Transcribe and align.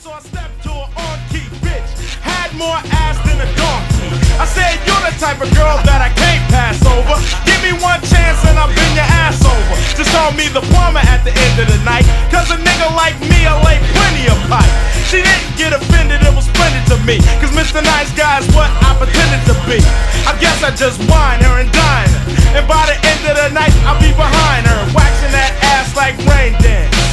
so 0.00 0.10
I 0.10 0.20
stepped 0.20 0.58
to 0.66 0.72
an 0.72 0.90
on-key 0.96 1.46
bitch. 1.62 1.90
Had 2.18 2.50
more 2.58 2.78
ass 3.04 3.18
than 3.22 3.38
a 3.38 3.48
donkey. 3.54 4.10
I 4.40 4.46
said, 4.48 4.80
you're 4.82 5.04
the 5.06 5.14
type 5.22 5.38
of 5.38 5.50
girl 5.54 5.78
that 5.86 6.00
I 6.02 6.10
can't 6.10 6.42
pass 6.50 6.78
over. 6.88 7.14
Give 7.46 7.60
me 7.62 7.76
one 7.78 8.02
chance 8.02 8.42
and 8.48 8.58
I'll 8.58 8.70
bend 8.72 8.94
your 8.98 9.06
ass 9.06 9.38
over. 9.44 9.74
Just 9.94 10.10
call 10.10 10.34
me 10.34 10.50
the 10.50 10.64
plumber 10.74 11.04
at 11.04 11.22
the 11.22 11.30
end 11.30 11.54
of 11.62 11.68
the 11.70 11.78
night. 11.86 12.06
Cause 12.34 12.50
a 12.50 12.58
nigga 12.58 12.90
like 12.98 13.14
me, 13.22 13.46
I 13.46 13.54
lay 13.62 13.78
plenty 13.94 14.24
of 14.26 14.38
pipe. 14.50 14.72
She 15.06 15.22
didn't 15.22 15.54
get 15.54 15.70
offended, 15.70 16.24
it 16.26 16.34
was 16.34 16.50
splendid 16.50 16.82
to 16.90 16.98
me. 17.06 17.22
Cause 17.38 17.54
Mr. 17.54 17.78
Nice 17.78 18.10
Guy 18.18 18.42
is 18.42 18.48
what 18.50 18.72
I 18.82 18.98
pretended 18.98 19.42
to 19.46 19.54
be. 19.68 19.78
I 20.26 20.34
guess 20.42 20.58
I 20.66 20.74
just 20.74 20.98
whine 21.06 21.44
her 21.46 21.62
and 21.62 21.70
dine 21.70 22.10
her. 22.10 22.22
And 22.58 22.64
by 22.66 22.82
the 22.90 22.98
end 22.98 23.22
of 23.30 23.34
the 23.38 23.48
night, 23.54 23.74
I'll 23.86 24.00
be 24.02 24.10
behind 24.16 24.66
her. 24.66 24.80
Waxing 24.90 25.30
that 25.36 25.54
ass 25.76 25.94
like 25.94 26.18
rain 26.26 26.56
dance. 26.58 27.03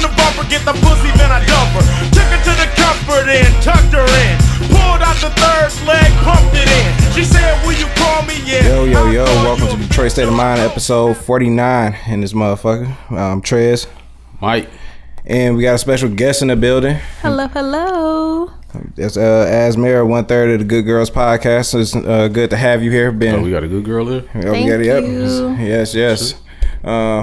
On 0.00 0.08
the 0.08 0.16
bumper, 0.16 0.48
get 0.48 0.64
the 0.64 0.72
pussy, 0.80 1.12
then 1.18 1.30
I 1.30 1.44
dump 1.44 1.76
her. 1.76 1.84
Took 2.08 2.24
her 2.32 2.40
to 2.40 2.52
the 2.56 2.68
comfort 2.72 3.28
inn, 3.28 3.44
tucked 3.60 3.92
her 3.92 4.00
in. 4.00 4.38
Pulled 4.72 5.02
out 5.04 5.16
the 5.20 5.28
third 5.36 5.86
leg, 5.86 6.10
pumped 6.24 6.54
it 6.56 6.64
in. 6.72 7.12
She 7.12 7.22
said, 7.22 7.62
Will 7.66 7.74
you 7.74 7.84
call 7.96 8.22
me? 8.24 8.32
Yeah. 8.46 8.66
Yo, 8.66 8.84
yo, 8.86 9.10
yo, 9.10 9.24
welcome 9.44 9.68
to 9.68 9.76
Detroit 9.76 10.12
State 10.12 10.26
of. 10.26 10.32
Mind, 10.32 10.58
episode 10.62 11.18
49 11.18 11.94
in 12.06 12.22
this 12.22 12.32
motherfucker. 12.32 12.88
Um, 13.12 13.42
Trez. 13.42 13.88
Mike. 14.40 14.70
And 15.26 15.54
we 15.54 15.62
got 15.64 15.74
a 15.74 15.78
special 15.78 16.08
guest 16.08 16.40
in 16.40 16.48
the 16.48 16.56
building. 16.56 16.96
Hello, 17.20 17.46
hello. 17.48 18.50
That's 18.96 19.18
uh, 19.18 19.44
Asmara, 19.50 20.08
one 20.08 20.24
third 20.24 20.48
of 20.52 20.58
the 20.60 20.64
Good 20.64 20.86
Girls 20.86 21.10
podcast. 21.10 21.78
It's 21.78 21.94
uh, 21.94 22.28
good 22.28 22.48
to 22.50 22.56
have 22.56 22.82
you 22.82 22.90
here. 22.90 23.12
Ben, 23.12 23.34
Oh, 23.34 23.42
we 23.42 23.50
got 23.50 23.64
a 23.64 23.68
good 23.68 23.84
girl 23.84 24.06
here. 24.06 24.24
Yeah, 24.34 24.44
we 24.44 24.50
Thank 24.50 24.68
got 24.70 24.80
it, 24.80 24.86
yep. 24.86 25.04
you. 25.04 25.50
Yes, 25.62 25.94
yes. 25.94 26.40
Uh, 26.82 27.22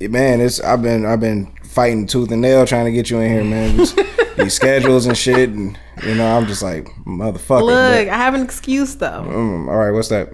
man, 0.00 0.40
it's 0.40 0.60
I've 0.60 0.80
been 0.80 1.04
I've 1.04 1.18
been 1.18 1.50
fighting 1.74 2.06
tooth 2.06 2.30
and 2.30 2.40
nail 2.40 2.64
trying 2.64 2.84
to 2.84 2.92
get 2.92 3.10
you 3.10 3.18
in 3.18 3.30
here, 3.30 3.44
man. 3.44 3.76
These, 3.76 3.94
these 4.36 4.54
schedules 4.54 5.06
and 5.06 5.18
shit, 5.18 5.50
and 5.50 5.78
you 6.04 6.14
know 6.14 6.36
I'm 6.36 6.46
just 6.46 6.62
like 6.62 6.86
motherfucker. 7.04 7.62
Look, 7.62 8.06
but, 8.06 8.08
I 8.08 8.16
have 8.16 8.34
an 8.34 8.42
excuse 8.42 8.94
though. 8.94 9.22
um, 9.22 9.68
all 9.68 9.76
right, 9.76 9.90
what's 9.90 10.08
that? 10.08 10.30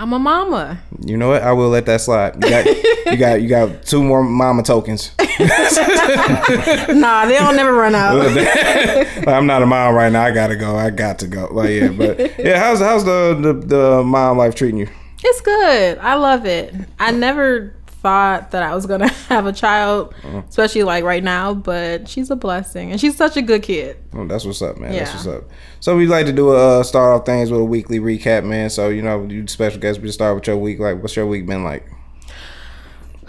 I'm 0.00 0.14
a 0.14 0.18
mama. 0.18 0.82
You 1.04 1.18
know 1.18 1.28
what? 1.28 1.42
I 1.42 1.52
will 1.52 1.68
let 1.68 1.84
that 1.86 2.00
slide. 2.00 2.34
You 2.36 2.50
got 2.50 2.64
you 2.64 3.16
got 3.16 3.42
you 3.42 3.48
got 3.48 3.82
two 3.82 4.02
more 4.02 4.22
mama 4.24 4.62
tokens. 4.62 5.12
Nah, 5.40 7.24
they 7.24 7.38
don't 7.38 7.56
never 7.56 7.72
run 7.72 7.94
out. 7.94 8.20
I'm 9.28 9.46
not 9.46 9.62
a 9.62 9.66
mom 9.66 9.94
right 9.94 10.12
now. 10.12 10.24
I 10.24 10.32
gotta 10.32 10.56
go. 10.56 10.76
I 10.76 10.90
got 10.90 11.18
to 11.20 11.26
go. 11.26 11.48
Like 11.50 11.70
yeah, 11.70 11.88
but 11.88 12.38
yeah. 12.38 12.58
How's 12.58 12.80
how's 12.80 13.04
the 13.04 13.38
the, 13.40 13.52
the 13.54 14.02
mom 14.02 14.36
life 14.36 14.54
treating 14.54 14.78
you? 14.78 14.88
It's 15.22 15.40
good. 15.40 15.98
I 15.98 16.14
love 16.14 16.46
it. 16.46 16.74
I 16.98 17.10
never 17.10 17.74
thought 18.00 18.50
that 18.52 18.62
I 18.62 18.74
was 18.74 18.86
gonna 18.86 19.08
have 19.28 19.46
a 19.46 19.52
child, 19.52 20.14
Uh-huh. 20.24 20.42
especially 20.48 20.82
like 20.84 21.04
right 21.04 21.22
now. 21.24 21.54
But 21.54 22.08
she's 22.08 22.30
a 22.30 22.36
blessing, 22.36 22.90
and 22.92 23.00
she's 23.00 23.16
such 23.16 23.36
a 23.36 23.42
good 23.42 23.62
kid. 23.62 23.96
Oh, 24.14 24.26
that's 24.26 24.44
what's 24.44 24.62
up, 24.62 24.78
man. 24.78 24.92
That's 24.92 25.12
what's 25.12 25.26
up. 25.26 25.44
So 25.80 25.96
we 25.96 26.06
like 26.06 26.26
to 26.26 26.32
do 26.32 26.50
a 26.50 26.80
uh, 26.80 26.82
start 26.82 27.20
off 27.20 27.26
things 27.26 27.50
with 27.50 27.60
a 27.60 27.64
weekly 27.64 28.00
recap, 28.00 28.44
man. 28.44 28.70
So 28.70 28.88
you 28.88 29.02
know, 29.02 29.24
you 29.24 29.46
special 29.46 29.80
guest. 29.80 30.00
We 30.00 30.06
just 30.06 30.18
start 30.18 30.34
with 30.34 30.46
your 30.46 30.56
week. 30.56 30.78
Like, 30.80 31.00
what's 31.02 31.14
your 31.16 31.26
week 31.26 31.46
been 31.46 31.64
like? 31.64 31.86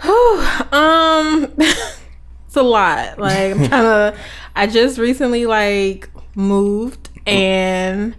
Um, 0.72 1.52
it's 1.58 2.56
a 2.56 2.62
lot. 2.62 3.18
Like 3.18 3.52
I'm 3.52 3.68
trying 3.68 3.68
to. 4.12 4.18
I 4.54 4.66
just 4.66 4.98
recently 4.98 5.46
like 5.46 6.10
moved, 6.34 7.08
and 7.26 8.14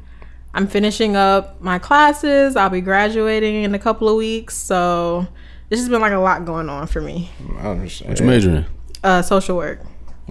I'm 0.53 0.67
finishing 0.67 1.15
up 1.15 1.61
my 1.61 1.79
classes. 1.79 2.55
I'll 2.55 2.69
be 2.69 2.81
graduating 2.81 3.63
in 3.63 3.75
a 3.75 3.79
couple 3.79 4.07
of 4.09 4.15
weeks, 4.15 4.55
so 4.55 5.27
it's 5.73 5.81
has 5.81 5.89
been 5.89 6.01
like 6.01 6.11
a 6.13 6.17
lot 6.17 6.45
going 6.45 6.69
on 6.69 6.87
for 6.87 7.01
me. 7.01 7.29
I 7.59 7.63
don't 7.63 7.71
understand. 7.79 8.09
What 8.11 8.19
you 8.19 8.25
majoring 8.25 8.55
in? 8.57 8.65
Uh, 9.03 9.21
social 9.21 9.57
work. 9.57 9.81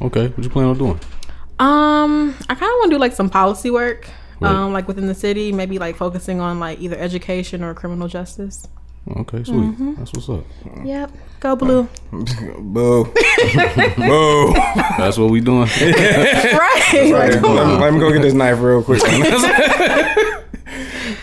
Okay. 0.00 0.28
What 0.28 0.42
you 0.44 0.50
plan 0.50 0.66
on 0.66 0.78
doing? 0.78 1.00
Um, 1.58 2.34
I 2.48 2.54
kind 2.54 2.62
of 2.62 2.76
want 2.78 2.90
to 2.90 2.96
do 2.96 2.98
like 2.98 3.12
some 3.12 3.28
policy 3.28 3.70
work, 3.70 4.08
Right. 4.40 4.50
um, 4.50 4.72
like 4.72 4.88
within 4.88 5.06
the 5.06 5.14
city, 5.14 5.52
maybe 5.52 5.78
like 5.78 5.96
focusing 5.96 6.40
on 6.40 6.58
like 6.58 6.80
either 6.80 6.96
education 6.96 7.62
or 7.62 7.74
criminal 7.74 8.08
justice. 8.08 8.66
Okay, 9.16 9.42
sweet. 9.42 9.74
That's 9.98 10.12
what's 10.12 10.28
up. 10.28 10.44
Yep, 10.84 11.10
go 11.40 11.56
blue. 11.56 11.88
Boo. 12.12 13.04
Boo. 13.96 14.52
That's 14.96 15.18
what 15.18 15.30
we 15.30 15.40
doing. 15.40 15.68
right. 15.80 16.52
Right, 16.92 17.12
Like, 17.12 17.40
come 17.40 17.54
let, 17.56 17.66
me, 17.66 17.72
on. 17.74 17.80
let 17.80 17.92
me 17.94 17.98
go 18.00 18.12
get 18.12 18.22
this 18.22 18.32
knife 18.34 18.60
real 18.60 18.82
quick. 18.84 19.02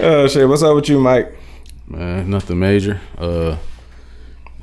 oh 0.02 0.28
shit! 0.30 0.48
What's 0.48 0.62
up 0.64 0.76
with 0.76 0.90
you, 0.90 1.00
Mike? 1.00 1.36
man, 1.88 2.30
nothing 2.30 2.60
major. 2.60 3.00
Uh, 3.18 3.56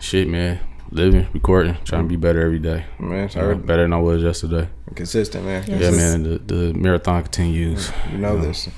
shit, 0.06 0.28
man. 0.28 0.61
Living, 0.93 1.27
recording, 1.34 1.77
trying 1.84 2.05
to 2.05 2.09
be 2.09 2.15
better 2.17 2.41
every 2.41 2.61
day. 2.61 2.84
Man, 3.00 3.25
Uh, 3.25 3.28
sorry. 3.28 3.55
better 3.56 3.83
than 3.83 3.93
I 3.93 3.99
was 3.99 4.22
yesterday. 4.22 4.69
Consistent, 4.94 5.44
man. 5.44 5.65
Yeah, 5.67 5.91
man. 5.91 6.22
The, 6.22 6.39
the 6.39 6.75
marathon 6.75 7.22
continues. 7.25 7.91
You 8.12 8.19
know 8.19 8.39
this. 8.39 8.69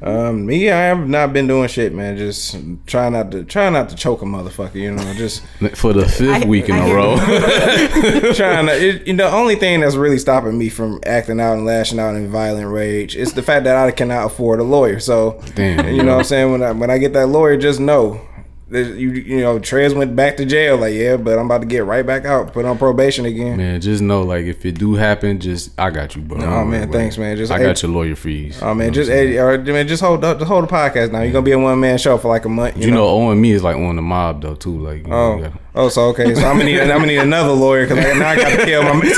Um, 0.00 0.46
me, 0.46 0.70
I 0.70 0.78
have 0.84 1.06
not 1.06 1.34
been 1.34 1.46
doing 1.46 1.68
shit, 1.68 1.92
man. 1.92 2.16
Just 2.16 2.56
trying 2.86 3.12
not 3.12 3.30
to 3.32 3.44
try 3.44 3.68
not 3.68 3.90
to 3.90 3.94
choke 3.96 4.22
a 4.22 4.24
motherfucker. 4.24 4.76
You 4.76 4.92
know, 4.92 5.12
just 5.12 5.42
For 5.74 5.92
the 5.92 6.06
fifth 6.08 6.44
I- 6.44 6.46
week 6.46 6.70
in 6.70 6.76
I 6.76 6.88
a 6.88 6.94
row. 6.94 7.16
trying 8.32 8.64
to. 8.66 8.72
It, 8.72 9.06
you 9.06 9.12
know, 9.12 9.30
the 9.30 9.36
only 9.36 9.56
thing 9.56 9.80
that's 9.80 9.96
really 9.96 10.18
stopping 10.18 10.56
me 10.56 10.70
from 10.70 11.00
acting 11.04 11.38
out 11.38 11.52
and 11.58 11.66
lashing 11.66 11.98
out 12.00 12.14
in 12.14 12.28
violent 12.30 12.68
rage 12.68 13.14
is 13.14 13.34
the 13.34 13.42
fact 13.42 13.64
that 13.64 13.76
I 13.76 13.90
cannot 13.90 14.24
afford 14.24 14.58
a 14.60 14.64
lawyer. 14.64 15.00
So, 15.00 15.42
Damn, 15.54 15.86
you 15.94 16.02
know 16.02 16.12
what 16.12 16.18
I'm 16.20 16.24
saying? 16.24 16.50
When 16.50 16.62
I 16.62 16.72
when 16.72 16.88
I 16.88 16.96
get 16.96 17.12
that 17.12 17.26
lawyer, 17.26 17.58
just 17.58 17.78
know. 17.78 18.22
You 18.70 19.10
you 19.12 19.40
know, 19.42 19.58
Trez 19.58 19.94
went 19.94 20.16
back 20.16 20.38
to 20.38 20.46
jail. 20.46 20.78
Like, 20.78 20.94
yeah, 20.94 21.18
but 21.18 21.38
I'm 21.38 21.44
about 21.44 21.60
to 21.60 21.66
get 21.66 21.84
right 21.84 22.04
back 22.04 22.24
out, 22.24 22.54
put 22.54 22.64
on 22.64 22.78
probation 22.78 23.26
again. 23.26 23.58
Man, 23.58 23.78
just 23.78 24.00
know, 24.00 24.22
like, 24.22 24.46
if 24.46 24.64
it 24.64 24.78
do 24.78 24.94
happen, 24.94 25.38
just 25.38 25.78
I 25.78 25.90
got 25.90 26.16
you, 26.16 26.22
bro. 26.22 26.40
Don't 26.40 26.70
man, 26.70 26.90
thanks, 26.90 27.18
man. 27.18 27.36
Just- 27.36 27.52
I 27.52 27.58
got 27.62 27.82
your 27.82 27.92
lawyer 27.92 28.16
fees. 28.16 28.58
Oh 28.62 28.72
man, 28.74 28.94
just 28.94 29.10
or, 29.10 29.58
man, 29.58 29.86
just 29.86 30.02
hold 30.02 30.24
up, 30.24 30.38
just 30.38 30.48
hold 30.48 30.64
the 30.64 30.68
podcast 30.68 31.12
now. 31.12 31.20
You're 31.20 31.32
gonna 31.32 31.44
be 31.44 31.52
a 31.52 31.58
one 31.58 31.78
man 31.78 31.98
show 31.98 32.16
for 32.16 32.28
like 32.28 32.46
a 32.46 32.48
month. 32.48 32.78
You, 32.78 32.86
You 32.86 32.90
know, 32.92 33.06
owing 33.06 33.38
me 33.38 33.50
is 33.52 33.62
like 33.62 33.76
owing 33.76 33.96
the 33.96 34.02
mob 34.02 34.40
though 34.40 34.54
too. 34.54 34.78
Like, 34.78 35.02
you 35.02 35.08
know, 35.08 35.44
Oh, 35.74 35.84
oh, 35.84 35.88
so 35.90 36.08
okay. 36.08 36.34
So 36.34 36.40
I'm 36.46 36.56
gonna 36.56 36.64
need, 36.64 36.80
I'm 36.80 36.88
gonna 36.88 37.06
need 37.06 37.18
another 37.18 37.52
lawyer 37.52 37.86
because 37.86 37.98
now 38.18 38.28
I 38.30 38.36
gotta 38.36 38.64
kill 38.64 38.82
my 38.82 38.94
man. 38.94 39.12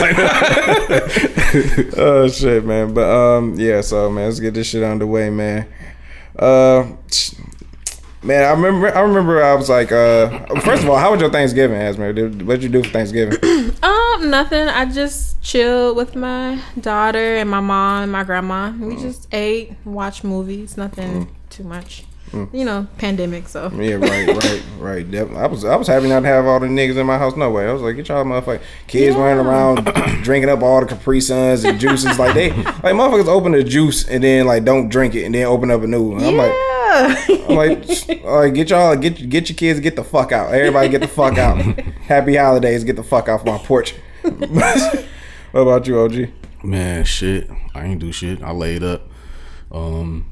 oh 1.96 2.28
shit, 2.28 2.64
man. 2.64 2.92
But 2.94 3.08
um, 3.08 3.54
yeah. 3.54 3.80
So 3.80 4.10
man, 4.10 4.24
let's 4.26 4.40
get 4.40 4.54
this 4.54 4.66
shit 4.66 4.82
underway, 4.82 5.30
man. 5.30 5.66
Uh, 6.36 6.88
man, 8.26 8.44
I 8.44 8.50
remember, 8.50 8.94
I 8.94 9.00
remember, 9.00 9.42
I 9.42 9.54
was 9.54 9.68
like, 9.68 9.92
uh, 9.92 10.28
first 10.60 10.82
of 10.82 10.90
all, 10.90 10.96
how 10.96 11.12
was 11.12 11.20
your 11.20 11.30
Thanksgiving, 11.30 11.78
Asmer? 11.78 12.14
Did 12.14 12.46
What'd 12.46 12.62
you 12.62 12.68
do 12.68 12.82
for 12.82 12.90
Thanksgiving? 12.90 13.38
Um, 13.82 14.30
nothing. 14.30 14.68
I 14.68 14.86
just 14.86 15.40
chilled 15.42 15.96
with 15.96 16.16
my 16.16 16.60
daughter 16.80 17.36
and 17.36 17.50
my 17.50 17.60
mom 17.60 18.04
and 18.04 18.12
my 18.12 18.24
grandma. 18.24 18.70
We 18.70 18.96
just 18.96 19.28
ate, 19.32 19.74
watched 19.84 20.24
movies. 20.24 20.76
Nothing 20.76 21.28
too 21.50 21.64
much. 21.64 22.04
You 22.52 22.64
know, 22.64 22.86
pandemic. 22.98 23.48
So 23.48 23.70
Yeah, 23.70 23.94
right, 23.94 24.26
right, 24.26 24.62
right. 24.78 25.10
Definitely. 25.10 25.42
I 25.42 25.46
was 25.46 25.64
I 25.64 25.76
was 25.76 25.86
happy 25.86 26.08
not 26.08 26.20
to 26.20 26.26
have 26.26 26.46
all 26.46 26.58
the 26.60 26.66
niggas 26.66 26.96
in 26.96 27.06
my 27.06 27.18
house. 27.18 27.36
No 27.36 27.50
way. 27.50 27.66
I 27.66 27.72
was 27.72 27.82
like, 27.82 27.96
get 27.96 28.08
y'all 28.08 28.24
motherfucking 28.24 28.62
kids 28.86 29.16
running 29.16 29.44
around 29.44 29.84
drinking 30.22 30.50
up 30.50 30.62
all 30.62 30.80
the 30.80 30.86
Capri 30.86 31.20
Suns 31.20 31.64
and 31.64 31.78
juices. 31.78 32.18
Like 32.18 32.34
they 32.34 32.50
like 32.50 32.94
motherfuckers 32.94 33.28
open 33.28 33.52
the 33.52 33.62
juice 33.62 34.08
and 34.08 34.24
then 34.24 34.46
like 34.46 34.64
don't 34.64 34.88
drink 34.88 35.14
it 35.14 35.24
and 35.24 35.34
then 35.34 35.46
open 35.46 35.70
up 35.70 35.82
a 35.82 35.86
new 35.86 36.02
one. 36.02 36.24
I'm 36.24 36.36
like. 36.36 36.52
I'm 36.96 37.56
like, 37.56 38.24
all 38.24 38.40
right, 38.40 38.54
get 38.54 38.70
y'all, 38.70 38.96
get 38.96 39.28
get 39.28 39.48
your 39.48 39.56
kids, 39.56 39.80
get 39.80 39.96
the 39.96 40.04
fuck 40.04 40.32
out. 40.32 40.52
Everybody, 40.52 40.88
get 40.88 41.00
the 41.00 41.08
fuck 41.08 41.38
out. 41.38 41.58
Happy 42.06 42.36
holidays, 42.36 42.84
get 42.84 42.96
the 42.96 43.02
fuck 43.04 43.28
off 43.28 43.44
my 43.44 43.58
porch. 43.58 43.94
what 44.22 45.06
about 45.52 45.86
you, 45.86 46.00
OG? 46.00 46.28
man, 46.62 47.04
shit. 47.04 47.48
I 47.74 47.84
ain't 47.84 48.00
do 48.00 48.12
shit. 48.12 48.42
I 48.42 48.50
laid 48.50 48.82
up. 48.82 49.08
Um, 49.70 50.26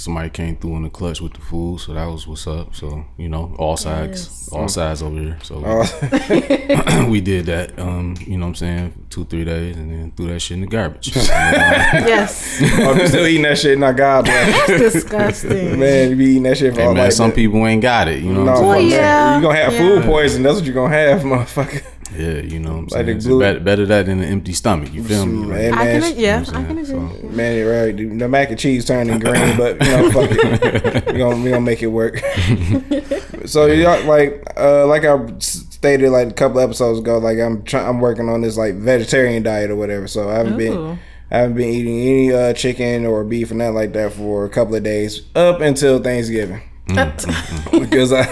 somebody 0.00 0.30
came 0.30 0.56
through 0.56 0.76
in 0.76 0.82
the 0.82 0.90
clutch 0.90 1.20
with 1.20 1.34
the 1.34 1.40
food, 1.40 1.80
so 1.80 1.92
that 1.94 2.06
was 2.06 2.26
what's 2.26 2.46
up. 2.46 2.74
So 2.74 3.04
you 3.16 3.28
know, 3.28 3.54
all 3.58 3.76
sides, 3.76 4.24
Yes. 4.26 4.48
all 4.52 4.68
sides 4.68 5.02
over 5.02 5.18
here. 5.18 5.38
So 5.42 5.62
Oh, 5.64 7.06
we 7.10 7.20
did 7.20 7.46
that. 7.46 7.78
Um, 7.78 8.16
you 8.26 8.36
know 8.38 8.46
what 8.46 8.50
I'm 8.50 8.54
saying? 8.56 9.06
Two, 9.10 9.24
three 9.24 9.44
days, 9.44 9.76
and 9.76 9.90
then 9.90 10.10
threw 10.12 10.26
that 10.28 10.40
shit 10.40 10.56
in 10.56 10.60
the 10.62 10.66
garbage. 10.66 11.14
yes. 11.16 12.60
oh, 12.80 12.94
you 12.94 13.06
still 13.08 13.26
eating 13.26 13.42
that 13.42 13.58
shit? 13.58 13.78
Not 13.78 13.96
God 13.96 14.24
bless. 14.24 14.66
That's 14.68 14.82
disgusting. 14.94 15.78
Man, 15.78 16.10
you 16.10 16.16
be 16.16 16.24
eating 16.26 16.42
that 16.44 16.56
shit 16.58 16.74
for 16.74 16.80
hey 16.80 16.86
all 16.86 16.94
man, 16.94 17.04
like 17.04 17.12
some 17.12 17.30
that. 17.30 17.36
people 17.36 17.66
ain't 17.66 17.82
got 17.82 18.08
it. 18.08 18.22
You 18.22 18.32
know 18.32 18.44
No, 18.44 18.52
what 18.52 18.60
I'm 18.60 18.66
Well, 18.66 18.78
saying? 18.78 18.90
man. 18.90 19.00
yeah. 19.00 19.36
you 19.36 19.42
gonna 19.42 19.58
have 19.58 19.72
Yeah. 19.72 19.78
food 19.78 20.04
poison. 20.04 20.42
That's 20.42 20.56
what 20.56 20.64
you 20.64 20.72
are 20.72 20.74
gonna 20.74 20.94
have, 20.94 21.20
motherfucker. 21.22 21.82
Yeah, 22.16 22.40
you 22.40 22.58
know 22.58 22.70
what 22.72 22.76
I'm 22.78 22.82
Like 22.84 22.90
saying. 22.92 23.06
the 23.06 23.12
It's 23.12 23.26
better, 23.26 23.60
better 23.60 23.86
that 23.86 24.06
than 24.06 24.18
an 24.18 24.24
empty 24.24 24.52
stomach. 24.52 24.92
You 24.92 25.04
feel 25.04 25.26
me? 25.26 25.46
Man, 25.46 25.70
Like, 25.70 25.80
I 25.80 25.84
man, 25.84 26.02
can. 26.02 26.18
Yeah, 26.18 26.40
you 26.44 26.52
know 26.52 26.58
I 26.58 26.62
can 26.64 26.70
agree. 26.78 26.84
saying? 26.84 27.36
Man, 27.36 27.56
you're 27.56 27.84
right. 27.86 27.96
dude. 27.96 28.18
The 28.18 28.28
mac 28.28 28.50
and 28.50 28.58
cheese 28.58 28.84
turning 28.84 29.18
green, 29.20 29.56
but 29.56 29.80
you 29.84 29.90
know, 29.90 30.10
fuck 30.10 30.28
it. 30.32 31.06
We 31.12 31.18
gonna 31.18 31.36
we 31.42 31.50
gonna 31.50 31.60
make 31.60 31.82
it 31.82 31.88
work. 31.88 32.18
so 33.46 33.66
y'all 33.66 34.04
like 34.06 34.44
uh 34.56 34.86
like 34.86 35.04
I 35.04 35.18
stated 35.38 36.10
like 36.10 36.28
a 36.28 36.32
couple 36.34 36.60
episodes 36.60 36.98
ago, 36.98 37.18
like 37.18 37.38
I'm 37.38 37.62
trying 37.62 37.86
I'm 37.86 38.00
working 38.00 38.28
on 38.28 38.40
this 38.42 38.56
like 38.56 38.74
vegetarian 38.74 39.42
diet 39.42 39.70
or 39.70 39.76
whatever. 39.76 40.06
So 40.06 40.28
I 40.28 40.34
haven't 40.34 40.54
Ooh. 40.54 40.56
been 40.58 40.98
I 41.30 41.38
haven't 41.38 41.56
been 41.56 41.68
eating 41.68 42.00
any 42.00 42.32
uh 42.32 42.52
chicken 42.54 43.06
or 43.06 43.24
beef 43.24 43.50
or 43.50 43.54
nothing 43.54 43.74
like 43.74 43.92
that 43.94 44.12
for 44.12 44.44
a 44.44 44.48
couple 44.48 44.74
of 44.74 44.82
days 44.82 45.22
up 45.34 45.60
until 45.60 46.02
Thanksgiving 46.02 46.62
Mm, 46.88 47.80
because 47.80 48.12
I 48.12 48.24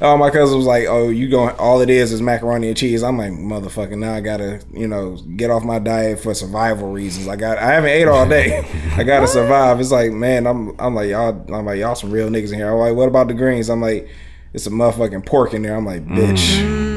all 0.00 0.18
my 0.18 0.30
cousins 0.30 0.56
was 0.56 0.66
like, 0.66 0.86
"Oh, 0.88 1.08
you 1.08 1.28
going? 1.28 1.54
All 1.56 1.80
it 1.80 1.90
is 1.90 2.12
is 2.12 2.20
macaroni 2.20 2.68
and 2.68 2.76
cheese." 2.76 3.02
I'm 3.02 3.18
like, 3.18 3.32
"Motherfucker, 3.32 3.96
now 3.96 4.14
I 4.14 4.20
gotta, 4.20 4.60
you 4.72 4.86
know, 4.86 5.16
get 5.36 5.50
off 5.50 5.64
my 5.64 5.78
diet 5.78 6.20
for 6.20 6.34
survival 6.34 6.92
reasons. 6.92 7.28
I 7.28 7.36
got, 7.36 7.58
I 7.58 7.72
haven't 7.72 7.90
ate 7.90 8.08
all 8.08 8.28
day. 8.28 8.66
I 8.96 9.04
gotta 9.04 9.26
survive." 9.26 9.80
It's 9.80 9.92
like, 9.92 10.12
man, 10.12 10.46
I'm, 10.46 10.74
I'm 10.78 10.94
like 10.94 11.10
y'all, 11.10 11.44
I'm 11.54 11.66
like 11.66 11.78
y'all 11.78 11.94
some 11.94 12.10
real 12.10 12.28
niggas 12.28 12.52
in 12.52 12.58
here. 12.58 12.70
I'm 12.70 12.78
like, 12.78 12.94
what 12.94 13.08
about 13.08 13.28
the 13.28 13.34
greens? 13.34 13.68
I'm 13.68 13.80
like, 13.80 14.08
it's 14.52 14.66
a 14.66 14.70
motherfucking 14.70 15.26
pork 15.26 15.54
in 15.54 15.62
there. 15.62 15.76
I'm 15.76 15.86
like, 15.86 16.06
bitch. 16.06 16.58
Mm. 16.58 16.95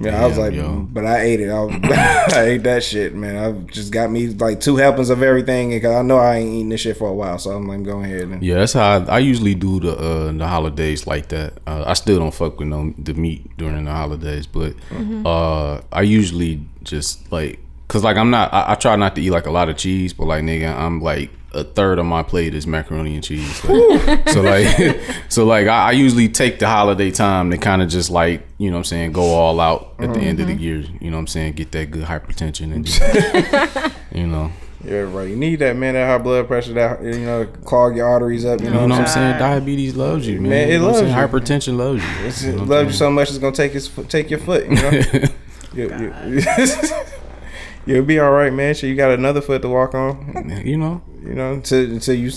Yeah, 0.00 0.22
I 0.22 0.26
was 0.26 0.38
like, 0.38 0.52
yo. 0.54 0.86
but 0.92 1.04
I 1.04 1.20
ate 1.22 1.40
it. 1.40 1.50
I, 1.50 1.60
was- 1.60 1.74
I 2.36 2.42
ate 2.50 2.62
that 2.62 2.84
shit, 2.84 3.14
man. 3.14 3.36
I 3.36 3.52
just 3.72 3.92
got 3.92 4.10
me 4.10 4.28
like 4.28 4.60
two 4.60 4.76
helpings 4.76 5.10
of 5.10 5.22
everything 5.22 5.70
because 5.70 5.94
I 5.94 6.02
know 6.02 6.18
I 6.18 6.36
ain't 6.36 6.50
eating 6.54 6.68
this 6.68 6.82
shit 6.82 6.96
for 6.96 7.08
a 7.08 7.12
while. 7.12 7.38
So 7.38 7.50
I'm 7.50 7.66
like, 7.66 7.82
go 7.82 8.00
ahead 8.00 8.22
and 8.22 8.42
Yeah, 8.42 8.54
that's 8.56 8.74
how 8.74 8.98
I, 9.00 9.16
I 9.16 9.18
usually 9.18 9.54
do 9.56 9.80
the 9.80 9.96
uh, 9.96 10.32
the 10.32 10.46
holidays 10.46 11.06
like 11.06 11.28
that. 11.30 11.54
Uh, 11.66 11.82
I 11.86 11.94
still 11.94 12.18
don't 12.18 12.32
fuck 12.34 12.58
with 12.58 12.68
no 12.68 12.94
the 12.98 13.14
meat 13.14 13.56
during 13.56 13.84
the 13.84 13.90
holidays, 13.92 14.46
but 14.46 14.74
uh, 15.26 15.80
I 15.92 16.02
usually 16.02 16.60
just 16.84 17.30
like 17.32 17.58
cause 17.88 18.04
like 18.04 18.16
I'm 18.16 18.30
not 18.30 18.52
I, 18.52 18.72
I 18.72 18.74
try 18.74 18.94
not 18.96 19.16
to 19.16 19.22
eat 19.22 19.30
like 19.30 19.46
a 19.46 19.50
lot 19.50 19.68
of 19.68 19.76
cheese, 19.76 20.12
but 20.12 20.26
like 20.26 20.44
nigga, 20.44 20.74
I'm 20.74 21.00
like 21.00 21.30
a 21.52 21.64
third 21.64 21.98
of 21.98 22.04
my 22.04 22.22
plate 22.22 22.54
is 22.54 22.66
macaroni 22.66 23.14
and 23.14 23.24
cheese. 23.24 23.64
Like, 23.64 24.28
so 24.28 24.42
like 24.42 25.00
so 25.28 25.44
like 25.44 25.66
I, 25.66 25.88
I 25.88 25.92
usually 25.92 26.28
take 26.28 26.58
the 26.58 26.68
holiday 26.68 27.10
time 27.10 27.50
to 27.50 27.58
kind 27.58 27.82
of 27.82 27.88
just 27.88 28.10
like 28.10 28.46
you 28.58 28.70
know 28.70 28.76
what 28.76 28.80
I'm 28.80 28.84
saying 28.84 29.12
go 29.12 29.22
all 29.22 29.58
out 29.60 29.94
at 29.98 30.12
the 30.12 30.20
end 30.20 30.40
of 30.40 30.46
the 30.46 30.52
mm-hmm. 30.52 30.62
year. 30.62 30.84
You 31.00 31.10
know 31.10 31.16
what 31.16 31.22
I'm 31.22 31.26
saying 31.26 31.54
get 31.54 31.72
that 31.72 31.90
good 31.90 32.04
hypertension 32.04 32.72
and 32.74 32.84
just, 32.84 33.94
you 34.12 34.26
know. 34.26 34.52
yeah, 34.84 35.00
right. 35.00 35.28
You 35.28 35.36
need 35.36 35.56
that 35.60 35.76
man. 35.76 35.94
That 35.94 36.06
high 36.06 36.18
blood 36.18 36.46
pressure, 36.46 36.74
that 36.74 37.02
you 37.02 37.20
know, 37.20 37.46
clog 37.64 37.96
your 37.96 38.06
arteries 38.06 38.44
up. 38.44 38.60
You 38.60 38.66
know, 38.66 38.70
You 38.70 38.74
know 38.74 38.82
what 38.82 38.92
I'm 38.92 38.98
what 38.98 39.08
I'm 39.08 39.14
saying? 39.14 39.38
Diabetes 39.38 39.96
loves 39.96 40.26
you, 40.26 40.40
man. 40.40 40.50
Man, 40.50 40.68
it 40.68 40.72
You 40.74 40.78
know 40.80 40.90
loves 40.90 41.00
you. 41.00 41.14
Hypertension 41.14 41.76
loves 41.76 42.02
you. 42.02 42.26
It's, 42.26 42.44
You 42.44 42.52
know 42.52 42.62
it 42.62 42.68
loves 42.68 42.92
you 42.92 42.96
so 42.96 43.10
much 43.10 43.30
it's 43.30 43.38
gonna 43.38 43.56
take 43.56 43.72
his 43.72 43.88
take 44.08 44.30
your 44.30 44.40
foot. 44.40 44.66
You 44.66 44.76
know, 44.76 44.90
you, 45.74 46.12
you, 46.28 46.42
you'll 47.88 48.04
be 48.04 48.18
all 48.20 48.30
right, 48.30 48.52
man. 48.52 48.74
So 48.74 48.86
you 48.86 48.94
got 48.94 49.10
another 49.10 49.40
foot 49.40 49.62
to 49.62 49.68
walk 49.68 49.94
on. 49.94 50.62
You 50.64 50.76
know, 50.76 51.02
You 51.22 51.34
know, 51.34 51.54
until 51.54 51.90
until 51.90 52.14
you 52.14 52.30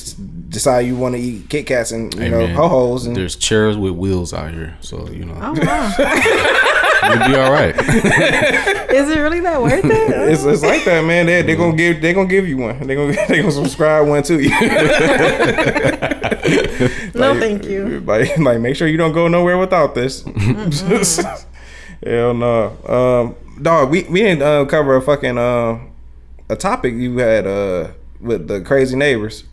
decide 0.50 0.82
you 0.82 0.96
want 0.96 1.16
to 1.16 1.22
eat 1.22 1.50
Kit 1.50 1.66
Kats 1.68 1.92
and 1.92 2.14
you 2.16 2.22
Hey, 2.22 2.30
know 2.30 2.48
ho 2.48 2.68
hos 2.68 3.06
and 3.06 3.16
there's 3.16 3.36
chairs 3.36 3.78
with 3.78 3.94
wheels 3.94 4.34
out 4.34 4.52
here, 4.54 4.76
so 4.82 5.08
you 5.10 5.26
know 5.26 5.38
Oh 5.40 5.54
wow. 5.54 5.94
you'll 7.10 7.28
be 7.28 7.36
all 7.36 7.52
right. 7.52 7.76
Is 8.92 9.10
it 9.10 9.20
really 9.20 9.40
that 9.42 9.62
worth 9.62 9.86
it? 9.86 9.86
it's, 10.32 10.44
it's 10.44 10.62
like 10.64 10.84
that, 10.86 11.04
man. 11.06 11.26
They 11.28 11.42
they 11.42 11.56
gonna 11.56 11.76
give 11.76 12.02
they 12.02 12.14
gonna 12.14 12.28
give 12.28 12.48
you 12.48 12.58
one. 12.58 12.86
They 12.86 12.96
gonna 12.96 13.14
they 13.28 13.38
gonna 13.40 13.52
subscribe 13.52 14.08
one 14.08 14.24
to 14.24 14.42
you. 14.42 14.50
no, 17.16 17.40
thank 17.40 17.66
you. 17.66 18.02
Like, 18.02 18.38
like 18.38 18.60
make 18.60 18.76
sure 18.76 18.88
you 18.88 18.98
don't 18.98 19.14
go 19.14 19.28
nowhere 19.28 19.58
without 19.58 19.96
this. 19.96 20.24
Hell 22.04 22.34
no. 22.34 22.78
Um, 22.88 23.36
dog, 23.62 23.90
we 23.90 24.04
we 24.04 24.22
didn't 24.22 24.42
uh, 24.42 24.66
cover 24.66 24.96
a 24.96 25.02
fucking 25.02 25.38
uh, 25.38 25.80
a 26.50 26.56
topic 26.56 26.94
you 26.94 27.18
had 27.18 27.46
uh 27.48 27.92
with 28.20 28.48
the 28.48 28.62
crazy 28.62 28.96
neighbors. 28.96 29.44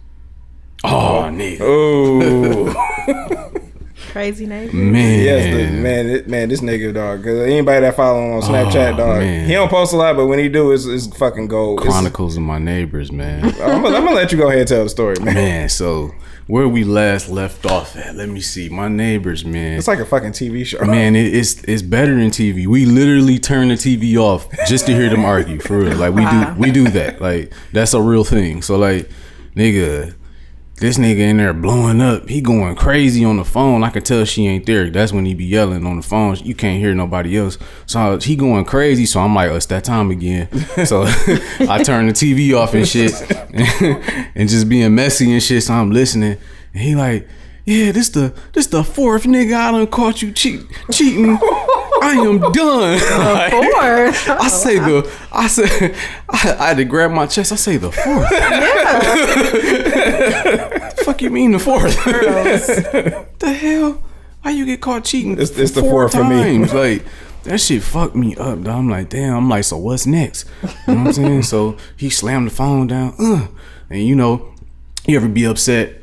Oh, 0.85 1.29
nigga, 1.33 1.59
Oh 1.61 2.75
Crazy 4.13 4.47
neighbor. 4.47 4.75
man, 4.75 5.23
yes, 5.25 5.71
the, 5.71 5.77
man, 5.77 6.09
it, 6.09 6.29
man, 6.29 6.49
this 6.49 6.61
nigga 6.61 6.95
dog. 6.95 7.23
Cause 7.25 7.41
anybody 7.41 7.81
that 7.81 7.95
follow 7.97 8.21
him 8.25 8.33
on 8.35 8.43
Snapchat, 8.43 8.95
Oh, 8.95 8.97
dog, 8.97 9.19
man. 9.19 9.47
he 9.47 9.53
don't 9.53 9.69
post 9.69 9.93
a 9.93 9.97
lot, 9.97 10.17
but 10.17 10.27
when 10.27 10.39
he 10.39 10.49
do, 10.49 10.73
it's, 10.73 10.87
it's 10.87 11.07
fucking 11.19 11.49
gold. 11.49 11.81
It's- 11.81 11.93
Chronicles 11.93 12.37
of 12.37 12.43
my 12.43 12.59
neighbors, 12.59 13.13
man. 13.13 13.45
I'm, 13.61 13.83
gonna, 13.83 13.97
I'm 13.97 14.05
gonna 14.05 14.13
let 14.17 14.33
you 14.33 14.39
go 14.39 14.47
ahead 14.49 14.61
and 14.61 14.69
tell 14.69 14.85
the 14.85 14.89
story, 14.91 15.17
man. 15.21 15.35
man, 15.35 15.69
so 15.69 16.11
where 16.49 16.67
we 16.67 16.83
last 16.83 17.29
left 17.29 17.67
off 17.67 17.95
at? 17.95 18.17
Let 18.17 18.29
me 18.31 18.41
see. 18.41 18.69
My 18.69 18.89
neighbors, 18.89 19.45
man. 19.45 19.79
It's 19.79 19.87
like 19.87 20.01
a 20.01 20.07
fucking 20.07 20.33
TV 20.33 20.67
show. 20.67 20.85
Man, 20.85 21.15
it, 21.15 21.33
it's 21.33 21.63
it's 21.65 21.83
better 21.83 22.15
than 22.17 22.31
TV. 22.31 22.67
We 22.67 22.87
literally 22.87 23.39
turn 23.39 23.69
the 23.69 23.75
TV 23.75 24.17
off 24.17 24.49
just 24.67 24.87
to 24.87 24.95
hear 24.95 25.09
them 25.11 25.25
argue 25.25 25.61
for 25.61 25.79
real. 25.79 25.97
Like 25.97 26.15
we 26.15 26.25
do 26.25 26.55
we 26.59 26.73
do 26.73 26.89
that. 26.91 27.21
Like 27.21 27.53
that's 27.73 27.95
a 27.95 28.01
real 28.01 28.25
thing. 28.25 28.63
So 28.63 28.77
like, 28.79 29.09
nigga, 29.55 30.15
this 30.81 30.97
nigga 30.97 31.19
in 31.19 31.39
there 31.39 31.53
blowing 31.53 32.01
up. 32.01 32.29
He 32.29 32.41
going 32.41 32.77
crazy 32.77 33.25
on 33.25 33.37
the 33.37 33.45
phone. 33.45 33.83
I 33.83 33.91
can 33.91 34.03
tell 34.03 34.25
she 34.25 34.47
ain't 34.47 34.67
there. 34.67 34.91
That's 34.91 35.13
when 35.13 35.25
he 35.25 35.35
be 35.35 35.45
yelling 35.45 35.85
on 35.87 35.97
the 35.97 36.03
phone. 36.03 36.37
You 36.37 36.55
can't 36.55 36.81
hear 36.81 36.95
nobody 36.95 37.37
else. 37.37 37.59
So 37.87 38.19
he 38.19 38.37
going 38.37 38.65
crazy. 38.65 39.07
So 39.07 39.21
I'm 39.21 39.35
like, 39.35 39.51
oh, 39.51 39.57
it's 39.57 39.67
that 39.67 39.85
time 39.85 40.11
again. 40.11 40.49
So 40.87 41.03
I 41.07 41.83
turn 41.83 42.07
the 42.07 42.13
TV 42.13 42.57
off 42.57 42.75
and 42.75 42.87
shit, 42.87 43.13
and 44.35 44.49
just 44.49 44.69
being 44.69 44.95
messy 44.95 45.33
and 45.33 45.43
shit. 45.43 45.63
So 45.65 45.75
I'm 45.75 45.91
listening, 45.91 46.39
and 46.73 46.83
he 46.83 46.95
like. 46.95 47.29
Yeah, 47.65 47.93
this 47.93 48.09
the 48.09 48.33
this 48.55 48.69
the 48.69 48.83
fourth 48.83 49.25
nigga 49.25 49.55
I 49.55 49.73
done 49.73 49.87
caught 49.89 50.23
you 50.23 50.33
cheat, 50.33 50.63
cheating. 50.91 51.39
I 52.01 52.13
am 52.13 52.41
done. 52.53 52.99
Like, 53.29 53.51
Fourth. 53.53 54.31
I 54.31 54.49
say 54.49 54.79
the 54.79 55.13
I 55.31 55.49
say 55.49 55.95
I, 56.31 56.57
I 56.59 56.69
had 56.69 56.79
to 56.79 56.85
grab 56.85 57.11
my 57.11 57.27
chest. 57.27 57.53
I 57.53 57.57
say 57.57 57.77
the 57.77 57.93
fourth. 57.93 58.31
Fuck 61.09 61.23
you 61.23 61.31
mean 61.31 61.53
the 61.53 61.59
fourth? 61.69 61.97
the 63.39 63.53
hell? 63.53 64.03
Why 64.43 64.51
you 64.53 64.67
get 64.67 64.81
caught 64.81 65.05
cheating? 65.05 65.33
It's- 65.33 65.51
it's 65.59 65.73
the 65.73 65.81
four 65.81 66.09
fourth 66.09 66.13
for 66.13 66.25
me. 66.25 66.59
Like 66.73 67.05
that 67.45 67.59
shit 67.61 67.83
fucked 67.83 68.15
me 68.15 68.37
up. 68.37 68.63
Dog. 68.63 68.69
I'm 68.77 68.89
like, 68.91 69.09
damn. 69.09 69.35
I'm 69.35 69.49
like, 69.49 69.65
so 69.65 69.77
what's 69.79 70.07
next? 70.07 70.47
You 70.63 70.69
know 70.95 71.01
what 71.01 71.07
I'm 71.09 71.13
saying? 71.13 71.43
So 71.45 71.77
he 71.97 72.11
slammed 72.11 72.49
the 72.49 72.51
phone 72.55 72.89
down. 72.89 73.15
Uh, 73.19 73.47
and 73.91 74.03
you 74.07 74.15
know, 74.15 74.55
you 75.07 75.17
ever 75.17 75.29
be 75.29 75.45
upset? 75.45 75.98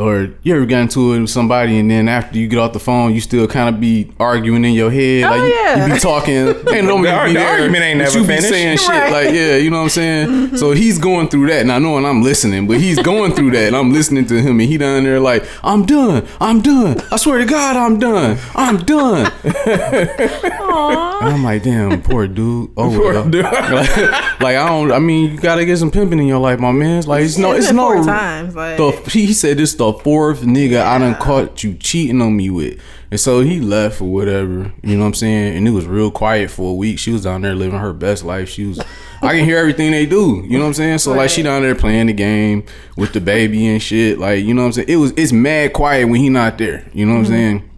Or 0.00 0.30
you 0.42 0.56
ever 0.56 0.64
got 0.66 0.80
into 0.80 1.12
it 1.12 1.20
with 1.20 1.30
somebody 1.30 1.78
and 1.78 1.90
then 1.90 2.08
after 2.08 2.38
you 2.38 2.48
get 2.48 2.58
off 2.58 2.72
the 2.72 2.80
phone, 2.80 3.14
you 3.14 3.20
still 3.20 3.46
kind 3.46 3.74
of 3.74 3.80
be 3.80 4.10
arguing 4.18 4.64
in 4.64 4.72
your 4.72 4.90
head, 4.90 5.24
Oh, 5.24 5.30
like 5.30 5.40
you, 5.42 5.48
yeah. 5.54 5.86
you 5.86 5.94
be 5.94 6.00
talking, 6.00 6.34
ain't 6.74 6.86
no 6.86 7.02
The 7.02 7.10
ar- 7.12 7.26
be 7.26 7.32
the 7.34 7.38
there, 7.40 7.48
argument 7.52 7.82
ain't 7.84 7.98
but 7.98 8.04
never 8.04 8.16
you 8.18 8.22
be 8.22 8.26
finished. 8.28 8.48
saying 8.48 8.78
shit 8.78 8.88
Right. 8.88 9.12
like, 9.12 9.34
yeah, 9.34 9.56
you 9.56 9.68
know 9.70 9.76
what 9.78 9.82
I'm 9.84 9.88
saying. 9.90 10.28
Mm-hmm. 10.28 10.56
So 10.56 10.72
he's 10.72 10.98
going 10.98 11.28
through 11.28 11.48
that, 11.48 11.60
and 11.60 11.70
I 11.70 11.78
know, 11.78 11.96
and 11.98 12.06
I'm 12.06 12.22
listening, 12.22 12.66
but 12.66 12.78
he's 12.80 12.98
going 12.98 13.32
through 13.34 13.50
that, 13.52 13.66
and 13.68 13.76
I'm 13.76 13.92
listening 13.92 14.26
to 14.26 14.40
him, 14.40 14.58
and 14.60 14.68
he 14.68 14.78
down 14.78 15.04
there 15.04 15.20
like, 15.20 15.44
I'm 15.62 15.84
done, 15.84 16.26
I'm 16.40 16.60
done. 16.62 16.98
I 17.12 17.16
swear 17.16 17.38
to 17.38 17.44
God, 17.44 17.76
I'm 17.76 17.98
done, 17.98 18.38
I'm 18.54 18.78
done. 18.78 19.30
And 19.44 21.28
I'm 21.34 21.44
like, 21.44 21.62
damn, 21.62 22.00
poor 22.02 22.26
dude. 22.26 22.70
Oh, 22.76 22.88
well. 22.98 23.28
dude. 23.28 23.44
like, 23.44 23.60
like, 24.40 24.56
I 24.56 24.68
don't. 24.68 24.92
I 24.92 24.98
mean, 24.98 25.32
you 25.32 25.38
gotta 25.38 25.64
get 25.64 25.76
some 25.78 25.90
pimping 25.90 26.18
in 26.18 26.26
your 26.26 26.38
life, 26.38 26.58
my 26.58 26.72
man. 26.72 26.98
It's 26.98 27.06
like 27.06 27.24
it's 27.24 27.36
no, 27.38 27.52
It's 27.52 27.66
it's 27.66 27.74
no. 27.74 28.02
times, 28.04 28.54
like- 28.56 28.76
the, 28.76 28.90
he 29.10 29.26
he 29.26 29.32
said 29.34 29.58
this 29.58 29.74
the 29.74 29.89
fourth 29.92 30.42
nigga 30.42 30.82
I 30.82 30.98
done 30.98 31.14
caught 31.16 31.62
you 31.62 31.74
cheating 31.74 32.20
on 32.20 32.36
me 32.36 32.50
with, 32.50 32.80
and 33.10 33.18
so 33.18 33.40
he 33.40 33.60
left 33.60 34.00
or 34.00 34.12
whatever. 34.12 34.72
You 34.82 34.96
know 34.96 35.00
what 35.00 35.08
I'm 35.08 35.14
saying? 35.14 35.56
And 35.56 35.68
it 35.68 35.70
was 35.70 35.86
real 35.86 36.10
quiet 36.10 36.50
for 36.50 36.70
a 36.70 36.74
week. 36.74 36.98
She 36.98 37.12
was 37.12 37.22
down 37.22 37.42
there 37.42 37.54
living 37.54 37.78
her 37.78 37.92
best 37.92 38.24
life. 38.24 38.48
She 38.48 38.66
was. 38.66 38.80
I 39.22 39.36
can 39.36 39.44
hear 39.44 39.58
everything 39.58 39.90
they 39.90 40.06
do. 40.06 40.42
You 40.46 40.58
know 40.58 40.64
what 40.64 40.68
I'm 40.68 40.74
saying? 40.74 40.98
So 40.98 41.12
like 41.12 41.30
she 41.30 41.42
down 41.42 41.62
there 41.62 41.74
playing 41.74 42.06
the 42.06 42.12
game 42.12 42.64
with 42.96 43.12
the 43.12 43.20
baby 43.20 43.66
and 43.66 43.82
shit. 43.82 44.18
Like 44.18 44.44
you 44.44 44.54
know 44.54 44.62
what 44.62 44.66
I'm 44.66 44.72
saying? 44.72 44.88
It 44.88 44.96
was 44.96 45.12
it's 45.16 45.32
mad 45.32 45.72
quiet 45.72 46.08
when 46.08 46.20
he 46.20 46.28
not 46.28 46.58
there. 46.58 46.88
You 46.92 47.06
know 47.06 47.12
what 47.12 47.18
I'm 47.18 47.24
mm-hmm. 47.24 47.32
saying? 47.32 47.70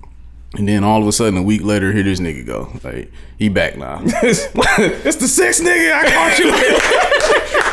And 0.54 0.68
then 0.68 0.84
all 0.84 1.00
of 1.00 1.08
a 1.08 1.12
sudden, 1.12 1.38
a 1.38 1.42
week 1.42 1.62
later, 1.62 1.92
here 1.92 2.02
this 2.02 2.20
nigga 2.20 2.44
go. 2.44 2.70
Like 2.84 3.10
he 3.38 3.48
back 3.48 3.78
now. 3.78 4.02
it's 4.04 5.16
the 5.16 5.28
sixth 5.28 5.62
nigga 5.62 5.92
I 5.92 6.10
caught 6.10 6.38
you. 6.38 7.21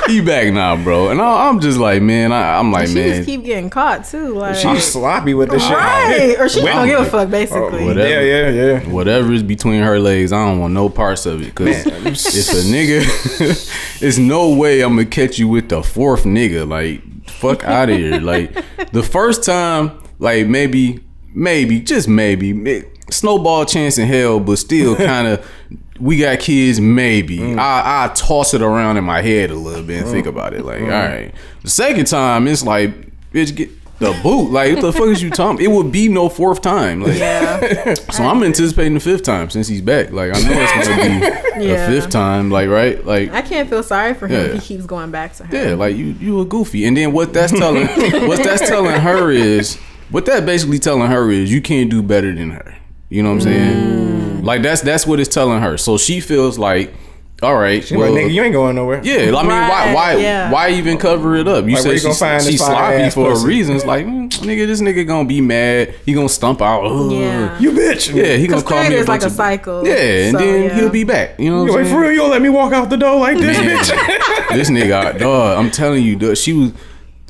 With. 0.09 0.17
he 0.17 0.21
back 0.21 0.53
now, 0.53 0.75
bro. 0.83 1.09
And 1.09 1.21
I, 1.21 1.47
I'm 1.47 1.59
just 1.59 1.77
like, 1.77 2.01
man. 2.01 2.31
I, 2.31 2.57
I'm 2.57 2.71
like, 2.71 2.87
She 2.89 2.95
man. 2.95 3.09
just 3.17 3.25
keep 3.27 3.43
getting 3.43 3.69
caught 3.69 4.05
too. 4.05 4.33
Like 4.35 4.55
She's 4.55 4.83
sloppy 4.85 5.33
with 5.33 5.49
this 5.49 5.63
shit. 5.63 5.75
right, 5.77 6.35
or 6.39 6.49
she 6.49 6.61
don't 6.61 6.87
give 6.87 6.99
a 6.99 7.05
fuck 7.05 7.27
Oh, 7.27 7.31
basically. 7.31 7.85
whatever. 7.85 8.07
Yeah, 8.07 8.49
yeah, 8.49 8.79
yeah. 8.81 8.89
whatever 8.89 9.31
is 9.31 9.43
between 9.43 9.81
her 9.83 9.99
legs, 9.99 10.31
I 10.33 10.45
don't 10.45 10.59
want 10.59 10.73
no 10.73 10.89
parts 10.89 11.25
of 11.25 11.41
it. 11.41 11.55
Cause 11.55 11.67
if 11.67 12.49
a 12.49 12.67
nigga, 12.67 14.01
it's 14.01 14.17
no 14.17 14.55
way 14.55 14.81
I'm 14.81 14.95
gonna 14.95 15.05
catch 15.05 15.37
you 15.39 15.47
with 15.47 15.69
the 15.69 15.81
fourth 15.83 16.23
nigga. 16.23 16.67
Like, 16.67 17.01
fuck 17.29 17.63
out 17.63 17.89
of 17.89 17.97
here. 17.97 18.19
Like, 18.29 18.53
the 18.91 19.03
first 19.03 19.43
time, 19.43 20.01
like 20.19 20.47
maybe, 20.47 20.99
maybe, 21.33 21.79
just 21.79 22.07
maybe, 22.07 22.83
snowball 23.11 23.65
chance 23.65 23.97
in 23.97 24.07
hell, 24.07 24.39
but 24.39 24.57
still 24.57 24.95
kind 25.11 25.27
of. 25.27 25.51
We 25.99 26.17
got 26.17 26.39
kids, 26.39 26.79
maybe. 26.79 27.39
Mm. 27.39 27.59
I 27.59 28.05
I 28.05 28.13
toss 28.13 28.53
it 28.53 28.61
around 28.61 28.97
in 28.97 29.03
my 29.03 29.21
head 29.21 29.51
a 29.51 29.55
little 29.55 29.83
bit 29.83 30.03
and 30.03 30.11
think 30.11 30.25
mm. 30.25 30.29
about 30.29 30.53
it. 30.53 30.63
Like, 30.63 30.79
mm. 30.79 30.85
all 30.85 31.09
right. 31.09 31.33
The 31.63 31.69
second 31.69 32.05
time, 32.05 32.47
it's 32.47 32.63
like, 32.63 32.91
bitch, 33.33 33.55
get 33.55 33.69
the 33.99 34.17
boot. 34.23 34.49
Like, 34.51 34.73
what 34.75 34.81
the 34.81 34.93
fuck 34.93 35.07
is 35.07 35.21
you 35.21 35.29
talking? 35.29 35.63
It 35.63 35.69
would 35.69 35.91
be 35.91 36.07
no 36.07 36.29
fourth 36.29 36.61
time. 36.61 37.01
Like, 37.01 37.17
yeah, 37.17 37.93
so 38.11 38.23
I'm 38.23 38.41
anticipating 38.43 38.93
the 38.93 38.99
fifth 38.99 39.23
time 39.23 39.49
since 39.49 39.67
he's 39.67 39.81
back. 39.81 40.11
Like 40.11 40.33
I 40.33 40.39
know 40.41 40.49
it's 40.51 40.87
gonna 40.87 41.59
be 41.59 41.65
Yeah. 41.65 41.89
the 41.89 42.01
fifth 42.01 42.09
time. 42.09 42.49
Like 42.49 42.69
right, 42.69 43.05
like 43.05 43.31
I 43.31 43.41
can't 43.41 43.69
feel 43.69 43.83
sorry 43.83 44.13
for 44.13 44.27
him 44.27 44.39
Yeah. 44.39 44.53
if 44.55 44.63
he 44.63 44.75
keeps 44.75 44.85
going 44.85 45.11
back 45.11 45.33
to 45.35 45.45
her. 45.45 45.55
yeah, 45.55 45.75
like 45.75 45.95
you 45.95 46.05
you 46.19 46.39
a 46.39 46.45
goofy. 46.45 46.85
And 46.85 46.95
then 46.95 47.11
what 47.11 47.33
that's 47.33 47.51
telling 47.51 47.87
what 48.27 48.37
that's 48.37 48.67
telling 48.67 48.99
her 48.99 49.31
is 49.31 49.75
what 50.09 50.25
that 50.25 50.45
basically 50.45 50.79
telling 50.79 51.09
her 51.11 51.29
is 51.29 51.51
you 51.51 51.61
can't 51.61 51.89
do 51.89 52.01
better 52.01 52.33
than 52.33 52.51
her. 52.51 52.75
You 53.09 53.23
know 53.23 53.29
what 53.29 53.35
I'm 53.35 53.41
saying? 53.41 54.28
Like 54.41 54.61
that's 54.61 54.81
that's 54.81 55.05
what 55.07 55.19
it's 55.19 55.33
telling 55.33 55.61
her. 55.61 55.77
So 55.77 55.97
she 55.97 56.19
feels 56.19 56.57
like 56.57 56.93
all 57.41 57.55
right, 57.55 57.81
She 57.81 57.95
well, 57.95 58.11
like, 58.11 58.25
nigga, 58.25 58.33
you 58.33 58.43
ain't 58.43 58.51
going 58.51 58.75
nowhere. 58.75 58.99
yeah, 59.01 59.19
I 59.33 59.43
mean, 59.43 59.47
why, 59.47 59.69
Right, 59.69 59.93
why, 59.95 60.15
yeah. 60.17 60.51
why 60.51 60.71
even 60.71 60.97
cover 60.97 61.37
it 61.37 61.47
up? 61.47 61.63
You 61.67 61.75
Like, 61.75 61.83
said 61.83 61.93
you 61.93 62.01
gonna 62.01 62.13
she's, 62.13 62.19
find 62.19 62.43
she's 62.43 62.59
sloppy 62.59 63.09
for 63.11 63.29
pussy? 63.31 63.45
a 63.45 63.47
reason. 63.47 63.75
It's 63.77 63.85
like, 63.85 64.05
mm, 64.05 64.29
nigga, 64.29 64.67
this 64.67 64.81
nigga 64.81 65.07
gonna 65.07 65.25
be 65.25 65.39
mad. 65.39 65.95
He 66.05 66.11
gonna 66.11 66.27
stump 66.27 66.61
out. 66.61 66.83
Ugh. 66.83 67.13
Yeah. 67.13 67.57
You 67.57 67.71
bitch. 67.71 68.13
Yeah, 68.13 68.35
he 68.35 68.45
gonna 68.45 68.61
call 68.61 68.81
me 68.81 68.87
a 68.87 68.89
there's 68.89 69.07
like 69.07 69.21
bunch 69.21 69.23
a 69.23 69.27
of- 69.27 69.31
cycle. 69.37 69.87
Yeah, 69.87 69.93
and 69.93 70.31
So, 70.37 70.43
then 70.43 70.63
yeah. 70.65 70.75
he'll 70.75 70.89
be 70.89 71.05
back. 71.05 71.39
You 71.39 71.49
know 71.51 71.65
You 71.65 71.71
what 71.71 71.79
I'm 71.79 71.87
for 71.87 72.01
real, 72.01 72.11
you 72.11 72.17
gonna 72.17 72.31
let 72.33 72.41
me 72.41 72.49
walk 72.49 72.73
out 72.73 72.89
the 72.89 72.97
door 72.97 73.17
like 73.17 73.37
this, 73.37 73.55
bitch? 73.57 74.49
this 74.49 74.69
nigga, 74.69 75.17
dog. 75.19 75.57
I'm 75.57 75.71
telling 75.71 76.03
you, 76.03 76.17
dog, 76.17 76.35
she 76.35 76.51
was. 76.51 76.73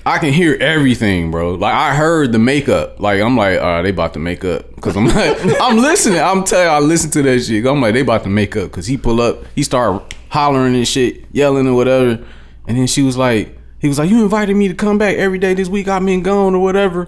I 0.10 0.18
can 0.18 0.34
hear 0.34 0.58
everything, 0.60 1.30
bro. 1.30 1.54
Like 1.54 1.74
I 1.74 1.94
heard 1.94 2.32
the 2.32 2.40
makeup. 2.40 3.00
Like 3.00 3.22
I'm 3.22 3.38
like, 3.38 3.60
all 3.60 3.66
right, 3.66 3.82
they 3.84 3.90
about 3.90 4.14
to 4.14 4.20
make 4.20 4.44
up 4.44 4.74
because 4.76 4.98
I'm 4.98 5.06
like, 5.06 5.38
I'm 5.62 5.78
listening. 5.78 6.20
I'm 6.20 6.44
telling 6.44 6.66
you, 6.66 6.72
I 6.72 6.80
listen 6.80 7.12
to 7.12 7.22
that 7.22 7.42
shit. 7.42 7.66
I'm 7.66 7.80
like, 7.80 7.94
they 7.94 8.02
about 8.02 8.24
to 8.24 8.30
make 8.30 8.56
up 8.56 8.72
because 8.72 8.88
he 8.88 8.98
pull 8.98 9.22
up, 9.22 9.44
he 9.54 9.62
start 9.62 10.14
hollering 10.30 10.76
and 10.76 10.88
shit, 10.88 11.26
yelling 11.32 11.68
or 11.68 11.76
whatever, 11.76 12.26
and 12.68 12.78
then 12.78 12.88
she 12.88 13.04
was 13.04 13.18
like, 13.18 13.56
he 13.80 13.88
was 13.88 14.00
like, 14.00 14.10
you 14.10 14.24
invited 14.24 14.56
me 14.56 14.68
to 14.68 14.74
come 14.74 14.98
back 14.98 15.16
every 15.18 15.38
day 15.38 15.54
this 15.54 15.70
week. 15.70 15.88
I've 15.88 16.06
been 16.06 16.24
gone 16.24 16.56
or 16.56 16.64
whatever, 16.64 17.08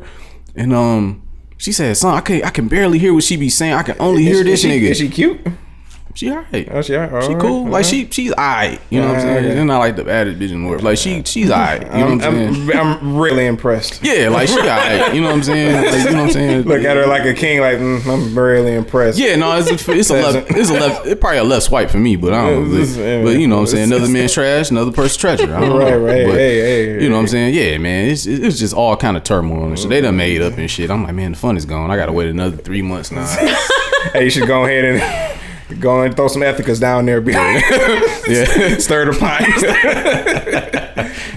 and 0.55 0.73
um. 0.73 1.27
She 1.57 1.71
said, 1.71 1.95
"Son, 1.95 2.15
I 2.15 2.21
can 2.21 2.43
I 2.43 2.49
can 2.49 2.67
barely 2.67 2.97
hear 2.97 3.13
what 3.13 3.23
she 3.23 3.37
be 3.37 3.47
saying. 3.47 3.73
I 3.73 3.83
can 3.83 3.95
only 3.99 4.23
hear 4.23 4.37
Is 4.37 4.45
this 4.45 4.61
she, 4.61 4.67
nigga. 4.67 4.89
Is 4.89 4.97
she 4.97 5.09
cute? 5.09 5.39
She 6.13 6.29
alright. 6.29 6.67
Oh, 6.71 6.81
she 6.81 6.95
alright. 6.95 7.23
She 7.23 7.35
cool. 7.35 7.67
Like 7.67 7.85
she 7.85 8.07
she's 8.09 8.31
alright. 8.33 8.79
You 8.89 8.99
know 9.01 9.07
what 9.07 9.15
I'm 9.17 9.21
saying? 9.21 9.43
They're 9.55 9.65
not 9.65 9.79
like 9.79 9.95
the 9.95 10.09
added 10.11 10.37
bitch 10.39 10.51
in 10.51 10.63
the 10.63 10.69
world. 10.69 10.83
Like 10.83 10.97
she 10.97 11.23
she's 11.23 11.49
alright. 11.49 11.81
You 11.81 11.87
know 11.87 12.15
what 12.15 12.23
I'm 12.25 12.55
saying? 12.55 12.71
I'm, 12.77 12.97
I'm 12.97 13.17
really 13.17 13.45
impressed. 13.45 14.01
Yeah, 14.11 14.29
like 14.29 14.47
she 14.49 14.59
alright. 14.59 15.13
You 15.15 15.21
know 15.21 15.27
what 15.27 15.35
I'm 15.35 15.43
saying? 15.43 15.75
Like, 15.75 15.93
you 16.05 16.05
know 16.11 16.17
what 16.17 16.23
I'm 16.27 16.31
saying? 16.31 16.61
Look 16.67 16.83
at 16.83 16.97
her 16.97 17.07
like 17.07 17.25
a 17.25 17.33
king. 17.33 17.59
Like 17.61 17.77
mm, 17.77 18.05
I'm 18.07 18.37
really 18.37 18.73
impressed. 18.75 19.17
Yeah, 19.19 19.35
no, 19.35 19.57
it's 19.57 19.69
a, 19.87 19.91
it's 19.91 20.09
a 20.09 20.13
left, 20.13 20.51
it's 20.51 20.69
a 20.69 20.73
left, 20.73 21.05
it's 21.05 21.19
probably 21.21 21.37
a 21.39 21.43
left 21.43 21.65
swipe 21.65 21.89
for 21.89 21.97
me, 21.99 22.15
but 22.15 22.33
I 22.33 22.49
don't 22.49 22.71
know. 22.71 22.79
But, 22.79 23.23
but 23.25 23.39
you 23.39 23.47
know 23.47 23.55
what 23.57 23.61
I'm 23.61 23.67
saying? 23.67 23.91
Another 23.91 24.09
man's 24.11 24.33
trash, 24.33 24.69
another 24.71 24.91
person's 24.91 25.17
treasure. 25.17 25.55
I 25.55 25.59
don't 25.61 25.77
Right, 25.77 25.89
know. 25.91 25.99
right. 26.05 26.25
But, 26.27 26.35
Hey, 26.35 26.59
hey, 26.59 27.03
You 27.03 27.09
know 27.09 27.15
what 27.15 27.21
I'm 27.21 27.27
saying? 27.27 27.53
Yeah, 27.55 27.77
man. 27.77 28.09
It's 28.09 28.25
it's 28.25 28.59
just 28.59 28.73
all 28.73 28.95
kind 28.97 29.15
of 29.17 29.23
turmoil 29.23 29.65
and 29.67 29.77
shit. 29.79 29.89
They 29.89 30.01
done 30.01 30.17
made 30.17 30.41
up 30.41 30.57
and 30.57 30.69
shit. 30.69 30.89
I'm 30.91 31.03
like, 31.03 31.13
man, 31.15 31.31
the 31.33 31.37
fun 31.37 31.57
is 31.57 31.65
gone. 31.65 31.89
I 31.91 31.95
gotta 31.97 32.11
wait 32.11 32.29
another 32.29 32.57
three 32.57 32.81
months 32.81 33.11
now. 33.11 33.25
Hey, 34.13 34.23
you 34.25 34.29
should 34.29 34.47
go 34.47 34.65
ahead 34.65 34.83
and 34.85 35.40
go 35.79 36.01
and 36.01 36.15
throw 36.15 36.27
some 36.27 36.41
ethicas 36.41 36.79
down 36.79 37.05
there. 37.05 37.21
Be 37.21 37.31
yeah, 37.33 38.77
stir 38.77 39.11
the 39.11 39.17
pot. 39.17 39.41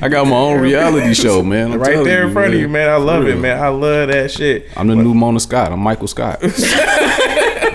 I 0.02 0.08
got 0.08 0.26
my 0.26 0.36
own 0.36 0.60
reality 0.60 1.14
show, 1.14 1.42
man. 1.42 1.72
I'm 1.72 1.80
right 1.80 1.92
telling 1.92 2.04
there 2.04 2.26
in 2.26 2.32
front 2.32 2.54
of 2.54 2.60
you, 2.60 2.68
man. 2.68 2.90
I 2.90 2.96
love 2.96 3.26
it, 3.26 3.38
man. 3.38 3.62
I 3.62 3.68
love 3.68 4.08
that 4.08 4.30
shit. 4.30 4.68
I'm 4.76 4.88
the 4.88 4.96
new 4.96 5.14
Mona 5.14 5.40
Scott. 5.40 5.72
I'm 5.72 5.80
Michael 5.80 6.08
Scott. 6.08 6.40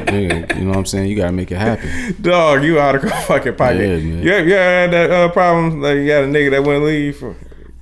Nigga, 0.10 0.56
you 0.58 0.64
know 0.64 0.70
what 0.70 0.78
I'm 0.78 0.86
saying? 0.86 1.10
You 1.10 1.16
gotta 1.16 1.32
make 1.32 1.52
it 1.52 1.58
happen. 1.58 2.16
Dog, 2.22 2.64
you 2.64 2.80
out 2.80 2.96
of 2.96 3.04
fucking 3.26 3.56
pocket. 3.56 3.78
Yeah, 3.78 3.98
man. 3.98 4.24
You, 4.24 4.32
you 4.32 4.56
ever 4.56 4.56
had 4.56 4.92
that 4.92 5.12
uh, 5.12 5.30
problem? 5.30 5.82
Like 5.82 5.98
you 5.98 6.08
got 6.08 6.24
a 6.24 6.28
nigga 6.28 6.52
that 6.52 6.64
wouldn't 6.64 6.86
leave? 6.86 7.24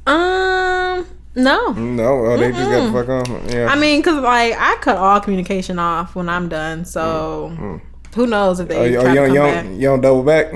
Um, 0.05 1.07
no. 1.35 1.71
No, 1.73 2.25
oh, 2.25 2.37
they 2.37 2.51
just 2.51 2.69
got 2.69 2.85
the 2.85 2.91
fuck 2.91 3.29
on. 3.29 3.49
Yeah. 3.49 3.67
I 3.67 3.75
mean, 3.75 4.01
cause 4.01 4.21
like 4.21 4.53
I 4.57 4.77
cut 4.81 4.97
all 4.97 5.19
communication 5.19 5.79
off 5.79 6.15
when 6.15 6.27
I'm 6.27 6.49
done. 6.49 6.83
So 6.83 7.81
who 8.17 8.27
knows 8.27 8.59
if 8.59 8.65
oh, 8.65 8.73
they 8.73 8.91
you, 8.91 8.97
oh, 8.97 9.01
try 9.03 9.13
you, 9.13 9.15
to 9.15 9.27
don't, 9.27 9.27
come 9.27 9.35
you, 9.35 9.41
back. 9.41 9.63
don't, 9.63 9.75
you 9.75 9.87
don't 9.87 10.01
double 10.01 10.23
back? 10.23 10.53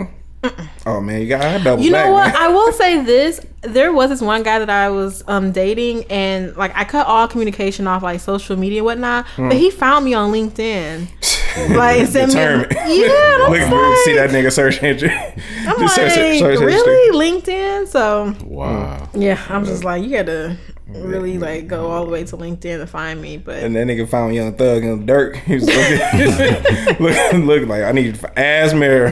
Oh 0.88 1.00
man, 1.00 1.22
you 1.22 1.28
got 1.30 1.58
to 1.58 1.64
double 1.64 1.78
back. 1.78 1.86
You 1.86 1.92
back. 1.92 2.06
know 2.08 2.12
what? 2.14 2.34
man. 2.34 2.36
I 2.42 2.48
will 2.50 2.72
say 2.74 3.04
this. 3.04 3.40
There 3.62 3.94
was 3.94 4.10
this 4.10 4.22
one 4.22 4.42
guy 4.42 4.58
that 4.58 4.70
I 4.72 4.90
was 4.90 5.24
um 5.28 5.52
dating, 5.52 6.06
and 6.06 6.56
like 6.58 6.76
I 6.76 6.84
cut 6.84 7.06
all 7.06 7.28
communication 7.28 7.86
off, 7.88 8.02
like 8.02 8.20
social 8.20 8.58
media 8.58 8.80
and 8.80 8.86
whatnot. 8.86 9.28
Hmm. 9.28 9.50
But 9.50 9.58
he 9.58 9.70
found 9.70 10.04
me 10.04 10.16
on 10.16 10.32
LinkedIn. 10.32 11.08
like 11.76 12.08
sent 12.08 12.34
me, 12.34 12.40
yeah. 12.40 12.48
I 12.48 13.48
Look, 13.50 13.60
like, 13.60 13.98
see 14.06 14.16
that 14.16 14.30
nigga 14.32 14.52
search 14.52 14.82
engine. 14.82 15.12
I'm 15.12 15.78
like, 15.78 15.90
search 15.90 16.14
search 16.14 16.40
history. 16.40 16.66
really 16.66 17.32
LinkedIn? 17.32 17.88
So 17.88 18.34
Wow. 18.46 19.10
yeah, 19.14 19.40
I'm 19.50 19.66
just 19.66 19.84
like, 19.84 20.02
you 20.02 20.10
gotta 20.10 20.58
really 20.94 21.38
like 21.38 21.68
go 21.68 21.90
all 21.90 22.06
the 22.06 22.12
way 22.12 22.24
to 22.24 22.38
LinkedIn 22.38 22.80
to 22.80 22.88
find 22.88 23.22
me. 23.22 23.38
But 23.38 23.64
And 23.64 23.76
that 23.76 23.88
nigga 23.88 24.08
found 24.08 24.36
Young 24.36 24.54
Thug 24.56 24.84
and 24.84 25.08
Dirk. 25.08 25.36
He 25.38 25.56
was 25.56 25.66
looking, 25.66 26.98
look, 27.00 27.34
look 27.62 27.68
like 27.70 27.84
I 27.84 27.92
need 27.92 28.20
ass 28.36 28.74
mirror. 28.76 29.12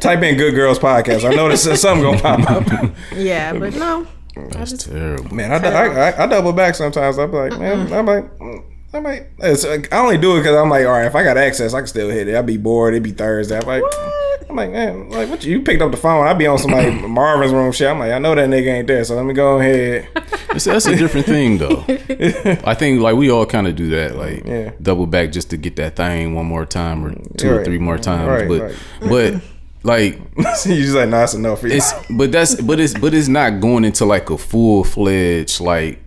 Type 0.00 0.22
in 0.22 0.36
"Good 0.36 0.54
Girls 0.54 0.78
Podcast." 0.78 1.24
I 1.24 1.34
know 1.34 1.48
there's 1.48 1.80
something 1.80 2.02
gonna 2.04 2.20
pop 2.20 2.50
up. 2.50 2.90
yeah, 3.14 3.52
but 3.52 3.74
no. 3.74 4.06
That's 4.50 4.84
terrible. 4.84 5.34
Man, 5.34 5.50
I, 5.50 5.56
I, 5.66 6.10
I, 6.10 6.24
I 6.24 6.26
double 6.26 6.52
back 6.52 6.74
sometimes. 6.74 7.18
I'm 7.18 7.32
like, 7.32 7.58
man, 7.58 7.90
I'm 7.92 8.04
like, 8.04 8.24
mm, 8.38 8.62
I 8.94 9.00
might. 9.00 9.26
It's, 9.38 9.64
I 9.64 9.78
only 9.98 10.16
do 10.18 10.36
it 10.36 10.40
because 10.40 10.56
I'm 10.56 10.70
like, 10.70 10.86
all 10.86 10.92
right, 10.92 11.06
if 11.06 11.14
I 11.14 11.22
got 11.22 11.36
access, 11.36 11.74
I 11.74 11.80
can 11.80 11.86
still 11.86 12.08
hit 12.08 12.28
it. 12.28 12.36
I'd 12.36 12.46
be 12.46 12.56
bored. 12.56 12.94
It'd 12.94 13.02
be 13.02 13.10
Thursday. 13.12 13.58
I'm 13.58 13.66
like, 13.66 13.82
I'm 14.48 14.56
like, 14.56 14.70
man, 14.70 15.10
like 15.10 15.28
what? 15.28 15.44
You, 15.44 15.58
you 15.58 15.62
picked 15.62 15.82
up 15.82 15.90
the 15.90 15.96
phone. 15.96 16.26
I'd 16.26 16.38
be 16.38 16.46
on 16.46 16.56
somebody 16.58 16.90
Marvin's 17.08 17.52
room 17.52 17.72
shit. 17.72 17.88
I'm 17.88 17.98
like, 17.98 18.12
I 18.12 18.18
know 18.18 18.34
that 18.34 18.48
nigga 18.48 18.68
ain't 18.68 18.86
there, 18.86 19.04
so 19.04 19.16
let 19.16 19.24
me 19.26 19.34
go 19.34 19.58
ahead. 19.58 20.08
That's, 20.48 20.64
that's 20.64 20.86
a 20.86 20.96
different 20.96 21.26
thing, 21.26 21.58
though. 21.58 21.84
I 22.64 22.74
think 22.74 23.00
like 23.02 23.16
we 23.16 23.30
all 23.30 23.44
kind 23.44 23.66
of 23.66 23.76
do 23.76 23.90
that, 23.90 24.16
like 24.16 24.46
Yeah. 24.46 24.70
double 24.80 25.06
back 25.06 25.32
just 25.32 25.50
to 25.50 25.56
get 25.56 25.76
that 25.76 25.96
thing 25.96 26.34
one 26.34 26.46
more 26.46 26.64
time 26.64 27.04
or 27.04 27.14
two 27.36 27.52
or 27.54 27.64
three 27.64 27.78
more 27.78 27.98
times. 27.98 28.28
Right, 28.28 28.48
but 28.48 28.62
right. 28.62 28.74
but 29.00 29.42
like 29.82 30.14
you 30.64 30.76
just 30.82 30.94
like, 30.94 31.08
nah, 31.10 31.18
that's 31.20 31.34
enough 31.34 31.60
for 31.60 31.68
you. 31.68 31.74
it's 31.74 31.92
but 32.10 32.32
that's 32.32 32.54
but 32.60 32.80
it's 32.80 32.94
but 32.94 33.12
it's 33.14 33.28
not 33.28 33.60
going 33.60 33.84
into 33.84 34.04
like 34.06 34.30
a 34.30 34.38
full 34.38 34.82
fledged 34.84 35.60
like 35.60 36.00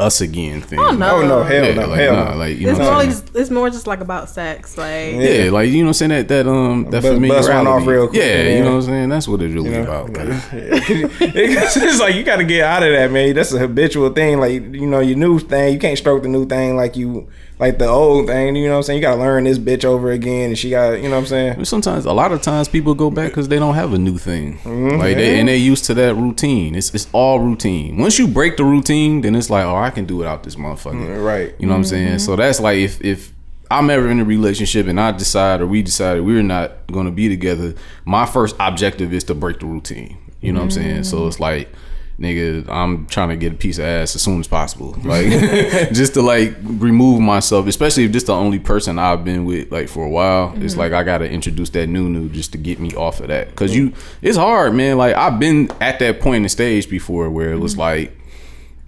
us 0.00 0.20
again 0.20 0.60
thing. 0.60 0.78
Oh, 0.78 0.90
no. 0.90 1.16
oh 1.22 1.26
no, 1.28 1.42
hell 1.44 1.64
Yeah, 1.66 1.74
no, 1.74 1.86
like, 1.86 2.00
hell 2.00 2.16
nah, 2.16 2.30
no. 2.32 2.36
like 2.36 2.58
you 2.58 2.68
It's 2.68 2.78
know. 2.78 2.84
more 2.84 2.94
What 2.94 3.00
I'm 3.02 3.06
like 3.06 3.14
saying? 3.14 3.26
just, 3.26 3.36
it's 3.36 3.50
more 3.50 3.70
just 3.70 3.86
like 3.86 4.00
about 4.00 4.28
sex, 4.28 4.76
like 4.76 5.14
Yeah, 5.14 5.50
like 5.52 5.70
you 5.70 5.78
know 5.78 5.84
what 5.84 5.88
I'm 5.88 5.94
saying 5.94 6.08
that 6.10 6.28
that 6.28 6.48
um 6.48 6.84
that 6.90 7.02
Bust- 7.02 7.20
bust 7.28 7.48
one 7.48 7.66
off 7.68 7.86
real 7.86 8.08
quick, 8.08 8.20
yeah, 8.20 8.42
yeah. 8.42 8.56
you 8.56 8.64
know 8.64 8.70
what 8.72 8.76
I'm 8.76 8.82
saying. 8.82 9.08
That's 9.08 9.28
what 9.28 9.40
it's 9.42 9.54
really 9.54 9.70
You 9.70 9.76
know? 9.76 10.04
about. 10.04 10.10
Like, 10.12 10.28
it's 10.52 11.76
it's 11.76 12.00
like 12.00 12.14
you 12.16 12.24
got 12.24 12.36
to 12.36 12.44
get 12.44 12.62
out 12.64 12.82
of 12.82 12.92
that, 12.92 13.10
man. 13.12 13.34
That's 13.34 13.52
a 13.52 13.58
habitual 13.58 14.10
thing. 14.10 14.38
Like 14.38 14.52
you 14.62 14.86
know, 14.86 15.00
your 15.00 15.16
new 15.16 15.38
thing, 15.38 15.72
you 15.74 15.78
can't 15.78 15.96
stroke 15.98 16.22
the 16.22 16.28
new 16.28 16.46
thing 16.46 16.76
like 16.76 16.96
you 16.96 17.28
like 17.58 17.78
the 17.78 17.86
old 17.86 18.26
thing. 18.26 18.56
You 18.56 18.66
know 18.66 18.72
what 18.72 18.76
I'm 18.78 18.82
saying? 18.84 18.96
You 18.98 19.02
got 19.02 19.14
to 19.14 19.20
learn 19.20 19.44
this 19.44 19.58
bitch 19.58 19.84
over 19.84 20.10
again, 20.10 20.50
and 20.50 20.58
she 20.58 20.70
got, 20.70 20.92
you 20.92 21.04
know 21.04 21.10
what 21.10 21.16
I'm 21.18 21.26
saying? 21.26 21.64
Sometimes, 21.64 22.04
a 22.04 22.12
lot 22.12 22.32
of 22.32 22.42
times, 22.42 22.68
people 22.68 22.94
go 22.94 23.10
back 23.10 23.30
because 23.30 23.48
they 23.48 23.58
don't 23.58 23.74
have 23.74 23.92
a 23.92 23.98
new 23.98 24.18
thing, 24.18 24.58
Mm-hmm. 24.58 24.98
like 24.98 25.16
they 25.16 25.38
and 25.38 25.48
they 25.48 25.56
used 25.56 25.84
to 25.86 25.94
that 25.94 26.14
routine. 26.16 26.74
It's 26.74 26.94
it's 26.94 27.08
all 27.12 27.40
routine. 27.40 27.96
Once 27.98 28.18
you 28.18 28.26
break 28.26 28.56
the 28.56 28.64
routine, 28.64 29.20
then 29.20 29.34
it's 29.36 29.50
like, 29.50 29.64
oh, 29.64 29.76
I 29.76 29.90
can 29.90 30.04
do 30.04 30.16
without 30.16 30.42
this 30.42 30.56
motherfucker. 30.56 30.94
Mm, 30.94 31.24
right. 31.24 31.54
You 31.58 31.66
know 31.66 31.72
what 31.72 31.78
I'm 31.78 31.84
saying? 31.84 32.08
Mm-hmm. 32.08 32.18
So 32.18 32.36
that's 32.36 32.60
like 32.60 32.78
if 32.78 33.00
if 33.04 33.32
I'm 33.70 33.88
ever 33.90 34.10
in 34.10 34.20
a 34.20 34.24
relationship 34.24 34.86
and 34.86 35.00
I 35.00 35.12
decide 35.12 35.60
or 35.60 35.66
we 35.66 35.82
decided 35.82 36.24
we're 36.24 36.42
not 36.42 36.86
going 36.88 37.06
to 37.06 37.12
be 37.12 37.28
together, 37.28 37.74
my 38.04 38.26
first 38.26 38.56
objective 38.60 39.12
is 39.12 39.24
to 39.24 39.34
break 39.34 39.60
the 39.60 39.66
routine. 39.66 40.18
You 40.40 40.52
know 40.52 40.58
what 40.58 40.64
I'm 40.64 40.70
saying? 40.72 40.94
Mm-hmm. 40.96 41.02
So 41.04 41.26
it's 41.26 41.40
like. 41.40 41.68
Nigga, 42.18 42.68
I'm 42.68 43.06
trying 43.06 43.30
to 43.30 43.36
get 43.36 43.52
a 43.52 43.56
piece 43.56 43.78
of 43.78 43.84
ass 43.84 44.14
as 44.14 44.22
soon 44.22 44.38
as 44.38 44.46
possible, 44.46 44.96
like 45.02 45.26
just 45.92 46.14
to 46.14 46.22
like 46.22 46.54
remove 46.62 47.20
myself, 47.20 47.66
especially 47.66 48.04
if 48.04 48.12
this 48.12 48.22
the 48.22 48.32
only 48.32 48.60
person 48.60 49.00
I've 49.00 49.24
been 49.24 49.44
with 49.44 49.72
like 49.72 49.88
for 49.88 50.04
a 50.04 50.10
while. 50.10 50.52
It's 50.56 50.72
mm-hmm. 50.72 50.80
like 50.80 50.92
I 50.92 51.02
gotta 51.02 51.28
introduce 51.28 51.70
that 51.70 51.88
new 51.88 52.08
new 52.08 52.28
just 52.28 52.52
to 52.52 52.58
get 52.58 52.78
me 52.78 52.94
off 52.94 53.18
of 53.18 53.28
that, 53.28 53.56
cause 53.56 53.74
you, 53.74 53.92
it's 54.22 54.36
hard, 54.36 54.74
man. 54.74 54.96
Like 54.96 55.16
I've 55.16 55.40
been 55.40 55.70
at 55.80 55.98
that 55.98 56.20
point 56.20 56.36
in 56.36 56.42
the 56.44 56.48
stage 56.48 56.88
before 56.88 57.28
where 57.30 57.52
it 57.52 57.58
was 57.58 57.72
mm-hmm. 57.72 57.80
like, 57.80 58.18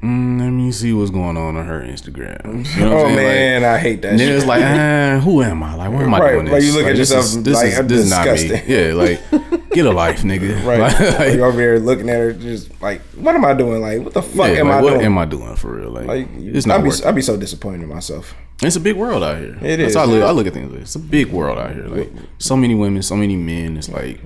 mm, 0.02 0.40
let 0.40 0.50
me 0.50 0.70
see 0.72 0.92
what's 0.92 1.10
going 1.10 1.36
on 1.36 1.56
on 1.56 1.66
her 1.66 1.80
Instagram. 1.80 2.66
You 2.76 2.80
know 2.80 2.96
Oh 2.98 3.04
saying? 3.04 3.16
Like, 3.16 3.16
man, 3.16 3.64
I 3.64 3.78
hate 3.78 4.02
that. 4.02 4.12
and 4.12 4.20
shit. 4.20 4.28
it's 4.30 4.46
like, 4.46 4.62
ah, 4.64 5.20
who 5.22 5.42
am 5.42 5.62
I? 5.62 5.74
Like, 5.74 5.90
where 5.90 6.02
am 6.04 6.14
I 6.14 6.18
Right, 6.20 6.32
doing 6.32 6.44
this? 6.46 6.52
like, 6.52 6.62
you 6.62 6.72
look 6.74 6.86
at 6.86 6.96
this 6.96 7.10
yourself 7.10 7.24
is- 7.24 7.42
this 7.42 7.54
like, 7.56 7.66
is, 7.68 7.78
I'm 7.78 7.88
this 7.88 8.00
is 8.04 8.10
not 8.10 8.26
me. 8.26 8.32
disgusting. 8.32 8.70
Yeah, 8.70 8.92
like, 8.94 9.70
get 9.72 9.86
a 9.86 9.92
life, 9.92 10.22
nigga. 10.22 10.64
right. 10.66 10.78
Like, 10.80 11.18
Like, 11.18 11.32
you 11.34 11.44
over 11.44 11.60
here 11.60 11.78
looking 11.78 12.08
at 12.10 12.16
her, 12.16 12.32
just 12.32 12.80
like, 12.82 13.00
what 13.16 13.34
am 13.34 13.44
I 13.44 13.54
doing? 13.54 13.80
Like, 13.80 14.02
what 14.02 14.12
the 14.14 14.22
fuck 14.22 14.48
yeah, 14.48 14.60
am 14.60 14.68
like, 14.68 14.78
I 14.78 14.82
what 14.82 14.88
doing? 14.90 14.96
What 14.98 15.04
am 15.06 15.18
I 15.18 15.24
doing 15.24 15.56
for 15.56 15.76
real? 15.76 15.90
Like, 15.90 16.06
Like, 16.06 16.28
it's 16.36 16.66
I'd 16.66 16.68
not 16.68 16.82
be, 16.82 16.88
working. 16.90 17.04
I'd 17.06 17.14
be 17.14 17.22
so 17.22 17.36
disappointed 17.36 17.82
in 17.82 17.88
myself. 17.88 18.34
It's 18.62 18.76
a 18.76 18.80
big 18.80 18.96
world 18.96 19.22
out 19.22 19.38
here. 19.38 19.56
It 19.60 19.76
That's 19.78 19.90
is. 19.90 19.96
I 19.96 20.04
look, 20.04 20.22
I 20.22 20.30
look 20.30 20.46
at 20.46 20.54
things. 20.54 20.72
Like, 20.72 20.80
it's 20.82 20.94
a 20.94 20.98
big 20.98 21.28
world 21.28 21.58
out 21.58 21.72
here. 21.74 21.88
Like 21.88 22.10
so 22.38 22.56
many 22.56 22.74
women, 22.74 23.02
so 23.02 23.14
many 23.14 23.36
men. 23.36 23.76
It's 23.76 23.90
like, 23.90 24.18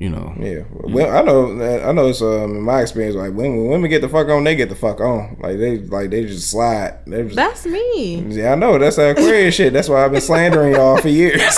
you 0.00 0.08
know, 0.08 0.34
Yeah, 0.40 0.62
well, 0.70 1.14
I 1.14 1.20
know, 1.20 1.62
I 1.86 1.92
know. 1.92 2.08
It's 2.08 2.22
um, 2.22 2.56
in 2.56 2.62
my 2.62 2.80
experience, 2.80 3.16
like 3.16 3.34
when, 3.34 3.54
when 3.54 3.68
women 3.68 3.90
get 3.90 4.00
the 4.00 4.08
fuck 4.08 4.30
on, 4.30 4.44
they 4.44 4.56
get 4.56 4.70
the 4.70 4.74
fuck 4.74 4.98
on. 4.98 5.36
Like 5.40 5.58
they, 5.58 5.76
like 5.76 6.08
they 6.08 6.24
just 6.24 6.50
slide. 6.50 7.00
They 7.06 7.24
just, 7.24 7.36
that's 7.36 7.66
me. 7.66 8.20
yeah, 8.30 8.52
I 8.52 8.54
know. 8.54 8.78
That's 8.78 8.96
that 8.96 9.18
Aquarius 9.18 9.56
shit. 9.56 9.74
That's 9.74 9.90
why 9.90 10.02
I've 10.02 10.10
been 10.10 10.22
slandering 10.22 10.72
y'all 10.72 10.96
for 10.96 11.10
years. 11.10 11.42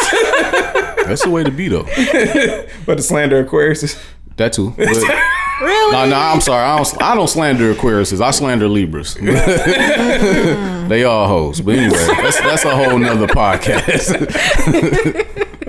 that's 1.06 1.22
the 1.22 1.30
way 1.30 1.44
to 1.44 1.52
be 1.52 1.68
though. 1.68 1.84
but 2.84 2.96
the 2.96 3.02
slander 3.04 3.38
Aquarius 3.38 3.84
is 3.84 3.96
That 4.38 4.52
too. 4.52 4.74
But, 4.76 4.88
Really? 5.60 5.92
no, 5.92 6.08
no, 6.08 6.16
I'm 6.16 6.40
sorry. 6.40 6.64
I 6.64 6.76
don't. 6.78 7.02
I 7.02 7.14
don't 7.14 7.28
slander 7.28 7.72
Aquariuses. 7.72 8.20
I 8.20 8.32
slander 8.32 8.66
Libras. 8.66 9.14
they 9.14 11.04
all 11.04 11.28
hoes. 11.28 11.60
But 11.60 11.76
anyway, 11.76 12.04
that's 12.20 12.40
that's 12.40 12.64
a 12.64 12.74
whole 12.74 12.98
nother 12.98 13.28
podcast. 13.28 14.18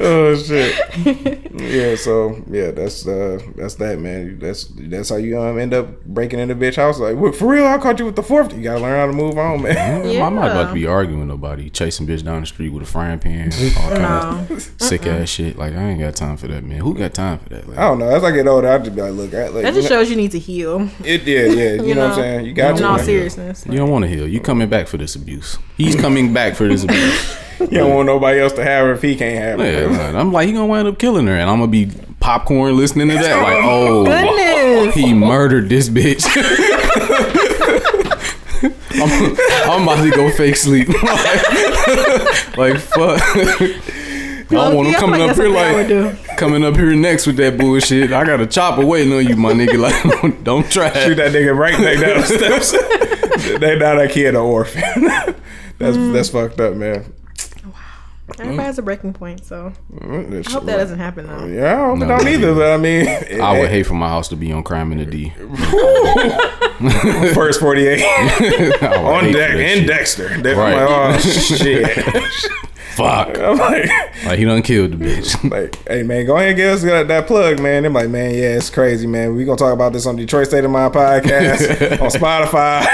Oh 0.04 0.36
shit. 0.36 1.52
yeah, 1.54 1.96
so 1.96 2.42
yeah, 2.50 2.72
that's 2.72 3.08
uh 3.08 3.40
that's 3.56 3.76
that 3.76 4.00
man. 4.00 4.40
That's 4.40 4.66
that's 4.66 5.10
how 5.10 5.16
you 5.16 5.40
um 5.40 5.58
end 5.58 5.74
up 5.74 6.04
breaking 6.06 6.40
in 6.40 6.50
into 6.50 6.64
bitch 6.64 6.76
house. 6.76 7.00
Like, 7.00 7.16
"What, 7.16 7.36
for 7.36 7.48
real, 7.48 7.66
I 7.66 7.78
caught 7.78 8.00
you 8.00 8.06
with 8.06 8.16
the 8.16 8.24
fourth. 8.24 8.54
You 8.54 8.62
gotta 8.64 8.82
learn 8.82 9.00
how 9.00 9.08
to 9.08 9.14
move 9.14 9.38
on, 9.38 9.62
man. 9.62 10.08
Yeah. 10.10 10.26
I'm 10.26 10.36
not 10.36 10.52
about 10.52 10.68
to 10.70 10.74
be 10.74 10.86
arguing 10.86 11.20
with 11.20 11.30
nobody, 11.30 11.70
chasing 11.70 12.06
bitch 12.06 12.24
down 12.24 12.42
the 12.42 12.46
street 12.48 12.70
with 12.70 12.84
a 12.84 12.86
frying 12.86 13.20
pan, 13.20 13.52
all 13.80 13.90
kind 13.96 14.50
No. 14.50 14.56
of 14.56 14.72
sick 14.80 15.06
ass 15.08 15.30
shit. 15.30 15.58
Like 15.58 15.74
I 15.74 15.82
ain't 15.84 16.00
got 16.00 16.16
time 16.16 16.38
for 16.38 16.48
that, 16.48 16.64
man. 16.64 16.80
Who 16.82 16.94
got 16.94 17.14
time 17.14 17.40
for 17.40 17.50
that? 17.50 17.68
Like, 17.68 17.78
I 17.78 17.84
don't 17.84 18.00
know. 18.00 18.10
As 18.10 18.24
I 18.24 18.32
get 18.32 18.48
older, 18.48 18.68
I 18.70 18.78
just 18.80 18.96
be 18.96 19.02
like, 19.02 19.14
look, 19.14 19.34
I, 19.34 19.48
like, 19.48 19.64
That 19.64 19.74
just 19.74 19.88
shows 19.88 20.10
you 20.10 20.16
need 20.16 20.32
to 20.32 20.40
heal. 20.40 20.90
it. 21.04 21.24
Yeah, 21.24 21.46
yeah. 21.46 21.82
You, 21.82 21.96
know, 21.96 22.02
what 22.02 22.10
I'm 22.12 22.16
saying? 22.16 22.46
You 22.46 22.54
got 22.54 22.72
In 22.72 22.76
to. 22.78 22.84
In 22.84 22.90
all 22.90 22.96
man. 22.98 23.06
seriousness. 23.06 23.66
you 23.66 23.78
don't 23.78 23.90
want 23.90 24.04
to 24.04 24.10
heal. 24.10 24.28
You 24.28 24.40
coming 24.40 24.70
back 24.70 24.88
for 24.88 24.98
this 24.98 25.16
abuse. 25.16 25.58
He's 25.78 25.96
coming 25.96 26.34
back 26.34 26.56
for 26.56 26.68
this 26.68 26.84
abuse. 26.84 27.38
You 27.72 27.78
don't 27.80 27.94
want 27.96 28.06
nobody 28.08 28.40
else 28.40 28.54
to 28.54 28.64
have 28.64 28.86
her 28.86 28.94
if 28.94 29.02
he 29.02 29.16
can't 29.16 29.38
have 29.44 29.60
her. 29.60 29.66
Yeah, 29.72 29.88
man. 29.88 30.16
I'm 30.16 30.32
like, 30.32 30.48
he 30.48 30.54
gonna 30.54 30.66
wind 30.68 30.88
up 30.88 30.98
killing 31.00 31.28
her, 31.28 31.34
and 31.36 31.50
I'm 31.50 31.60
gonna 31.60 31.72
be 31.72 31.92
popcorn 32.20 32.76
listening 32.78 33.08
to 33.10 33.16
that. 33.16 33.42
Like, 33.42 33.58
oh, 33.64 34.06
Goodness. 34.06 34.96
he 34.96 35.14
murdered 35.14 35.70
this 35.70 35.90
bitch. 35.90 36.24
I'm, 38.96 39.38
I'm 39.70 39.84
about 39.84 40.04
to 40.04 40.12
go 40.12 40.30
fake 40.32 40.56
sleep. 40.56 40.88
like, 40.88 42.58
like, 42.58 42.78
fuck. 42.80 43.22
I 43.22 44.56
don't 44.56 44.76
want 44.76 44.88
him 44.88 44.94
Low-key, 44.94 45.00
coming 45.00 45.22
up 45.22 45.36
here 45.36 45.46
something 45.46 45.56
I 45.58 45.74
would 45.74 45.88
do. 45.88 46.04
like 46.06 46.38
coming 46.38 46.64
up 46.64 46.76
here 46.76 46.96
next 46.96 47.26
with 47.26 47.38
that 47.38 47.58
bullshit. 47.58 48.12
I 48.14 48.24
got 48.24 48.40
a 48.40 48.46
chopper 48.46 48.86
waiting 48.86 49.12
on 49.14 49.26
you, 49.26 49.36
my 49.36 49.52
nigga. 49.52 49.80
Like, 49.80 50.22
don't, 50.22 50.44
don't 50.44 50.72
try. 50.72 50.92
Shoot 50.94 51.16
that 51.16 51.32
nigga 51.32 51.58
right 51.58 51.76
back 51.78 52.00
down 52.00 52.22
the 52.22 52.26
steps. 52.28 52.72
they 53.60 53.78
now 53.78 53.96
that 53.96 54.12
kid 54.12 54.30
an 54.36 54.42
orphan. 54.42 54.82
that's 55.80 55.98
Mm. 55.98 56.14
that's 56.14 56.30
fucked 56.30 56.60
up, 56.62 56.76
man. 56.76 57.12
Everybody 58.40 58.64
has 58.64 58.80
a 58.80 58.82
breaking 58.82 59.12
point, 59.14 59.44
so 59.46 59.74
Mm, 59.94 60.48
I 60.48 60.52
hope 60.52 60.64
that 60.66 60.78
doesn't 60.78 60.98
happen 60.98 61.28
though. 61.28 61.46
Yeah, 61.46 61.84
I 61.84 61.88
hope 61.88 61.98
No, 62.00 62.06
it 62.06 62.08
don't 62.08 62.24
me 62.26 62.34
either. 62.36 62.56
But 62.56 62.72
I 62.72 62.78
mean, 62.78 63.06
I 63.42 63.60
would 63.60 63.70
hate 63.70 63.84
for 63.84 63.96
my 63.96 64.08
house 64.08 64.30
to 64.30 64.36
be 64.38 64.52
on 64.54 64.64
crime 64.64 64.92
in 64.94 65.00
the 65.00 65.06
D. 65.06 65.30
first 67.34 67.60
forty 67.60 67.86
eight 67.88 68.04
on 68.84 69.26
deck 69.26 69.34
that 69.34 69.60
in 69.60 69.80
shit. 69.80 69.88
Dexter. 69.88 70.42
They- 70.42 70.54
Right. 70.54 70.76
Like, 70.76 70.90
oh 70.90 71.18
shit. 71.20 71.98
Fuck. 72.96 73.40
I'm 73.40 73.58
like, 73.58 73.90
Like 74.24 74.38
he 74.38 74.46
done 74.46 74.62
killed 74.62 74.92
the 74.92 74.98
bitch. 74.98 75.50
like, 75.50 75.76
hey 75.88 76.04
man, 76.04 76.26
go 76.28 76.36
ahead 76.36 76.50
and 76.50 76.58
give 76.58 76.74
us 76.76 76.84
that, 76.84 77.08
that 77.08 77.26
plug, 77.28 77.60
man. 77.60 77.82
They're 77.84 77.92
like, 77.92 78.10
man, 78.10 78.32
yeah, 78.36 78.56
it's 78.56 78.70
crazy, 78.70 79.08
man. 79.08 79.36
We 79.36 79.46
gonna 79.46 79.58
talk 79.58 79.74
about 79.74 79.94
this 79.94 80.06
on 80.06 80.16
Detroit 80.16 80.46
State 80.48 80.64
of 80.64 80.70
Mind 80.72 80.94
podcast 80.94 82.00
on 82.00 82.10
Spotify, 82.12 82.86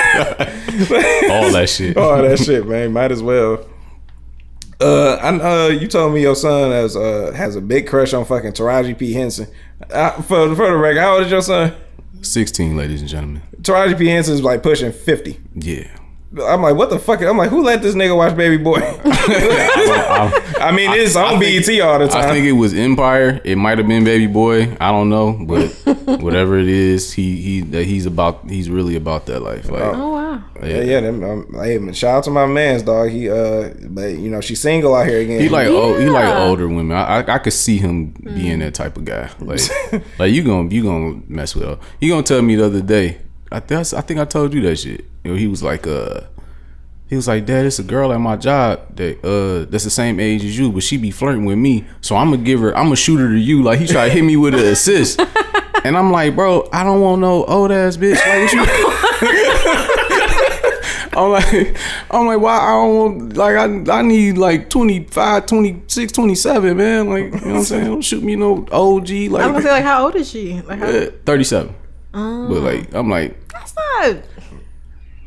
All 1.29 1.51
that 1.51 1.67
shit. 1.69 1.97
all 1.97 2.21
that 2.21 2.39
shit, 2.39 2.65
man. 2.65 2.93
Might 2.93 3.11
as 3.11 3.21
well. 3.21 3.65
Uh, 4.81 5.15
I, 5.21 5.65
uh, 5.65 5.67
you 5.67 5.87
told 5.87 6.13
me 6.13 6.21
your 6.21 6.35
son 6.35 6.71
has 6.71 6.95
uh 6.95 7.33
has 7.35 7.55
a 7.57 7.61
big 7.61 7.87
crush 7.87 8.13
on 8.13 8.23
fucking 8.25 8.53
Taraji 8.53 8.97
P 8.97 9.11
Henson. 9.13 9.47
Uh, 9.91 10.11
for 10.21 10.55
for 10.55 10.67
the 10.71 10.77
record, 10.77 10.99
how 11.01 11.15
old 11.15 11.25
is 11.25 11.31
your 11.31 11.41
son? 11.41 11.73
16, 12.21 12.75
ladies 12.75 13.01
and 13.01 13.09
gentlemen. 13.09 13.41
Taraji 13.61 13.97
P 13.97 14.07
Henson 14.07 14.35
is 14.35 14.41
like 14.41 14.63
pushing 14.63 14.91
fifty. 14.91 15.39
Yeah. 15.53 15.87
I'm 16.31 16.61
like, 16.61 16.75
what 16.75 16.91
the 16.91 16.99
fuck? 16.99 17.21
I'm 17.23 17.37
like, 17.37 17.49
who 17.49 17.63
let 17.63 17.81
this 17.81 17.95
nigga 17.95 18.15
watch 18.15 18.37
Baby 18.37 18.57
Boy? 18.57 18.77
I, 18.79 20.57
I 20.59 20.71
mean, 20.71 20.91
it's 20.91 21.15
on 21.15 21.39
think- 21.39 21.65
BET 21.65 21.81
all 21.81 21.97
the 21.99 22.07
time. 22.07 22.25
I 22.29 22.31
think 22.31 22.45
it 22.45 22.51
was 22.51 22.73
Empire. 22.73 23.41
It 23.43 23.55
might 23.57 23.77
have 23.79 23.87
been 23.87 24.03
Baby 24.03 24.27
Boy. 24.27 24.75
I 24.79 24.91
don't 24.91 25.09
know, 25.09 25.33
but 25.33 25.69
whatever 26.21 26.57
it 26.59 26.67
is, 26.67 27.11
he 27.13 27.41
he 27.41 27.61
that 27.61 27.85
he's 27.85 28.05
about. 28.05 28.47
He's 28.49 28.69
really 28.69 28.95
about 28.95 29.25
that 29.25 29.39
life. 29.41 29.69
Like, 29.71 29.81
Oh 29.81 30.09
wow. 30.13 30.43
yeah, 30.61 30.81
yeah. 30.81 30.99
Them, 31.01 31.23
um, 31.23 31.47
hey, 31.55 31.91
shout 31.93 32.17
out 32.17 32.23
to 32.25 32.29
my 32.31 32.45
man's 32.45 32.83
dog. 32.83 33.09
He, 33.09 33.29
uh, 33.29 33.73
but 33.89 34.09
you 34.09 34.29
know, 34.29 34.41
she's 34.41 34.61
single 34.61 34.93
out 34.93 35.07
here 35.07 35.21
again. 35.21 35.41
He 35.41 35.49
like 35.49 35.67
oh 35.67 35.97
he 35.99 36.09
like 36.09 36.27
older 36.35 36.67
women. 36.67 36.91
I, 36.95 37.21
I 37.21 37.35
I 37.35 37.39
could 37.39 37.53
see 37.53 37.77
him 37.77 38.11
being 38.11 38.59
that 38.59 38.73
type 38.75 38.97
of 38.97 39.05
guy. 39.05 39.29
Like 39.39 39.61
like 40.19 40.31
you 40.31 40.43
gonna 40.43 40.69
you 40.69 40.83
gonna 40.83 41.21
mess 41.27 41.55
with 41.55 41.63
her. 41.65 41.79
You 41.99 42.11
gonna 42.11 42.23
tell 42.23 42.41
me 42.43 42.55
the 42.55 42.65
other 42.67 42.81
day. 42.81 43.17
I 43.51 43.59
that's 43.59 43.93
I 43.93 44.01
think 44.01 44.19
I 44.19 44.25
told 44.25 44.53
you 44.53 44.61
that 44.61 44.77
shit. 44.77 45.05
You 45.23 45.31
know, 45.31 45.37
he 45.37 45.47
was 45.47 45.63
like 45.63 45.87
uh 45.87 46.21
he 47.07 47.15
was 47.15 47.27
like, 47.27 47.45
Dad, 47.47 47.65
it's 47.65 47.79
a 47.79 47.83
girl 47.83 48.13
at 48.13 48.19
my 48.19 48.35
job 48.37 48.95
that 48.95 49.23
uh 49.25 49.69
that's 49.69 49.83
the 49.83 49.89
same 49.89 50.19
age 50.19 50.43
as 50.43 50.57
you, 50.57 50.71
but 50.71 50.83
she 50.83 50.97
be 50.97 51.11
flirting 51.11 51.45
with 51.45 51.57
me. 51.57 51.85
So 52.01 52.15
I'm 52.15 52.29
gonna 52.31 52.43
give 52.43 52.59
her 52.59 52.75
I'm 52.77 52.85
gonna 52.85 52.95
shoot 52.95 53.17
her 53.17 53.29
to 53.29 53.37
you. 53.39 53.63
Like 53.63 53.79
he 53.79 53.87
tried 53.87 54.09
to 54.09 54.13
hit 54.13 54.23
me 54.23 54.37
with 54.37 54.53
an 54.53 54.61
assist. 54.61 55.21
And 55.85 55.95
I'm 55.95 56.11
like, 56.11 56.35
bro, 56.35 56.67
I 56.73 56.83
don't 56.83 56.99
want 56.99 57.21
no 57.21 57.45
old 57.45 57.71
ass 57.71 57.95
bitch. 57.95 58.15
Like 58.15 58.53
what 58.53 58.53
you 58.53 58.65
I'm 61.19 61.31
like, 61.31 61.77
I'm 62.11 62.27
like, 62.27 62.39
why 62.39 62.57
I 62.59 62.71
don't 62.71 62.95
want, 62.95 63.37
like, 63.37 63.55
I, 63.55 63.97
I 63.99 64.01
need 64.01 64.37
like 64.37 64.69
25, 64.69 65.45
26, 65.45 66.11
27, 66.11 66.77
man. 66.77 67.09
Like, 67.09 67.23
you 67.23 67.31
know 67.31 67.37
what 67.37 67.45
I'm 67.45 67.63
saying? 67.63 67.85
Don't 67.85 68.01
shoot 68.01 68.23
me 68.23 68.35
no 68.35 68.65
OG, 68.71 69.09
Like 69.09 69.43
I'm 69.43 69.51
gonna 69.51 69.61
say 69.61 69.71
like 69.71 69.83
how 69.83 70.05
old 70.05 70.15
is 70.15 70.29
she? 70.29 70.61
Like 70.61 70.79
how, 70.79 70.85
uh, 70.87 71.11
37. 71.25 71.73
But 72.11 72.61
like, 72.61 72.93
I'm 72.93 73.09
like, 73.09 73.47
that's 73.49 73.75
not 73.75 74.17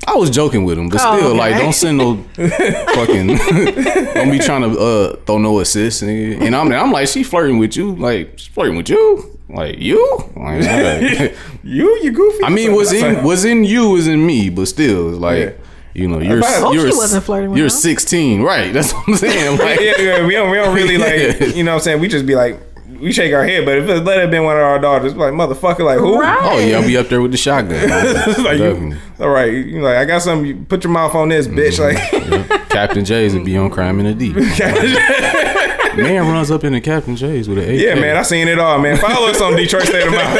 I 0.04 0.16
was 0.16 0.30
joking 0.30 0.64
with 0.64 0.76
him, 0.78 0.88
but 0.88 1.00
Oh, 1.00 1.16
still, 1.16 1.28
okay. 1.28 1.38
like, 1.38 1.56
don't 1.62 1.72
send 1.72 1.98
no 1.98 2.16
fucking, 2.34 3.28
don't 3.28 4.30
be 4.32 4.40
trying 4.40 4.62
to 4.62 4.76
uh, 4.78 5.16
throw 5.26 5.38
no 5.38 5.60
assist. 5.60 6.02
nigga. 6.02 6.40
And 6.40 6.56
I'm, 6.56 6.72
I'm 6.72 6.90
like, 6.90 7.06
she 7.06 7.22
flirting 7.22 7.58
with 7.58 7.76
you, 7.76 7.94
like, 7.94 8.36
she 8.36 8.50
flirting 8.50 8.76
with 8.76 8.88
you, 8.88 9.38
like 9.48 9.78
you. 9.78 10.02
Like, 10.34 10.62
like, 10.64 11.36
you, 11.62 12.00
you 12.02 12.10
goofy. 12.10 12.42
I 12.44 12.48
mean, 12.48 12.74
was 12.74 12.92
in 12.92 13.22
was 13.30 13.44
in 13.44 13.62
you 13.62 13.90
was 13.90 14.08
in 14.08 14.26
me, 14.26 14.50
but 14.50 14.66
still, 14.66 15.10
like. 15.10 15.38
Yeah. 15.38 15.52
You 15.94 16.08
know, 16.08 16.20
you're 16.20 16.42
I- 16.42 16.72
you're 16.72 16.90
she 16.90 16.96
wasn't 16.96 17.22
flirting 17.22 17.50
with 17.50 17.58
You're 17.58 17.66
him. 17.66 17.70
16, 17.70 18.40
right? 18.40 18.72
That's 18.72 18.94
what 18.94 19.06
I'm 19.08 19.14
saying. 19.14 19.58
Like, 19.58 19.78
yeah, 19.78 19.92
yeah, 20.00 20.26
we 20.26 20.32
don't, 20.32 20.50
we 20.50 20.56
don't 20.56 20.74
really 20.74 20.96
like, 20.96 21.38
Yeah. 21.38 21.46
you 21.54 21.62
know, 21.64 21.72
what 21.72 21.80
I'm 21.80 21.84
saying. 21.84 22.00
We 22.00 22.08
just 22.08 22.24
be 22.24 22.34
like, 22.34 22.58
we 23.02 23.12
shake 23.12 23.34
our 23.34 23.44
head. 23.44 23.64
But 23.64 23.78
if 23.78 23.88
it 23.88 24.04
let 24.04 24.20
it 24.20 24.30
been 24.30 24.44
one 24.44 24.56
of 24.56 24.62
our 24.62 24.78
daughters, 24.78 25.14
like 25.16 25.32
motherfucker, 25.32 25.84
like 25.84 25.98
who? 25.98 26.20
Right. 26.20 26.38
Oh 26.42 26.58
yeah, 26.58 26.78
I'll 26.78 26.86
be 26.86 26.96
up 26.96 27.08
there 27.08 27.20
with 27.20 27.32
the 27.32 27.36
shotgun. 27.36 27.88
like 28.44 28.58
you, 28.58 28.96
all 29.18 29.28
right, 29.28 29.52
you 29.52 29.82
like 29.82 29.96
I 29.96 30.04
got 30.04 30.22
something. 30.22 30.46
You 30.46 30.64
put 30.64 30.84
your 30.84 30.92
mouth 30.92 31.14
on 31.14 31.28
this, 31.28 31.48
bitch. 31.48 31.78
Mm-hmm. 31.78 32.50
Like, 32.50 32.68
Captain 32.70 33.04
Jay's 33.04 33.34
would 33.34 33.44
be 33.44 33.56
on 33.56 33.70
crime 33.70 34.00
in 34.00 34.06
the 34.06 34.14
deep. 34.14 34.36
Man 35.96 36.26
runs 36.26 36.50
up 36.50 36.64
into 36.64 36.80
Captain 36.80 37.16
Jay's 37.16 37.48
with 37.50 37.58
an 37.58 37.64
AK. 37.64 37.78
yeah, 37.78 37.94
man, 37.94 38.16
I 38.16 38.22
seen 38.22 38.48
it 38.48 38.58
all, 38.58 38.78
man. 38.78 38.96
Follow 38.96 39.28
us 39.28 39.42
on 39.42 39.54
Detroit 39.56 39.82
State 39.82 40.06
of 40.06 40.14
Mind. 40.14 40.38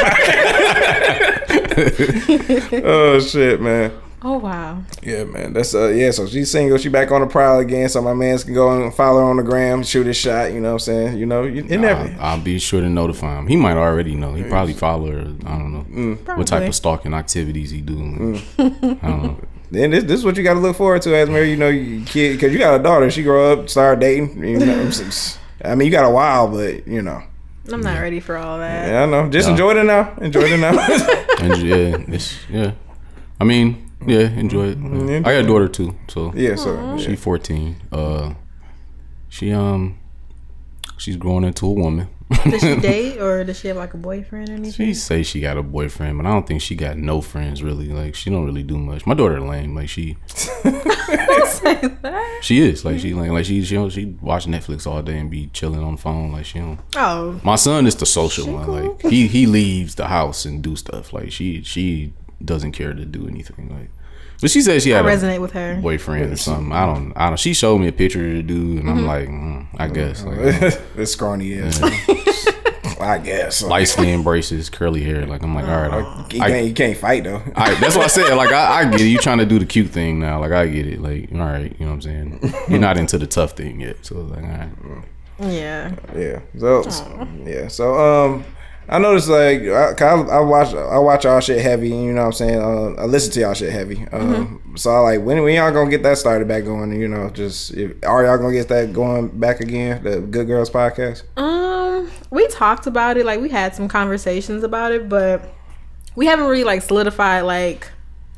oh 2.83 3.19
shit, 3.19 3.61
man. 3.61 3.91
Oh 4.25 4.37
wow. 4.37 4.81
Yeah, 5.01 5.25
man. 5.25 5.51
That's 5.53 5.75
uh 5.75 5.89
yeah, 5.89 6.11
so 6.11 6.25
she's 6.27 6.49
single, 6.49 6.77
she 6.77 6.87
back 6.89 7.11
on 7.11 7.21
the 7.21 7.27
prowl 7.27 7.59
again, 7.59 7.89
so 7.89 8.01
my 8.01 8.13
mans 8.13 8.43
can 8.43 8.53
go 8.53 8.71
and 8.81 8.93
follow 8.93 9.19
her 9.19 9.25
on 9.25 9.37
the 9.37 9.43
gram, 9.43 9.83
shoot 9.83 10.07
his 10.07 10.15
shot, 10.15 10.53
you 10.53 10.61
know 10.61 10.69
what 10.69 10.73
I'm 10.73 10.79
saying? 10.79 11.17
You 11.17 11.25
know, 11.25 11.43
you, 11.43 11.65
it 11.67 11.77
never 11.77 12.03
I'll, 12.19 12.35
I'll 12.37 12.41
be 12.41 12.57
sure 12.59 12.79
to 12.79 12.89
notify 12.89 13.37
him. 13.39 13.47
He 13.47 13.55
might 13.57 13.75
already 13.75 14.15
know. 14.15 14.33
He 14.33 14.43
probably 14.43 14.73
follow 14.73 15.11
her. 15.11 15.19
I 15.45 15.57
don't 15.57 15.71
know 15.73 16.15
what 16.35 16.47
type 16.47 16.67
of 16.67 16.73
stalking 16.73 17.13
activities 17.13 17.71
he 17.71 17.81
do. 17.81 17.95
I 18.57 18.61
don't 19.01 19.23
know. 19.23 19.39
Then 19.71 19.89
this, 19.89 20.03
this 20.03 20.19
is 20.19 20.23
what 20.25 20.37
you 20.37 20.43
got 20.43 20.53
to 20.53 20.59
look 20.59 20.77
forward 20.77 21.01
to 21.01 21.15
as 21.15 21.27
Mary. 21.27 21.49
You 21.49 21.57
know, 21.57 21.67
you 21.69 22.05
kid, 22.05 22.33
because 22.33 22.53
you 22.53 22.59
got 22.59 22.79
a 22.79 22.83
daughter. 22.83 23.09
She 23.09 23.23
grow 23.23 23.53
up, 23.53 23.69
start 23.69 23.99
dating. 23.99 24.43
You 24.43 24.59
know, 24.59 24.91
I 25.65 25.73
mean, 25.73 25.87
you 25.87 25.91
got 25.91 26.05
a 26.05 26.11
while, 26.11 26.47
but 26.47 26.87
you 26.87 27.01
know, 27.01 27.23
I'm 27.71 27.81
not 27.81 27.99
ready 27.99 28.19
for 28.19 28.37
all 28.37 28.59
that. 28.59 28.87
yeah, 28.87 29.01
I 29.01 29.05
know. 29.07 29.31
Just 29.31 29.49
enjoy 29.49 29.71
it 29.71 29.83
now. 29.83 30.13
Enjoy 30.21 30.43
it 30.43 30.59
now. 30.59 30.73
And 31.39 31.61
yeah, 31.63 31.97
it's, 32.15 32.37
yeah. 32.49 32.73
I 33.41 33.43
mean, 33.45 33.82
yeah, 34.07 34.29
enjoy 34.29 34.67
it. 34.69 34.77
I 34.77 35.19
got 35.21 35.43
a 35.43 35.47
daughter 35.47 35.67
too, 35.67 35.95
so 36.07 36.31
yeah, 36.35 36.55
so 36.55 36.97
She 36.97 37.15
14. 37.15 37.75
Uh, 37.91 38.33
she 39.29 39.51
um, 39.51 39.97
she's 40.97 41.15
growing 41.17 41.43
into 41.43 41.65
a 41.67 41.71
woman. 41.71 42.07
Does 42.45 42.61
she 42.61 42.75
date 42.79 43.19
or 43.19 43.43
does 43.43 43.59
she 43.59 43.67
have 43.67 43.77
like 43.77 43.93
a 43.93 43.97
boyfriend 43.97 44.49
or 44.49 44.53
anything? 44.53 44.71
She 44.71 44.93
say 44.93 45.23
she 45.23 45.39
got 45.41 45.57
a 45.57 45.63
boyfriend, 45.63 46.17
but 46.17 46.25
I 46.25 46.31
don't 46.31 46.47
think 46.47 46.61
she 46.61 46.75
got 46.75 46.97
no 46.97 47.21
friends 47.21 47.61
really. 47.61 47.87
Like 47.87 48.15
she 48.15 48.29
don't 48.29 48.45
really 48.45 48.63
do 48.63 48.77
much. 48.77 49.05
My 49.05 49.13
daughter 49.13 49.39
lame. 49.41 49.75
Like 49.75 49.89
she, 49.89 50.17
she 52.41 52.59
is 52.59 52.85
like 52.85 52.99
she 52.99 53.13
like 53.13 53.29
like 53.31 53.45
she 53.45 53.63
she 53.63 53.75
don't, 53.75 53.89
she 53.89 54.05
watch 54.21 54.45
Netflix 54.45 54.87
all 54.87 55.01
day 55.01 55.17
and 55.19 55.29
be 55.29 55.47
chilling 55.47 55.83
on 55.83 55.95
the 55.95 56.01
phone. 56.01 56.31
Like 56.31 56.45
she 56.45 56.59
don't. 56.59 56.79
Oh, 56.95 57.39
My 57.43 57.55
son 57.55 57.85
is 57.85 57.95
the 57.95 58.05
social 58.05 58.51
one. 58.53 58.65
cool. 58.65 58.93
Like 58.93 59.01
he 59.11 59.27
he 59.27 59.45
leaves 59.45 59.95
the 59.95 60.07
house 60.07 60.45
and 60.45 60.61
do 60.63 60.75
stuff. 60.75 61.13
Like 61.13 61.31
she 61.31 61.61
she 61.63 62.13
doesn't 62.43 62.71
care 62.73 62.93
to 62.93 63.05
do 63.05 63.27
anything. 63.27 63.69
Like, 63.75 63.89
but 64.41 64.51
she 64.51 64.61
said 64.61 64.81
she 64.81 64.93
I 64.93 64.97
had 64.97 65.05
a 65.05 65.09
resonate 65.09 65.41
with 65.41 65.51
her. 65.51 65.79
boyfriend 65.81 66.33
or 66.33 66.35
something. 66.35 66.71
I 66.71 66.85
don't 66.85 67.13
I 67.15 67.27
don't. 67.29 67.39
She 67.39 67.53
showed 67.53 67.79
me 67.79 67.87
a 67.87 67.91
picture 67.93 68.25
of 68.27 68.33
the 68.33 68.43
dude, 68.43 68.79
and 68.79 68.89
I'm 68.89 69.05
like, 69.05 69.29
mm, 69.29 69.67
I 69.77 69.87
guess. 69.87 70.23
Like, 70.23 70.37
this 70.95 71.13
scrawny 71.13 71.53
is. 71.53 71.81
I 72.99 73.17
guess. 73.17 73.61
light 73.61 73.85
skin 73.85 74.23
braces, 74.23 74.69
curly 74.69 75.03
hair. 75.03 75.25
Like 75.25 75.43
I'm 75.43 75.53
like, 75.53 75.65
all 75.65 75.81
right, 75.81 75.91
I, 75.91 76.27
you, 76.33 76.41
I, 76.41 76.49
can't, 76.49 76.67
you 76.67 76.73
can't 76.73 76.97
fight 76.97 77.23
though. 77.25 77.41
I, 77.55 77.73
that's 77.75 77.97
what 77.97 78.05
I 78.05 78.07
said. 78.07 78.33
Like 78.35 78.51
I, 78.51 78.81
I 78.81 78.91
get 78.91 79.01
it. 79.01 79.05
You 79.07 79.17
trying 79.17 79.39
to 79.39 79.45
do 79.45 79.59
the 79.59 79.65
cute 79.65 79.89
thing 79.89 80.19
now. 80.19 80.39
Like 80.39 80.51
I 80.53 80.67
get 80.67 80.87
it. 80.87 81.01
Like 81.01 81.29
all 81.33 81.39
right, 81.39 81.75
you 81.79 81.85
know 81.85 81.91
what 81.91 81.95
I'm 81.95 82.01
saying. 82.01 82.53
You're 82.69 82.79
not 82.79 82.97
into 82.97 83.17
the 83.17 83.27
tough 83.27 83.53
thing 83.53 83.81
yet. 83.81 84.05
So 84.05 84.21
it's 84.21 84.31
like 84.31 84.43
all 84.43 84.49
right. 84.49 85.03
Yeah. 85.39 85.95
Yeah. 86.15 86.39
So, 86.57 86.83
so- 86.83 87.27
yeah. 87.45 87.67
So 87.67 87.95
um 87.97 88.45
I 88.89 88.99
noticed 88.99 89.29
like 89.29 89.61
I, 89.63 89.93
I 90.03 90.39
watch 90.41 90.73
I 90.73 90.97
watch 90.99 91.23
y'all 91.23 91.39
shit 91.39 91.61
heavy. 91.61 91.89
You 91.89 92.13
know 92.13 92.21
what 92.21 92.27
I'm 92.27 92.33
saying? 92.33 92.59
Uh, 92.59 93.01
I 93.01 93.05
listen 93.05 93.31
to 93.33 93.39
y'all 93.39 93.53
shit 93.53 93.71
heavy. 93.71 94.05
Um, 94.11 94.33
Mm-hmm. 94.33 94.75
So 94.75 94.89
I 94.89 94.99
like 94.99 95.21
when 95.21 95.41
when 95.43 95.55
y'all 95.55 95.71
gonna 95.71 95.89
get 95.89 96.03
that 96.03 96.17
started 96.17 96.47
back 96.47 96.63
going? 96.65 96.99
You 96.99 97.07
know, 97.07 97.29
just 97.29 97.71
if, 97.75 97.91
are 98.03 98.25
y'all 98.25 98.37
gonna 98.37 98.53
get 98.53 98.67
that 98.69 98.91
going 98.91 99.27
back 99.39 99.59
again? 99.59 100.03
The 100.03 100.19
Good 100.21 100.47
Girls 100.47 100.69
podcast. 100.69 101.23
Um, 101.37 102.09
we 102.31 102.47
talked 102.47 102.87
about 102.87 103.17
it. 103.17 103.25
Like 103.25 103.39
we 103.39 103.49
had 103.49 103.75
some 103.75 103.87
conversations 103.87 104.63
about 104.63 104.91
it, 104.91 105.07
but 105.07 105.53
we 106.15 106.25
haven't 106.25 106.45
really 106.45 106.63
like 106.63 106.81
solidified 106.81 107.43
like 107.43 107.89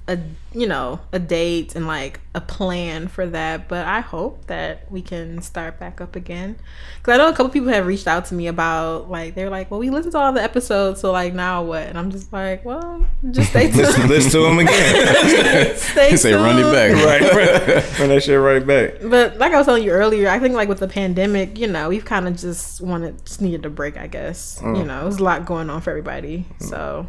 a 0.08 0.20
you 0.54 0.68
know 0.68 1.00
a 1.12 1.18
date 1.20 1.76
and 1.76 1.88
like 1.88 2.20
a 2.36 2.40
plan 2.42 3.08
for 3.08 3.26
that. 3.26 3.68
But 3.68 3.88
I 3.88 4.02
hope 4.02 4.46
that 4.48 4.92
we 4.92 5.02
can 5.02 5.42
start 5.42 5.80
back 5.80 6.00
up 6.00 6.16
again. 6.16 6.58
Because 6.98 7.16
I 7.16 7.18
know 7.18 7.28
a 7.30 7.32
couple 7.34 7.50
people 7.50 7.70
have 7.70 7.88
reached 7.88 8.08
out 8.08 8.26
to 8.26 8.36
me 8.36 8.46
about 8.48 9.10
like 9.10 9.34
they're 9.36 9.50
like, 9.50 9.72
well, 9.72 9.80
we 9.80 9.90
listened 9.90 10.12
to 10.12 10.20
all 10.20 10.32
the 10.32 10.44
episodes, 10.44 11.02
so 11.02 11.12
like 11.12 11.34
now 11.34 11.64
what? 11.64 11.84
And 11.88 11.98
I'm 11.98 12.12
just 12.12 12.32
like, 12.32 12.64
well, 12.64 13.04
just 13.32 13.50
stay 13.50 13.72
Listen, 13.72 13.96
tuned. 14.02 14.10
listen 14.10 14.32
to 14.32 14.40
them 14.42 14.60
again. 14.60 15.76
stay 15.78 16.16
Say 16.16 16.34
run 16.34 16.60
it 16.60 16.72
back. 16.72 16.94
right, 17.04 17.22
right. 17.34 18.00
Run 18.00 18.10
that 18.10 18.22
shit 18.24 18.40
right 18.40 18.66
back. 18.66 18.96
But 19.02 19.38
like 19.40 19.54
I 19.54 19.58
was 19.58 19.66
telling 19.66 19.84
you 19.84 19.92
earlier, 19.92 20.30
I 20.30 20.38
think 20.40 20.54
like 20.54 20.70
with 20.70 20.80
the 20.80 20.88
pandemic, 20.88 21.58
you 21.58 21.68
know, 21.68 21.90
we've 21.90 22.06
kind 22.06 22.28
of 22.28 22.36
just 22.38 22.80
wanted, 22.82 23.26
just 23.26 23.42
needed 23.42 23.66
a 23.66 23.70
break. 23.70 23.98
I 23.98 24.08
guess 24.08 24.60
you 24.62 24.68
Mm. 24.68 24.86
know, 24.88 25.02
it 25.02 25.06
was 25.06 25.18
a 25.18 25.24
lot 25.24 25.46
going 25.46 25.70
on 25.70 25.82
for 25.82 25.90
everybody. 25.90 26.46
So 26.60 27.08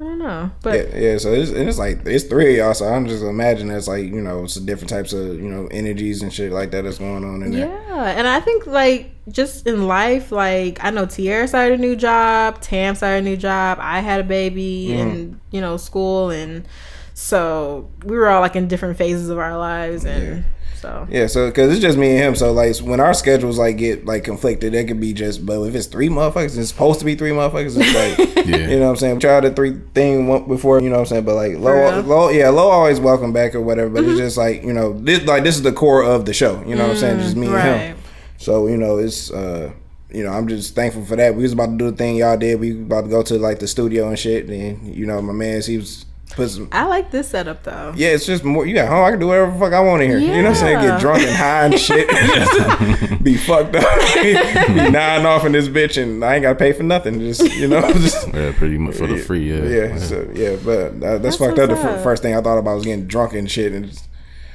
I 0.00 0.04
don't 0.04 0.18
know, 0.18 0.50
but 0.62 0.74
Yeah, 0.94 0.98
yeah. 0.98 1.18
So 1.18 1.30
it's, 1.34 1.50
and 1.50 1.68
it's 1.68 1.76
like 1.76 2.06
it's 2.06 2.24
three 2.24 2.52
of 2.52 2.56
y'all. 2.56 2.72
So 2.74 2.86
I'm 2.86 3.06
just 3.06 3.22
imagining 3.22 3.76
it's 3.76 3.86
like 3.86 4.04
you 4.04 4.22
know, 4.22 4.44
it's 4.44 4.54
different 4.54 4.88
types 4.88 5.12
of 5.12 5.34
you 5.34 5.48
know 5.50 5.66
energies 5.70 6.22
and 6.22 6.32
shit 6.32 6.52
like 6.52 6.70
that 6.70 6.84
that's 6.84 6.96
going 6.98 7.22
on 7.22 7.42
in 7.42 7.50
there. 7.52 7.68
yeah, 7.68 8.04
and 8.16 8.26
I 8.26 8.40
think 8.40 8.66
like 8.66 9.10
just 9.28 9.66
in 9.66 9.86
life, 9.86 10.32
like 10.32 10.82
I 10.82 10.88
know 10.90 11.04
Tierra 11.04 11.46
started 11.46 11.78
a 11.80 11.82
new 11.82 11.96
job, 11.96 12.62
Tam 12.62 12.94
started 12.94 13.18
a 13.18 13.28
new 13.28 13.36
job, 13.36 13.76
I 13.80 14.00
had 14.00 14.20
a 14.20 14.24
baby, 14.24 14.88
Mm. 14.92 15.00
and 15.00 15.40
you 15.50 15.60
know, 15.60 15.76
school, 15.76 16.30
and 16.30 16.66
so 17.12 17.90
we 18.04 18.16
were 18.16 18.28
all 18.28 18.40
like 18.40 18.56
in 18.56 18.68
different 18.68 18.96
phases 18.96 19.28
of 19.28 19.38
our 19.38 19.58
lives, 19.58 20.06
and 20.06 20.44
so 20.80 21.06
Yeah, 21.10 21.26
so 21.26 21.48
because 21.48 21.70
it's 21.72 21.80
just 21.80 21.98
me 21.98 22.10
and 22.12 22.18
him, 22.18 22.34
so 22.36 22.52
like 22.52 22.76
when 22.78 23.00
our 23.00 23.12
schedules 23.14 23.58
like 23.58 23.76
get 23.76 24.06
like 24.06 24.24
conflicted, 24.24 24.74
it 24.74 24.88
could 24.88 25.00
be 25.00 25.12
just. 25.12 25.44
But 25.44 25.60
if 25.62 25.74
it's 25.74 25.86
three 25.86 26.08
motherfuckers, 26.08 26.56
it's 26.58 26.70
supposed 26.70 26.98
to 27.00 27.04
be 27.04 27.14
three 27.14 27.30
motherfuckers. 27.30 27.76
It's 27.78 28.18
like, 28.18 28.46
Yeah. 28.46 28.56
you 28.56 28.78
know 28.78 28.86
what 28.86 28.90
I'm 28.90 28.96
saying. 28.96 29.14
We 29.16 29.20
tried 29.20 29.40
the 29.44 29.50
three 29.50 29.78
thing 29.94 30.26
before, 30.48 30.80
you 30.80 30.88
know 30.88 30.96
what 30.96 31.00
I'm 31.02 31.06
saying. 31.06 31.24
But 31.24 31.34
like 31.34 31.56
low, 31.58 32.00
low, 32.00 32.30
yeah, 32.30 32.48
low 32.48 32.68
always 32.68 32.98
welcome 32.98 33.32
back 33.32 33.54
or 33.54 33.60
whatever. 33.60 33.90
But 33.90 34.04
it's 34.04 34.18
just 34.18 34.36
like 34.36 34.62
you 34.62 34.72
know, 34.72 34.98
this 34.98 35.22
like 35.24 35.44
this 35.44 35.56
is 35.56 35.62
the 35.62 35.72
core 35.72 36.02
of 36.02 36.24
the 36.24 36.32
show. 36.32 36.62
You 36.66 36.74
know 36.76 36.84
what 36.84 36.92
I'm 36.92 36.96
saying? 36.96 37.20
Just 37.20 37.36
me 37.36 37.48
and 37.48 37.80
him. 37.80 37.96
So 38.38 38.66
you 38.66 38.76
know, 38.78 38.96
it's 38.96 39.30
uh, 39.30 39.72
you 40.10 40.24
know, 40.24 40.30
I'm 40.32 40.48
just 40.48 40.74
thankful 40.74 41.04
for 41.04 41.16
that. 41.16 41.34
We 41.34 41.42
was 41.42 41.52
about 41.52 41.66
to 41.66 41.76
do 41.76 41.90
the 41.90 41.96
thing 41.96 42.16
y'all 42.16 42.36
did. 42.38 42.58
We 42.58 42.72
about 42.72 43.02
to 43.02 43.08
go 43.10 43.22
to 43.22 43.38
like 43.38 43.58
the 43.58 43.68
studio 43.68 44.08
and 44.08 44.18
shit. 44.18 44.48
And 44.48 44.94
you 44.94 45.06
know, 45.06 45.20
my 45.20 45.32
man, 45.34 45.60
he 45.62 45.76
was 45.76 46.06
put 46.34 46.50
some. 46.50 46.68
I 46.72 46.84
like 46.86 47.10
this 47.10 47.28
setup 47.28 47.62
though. 47.62 47.92
Yeah, 47.96 48.08
it's 48.08 48.26
just 48.26 48.44
more. 48.44 48.66
You 48.66 48.74
got 48.74 48.88
home. 48.88 49.04
I 49.04 49.10
can 49.10 49.20
do 49.20 49.28
whatever 49.28 49.52
the 49.52 49.58
fuck 49.58 49.72
I 49.72 49.80
want 49.80 50.02
in 50.02 50.10
here. 50.10 50.18
You 50.18 50.42
know 50.42 50.50
what 50.50 50.50
I'm 50.50 50.54
saying? 50.54 50.80
Get 50.80 51.00
drunk 51.00 51.22
and 51.22 51.36
high 51.36 51.64
and 51.64 51.78
shit. 51.78 52.08
be 53.24 53.36
fucked 53.36 53.76
up. 53.76 54.14
be 54.22 54.90
nodding 54.90 55.26
off 55.26 55.44
in 55.44 55.52
this 55.52 55.68
bitch, 55.68 56.02
and 56.02 56.24
I 56.24 56.34
ain't 56.34 56.42
got 56.42 56.54
to 56.54 56.58
pay 56.58 56.72
for 56.72 56.82
nothing. 56.82 57.20
Just 57.20 57.42
you 57.54 57.68
know, 57.68 57.80
just 57.92 58.26
Yeah, 58.28 58.52
pretty 58.56 58.78
much 58.78 58.96
for 58.96 59.06
the 59.06 59.18
free. 59.18 59.50
Yeah. 59.50 59.88
yeah, 59.88 59.98
so, 59.98 60.30
yeah. 60.34 60.56
But 60.56 60.78
uh, 60.78 61.18
that's, 61.18 61.22
That's 61.22 61.36
fucked 61.36 61.58
up. 61.58 61.68
The 61.70 61.76
what's 61.76 62.02
first 62.02 62.22
thing 62.22 62.34
I 62.34 62.40
thought 62.40 62.58
about 62.58 62.76
was 62.76 62.84
getting 62.84 63.06
drunk 63.06 63.34
and 63.34 63.50
shit. 63.50 63.72
And 63.72 63.88
just, 63.88 64.08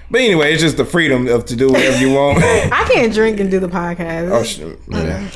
but 0.09 0.21
anyway, 0.21 0.53
it's 0.53 0.61
just 0.61 0.77
the 0.77 0.85
freedom 0.85 1.27
of 1.27 1.45
to 1.45 1.55
do 1.55 1.69
whatever 1.69 1.97
you 1.97 2.13
want. 2.13 2.43
I 2.43 2.88
can't 2.91 3.13
drink 3.13 3.39
and 3.39 3.49
do 3.49 3.59
the 3.59 3.69
podcast. 3.69 4.31
oh 4.31 4.43
shit. 4.43 4.79
Yeah. 4.88 5.29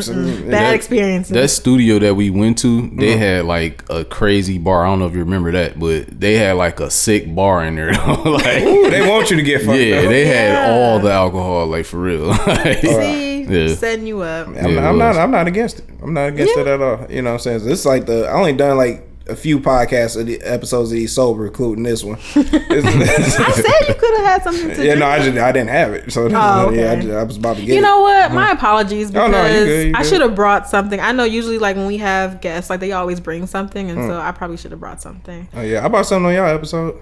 So, 0.00 0.12
Bad 0.14 0.50
That- 0.50 0.74
experiences. 0.74 1.32
That 1.34 1.48
studio 1.48 1.98
that 1.98 2.14
we 2.14 2.30
went 2.30 2.58
to, 2.58 2.82
Mm-hmm. 2.82 2.98
they 2.98 3.16
had 3.16 3.44
like 3.44 3.82
a 3.90 4.04
crazy 4.04 4.58
bar. 4.58 4.84
I 4.84 4.88
don't 4.88 4.98
know 4.98 5.06
if 5.06 5.12
you 5.12 5.20
remember 5.20 5.52
that, 5.52 5.78
but 5.78 6.08
they 6.18 6.34
had 6.34 6.52
like 6.56 6.80
a 6.80 6.90
sick 6.90 7.32
bar 7.34 7.64
in 7.64 7.76
there. 7.76 7.92
like, 8.24 8.62
Ooh, 8.62 8.90
they 8.90 9.08
want 9.08 9.30
you 9.30 9.36
to 9.36 9.42
get 9.42 9.62
fucked 9.62 9.78
yeah, 9.78 9.96
up. 9.98 10.08
they 10.08 10.24
had 10.26 10.52
Yeah. 10.52 10.70
all 10.72 10.98
the 10.98 11.10
alcohol, 11.12 11.66
like 11.66 11.84
for 11.86 11.98
real. 11.98 12.26
Like, 12.46 12.80
See, 12.80 13.44
Yeah. 13.44 13.74
setting 13.74 14.06
you 14.06 14.20
up. 14.22 14.48
I'm, 14.48 14.54
Yeah, 14.54 14.62
not, 14.80 14.84
I'm 14.84 14.98
not. 14.98 15.16
I'm 15.16 15.30
not 15.30 15.46
against 15.46 15.78
it. 15.80 15.84
I'm 16.02 16.14
not 16.14 16.28
against 16.28 16.54
Yeah. 16.56 16.62
it 16.62 16.66
at 16.68 16.80
all. 16.82 17.06
You 17.10 17.22
know 17.22 17.30
what 17.34 17.46
I'm 17.46 17.58
saying? 17.60 17.70
It's 17.70 17.84
like 17.84 18.06
the. 18.06 18.26
I 18.26 18.32
only 18.32 18.54
done 18.54 18.76
like 18.76 19.06
a 19.26 19.34
few 19.34 19.58
podcasts 19.58 20.20
of 20.20 20.26
the 20.26 20.40
episodes 20.42 20.90
of 20.90 20.96
these 20.96 21.12
sober, 21.12 21.46
including 21.46 21.82
this 21.84 22.04
one. 22.04 22.18
I 22.34 22.42
said 22.42 23.88
you 23.88 23.94
could 23.94 24.16
have 24.18 24.26
had 24.26 24.42
something 24.42 24.64
to 24.68 24.76
yeah, 24.76 24.94
drink. 24.94 24.98
no, 24.98 25.06
I 25.06 25.18
just 25.20 25.38
I 25.38 25.52
didn't 25.52 25.70
have 25.70 25.92
it. 25.94 26.12
So 26.12 26.22
Oh, 26.22 26.26
is- 26.26 26.30
yeah, 26.78 26.84
I, 26.84 26.92
okay. 26.92 27.00
just, 27.02 27.12
I 27.14 27.22
was 27.22 27.36
about 27.38 27.56
to 27.56 27.64
get 27.64 27.74
You 27.74 27.80
know 27.80 28.00
what? 28.02 28.32
My 28.32 28.50
apologies 28.52 29.08
Oh, 29.08 29.12
because 29.12 29.30
no, 29.32 29.46
you 29.46 29.64
good, 29.64 29.86
you 29.88 29.92
I 29.94 30.02
good. 30.02 30.08
should 30.08 30.20
have 30.20 30.34
brought 30.34 30.68
something. 30.68 31.00
I 31.00 31.12
know 31.12 31.24
usually 31.24 31.58
like 31.58 31.76
when 31.76 31.86
we 31.86 31.96
have 31.98 32.40
guests, 32.42 32.68
like 32.68 32.80
they 32.80 32.92
always 32.92 33.18
bring 33.20 33.46
something, 33.46 33.86
Mm. 33.88 33.90
and 33.96 34.08
so 34.08 34.18
I 34.20 34.30
probably 34.32 34.56
should 34.58 34.72
have 34.72 34.80
brought 34.80 35.00
something. 35.00 35.48
Oh 35.54 35.62
yeah, 35.62 35.84
I 35.84 35.88
bought 35.88 36.04
something 36.06 36.26
on 36.26 36.34
y'all 36.34 36.46
episode. 36.54 37.00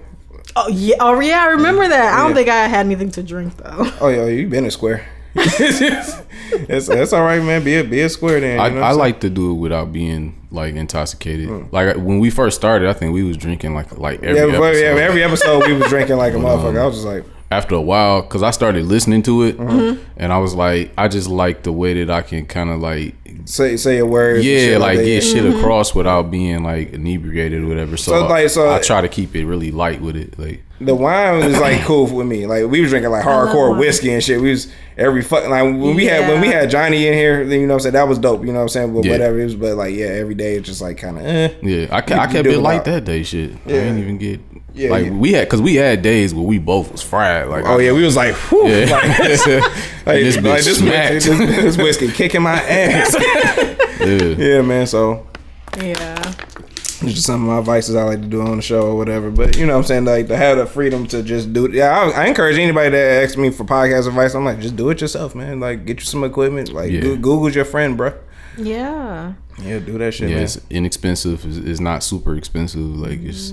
Oh 0.55 0.67
yeah, 0.69 0.95
oh 0.99 1.19
yeah, 1.19 1.41
I 1.43 1.47
remember 1.47 1.87
that. 1.87 2.13
I 2.19 2.25
don't 2.25 2.33
think 2.35 2.47
I 2.49 2.67
had 2.67 2.85
anything 2.85 3.11
to 3.11 3.23
drink 3.23 3.57
though. 3.57 3.91
Oh 3.99 4.07
yeah, 4.09 4.27
you 4.27 4.47
been 4.47 4.65
a 4.65 4.71
square. 4.71 5.05
it's, 5.35 6.87
that's 6.87 7.13
all 7.13 7.23
right, 7.23 7.41
man. 7.41 7.63
Be 7.63 7.75
a 7.75 7.83
be 7.83 8.01
a 8.01 8.09
square 8.09 8.39
then. 8.39 8.59
I, 8.59 8.69
know 8.69 8.81
I 8.81 8.91
like 8.91 9.19
to 9.21 9.29
do 9.29 9.51
it 9.51 9.55
without 9.55 9.91
being 9.91 10.35
like 10.51 10.75
intoxicated. 10.75 11.49
Mm. 11.49 11.71
Like 11.71 11.95
when 11.97 12.19
we 12.19 12.29
first 12.29 12.55
started, 12.55 12.87
I 12.89 12.93
think 12.93 13.13
we 13.13 13.23
was 13.23 13.37
drinking 13.37 13.73
like 13.73 13.97
like 13.97 14.21
every 14.23 14.39
yeah, 14.51 14.57
but, 14.59 14.63
episode. 14.75 14.81
yeah, 14.81 15.01
every 15.03 15.23
episode 15.23 15.65
we 15.67 15.73
was 15.73 15.87
drinking 15.89 16.17
like 16.17 16.33
a 16.33 16.37
motherfucker. 16.37 16.79
I 16.79 16.85
was 16.85 16.95
just 16.95 17.07
like, 17.07 17.25
After 17.51 17.75
a 17.75 17.81
while, 17.81 18.21
because 18.21 18.43
I 18.43 18.51
started 18.51 18.85
listening 18.85 19.23
to 19.23 19.43
it, 19.43 19.57
Mm-hmm. 19.57 20.01
and 20.17 20.31
I 20.31 20.37
was 20.37 20.53
like, 20.53 20.91
I 20.97 21.07
just 21.07 21.27
like 21.29 21.63
the 21.63 21.71
way 21.71 22.03
that 22.03 22.13
I 22.13 22.21
can 22.21 22.45
kind 22.45 22.69
of 22.69 22.79
like 22.79 23.15
say 23.45 23.75
say 23.77 24.01
words. 24.03 24.45
and 24.45 24.45
yeah, 24.45 24.77
like 24.77 24.99
that. 24.99 25.05
get 25.05 25.23
shit 25.23 25.45
across 25.55 25.95
without 25.95 26.29
being 26.29 26.63
like 26.63 26.93
inebriated 26.93 27.63
or 27.63 27.67
whatever. 27.67 27.97
So, 27.97 28.11
So, 28.11 28.27
like, 28.27 28.49
so- 28.49 28.71
I 28.71 28.79
try 28.79 29.01
to 29.01 29.09
keep 29.09 29.35
it 29.35 29.45
really 29.47 29.71
light 29.71 29.99
with 30.01 30.15
it. 30.15 30.37
Like 30.37 30.61
The 30.85 30.95
wine 30.95 31.43
is 31.43 31.59
like 31.59 31.81
cool 31.85 32.05
with 32.07 32.27
me. 32.27 32.45
Like 32.45 32.65
we 32.67 32.81
was 32.81 32.89
drinking 32.89 33.11
like 33.11 33.23
hardcore 33.25 33.77
whiskey 33.77 34.11
and 34.13 34.23
shit. 34.23 34.41
We 34.41 34.51
was 34.51 34.71
every 34.97 35.21
fucking 35.21 35.49
like 35.49 35.63
when 35.63 35.95
we 35.95 36.05
had 36.05 36.27
when 36.29 36.41
we 36.41 36.47
had 36.47 36.69
Johnny 36.69 37.07
in 37.07 37.13
here. 37.13 37.45
Then 37.45 37.59
you 37.61 37.67
know 37.67 37.73
what 37.73 37.79
I'm 37.79 37.83
saying 37.83 37.93
that 37.93 38.07
was 38.07 38.19
dope. 38.19 38.41
You 38.45 38.47
know 38.53 38.59
what 38.59 38.63
I'm 38.63 38.69
saying, 38.69 38.93
but 38.93 39.05
Yeah. 39.05 39.11
whatever 39.13 39.39
it 39.39 39.43
was. 39.45 39.55
But 39.55 39.75
like 39.75 39.93
yeah, 39.95 40.07
every 40.07 40.35
day 40.35 40.55
it's 40.55 40.67
just 40.67 40.81
like 40.81 40.97
kind 40.97 41.17
of 41.17 41.25
eh. 41.25 41.53
yeah, 41.61 41.87
I, 41.91 42.01
ca- 42.01 42.15
You- 42.15 42.19
I 42.21 42.25
kept 42.27 42.47
it 42.47 42.53
it 42.53 42.59
light 42.59 42.85
that 42.85 43.05
day. 43.05 43.23
Shit, 43.23 43.51
I 43.65 43.69
didn't 43.69 43.99
even 43.99 44.17
get 44.17 44.39
Yeah, 44.73 44.89
like 44.89 45.05
yeah. 45.05 45.11
we 45.11 45.33
had 45.33 45.47
because 45.47 45.61
we 45.61 45.75
had 45.75 46.01
days 46.01 46.33
where 46.33 46.45
we 46.45 46.59
both 46.59 46.91
was 46.91 47.01
fried. 47.01 47.47
Like 47.47 47.65
Oh 47.65 47.77
yeah, 47.79 47.91
we 47.93 48.03
was 48.03 48.15
like, 48.15 48.33
whew, 48.35 48.67
yeah. 48.67 48.85
like, 48.85 49.03
like, 49.09 49.17
this 49.27 49.45
this, 49.45 49.63
like 50.05 50.23
this, 50.23 50.37
whiskey, 50.41 50.73
smacked. 50.73 51.13
this, 51.13 51.25
this 51.25 51.77
whiskey 51.77 52.11
kicking 52.11 52.41
my 52.41 52.53
ass. 52.61 53.15
yeah. 53.99 54.17
yeah, 54.37 54.61
man. 54.61 54.85
So 54.87 55.27
yeah, 55.77 56.33
it's 56.59 56.72
just 57.07 57.25
some 57.25 57.41
of 57.47 57.55
my 57.55 57.61
vices 57.61 57.95
I 57.95 58.03
like 58.03 58.21
to 58.21 58.27
do 58.27 58.41
on 58.41 58.55
the 58.57 58.61
show 58.61 58.87
or 58.87 58.95
whatever. 58.97 59.29
But 59.31 59.57
you 59.57 59.65
know 59.65 59.73
what 59.73 59.79
I'm 59.79 59.85
saying, 59.85 60.05
like 60.05 60.27
to 60.27 60.37
have 60.37 60.57
the 60.57 60.65
freedom 60.65 61.05
to 61.07 61.21
just 61.23 61.53
do 61.53 61.65
it. 61.65 61.73
Yeah, 61.73 61.89
I, 61.91 62.23
I 62.23 62.25
encourage 62.27 62.57
anybody 62.57 62.89
that 62.89 63.23
asks 63.23 63.37
me 63.37 63.49
for 63.51 63.63
podcast 63.63 64.07
advice. 64.07 64.33
I'm 64.35 64.45
like, 64.45 64.59
just 64.59 64.75
do 64.75 64.89
it 64.89 65.01
yourself, 65.01 65.35
man. 65.35 65.59
Like 65.59 65.85
get 65.85 65.99
you 65.99 66.05
some 66.05 66.23
equipment. 66.23 66.71
Like 66.73 66.91
Yeah. 66.91 67.01
Goo- 67.01 67.17
Google's 67.17 67.55
your 67.55 67.65
friend, 67.65 67.95
bro. 67.97 68.13
yeah. 68.57 69.33
Yeah, 69.61 69.77
do 69.79 69.97
that 69.99 70.13
shit, 70.15 70.29
Yeah, 70.29 70.35
man. 70.37 70.43
it's 70.45 70.59
inexpensive. 70.71 71.45
It's, 71.45 71.57
it's 71.57 71.79
not 71.79 72.01
super 72.03 72.35
expensive. 72.35 72.79
Like 72.81 73.19
it's 73.21 73.51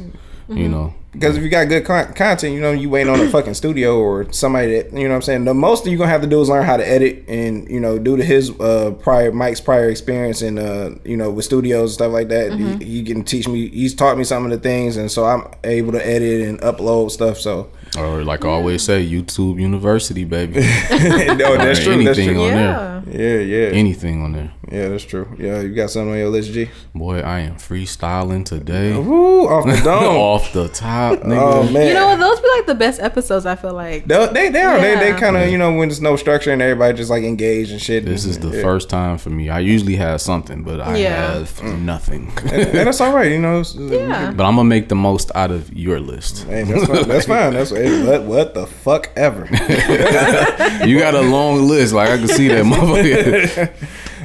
Mm-hmm. 0.49 0.57
you 0.57 0.69
know 0.69 0.95
Because 1.13 1.37
if 1.37 1.43
you 1.43 1.49
got 1.49 1.69
good 1.69 1.85
con- 1.85 2.13
content, 2.15 2.55
you 2.55 2.61
know, 2.61 2.71
you 2.71 2.89
waiting 2.89 3.13
on 3.13 3.19
a 3.21 3.29
fucking 3.29 3.55
studio 3.55 3.99
or 3.99 4.33
somebody 4.33 4.81
that, 4.81 4.93
you 4.93 5.05
know 5.05 5.11
what 5.11 5.17
I'm 5.17 5.23
saying? 5.23 5.45
The 5.45 5.55
most 5.55 5.85
you're 5.85 5.97
going 5.99 6.07
to 6.07 6.13
have 6.13 6.21
to 6.21 6.29
do 6.29 6.41
is 6.41 6.49
learn 6.49 6.65
how 6.65 6.77
to 6.77 6.87
edit 6.89 7.25
and, 7.27 7.69
you 7.69 7.81
know, 7.81 7.99
due 7.99 8.17
to 8.17 8.23
his 8.25 8.51
uh, 8.61 8.93
prior, 9.01 9.33
Mike's 9.33 9.61
prior 9.61 9.89
experience 9.89 10.41
and, 10.41 10.61
uh, 10.61 10.91
you 11.05 11.17
know, 11.17 11.29
with 11.31 11.45
studios 11.45 11.91
and 11.91 11.95
stuff 11.95 12.13
like 12.13 12.29
that, 12.29 12.53
he, 12.53 12.77
he 12.85 13.03
can 13.03 13.25
teach 13.25 13.49
me, 13.49 13.69
he's 13.71 13.93
taught 13.93 14.19
me 14.19 14.23
some 14.23 14.45
of 14.45 14.53
the 14.53 14.59
things. 14.59 14.97
And 14.97 15.11
so 15.11 15.25
I'm 15.25 15.49
able 15.65 15.91
to 15.93 16.07
edit 16.07 16.49
and 16.49 16.61
upload 16.61 17.11
stuff. 17.11 17.39
So, 17.39 17.69
or 17.99 18.23
like 18.23 18.45
I 18.45 18.49
always 18.49 18.83
say, 18.85 19.05
YouTube 19.05 19.61
University, 19.61 20.25
baby. 20.25 20.55
no, 20.61 21.57
that's 21.57 21.81
Or 21.81 21.85
true. 21.95 22.05
That's 22.05 22.19
true. 22.19 22.41
on 22.41 22.47
Yeah. 22.53 23.03
there. 23.07 23.41
Yeah, 23.41 23.69
yeah. 23.69 23.75
Anything 23.75 24.23
on 24.23 24.33
there. 24.33 24.53
Yeah, 24.71 24.89
that's 24.89 25.03
true. 25.05 25.27
Yeah, 25.37 25.61
you 25.63 25.75
got 25.75 25.91
something 25.91 26.13
on 26.13 26.19
your 26.19 26.29
list, 26.29 26.53
G? 26.53 26.71
Boy, 26.95 27.19
I 27.21 27.41
am 27.41 27.57
freestyling 27.57 28.45
today. 28.45 28.97
Woo, 28.97 29.49
off 29.49 29.65
the 29.67 29.75
dome. 29.85 30.05
Off 30.17 30.53
the 30.53 30.69
top, 30.69 31.19
oh, 31.23 31.27
nigga. 31.27 31.41
oh, 31.69 31.73
man. 31.73 31.89
You 31.89 31.95
know 31.95 32.07
what? 32.07 32.21
Those 32.21 32.39
be 32.41 32.49
like 32.57 32.67
the 32.67 32.75
best 32.77 33.01
episodes. 33.01 33.47
I 33.47 33.57
feel 33.57 33.73
like. 33.75 34.05
They, 34.07 34.27
they, 34.33 34.49
they 34.51 34.63
are. 34.63 34.81
They, 34.81 34.95
they 34.95 35.13
kind 35.19 35.37
of, 35.37 35.51
you 35.51 35.59
know, 35.59 35.75
when 35.75 35.89
there's 35.89 36.01
no 36.01 36.15
structure 36.15 36.53
and 36.53 36.63
everybody 36.63 36.97
just 36.97 37.11
like 37.11 37.25
engaged 37.25 37.73
and 37.73 37.83
shit. 37.83 38.05
This 38.05 38.25
is 38.25 38.39
the 38.39 38.51
Yeah. 38.51 38.63
first 38.63 38.89
time 38.89 39.19
for 39.19 39.31
me. 39.31 39.49
I 39.49 39.59
usually 39.59 39.97
have 39.97 40.21
something, 40.21 40.63
but 40.63 40.81
I 40.81 40.99
Yeah. 40.99 41.33
have 41.39 41.63
nothing. 41.81 42.33
And 42.53 42.73
that's 42.87 43.01
all 43.01 43.13
right, 43.13 43.33
you 43.33 43.41
know. 43.41 43.61
it's- 43.61 43.75
Yeah. 43.75 44.31
but 44.37 44.45
I'm 44.45 44.55
gonna 44.55 44.69
make 44.69 44.89
the 44.89 44.95
most 44.95 45.33
out 45.35 45.51
of 45.51 45.73
your 45.77 45.99
list. 45.99 46.45
Hey, 46.45 46.63
that's 46.63 46.87
fine. 46.87 47.09
That's 47.09 47.27
fine. 47.27 47.53
That's 47.55 47.71
hey, 47.71 48.07
what, 48.07 48.23
what 48.23 48.55
the 48.55 48.67
fuck 48.67 49.11
ever. 49.17 49.49
You 50.87 50.99
got 50.99 51.15
a 51.15 51.21
long 51.21 51.67
list, 51.69 51.93
like 51.93 52.09
I 52.11 52.17
can 52.19 52.29
see 52.29 52.49
that 52.49 52.65
motherfucker. 52.65 53.71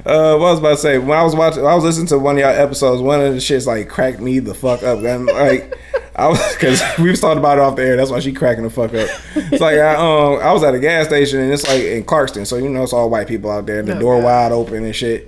Uh, 0.06 0.38
what 0.38 0.48
I 0.48 0.52
was 0.52 0.60
about 0.60 0.70
to 0.72 0.78
say 0.78 0.98
when 1.00 1.18
I 1.18 1.24
was 1.24 1.36
watching, 1.36 1.66
I 1.66 1.74
was 1.74 1.84
listening 1.84 2.06
to 2.08 2.20
one 2.20 2.36
of 2.36 2.42
y'all 2.42 2.50
episodes. 2.52 3.02
One 3.02 3.22
of 3.22 3.34
the 3.34 3.40
shits 3.40 3.66
like 3.66 3.90
cracked 3.90 4.20
me 4.20 4.38
the 4.40 4.54
fuck 4.54 4.84
up. 4.84 5.00
And 5.04 5.26
like 5.26 5.74
I 6.16 6.28
was 6.28 6.40
because 6.54 6.80
we 7.00 7.10
was 7.10 7.20
talking 7.20 7.40
about 7.40 7.58
it 7.58 7.62
off 7.62 7.76
the 7.76 7.84
air. 7.84 7.96
That's 7.98 8.12
why 8.12 8.20
she 8.20 8.32
cracking 8.32 8.64
the 8.64 8.70
fuck 8.70 8.94
up. 8.94 9.10
It's 9.36 9.60
like 9.62 9.80
I 9.80 9.96
um 9.96 10.40
I 10.42 10.54
was 10.54 10.62
at 10.64 10.76
a 10.76 10.80
gas 10.80 11.08
station 11.08 11.40
and 11.40 11.52
it's 11.52 11.68
like 11.68 11.82
in 11.82 12.04
Clarkston, 12.04 12.46
so 12.46 12.58
you 12.58 12.70
know 12.70 12.84
it's 12.84 12.94
all 12.94 13.10
white 13.10 13.28
people 13.28 13.50
out 13.50 13.66
there. 13.66 13.82
The 13.82 13.98
Oh, 13.98 14.00
door 14.00 14.18
God. 14.18 14.24
wide 14.26 14.52
open 14.52 14.84
and 14.86 14.96
shit. 14.96 15.28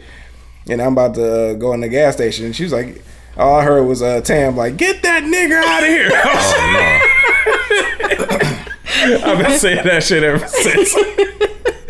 and 0.70 0.80
I'm 0.82 0.94
about 0.94 1.16
to 1.16 1.52
uh, 1.52 1.54
go 1.56 1.74
in 1.74 1.82
the 1.82 1.90
gas 1.90 2.14
station, 2.16 2.46
and 2.46 2.56
she 2.56 2.64
was 2.64 2.74
like, 2.74 3.02
all 3.36 3.56
I 3.60 3.64
heard 3.64 3.82
was 3.84 4.02
uh, 4.04 4.22
Tam 4.22 4.56
like, 4.56 4.78
"Get 4.78 5.02
that 5.04 5.24
nigga 5.24 5.64
out 5.64 5.82
of 5.82 5.90
here." 5.90 6.12
I've 9.26 9.38
been 9.40 9.58
saying 9.60 9.86
that 9.86 10.04
shit 10.04 10.24
ever 10.24 10.48
since. 10.48 10.94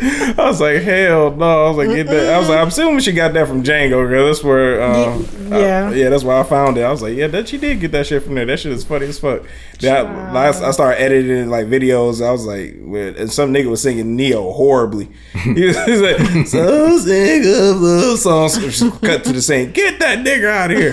I 0.00 0.34
was 0.36 0.60
like, 0.60 0.82
hell 0.82 1.34
no. 1.34 1.66
I 1.66 1.68
was 1.70 1.76
like, 1.76 1.96
get 1.96 2.06
that. 2.06 2.32
I 2.34 2.38
was 2.38 2.48
like, 2.48 2.58
I'm 2.58 2.68
assuming 2.68 3.00
she 3.00 3.12
got 3.12 3.32
that 3.34 3.48
from 3.48 3.64
Django, 3.64 4.08
girl. 4.08 4.26
That's 4.26 4.44
where, 4.44 4.80
um, 4.82 5.26
yeah. 5.50 5.88
I- 5.90 5.94
yeah, 5.94 6.08
that's 6.10 6.22
where 6.22 6.36
I 6.38 6.44
found 6.44 6.78
it. 6.78 6.82
I 6.82 6.90
was 6.90 7.02
like, 7.02 7.16
yeah, 7.16 7.26
that 7.26 7.48
she 7.48 7.58
did 7.58 7.80
get 7.80 7.90
that 7.92 8.06
shit 8.06 8.22
from 8.22 8.36
there. 8.36 8.46
That 8.46 8.60
shit 8.60 8.70
is 8.72 8.84
funny 8.84 9.06
as 9.06 9.18
fuck. 9.18 9.42
That 9.80 10.04
last, 10.32 10.62
I 10.62 10.70
started 10.70 11.00
editing 11.00 11.50
like 11.50 11.66
videos. 11.66 12.24
I 12.24 12.30
was 12.30 12.46
like, 12.46 12.76
with, 12.80 13.18
and 13.18 13.30
some 13.32 13.52
nigga 13.52 13.70
was 13.70 13.82
singing 13.82 14.14
Ne-Yo 14.16 14.52
horribly. 14.52 15.08
He 15.38 15.64
was, 15.66 15.84
he 15.84 15.90
was 15.92 16.00
like, 16.02 16.46
so 16.46 16.98
sing 16.98 17.40
of 17.46 17.80
love 17.80 18.18
songs. 18.18 18.58
Cut 19.00 19.24
to 19.24 19.32
the 19.32 19.40
same. 19.42 19.72
get 19.72 19.98
that 20.00 20.18
nigga 20.18 20.48
out 20.50 20.70
of 20.70 20.78
here. 20.78 20.92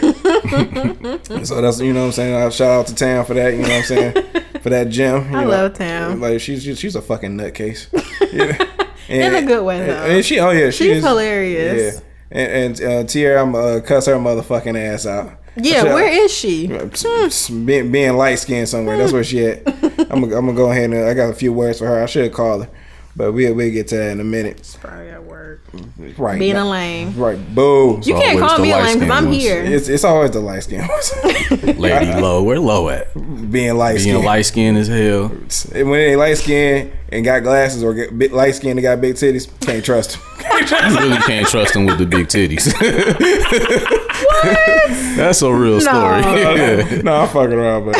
so 1.45 1.61
that's 1.61 1.79
you 1.79 1.93
know 1.93 2.01
what 2.01 2.05
I'm 2.07 2.11
saying. 2.13 2.35
I 2.35 2.49
shout 2.49 2.71
out 2.71 2.87
to 2.87 2.95
Tam 2.95 3.25
for 3.25 3.33
that. 3.33 3.53
You 3.53 3.61
know 3.63 3.67
what 3.67 3.71
I'm 3.77 3.83
saying 3.83 4.13
for 4.61 4.69
that 4.69 4.91
you 4.95 5.05
I 5.05 5.43
know. 5.43 5.49
love 5.49 5.73
Tam. 5.73 6.21
Like 6.21 6.39
she's 6.41 6.63
she's, 6.63 6.79
she's 6.79 6.95
a 6.95 7.01
fucking 7.01 7.37
nutcase. 7.37 7.87
Yeah. 8.31 8.65
In 9.09 9.35
a 9.35 9.41
good 9.41 9.63
way, 9.63 9.79
and- 9.81 9.89
though. 9.89 9.93
And 10.15 10.25
she, 10.25 10.39
oh 10.39 10.51
yeah, 10.51 10.69
she 10.69 10.85
She's 10.85 10.97
is- 10.97 11.03
hilarious. 11.03 11.95
Yeah, 11.95 12.01
and, 12.31 12.79
and 12.79 12.81
uh, 12.81 13.03
Tierra, 13.07 13.41
I'm 13.41 13.55
uh, 13.55 13.79
cuss 13.81 14.07
her 14.07 14.15
motherfucking 14.15 14.77
ass 14.77 15.05
out. 15.05 15.39
Yeah, 15.57 15.83
She- 15.83 15.87
where 15.87 16.09
is 16.09 16.33
she? 16.33 16.67
being, 17.65 17.91
being 17.91 18.17
light 18.17 18.35
skinned 18.39 18.67
somewhere. 18.67 18.97
That's 18.97 19.13
where 19.13 19.23
she 19.23 19.45
at. 19.45 19.61
I'm 20.11 20.21
gonna, 20.21 20.37
I'm 20.37 20.45
gonna 20.47 20.53
go 20.53 20.71
ahead 20.71 20.85
and 20.91 20.93
uh, 20.95 21.07
I 21.07 21.13
got 21.13 21.29
a 21.29 21.33
few 21.33 21.53
words 21.53 21.79
for 21.79 21.87
her. 21.87 22.01
I 22.03 22.07
should 22.07 22.33
call 22.33 22.61
her, 22.63 22.69
but 23.15 23.31
we'll 23.31 23.53
we'll 23.53 23.71
get 23.71 23.87
to 23.89 23.97
that 23.97 24.11
in 24.11 24.19
a 24.19 24.23
minute. 24.23 24.59
It's 24.59 24.75
Probably 24.75 25.09
at 25.09 25.23
work. 25.23 25.61
Right, 26.17 26.39
Being 26.39 26.51
a 26.53 26.55
now. 26.55 26.71
lame. 26.71 27.17
Right, 27.17 27.55
boo. 27.55 27.99
You 28.03 28.15
can't 28.15 28.39
call 28.39 28.59
me 28.59 28.71
a 28.71 28.77
lame 28.77 28.99
because 28.99 29.15
I'm 29.17 29.25
ones. 29.25 29.37
here. 29.41 29.61
It's 29.63 29.87
it's 29.89 30.03
always 30.03 30.31
the 30.31 30.39
light 30.39 30.63
skin 30.63 30.87
ones. 30.87 31.11
Lady 31.79 32.13
low, 32.19 32.43
where 32.43 32.59
low 32.59 32.89
at? 32.89 33.13
being 33.51 33.75
light 33.77 33.95
Being 33.97 34.09
skinned. 34.09 34.25
light 34.25 34.41
skinned 34.43 34.77
as 34.77 34.87
hell. 34.87 35.25
And 35.73 35.89
when 35.89 35.99
they 35.99 36.15
light 36.15 36.37
skinned 36.37 36.91
and 37.09 37.23
got 37.25 37.43
glasses 37.43 37.83
or 37.83 37.93
get 37.93 38.17
bit 38.17 38.31
light 38.33 38.55
skin 38.55 38.71
and 38.71 38.81
got 38.81 39.01
big 39.01 39.15
titties, 39.15 39.47
can't 39.61 39.83
trust 39.83 40.13
them. 40.13 40.21
Can't 40.39 40.67
trust 40.67 40.95
You 40.95 40.99
really 41.07 41.21
can't 41.21 41.47
trust 41.47 41.73
them 41.73 41.85
with 41.85 41.97
the 41.97 42.05
big 42.05 42.27
titties. 42.27 42.71
What? 42.73 44.45
That's 45.17 45.41
a 45.41 45.53
real 45.53 45.79
story. 45.81 46.21
them. 46.83 47.05
no, 47.05 47.15
I'm 47.21 47.27
fucking 47.29 47.53
around, 47.53 47.85
but 47.85 47.95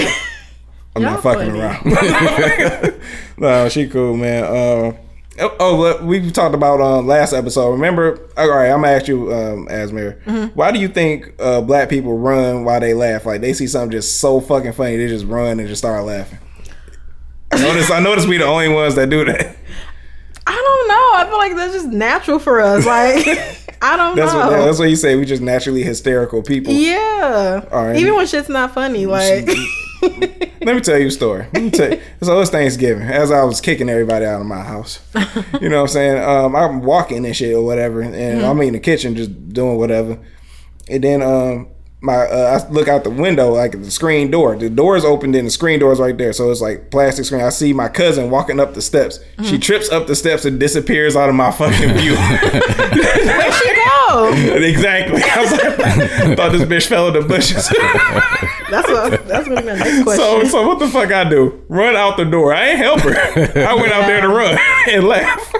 I'm 0.95 1.01
Y'all 1.01 1.11
not 1.11 1.23
fucking 1.23 1.51
funny. 1.51 1.59
around. 1.59 3.01
no, 3.37 3.69
she 3.69 3.87
cool, 3.87 4.15
man. 4.17 4.43
Uh, 4.43 4.93
oh, 5.39 5.55
oh, 5.59 6.05
we 6.05 6.31
talked 6.31 6.55
about 6.55 6.79
uh, 6.79 7.01
last 7.01 7.33
episode. 7.33 7.71
Remember? 7.71 8.19
All 8.37 8.49
right, 8.49 8.69
I'm 8.69 8.81
gonna 8.81 8.93
ask 8.93 9.07
you, 9.07 9.33
um, 9.33 9.67
Asmir. 9.67 10.21
Mm-hmm. 10.23 10.45
Why 10.57 10.71
do 10.71 10.79
you 10.79 10.87
think 10.87 11.33
uh, 11.39 11.61
black 11.61 11.89
people 11.89 12.17
run 12.17 12.63
while 12.65 12.79
they 12.79 12.93
laugh? 12.93 13.25
Like 13.25 13.41
they 13.41 13.53
see 13.53 13.67
something 13.67 13.91
just 13.91 14.19
so 14.19 14.39
fucking 14.39 14.73
funny, 14.73 14.97
they 14.97 15.07
just 15.07 15.25
run 15.25 15.59
and 15.59 15.67
just 15.67 15.79
start 15.81 16.03
laughing. 16.05 16.39
I 17.51 17.59
notice. 17.61 17.91
I 17.91 17.99
notice 17.99 18.25
we 18.25 18.37
the 18.37 18.45
only 18.45 18.69
ones 18.69 18.95
that 18.95 19.09
do 19.09 19.25
that. 19.25 19.55
I 20.47 20.51
don't 20.53 20.87
know. 20.87 20.95
I 21.15 21.25
feel 21.27 21.37
like 21.37 21.55
that's 21.55 21.73
just 21.73 21.87
natural 21.87 22.39
for 22.39 22.61
us. 22.61 22.85
Like, 22.85 23.25
I 23.81 23.97
don't 23.97 24.15
That's 24.15 24.31
know. 24.31 24.39
what. 24.39 24.65
That's 24.65 24.79
what 24.79 24.89
you 24.89 24.95
say. 24.95 25.15
We 25.15 25.25
just 25.25 25.41
naturally 25.41 25.83
hysterical 25.83 26.41
people. 26.43 26.73
yeah. 26.73 27.65
All 27.71 27.85
right. 27.87 27.97
Even 27.97 28.15
when 28.15 28.27
shit's 28.27 28.49
not 28.49 28.73
funny, 28.73 29.05
like. 29.05 29.47
Let 30.65 30.75
me 30.75 30.81
tell 30.81 30.97
you 30.97 31.07
a 31.07 31.11
story. 31.11 31.47
Let 31.53 31.63
me 31.63 31.69
tell 31.69 31.91
you. 31.91 32.01
So 32.21 32.39
it's 32.39 32.49
Thanksgiving. 32.49 33.07
As 33.07 33.31
I 33.31 33.43
was 33.43 33.61
kicking 33.61 33.89
everybody 33.89 34.25
out 34.25 34.41
of 34.41 34.47
my 34.47 34.63
house, 34.63 34.99
you 35.61 35.69
know 35.69 35.83
what 35.83 35.89
I'm 35.89 35.93
saying? 35.93 36.23
Um, 36.23 36.55
I'm 36.55 36.81
walking 36.81 37.25
and 37.25 37.35
shit 37.35 37.53
or 37.53 37.63
whatever, 37.63 38.01
and 38.01 38.43
I'm 38.43 38.59
in 38.61 38.73
the 38.73 38.79
kitchen 38.79 39.15
just 39.15 39.49
doing 39.49 39.77
whatever. 39.77 40.17
And 40.89 41.03
then 41.03 41.21
um, 41.21 41.67
my 42.05 42.27
uh, 42.27 42.59
I 42.61 42.71
look 42.71 42.87
out 42.87 43.03
the 43.03 43.09
window 43.09 43.51
like 43.51 43.71
the 43.71 43.91
screen 43.91 44.31
door. 44.31 44.55
The 44.55 44.69
door 44.69 44.95
is 44.95 45.03
opened 45.03 45.35
and 45.35 45.47
the 45.47 45.51
screen 45.51 45.79
door 45.79 45.91
is 45.91 45.99
right 45.99 46.17
there. 46.17 46.31
So 46.31 46.51
it's 46.51 46.61
like 46.61 46.91
plastic 46.91 47.25
screen. 47.25 47.41
I 47.41 47.49
see 47.49 47.73
my 47.73 47.89
cousin 47.89 48.29
walking 48.29 48.59
up 48.59 48.73
the 48.73 48.81
steps. 48.81 49.19
She 49.43 49.57
trips 49.57 49.89
up 49.89 50.07
the 50.07 50.15
steps 50.15 50.45
and 50.45 50.59
disappears 50.59 51.15
out 51.15 51.29
of 51.29 51.35
my 51.35 51.51
fucking 51.51 51.93
view. 51.97 52.15
Where'd 52.15 53.53
she 53.53 53.75
go? 53.75 54.31
exactly. 54.63 55.21
I 55.23 55.41
was 55.41 55.51
like, 55.51 56.37
thought 56.37 56.51
this 56.51 56.61
bitch 56.63 56.87
fell 56.87 57.07
in 57.09 57.13
the 57.21 57.27
bushes. 57.27 57.67
That's 58.69 58.87
what. 58.89 59.27
That's 59.27 59.47
gonna 59.47 59.61
be 59.61 59.67
my 59.67 59.75
next 59.75 60.03
question. 60.03 60.25
So, 60.25 60.43
so 60.45 60.67
what 60.67 60.79
the 60.79 60.87
fuck 60.87 61.11
I 61.11 61.27
do? 61.29 61.63
Run 61.67 61.95
out 61.95 62.17
the 62.17 62.25
door. 62.25 62.53
I 62.53 62.69
ain't 62.69 62.79
help 62.79 63.01
her. 63.01 63.11
I 63.13 63.73
went 63.73 63.91
out 63.91 64.07
there 64.07 64.21
to 64.21 64.27
run 64.27 64.57
and 64.89 65.07
laugh. 65.07 65.53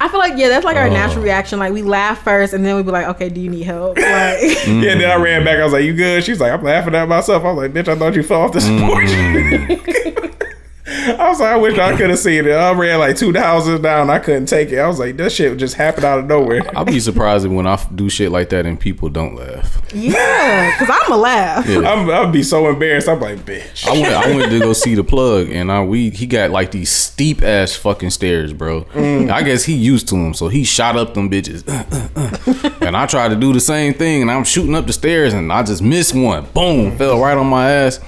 I 0.00 0.08
feel 0.08 0.18
like 0.20 0.34
yeah, 0.36 0.48
that's 0.48 0.64
like 0.64 0.76
our 0.76 0.86
Oh. 0.88 0.92
natural 0.92 1.22
reaction. 1.24 1.58
Like 1.58 1.72
we 1.72 1.82
laugh 1.82 2.22
first, 2.22 2.52
and 2.52 2.64
then 2.64 2.76
we 2.76 2.82
be 2.82 2.90
like, 2.90 3.06
okay, 3.08 3.28
do 3.28 3.40
you 3.40 3.50
need 3.50 3.62
help? 3.62 3.96
Like, 3.96 4.06
Yeah, 4.66 4.94
then 4.94 5.10
I 5.10 5.16
ran 5.16 5.44
back. 5.44 5.58
I 5.58 5.64
was 5.64 5.72
like, 5.72 5.84
"You 5.84 5.94
good?" 5.94 6.22
She's 6.24 6.40
like, 6.40 6.52
"I'm 6.52 6.62
laughing 6.62 6.94
at 6.94 7.08
myself." 7.08 7.44
I 7.44 7.52
was 7.52 7.56
like, 7.62 7.72
"Bitch, 7.72 7.88
I 7.88 7.96
thought 7.98 8.14
you 8.14 8.22
fell 8.22 8.42
off 8.42 8.52
the 8.52 8.58
mm. 8.60 10.26
porch." 10.28 10.46
I 10.90 11.28
was 11.28 11.40
like, 11.40 11.50
"I 11.50 11.56
wish 11.56 11.78
I 11.78 11.96
could 11.96 12.10
have 12.10 12.18
seen 12.18 12.46
it." 12.46 12.52
I 12.52 12.72
ran 12.72 12.98
like 12.98 13.16
two 13.16 13.32
houses 13.32 13.80
down. 13.80 14.10
I 14.10 14.18
couldn't 14.18 14.46
take 14.46 14.70
it. 14.70 14.78
I 14.78 14.86
was 14.88 14.98
like, 14.98 15.16
"That 15.16 15.30
shit 15.30 15.56
just 15.58 15.74
happened 15.74 16.04
out 16.04 16.18
of 16.18 16.26
nowhere." 16.26 16.62
I'll 16.76 16.84
be 16.84 17.00
surprised 17.00 17.46
when 17.46 17.66
I 17.66 17.82
do 17.94 18.08
shit 18.08 18.32
like 18.32 18.48
that 18.50 18.66
and 18.66 18.78
people 18.78 19.08
don't 19.08 19.34
laugh. 19.34 19.80
yeah, 19.94 20.78
because 20.78 20.98
I'm 21.02 21.12
a 21.12 21.16
laugh. 21.16 21.68
I'm, 21.68 22.10
I'd 22.10 22.32
be 22.32 22.42
so 22.42 22.68
embarrassed. 22.68 23.08
I'm 23.08 23.20
like, 23.20 23.38
"Bitch." 23.40 23.86
I 23.86 23.92
went, 23.92 24.06
I 24.14 24.36
went 24.36 24.50
to 24.50 24.58
go 24.58 24.72
see 24.72 24.94
the 24.94 25.04
plug, 25.04 25.50
and 25.50 25.70
I 25.70 25.82
we 25.84 26.10
he 26.10 26.26
got 26.26 26.50
like 26.50 26.70
these 26.72 26.90
steep 26.90 27.42
ass 27.42 27.74
fucking 27.74 28.10
stairs, 28.10 28.52
bro. 28.52 28.84
Mm. 28.84 29.30
I 29.30 29.42
guess 29.42 29.64
he 29.64 29.74
used 29.74 30.08
to 30.08 30.14
them, 30.16 30.34
so 30.34 30.48
he 30.48 30.64
shot 30.64 30.96
up 30.96 31.14
them 31.14 31.30
bitches. 31.30 31.68
Uh, 31.68 31.84
uh, 32.16 32.30
uh. 32.46 32.86
and 32.86 32.96
I 32.96 33.06
tried 33.06 33.28
to 33.28 33.36
do 33.36 33.52
the 33.52 33.60
same 33.60 33.94
thing, 33.94 34.22
and 34.22 34.30
I'm 34.30 34.44
shooting 34.44 34.74
up 34.74 34.86
the 34.86 34.92
stairs, 34.92 35.32
and 35.34 35.52
I 35.52 35.62
just 35.62 35.82
missed 35.82 36.14
one. 36.14 36.46
Boom, 36.52 36.96
fell 36.96 37.20
right 37.20 37.36
on 37.36 37.46
my 37.46 37.70
ass. 37.70 38.00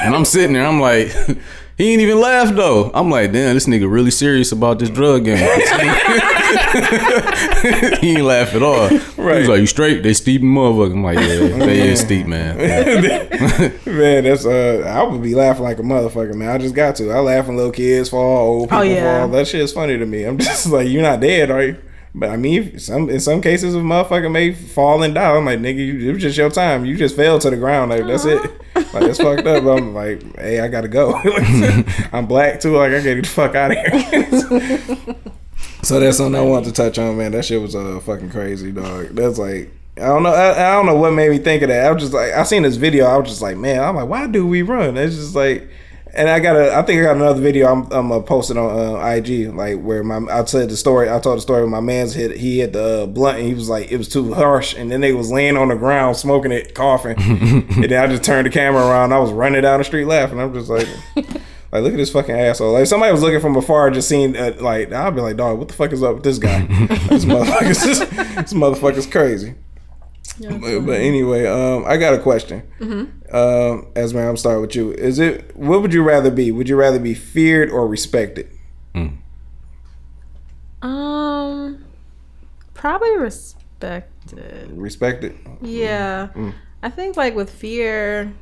And 0.00 0.14
I'm 0.14 0.24
sitting 0.24 0.52
there, 0.52 0.66
I'm 0.66 0.80
like. 0.80 1.12
He 1.78 1.92
ain't 1.92 2.02
even 2.02 2.20
laugh 2.20 2.54
though. 2.54 2.90
I'm 2.92 3.08
like, 3.08 3.32
damn, 3.32 3.54
this 3.54 3.66
nigga 3.66 3.90
really 3.90 4.10
serious 4.10 4.50
about 4.52 4.80
this 4.80 4.90
drug 4.90 5.24
game. 5.24 5.36
he 8.00 8.16
ain't 8.16 8.22
laugh 8.22 8.52
at 8.54 8.62
all. 8.64 8.88
Right. 9.16 9.38
He's 9.40 9.48
like, 9.48 9.60
you 9.60 9.66
straight? 9.66 10.02
They 10.02 10.12
steep 10.12 10.42
motherfucker. 10.42 10.92
I'm 10.92 11.04
like, 11.04 11.18
yeah, 11.18 11.64
they 11.64 11.88
is 11.88 12.00
steep, 12.00 12.26
man. 12.26 12.56
man, 13.86 14.24
that's 14.24 14.44
uh, 14.44 14.82
I 14.86 15.04
would 15.04 15.22
be 15.22 15.34
laughing 15.36 15.62
like 15.62 15.78
a 15.78 15.82
motherfucker, 15.82 16.34
man. 16.34 16.50
I 16.50 16.58
just 16.58 16.74
got 16.74 16.96
to. 16.96 17.12
I 17.12 17.20
laugh 17.20 17.46
when 17.46 17.56
little 17.56 17.72
kids 17.72 18.08
fall, 18.08 18.60
old 18.60 18.68
people 18.70 18.78
Oh, 18.78 18.82
yeah. 18.82 19.20
fall. 19.20 19.28
That 19.28 19.46
shit 19.46 19.60
is 19.60 19.72
funny 19.72 19.96
to 19.98 20.06
me. 20.06 20.24
I'm 20.24 20.38
just 20.38 20.66
like, 20.66 20.88
you're 20.88 21.02
not 21.02 21.20
dead, 21.20 21.50
are 21.50 21.62
you? 21.62 21.76
But 22.18 22.30
I 22.30 22.36
mean, 22.36 22.78
some 22.80 23.08
in 23.08 23.20
some 23.20 23.40
cases, 23.40 23.76
a 23.76 23.78
motherfucker 23.78 24.30
may 24.30 24.52
fall 24.52 25.02
and 25.04 25.14
die. 25.14 25.36
I'm 25.36 25.44
like, 25.44 25.60
nigga, 25.60 25.76
you, 25.76 26.10
it 26.10 26.12
was 26.14 26.22
just 26.22 26.36
your 26.36 26.50
time. 26.50 26.84
You 26.84 26.96
just 26.96 27.14
fell 27.14 27.38
to 27.38 27.48
the 27.48 27.56
ground. 27.56 27.90
Like 27.92 28.06
that's 28.06 28.24
it. 28.24 28.42
Like 28.74 28.92
that's 28.92 29.18
fucked 29.18 29.46
up. 29.46 29.64
I'm 29.64 29.94
like, 29.94 30.36
hey, 30.36 30.58
I 30.58 30.66
gotta 30.66 30.88
go. 30.88 31.14
I'm 32.12 32.26
black 32.26 32.58
too. 32.58 32.76
Like 32.76 32.90
I 32.90 32.98
gotta 32.98 33.14
get 33.14 33.24
the 33.24 33.30
fuck 33.30 33.54
out 33.54 33.70
of 33.70 33.78
here. 33.78 35.16
so 35.84 36.00
that's 36.00 36.16
something 36.16 36.40
I 36.40 36.44
want 36.44 36.66
to 36.66 36.72
touch 36.72 36.98
on, 36.98 37.16
man. 37.16 37.32
That 37.32 37.44
shit 37.44 37.62
was 37.62 37.76
uh 37.76 38.00
fucking 38.00 38.30
crazy, 38.30 38.72
dog. 38.72 39.08
That's 39.10 39.38
like. 39.38 39.72
I 39.96 40.06
don't 40.06 40.22
know. 40.22 40.32
I, 40.32 40.52
I 40.52 40.72
don't 40.74 40.86
know 40.86 40.94
what 40.94 41.10
made 41.12 41.28
me 41.28 41.38
think 41.38 41.62
of 41.62 41.70
that. 41.70 41.84
I 41.84 41.90
was 41.90 42.00
just 42.00 42.12
like, 42.12 42.32
I 42.32 42.44
seen 42.44 42.62
this 42.62 42.76
video. 42.76 43.06
I 43.06 43.16
was 43.16 43.28
just 43.28 43.42
like, 43.42 43.56
man. 43.56 43.82
I'm 43.82 43.96
like, 43.96 44.08
why 44.08 44.28
do 44.28 44.46
we 44.46 44.62
run? 44.62 44.96
It's 44.96 45.16
just 45.16 45.34
like, 45.34 45.68
and 46.18 46.28
I 46.28 46.40
got 46.40 46.56
a. 46.56 46.74
I 46.74 46.82
think 46.82 47.00
I 47.00 47.04
got 47.04 47.16
another 47.16 47.40
video. 47.40 47.68
I'm 47.68 47.90
I'm 47.92 48.10
uh, 48.10 48.20
posting 48.20 48.58
on 48.58 48.96
uh, 48.96 49.06
IG, 49.06 49.54
like 49.54 49.80
where 49.80 50.02
my 50.02 50.18
I 50.30 50.44
said 50.44 50.68
the 50.68 50.76
story. 50.76 51.08
I 51.08 51.20
told 51.20 51.36
the 51.36 51.42
story. 51.42 51.66
My 51.68 51.80
man's 51.80 52.12
hit. 52.12 52.36
He 52.36 52.58
hit 52.58 52.72
the 52.72 53.04
uh, 53.04 53.06
blunt, 53.06 53.38
and 53.38 53.46
he 53.46 53.54
was 53.54 53.68
like, 53.68 53.92
it 53.92 53.96
was 53.96 54.08
too 54.08 54.34
harsh. 54.34 54.74
And 54.74 54.90
then 54.90 55.00
they 55.00 55.12
was 55.12 55.30
laying 55.30 55.56
on 55.56 55.68
the 55.68 55.76
ground 55.76 56.16
smoking 56.16 56.50
it, 56.50 56.74
coughing. 56.74 57.16
and 57.20 57.84
then 57.84 58.02
I 58.02 58.08
just 58.08 58.24
turned 58.24 58.46
the 58.46 58.50
camera 58.50 58.84
around. 58.84 59.12
I 59.12 59.18
was 59.18 59.30
running 59.30 59.62
down 59.62 59.78
the 59.78 59.84
street 59.84 60.06
laughing. 60.06 60.40
I'm 60.40 60.52
just 60.52 60.68
like. 60.68 60.88
Like, 61.70 61.82
look 61.82 61.92
at 61.92 61.98
this 61.98 62.10
fucking 62.12 62.34
asshole. 62.34 62.72
Like, 62.72 62.86
somebody 62.86 63.12
was 63.12 63.20
looking 63.20 63.40
from 63.40 63.54
afar, 63.54 63.90
just 63.90 64.08
seeing, 64.08 64.34
uh, 64.34 64.56
like, 64.58 64.90
I'll 64.90 65.10
be 65.10 65.20
like, 65.20 65.36
dog, 65.36 65.58
what 65.58 65.68
the 65.68 65.74
fuck 65.74 65.92
is 65.92 66.02
up 66.02 66.14
with 66.14 66.24
this 66.24 66.38
guy? 66.38 66.62
this 67.08 67.26
motherfucker's, 67.26 67.82
this, 67.82 67.98
this 67.98 68.54
motherfucker's 68.54 69.06
crazy. 69.06 69.54
But, 70.40 70.80
but 70.86 71.00
anyway, 71.00 71.46
um, 71.46 71.84
I 71.86 71.96
got 71.96 72.14
a 72.14 72.18
question. 72.18 72.62
Um, 73.32 73.86
Esme, 73.96 74.18
I'm 74.18 74.36
starting 74.36 74.62
with 74.62 74.74
you. 74.74 74.92
Is 74.92 75.18
it 75.18 75.54
what 75.56 75.82
would 75.82 75.92
you 75.92 76.02
rather 76.02 76.30
be? 76.30 76.50
Would 76.52 76.68
you 76.68 76.76
rather 76.76 76.98
be 76.98 77.14
feared 77.14 77.70
or 77.70 77.86
respected? 77.86 78.50
Um, 80.80 81.84
probably 82.74 83.16
respected. 83.16 84.70
Respected. 84.72 85.36
Yeah, 85.60 86.28
I 86.82 86.90
think 86.90 87.16
like 87.16 87.34
with 87.34 87.50
fear, 87.50 88.32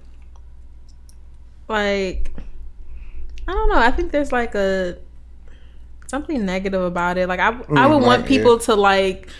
like 1.68 2.30
I 3.48 3.52
don't 3.52 3.70
know. 3.70 3.78
I 3.78 3.90
think 3.90 4.12
there's 4.12 4.32
like 4.32 4.54
a 4.54 4.98
something 6.08 6.44
negative 6.44 6.82
about 6.82 7.16
it. 7.18 7.28
Like 7.28 7.40
I, 7.40 7.48
I 7.48 7.86
would 7.86 8.02
Mm, 8.02 8.02
want 8.02 8.20
right, 8.20 8.28
people 8.28 8.58
to 8.58 8.74
like 8.74 9.30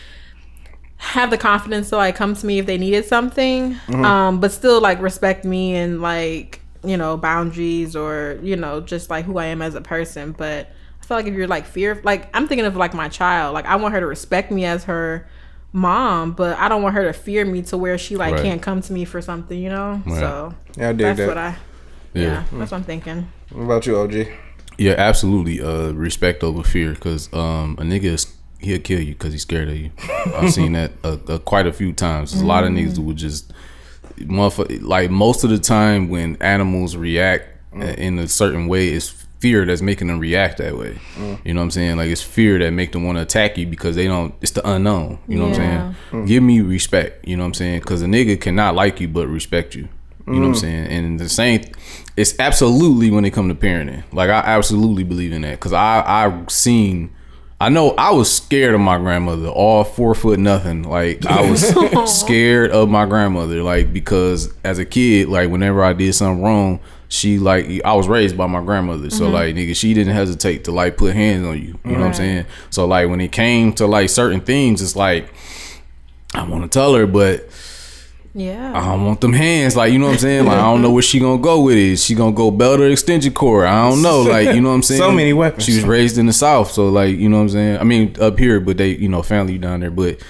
have 0.98 1.30
the 1.30 1.38
confidence 1.38 1.90
to 1.90 1.96
like 1.96 2.16
come 2.16 2.35
to 2.35 2.46
me 2.46 2.59
if 2.59 2.66
they 2.66 2.78
needed 2.78 3.04
something, 3.04 3.74
Mm-hmm. 3.87 4.04
um, 4.04 4.40
but 4.40 4.52
still 4.52 4.80
like 4.80 5.00
respect 5.00 5.44
me 5.44 5.74
and 5.76 6.00
like 6.02 6.61
you 6.85 6.96
know 6.96 7.16
boundaries 7.16 7.96
or 7.96 8.38
you 8.42 8.56
know 8.56 8.80
just 8.80 9.11
like 9.11 9.24
who 9.24 9.38
I 9.38 9.46
am 9.46 9.61
as 9.62 9.74
a 9.74 9.80
person. 9.80 10.32
But 10.32 10.70
I 11.02 11.04
feel 11.06 11.16
like 11.16 11.26
if 11.26 11.35
you're 11.35 11.46
like 11.48 11.66
fear, 11.66 12.00
like 12.04 12.28
I'm 12.35 12.48
thinking 12.48 12.66
of 12.66 12.76
like 12.76 12.94
my 12.94 13.09
child. 13.09 13.54
Like 13.54 13.66
I 13.66 13.76
want 13.76 13.94
her 13.94 14.00
to 14.00 14.06
respect 14.06 14.50
me 14.50 14.64
as 14.64 14.85
her 14.85 15.28
mom, 15.72 16.32
but 16.32 16.56
I 16.59 16.68
don't 16.68 16.82
want 16.82 16.94
her 16.94 17.04
to 17.04 17.12
fear 17.12 17.44
me 17.44 17.62
to 17.62 17.76
where 17.76 17.98
she 17.98 18.16
like 18.16 18.32
Right. 18.35 18.42
can't 18.42 18.62
come 18.62 18.80
to 18.82 18.92
me 18.92 19.04
for 19.04 19.20
something, 19.20 19.59
you 19.59 19.68
know. 19.68 20.02
So 20.06 20.54
Yeah, 20.76 20.88
I 20.88 20.92
dig 20.92 20.98
that's 20.98 21.18
that. 21.18 21.28
what 21.28 21.38
I. 21.38 21.56
Yeah. 22.14 22.22
Yeah, 22.22 22.44
that's 22.52 22.70
what 22.70 22.78
I'm 22.78 22.85
thinking. 22.85 23.30
What 23.52 23.64
about 23.64 23.87
you, 23.87 23.96
OG? 23.98 24.28
Yeah, 24.78 24.94
absolutely. 24.96 25.61
Uh, 25.61 25.92
respect 25.92 26.42
over 26.42 26.62
fear, 26.62 26.92
because 26.92 27.30
um, 27.35 27.76
a 27.78 27.82
nigga 27.82 28.04
is, 28.04 28.26
he'll 28.61 28.81
kill 28.81 29.01
you 29.01 29.12
because 29.14 29.33
he's 29.33 29.42
scared 29.42 29.69
of 29.69 29.77
you. 29.77 29.90
I've 30.35 30.53
seen 30.53 30.73
that 30.73 30.92
uh, 31.05 31.19
uh, 31.29 31.38
quite 31.38 31.66
a 31.66 31.73
few 31.73 31.92
times. 31.92 32.33
There's 32.33 32.42
a 32.42 32.47
lot 32.47 32.64
of 32.64 32.71
niggas 32.71 32.99
would 32.99 33.16
just, 33.16 33.53
motherfucker, 34.19 34.83
like 34.83 35.11
most 35.11 35.45
of 35.45 35.51
the 35.51 35.59
time 35.59 36.09
when 36.09 36.37
animals 36.40 36.97
react 36.97 37.45
uh, 37.75 37.85
in 37.85 38.19
a 38.19 38.29
certain 38.29 38.66
way, 38.69 38.88
it's 38.88 39.09
fear 39.38 39.66
that's 39.66 39.83
making 39.83 40.09
them 40.09 40.19
react 40.19 40.57
that 40.59 40.77
way. 40.79 40.99
You 41.45 41.53
know 41.53 41.61
what 41.61 41.64
I'm 41.64 41.71
saying? 41.71 41.97
Like 41.99 42.09
it's 42.09 42.23
fear 42.23 42.59
that 42.59 42.71
make 42.71 42.92
them 42.92 43.05
want 43.05 43.19
to 43.19 43.23
attack 43.23 43.59
you 43.59 43.66
because 43.66 43.95
they 43.95 44.07
don't. 44.07 44.35
It's 44.40 44.53
the 44.53 44.66
unknown. 44.69 45.19
You 45.29 45.38
know 45.38 45.49
what 45.49 45.59
I'm 45.61 45.95
saying? 46.11 46.27
Give 46.27 46.42
me 46.42 46.61
respect. 46.62 47.29
You 47.29 47.37
know 47.37 47.42
what 47.42 47.49
I'm 47.49 47.55
saying? 47.55 47.81
Because 47.81 48.01
a 48.03 48.07
nigga 48.07 48.40
cannot 48.40 48.75
like 48.75 49.01
you 49.01 49.09
but 49.09 49.27
respect 49.29 49.75
you. 49.75 49.88
You 50.27 50.33
know 50.35 50.40
what 50.40 50.47
I'm 50.49 50.55
saying? 50.57 50.87
And 50.87 51.21
the 51.21 51.29
same, 51.29 51.62
it's 52.16 52.35
absolutely 52.40 53.11
when 53.12 53.25
it 53.25 53.31
come 53.31 53.49
to 53.49 53.55
parenting. 53.55 54.03
Like 54.12 54.29
I 54.31 54.40
absolutely 54.40 55.05
believe 55.05 55.33
in 55.33 55.42
that 55.42 55.53
because 55.53 55.73
I 55.73 56.03
I've 56.05 56.51
seen. 56.51 57.11
I 57.59 57.71
know 57.71 57.95
I 57.97 58.11
was 58.11 58.31
scared 58.31 58.75
of 58.75 58.81
my 58.81 58.99
grandmother, 58.99 59.49
all 59.49 59.83
four 59.83 60.14
foot 60.14 60.38
nothing. 60.38 60.83
Like 60.83 61.25
I 61.25 61.51
was 61.51 61.66
scared 62.21 62.71
of 62.71 62.90
my 62.90 63.07
grandmother, 63.07 63.62
like 63.62 63.92
because 63.92 64.53
as 64.62 64.79
a 64.79 64.85
kid, 64.85 65.29
like 65.29 65.49
whenever 65.49 65.83
I 65.83 65.95
did 65.95 66.14
something 66.14 66.45
wrong, 66.45 66.81
she 67.09 67.38
like 67.38 67.83
I 67.83 67.95
was 67.95 68.09
raised 68.09 68.37
by 68.37 68.47
my 68.47 68.61
grandmother, 68.61 69.09
so 69.09 69.25
mm-hmm. 69.25 69.33
like 69.33 69.55
nigga, 69.55 69.75
she 69.75 69.95
didn't 69.95 70.14
hesitate 70.14 70.64
to 70.64 70.73
like 70.73 70.99
put 70.99 71.14
hands 71.14 71.47
on 71.47 71.57
you. 71.57 71.79
You 71.85 71.92
know 71.92 72.01
what 72.01 72.09
I'm 72.09 72.14
saying? 72.14 72.47
So 72.69 72.87
like 72.87 73.09
when 73.09 73.23
it 73.23 73.33
came 73.33 73.73
to 73.75 73.87
like 73.87 74.11
certain 74.11 74.42
things, 74.42 74.83
it's 74.83 74.97
like 74.97 75.33
I 76.35 76.47
want 76.47 76.64
to 76.64 76.69
tell 76.69 76.95
her, 76.95 77.07
but 77.07 77.49
Yeah. 78.37 78.72
I 78.79 78.85
don't 78.85 79.07
want 79.07 79.22
them 79.22 79.33
hands. 79.33 79.77
Like, 79.77 79.94
you 79.94 79.99
know 79.99 80.07
what 80.07 80.12
I'm 80.12 80.18
saying? 80.18 80.44
Like, 80.44 80.59
I 80.59 80.62
don't 80.62 80.83
know 80.83 80.90
where 80.90 81.03
she 81.03 81.18
gonna 81.18 81.40
go 81.40 81.62
with 81.62 81.77
it. 81.77 81.92
Is 81.92 82.05
she 82.05 82.14
gonna 82.14 82.37
go 82.37 82.51
belt 82.51 82.81
or 82.81 82.87
extension 82.87 83.33
cord? 83.33 83.64
I 83.64 83.88
don't 83.88 84.03
know. 84.03 84.20
Like, 84.20 84.55
you 84.55 84.61
know 84.61 84.68
what 84.68 84.75
I'm 84.75 84.83
saying? 84.83 85.01
So 85.01 85.11
many 85.11 85.33
weapons. 85.33 85.64
She 85.64 85.75
was 85.75 85.85
raised 85.85 86.18
in 86.18 86.27
the 86.27 86.35
South, 86.35 86.70
so 86.70 86.90
like, 86.90 87.16
you 87.16 87.31
know 87.31 87.38
what 87.38 87.44
I'm 87.44 87.49
saying? 87.49 87.79
I 87.79 87.85
mean, 87.85 88.14
up 88.20 88.38
here, 88.38 88.61
but 88.61 88.77
they, 88.77 88.90
you 88.90 89.09
know, 89.09 89.22
family 89.22 89.57
down 89.57 89.81
there, 89.81 89.90
but 89.90 90.20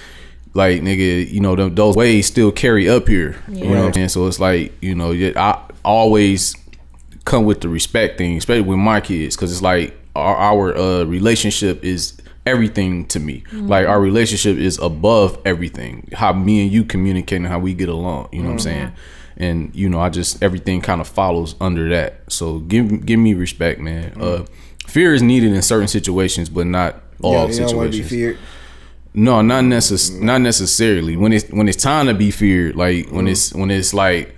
like, 0.53 0.81
nigga, 0.81 1.29
you 1.29 1.41
know, 1.41 1.57
them, 1.57 1.75
those 1.75 1.97
ways 1.97 2.27
still 2.27 2.49
carry 2.49 2.87
up 2.87 3.09
here. 3.09 3.35
You 3.49 3.65
know 3.65 3.81
what 3.81 3.87
I'm 3.87 3.93
saying? 3.93 4.09
So 4.09 4.25
it's 4.27 4.39
like, 4.39 4.71
you 4.81 4.95
know, 4.95 5.11
I 5.35 5.61
always 5.83 6.55
come 7.25 7.43
with 7.43 7.59
the 7.59 7.67
respect 7.67 8.17
thing, 8.17 8.37
especially 8.37 8.61
with 8.61 8.79
my 8.79 9.01
kids, 9.01 9.35
because 9.35 9.51
it's 9.51 9.61
like 9.61 9.97
our, 10.15 10.35
our 10.35 10.77
uh, 10.77 11.03
relationship 11.03 11.83
is 11.83 12.17
everything 12.47 13.05
to 13.07 13.19
me. 13.19 13.43
Like 13.51 13.87
our 13.87 13.99
relationship 13.99 14.57
is 14.57 14.79
above 14.79 15.37
everything. 15.45 16.09
How 16.13 16.33
me 16.33 16.63
and 16.63 16.71
you 16.71 16.83
communicate 16.83 17.37
and 17.37 17.47
how 17.47 17.59
we 17.59 17.73
get 17.73 17.89
along. 17.89 18.29
You 18.31 18.39
know 18.39 18.47
what 18.47 18.53
I'm 18.53 18.59
saying? 18.59 18.91
And 19.37 19.75
you 19.75 19.87
know, 19.89 19.99
I 19.99 20.09
just 20.09 20.41
everything 20.41 20.81
kind 20.81 21.01
of 21.01 21.07
follows 21.07 21.55
under 21.61 21.89
that. 21.89 22.21
So 22.29 22.59
give 22.59 23.05
give 23.05 23.19
me 23.19 23.33
respect, 23.35 23.79
man. 23.79 24.13
Uh, 24.19 24.45
fear 24.87 25.13
is 25.13 25.21
needed 25.21 25.53
in 25.53 25.61
certain 25.61 25.87
situations, 25.87 26.49
but 26.49 26.65
not 26.65 27.01
all 27.21 27.33
Yeah, 27.33 27.47
you 27.53 27.59
don't 27.67 27.75
want 27.77 27.91
to 27.93 27.97
be 27.97 28.03
situations. 28.03 28.39
No, 29.13 29.41
not 29.41 29.63
necess- 29.63 30.19
not 30.21 30.41
necessarily. 30.41 31.17
When 31.17 31.33
it's 31.33 31.49
when 31.51 31.67
it's 31.67 31.81
time 31.81 32.05
to 32.07 32.13
be 32.13 32.31
feared, 32.31 32.75
like 32.75 33.05
Mm-hmm. 33.05 33.15
when 33.15 33.27
it's 33.27 33.53
when 33.53 33.71
it's 33.71 33.93
like, 33.93 34.35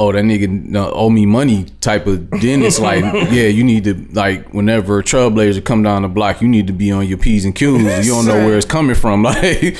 oh 0.00 0.10
that 0.12 0.24
nigga 0.24 0.74
uh, 0.74 0.90
owe 0.92 1.10
me 1.10 1.26
money 1.26 1.66
type 1.80 2.06
of. 2.06 2.28
Then 2.40 2.62
it's 2.62 2.78
like, 2.90 3.04
yeah, 3.30 3.46
you 3.48 3.62
need 3.62 3.84
to 3.84 3.94
like 4.12 4.52
whenever 4.54 4.98
a 4.98 5.02
trailblazer 5.04 5.62
come 5.64 5.82
down 5.82 6.02
the 6.02 6.08
block, 6.08 6.40
you 6.42 6.48
need 6.48 6.66
to 6.66 6.72
be 6.72 6.90
on 6.90 7.06
your 7.06 7.18
p's 7.18 7.44
and 7.44 7.54
q's. 7.54 8.06
You 8.06 8.12
don't 8.14 8.26
know 8.26 8.44
where 8.46 8.56
it's 8.56 8.66
coming 8.66 8.96
from, 8.96 9.22
like 9.30 9.62
you 9.62 9.72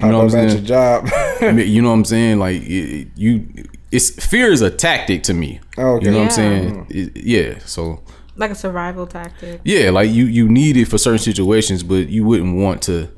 know 0.00 0.24
what 0.24 0.26
I'm 0.26 0.28
up 0.28 0.34
at 0.34 0.40
your 0.42 0.50
saying. 0.50 0.64
job. 0.64 1.08
You 1.68 1.80
know 1.82 1.88
what 1.90 1.94
I'm 1.94 2.04
saying? 2.04 2.38
Like 2.40 2.60
it, 2.62 3.08
you, 3.14 3.46
it's 3.92 4.10
fear 4.26 4.50
is 4.50 4.60
a 4.60 4.70
tactic 4.70 5.22
to 5.24 5.34
me. 5.34 5.60
Oh, 5.78 5.94
Okay. 5.96 6.06
You 6.06 6.10
know 6.10 6.18
what 6.18 6.24
I'm 6.24 6.30
saying? 6.30 6.86
It- 6.90 7.16
yeah. 7.16 7.58
So 7.60 8.02
like 8.36 8.50
a 8.50 8.54
survival 8.56 9.06
tactic. 9.06 9.60
yeah, 9.64 9.90
like 9.90 10.10
you 10.10 10.24
you 10.26 10.48
need 10.48 10.76
it 10.76 10.86
for 10.86 10.98
certain 10.98 11.18
situations, 11.20 11.82
but 11.84 12.08
you 12.08 12.24
wouldn't 12.24 12.56
want 12.56 12.82
to. 12.82 13.08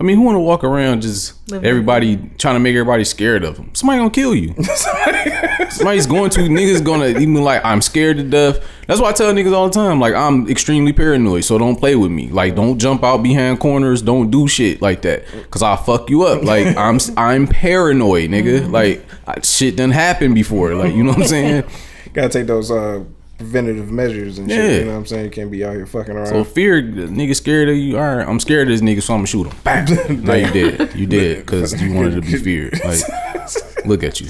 I 0.00 0.02
mean, 0.02 0.16
who 0.16 0.22
want 0.22 0.34
to 0.36 0.40
walk 0.40 0.64
around 0.64 1.02
just 1.02 1.34
Living 1.50 1.68
everybody 1.68 2.16
trying 2.38 2.56
to 2.56 2.60
make 2.60 2.74
everybody 2.74 3.04
scared 3.04 3.44
of 3.44 3.56
them? 3.56 3.70
Somebody 3.74 3.98
gonna 4.00 4.10
kill 4.10 4.34
you. 4.34 4.52
Somebody's 5.74 6.06
going 6.06 6.30
to 6.30 6.40
niggas 6.40 6.84
gonna 6.84 7.08
even 7.08 7.34
like 7.42 7.64
I'm 7.64 7.80
scared 7.80 8.18
to 8.18 8.22
death. 8.22 8.64
That's 8.86 9.00
why 9.00 9.08
I 9.08 9.12
tell 9.12 9.32
niggas 9.32 9.52
all 9.52 9.68
the 9.68 9.74
time, 9.74 9.98
like 9.98 10.14
I'm 10.14 10.48
extremely 10.48 10.92
paranoid, 10.92 11.44
so 11.44 11.58
don't 11.58 11.76
play 11.76 11.96
with 11.96 12.12
me. 12.12 12.28
Like 12.28 12.54
don't 12.54 12.78
jump 12.78 13.02
out 13.02 13.24
behind 13.24 13.58
corners, 13.58 14.00
don't 14.00 14.30
do 14.30 14.46
shit 14.46 14.80
like 14.80 15.02
that, 15.02 15.24
cause 15.50 15.62
I'll 15.62 15.76
fuck 15.76 16.10
you 16.10 16.22
up. 16.22 16.44
Like 16.44 16.76
I'm 16.76 17.00
I'm 17.16 17.48
paranoid, 17.48 18.30
nigga. 18.30 18.70
Like 18.70 19.04
I, 19.26 19.40
shit 19.40 19.76
done 19.76 19.90
happened 19.90 20.36
before. 20.36 20.74
Like 20.74 20.94
you 20.94 21.02
know 21.02 21.10
what 21.10 21.22
I'm 21.22 21.26
saying. 21.26 21.64
Gotta 22.12 22.28
take 22.28 22.46
those 22.46 22.70
uh, 22.70 23.02
preventative 23.38 23.90
measures 23.90 24.38
and 24.38 24.48
shit. 24.48 24.80
You 24.80 24.86
know 24.86 24.92
what 24.92 24.98
I'm 24.98 25.06
saying? 25.06 25.24
You 25.24 25.30
can't 25.32 25.50
be 25.50 25.64
out 25.64 25.74
here 25.74 25.86
fucking 25.86 26.14
around. 26.14 26.28
So 26.28 26.44
fear, 26.44 26.80
nigga 26.80 27.34
scared 27.34 27.68
of 27.68 27.76
you. 27.76 27.98
All 27.98 28.16
right, 28.16 28.28
I'm 28.28 28.38
scared 28.38 28.68
of 28.70 28.74
this 28.74 28.80
nigga, 28.80 29.02
so 29.02 29.14
I'm 29.14 29.18
gonna 29.18 29.26
shoot 29.26 29.48
him. 29.48 29.56
Bam. 29.64 29.86
no, 30.24 30.34
you 30.34 30.50
did. 30.52 30.94
You 30.94 31.06
did 31.06 31.38
because 31.38 31.82
you 31.82 31.92
wanted 31.92 32.14
to 32.14 32.20
be 32.20 32.36
feared. 32.36 32.78
Like, 32.84 33.84
look 33.84 34.04
at 34.04 34.20
you. 34.20 34.28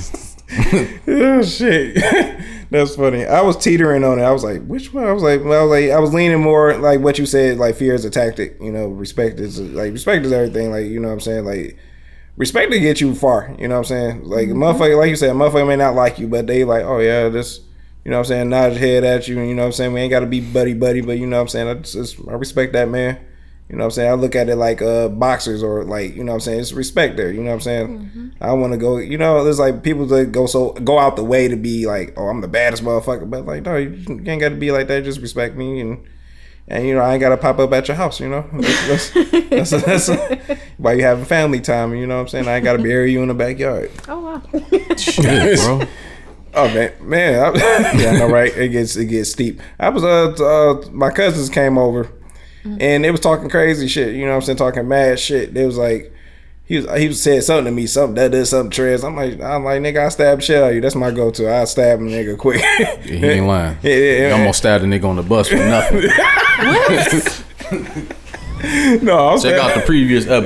Oh 1.08 1.42
shit. 1.46 1.96
That's 2.70 2.96
funny. 2.96 3.24
I 3.24 3.40
was 3.42 3.56
teetering 3.56 4.04
on 4.04 4.18
it. 4.18 4.22
I 4.22 4.32
was 4.32 4.42
like, 4.42 4.64
which 4.66 4.92
one? 4.92 5.04
I 5.04 5.12
was 5.12 5.22
like, 5.22 5.40
I 5.40 5.62
was 5.62 5.70
like, 5.70 5.90
I 5.90 5.98
was 5.98 6.12
leaning 6.12 6.40
more 6.40 6.76
like 6.76 7.00
what 7.00 7.18
you 7.18 7.26
said. 7.26 7.58
Like 7.58 7.76
fear 7.76 7.94
is 7.94 8.04
a 8.04 8.10
tactic. 8.10 8.56
You 8.60 8.72
know, 8.72 8.88
respect 8.88 9.38
is 9.38 9.60
like 9.60 9.92
respect 9.92 10.24
is 10.24 10.32
everything. 10.32 10.70
Like 10.70 10.86
you 10.86 11.00
know 11.00 11.08
what 11.08 11.14
I'm 11.14 11.20
saying. 11.20 11.44
Like 11.44 11.78
respect 12.36 12.72
to 12.72 12.80
get 12.80 13.00
you 13.00 13.14
far. 13.14 13.54
You 13.58 13.68
know 13.68 13.74
what 13.74 13.90
I'm 13.90 13.96
saying. 13.96 14.24
Like 14.24 14.48
a 14.48 14.50
mm-hmm. 14.50 14.62
motherfucker, 14.62 14.98
like 14.98 15.10
you 15.10 15.16
said, 15.16 15.30
a 15.30 15.34
motherfucker 15.34 15.68
may 15.68 15.76
not 15.76 15.94
like 15.94 16.18
you, 16.18 16.26
but 16.28 16.46
they 16.46 16.64
like, 16.64 16.84
oh 16.84 16.98
yeah, 16.98 17.28
this. 17.28 17.60
You 18.04 18.10
know 18.10 18.18
what 18.18 18.26
I'm 18.26 18.28
saying? 18.28 18.48
Nod 18.50 18.72
his 18.72 18.80
head 18.80 19.04
at 19.04 19.28
you. 19.28 19.40
You 19.40 19.54
know 19.54 19.62
what 19.62 19.66
I'm 19.66 19.72
saying? 19.72 19.92
We 19.94 20.00
ain't 20.00 20.10
got 20.10 20.20
to 20.20 20.26
be 20.26 20.40
buddy 20.40 20.74
buddy, 20.74 21.00
but 21.00 21.16
you 21.16 21.26
know 21.26 21.36
what 21.36 21.42
I'm 21.42 21.48
saying? 21.48 21.68
I, 21.68 21.74
just, 21.74 22.18
I 22.28 22.32
respect 22.32 22.74
that 22.74 22.90
man. 22.90 23.18
You 23.68 23.76
know 23.76 23.84
what 23.84 23.86
I'm 23.86 23.90
saying? 23.92 24.10
I 24.10 24.14
look 24.14 24.36
at 24.36 24.48
it 24.48 24.56
like 24.56 24.82
uh 24.82 25.08
boxers 25.08 25.62
or 25.62 25.84
like, 25.84 26.14
you 26.14 26.22
know 26.22 26.32
what 26.32 26.36
I'm 26.36 26.40
saying? 26.40 26.60
It's 26.60 26.72
respect 26.72 27.16
there. 27.16 27.32
You 27.32 27.40
know 27.40 27.50
what 27.50 27.54
I'm 27.54 27.60
saying? 27.60 28.34
I 28.40 28.52
want 28.52 28.72
to 28.72 28.78
go, 28.78 28.98
you 28.98 29.16
know, 29.16 29.42
there's 29.42 29.58
like 29.58 29.82
people 29.82 30.06
that 30.06 30.32
go 30.32 30.46
so 30.46 30.72
go 30.72 30.98
out 30.98 31.16
the 31.16 31.24
way 31.24 31.48
to 31.48 31.56
be 31.56 31.86
like, 31.86 32.12
oh, 32.16 32.26
I'm 32.26 32.40
the 32.42 32.48
baddest 32.48 32.84
motherfucker. 32.84 33.28
But 33.28 33.46
like, 33.46 33.62
no, 33.62 33.76
you 33.76 34.22
ain't 34.26 34.40
got 34.40 34.50
to 34.50 34.56
be 34.56 34.70
like 34.70 34.88
that. 34.88 35.04
Just 35.04 35.20
respect 35.20 35.56
me 35.56 35.80
and 35.80 36.06
and 36.66 36.86
you 36.86 36.94
know, 36.94 37.00
I 37.00 37.12
ain't 37.12 37.20
got 37.20 37.30
to 37.30 37.36
pop 37.36 37.58
up 37.58 37.72
at 37.72 37.88
your 37.88 37.96
house, 37.96 38.20
you 38.20 38.28
know? 38.28 38.48
That's, 38.52 39.10
that's, 39.10 39.70
that's, 39.70 40.06
that's 40.06 40.60
why 40.78 40.94
you 40.94 41.02
having 41.02 41.26
family 41.26 41.60
time, 41.60 41.94
you 41.94 42.06
know 42.06 42.16
what 42.16 42.22
I'm 42.22 42.28
saying? 42.28 42.48
I 42.48 42.56
ain't 42.56 42.64
got 42.64 42.76
to 42.76 42.82
bury 42.82 43.12
you 43.12 43.22
in 43.22 43.28
the 43.28 43.34
backyard. 43.34 43.90
Oh 44.08 44.20
wow. 44.20 44.96
Shit, 44.96 45.58
bro. 45.60 45.82
Oh 46.54 46.68
man, 46.68 46.92
man, 47.00 47.42
I, 47.42 47.98
yeah, 47.98 48.12
no, 48.18 48.28
right. 48.28 48.54
It 48.56 48.68
gets 48.68 48.96
it 48.96 49.06
gets 49.06 49.30
steep. 49.30 49.60
I 49.78 49.88
was 49.88 50.04
uh, 50.04 50.30
uh 50.44 50.88
my 50.92 51.10
cousins 51.10 51.48
came 51.48 51.78
over, 51.78 52.10
and 52.64 53.04
they 53.04 53.10
was 53.10 53.20
talking 53.20 53.48
crazy 53.50 53.88
shit. 53.88 54.14
You 54.14 54.22
know 54.24 54.30
what 54.30 54.36
I'm 54.36 54.42
saying? 54.42 54.58
Talking 54.58 54.88
mad 54.88 55.20
shit. 55.20 55.52
They 55.54 55.66
was 55.66 55.76
like, 55.76 56.12
he 56.66 56.76
was 56.76 56.90
he 56.98 57.08
was 57.08 57.22
said 57.22 57.44
something 57.44 57.66
to 57.66 57.70
me, 57.70 57.86
something 57.86 58.14
that 58.14 58.30
did 58.30 58.46
something 58.46 58.70
trans. 58.70 59.04
I'm 59.04 59.14
like, 59.14 59.38
I'm 59.40 59.64
like, 59.64 59.82
nigga, 59.82 60.06
I 60.06 60.08
stab 60.08 60.40
shit 60.40 60.62
out 60.62 60.70
of 60.70 60.74
you. 60.74 60.80
That's 60.80 60.94
my 60.94 61.10
go 61.10 61.30
to. 61.30 61.54
I 61.54 61.64
stab 61.64 62.00
a 62.00 62.02
nigga 62.02 62.38
quick. 62.38 62.62
Yeah, 62.78 62.96
he 63.02 63.26
ain't 63.26 63.46
lying. 63.46 63.76
Yeah, 63.82 63.94
yeah, 63.94 64.12
yeah. 64.12 64.28
You 64.28 64.34
almost 64.34 64.58
stabbed 64.58 64.82
a 64.82 64.86
nigga 64.86 65.04
on 65.04 65.16
the 65.16 65.22
bus 65.22 65.48
for 65.48 65.56
nothing. 65.56 66.00
no, 69.02 69.28
I'm 69.28 69.40
Check 69.40 69.60
out 69.60 69.74
the 69.74 69.82
previous 69.84 70.26
Oh 70.26 70.40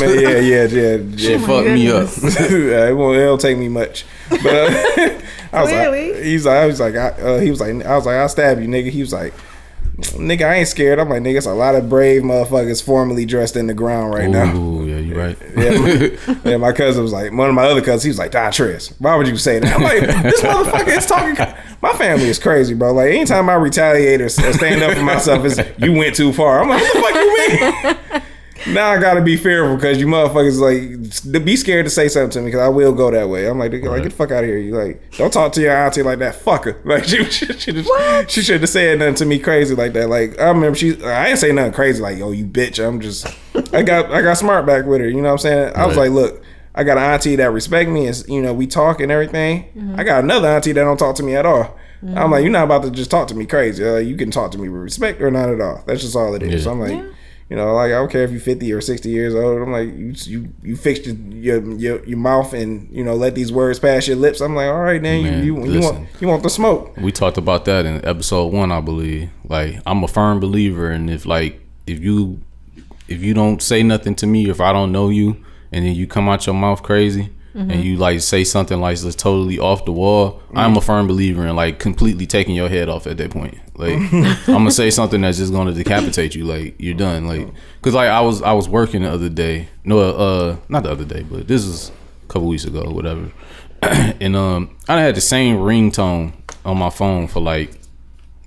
man, 0.00 0.20
yeah, 0.20 0.38
yeah, 0.38 0.64
yeah. 0.64 0.96
yeah. 0.96 1.16
Shit 1.16 1.40
fucked 1.42 1.68
me 1.68 1.90
up. 1.90 2.08
it 2.22 2.96
won't. 2.96 3.16
It 3.16 3.20
don't 3.20 3.40
take 3.40 3.58
me 3.58 3.68
much. 3.68 4.04
But 4.30 4.46
uh, 4.46 5.20
I 5.52 5.62
was 5.62 5.70
Clearly. 5.70 6.12
like, 6.14 6.22
he's 6.22 6.46
like, 6.46 6.56
I 6.56 6.66
was 6.66 6.80
like, 6.80 6.94
I, 6.94 7.08
uh, 7.08 7.40
he 7.40 7.50
was 7.50 7.60
like, 7.60 7.84
I 7.84 7.96
was 7.96 8.06
like, 8.06 8.16
I'll 8.16 8.28
stab 8.28 8.60
you, 8.60 8.68
nigga. 8.68 8.90
He 8.90 9.00
was 9.00 9.12
like, 9.12 9.34
nigga, 9.98 10.48
I 10.48 10.54
ain't 10.56 10.68
scared. 10.68 10.98
I'm 10.98 11.08
like, 11.08 11.22
nigga, 11.22 11.38
it's 11.38 11.46
a 11.46 11.54
lot 11.54 11.74
of 11.74 11.88
brave 11.88 12.22
motherfuckers 12.22 12.82
formally 12.82 13.26
dressed 13.26 13.56
in 13.56 13.66
the 13.66 13.74
ground 13.74 14.14
right 14.14 14.30
now. 14.30 14.54
Ooh, 14.56 14.86
yeah, 14.86 14.98
you 14.98 15.14
right. 15.16 15.36
Yeah, 15.58 16.36
yeah, 16.44 16.56
my 16.56 16.72
cousin 16.72 17.02
was 17.02 17.12
like, 17.12 17.32
one 17.32 17.48
of 17.48 17.54
my 17.54 17.64
other 17.64 17.80
cousins, 17.80 18.04
he 18.04 18.10
was 18.10 18.18
like, 18.18 18.30
Don 18.30 18.52
Tress, 18.52 18.94
why 19.00 19.16
would 19.16 19.26
you 19.26 19.36
say 19.36 19.58
that? 19.58 19.74
I'm 19.76 19.82
like, 19.82 20.00
this 20.22 20.40
motherfucker 20.40 20.96
is 20.96 21.06
talking. 21.06 21.36
My 21.82 21.92
family 21.94 22.26
is 22.28 22.38
crazy, 22.38 22.74
bro. 22.74 22.92
Like, 22.92 23.10
anytime 23.10 23.48
I 23.50 23.54
retaliate 23.54 24.20
or, 24.20 24.26
or 24.26 24.28
stand 24.28 24.82
up 24.82 24.96
for 24.96 25.02
myself, 25.02 25.44
is 25.44 25.60
you 25.78 25.92
went 25.92 26.14
too 26.14 26.32
far. 26.32 26.62
I'm 26.62 26.68
like, 26.68 26.82
what 26.82 26.94
the 26.94 27.00
fuck 27.00 27.14
you 27.14 28.12
mean? 28.18 28.22
Now 28.66 28.88
I 28.90 28.98
gotta 28.98 29.20
be 29.20 29.36
fearful 29.36 29.76
because 29.76 29.98
you 29.98 30.06
motherfuckers 30.06 30.58
like 30.58 31.32
to 31.32 31.40
be 31.40 31.56
scared 31.56 31.86
to 31.86 31.90
say 31.90 32.08
something 32.08 32.30
to 32.30 32.40
me 32.40 32.46
because 32.46 32.60
I 32.60 32.68
will 32.68 32.92
go 32.92 33.10
that 33.10 33.28
way. 33.28 33.46
I'm 33.48 33.58
like, 33.58 33.72
like 33.72 33.82
get 34.02 34.04
the 34.04 34.10
fuck 34.10 34.30
out 34.32 34.44
of 34.44 34.48
here. 34.50 34.58
You 34.58 34.74
like, 34.76 35.00
don't 35.16 35.32
talk 35.32 35.52
to 35.52 35.60
your 35.60 35.76
auntie 35.76 36.02
like 36.02 36.18
that, 36.20 36.34
fucker. 36.34 36.76
Like 36.84 37.04
she, 37.04 37.24
she, 37.24 37.46
she, 37.52 37.84
she 38.28 38.42
should 38.42 38.60
have 38.60 38.68
said 38.70 38.98
nothing 38.98 39.14
to 39.16 39.24
me 39.26 39.38
crazy 39.38 39.74
like 39.74 39.92
that. 39.92 40.08
Like 40.08 40.38
I 40.38 40.48
remember 40.48 40.74
she, 40.76 41.02
I 41.04 41.28
ain't 41.28 41.38
say 41.38 41.52
nothing 41.52 41.72
crazy 41.72 42.02
like, 42.02 42.18
yo, 42.18 42.30
you 42.32 42.46
bitch. 42.46 42.84
I'm 42.84 43.00
just, 43.00 43.26
I 43.72 43.82
got, 43.82 44.10
I 44.10 44.22
got 44.22 44.34
smart 44.34 44.66
back 44.66 44.86
with 44.86 45.00
her. 45.00 45.08
You 45.08 45.16
know 45.16 45.22
what 45.22 45.32
I'm 45.32 45.38
saying? 45.38 45.72
I 45.76 45.86
was 45.86 45.96
Right. 45.96 46.10
like, 46.10 46.12
look. 46.12 46.42
I 46.74 46.84
got 46.84 46.96
an 46.96 47.02
auntie 47.02 47.34
that 47.36 47.50
respect 47.50 47.90
me 47.90 48.06
and 48.06 48.22
you 48.28 48.40
know 48.40 48.54
we 48.54 48.68
talk 48.68 49.00
and 49.00 49.10
everything. 49.10 49.64
Mm-hmm. 49.76 49.98
I 49.98 50.04
got 50.04 50.22
another 50.22 50.46
auntie 50.46 50.70
that 50.70 50.84
don't 50.84 50.96
talk 50.96 51.16
to 51.16 51.24
me 51.24 51.34
at 51.34 51.44
all. 51.44 51.76
I'm 52.14 52.30
like, 52.30 52.42
you're 52.44 52.52
not 52.52 52.64
about 52.64 52.84
to 52.84 52.92
just 52.92 53.10
talk 53.10 53.26
to 53.28 53.34
me 53.34 53.46
crazy. 53.46 53.84
Uh, 53.84 53.96
you 53.96 54.16
can 54.16 54.30
talk 54.30 54.52
to 54.52 54.58
me 54.58 54.68
with 54.68 54.82
respect 54.82 55.20
or 55.20 55.28
not 55.32 55.48
at 55.48 55.60
all. 55.60 55.82
That's 55.86 56.02
just 56.02 56.14
all 56.14 56.34
it 56.36 56.44
is. 56.44 56.52
Yeah. 56.52 56.58
So 56.60 56.70
I'm 56.70 56.78
like, 56.78 57.04
You 57.50 57.56
know, 57.56 57.74
like 57.74 57.86
I 57.86 57.94
don't 57.94 58.10
care 58.10 58.24
if 58.24 58.30
you're 58.30 58.40
50 58.40 58.70
or 58.74 58.82
60 58.82 59.08
years 59.08 59.34
old. 59.34 59.62
I'm 59.62 59.72
like, 59.72 59.88
you 59.88 60.12
you, 60.24 60.52
you 60.62 60.76
fixed 60.76 61.06
your, 61.06 61.16
your 61.16 61.72
your 61.76 62.04
your 62.04 62.18
mouth 62.18 62.52
and 62.52 62.88
you 62.90 63.02
know 63.02 63.14
let 63.14 63.34
these 63.34 63.50
words 63.50 63.78
pass 63.78 64.06
your 64.06 64.16
lips. 64.16 64.42
I'm 64.42 64.54
like, 64.54 64.68
all 64.68 64.82
right, 64.82 65.00
then 65.00 65.22
Man, 65.22 65.44
you 65.44 65.64
you, 65.64 65.72
you 65.72 65.80
want 65.80 66.08
you 66.20 66.28
want 66.28 66.42
the 66.42 66.50
smoke. 66.50 66.94
We 66.98 67.10
talked 67.10 67.38
about 67.38 67.64
that 67.64 67.86
in 67.86 68.04
episode 68.04 68.52
one, 68.52 68.70
I 68.70 68.82
believe. 68.82 69.30
Like 69.48 69.80
I'm 69.86 70.04
a 70.04 70.08
firm 70.08 70.40
believer, 70.40 70.90
and 70.90 71.08
if 71.08 71.24
like 71.24 71.60
if 71.86 72.00
you 72.00 72.42
if 73.08 73.22
you 73.22 73.32
don't 73.32 73.62
say 73.62 73.82
nothing 73.82 74.14
to 74.16 74.26
me, 74.26 74.50
if 74.50 74.60
I 74.60 74.72
don't 74.74 74.92
know 74.92 75.08
you, 75.08 75.42
and 75.72 75.86
then 75.86 75.94
you 75.94 76.06
come 76.06 76.28
out 76.28 76.46
your 76.46 76.54
mouth 76.54 76.82
crazy, 76.82 77.30
and 77.58 77.84
you 77.84 77.96
like 77.96 78.20
say 78.20 78.44
something 78.44 78.80
like 78.80 78.98
that's 78.98 79.16
totally 79.16 79.58
off 79.58 79.84
the 79.84 79.92
wall, 79.92 80.40
I'm 80.54 80.76
a 80.76 80.80
firm 80.80 81.06
believer 81.06 81.46
in 81.46 81.56
like 81.56 81.78
completely 81.78 82.26
taking 82.26 82.54
your 82.54 82.68
head 82.68 82.88
off 82.88 83.06
at 83.06 83.16
that 83.16 83.30
point. 83.30 83.58
Like 83.74 83.94
I'm 84.12 84.46
gonna 84.46 84.70
say 84.70 84.90
something 84.90 85.20
that's 85.20 85.38
just 85.38 85.52
gonna 85.52 85.72
decapitate 85.72 86.34
you. 86.34 86.44
Like 86.44 86.76
you're 86.78 86.94
done. 86.94 87.26
Like 87.26 87.48
because 87.80 87.94
like 87.94 88.08
I 88.08 88.20
was 88.20 88.42
I 88.42 88.52
was 88.52 88.68
working 88.68 89.02
the 89.02 89.10
other 89.10 89.28
day. 89.28 89.68
No, 89.84 89.98
uh, 89.98 90.56
not 90.68 90.84
the 90.84 90.90
other 90.90 91.04
day, 91.04 91.22
but 91.22 91.48
this 91.48 91.64
is 91.64 91.90
a 92.24 92.32
couple 92.32 92.48
weeks 92.48 92.64
ago, 92.64 92.90
whatever. 92.90 93.30
and 93.82 94.34
um, 94.36 94.76
I 94.88 95.00
had 95.00 95.14
the 95.14 95.20
same 95.20 95.56
ringtone 95.56 96.32
on 96.64 96.78
my 96.78 96.90
phone 96.90 97.28
for 97.28 97.40
like 97.40 97.77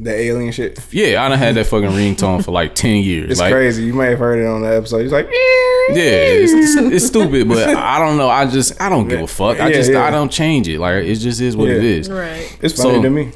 The 0.04 0.12
alien 0.14 0.52
shit. 0.52 0.80
yeah, 0.92 1.24
I 1.24 1.30
done 1.30 1.38
had 1.38 1.54
that 1.56 1.68
fucking 1.68 1.92
ringtone 1.92 2.44
for 2.44 2.52
like 2.52 2.74
ten 2.74 2.98
years. 3.04 3.30
It's 3.32 3.40
like, 3.40 3.54
crazy. 3.54 3.84
You 3.84 3.94
may 3.94 4.08
have 4.10 4.20
heard 4.20 4.40
it 4.40 4.48
on 4.48 4.62
the 4.62 4.76
episode. 4.76 5.02
He's 5.04 5.12
like, 5.12 5.28
Yeah, 5.28 5.94
it's, 5.94 6.52
it's, 6.54 6.94
it's 6.94 7.06
stupid, 7.06 7.48
but 7.48 7.70
I 7.70 8.00
don't 8.00 8.18
know. 8.18 8.28
I 8.30 8.48
just 8.48 8.82
I 8.82 8.90
don't 8.90 9.08
give 9.08 9.22
a 9.22 9.28
fuck. 9.28 9.60
I 9.60 9.68
Yeah, 9.70 9.76
just 9.76 9.92
yeah. 9.92 10.04
I 10.04 10.10
don't 10.10 10.32
change 10.32 10.68
it. 10.68 10.80
Like 10.80 11.04
it 11.06 11.16
just 11.16 11.40
is 11.40 11.56
what 11.56 11.70
it 11.70 11.84
Yeah. 11.84 11.90
is. 12.00 12.10
Right. 12.10 12.58
It's 12.62 12.76
funny 12.82 12.96
So- 12.96 13.02
to 13.04 13.10
me. 13.10 13.32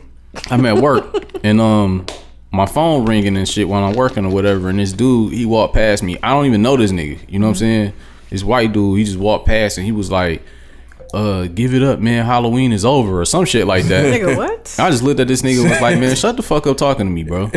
I'm 0.50 0.66
at 0.66 0.78
work 0.80 1.24
and 1.46 1.62
um 1.62 2.06
my 2.52 2.66
phone 2.66 3.06
ringing 3.06 3.38
and 3.38 3.48
shit 3.48 3.70
when 3.70 3.84
I'm 3.84 3.94
working 3.96 4.26
or 4.26 4.32
whatever, 4.34 4.68
and 4.70 4.80
this 4.80 4.92
dude 4.92 5.34
he 5.34 5.46
walked 5.46 5.76
past 5.76 6.02
me. 6.04 6.18
I 6.24 6.32
don't 6.32 6.46
even 6.46 6.62
know 6.62 6.76
this 6.78 6.92
nigga. 6.92 7.20
You 7.30 7.40
know 7.40 7.46
what 7.46 7.52
I'm 7.52 7.56
saying? 7.56 7.94
This 8.32 8.44
white 8.44 8.74
dude, 8.74 8.98
he 8.98 9.04
just 9.06 9.18
walked 9.20 9.46
past 9.46 9.78
and 9.78 9.86
he 9.86 9.92
was 9.92 10.10
like, 10.12 10.42
"Uh, 11.14 11.48
give 11.48 11.74
it 11.74 11.84
up, 11.84 12.00
man. 12.00 12.26
Halloween 12.26 12.72
is 12.72 12.86
over" 12.86 13.22
or 13.22 13.26
some 13.26 13.46
shit 13.46 13.68
like 13.68 13.86
that. 13.86 14.06
Nigga, 14.06 14.36
what? 14.36 14.76
I 14.80 14.90
just 14.90 15.04
looked 15.04 15.20
at 15.20 15.28
this 15.28 15.42
nigga 15.42 15.62
and 15.62 15.70
was 15.70 15.82
like, 15.82 16.00
"Man, 16.00 16.16
shut 16.18 16.36
the 16.38 16.44
fuck 16.44 16.68
up 16.68 16.78
talking 16.78 17.06
to 17.06 17.12
me, 17.12 17.24
bro." 17.24 17.50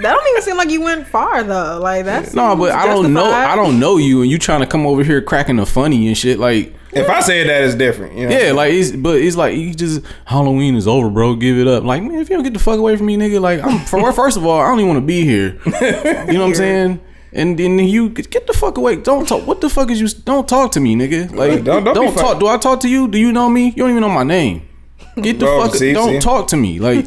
That 0.00 0.12
don't 0.12 0.28
even 0.30 0.42
seem 0.42 0.56
like 0.56 0.70
you 0.70 0.80
went 0.82 1.08
far 1.08 1.42
though. 1.42 1.80
Like 1.82 2.04
that's 2.04 2.34
No, 2.34 2.54
but 2.54 2.72
I 2.72 2.86
don't 2.86 3.12
know. 3.12 3.24
I 3.24 3.56
don't 3.56 3.80
know 3.80 3.96
you, 3.96 4.22
and 4.22 4.30
you 4.30 4.38
trying 4.38 4.60
to 4.60 4.66
come 4.66 4.86
over 4.86 5.02
here 5.02 5.20
cracking 5.20 5.58
a 5.58 5.66
funny 5.66 6.06
and 6.06 6.16
shit. 6.16 6.38
Like, 6.38 6.74
If 6.92 7.08
I 7.08 7.20
said 7.20 7.48
that, 7.48 7.62
it's 7.64 7.74
different. 7.74 8.16
You 8.16 8.28
know? 8.28 8.38
yeah, 8.38 8.52
like 8.52 8.72
it's, 8.72 8.92
but 8.92 9.16
it's 9.16 9.34
like 9.34 9.56
you 9.56 9.74
just 9.74 10.02
Halloween 10.24 10.76
is 10.76 10.86
over, 10.86 11.08
bro. 11.10 11.34
Give 11.34 11.58
it 11.58 11.66
up. 11.66 11.82
Like, 11.84 12.02
man, 12.02 12.18
if 12.20 12.30
you 12.30 12.36
don't 12.36 12.44
get 12.44 12.52
the 12.52 12.60
fuck 12.60 12.78
away 12.78 12.96
from 12.96 13.06
me, 13.06 13.16
nigga. 13.16 13.40
Like, 13.40 13.60
I'm 13.60 13.80
for 13.86 14.12
first 14.22 14.36
of 14.36 14.46
all, 14.46 14.60
I 14.60 14.68
don't 14.68 14.78
even 14.78 14.88
want 14.88 15.02
to 15.02 15.06
be 15.06 15.24
here. 15.24 15.58
You 15.64 16.34
know 16.34 16.40
what 16.40 16.48
I'm 16.48 16.54
saying? 16.54 17.00
And 17.32 17.58
then 17.58 17.78
you 17.78 18.08
get 18.10 18.30
get 18.30 18.46
the 18.46 18.52
fuck 18.52 18.78
away. 18.78 18.96
Don't 18.96 19.26
talk. 19.28 19.46
What 19.46 19.60
the 19.60 19.68
fuck 19.68 19.90
is 19.90 20.00
you? 20.00 20.08
Don't 20.24 20.48
talk 20.48 20.72
to 20.72 20.80
me, 20.80 20.96
nigga. 20.96 21.30
Like, 21.34 21.62
Don't- 21.64 21.84
don't, 21.84 21.94
don't 21.94 22.14
talk. 22.14 22.24
fuck- 22.32 22.40
Do 22.40 22.46
I 22.48 22.56
talk 22.56 22.80
to 22.80 22.88
you? 22.88 23.06
Do 23.08 23.18
you 23.18 23.32
know 23.32 23.48
me? 23.50 23.66
You 23.66 23.82
don't 23.82 23.90
even 23.90 24.00
know 24.02 24.08
my 24.08 24.22
name. 24.24 24.62
Get 25.16 25.40
the 25.40 25.46
Bro, 25.46 25.62
fuck. 25.64 25.74
see, 25.74 25.92
don't 25.92 26.08
see? 26.10 26.20
talk 26.20 26.46
to 26.48 26.56
me. 26.56 26.78
Like, 26.78 27.04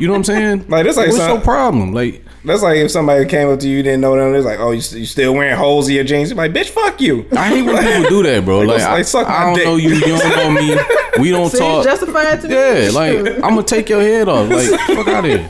you 0.00 0.06
know 0.06 0.12
what 0.14 0.18
I'm 0.18 0.24
saying? 0.24 0.64
Like, 0.68 0.84
this 0.84 0.96
like 0.96 1.08
what's 1.08 1.18
some- 1.18 1.32
your 1.32 1.40
problem? 1.40 1.92
Like. 1.92 2.24
That's 2.44 2.60
like 2.60 2.78
if 2.78 2.90
somebody 2.90 3.24
came 3.26 3.48
up 3.50 3.60
to 3.60 3.68
you, 3.68 3.76
you 3.76 3.82
didn't 3.84 4.00
know 4.00 4.16
them. 4.16 4.34
It's 4.34 4.44
like, 4.44 4.58
oh, 4.58 4.72
you, 4.72 4.78
you 4.98 5.06
still 5.06 5.32
wearing 5.32 5.56
holes 5.56 5.88
in 5.88 5.94
your 5.94 6.02
jeans? 6.02 6.30
You're 6.30 6.36
like, 6.38 6.52
bitch, 6.52 6.70
fuck 6.70 7.00
you. 7.00 7.24
I 7.36 7.46
hate 7.50 7.62
when 7.62 7.76
people 7.84 8.08
do 8.08 8.22
that, 8.24 8.44
bro. 8.44 8.60
Like, 8.62 8.80
Like, 8.80 8.82
I, 8.88 9.02
suck 9.02 9.28
my 9.28 9.34
I 9.36 9.44
don't 9.44 9.54
dick. 9.54 9.64
know 9.64 9.76
you. 9.76 9.90
You 9.90 10.00
don't 10.18 10.36
know 10.36 10.50
me. 10.50 10.76
We 11.20 11.30
don't 11.30 11.50
See, 11.52 11.58
talk. 11.60 11.84
justified 11.84 12.40
to 12.40 12.48
me. 12.48 12.54
yeah, 12.54 12.90
like 12.92 13.26
I'm 13.44 13.54
gonna 13.54 13.62
take 13.62 13.88
your 13.88 14.00
head 14.00 14.28
off. 14.28 14.48
Like, 14.50 14.66
fuck 14.88 15.06
out 15.06 15.24
of 15.24 15.30
here. 15.30 15.48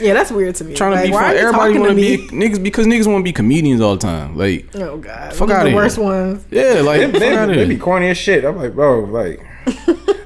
Yeah, 0.00 0.14
that's 0.14 0.30
weird 0.30 0.54
to 0.56 0.64
me. 0.64 0.74
Trying 0.74 0.96
to 0.96 1.02
be 1.04 1.10
why 1.12 1.24
are 1.24 1.32
you 1.34 1.38
Everybody 1.40 1.74
talking 1.74 1.80
want 1.80 1.98
to 1.98 2.16
to 2.16 2.28
be 2.30 2.36
niggas 2.36 2.62
because 2.62 2.86
niggas 2.86 3.06
want 3.06 3.20
to 3.20 3.24
be 3.24 3.32
comedians 3.32 3.80
all 3.80 3.94
the 3.96 4.00
time. 4.02 4.36
Like, 4.36 4.68
Oh 4.74 4.98
god, 4.98 5.32
Fuck 5.32 5.40
One 5.40 5.50
of 5.50 5.56
outta 5.56 5.64
the 5.64 5.70
here. 5.70 5.76
worst 5.76 5.98
ones. 5.98 6.44
yeah, 6.50 6.80
like 6.82 7.00
They, 7.00 7.10
fuck 7.12 7.20
they, 7.20 7.36
out 7.36 7.50
of 7.50 7.56
they 7.56 7.64
be 7.66 7.76
corny 7.78 8.08
as 8.10 8.18
shit. 8.18 8.44
I'm 8.44 8.56
like, 8.56 8.74
bro, 8.74 9.00
like, 9.04 9.40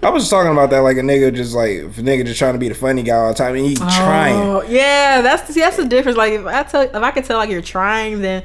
I 0.03 0.09
was 0.11 0.23
just 0.25 0.31
talking 0.31 0.53
about 0.53 0.71
that, 0.71 0.81
like 0.81 0.97
a 0.97 1.01
nigga 1.01 1.35
just 1.35 1.55
like, 1.55 1.71
if 1.71 1.99
a 1.99 2.03
nigga 2.03 2.25
just 2.27 2.39
trying 2.39 2.55
to 2.55 2.59
be 2.59 2.69
the 2.69 2.75
funny 2.75 3.03
guy 3.03 3.17
all 3.17 3.29
the 3.29 3.35
time 3.35 3.55
and 3.55 3.65
he 3.65 3.77
trying. 3.77 4.35
Oh, 4.37 4.63
yeah, 4.63 5.21
that's 5.23 5.53
see, 5.53 5.61
that's 5.61 5.77
the 5.77 5.85
difference. 5.87 6.17
Like 6.19 6.33
if 6.35 6.47
I 6.47 6.63
tell, 6.65 6.83
if 6.83 6.95
I 6.95 7.11
can 7.11 7.23
tell 7.23 7.39
like 7.39 7.51
you're 7.51 7.63
trying, 7.63 8.21
then 8.23 8.43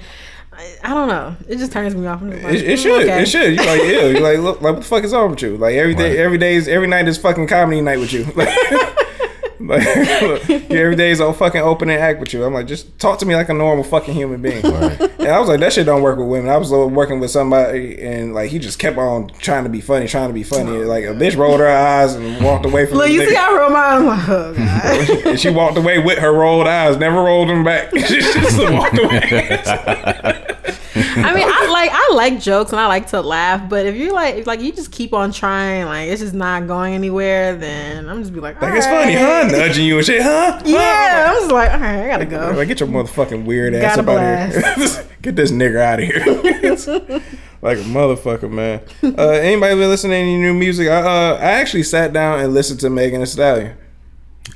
I, 0.53 0.75
I 0.85 0.93
don't 0.93 1.07
know. 1.09 1.35
It 1.49 1.57
just 1.57 1.71
turns 1.73 1.95
me 1.95 2.07
off. 2.07 2.21
Like, 2.21 2.33
It, 2.35 2.61
it 2.63 2.79
mm, 2.79 2.81
should. 2.83 3.03
okay. 3.03 3.21
It 3.23 3.25
should. 3.27 3.55
You're 3.55 3.65
like, 3.65 3.81
yeah. 3.81 4.05
You're 4.07 4.21
like, 4.21 4.37
look, 4.39 4.61
like, 4.61 4.73
what 4.75 4.81
the 4.83 4.87
fuck 4.87 5.03
is 5.03 5.11
wrong 5.11 5.31
with 5.31 5.41
you? 5.41 5.57
Like 5.57 5.75
every 5.75 5.95
day, 5.95 6.11
Right. 6.11 6.19
every 6.19 6.37
day 6.37 6.55
is 6.55 6.67
every 6.69 6.87
night 6.87 7.07
is 7.09 7.17
fucking 7.17 7.47
comedy 7.47 7.81
night 7.81 7.99
with 7.99 8.13
you. 8.13 8.23
Like, 8.35 8.49
like 9.67 9.85
every 10.71 10.95
day 10.95 11.11
is 11.11 11.19
a 11.19 11.33
fucking 11.33 11.61
opening 11.61 11.97
act 11.97 12.19
with 12.19 12.33
you. 12.33 12.43
I'm 12.43 12.53
like, 12.53 12.67
just 12.67 12.97
talk 12.99 13.19
to 13.19 13.25
me 13.25 13.35
like 13.35 13.49
a 13.49 13.53
normal 13.53 13.83
fucking 13.83 14.13
human 14.13 14.41
being. 14.41 14.63
And 14.65 15.27
I 15.27 15.39
was 15.39 15.49
like, 15.49 15.59
that 15.59 15.73
shit 15.73 15.85
don't 15.85 16.01
work 16.01 16.17
with 16.17 16.27
women. 16.27 16.49
I 16.49 16.57
was 16.57 16.71
working 16.71 17.19
with 17.19 17.31
somebody, 17.31 18.01
and 18.01 18.33
like 18.33 18.51
he 18.51 18.59
just 18.59 18.79
kept 18.79 18.97
on 18.97 19.29
trying 19.39 19.63
to 19.63 19.69
be 19.69 19.81
funny, 19.81 20.07
trying 20.07 20.29
to 20.29 20.33
be 20.33 20.43
funny. 20.43 20.83
Like 20.83 21.03
a 21.03 21.13
bitch 21.13 21.35
rolled 21.35 21.59
her 21.59 21.67
eyes 21.67 22.15
and 22.15 22.43
walked 22.43 22.65
away 22.65 22.85
from. 22.85 22.99
Look, 22.99 23.09
you 23.09 23.21
nigga. 23.21 23.27
see 23.29 23.35
how 23.35 23.55
I 23.55 23.59
roll 23.59 23.69
my 23.69 23.85
I'm 23.85 24.05
like, 24.05 24.29
oh 24.29 25.21
and 25.25 25.39
she 25.39 25.49
walked 25.49 25.77
away 25.77 25.99
with 25.99 26.19
her 26.19 26.33
rolled 26.33 26.67
eyes, 26.67 26.97
never 26.97 27.17
rolled 27.23 27.49
them 27.49 27.63
back. 27.63 27.89
she 27.95 28.21
just 28.21 28.59
walked 28.71 28.97
away. 28.97 30.41
I 31.17 31.33
mean, 31.33 31.47
I 31.47 31.69
like 31.71 31.89
I 31.93 32.11
like 32.13 32.39
jokes 32.39 32.71
and 32.71 32.79
I 32.79 32.87
like 32.87 33.07
to 33.07 33.21
laugh, 33.21 33.69
but 33.69 33.85
if 33.85 33.95
you 33.95 34.13
like 34.13 34.35
if 34.35 34.47
like 34.47 34.59
you 34.59 34.71
just 34.71 34.91
keep 34.91 35.13
on 35.13 35.31
trying, 35.31 35.85
like 35.85 36.09
it's 36.09 36.21
just 36.21 36.33
not 36.33 36.67
going 36.67 36.93
anywhere, 36.93 37.55
then 37.55 38.09
I'm 38.09 38.21
just 38.21 38.33
be 38.33 38.39
like, 38.39 38.61
Like 38.61 38.75
it's 38.75 38.85
funny, 38.85 39.13
huh? 39.13 39.47
Nudging 39.51 39.85
you 39.85 39.97
and 39.97 40.05
shit, 40.05 40.21
huh? 40.21 40.61
Yeah, 40.65 41.27
I'm 41.29 41.35
just 41.41 41.51
like, 41.51 41.71
all 41.71 41.79
right, 41.79 42.03
I 42.03 42.07
gotta 42.07 42.25
go. 42.25 42.53
Like, 42.55 42.67
get 42.67 42.79
your 42.79 42.89
motherfucking 42.89 43.45
weird 43.45 43.73
ass 43.75 43.97
up 43.97 44.07
out 44.07 44.17
of 44.17 44.53
here. 44.53 45.07
get 45.21 45.35
this 45.35 45.51
nigga 45.51 45.79
out 45.79 45.99
of 45.99 46.05
here. 46.05 47.21
like 47.61 47.77
a 47.77 47.81
motherfucker, 47.81 48.49
man. 48.49 48.81
Uh, 49.03 49.29
anybody 49.29 49.75
been 49.75 49.89
listening 49.89 50.11
to 50.11 50.17
any 50.17 50.37
new 50.37 50.53
music? 50.53 50.87
I, 50.87 51.01
uh, 51.01 51.35
I 51.35 51.51
actually 51.53 51.83
sat 51.83 52.13
down 52.13 52.39
and 52.39 52.53
listened 52.53 52.79
to 52.81 52.89
Megan 52.89 53.21
Thee 53.21 53.25
Stallion. 53.25 53.77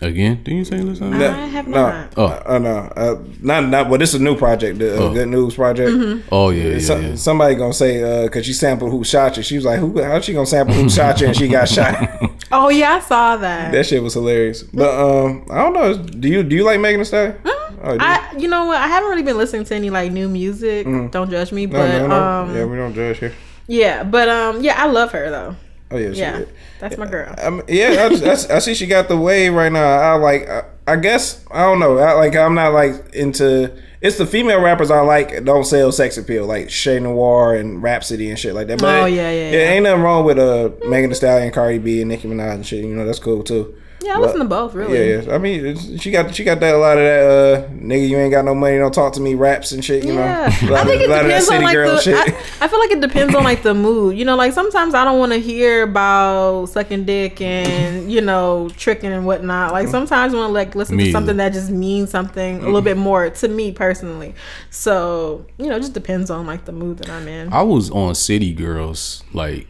Again? 0.01 0.41
Did 0.43 0.53
you 0.53 0.63
say 0.65 0.77
listen? 0.79 1.13
I 1.13 1.45
have 1.47 1.67
not. 1.67 2.15
No, 2.17 2.23
Oh. 2.23 2.43
uh, 2.45 2.57
no, 2.57 2.69
uh, 2.95 3.21
not 3.41 3.67
not. 3.67 3.89
Well, 3.89 3.99
this 3.99 4.13
is 4.13 4.21
a 4.21 4.23
new 4.23 4.37
project, 4.37 4.79
the 4.79 4.95
uh, 4.97 5.03
Oh. 5.09 5.13
Good 5.13 5.27
News 5.27 5.55
Project. 5.55 5.91
Mm-hmm. 5.91 6.29
Oh 6.31 6.51
yeah, 6.51 6.63
yeah, 6.69 6.79
So- 6.79 6.97
yeah. 6.99 7.15
Somebody 7.15 7.55
gonna 7.55 7.73
say 7.73 8.23
because 8.23 8.45
she 8.45 8.53
sampled 8.53 8.91
who 8.91 9.03
shot 9.03 9.35
you. 9.35 9.43
She 9.43 9.55
was 9.57 9.65
like, 9.65 9.79
"Who? 9.79 10.01
How 10.01 10.21
she 10.21 10.31
gonna 10.33 10.45
sample 10.45 10.73
who 10.73 10.89
shot 10.89 11.19
you?" 11.19 11.27
And 11.27 11.35
she 11.35 11.47
got 11.49 11.67
shot. 11.67 11.95
Oh 12.51 12.69
yeah, 12.69 12.95
I 12.95 12.99
saw 12.99 13.37
that. 13.37 13.71
that 13.73 13.85
shit 13.85 14.01
was 14.01 14.15
hilarious. 14.15 14.63
But 14.63 14.89
um, 14.89 15.45
I 15.51 15.57
don't 15.61 15.73
know. 15.73 15.95
Do 15.97 16.27
you 16.27 16.41
do 16.41 16.55
you 16.55 16.63
like 16.63 16.79
Megan 16.79 17.01
Thee 17.01 17.05
Stallion? 17.05 17.35
Oh, 17.45 17.89
do 17.89 17.93
you? 17.93 17.97
I, 18.01 18.33
you 18.39 18.47
know 18.47 18.65
what? 18.65 18.77
I 18.77 18.87
haven't 18.87 19.07
really 19.11 19.21
been 19.21 19.37
listening 19.37 19.65
to 19.65 19.75
any 19.75 19.91
like 19.91 20.11
new 20.11 20.27
music. 20.27 20.87
Don't 21.11 21.29
judge 21.29 21.51
me, 21.51 21.67
Mm. 21.67 21.71
no, 21.73 21.77
but 21.79 21.87
no, 21.99 22.07
no. 22.07 22.15
um, 22.15 22.55
yeah, 22.55 22.65
we 22.65 22.75
don't 22.75 22.93
judge 22.95 23.19
here. 23.19 23.33
yeah, 23.67 24.03
but 24.03 24.27
um, 24.29 24.63
yeah, 24.63 24.81
I 24.81 24.87
love 24.87 25.11
her 25.11 25.29
though. 25.29 25.55
Oh 25.91 25.97
yeah, 25.97 26.09
Yeah, 26.09 26.45
that's 26.79 26.97
my 26.97 27.07
girl. 27.07 27.33
Mean, 27.49 27.63
yeah, 27.67 28.05
I, 28.05 28.15
just, 28.15 28.51
I, 28.51 28.57
I 28.57 28.59
see 28.59 28.75
she 28.75 28.85
got 28.85 29.07
the 29.07 29.17
wave 29.17 29.53
right 29.53 29.71
now. 29.71 29.83
I 29.83 30.13
like. 30.15 30.47
I, 30.47 30.63
I 30.87 30.95
guess 30.95 31.45
I 31.51 31.61
don't 31.61 31.79
know. 31.79 31.97
I, 31.99 32.13
like 32.13 32.35
I'm 32.35 32.55
not 32.55 32.73
like 32.73 33.13
into. 33.13 33.75
It's 34.01 34.17
the 34.17 34.25
female 34.25 34.61
rappers 34.61 34.91
I 34.91 35.01
like 35.01 35.43
don't 35.43 35.65
sell 35.65 35.91
sex 35.91 36.17
appeal, 36.17 36.45
like 36.45 36.69
Shay 36.69 36.99
Noir 36.99 37.55
and 37.55 37.83
Rapsody 37.83 38.29
and 38.29 38.39
shit 38.39 38.55
like 38.55 38.67
that. 38.67 38.81
Oh, 38.81 39.05
yeah, 39.05 39.29
yeah, 39.29 39.51
yeah. 39.51 39.57
Ain't 39.71 39.83
nothing 39.83 40.01
wrong 40.01 40.25
with 40.25 40.39
uh 40.39 40.71
Megan 40.87 41.09
Thee 41.09 41.15
Stallion, 41.15 41.51
Cardi 41.51 41.79
B, 41.79 42.01
and 42.01 42.09
Nicki 42.09 42.27
Minaj 42.27 42.53
and 42.55 42.65
shit. 42.65 42.85
You 42.85 42.95
know 42.95 43.05
that's 43.05 43.19
cool 43.19 43.43
too. 43.43 43.75
Yeah, 44.01 44.15
I 44.15 44.17
listen 44.19 44.39
to 44.39 44.45
both 44.45 44.73
really. 44.75 44.97
Yeah, 45.11 45.21
yeah. 45.23 45.35
I 45.35 45.37
mean, 45.37 45.75
she 45.97 46.09
got 46.09 46.33
she 46.33 46.43
got 46.45 46.59
that 46.61 46.73
a 46.73 46.77
lot 46.77 46.97
of 46.97 47.03
that 47.03 47.23
uh 47.29 47.67
nigga. 47.73 48.07
You 48.07 48.17
ain't 48.17 48.31
got 48.31 48.45
no 48.45 48.55
money, 48.55 48.77
don't 48.77 48.93
talk 48.93 49.11
to 49.13 49.21
me 49.21 49.35
raps 49.35 49.71
and 49.73 49.83
shit. 49.83 50.05
You 50.05 50.13
Yeah, 50.13 50.53
know, 50.61 50.69
a 50.69 50.71
lot 50.71 50.81
I 50.81 50.89
think 50.89 50.95
of, 50.95 51.01
it 51.01 51.09
a 51.09 51.13
lot 51.13 51.25
of 51.25 51.27
that 51.27 51.39
depends 51.41 51.49
on 51.49 51.53
city 51.53 51.65
like 51.65 51.73
girl 51.73 51.95
the. 51.95 52.01
shit. 52.01 52.15
I, 52.15 52.65
I 52.65 52.67
feel 52.69 52.79
like 52.79 52.91
it 52.91 53.01
depends 53.01 53.35
on 53.35 53.43
like 53.43 53.61
the 53.61 53.73
mood. 53.87 54.17
You 54.17 54.23
know, 54.25 54.35
like 54.37 54.53
sometimes 54.53 54.93
I 54.93 55.03
don't 55.03 55.19
want 55.19 55.33
to 55.33 55.39
hear 55.39 55.83
about 55.83 56.67
sucking 56.67 57.03
dick 57.05 57.41
and 57.41 58.09
you 58.11 58.21
know 58.21 58.69
tricking 58.77 59.11
and 59.11 59.25
whatnot. 59.25 59.73
Like 59.73 59.89
sometimes 59.89 60.33
I 60.33 60.37
want 60.37 60.49
to 60.49 60.53
like 60.53 60.75
listen 60.75 60.95
Me 60.95 61.03
to 61.03 61.09
either. 61.09 61.17
something 61.17 61.37
that 61.37 61.51
just 61.53 61.69
means 61.69 62.09
something 62.09 62.59
a 62.61 62.65
little 62.65 62.81
bit 62.81 62.95
more 62.97 63.29
to 63.29 63.47
me 63.49 63.71
personally. 63.73 64.33
So 64.69 65.45
you 65.57 65.67
know, 65.67 65.75
it 65.75 65.81
just 65.81 65.93
depends 65.93 66.29
on 66.29 66.47
like 66.47 66.65
the 66.65 66.71
mood 66.71 66.99
that 66.99 67.09
I'm 67.09 67.27
in. 67.27 67.51
I 67.51 67.63
was 67.63 67.91
on 67.91 68.15
City 68.15 68.53
Girls 68.53 69.23
like 69.33 69.67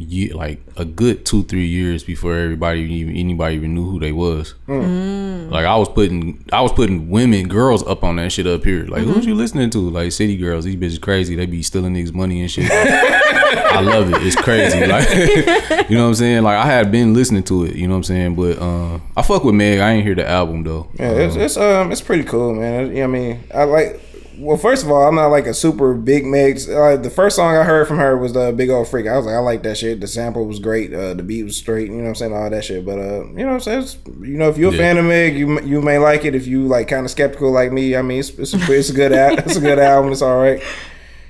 ye 0.00 0.32
like 0.32 0.60
a 0.76 0.84
good 0.84 1.26
two 1.26 1.42
three 1.44 1.66
years 1.66 2.02
before 2.02 2.34
everybody 2.34 2.80
even 2.80 3.14
anybody 3.14 3.56
even 3.56 3.74
knew 3.74 3.88
who 3.88 4.00
they 4.00 4.12
was. 4.12 4.54
Like 4.66 5.66
I 5.66 5.76
was 5.76 5.88
putting 5.88 6.44
I 6.52 6.60
was 6.62 6.72
putting 6.72 7.10
women 7.10 7.48
girls 7.48 7.86
up 7.86 8.02
on 8.04 8.16
that 8.16 8.32
shit 8.32 8.46
up 8.46 8.64
here. 8.64 8.86
Like 8.86 9.02
who's 9.02 9.26
you 9.26 9.34
listening 9.34 9.70
to? 9.70 9.90
Like 9.90 10.12
City 10.12 10.36
Girls. 10.36 10.64
These 10.64 10.76
bitches 10.76 11.00
crazy. 11.00 11.34
They 11.34 11.46
be 11.46 11.62
stealing 11.62 11.94
niggas 11.94 12.14
money 12.14 12.40
and 12.40 12.50
shit. 12.50 12.70
I 12.70 13.80
love 13.80 14.12
it. 14.12 14.22
It's 14.26 14.36
crazy. 14.36 14.86
Like 14.86 15.08
you 15.90 15.96
know 15.96 16.04
what 16.04 16.08
I'm 16.08 16.14
saying. 16.14 16.42
Like 16.42 16.56
I 16.56 16.66
had 16.66 16.90
been 16.90 17.14
listening 17.14 17.42
to 17.44 17.64
it. 17.64 17.76
You 17.76 17.86
know 17.86 17.94
what 17.94 17.98
I'm 17.98 18.04
saying. 18.04 18.34
But 18.36 18.58
uh, 18.58 19.00
I 19.16 19.22
fuck 19.22 19.44
with 19.44 19.54
Meg. 19.54 19.80
I 19.80 19.92
ain't 19.92 20.04
hear 20.04 20.14
the 20.14 20.28
album 20.28 20.62
though. 20.64 20.88
Yeah, 20.94 21.12
it's, 21.12 21.36
it's 21.36 21.56
um 21.56 21.92
it's 21.92 22.00
pretty 22.00 22.24
cool, 22.24 22.54
man. 22.54 22.88
You 22.88 22.94
know 22.94 23.00
what 23.00 23.04
I 23.04 23.06
mean, 23.06 23.44
I 23.54 23.64
like 23.64 24.09
well, 24.40 24.56
first 24.56 24.84
of 24.84 24.90
all, 24.90 25.06
I'm 25.06 25.14
not 25.14 25.28
like 25.28 25.46
a 25.46 25.54
super 25.54 25.94
big 25.94 26.24
mix. 26.24 26.68
Uh, 26.68 26.96
the 26.96 27.10
first 27.10 27.36
song 27.36 27.54
I 27.56 27.62
heard 27.64 27.86
from 27.86 27.98
her 27.98 28.16
was 28.16 28.32
the 28.32 28.52
Big 28.52 28.70
Old 28.70 28.88
Freak. 28.88 29.06
I 29.06 29.16
was 29.16 29.26
like, 29.26 29.34
I 29.34 29.38
like 29.38 29.62
that 29.64 29.76
shit. 29.78 30.00
The 30.00 30.06
sample 30.06 30.46
was 30.46 30.58
great. 30.58 30.92
Uh, 30.92 31.14
the 31.14 31.22
beat 31.22 31.42
was 31.44 31.56
straight. 31.56 31.88
You 31.88 31.94
know 31.96 32.02
what 32.04 32.08
I'm 32.10 32.14
saying? 32.16 32.32
All 32.32 32.48
that 32.50 32.64
shit. 32.64 32.84
But 32.84 32.98
uh, 32.98 33.24
you 33.26 33.32
know 33.44 33.46
what 33.46 33.52
I'm 33.54 33.60
saying? 33.60 33.82
It's, 33.82 33.98
you 34.20 34.38
know, 34.38 34.48
if 34.48 34.58
you're 34.58 34.70
a 34.70 34.72
Yeah. 34.72 34.78
fan 34.78 34.98
of 34.98 35.04
Meg, 35.04 35.36
you 35.36 35.60
you 35.62 35.80
may 35.82 35.98
like 35.98 36.24
it. 36.24 36.34
If 36.34 36.46
you 36.46 36.66
like 36.66 36.88
kind 36.88 37.04
of 37.04 37.10
skeptical 37.10 37.50
like 37.52 37.72
me, 37.72 37.94
I 37.96 38.02
mean, 38.02 38.20
it's 38.20 38.30
it's 38.30 38.54
a, 38.54 38.72
it's 38.72 38.90
a 38.90 38.94
good 38.94 39.12
al- 39.12 39.38
it's 39.38 39.56
a 39.56 39.60
good 39.60 39.78
album. 39.78 40.12
It's 40.12 40.22
all 40.22 40.38
right. 40.40 40.62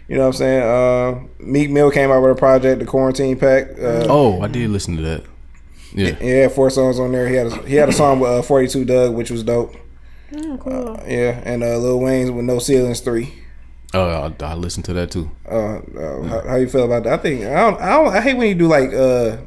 You 0.09 0.17
know 0.17 0.23
what 0.23 0.27
I'm 0.29 0.33
saying? 0.35 0.63
Uh, 0.63 1.21
Meek 1.39 1.71
Mill 1.71 1.91
came 1.93 2.11
out 2.11 2.21
with 2.23 2.33
a 2.33 2.35
project, 2.35 2.81
the 2.81 2.87
Quarantine 2.87 3.39
Pack. 3.39 3.71
Uh, 3.79 4.07
Oh, 4.09 4.41
I 4.41 4.49
did 4.49 4.69
listen 4.71 4.97
to 4.97 5.03
that. 5.03 5.23
Yeah. 5.93 6.11
Had 6.15 6.53
four 6.53 6.69
songs 6.71 6.99
on 6.99 7.13
there. 7.13 7.29
He 7.29 7.35
had 7.37 7.47
a, 7.47 7.57
he 7.67 7.75
had 7.77 7.89
a 7.89 7.93
song 7.93 8.19
with 8.21 8.31
uh, 8.31 8.43
42 8.43 8.85
Dugg, 8.85 9.15
which 9.15 9.31
was 9.31 9.43
dope. 9.45 9.75
Cool. 10.59 11.01
Yeah, 11.07 11.41
and 11.45 11.63
uh, 11.63 11.77
Lil 11.79 12.01
Wayne's 12.01 12.31
with 12.31 12.45
No 12.45 12.59
Ceilings 12.59 13.01
three. 13.01 13.35
Oh, 13.93 14.33
I, 14.41 14.45
I 14.45 14.55
listened 14.55 14.85
to 14.87 14.93
that 14.95 15.11
too. 15.11 15.31
Uh, 15.51 15.79
uh, 15.79 16.23
how, 16.23 16.49
how 16.49 16.57
you 16.57 16.69
feel 16.69 16.85
about 16.85 17.05
that? 17.05 17.15
I 17.15 17.17
think 17.17 17.45
I 17.45 17.55
don't, 17.61 17.81
I 17.81 17.89
don't. 17.91 18.15
I 18.15 18.21
hate 18.21 18.37
when 18.37 18.49
you 18.49 18.55
do 18.55 18.69
like 18.69 18.93
uh 18.93 19.39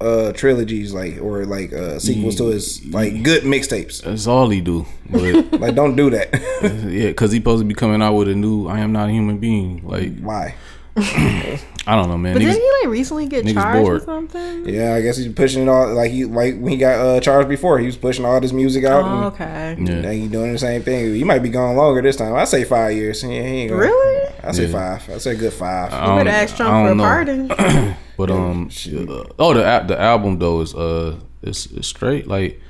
uh 0.00 0.32
trilogies, 0.32 0.92
like 0.92 1.18
or 1.20 1.44
like 1.46 1.72
uh 1.72 1.98
sequels 1.98 2.36
to 2.36 2.46
his 2.46 2.84
like 2.86 3.22
good 3.22 3.42
mixtapes. 3.42 4.02
That's 4.02 4.26
all 4.26 4.48
he 4.50 4.60
do. 4.60 4.86
But 5.10 5.52
Like, 5.60 5.74
don't 5.74 5.96
do 5.96 6.10
that. 6.10 6.28
yeah, 6.88 7.08
because 7.08 7.32
he 7.32 7.38
supposed 7.38 7.62
to 7.62 7.66
be 7.66 7.74
coming 7.74 8.02
out 8.02 8.14
with 8.14 8.28
a 8.28 8.34
new 8.34 8.68
"I 8.68 8.78
Am 8.80 8.92
Not 8.92 9.08
a 9.08 9.12
Human 9.12 9.38
Being." 9.38 9.86
Like 9.86 10.16
Why? 10.20 10.54
I 10.96 11.96
don't 11.96 12.08
know, 12.08 12.18
man. 12.18 12.34
But 12.34 12.42
Niggas- 12.42 12.52
didn't 12.52 12.60
he 12.60 12.70
like 12.86 12.88
recently 12.92 13.26
get 13.26 13.46
charged 13.46 13.82
bored. 13.82 14.02
or 14.02 14.04
something? 14.04 14.68
Yeah, 14.68 14.94
I 14.94 15.00
guess 15.00 15.16
he's 15.16 15.32
pushing 15.32 15.62
it 15.62 15.68
all. 15.68 15.92
Like 15.94 16.10
he 16.10 16.24
like 16.26 16.58
when 16.58 16.72
he 16.72 16.76
got 16.76 16.98
uh 17.04 17.20
charged 17.20 17.48
before, 17.48 17.78
he 17.78 17.86
was 17.86 17.96
pushing 17.96 18.24
all 18.24 18.40
this 18.40 18.52
music 18.52 18.84
out. 18.84 19.02
Oh, 19.04 19.16
and, 19.16 19.24
okay. 19.34 19.76
yeah. 19.78 20.10
and 20.10 20.22
he 20.22 20.28
doing 20.28 20.52
the 20.52 20.58
same 20.58 20.82
thing. 20.82 21.14
He 21.14 21.24
might 21.24 21.40
be 21.40 21.48
gone 21.48 21.76
longer 21.76 22.02
this 22.02 22.16
time. 22.16 22.34
I 22.34 22.44
say 22.44 22.64
five 22.64 22.94
years. 22.94 23.22
He, 23.22 23.28
he 23.28 23.34
ain't 23.36 23.70
gonna, 23.70 23.82
Really? 23.82 24.34
I 24.44 24.52
say 24.52 24.66
Yeah. 24.66 24.72
five. 24.98 25.10
I 25.14 25.18
say 25.18 25.30
a 25.32 25.34
good 25.34 25.52
five. 25.52 25.92
I 25.92 26.00
You 26.12 26.18
better 26.18 26.24
don't- 26.30 26.34
ask 26.42 26.54
I 26.54 26.56
Trump 26.56 26.86
for 26.86 26.92
a 26.92 26.94
know. 26.94 27.02
pardon. 27.04 27.96
But 28.18 28.30
um, 28.30 28.68
uh, 28.68 29.24
oh 29.38 29.54
the 29.54 29.84
the 29.88 29.98
album 29.98 30.38
though 30.38 30.60
is 30.60 30.74
uh 30.74 31.18
it's, 31.42 31.66
it's 31.66 31.88
straight. 31.88 32.28
Like 32.28 32.60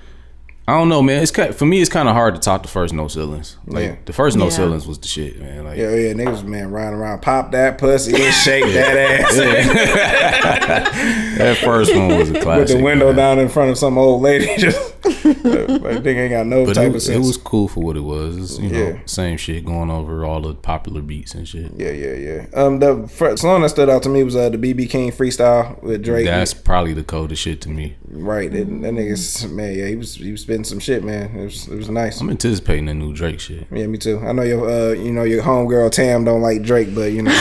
I 0.69 0.79
don't 0.79 0.89
know, 0.89 1.03
man. 1.03 1.23
It's 1.23 1.33
kind 1.33 1.55
for 1.55 1.67
me. 1.67 1.81
It's 1.81 1.91
kind 1.91 2.09
of 2.09 2.15
hard 2.15 2.35
to 2.37 2.41
top 2.41 2.63
the 2.63 2.69
first 2.69 2.95
No 2.95 3.09
Ceilings. 3.09 3.57
Like 3.67 3.85
Yeah. 3.85 3.95
the 4.05 4.13
first 4.13 4.37
No 4.37 4.45
Yeah. 4.45 4.51
Ceilings 4.51 4.87
was 4.87 4.99
the 4.99 5.09
shit, 5.09 5.41
man. 5.41 5.65
Like 5.65 5.77
Yeah, 5.77 5.91
yeah, 5.91 6.13
niggas 6.13 6.45
man 6.45 6.71
riding 6.71 6.99
around, 6.99 7.21
pop 7.21 7.51
that 7.53 7.79
pussy 7.79 8.15
and 8.15 8.33
shake 8.45 8.65
that 8.73 8.97
ass 8.97 9.37
that 11.39 11.57
first 11.59 11.95
one 11.95 12.09
was 12.17 12.31
a 12.31 12.41
classic. 12.41 12.69
with 12.69 12.79
the 12.79 12.83
window 12.85 13.07
man. 13.07 13.17
down 13.17 13.39
in 13.41 13.49
front 13.49 13.71
of 13.71 13.79
some 13.79 13.99
old 13.99 14.23
lady. 14.23 14.49
Just 14.59 14.95
like 15.25 16.03
nigga 16.03 16.17
ain't 16.17 16.31
got 16.33 16.47
no 16.47 16.65
But 16.67 16.75
type 16.75 16.85
it, 16.85 16.89
of 16.89 16.95
was- 16.95 17.07
sense. 17.07 17.17
it 17.17 17.27
was 17.27 17.37
cool 17.37 17.69
for 17.69 17.83
what 17.83 17.97
it 17.97 18.01
was. 18.01 18.37
It's, 18.37 18.59
you 18.59 18.71
know, 18.71 19.01
same 19.07 19.37
shit 19.37 19.65
going 19.65 19.91
over 19.91 20.25
all 20.25 20.41
the 20.41 20.55
popular 20.55 21.03
beats 21.03 21.35
and 21.35 21.47
shit. 21.47 21.73
yeah, 21.77 21.91
yeah, 21.91 22.13
yeah. 22.15 22.47
Um, 22.55 22.79
the 22.79 23.07
fir- 23.09 23.37
song 23.37 23.63
that 23.63 23.69
stood 23.71 23.89
out 23.89 24.03
to 24.05 24.09
me 24.09 24.23
was 24.23 24.37
uh 24.37 24.49
the 24.49 24.59
BB 24.59 24.91
King 24.91 25.11
freestyle 25.13 25.81
with 25.83 26.03
Drake. 26.05 26.27
That's 26.27 26.55
probably 26.55 26.93
the 26.95 27.05
coldest 27.05 27.43
shit 27.43 27.61
to 27.63 27.69
me. 27.69 27.97
right. 28.09 28.51
That, 28.51 28.65
that 28.67 28.93
nigga's 28.95 29.47
man. 29.47 29.75
Yeah, 29.75 29.87
he 29.87 29.97
was 29.97 30.15
he 30.17 30.31
was 30.33 30.43
spitting 30.43 30.65
some 30.65 30.79
shit, 30.81 31.05
man. 31.05 31.37
It 31.37 31.45
was 31.45 31.69
it 31.69 31.77
was 31.77 31.89
nice. 31.91 32.21
I'm 32.21 32.31
anticipating 32.31 32.87
the 32.87 32.95
new 32.95 33.13
Drake 33.15 33.41
shit. 33.41 33.67
Yeah, 33.73 33.87
me 33.87 33.99
too. 33.99 34.21
I 34.21 34.33
know 34.33 34.43
your 34.43 34.69
uh 34.69 34.93
you 34.93 35.13
know 35.13 35.23
your 35.25 35.43
homegirl 35.43 35.91
Tam 35.93 36.25
don't 36.25 36.43
like 36.43 36.63
Drake, 36.63 36.95
but 36.95 37.13
you 37.13 37.23
know 37.23 37.31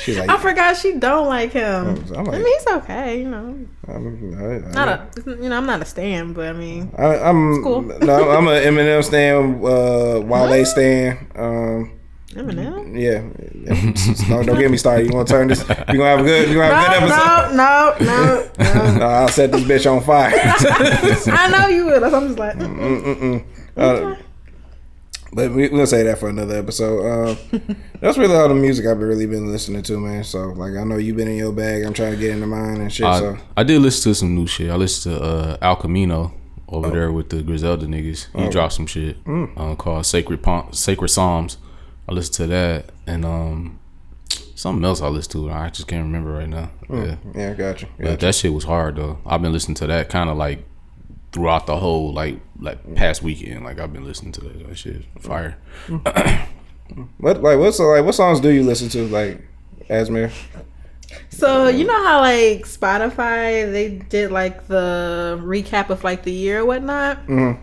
she's 0.00 0.18
like 0.18 0.28
I 0.30 0.38
forgot 0.38 0.76
she 0.76 0.94
don't 0.94 1.26
like 1.28 1.52
him. 1.52 2.04
I'm 2.16 2.28
I 2.28 2.30
like- 2.32 2.42
mean, 2.42 2.46
he's 2.46 2.66
okay, 2.66 3.20
you 3.20 3.28
know. 3.30 3.58
I'm, 3.88 4.34
I, 4.66 4.72
Not 4.72 4.88
a, 4.88 5.08
you 5.26 5.48
know, 5.48 5.56
I'm 5.56 5.66
not 5.66 5.82
a 5.82 5.84
stan, 5.84 6.32
but 6.32 6.46
I 6.48 6.52
mean, 6.52 6.92
I, 6.96 7.16
I'm 7.18 7.62
cool. 7.62 7.82
no, 7.82 8.30
I'm 8.30 8.46
an 8.48 8.62
Eminem 8.62 9.02
stan, 9.02 9.56
uh, 9.64 10.20
Wale 10.20 10.64
stan. 10.64 11.26
Um, 11.34 11.96
Eminem. 12.34 12.94
yeah, 12.94 13.22
no, 14.28 14.42
don't 14.44 14.56
get 14.58 14.70
me 14.70 14.76
started. 14.76 15.08
You 15.08 15.16
want 15.16 15.26
to 15.26 15.34
turn 15.34 15.48
this? 15.48 15.60
You 15.68 15.74
gonna 15.74 16.04
have 16.04 16.20
a 16.20 16.22
good? 16.22 16.48
You 16.48 16.54
gonna 16.54 16.72
have 16.74 17.02
a 17.02 17.06
good 17.06 17.10
episode? 17.10 17.56
No, 17.56 17.94
no, 17.98 18.06
no, 18.06 18.50
no. 18.92 18.98
No, 18.98 19.04
I'll 19.06 19.28
set 19.28 19.50
this 19.50 19.62
bitch 19.62 19.90
on 19.90 20.00
fire. 20.04 20.30
I 20.36 21.48
know 21.50 21.66
you 21.66 21.86
would. 21.86 22.02
I'm 22.04 22.28
just 22.28 22.38
like, 22.38 22.54
Mm, 22.56 23.44
Uh, 23.76 24.14
but 25.32 25.52
we, 25.52 25.68
we'll 25.68 25.86
say 25.86 26.02
that 26.02 26.18
for 26.18 26.28
another 26.28 26.56
episode. 26.56 27.04
Um, 27.06 27.76
that's 28.00 28.18
really 28.18 28.34
all 28.34 28.48
the 28.48 28.54
music 28.54 28.86
I've 28.86 28.98
really 28.98 29.26
been 29.26 29.50
listening 29.50 29.82
to, 29.82 29.98
man. 30.00 30.24
So 30.24 30.48
like, 30.48 30.74
I 30.74 30.84
know 30.84 30.96
you've 30.96 31.16
been 31.16 31.28
in 31.28 31.36
your 31.36 31.52
bag. 31.52 31.84
I'm 31.84 31.92
trying 31.94 32.12
to 32.12 32.18
get 32.18 32.30
into 32.30 32.46
mine 32.46 32.80
and 32.80 32.92
shit. 32.92 33.06
I, 33.06 33.18
so 33.18 33.36
I 33.56 33.62
did 33.62 33.80
listen 33.80 34.10
to 34.10 34.14
some 34.14 34.34
new 34.34 34.46
shit. 34.46 34.70
I 34.70 34.76
listened 34.76 35.16
to 35.16 35.22
uh, 35.22 35.56
Elcamino 35.58 36.32
over 36.68 36.88
Oh. 36.88 36.90
there 36.90 37.10
with 37.12 37.30
the 37.30 37.42
Griselda 37.42 37.86
niggas. 37.86 38.26
He 38.40 38.48
dropped 38.48 38.72
some 38.74 38.86
shit 38.86 39.16
Hmm. 39.24 39.46
um, 39.56 39.76
called 39.76 40.06
Sacred 40.06 40.42
Pom- 40.42 40.72
Sacred 40.72 41.08
Psalms. 41.08 41.58
I 42.08 42.12
listened 42.12 42.34
to 42.36 42.46
that 42.48 42.90
and 43.06 43.24
um, 43.24 43.78
something 44.54 44.84
else 44.84 45.00
I 45.00 45.08
listened 45.08 45.32
to. 45.32 45.50
I 45.50 45.68
just 45.70 45.88
can't 45.88 46.02
remember 46.04 46.32
right 46.32 46.48
now. 46.48 46.70
Hmm. 46.86 47.02
Yeah, 47.04 47.16
yeah, 47.34 47.54
gotcha. 47.54 47.86
but 47.98 48.20
that 48.20 48.34
shit 48.34 48.52
was 48.52 48.64
hard 48.64 48.96
though. 48.96 49.18
I've 49.26 49.42
been 49.42 49.52
listening 49.52 49.76
to 49.76 49.86
that 49.88 50.08
kind 50.08 50.28
of 50.30 50.36
like 50.36 50.64
throughout 51.32 51.66
the 51.66 51.76
whole 51.76 52.12
like 52.12 52.40
like 52.58 52.94
past 52.94 53.22
weekend. 53.22 53.64
Like 53.64 53.78
I've 53.78 53.92
been 53.92 54.04
listening 54.04 54.32
to 54.32 54.40
that, 54.42 54.68
that 54.68 54.78
shit. 54.78 55.02
Fire. 55.20 55.56
What 57.18 57.40
like 57.42 57.58
what's 57.58 57.78
like 57.78 58.04
what 58.04 58.14
songs 58.16 58.40
do 58.40 58.50
you 58.50 58.64
listen 58.64 58.88
to 58.90 59.06
like, 59.06 59.40
Asmir? 59.88 60.32
so 61.28 61.68
you 61.68 61.84
know 61.86 62.04
how 62.04 62.18
like 62.20 62.62
Spotify 62.66 63.70
they 63.70 63.90
did 64.08 64.32
like 64.32 64.66
the 64.66 65.38
recap 65.42 65.90
of 65.90 66.02
like 66.02 66.24
the 66.24 66.32
year 66.32 66.60
or 66.60 66.64
whatnot, 66.64 67.24
Mhm. 67.28 67.58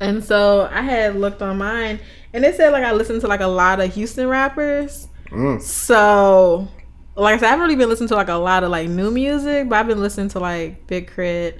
and 0.00 0.24
so 0.24 0.68
I 0.70 0.80
had 0.82 1.14
looked 1.14 1.42
on 1.42 1.58
mine, 1.58 2.00
and 2.32 2.44
it 2.44 2.56
said 2.56 2.70
like 2.72 2.82
I 2.82 2.90
listened 2.92 3.20
to 3.20 3.28
like 3.28 3.40
a 3.40 3.46
lot 3.46 3.80
of 3.80 3.94
Houston 3.94 4.26
rappers. 4.26 5.06
Mm. 5.30 5.62
So, 5.62 6.66
like 7.14 7.36
I 7.36 7.38
said, 7.38 7.46
I 7.46 7.50
haven't 7.50 7.62
really 7.62 7.76
been 7.76 7.88
listening 7.88 8.08
to 8.08 8.16
like 8.16 8.28
a 8.28 8.34
lot 8.34 8.64
of 8.64 8.70
like 8.70 8.88
new 8.88 9.12
music, 9.12 9.68
but 9.68 9.78
I've 9.78 9.86
been 9.86 10.00
listening 10.00 10.28
to 10.30 10.40
like 10.40 10.88
Big 10.88 11.06
K.R.I.T. 11.14 11.56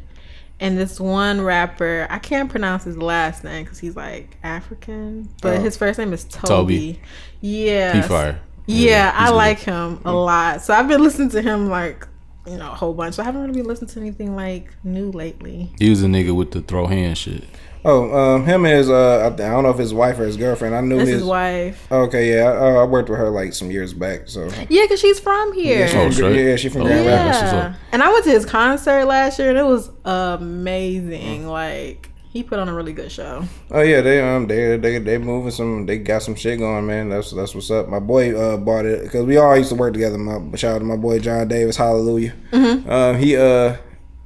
and 0.62 0.78
this 0.78 1.00
one 1.00 1.40
rapper. 1.40 2.06
I 2.08 2.18
can't 2.20 2.48
pronounce 2.48 2.84
his 2.84 2.96
last 2.96 3.42
name 3.42 3.64
because 3.64 3.80
he's 3.80 3.96
like 3.96 4.38
African, 4.44 5.28
but 5.42 5.58
Oh. 5.58 5.60
his 5.60 5.76
first 5.76 5.98
name 5.98 6.12
is 6.12 6.24
Tobe. 6.24 6.70
Tobe. 6.70 6.96
Yeah. 7.40 7.92
He 7.94 8.02
fire. 8.02 8.40
Yeah, 8.66 9.12
I 9.14 9.28
good. 9.28 9.36
like 9.36 9.58
him 9.58 10.00
a 10.04 10.12
mm. 10.12 10.24
lot. 10.24 10.62
So 10.62 10.72
I've 10.72 10.86
been 10.86 11.02
listening 11.02 11.30
to 11.30 11.42
him 11.42 11.68
like 11.68 12.06
you 12.46 12.56
know 12.56 12.70
a 12.70 12.74
whole 12.74 12.94
bunch. 12.94 13.16
So 13.16 13.22
I 13.22 13.26
haven't 13.26 13.42
really 13.42 13.54
been 13.54 13.66
listening 13.66 13.90
to 13.90 14.00
anything 14.00 14.36
like 14.36 14.72
new 14.84 15.10
lately. 15.10 15.72
He 15.80 15.90
was 15.90 16.02
a 16.04 16.06
nigga 16.06 16.34
with 16.34 16.52
the 16.52 16.60
throw 16.62 16.86
hand 16.86 17.18
shit. 17.18 17.44
Oh, 17.84 18.14
um, 18.36 18.44
him 18.44 18.64
and 18.64 18.76
his 18.76 18.88
uh, 18.88 19.26
I, 19.26 19.30
don't 19.36 19.64
know 19.64 19.70
if 19.70 19.78
his 19.78 19.92
wife 19.92 20.18
or 20.20 20.24
his 20.24 20.36
girlfriend. 20.36 20.74
I 20.74 20.80
knew 20.82 20.98
This 20.98 21.08
his 21.08 21.20
is 21.22 21.26
wife. 21.26 21.90
Okay, 21.90 22.36
yeah, 22.36 22.44
I, 22.52 22.82
I 22.82 22.84
worked 22.84 23.08
with 23.10 23.18
her 23.18 23.28
like 23.28 23.52
some 23.54 23.70
years 23.72 23.92
back. 23.92 24.28
So 24.28 24.48
Yeah, 24.68 24.86
cause 24.86 25.00
she's 25.00 25.18
from 25.18 25.52
here. 25.52 25.88
she 25.88 25.96
Oh, 25.96 26.02
from, 26.04 26.12
straight? 26.12 26.44
yeah, 26.48 26.56
she 26.56 26.68
from 26.68 26.82
Oh, 26.82 26.84
Grand 26.86 27.04
yeah. 27.04 27.10
Rapids. 27.16 27.40
That's 27.40 27.52
what's 27.52 27.52
Yeah. 27.64 27.68
up. 27.70 27.76
And 27.92 28.02
I 28.02 28.12
went 28.12 28.24
to 28.24 28.30
his 28.30 28.46
concert 28.46 29.04
last 29.06 29.38
year 29.40 29.50
and 29.50 29.58
it 29.58 29.64
was 29.64 29.90
amazing. 30.04 31.46
Like 31.48 32.10
he 32.30 32.42
put 32.42 32.58
on 32.58 32.68
a 32.68 32.74
really 32.74 32.92
good 32.92 33.10
show. 33.12 33.44
Oh 33.70 33.80
yeah, 33.82 34.00
they 34.00 34.20
um 34.20 34.46
they 34.46 34.76
they 34.76 34.98
they 34.98 35.18
moving 35.18 35.50
some. 35.50 35.84
They 35.86 35.98
got 35.98 36.22
some 36.22 36.34
shit 36.34 36.58
going, 36.58 36.86
man. 36.86 37.08
That's 37.08 37.30
that's 37.32 37.54
what's 37.54 37.70
up. 37.70 37.88
My 37.88 37.98
boy 37.98 38.34
uh 38.38 38.56
bought 38.56 38.86
it 38.86 39.02
because 39.02 39.26
we 39.26 39.36
all 39.36 39.56
used 39.56 39.70
to 39.70 39.74
work 39.74 39.92
together. 39.92 40.18
My 40.18 40.56
shout 40.56 40.76
out 40.76 40.78
to 40.78 40.84
my 40.84 40.96
boy 40.96 41.18
John 41.18 41.48
Davis. 41.48 41.76
Hallelujah. 41.76 42.32
Um, 42.52 43.16
he 43.18 43.36
uh 43.36 43.76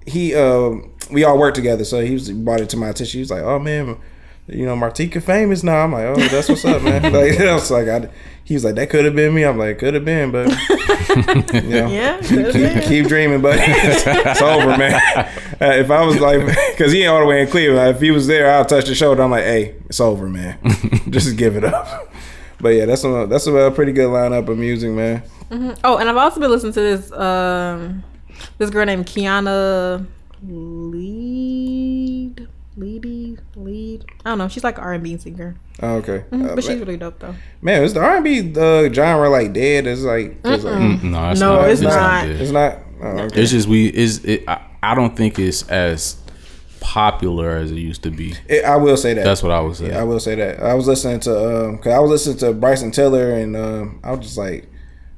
he 0.06 0.34
uh 0.34 0.72
we 1.10 1.24
all 1.24 1.38
worked 1.38 1.56
together, 1.56 1.84
so 1.84 2.00
he 2.00 2.12
was 2.14 2.26
he 2.28 2.34
brought 2.34 2.60
it 2.60 2.68
to 2.70 2.76
my 2.76 2.88
attention. 2.88 3.18
He 3.18 3.22
was 3.22 3.30
like, 3.30 3.42
oh 3.42 3.58
man. 3.58 3.96
You 4.48 4.64
know, 4.64 4.76
Martika 4.76 5.20
famous 5.20 5.64
now. 5.64 5.78
I'm 5.78 5.90
like, 5.90 6.04
oh, 6.04 6.14
that's 6.28 6.48
what's 6.48 6.64
up, 6.64 6.80
man. 6.80 7.02
Like, 7.12 7.40
I 7.40 7.52
was 7.54 7.68
like, 7.68 7.88
I, 7.88 8.08
he 8.44 8.54
was 8.54 8.64
like, 8.64 8.76
that 8.76 8.90
could 8.90 9.04
have 9.04 9.16
been 9.16 9.34
me. 9.34 9.42
I'm 9.44 9.58
like, 9.58 9.76
could 9.80 9.94
have 9.94 10.04
been, 10.04 10.30
but 10.30 10.48
you 11.52 11.62
know, 11.62 11.88
Yeah. 11.88 12.20
keep, 12.52 12.84
keep 12.84 13.06
dreaming, 13.08 13.40
but 13.40 13.56
it's 13.58 14.40
over, 14.40 14.76
man. 14.78 15.00
Uh, 15.60 15.64
if 15.74 15.90
I 15.90 16.04
was 16.06 16.20
like, 16.20 16.46
because 16.70 16.92
he 16.92 17.00
ain't 17.00 17.08
all 17.08 17.18
the 17.18 17.26
way 17.26 17.42
in 17.42 17.48
Cleveland, 17.48 17.96
if 17.96 18.00
he 18.00 18.12
was 18.12 18.28
there, 18.28 18.48
I'll 18.52 18.64
touch 18.64 18.84
the 18.86 18.94
shoulder. 18.94 19.20
I'm 19.20 19.32
like, 19.32 19.42
hey, 19.42 19.74
it's 19.86 19.98
over, 19.98 20.28
man. 20.28 20.58
Just 21.10 21.36
give 21.36 21.56
it 21.56 21.64
up. 21.64 22.12
But 22.60 22.68
yeah, 22.68 22.84
that's 22.84 23.02
a 23.02 23.26
that's 23.28 23.48
a 23.48 23.72
pretty 23.74 23.90
good 23.90 24.06
lineup 24.10 24.46
of 24.46 24.56
music, 24.58 24.92
man. 24.92 25.24
Oh, 25.82 25.98
and 25.98 26.08
I've 26.08 26.16
also 26.16 26.38
been 26.38 26.50
listening 26.52 26.72
to 26.74 26.80
this 26.80 27.10
um 27.10 28.04
this 28.58 28.70
girl 28.70 28.86
named 28.86 29.06
Kiana 29.06 30.06
Lead 30.48 32.48
Leady 32.76 33.38
Lead. 33.54 34.04
I 34.24 34.30
don't 34.30 34.38
know. 34.38 34.48
She's 34.48 34.64
like 34.64 34.78
an 34.78 34.84
R 34.84 34.92
and 34.94 35.04
B 35.04 35.16
singer, 35.16 35.56
Oh, 35.82 35.94
okay, 35.96 36.24
Uh, 36.30 36.54
but 36.54 36.62
she's 36.64 36.78
really 36.78 36.96
dope 36.98 37.18
though. 37.18 37.34
man, 37.62 37.82
is 37.82 37.94
the 37.94 38.00
R&B 38.00 38.52
uh, 38.56 38.92
genre 38.92 39.28
like 39.30 39.52
dead? 39.54 39.86
It's 39.86 40.02
like, 40.02 40.36
it's, 40.44 40.64
like, 40.64 40.74
Mm, 40.74 41.02
No, 41.04 41.30
it's 41.30 41.40
No, 41.40 41.56
not. 41.56 41.70
it's 41.70 41.80
not. 41.80 42.24
dead. 42.26 42.40
it's 42.40 42.50
not. 42.50 42.78
Oh, 43.02 43.06
okay. 43.06 43.42
It's 43.42 43.50
just 43.50 43.68
we 43.68 43.86
is 43.88 44.24
it. 44.24 44.44
I, 44.48 44.60
I 44.82 44.94
don't 44.94 45.16
think 45.16 45.38
it's 45.38 45.66
as 45.68 46.16
popular 46.80 47.56
as 47.56 47.70
it 47.70 47.76
used 47.76 48.02
to 48.04 48.10
be. 48.10 48.34
It- 48.48 48.64
I 48.64 48.76
will 48.76 48.96
say 48.96 49.14
that. 49.14 49.24
That's 49.24 49.42
what 49.42 49.52
I 49.52 49.60
was 49.60 49.78
saying. 49.78 49.94
I 49.94 50.04
will 50.04 50.20
say 50.20 50.34
that. 50.34 50.62
I 50.62 50.74
was 50.74 50.86
listening 50.86 51.20
to 51.20 51.66
um, 51.68 51.78
cause 51.78 51.92
I 51.92 51.98
was 51.98 52.10
listening 52.10 52.38
to 52.38 52.52
Bryson 52.52 52.90
Tiller, 52.90 53.32
and 53.32 53.56
um, 53.56 54.00
I 54.04 54.12
was 54.12 54.20
just 54.20 54.38
like, 54.38 54.68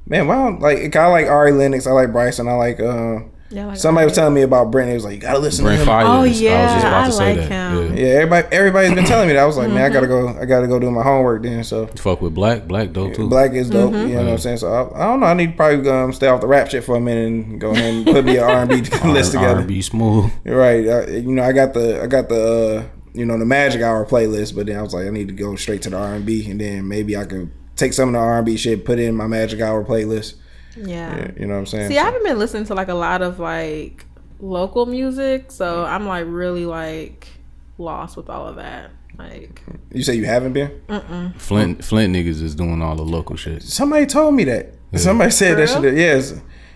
man, 0.05 0.27
why 0.27 0.35
don't 0.35 0.61
like 0.61 0.95
I 0.95 1.07
like 1.07 1.27
Ari 1.27 1.51
Lennox, 1.53 1.87
I 1.87 1.91
like 1.91 2.11
Bryson, 2.11 2.47
I 2.47 2.53
like 2.53 2.79
um, 2.79 2.85
Yeah, 2.85 3.21
like 3.51 3.77
Somebody 3.77 4.05
was 4.05 4.13
telling 4.13 4.33
me 4.33 4.41
about 4.43 4.69
Brent. 4.71 4.89
He 4.89 4.93
was 4.95 5.03
like, 5.05 5.15
you 5.15 5.19
gotta 5.19 5.39
listen 5.39 5.65
Brent 5.65 5.77
to 5.77 5.81
him. 5.81 5.87
Fires. 5.87 6.07
Oh, 6.07 6.11
I 6.11 6.21
was 6.21 6.29
just 6.31 6.41
yeah, 6.43 6.79
about 6.79 7.03
I 7.03 7.05
to 7.07 7.11
say 7.11 7.35
like 7.39 7.49
that. 7.49 7.71
him. 7.73 7.95
Yeah. 7.97 8.03
Yeah, 8.03 8.13
everybody 8.13 8.47
everybody's 8.55 8.93
been 8.93 9.05
telling 9.05 9.27
me 9.27 9.33
that. 9.33 9.41
I 9.41 9.45
was 9.45 9.57
like, 9.57 9.69
man, 9.69 9.81
I 9.83 9.89
gotta 9.89 10.07
Mm-hmm. 10.07 10.37
go. 10.37 10.41
I 10.41 10.45
gotta 10.45 10.67
go 10.67 10.77
do 10.79 10.91
my 10.91 11.01
homework 11.03 11.41
then. 11.43 11.63
So 11.63 11.87
Fuck 11.87 12.21
with 12.21 12.35
Black. 12.35 12.67
Black 12.67 12.91
dope 12.93 13.15
too. 13.15 13.27
Black 13.27 13.53
is 13.53 13.69
dope. 13.69 13.93
Mm-hmm. 13.93 14.07
You 14.09 14.15
know 14.15 14.23
what 14.25 14.31
I'm 14.33 14.37
saying? 14.37 14.57
So 14.57 14.71
I, 14.71 15.03
I 15.03 15.05
don't 15.07 15.19
know. 15.19 15.25
I 15.25 15.33
need 15.33 15.51
to 15.51 15.55
probably 15.57 15.89
um, 15.89 16.13
stay 16.13 16.27
off 16.27 16.41
the 16.41 16.47
rap 16.47 16.69
shit 16.69 16.83
for 16.83 16.95
a 16.95 16.99
minute 17.01 17.27
and 17.27 17.59
go 17.59 17.71
ahead 17.71 17.93
and 17.93 18.05
put 18.05 18.23
me 18.25 18.37
an 18.37 18.43
R&B 18.43 18.75
list 19.05 19.31
together. 19.31 19.61
R&B 19.61 19.81
smooth. 19.81 20.31
Right. 20.45 20.87
I, 20.87 21.05
you 21.07 21.31
know, 21.31 21.43
I 21.43 21.51
got 21.51 21.73
the 21.73 22.01
I 22.03 22.07
got 22.07 22.29
the 22.29 22.85
uh, 22.85 22.97
you 23.13 23.25
know 23.25 23.37
the 23.39 23.45
Magic 23.45 23.81
Hour 23.81 24.05
playlist, 24.05 24.55
but 24.55 24.67
then 24.67 24.77
I 24.77 24.81
was 24.83 24.93
like, 24.93 25.07
I 25.07 25.09
need 25.09 25.27
to 25.29 25.33
go 25.33 25.55
straight 25.55 25.81
to 25.83 25.89
the 25.89 25.97
R&B, 25.97 26.49
and 26.51 26.61
then 26.61 26.87
maybe 26.87 27.17
I 27.17 27.25
could 27.25 27.49
take 27.75 27.93
some 27.93 28.09
of 28.09 28.13
the 28.13 28.19
R&B 28.19 28.57
shit, 28.57 28.85
put 28.85 28.99
it 28.99 29.03
in 29.05 29.15
my 29.15 29.25
Magic 29.25 29.59
Hour 29.61 29.83
playlist. 29.83 30.35
Yeah. 30.77 31.31
You 31.37 31.45
know 31.47 31.53
what 31.55 31.59
I'm 31.61 31.65
saying? 31.65 31.89
See, 31.89 31.97
I 31.97 32.03
haven't 32.03 32.23
been 32.23 32.39
listening 32.39 32.65
to 32.65 32.73
like 32.75 32.87
a 32.89 32.93
lot 32.93 33.21
of 33.21 33.39
like 33.39 34.05
local 34.39 34.85
music, 34.85 35.51
so 35.51 35.83
I'm 35.85 36.07
like 36.07 36.25
really 36.27 36.65
like 36.65 37.27
lost 37.77 38.17
with 38.17 38.29
all 38.29 38.47
of 38.47 38.55
that. 38.57 38.91
Like, 39.17 39.61
you 39.91 40.01
say 40.03 40.15
you 40.15 40.25
haven't 40.25 40.53
been? 40.53 41.33
Flint 41.37 41.83
Flint 41.83 42.15
niggas 42.15 42.41
is 42.41 42.55
doing 42.55 42.81
all 42.81 42.95
the 42.95 43.03
local 43.03 43.35
shit. 43.35 43.63
Somebody 43.63 44.05
told 44.05 44.33
me 44.35 44.45
that. 44.45 44.73
Somebody 44.95 45.31
said 45.31 45.57
that 45.57 45.69
For 45.69 45.81
shit. 45.81 45.95
Yes. 45.97 46.33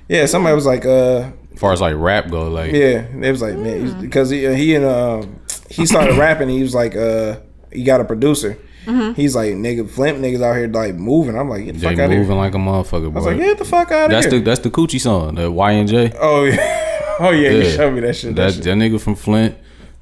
Yeah. 0.09 0.25
Somebody 0.25 0.53
was 0.53 0.65
like, 0.65 0.85
uh, 0.85 1.31
As 1.53 1.59
far 1.59 1.71
as 1.71 1.79
like 1.79 1.95
rap 1.95 2.29
go, 2.29 2.49
like 2.49 2.73
Yeah, 2.73 3.05
it 3.05 3.31
was 3.31 3.41
like 3.41 3.55
man, 3.55 3.87
Hmm. 3.89 4.01
because 4.01 4.29
he 4.29 4.53
he 4.55 4.75
and 4.75 4.83
uh, 4.85 5.23
he 5.69 5.85
started 5.85 6.17
rapping. 6.17 6.49
He 6.49 6.61
was 6.61 6.75
like, 6.75 6.95
uh, 6.97 7.37
he 7.71 7.83
got 7.83 8.01
a 8.01 8.05
producer. 8.05 8.57
Mm-hmm. 8.85 9.13
He's 9.13 9.35
like, 9.35 9.53
nigga, 9.53 9.89
Flint 9.89 10.19
niggas 10.19 10.41
out 10.41 10.55
here 10.55 10.67
like 10.67 10.95
moving. 10.95 11.37
I'm 11.37 11.49
like, 11.49 11.65
get 11.65 11.73
the 11.75 11.79
they 11.79 11.87
fuck 11.87 11.99
out 11.99 12.11
of 12.11 12.17
moving 12.17 12.37
like 12.37 12.53
a 12.53 12.57
motherfucker. 12.57 13.05
I 13.05 13.07
was 13.09 13.25
like, 13.25 13.37
get 13.37 13.57
the 13.57 13.65
fuck 13.65 13.91
out 13.91 14.05
of 14.05 14.11
that's 14.11 14.25
here. 14.27 14.39
the 14.39 14.45
that's 14.45 14.59
the 14.61 14.69
coochie 14.71 14.99
song, 14.99 15.35
the 15.35 15.49
YN 15.51 15.87
Jay. 15.87 16.11
oh 16.19 16.43
yeah, 16.45 17.15
oh 17.19 17.29
yeah, 17.31 17.49
you 17.51 17.61
Yeah. 17.63 17.69
showed 17.71 17.91
me 17.93 18.01
that 18.01 18.15
shit. 18.15 18.35
That, 18.35 18.43
That 18.47 18.53
shit. 18.55 18.63
that 18.65 18.75
nigga 18.77 18.99
from 18.99 19.15
Flint. 19.15 19.55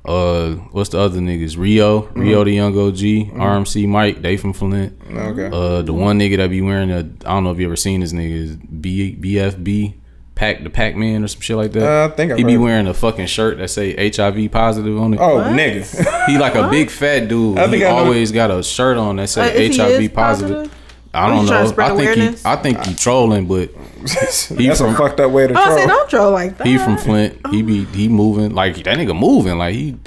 Uh, 0.04 0.54
what's 0.72 0.90
the 0.90 1.00
other 1.00 1.20
niggas? 1.20 1.58
Rio, 1.60 2.02
Mm-hmm. 2.02 2.22
Rio 2.22 2.44
Da 2.44 2.52
Yung 2.52 2.76
OG, 2.76 2.98
RMC 3.38 3.88
Mike. 3.88 4.22
They 4.24 4.36
from 4.36 4.54
Flint. 4.54 5.00
Okay. 5.12 5.50
Uh, 5.54 5.84
the 5.84 5.94
one 5.94 6.18
nigga 6.20 6.38
that 6.38 6.50
be 6.50 6.60
wearing 6.62 6.90
a, 6.92 6.98
I 6.98 7.02
don't 7.34 7.44
know 7.44 7.52
if 7.52 7.60
you 7.60 7.68
ever 7.68 7.76
seen 7.76 8.00
this 8.02 8.12
nigga 8.12 8.32
is 8.36 8.56
B 8.56 9.16
BFB, 9.22 9.94
Pac 10.42 10.64
the 10.64 10.72
Pac 10.72 10.96
Man 10.96 11.24
or 11.24 11.28
some 11.28 11.40
shit 11.42 11.56
like 11.56 11.72
that. 11.74 11.88
Uh, 11.88 12.12
I 12.12 12.16
think 12.16 12.32
I've 12.32 12.40
he 12.40 12.44
be 12.44 12.58
wearing 12.58 12.88
a 12.88 12.96
fucking 12.96 13.28
shirt 13.28 13.60
that 13.60 13.68
say 13.70 14.10
HIV 14.10 14.52
positive 14.52 14.98
on 15.00 15.14
it. 15.14 15.20
oh 15.20 15.38
nigga, 15.44 15.86
He 16.26 16.40
like 16.40 16.56
a 16.56 16.68
big 16.68 16.90
fat 16.90 17.28
dude. 17.28 17.60
I 17.60 17.66
think 17.66 17.76
he 17.84 17.86
I 17.86 17.92
know- 17.92 17.98
always 18.06 18.32
got 18.32 18.50
a 18.50 18.64
shirt 18.64 18.98
on 18.98 19.18
that 19.18 19.24
Uh, 19.24 19.28
say 19.28 19.66
if 19.68 19.74
he 19.74 19.78
HIV 19.78 20.14
positive. 20.16 20.56
positive? 20.58 20.78
I 21.14 21.28
don't 21.28 21.40
he's 21.42 21.50
trying 21.50 21.70
to 21.70 21.76
know. 21.78 21.84
I 21.84 21.88
think 21.90 22.00
awareness? 22.02 22.42
he, 22.44 22.50
I 22.50 22.56
think 22.56 22.86
he 22.86 22.96
trolling, 22.96 23.46
but 23.48 23.70
that's 24.02 24.48
from- 24.48 24.96
a 24.96 24.98
fucked 24.98 25.20
up 25.20 25.30
way 25.32 25.46
to 25.46 25.54
oh, 25.56 25.76
say 25.76 25.84
troll. 25.86 25.88
don't 25.88 26.10
troll 26.10 26.32
like 26.32 26.58
that. 26.58 26.66
he 26.66 26.78
from 26.80 26.98
Flint. 26.98 27.40
He 27.52 27.62
be 27.62 27.86
he 27.86 28.08
moving 28.08 28.56
like 28.56 28.78
that 28.84 28.98
nigga 28.98 29.16
moving 29.16 29.60
like 29.60 29.76
he 29.76 29.98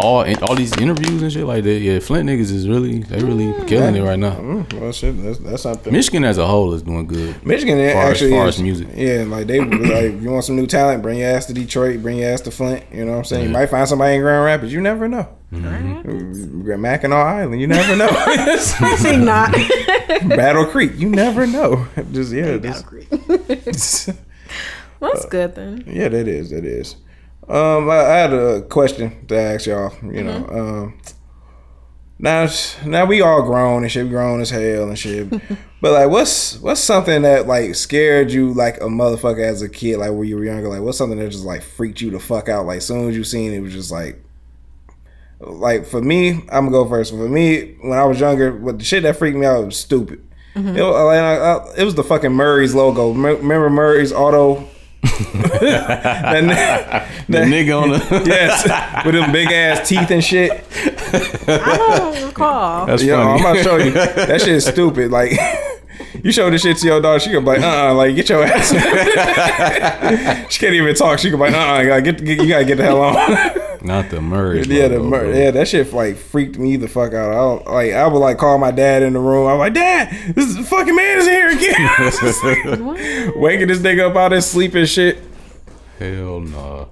all 0.00 0.24
all 0.42 0.54
these 0.54 0.76
interviews 0.76 1.22
and 1.22 1.32
shit 1.32 1.44
like 1.44 1.64
that. 1.64 1.78
Yeah, 1.78 1.98
Flint 1.98 2.28
niggas 2.28 2.50
is 2.52 2.68
really 2.68 3.00
they 3.00 3.22
really 3.22 3.52
killing 3.66 3.96
it 3.96 4.02
right 4.02 4.18
now. 4.18 4.34
Mm, 4.34 4.80
well, 4.80 4.92
shit, 4.92 5.22
that's, 5.22 5.38
that's 5.38 5.62
something. 5.62 5.92
Michigan 5.92 6.24
as 6.24 6.38
a 6.38 6.46
whole 6.46 6.72
is 6.74 6.82
doing 6.82 7.06
good. 7.06 7.44
Michigan 7.44 7.76
Far 7.92 8.02
as- 8.04 8.10
actually 8.10 8.30
far 8.32 8.48
is, 8.48 8.56
as 8.56 8.62
music. 8.62 8.88
Yeah, 8.94 9.24
like 9.26 9.46
they 9.46 9.60
like 9.64 10.20
you 10.22 10.30
want 10.30 10.44
some 10.44 10.56
new 10.56 10.66
talent, 10.66 11.02
bring 11.02 11.18
your 11.20 11.30
ass 11.30 11.46
to 11.46 11.52
Detroit, 11.54 12.02
bring 12.02 12.18
your 12.18 12.30
ass 12.30 12.40
to 12.42 12.50
Flint. 12.50 12.84
You 12.92 13.04
know 13.04 13.12
what 13.12 13.18
I'm 13.18 13.24
saying? 13.24 13.44
You 13.46 13.50
might 13.50 13.66
find 13.70 13.88
somebody 13.88 14.14
in 14.16 14.20
Grand 14.20 14.44
Rapids. 14.44 14.72
You 14.72 14.80
never 14.80 15.08
know. 15.08 15.28
Mm-hmm. 15.52 16.80
Mackinac 16.80 17.26
Island, 17.26 17.60
you 17.60 17.66
never 17.66 17.96
know. 17.96 18.08
Actually 18.80 19.16
not. 19.16 19.52
Battle 20.28 20.66
Creek, 20.66 20.92
you 20.96 21.08
never 21.08 21.46
know. 21.46 21.88
Just 22.12 22.32
yeah, 22.32 22.56
just, 22.58 24.10
That's 25.00 25.26
good 25.26 25.54
then. 25.54 25.84
yeah, 25.86 26.08
that 26.08 26.28
is 26.28 26.50
that 26.50 26.64
is. 26.64 26.96
Um, 27.48 27.90
I, 27.90 27.96
I 27.98 28.16
had 28.18 28.32
a 28.32 28.62
question 28.62 29.26
to 29.26 29.36
ask 29.36 29.66
y'all. 29.66 29.92
You 30.02 30.22
know, 30.22 30.46
um, 30.48 30.98
now 32.18 32.48
now 32.84 33.06
we 33.06 33.22
all 33.22 33.42
grown 33.42 33.82
and 33.82 33.90
shit, 33.90 34.08
grown 34.08 34.40
as 34.40 34.50
hell 34.50 34.88
and 34.88 34.98
shit. 34.98 35.30
but 35.80 35.92
like, 35.92 36.10
what's 36.10 36.58
what's 36.60 36.80
something 36.80 37.22
that 37.22 37.46
like 37.46 37.74
scared 37.74 38.30
you 38.30 38.52
like 38.52 38.76
a 38.76 38.84
motherfucker 38.86 39.42
as 39.44 39.62
a 39.62 39.68
kid, 39.68 39.96
like 39.98 40.12
when 40.12 40.28
you 40.28 40.36
were 40.36 40.44
younger? 40.44 40.68
Like, 40.68 40.82
what's 40.82 40.98
something 40.98 41.18
that 41.18 41.30
just 41.30 41.44
like 41.44 41.62
freaked 41.62 42.00
you 42.00 42.10
the 42.10 42.20
fuck 42.20 42.48
out? 42.48 42.66
Like, 42.66 42.82
soon 42.82 43.08
as 43.08 43.16
you 43.16 43.24
seen 43.24 43.52
it, 43.52 43.56
it 43.56 43.60
was 43.60 43.72
just 43.72 43.90
like. 43.90 44.22
Like 45.42 45.86
for 45.86 46.02
me, 46.02 46.32
I'm 46.52 46.66
gonna 46.66 46.70
go 46.70 46.86
first. 46.86 47.12
For 47.12 47.26
me, 47.26 47.72
when 47.80 47.98
I 47.98 48.04
was 48.04 48.20
younger, 48.20 48.54
what 48.54 48.78
the 48.78 48.84
shit 48.84 49.04
that 49.04 49.16
freaked 49.16 49.38
me 49.38 49.46
out 49.46 49.64
was 49.64 49.78
stupid. 49.78 50.22
It, 50.54 50.62
was, 50.64 50.76
like, 50.76 51.18
I- 51.18 51.38
I- 51.54 51.74
it 51.78 51.84
was 51.84 51.94
the 51.94 52.04
fucking 52.04 52.32
Murray's 52.32 52.74
logo. 52.74 53.14
Me- 53.14 53.30
Remember 53.36 53.70
Murray's 53.70 54.12
auto? 54.12 54.68
That, 55.02 56.42
ni- 57.28 57.32
The 57.32 57.44
nigga 57.44 57.82
on 57.82 57.90
the 57.90 58.22
yes, 58.26 59.04
with 59.04 59.14
them 59.14 59.32
big 59.32 59.50
ass 59.50 59.88
teeth 59.88 60.10
and 60.10 60.22
shit. 60.22 60.50
I 61.48 61.76
don't 61.76 62.26
recall. 62.26 62.86
that's 62.86 63.02
Yo, 63.02 63.18
I'm 63.20 63.38
funny. 63.38 63.40
about 63.40 63.56
to 63.56 63.62
show 63.62 63.76
you. 63.76 63.90
That 63.92 64.40
shit 64.40 64.48
is 64.50 64.64
stupid. 64.66 65.10
Like, 65.10 65.32
you 66.22 66.32
show 66.32 66.50
this 66.50 66.62
shit 66.62 66.76
to 66.78 66.86
your 66.86 67.00
daughter, 67.00 67.18
she 67.20 67.30
gonna 67.32 67.40
be 67.40 67.46
like, 67.46 67.60
uh, 67.62 67.88
uh 67.90 67.94
like 67.94 68.14
get 68.14 68.28
your 68.28 68.44
ass. 68.44 68.70
she 70.52 70.58
can't 70.60 70.74
even 70.74 70.94
talk. 70.94 71.18
She 71.18 71.30
gonna 71.30 71.44
be 71.44 71.50
like, 71.50 71.60
uh, 71.60 71.64
uh 71.72 71.84
gotta 71.84 72.02
get, 72.02 72.24
get, 72.24 72.38
you 72.42 72.48
gotta 72.48 72.64
get 72.64 72.76
the 72.76 72.84
hell 72.84 73.00
on. 73.02 73.16
Not 73.82 74.10
the 74.10 74.20
Murray. 74.20 74.62
yeah, 74.62 74.88
the 74.88 74.98
logo, 74.98 75.08
mur- 75.08 75.20
bro. 75.24 75.32
yeah, 75.32 75.50
that 75.52 75.68
shit 75.68 75.92
like 75.92 76.16
freaked 76.16 76.58
me 76.58 76.76
the 76.76 76.88
fuck 76.88 77.14
out. 77.14 77.30
I 77.30 77.34
don't, 77.34 77.66
like, 77.66 77.92
I 77.92 78.06
would 78.06 78.18
like 78.18 78.38
call 78.38 78.58
my 78.58 78.70
dad 78.70 79.02
in 79.02 79.14
the 79.14 79.18
room. 79.20 79.46
I'm 79.48 79.58
like, 79.58 79.74
Dad, 79.74 80.34
this 80.34 80.56
fucking 80.68 80.94
man 80.94 81.18
is 81.18 81.26
here 81.26 81.48
again. 81.48 83.32
Waking 83.40 83.68
this 83.68 83.78
nigga 83.78 84.10
up 84.10 84.16
out 84.16 84.32
of 84.32 84.36
his 84.36 84.46
sleep 84.46 84.74
and 84.74 84.88
shit. 84.88 85.18
Hell 85.98 86.40
no. 86.40 86.88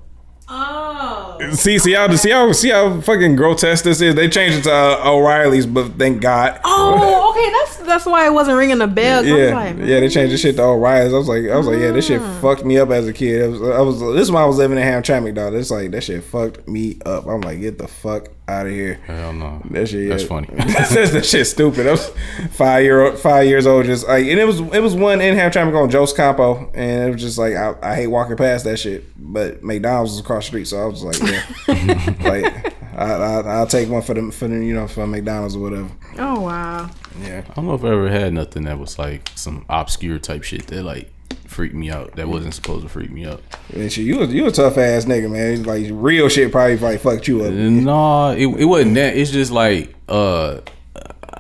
Oh. 0.51 1.37
See, 1.53 1.79
see 1.79 1.93
how 1.93 2.15
see 2.17 2.31
how 2.31 2.51
see 2.53 2.71
how 2.71 3.01
fucking 3.01 3.37
grotesque 3.37 3.85
this 3.85 4.01
is. 4.01 4.15
They 4.15 4.29
changed 4.29 4.59
it 4.59 4.63
to 4.63 4.73
uh, 4.73 5.03
O'Reilly's, 5.11 5.67
but 5.67 5.93
thank 5.99 6.21
God. 6.23 6.61
Oh, 6.65 7.31
okay. 7.31 7.51
That's 7.53 7.77
that's 7.89 8.07
why 8.07 8.27
it 8.27 8.33
wasn't 8.33 8.57
ringing 8.59 8.81
a 8.81 8.87
bell. 8.87 9.23
'cause 9.23 9.31
I 9.31 9.35
was 9.35 9.41
Yeah, 9.51 9.55
like, 9.55 9.77
yeah, 9.79 10.01
they 10.01 10.09
changed 10.09 10.33
the 10.35 10.39
shit 10.39 10.57
to 10.57 10.63
O'Reilly's. 10.63 11.13
I 11.15 11.19
was 11.19 11.29
like, 11.29 11.45
I 11.49 11.57
was 11.57 11.67
like, 11.67 11.79
yeah, 11.79 11.91
this 11.93 12.07
shit 12.07 12.21
Mm. 12.23 12.41
fucked 12.41 12.65
me 12.65 12.79
up 12.79 12.91
as 12.91 13.07
a 13.07 13.13
kid. 13.13 13.43
I 13.45 13.49
was, 13.49 13.63
I 13.63 13.81
was 13.81 14.01
this 14.15 14.23
is 14.23 14.33
why 14.33 14.43
I 14.43 14.47
was 14.47 14.57
living 14.57 14.79
in 14.79 14.85
Hamtramck, 14.85 15.35
dog. 15.35 15.55
It's 15.55 15.71
like 15.71 15.91
that 15.93 16.03
shit 16.03 16.25
fucked 16.25 16.67
me 16.69 16.99
up. 17.07 17.27
I'm 17.27 17.41
like, 17.43 17.61
get 17.61 17.79
the 17.79 17.87
fuck 17.89 18.29
out 18.49 18.67
of 18.67 18.73
here. 18.73 18.95
Hell 19.07 19.35
no. 19.35 19.61
That 19.71 19.89
shit, 19.89 20.09
That's 20.09 20.23
yeah. 20.23 20.29
funny. 20.29 20.49
that's 20.57 20.95
that 21.13 21.25
shit 21.27 21.47
stupid. 21.47 21.87
I 21.87 21.91
was 21.93 22.11
five 22.53 22.83
year 22.83 23.03
old, 23.07 23.19
five 23.19 23.47
years 23.47 23.67
old, 23.67 23.85
just 23.87 24.09
like, 24.09 24.25
and 24.27 24.39
it 24.41 24.47
was 24.47 24.61
it 24.61 24.81
was 24.83 24.95
one 24.95 25.21
in 25.21 25.37
Hamtramck 25.37 25.75
on 25.81 25.91
Jos. 25.91 26.15
Campau, 26.15 26.71
and 26.75 27.09
it 27.11 27.13
was 27.13 27.21
just 27.23 27.39
like 27.39 27.55
I, 27.55 27.75
I 27.83 27.95
hate 27.95 28.07
walking 28.09 28.37
past 28.37 28.65
that 28.65 28.79
shit. 28.79 29.05
But 29.17 29.63
McDonald's 29.63 30.13
was 30.13 30.21
across 30.21 30.38
the 30.39 30.45
street, 30.45 30.67
so 30.67 30.83
I 30.83 30.87
was 30.87 31.03
like, 31.05 31.21
yeah, 31.21 32.15
like 32.23 32.75
I, 32.99 33.13
I, 33.13 33.41
I'll 33.59 33.67
take 33.67 33.89
one 33.89 34.03
for 34.03 34.15
the 34.15 34.33
for 34.33 34.49
the, 34.49 34.57
you 34.57 34.75
know 34.75 34.89
for 34.89 35.07
McDonald's 35.07 35.57
or 35.57 35.61
whatever. 35.61 35.91
oh 36.19 36.41
wow. 36.41 36.91
Yeah. 37.21 37.43
I 37.49 37.55
don't 37.55 37.67
know 37.67 37.75
if 37.75 37.85
I 37.85 37.89
ever 37.89 38.09
had 38.09 38.33
nothing 38.33 38.65
that 38.65 38.79
was 38.79 38.99
like 38.99 39.31
some 39.35 39.65
obscure 39.69 40.19
type 40.19 40.43
shit 40.43 40.67
that 40.69 40.83
like 40.83 41.11
freaked 41.47 41.75
me 41.75 41.91
out. 41.91 42.17
That 42.17 42.29
wasn't 42.29 42.55
supposed 42.55 42.83
to 42.83 42.89
freak 42.89 43.11
me 43.11 43.27
out. 43.27 43.43
And 43.73 43.93
shit, 43.93 44.05
you 44.05 44.19
was 44.19 44.33
you 44.33 44.47
a 44.47 44.51
tough 44.51 44.79
ass 44.79 45.05
nigga, 45.05 45.31
man. 45.31 45.63
Like 45.63 45.87
real 45.91 46.29
shit 46.29 46.53
probably 46.53 46.77
like 46.77 47.01
fucked 47.01 47.29
you 47.29 47.45
up. 47.45 47.53
No, 47.53 48.31
it, 48.31 48.47
it 48.47 48.65
wasn't 48.65 48.95
that. 48.95 49.17
It's 49.17 49.31
just 49.31 49.51
like 49.51 49.95
uh, 50.09 50.61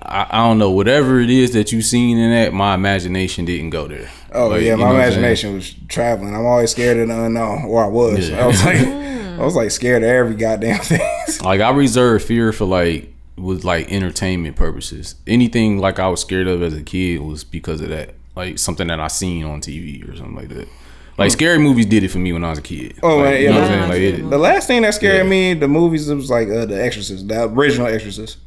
I, 0.08 0.26
I 0.30 0.48
don't 0.48 0.58
know. 0.58 0.70
Whatever 0.70 1.20
it 1.20 1.30
is 1.30 1.52
that 1.52 1.70
you 1.72 1.82
seen 1.82 2.18
in 2.18 2.30
that, 2.30 2.52
my 2.52 2.74
imagination 2.74 3.44
didn't 3.44 3.70
go 3.70 3.86
there. 3.88 4.10
Oh 4.32 4.48
Like, 4.48 4.62
yeah, 4.62 4.74
my 4.76 4.84
know 4.84 4.86
what 4.86 4.96
I'm 4.96 5.00
saying? 5.12 5.18
imagination 5.18 5.54
was 5.54 5.74
traveling. 5.88 6.34
I'm 6.34 6.44
always 6.46 6.70
scared 6.70 6.98
of 6.98 7.08
the 7.08 7.24
unknown, 7.24 7.64
or 7.64 7.84
I 7.84 7.88
was. 7.88 8.28
Yeah. 8.30 8.44
I 8.44 8.46
was 8.46 8.64
like, 8.64 8.76
I 8.86 9.44
was 9.44 9.54
like 9.54 9.70
scared 9.70 10.02
of 10.02 10.08
every 10.08 10.34
goddamn 10.34 10.78
thing. 10.82 11.00
Like 11.42 11.60
I 11.60 11.70
reserve 11.70 12.24
fear 12.24 12.52
for 12.52 12.64
like 12.64 13.12
with 13.36 13.64
like 13.64 13.92
entertainment 13.92 14.56
purposes. 14.56 15.14
Anything 15.26 15.78
like 15.78 15.98
I 15.98 16.08
was 16.08 16.20
scared 16.20 16.48
of 16.48 16.62
as 16.62 16.74
a 16.74 16.82
kid 16.82 17.20
was 17.20 17.44
because 17.44 17.80
of 17.80 17.88
that. 17.90 18.14
Like 18.34 18.58
something 18.58 18.86
that 18.88 19.00
I 19.00 19.08
seen 19.08 19.44
on 19.44 19.60
TV 19.60 20.08
or 20.08 20.16
something 20.16 20.34
like 20.36 20.48
that. 20.48 20.68
Like 21.16 21.32
scary 21.32 21.58
movies 21.58 21.86
did 21.86 22.04
it 22.04 22.08
for 22.08 22.18
me 22.18 22.32
when 22.32 22.44
I 22.44 22.50
was 22.50 22.60
a 22.60 22.62
kid. 22.62 22.96
Oh, 23.02 23.16
like, 23.16 23.24
man, 23.24 23.34
you 23.34 23.48
yeah, 23.48 23.50
know 23.50 23.60
what. 23.60 23.70
I'm 23.72 23.90
saying? 23.90 24.12
Like, 24.14 24.20
it, 24.26 24.30
the 24.30 24.38
last 24.38 24.66
thing 24.68 24.82
that 24.82 24.94
scared 24.94 25.24
Yeah. 25.24 25.28
me, 25.30 25.54
the 25.54 25.66
movies, 25.66 26.08
it 26.08 26.14
was 26.14 26.30
like 26.30 26.48
uh, 26.48 26.64
the 26.64 26.80
Exorcist, 26.80 27.26
the 27.26 27.42
original 27.48 27.88
Exorcist. 27.88 28.38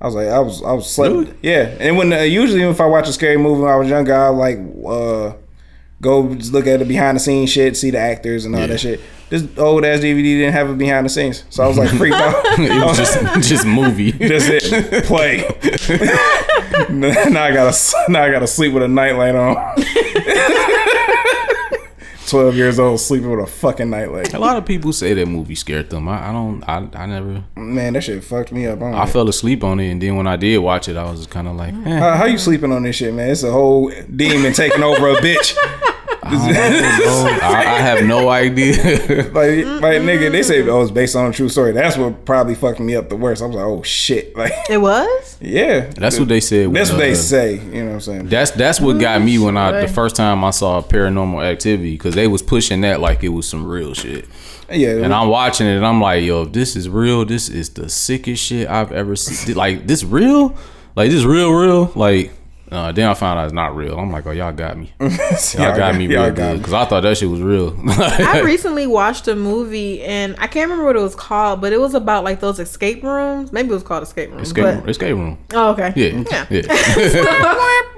I 0.00 0.06
was 0.06 0.14
like, 0.14 0.28
I 0.28 0.38
was, 0.38 0.62
I 0.62 0.72
was 0.72 0.88
slept. 0.92 1.12
Really? 1.12 1.34
Yeah, 1.42 1.74
and 1.80 1.96
when 1.96 2.12
uh, 2.12 2.18
usually 2.20 2.62
if 2.62 2.80
I 2.80 2.86
watch 2.86 3.08
a 3.08 3.12
scary 3.12 3.36
movie 3.36 3.62
when 3.62 3.70
I 3.72 3.76
was 3.76 3.88
younger, 3.88 4.14
I 4.14 4.28
like 4.28 4.58
uh, 4.86 5.32
go 6.00 6.20
look 6.20 6.66
at 6.68 6.78
the 6.78 6.84
behind 6.84 7.16
the 7.16 7.20
scenes 7.20 7.50
shit, 7.50 7.76
see 7.76 7.90
the 7.90 7.98
actors 7.98 8.44
and 8.44 8.54
all 8.54 8.60
Yeah. 8.60 8.66
that 8.68 8.78
shit. 8.78 9.00
This 9.28 9.46
old 9.58 9.84
ass 9.84 9.98
DVD 10.00 10.22
didn't 10.22 10.52
have 10.54 10.70
a 10.70 10.74
behind 10.74 11.04
the 11.04 11.10
scenes, 11.10 11.44
so 11.50 11.62
I 11.62 11.66
was 11.68 11.76
like 11.76 11.90
freaked 11.90 12.16
out. 12.16 12.34
it 12.58 12.82
was 12.86 12.96
just 12.96 13.48
just 13.50 13.66
movie. 13.66 14.12
Just 14.12 14.48
it. 14.50 15.04
Play. 15.04 15.38
now 16.90 17.42
I 17.44 17.52
gotta 17.52 17.76
now 18.08 18.22
I 18.22 18.30
gotta 18.30 18.46
sleep 18.46 18.72
with 18.72 18.84
a 18.84 18.88
nightlight 18.88 19.34
on. 19.34 19.56
Twelve 22.28 22.54
years 22.54 22.78
old 22.78 23.00
sleeping 23.00 23.30
with 23.30 23.40
a 23.40 23.46
fucking 23.46 23.88
nightlight. 23.88 24.34
a 24.34 24.38
lot 24.38 24.56
of 24.56 24.66
people 24.66 24.92
say 24.92 25.14
that 25.14 25.26
movie 25.26 25.54
scared 25.54 25.88
them. 25.90 26.08
I, 26.08 26.28
I 26.28 26.32
don't. 26.32 26.62
I, 26.68 26.88
I 26.94 27.06
never. 27.06 27.42
Man, 27.56 27.94
that 27.94 28.04
shit 28.04 28.22
fucked 28.22 28.52
me 28.52 28.66
up. 28.66 28.82
I 28.82 28.90
like, 28.90 29.08
fell 29.08 29.28
asleep 29.28 29.64
on 29.64 29.80
it, 29.80 29.90
and 29.90 30.02
then 30.02 30.16
when 30.16 30.26
I 30.26 30.36
did 30.36 30.58
watch 30.58 30.88
it, 30.88 30.96
I 30.96 31.10
was 31.10 31.26
kind 31.26 31.48
of 31.48 31.56
like, 31.56 31.72
eh. 31.72 31.98
how, 31.98 32.16
how 32.16 32.24
you 32.26 32.38
sleeping 32.38 32.70
on 32.72 32.82
this 32.82 32.96
shit, 32.96 33.14
man? 33.14 33.30
It's 33.30 33.42
a 33.42 33.52
whole 33.52 33.90
demon 34.14 34.52
taking 34.52 34.82
over 34.82 35.08
a 35.08 35.16
bitch. 35.16 35.56
I, 36.30 36.70
don't 36.70 36.82
know, 36.82 37.38
bro. 37.38 37.48
I, 37.48 37.58
I 37.58 37.80
have 37.80 38.04
no 38.06 38.28
idea. 38.28 38.78
Like, 39.38 39.64
like 39.64 40.02
nigga, 40.02 40.30
they 40.32 40.42
say 40.42 40.66
oh 40.68 40.82
it's 40.82 40.90
based 40.90 41.14
on 41.14 41.30
a 41.30 41.32
true 41.32 41.48
story. 41.48 41.72
That's 41.72 41.96
what 41.96 42.24
probably 42.24 42.54
fucked 42.54 42.80
me 42.80 42.96
up 42.96 43.08
the 43.08 43.16
worst. 43.16 43.42
I 43.42 43.46
was 43.46 43.56
like, 43.56 43.64
oh 43.64 43.82
shit, 43.82 44.36
like 44.36 44.52
It 44.68 44.78
was. 44.78 45.36
yeah. 45.40 45.90
That's 45.90 46.18
what 46.18 46.28
they 46.28 46.40
said. 46.40 46.72
That's 46.72 46.90
when, 46.90 46.98
what 46.98 47.04
they 47.04 47.12
uh, 47.12 47.16
say. 47.16 47.54
You 47.54 47.82
know 47.82 47.86
what 47.86 47.94
I'm 47.94 48.00
saying? 48.00 48.26
That's 48.28 48.50
that's 48.52 48.80
what 48.80 48.98
got 48.98 49.22
me 49.22 49.38
when 49.38 49.56
I 49.56 49.80
the 49.80 49.88
first 49.88 50.16
time 50.16 50.44
I 50.44 50.50
saw 50.50 50.82
Paranormal 50.82 51.44
Activity 51.44 51.92
because 51.92 52.14
they 52.14 52.26
was 52.26 52.42
pushing 52.42 52.80
that 52.82 53.00
like 53.00 53.22
it 53.22 53.28
was 53.28 53.48
some 53.48 53.66
real 53.66 53.94
shit. 53.94 54.26
yeah, 54.70 54.90
And 54.90 55.14
I'm 55.14 55.28
watching 55.28 55.66
it 55.66 55.76
and 55.76 55.86
I'm 55.86 56.00
like, 56.00 56.24
yo, 56.24 56.42
if 56.42 56.52
this 56.52 56.76
is 56.76 56.88
real, 56.88 57.24
this 57.24 57.48
is 57.48 57.70
the 57.70 57.88
sickest 57.88 58.42
shit 58.42 58.68
I've 58.68 58.92
ever 58.92 59.16
seen. 59.16 59.54
Like 59.56 59.86
this 59.86 60.04
real? 60.04 60.56
Like 60.96 61.10
this 61.10 61.24
real 61.24 61.52
real? 61.52 61.92
Like 61.94 62.32
uh, 62.70 62.92
then 62.92 63.08
I 63.08 63.14
found 63.14 63.38
out 63.38 63.44
it's 63.44 63.52
not 63.52 63.74
real. 63.74 63.98
I'm 63.98 64.10
like, 64.10 64.26
oh 64.26 64.30
y'all 64.30 64.52
got 64.52 64.76
me. 64.76 64.92
Y'all 65.00 65.76
got 65.76 65.94
me 65.96 66.06
y'all 66.06 66.24
real 66.26 66.34
good 66.34 66.58
because 66.58 66.72
I 66.72 66.84
thought 66.84 67.02
that 67.02 67.16
shit 67.16 67.28
was 67.28 67.40
real. 67.40 67.76
I 67.88 68.40
recently 68.44 68.86
watched 68.86 69.26
a 69.28 69.36
movie 69.36 70.02
and 70.02 70.34
I 70.38 70.46
can't 70.46 70.68
remember 70.70 70.84
what 70.84 70.96
it 70.96 71.00
was 71.02 71.14
called, 71.14 71.60
but 71.60 71.72
it 71.72 71.80
was 71.80 71.94
about 71.94 72.24
like 72.24 72.40
those 72.40 72.58
escape 72.58 73.02
rooms. 73.02 73.52
Maybe 73.52 73.70
it 73.70 73.72
was 73.72 73.82
called 73.82 74.02
escape 74.02 74.30
rooms. 74.30 74.48
escape, 74.48 74.64
but, 74.64 74.76
room, 74.80 74.88
escape 74.88 75.16
room. 75.16 75.38
Oh, 75.54 75.70
okay. 75.72 75.92
Yeah, 75.96 76.24
Yeah. 76.30 76.46
yeah. 76.50 76.62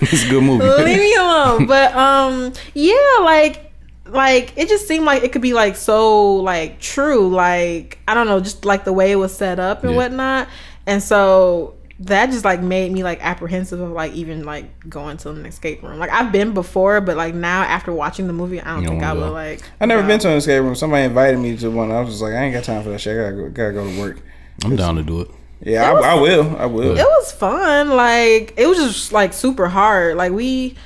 it's 0.00 0.26
a 0.26 0.30
good 0.30 0.42
movie. 0.42 0.64
Leave 0.64 0.98
me 0.98 1.14
alone. 1.14 1.66
But 1.66 1.94
um, 1.94 2.52
yeah, 2.74 2.94
like 3.22 3.72
like 4.06 4.52
it 4.56 4.68
just 4.68 4.86
seemed 4.86 5.04
like 5.04 5.24
it 5.24 5.32
could 5.32 5.42
be 5.42 5.54
like 5.54 5.76
so 5.76 6.34
like 6.36 6.80
true. 6.80 7.28
Like 7.28 7.98
I 8.06 8.14
don't 8.14 8.26
know, 8.26 8.40
just 8.40 8.64
like 8.64 8.84
the 8.84 8.92
way 8.92 9.12
it 9.12 9.16
was 9.16 9.36
set 9.36 9.58
up 9.58 9.82
and 9.82 9.92
Yeah. 9.92 9.96
whatnot. 9.96 10.48
And 10.86 11.02
so 11.02 11.74
that 12.00 12.30
just 12.30 12.44
like 12.44 12.60
made 12.60 12.92
me 12.92 13.02
like 13.02 13.24
apprehensive 13.24 13.80
of 13.80 13.90
like 13.90 14.12
even 14.12 14.44
like 14.44 14.88
going 14.88 15.16
to 15.18 15.30
an 15.30 15.46
escape 15.46 15.82
room. 15.82 15.98
Like 15.98 16.10
I've 16.10 16.30
been 16.30 16.52
before, 16.52 17.00
but 17.00 17.16
like 17.16 17.34
now 17.34 17.62
after 17.62 17.92
watching 17.92 18.26
the 18.26 18.32
movie, 18.34 18.60
I 18.60 18.74
don't 18.74 18.84
think 18.86 19.00
don't 19.00 19.04
I 19.04 19.12
wanna 19.14 19.26
would 19.26 19.32
like. 19.32 19.70
I 19.80 19.86
never 19.86 20.02
go. 20.02 20.08
been 20.08 20.18
to 20.20 20.30
an 20.30 20.36
escape 20.36 20.62
room. 20.62 20.74
Somebody 20.74 21.04
invited 21.04 21.38
me 21.38 21.56
to 21.56 21.70
one. 21.70 21.90
I 21.90 22.00
was 22.00 22.10
just 22.10 22.22
like, 22.22 22.34
I 22.34 22.44
ain't 22.44 22.54
got 22.54 22.64
time 22.64 22.82
for 22.82 22.90
that 22.90 23.00
shit. 23.00 23.18
I 23.18 23.30
gotta 23.30 23.36
go, 23.36 23.48
gotta 23.50 23.72
go 23.72 23.90
to 23.90 24.00
work. 24.00 24.20
I'm 24.64 24.76
down 24.76 24.96
to 24.96 25.02
do 25.02 25.22
it. 25.22 25.30
Yeah, 25.62 25.90
I, 25.90 26.12
I 26.12 26.14
will. 26.20 26.56
I 26.58 26.66
will. 26.66 26.96
it 26.98 27.02
was 27.02 27.32
fun 27.32 27.88
like 27.88 28.52
it 28.58 28.66
was 28.66 28.76
just 28.76 29.10
like 29.12 29.32
super 29.32 29.68
hard 29.68 30.16
like 30.16 30.32
we 30.32 30.76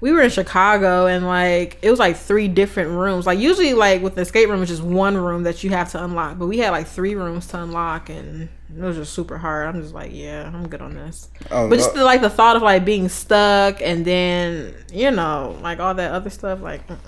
we 0.00 0.12
were 0.12 0.22
in 0.22 0.30
chicago 0.30 1.06
and 1.06 1.26
like 1.26 1.78
it 1.82 1.90
was 1.90 1.98
like 1.98 2.16
three 2.16 2.46
different 2.46 2.90
rooms 2.90 3.26
like 3.26 3.40
usually 3.40 3.74
like 3.74 4.02
with 4.02 4.14
the 4.14 4.20
escape 4.20 4.48
room 4.48 4.62
it's 4.62 4.70
just 4.70 4.82
one 4.84 5.16
room 5.16 5.42
that 5.42 5.64
you 5.64 5.70
have 5.70 5.90
to 5.90 6.02
unlock 6.02 6.38
but 6.38 6.46
we 6.46 6.58
had 6.58 6.70
like 6.70 6.86
three 6.86 7.16
rooms 7.16 7.48
to 7.48 7.60
unlock 7.60 8.08
and 8.08 8.48
it 8.76 8.80
was 8.80 8.96
just 8.96 9.12
super 9.12 9.36
hard 9.38 9.66
i'm 9.66 9.80
just 9.82 9.92
like 9.94 10.10
yeah 10.14 10.50
i'm 10.54 10.68
good 10.68 10.80
on 10.80 10.94
this 10.94 11.28
Oh, 11.50 11.68
but 11.68 11.76
just 11.76 11.90
uh, 11.90 11.98
the, 11.98 12.04
like 12.04 12.20
the 12.20 12.30
thought 12.30 12.56
of 12.56 12.62
like 12.62 12.84
being 12.84 13.08
stuck 13.08 13.80
and 13.82 14.04
then 14.04 14.74
you 14.92 15.10
know 15.10 15.56
like 15.62 15.80
all 15.80 15.94
that 15.94 16.12
other 16.12 16.30
stuff 16.30 16.60
like 16.62 16.86
mm-mm. 16.86 16.98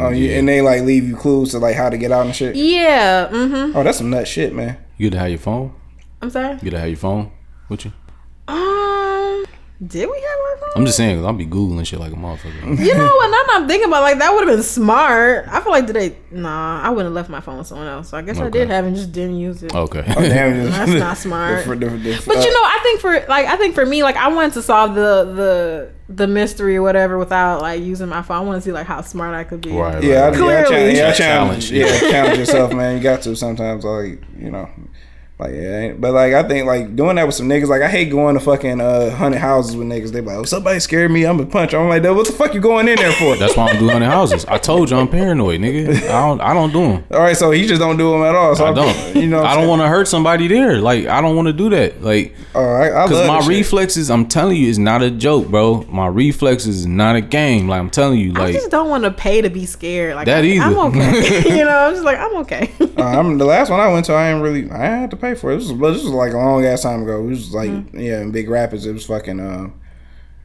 Oh, 0.00 0.10
you, 0.10 0.30
and 0.32 0.46
they 0.46 0.60
like 0.60 0.82
leave 0.82 1.08
you 1.08 1.16
clues 1.16 1.52
to 1.52 1.58
like 1.58 1.74
how 1.74 1.88
to 1.90 1.96
get 1.98 2.12
out 2.12 2.26
and 2.26 2.34
shit. 2.36 2.54
yeah 2.56 3.26
mm-hmm 3.28 3.76
Oh, 3.76 3.82
that's 3.82 3.98
some 3.98 4.10
nut 4.10 4.28
shit, 4.28 4.54
man. 4.54 4.76
You 4.98 5.08
gotta 5.10 5.20
have 5.20 5.30
your 5.30 5.38
phone. 5.38 5.74
i'm 6.22 6.30
sorry 6.30 6.54
You 6.62 6.70
gotta 6.70 6.80
have 6.80 6.88
your 6.88 6.98
phone 6.98 7.32
with 7.70 7.84
you. 7.86 7.92
um 8.48 9.44
did 9.86 10.08
we 10.10 10.20
have 10.20 10.38
our 10.40 10.56
phone? 10.58 10.68
I'm 10.76 10.84
just 10.86 10.96
saying, 10.96 11.16
cause 11.16 11.24
I'll 11.24 11.32
be 11.32 11.46
googling 11.46 11.86
shit 11.86 12.00
like 12.00 12.12
a 12.12 12.16
motherfucker. 12.16 12.78
You 12.84 12.94
know 12.94 13.04
what? 13.06 13.26
Now 13.30 13.36
that 13.36 13.58
I'm 13.60 13.68
thinking 13.68 13.88
about 13.88 14.02
like 14.02 14.18
that 14.18 14.32
would 14.32 14.48
have 14.48 14.56
been 14.56 14.62
smart. 14.64 15.46
I 15.48 15.60
feel 15.60 15.70
like 15.70 15.86
today, 15.86 16.16
nah, 16.32 16.80
I 16.82 16.88
wouldn't 16.90 17.06
have 17.06 17.12
left 17.14 17.28
my 17.30 17.40
phone 17.40 17.58
with 17.58 17.68
someone 17.68 17.86
else. 17.86 18.08
So 18.08 18.16
I 18.16 18.22
guess 18.22 18.38
I 18.38 18.50
did 18.50 18.68
have 18.70 18.84
and 18.86 18.96
just 18.96 19.12
didn't 19.12 19.38
use 19.38 19.62
it. 19.62 19.74
Okay. 19.74 20.04
Oh, 20.06 20.20
damn, 20.20 20.64
That's 20.70 20.90
not 20.92 21.16
smart. 21.18 21.64
The- 21.64 21.76
the- 21.76 21.86
the- 21.90 22.22
But 22.26 22.38
you 22.44 22.52
know, 22.52 22.60
I 22.64 22.80
think 22.82 23.00
for 23.00 23.12
like 23.28 23.46
I 23.46 23.56
think 23.56 23.74
for 23.76 23.86
me, 23.86 24.02
like 24.02 24.16
I 24.16 24.28
wanted 24.28 24.54
to 24.54 24.62
solve 24.62 24.94
the 24.96 25.24
the 25.34 25.92
the 26.10 26.26
mystery 26.26 26.74
or 26.76 26.82
whatever 26.82 27.16
without 27.18 27.60
like 27.62 27.80
using 27.80 28.08
my 28.08 28.22
phone. 28.22 28.36
I 28.38 28.40
want 28.40 28.62
to 28.62 28.68
see 28.68 28.72
like 28.72 28.86
how 28.86 29.00
smart 29.02 29.34
I 29.34 29.44
could 29.44 29.60
be. 29.60 29.70
Right. 29.70 30.02
Yeah, 30.02 30.10
I, 30.10 30.14
yeah, 30.14 30.26
I 30.28 30.36
Clearly. 30.36 30.96
yeah, 30.96 31.08
I 31.08 31.12
Challenge, 31.12 31.68
challenge, 31.68 31.70
yeah, 31.70 32.10
challenge 32.10 32.38
yourself, 32.40 32.72
man. 32.72 32.96
You 32.96 33.02
got 33.02 33.22
to 33.22 33.36
sometimes, 33.36 33.84
like 33.84 34.20
you 34.38 34.50
know, 34.50 34.68
like 35.38 35.54
yeah. 35.54 35.92
But 35.92 36.12
like 36.14 36.32
I 36.34 36.42
think 36.46 36.66
like 36.66 36.96
doing 36.96 37.16
that 37.16 37.26
with 37.26 37.34
some 37.36 37.48
niggas, 37.48 37.68
like 37.68 37.82
I 37.82 37.88
hate 37.88 38.10
going 38.10 38.34
to 38.34 38.40
fucking 38.40 38.80
uh 38.80 39.10
haunted 39.10 39.40
houses 39.40 39.76
with 39.76 39.86
niggas. 39.86 40.10
They 40.12 40.20
be 40.20 40.26
like, 40.26 40.38
oh, 40.38 40.42
somebody 40.44 40.80
scared 40.80 41.10
me, 41.10 41.24
I'm 41.24 41.36
gonna 41.36 41.48
punch. 41.48 41.74
I'm 41.74 41.88
like, 41.88 42.02
what 42.02 42.26
the 42.26 42.32
fuck 42.32 42.54
you 42.54 42.60
going 42.60 42.88
in 42.88 42.96
there 42.96 43.12
for? 43.12 43.36
That's 43.36 43.56
why 43.56 43.68
I'm 43.68 43.78
doing 43.78 44.00
the 44.00 44.06
houses. 44.06 44.44
I 44.46 44.58
told 44.58 44.90
you 44.90 44.96
I'm 44.96 45.08
paranoid, 45.08 45.60
nigga. 45.60 45.94
I 46.08 46.26
don't. 46.26 46.40
I 46.40 46.54
don't 46.54 46.72
do 46.72 46.80
them. 46.80 47.04
All 47.12 47.20
right, 47.20 47.36
so 47.36 47.52
you 47.52 47.68
just 47.68 47.80
don't 47.80 47.96
do 47.96 48.10
them 48.12 48.22
at 48.22 48.34
all. 48.34 48.56
So 48.56 48.64
I 48.64 48.66
I'm- 48.68 48.74
don't. 48.76 49.16
You 49.18 49.26
know, 49.26 49.42
I 49.42 49.54
don't 49.56 49.66
want 49.68 49.82
to 49.82 49.88
hurt 49.88 50.06
somebody 50.06 50.46
there. 50.48 50.78
Like 50.80 51.06
I 51.06 51.20
don't 51.20 51.34
want 51.34 51.48
to 51.48 51.52
do 51.52 51.68
that. 51.70 52.02
Like 52.02 52.34
All 52.54 52.64
right, 52.64 53.04
because 53.06 53.26
my 53.26 53.34
that 53.38 53.42
shit. 53.42 53.48
reflexes. 53.48 54.10
I'm 54.10 54.26
telling 54.28 54.56
you, 54.56 54.68
is 54.68 54.78
not 54.78 55.02
a 55.02 55.10
joke, 55.10 55.48
bro. 55.48 55.82
My 55.88 56.06
reflexes 56.06 56.78
is 56.80 56.86
not 56.86 57.16
a 57.16 57.20
game. 57.20 57.68
Like 57.68 57.80
I'm 57.80 57.90
telling 57.90 58.20
you, 58.20 58.32
I 58.36 58.40
like 58.44 58.54
just 58.54 58.70
don't 58.70 58.88
want 58.88 59.04
to 59.04 59.10
pay 59.10 59.40
to 59.42 59.50
be 59.50 59.66
scared. 59.66 60.14
Like 60.14 60.26
That 60.26 60.44
I, 60.44 60.46
either. 60.46 60.64
I'm 60.64 60.78
okay. 60.78 61.42
you 61.58 61.64
know, 61.64 61.76
I'm 61.76 61.92
just 61.94 62.04
like 62.04 62.18
I'm 62.18 62.36
okay. 62.36 62.70
Uh, 62.80 63.02
I'm 63.02 63.38
the 63.38 63.44
last 63.44 63.70
one 63.70 63.80
I 63.80 63.88
went 63.92 64.06
to. 64.06 64.12
I 64.14 64.30
ain't 64.30 64.42
really. 64.42 64.70
I 64.70 64.84
had 64.84 65.10
to 65.10 65.16
pay 65.16 65.27
for 65.34 65.52
it. 65.52 65.58
This 65.58 65.70
was, 65.70 65.94
this 65.94 66.04
was 66.04 66.12
like 66.12 66.32
a 66.32 66.36
long 66.38 66.64
ass 66.64 66.82
time 66.82 67.02
ago. 67.02 67.20
It 67.24 67.28
was 67.28 67.52
like 67.54 67.70
Mm-hmm. 67.70 68.00
yeah, 68.00 68.20
in 68.20 68.30
Big 68.30 68.48
Rapids. 68.48 68.86
It 68.86 68.92
was 68.92 69.06
fucking. 69.06 69.40
Um, 69.40 69.80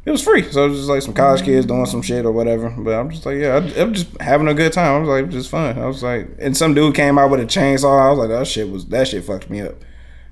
it 0.05 0.11
was 0.11 0.21
free, 0.21 0.43
so 0.51 0.65
it 0.65 0.69
was 0.69 0.79
just 0.79 0.89
like 0.89 1.01
some 1.01 1.13
college 1.13 1.43
kids 1.43 1.65
doing 1.65 1.85
some 1.85 2.01
shit 2.01 2.25
or 2.25 2.31
whatever. 2.33 2.69
But 2.69 2.93
I'm 2.99 3.09
just 3.09 3.25
like, 3.25 3.37
yeah, 3.37 3.55
I, 3.55 3.81
I'm 3.81 3.93
just 3.93 4.09
having 4.19 4.49
a 4.49 4.53
good 4.53 4.73
time. 4.73 4.95
I 4.95 4.99
was 4.99 5.07
like, 5.07 5.29
just 5.31 5.49
fun. 5.49 5.79
I 5.79 5.85
was 5.85 6.03
like, 6.03 6.27
and 6.39 6.57
some 6.57 6.73
dude 6.73 6.93
came 6.93 7.17
out 7.17 7.31
with 7.31 7.39
a 7.39 7.45
chainsaw. 7.45 8.01
I 8.01 8.09
was 8.09 8.19
like, 8.19 8.27
that 8.29 8.45
shit 8.47 8.69
was 8.69 8.85
that 8.87 9.07
shit 9.07 9.23
fucked 9.23 9.49
me 9.49 9.61
up. 9.61 9.75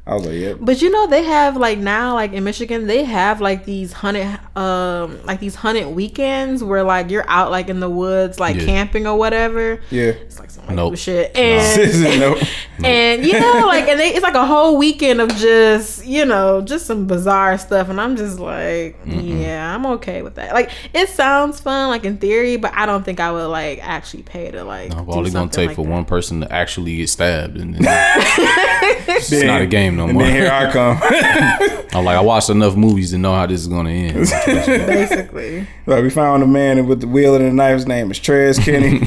I 0.08 0.16
was 0.16 0.26
like, 0.26 0.36
yeah, 0.36 0.54
But 0.60 0.82
you 0.82 0.90
know 0.90 1.06
they 1.08 1.24
have 1.24 1.56
like 1.58 1.78
now 1.78 2.16
like 2.16 2.34
in 2.34 2.44
Michigan 2.44 2.88
they 2.88 3.04
have 3.04 3.40
like 3.40 3.66
these 3.66 3.94
hunted 3.94 4.26
um 4.58 5.24
like 5.26 5.40
these 5.40 5.54
hunted 5.56 5.88
weekends 5.90 6.64
where 6.64 6.82
like 6.84 7.12
you're 7.12 7.30
out 7.30 7.52
like 7.52 7.70
in 7.70 7.80
the 7.80 7.90
woods 7.90 8.40
like 8.40 8.56
Yeah. 8.56 8.66
camping 8.66 9.06
or 9.06 9.16
whatever. 9.18 9.80
yeah. 9.92 10.06
It's 10.10 10.40
like 10.40 10.50
some 10.50 10.66
like 10.66 10.76
Nope. 10.76 10.98
shit 10.98 11.36
and 11.38 12.20
no, 12.20 12.42
and 12.84 13.24
you 13.26 13.40
know 13.40 13.64
like 13.68 13.88
and 13.88 14.00
they, 14.00 14.10
it's 14.10 14.24
like 14.24 14.34
a 14.34 14.46
whole 14.46 14.76
weekend 14.78 15.22
of 15.22 15.30
just 15.36 16.04
you 16.06 16.26
know 16.26 16.62
just 16.62 16.88
some 16.88 17.06
bizarre 17.06 17.58
stuff 17.60 17.88
and 17.90 18.02
I'm 18.02 18.16
just 18.16 18.40
like 18.40 18.98
yeah 19.06 19.74
I'm 19.76 19.86
okay 19.86 20.24
with 20.24 20.36
that. 20.36 20.54
Like 20.56 20.72
it 20.94 21.10
sounds 21.10 21.60
fun 21.60 21.90
like 21.90 22.06
in 22.06 22.18
theory, 22.18 22.58
but 22.58 22.74
I 22.74 22.88
don't 22.88 23.04
think 23.04 23.20
I 23.20 23.32
would 23.32 23.48
like 23.48 23.80
actually 23.88 24.24
pay 24.24 24.50
to 24.50 24.64
like. 24.64 24.94
I'm 24.96 25.06
do 25.06 25.12
only 25.12 25.30
gonna 25.32 25.50
take 25.52 25.68
like 25.68 25.76
for 25.76 25.84
that. 25.86 25.92
one 25.92 26.06
person 26.06 26.42
to 26.42 26.52
actually 26.52 26.98
get 26.98 27.10
stabbed, 27.10 27.58
and 27.58 27.76
then 27.76 27.84
it's 29.08 29.32
not 29.44 29.62
a 29.62 29.68
game 29.68 29.96
no 30.02 30.10
and 30.10 30.14
more. 30.14 30.24
then 30.24 30.34
here 30.36 30.52
I 30.52 30.72
come. 30.72 30.98
I'm 31.94 32.06
like, 32.06 32.18
I 32.18 32.22
watched 32.22 32.50
enough 32.50 32.76
movies 32.76 33.12
to 33.12 33.18
know 33.18 33.34
how 33.34 33.46
this 33.46 33.62
is 33.62 33.68
gonna 33.68 33.90
end. 33.90 34.14
Basically, 34.46 35.68
like 35.86 36.04
we 36.04 36.10
found 36.10 36.42
a 36.44 36.48
man 36.48 36.88
with 36.88 37.02
the 37.02 37.08
wheel 37.08 37.36
and 37.36 37.46
the 37.46 37.52
knife. 37.54 37.76
His 37.76 37.88
name 37.88 38.12
is 38.12 38.20
Trez 38.20 38.64
Kenny. 38.64 39.00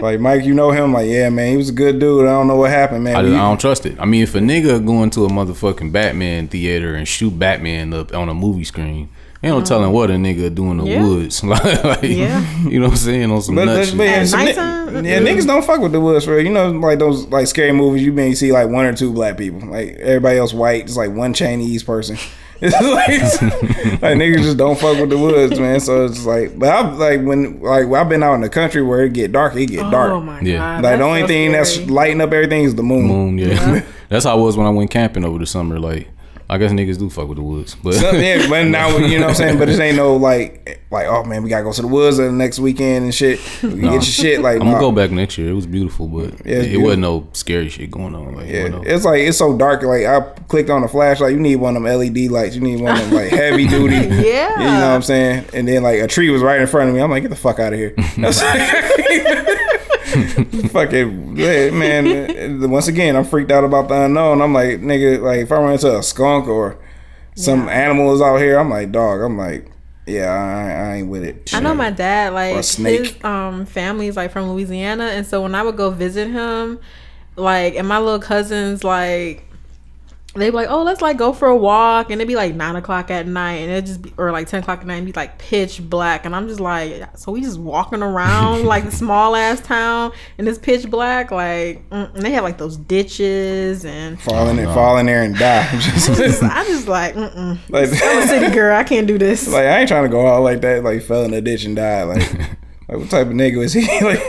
like 0.00 0.20
Mike, 0.20 0.44
you 0.44 0.54
know 0.54 0.70
him? 0.70 0.92
Like 0.92 1.08
yeah, 1.08 1.28
man, 1.28 1.50
he 1.50 1.56
was 1.56 1.68
a 1.68 1.72
good 1.72 1.98
dude. 1.98 2.22
I 2.26 2.30
don't 2.30 2.46
know 2.48 2.56
what 2.56 2.70
happened, 2.70 3.04
man. 3.04 3.16
I, 3.16 3.22
We- 3.22 3.34
I 3.34 3.48
don't 3.48 3.60
trust 3.60 3.84
it. 3.86 3.98
I 4.00 4.04
mean, 4.06 4.22
if 4.22 4.34
a 4.34 4.38
nigga 4.38 4.84
going 4.84 5.10
to 5.10 5.24
a 5.24 5.28
motherfucking 5.28 5.92
Batman 5.92 6.48
theater 6.48 6.94
and 6.94 7.06
shoot 7.06 7.38
Batman 7.38 7.92
up 7.92 8.14
on 8.14 8.28
a 8.28 8.34
movie 8.34 8.64
screen, 8.64 9.08
ain't 9.46 9.58
no 9.58 9.62
telling 9.64 9.92
what 9.92 10.10
a 10.10 10.14
nigga 10.14 10.54
do 10.54 10.70
in 10.70 10.78
the 10.78 10.84
Yeah. 10.84 11.02
woods. 11.02 11.42
like, 11.44 12.02
Yeah. 12.02 12.44
you 12.64 12.78
know 12.80 12.86
what 12.86 12.92
I'm 12.92 12.96
saying? 12.96 13.30
On 13.30 13.40
some 13.42 13.54
But, 13.54 13.64
nut 13.66 13.94
but, 13.96 14.04
yeah, 14.04 14.24
some 14.24 14.40
nighttime? 14.44 15.04
yeah, 15.04 15.18
niggas 15.20 15.46
don't 15.46 15.64
fuck 15.64 15.80
with 15.80 15.92
the 15.92 16.00
woods, 16.00 16.24
for 16.24 16.34
real. 16.36 16.44
You 16.46 16.52
know, 16.52 16.70
like 16.70 16.98
those 16.98 17.26
like 17.28 17.46
scary 17.46 17.72
movies. 17.72 18.02
You 18.02 18.12
may 18.12 18.34
see 18.34 18.52
like 18.52 18.68
one 18.68 18.84
or 18.84 18.92
two 18.94 19.12
black 19.12 19.36
people, 19.38 19.68
like 19.68 19.96
everybody 19.96 20.38
else 20.38 20.52
white. 20.52 20.86
Just 20.86 20.96
like 20.98 21.12
one 21.12 21.32
Chinese 21.34 21.82
person. 21.82 22.16
It's 22.58 22.72
like, 22.80 23.42
like 24.02 24.16
niggas 24.16 24.42
just 24.42 24.56
don't 24.56 24.78
fuck 24.78 24.98
with 24.98 25.10
the 25.10 25.18
woods, 25.18 25.60
man. 25.60 25.78
So 25.78 26.06
it's 26.06 26.24
like, 26.24 26.58
but 26.58 26.70
I 26.70 26.90
like 26.90 27.20
when 27.22 27.60
like 27.60 27.84
I've 27.86 28.08
been 28.08 28.22
out 28.22 28.32
in 28.36 28.40
the 28.40 28.48
country 28.48 28.80
where 28.82 29.04
it 29.04 29.12
get 29.12 29.30
dark, 29.30 29.54
it 29.56 29.66
get 29.66 29.84
oh 29.84 29.90
dark. 29.90 30.10
Oh 30.12 30.20
my 30.22 30.40
Yeah. 30.40 30.56
god! 30.80 30.84
like 30.84 30.98
the 30.98 31.04
only 31.04 31.20
so 31.20 31.26
thing 31.26 31.52
that's 31.52 31.78
lighting 31.80 32.22
up 32.22 32.32
everything 32.32 32.64
is 32.64 32.74
the 32.74 32.82
moon. 32.82 33.08
Moon, 33.08 33.36
yeah. 33.36 33.82
That's 34.08 34.24
how 34.24 34.38
it 34.38 34.42
was 34.42 34.56
when 34.56 34.66
I 34.66 34.70
went 34.70 34.90
camping 34.90 35.22
over 35.22 35.38
the 35.38 35.44
summer. 35.44 35.78
Like, 35.78 36.08
I 36.48 36.58
guess 36.58 36.70
niggas 36.70 36.98
do 36.98 37.10
fuck 37.10 37.26
with 37.28 37.38
the 37.38 37.42
woods, 37.42 37.74
but 37.74 37.94
So, 37.94 38.12
yeah, 38.12 38.46
but 38.50 38.64
now 38.66 38.96
you 38.98 39.18
know 39.18 39.24
what 39.26 39.30
I'm 39.30 39.34
saying. 39.34 39.58
But 39.58 39.66
this 39.66 39.80
ain't 39.80 39.96
no 39.96 40.14
like 40.16 40.80
like 40.90 41.06
oh 41.08 41.24
man, 41.24 41.42
we 41.42 41.48
gotta 41.50 41.64
go 41.64 41.72
to 41.72 41.82
the 41.82 41.88
woods 41.88 42.18
the 42.18 42.30
next 42.30 42.58
weekend 42.60 43.04
and 43.06 43.14
shit. 43.14 43.40
We 43.62 43.70
can 43.70 43.80
get 43.80 43.92
your 43.92 44.02
shit 44.02 44.40
like. 44.40 44.60
I'm 44.60 44.66
gonna 44.68 44.78
go 44.78 44.92
back 44.92 45.10
next 45.10 45.38
year. 45.38 45.50
It 45.50 45.54
was 45.54 45.66
beautiful, 45.66 46.06
but 46.06 46.46
Yeah, 46.46 46.58
it, 46.58 46.74
it 46.74 46.76
wasn't 46.76 47.02
no 47.02 47.26
scary 47.32 47.68
shit 47.68 47.90
going 47.90 48.14
on. 48.14 48.36
Like, 48.36 48.48
Yeah, 48.48 48.64
wasn't 48.64 48.84
no- 48.84 48.90
it's 48.94 49.04
like 49.04 49.20
it's 49.22 49.38
so 49.38 49.56
dark. 49.58 49.82
Like 49.82 50.04
I 50.06 50.20
clicked 50.46 50.70
on 50.70 50.82
the 50.82 50.88
flashlight. 50.88 51.32
You 51.32 51.40
need 51.40 51.56
one 51.56 51.76
of 51.76 51.82
them 51.82 51.98
LED 51.98 52.30
lights. 52.30 52.54
You 52.54 52.60
need 52.60 52.80
one 52.80 52.92
of 52.96 53.00
them 53.00 53.12
like 53.14 53.30
heavy 53.30 53.66
duty. 53.68 53.96
Yeah. 53.96 54.50
You 54.58 54.64
know 54.66 54.88
what 54.88 54.94
I'm 54.94 55.02
saying? 55.02 55.46
And 55.52 55.66
then 55.66 55.82
like 55.82 56.00
a 56.00 56.06
tree 56.06 56.30
was 56.30 56.42
right 56.42 56.60
in 56.60 56.66
front 56.68 56.88
of 56.90 56.94
me. 56.94 57.00
I'm 57.00 57.10
like, 57.10 57.22
get 57.22 57.30
the 57.30 57.36
fuck 57.36 57.58
out 57.58 57.72
of 57.72 57.78
here. 57.78 57.94
Fucking 60.70 61.34
man. 61.34 62.70
Once 62.70 62.88
again, 62.88 63.16
I'm 63.16 63.24
freaked 63.24 63.50
out 63.50 63.64
about 63.64 63.88
the 63.88 64.02
unknown. 64.04 64.40
I'm 64.40 64.52
like, 64.52 64.80
nigga, 64.80 65.20
like 65.20 65.40
if 65.40 65.52
I 65.52 65.56
run 65.56 65.72
into 65.72 65.98
a 65.98 66.02
skunk 66.02 66.46
or 66.48 66.78
some 67.34 67.66
Yeah. 67.66 67.72
animals 67.74 68.22
out 68.22 68.36
here, 68.38 68.58
I'm 68.58 68.70
like, 68.70 68.92
dog. 68.92 69.20
I'm 69.20 69.36
like, 69.36 69.70
yeah, 70.06 70.30
I, 70.32 70.90
I 70.90 70.94
ain't 70.96 71.08
with 71.08 71.24
it. 71.24 71.52
I 71.52 71.60
know 71.60 71.74
my 71.74 71.90
dad, 71.90 72.32
like 72.32 72.54
his 72.54 73.24
um 73.24 73.66
family 73.66 74.06
is 74.08 74.16
like 74.16 74.30
from 74.30 74.50
Louisiana, 74.52 75.06
and 75.06 75.26
so 75.26 75.42
when 75.42 75.54
I 75.54 75.62
would 75.62 75.76
go 75.76 75.90
visit 75.90 76.28
him, 76.28 76.78
like, 77.34 77.74
and 77.74 77.88
my 77.88 77.98
little 77.98 78.20
cousins, 78.20 78.84
like, 78.84 79.45
they'd 80.42 80.50
be 80.50 80.56
like, 80.56 80.68
"Oh, 80.70 80.82
let's 80.82 81.00
like 81.00 81.16
go 81.16 81.32
for 81.32 81.48
a 81.48 81.56
walk," 81.56 82.10
and 82.10 82.20
it'd 82.20 82.28
be 82.28 82.36
like 82.36 82.54
nine 82.54 82.76
o'clock 82.76 83.10
at 83.10 83.26
night, 83.26 83.56
and 83.56 83.70
it 83.70 83.86
just 83.86 84.02
be, 84.02 84.12
or 84.16 84.32
like 84.32 84.48
ten 84.48 84.62
o'clock 84.62 84.80
at 84.80 84.86
night, 84.86 84.96
and 84.96 85.06
be 85.06 85.12
like 85.12 85.38
pitch 85.38 85.80
black, 85.88 86.24
and 86.26 86.34
I'm 86.34 86.48
just 86.48 86.60
like, 86.60 87.16
so 87.16 87.32
we 87.32 87.40
just 87.40 87.58
walking 87.58 88.02
around 88.02 88.64
like 88.66 88.84
a 88.84 88.90
small 88.90 89.36
ass 89.36 89.60
town, 89.60 90.12
and 90.38 90.48
it's 90.48 90.58
pitch 90.58 90.90
black, 90.90 91.30
like, 91.30 91.88
mm, 91.90 92.14
and 92.14 92.22
they 92.22 92.32
have 92.32 92.44
like 92.44 92.58
those 92.58 92.76
ditches, 92.76 93.84
and 93.84 94.20
Fall 94.20 94.48
in 94.48 94.56
there, 94.56 94.72
fall 94.72 94.98
in 94.98 95.06
there 95.06 95.22
and 95.22 95.36
die. 95.36 95.70
Just- 95.80 96.42
I 96.42 96.64
just 96.64 96.88
like, 96.88 97.14
mm-mm. 97.14 97.58
like, 97.68 97.88
I'm 98.02 98.22
a 98.22 98.26
city 98.26 98.54
girl, 98.54 98.76
I 98.76 98.84
can't 98.84 99.06
do 99.06 99.18
this. 99.18 99.46
like 99.52 99.66
I 99.66 99.80
ain't 99.80 99.88
trying 99.88 100.04
to 100.04 100.08
go 100.08 100.26
out 100.26 100.42
like 100.42 100.60
that. 100.62 100.84
Like 100.84 101.02
fell 101.02 101.24
in 101.24 101.34
a 101.34 101.40
ditch 101.40 101.64
and 101.64 101.76
died. 101.76 102.04
Like, 102.04 102.50
like 102.88 102.98
what 102.98 103.10
type 103.10 103.26
of 103.26 103.32
nigga 103.32 103.62
is 103.64 103.72
he? 103.72 103.82
like, 104.04 104.20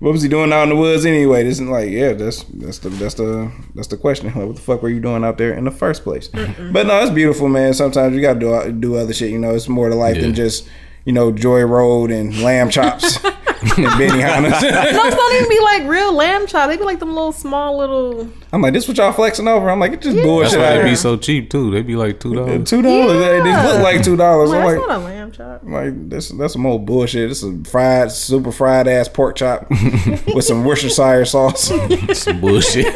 what 0.00 0.12
was 0.12 0.22
he 0.22 0.28
doing 0.28 0.52
out 0.52 0.62
in 0.64 0.68
the 0.70 0.76
woods 0.76 1.04
anyway? 1.04 1.44
This 1.44 1.60
is 1.60 1.66
like, 1.66 1.90
yeah, 1.90 2.12
that's 2.14 2.44
that's 2.44 2.78
the 2.78 2.88
that's 2.90 3.14
the 3.14 3.50
that's 3.74 3.88
the 3.88 3.96
question. 3.96 4.26
Like, 4.34 4.46
what 4.46 4.56
the 4.56 4.62
fuck 4.62 4.82
were 4.82 4.88
you 4.88 5.00
doing 5.00 5.24
out 5.24 5.36
there 5.38 5.52
in 5.52 5.64
the 5.64 5.70
first 5.70 6.02
place? 6.04 6.28
But 6.28 6.86
no, 6.86 7.00
it's 7.02 7.10
beautiful, 7.10 7.48
man. 7.48 7.74
Sometimes 7.74 8.14
you 8.14 8.20
gotta 8.22 8.38
do 8.40 8.72
do 8.72 8.96
other 8.96 9.12
shit. 9.12 9.30
You 9.30 9.38
know, 9.38 9.54
it's 9.54 9.68
more 9.68 9.88
to 9.88 9.94
life 9.94 10.16
Yeah. 10.16 10.22
than 10.22 10.34
just 10.34 10.68
you 11.04 11.12
know 11.12 11.30
Joy 11.32 11.62
Road 11.62 12.10
and 12.10 12.40
lamb 12.42 12.70
chops 12.70 13.18
and 13.62 13.70
Benihana. 13.70 14.50
no, 14.50 14.56
it's 14.60 15.16
not 15.16 15.34
even 15.34 15.48
be 15.48 15.60
like 15.60 15.82
real 15.88 16.12
lamb 16.12 16.46
chop. 16.46 16.68
They 16.68 16.76
be 16.76 16.84
like 16.84 17.00
them 17.00 17.12
little 17.14 17.32
small 17.32 17.76
little. 17.78 18.28
I'm 18.52 18.62
like, 18.62 18.72
this 18.72 18.86
what 18.86 18.96
y'all 18.96 19.12
flexing 19.12 19.48
over? 19.48 19.68
I'm 19.68 19.80
like, 19.80 19.92
it's 19.92 20.04
just 20.04 20.14
That's 20.16 20.26
bullshit 20.26 20.58
why 20.60 20.76
they 20.78 20.84
be 20.90 20.94
so 20.96 21.16
cheap 21.16 21.50
too. 21.50 21.70
They 21.72 21.82
be 21.82 21.96
like 21.96 22.20
two 22.20 22.34
dollars. 22.34 22.68
Two 22.70 22.82
dollars. 22.82 23.18
They 23.18 23.38
Yeah. 23.38 23.44
just 23.44 23.74
look 23.74 23.82
like 23.82 24.02
two 24.02 24.16
dollars. 24.16 24.50
Well, 24.50 24.60
I'm 24.60 24.66
that's 24.66 24.78
like, 24.80 24.88
not 24.88 25.00
a 25.00 25.04
lamb 25.04 25.32
chop. 25.32 25.62
Like 25.64 26.08
this, 26.08 26.28
that's 26.28 26.52
some 26.52 26.66
old 26.66 26.86
bullshit. 26.86 27.28
This 27.28 27.42
is 27.42 27.68
fried, 27.68 28.12
super 28.12 28.52
fried 28.52 28.86
ass 28.86 29.08
pork 29.08 29.34
chop 29.36 29.68
with 29.70 30.44
some 30.44 30.64
Worcestershire 30.64 31.24
sauce. 31.24 31.72
Some 32.18 32.40
bullshit. 32.40 32.94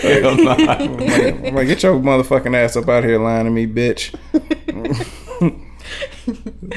Hell 0.00 0.36
nah. 0.36 0.54
like, 0.54 0.80
I'm 0.80 1.54
like, 1.54 1.66
get 1.68 1.82
your 1.82 1.98
motherfucking 2.00 2.56
ass 2.56 2.76
up 2.76 2.88
out 2.88 3.04
here 3.04 3.18
lying 3.18 3.44
to 3.44 3.50
me, 3.50 3.66
bitch. 3.66 4.14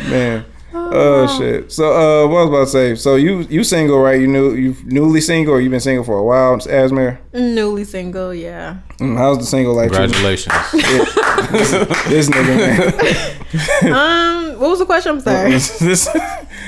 Man, 0.09 0.45
oh 0.75 1.37
shit. 1.39 1.71
So, 1.71 1.91
uh, 1.93 2.27
what 2.27 2.49
was 2.49 2.49
I 2.49 2.49
about 2.49 2.65
to 2.65 2.71
say? 2.71 2.95
So 2.95 3.15
you 3.15 3.39
you 3.49 3.63
single, 3.63 3.99
right? 3.99 4.19
You 4.19 4.27
new 4.27 4.53
you 4.53 4.75
newly 4.85 5.21
single, 5.21 5.53
or 5.55 5.59
You've 5.61 5.71
been 5.71 5.79
single 5.79 6.03
for 6.03 6.17
a 6.17 6.23
while, 6.23 6.57
Asmir? 6.57 7.19
Newly 7.33 7.83
single, 7.85 8.33
yeah. 8.33 8.77
Mm, 8.99 9.17
How's 9.17 9.37
the 9.39 9.45
single 9.45 9.75
life? 9.75 9.91
treating 9.91 10.09
you? 10.09 10.37
Congratulations. 10.37 10.53
This 12.09 12.29
nigga, 12.29 12.57
man. 12.57 13.39
Um, 13.93 14.59
what 14.59 14.71
was 14.71 14.79
the 14.79 14.85
question? 14.85 15.11
I'm 15.11 15.19
sorry. 15.19 15.51
this 15.79 16.07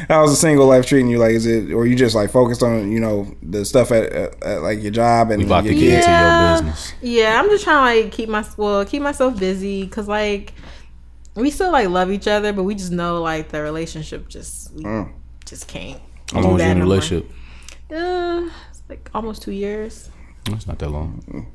how's 0.08 0.30
the 0.30 0.36
single 0.36 0.68
life 0.68 0.86
treating 0.86 1.08
you? 1.10 1.18
Like, 1.18 1.32
is 1.32 1.48
it 1.48 1.72
or 1.72 1.88
you 1.88 1.96
just 1.96 2.14
like 2.16 2.30
focused 2.30 2.62
on 2.62 2.92
you 2.92 3.00
know 3.00 3.34
the 3.42 3.66
stuff 3.66 3.92
at, 3.92 4.04
at, 4.14 4.44
at 4.44 4.62
like 4.62 4.84
your 4.84 4.92
job 4.92 5.32
and 5.32 5.40
We 5.40 5.46
about 5.48 5.64
your 5.64 5.74
to 5.74 5.80
kids? 5.80 5.92
get 5.92 6.00
into 6.00 6.10
your 6.12 6.20
Yeah. 6.20 6.52
business. 6.62 6.94
Yeah, 7.02 7.42
I'm 7.42 7.50
just 7.50 7.64
trying 7.64 7.96
to 7.98 8.04
like 8.04 8.12
keep 8.12 8.30
my 8.30 8.46
well 8.58 8.86
keep 8.86 9.02
myself 9.02 9.40
busy 9.40 9.84
because 9.86 10.08
like 10.08 10.54
we 11.36 11.50
still 11.52 11.72
like 11.72 11.90
love 11.90 12.12
each 12.12 12.28
other, 12.28 12.54
but 12.54 12.64
we 12.64 12.76
just 12.76 12.92
know 12.92 13.22
like 13.22 13.50
the 13.50 13.62
relationship 13.62 14.28
just 14.30 14.74
we 14.74 14.84
Mm. 14.84 15.12
just 15.46 15.68
can't. 15.68 16.02
How 16.32 16.40
do 16.42 16.44
long 16.48 16.54
was 16.54 16.64
you 16.64 16.70
in 16.72 16.78
a 16.78 16.82
relationship? 16.82 17.32
Uh, 17.92 18.50
it's 18.70 18.82
like 18.90 19.10
almost 19.14 19.42
two 19.44 19.52
years. 19.52 20.10
It's 20.48 20.68
not 20.68 20.80
that 20.80 20.90
long. 20.90 21.48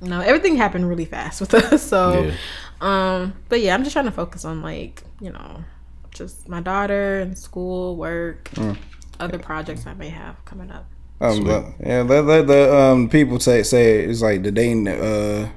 No, 0.00 0.20
everything 0.20 0.56
happened 0.56 0.88
really 0.88 1.04
fast 1.04 1.40
with 1.40 1.54
us. 1.54 1.82
So, 1.82 2.22
Yeah. 2.24 2.32
um, 2.80 3.34
but 3.48 3.60
yeah, 3.60 3.74
I'm 3.74 3.82
just 3.84 3.92
trying 3.92 4.04
to 4.06 4.10
focus 4.10 4.44
on 4.44 4.62
like 4.62 5.02
you 5.20 5.30
know 5.30 5.64
just 6.10 6.48
my 6.48 6.60
daughter 6.60 7.20
and 7.20 7.36
school, 7.36 7.96
work, 7.96 8.50
Mm. 8.54 8.76
other 9.20 9.38
projects 9.38 9.86
I 9.86 9.94
may 9.94 10.08
have 10.08 10.42
coming 10.44 10.70
up. 10.70 10.86
Um, 11.20 11.36
Sweet. 11.36 11.46
but, 11.46 11.64
yeah, 11.86 12.02
let, 12.02 12.24
let 12.24 12.46
the 12.46 12.74
um 12.76 13.08
people 13.08 13.38
say 13.40 13.62
say 13.62 14.00
it's 14.04 14.20
like 14.22 14.42
the 14.42 14.50
dating 14.52 14.88
uh 14.88 15.48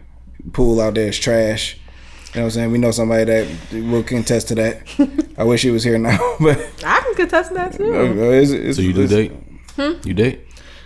pool 0.53 0.79
out 0.79 0.93
there 0.95 1.09
is 1.09 1.19
trash. 1.19 1.77
You 2.33 2.41
know 2.41 2.41
what 2.41 2.45
I'm 2.45 2.51
saying? 2.51 2.71
We 2.71 2.77
know 2.77 2.91
somebody 2.91 3.23
that 3.25 3.47
will 3.89 4.03
contest 4.03 4.49
to 4.49 4.55
that. 4.55 4.87
I 5.37 5.43
wish 5.43 5.63
he 5.63 5.71
was 5.71 5.83
here 5.83 5.97
now, 5.97 6.17
but 6.39 6.57
I 6.85 6.99
can 7.01 7.15
contest 7.15 7.53
that 7.55 7.73
too. 7.73 7.91
it's, 8.31 8.51
it's, 8.51 8.77
So 8.77 8.83
you 8.83 8.93
do 8.93 9.07
date? 9.07 9.31
Hmm? 9.75 9.93
You 10.07 10.13
date? 10.13 10.41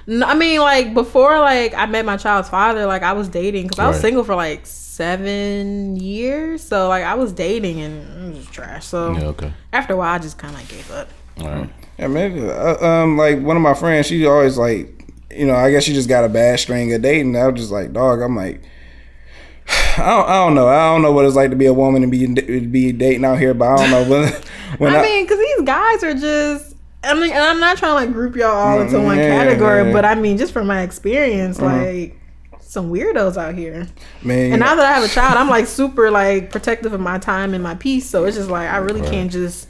No, 0.07 0.25
I 0.25 0.35
mean, 0.35 0.59
like 0.61 0.93
before, 0.93 1.39
like 1.39 1.73
I 1.73 1.85
met 1.85 2.05
my 2.05 2.17
child's 2.17 2.49
father, 2.49 2.85
like 2.85 3.03
I 3.03 3.13
was 3.13 3.27
dating 3.29 3.63
because 3.63 3.79
I 3.79 3.87
was 3.87 3.97
Right. 3.97 4.01
single 4.01 4.23
for 4.23 4.35
like 4.35 4.65
seven 4.65 5.95
years. 5.97 6.63
So 6.63 6.87
like 6.87 7.03
I 7.03 7.15
was 7.15 7.33
dating 7.33 7.81
and 7.81 8.33
it 8.33 8.37
was 8.37 8.45
trash. 8.47 8.85
So 8.85 9.13
Yeah. 9.13 9.25
Okay. 9.27 9.51
after 9.73 9.93
a 9.93 9.97
while, 9.97 10.13
I 10.15 10.19
just 10.19 10.37
kind 10.37 10.53
of 10.53 10.59
like 10.59 10.69
gave 10.69 10.91
up. 10.91 11.09
All 11.41 11.47
right. 11.47 11.69
Yeah, 11.97 12.07
man. 12.07 12.37
Uh, 12.49 12.77
um, 12.85 13.17
like 13.17 13.41
one 13.41 13.55
of 13.57 13.61
my 13.63 13.73
friends, 13.73 14.07
she 14.07 14.25
always 14.25 14.57
like, 14.57 15.05
you 15.31 15.45
know, 15.45 15.55
I 15.55 15.71
guess 15.71 15.83
she 15.83 15.93
just 15.93 16.07
got 16.09 16.23
a 16.23 16.29
bad 16.29 16.59
string 16.59 16.93
of 16.93 17.01
dating. 17.01 17.35
I 17.35 17.47
was 17.47 17.59
just 17.59 17.71
like, 17.71 17.91
dog. 17.91 18.21
I'm 18.21 18.35
like, 18.35 18.61
I 19.97 20.09
don't, 20.09 20.29
I 20.29 20.33
don't 20.45 20.55
know. 20.55 20.67
I 20.67 20.91
don't 20.91 21.01
know 21.01 21.11
what 21.11 21.25
it's 21.25 21.35
like 21.35 21.51
to 21.51 21.55
be 21.55 21.65
a 21.65 21.73
woman 21.73 22.03
and 22.03 22.11
be 22.11 22.25
be 22.65 22.91
dating 22.91 23.25
out 23.25 23.39
here, 23.39 23.53
but 23.53 23.67
I 23.67 23.75
don't 23.77 23.91
know 23.91 24.09
when. 24.09 24.33
when 24.77 24.95
I 24.95 25.01
mean, 25.01 25.25
because 25.25 25.39
these 25.39 25.61
guys 25.61 26.03
are 26.03 26.13
just. 26.13 26.75
I 27.05 27.13
mean, 27.15 27.31
and 27.31 27.43
I'm 27.43 27.59
not 27.59 27.77
trying 27.77 27.91
to 27.91 27.95
like 27.95 28.13
group 28.13 28.37
y'all 28.37 28.51
all 28.51 28.79
into 28.79 29.01
one 29.01 29.17
category, 29.17 29.87
yeah. 29.87 29.91
but 29.91 30.05
I 30.05 30.15
mean, 30.15 30.37
just 30.37 30.53
from 30.53 30.67
my 30.67 30.83
experience, 30.83 31.59
like 31.59 32.17
some 32.73 32.91
weirdos 32.91 33.37
out 33.37 33.53
here. 33.53 33.87
man, 34.23 34.51
And 34.51 34.59
now 34.59 34.73
that 34.75 34.85
I 34.85 34.93
have 34.93 35.03
a 35.03 35.07
child, 35.13 35.37
I'm 35.37 35.47
like 35.47 35.67
super 35.67 36.09
like 36.09 36.49
protective 36.49 36.91
of 36.91 36.99
my 36.99 37.19
time 37.19 37.53
and 37.53 37.63
my 37.63 37.75
peace. 37.75 38.09
So 38.09 38.25
it's 38.25 38.35
just 38.35 38.49
like 38.49 38.67
I 38.69 38.77
really 38.77 39.01
can't 39.01 39.31
just 39.31 39.67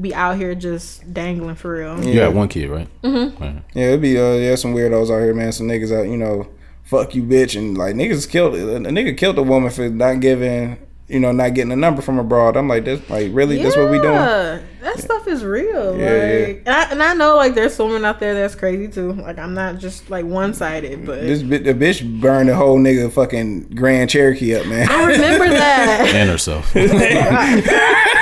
be 0.00 0.14
out 0.14 0.36
here 0.36 0.54
just 0.54 1.12
dangling 1.12 1.56
for 1.56 1.74
real. 1.74 2.02
You 2.04 2.14
got 2.14 2.34
one 2.34 2.48
kid, 2.48 2.70
right? 2.70 2.88
Mm-hmm. 3.02 3.42
Right. 3.42 3.62
Yeah, 3.74 3.88
it'd 3.88 4.00
be 4.00 4.18
uh 4.18 4.34
yeah, 4.34 4.54
some 4.54 4.74
weirdos 4.74 5.14
out 5.14 5.22
here, 5.22 5.34
man. 5.34 5.52
Some 5.52 5.68
niggas 5.68 5.92
out, 5.92 6.08
you 6.08 6.16
know, 6.16 6.48
fuck 6.86 7.14
you, 7.14 7.22
bitch, 7.22 7.58
and 7.58 7.76
like 7.76 7.94
niggas 7.94 8.28
killed 8.28 8.54
a 8.54 8.78
nigga 8.78 9.16
killed 9.16 9.38
a 9.38 9.42
woman 9.42 9.70
for 9.70 9.88
not 9.90 10.20
giving, 10.20 10.78
you 11.08 11.20
know, 11.20 11.32
not 11.32 11.54
getting 11.54 11.72
a 11.72 11.76
number 11.76 12.00
from 12.00 12.18
abroad. 12.18 12.56
I'm 12.56 12.68
like, 12.68 12.84
this 12.84 13.08
like 13.10 13.30
really, 13.34 13.62
that's 13.62 13.76
what 13.76 13.90
we 13.90 13.98
doing? 13.98 14.14
Yeah, 14.14 14.60
That 14.82 14.98
stuff 14.98 15.26
is 15.28 15.44
real. 15.44 15.98
Yeah, 15.98 16.46
like, 16.46 16.62
And, 16.64 16.68
I, 16.68 16.90
and 16.92 17.02
I 17.02 17.14
know 17.14 17.36
like 17.36 17.54
there's 17.54 17.78
women 17.78 18.04
out 18.04 18.20
there 18.20 18.34
that's 18.34 18.54
crazy 18.54 18.88
too. 18.88 19.12
Like 19.12 19.38
I'm 19.38 19.54
not 19.54 19.78
just 19.78 20.08
like 20.10 20.24
one 20.24 20.54
sided, 20.54 21.04
but 21.04 21.20
This 21.20 21.42
bi- 21.42 21.58
the 21.58 21.74
bitch 21.74 22.20
burned 22.20 22.48
the 22.48 22.54
whole 22.56 22.78
nigga 22.78 23.10
fucking 23.12 23.70
Grand 23.74 24.08
Cherokee 24.10 24.54
up, 24.54 24.66
man. 24.66 24.88
I 24.88 25.04
remember 25.06 25.48
that. 25.48 26.12
And 26.14 26.30
herself. 26.30 26.72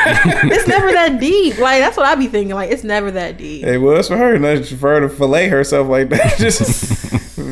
it's 0.04 0.68
never 0.68 0.92
that 0.92 1.18
deep. 1.20 1.58
Like 1.58 1.80
that's 1.80 1.96
what 1.96 2.06
I 2.06 2.14
be 2.14 2.26
thinking. 2.28 2.54
Like 2.54 2.70
it's 2.70 2.84
never 2.84 3.10
that 3.10 3.36
deep. 3.38 3.64
It 3.64 3.78
was 3.78 4.08
for 4.08 4.16
her, 4.16 4.38
not 4.38 4.64
for 4.66 4.94
her 4.94 5.00
to 5.00 5.08
fillet 5.08 5.48
herself 5.48 5.88
like 5.88 6.08
that. 6.10 6.34
just, 6.38 7.10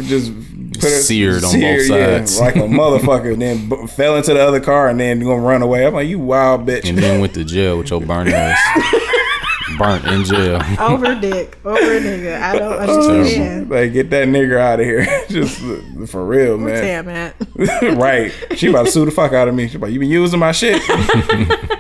just 0.09 0.33
Seared 0.89 1.45
on 1.45 1.61
both 1.61 1.87
sides. 1.87 2.39
like 2.41 2.57
a 2.57 2.59
motherfucker. 2.61 3.39
then 3.39 3.68
b- 3.68 3.87
fell 3.87 4.16
into 4.16 4.35
the 4.35 4.41
other 4.41 4.61
car 4.61 4.89
and 4.89 4.99
then 5.01 5.20
gonna 5.20 5.41
run 5.43 5.62
away. 5.62 5.87
I'm 5.87 5.95
like, 5.95 6.09
you 6.09 6.18
wild 6.18 6.66
bitch. 6.66 6.89
and 6.89 6.99
then 6.99 7.20
went 7.20 7.35
to 7.35 7.45
jail 7.45 7.78
with 7.78 7.91
your 7.91 8.01
burning 8.01 8.35
ass. 8.35 8.59
Burnt 9.79 10.05
in 10.07 10.25
jail. 10.25 10.61
Over 10.79 11.14
dick, 11.20 11.59
over 11.64 11.79
a 11.79 12.01
nigga. 12.01 12.41
I 12.41 12.59
don't 12.59 12.73
understand. 12.73 13.70
like 13.70 13.93
get 13.93 14.11
that 14.11 14.29
nigga 14.29 14.59
out 14.59 14.81
of 14.81 14.87
here, 14.87 15.05
just 15.29 15.59
for 16.11 16.25
real, 16.25 16.59
man. 16.59 17.05
Damn 17.05 17.09
it. 17.09 17.97
right. 17.99 18.33
She 18.57 18.68
about 18.68 18.87
to 18.87 18.93
sue 18.93 19.05
the 19.05 19.11
fuck 19.11 19.33
out 19.33 19.49
of 19.49 19.55
me. 19.55 19.68
She 19.68 19.79
like, 19.79 19.93
you 19.93 19.99
been 20.01 20.11
using 20.11 20.39
my 20.41 20.53
shit. 20.53 20.81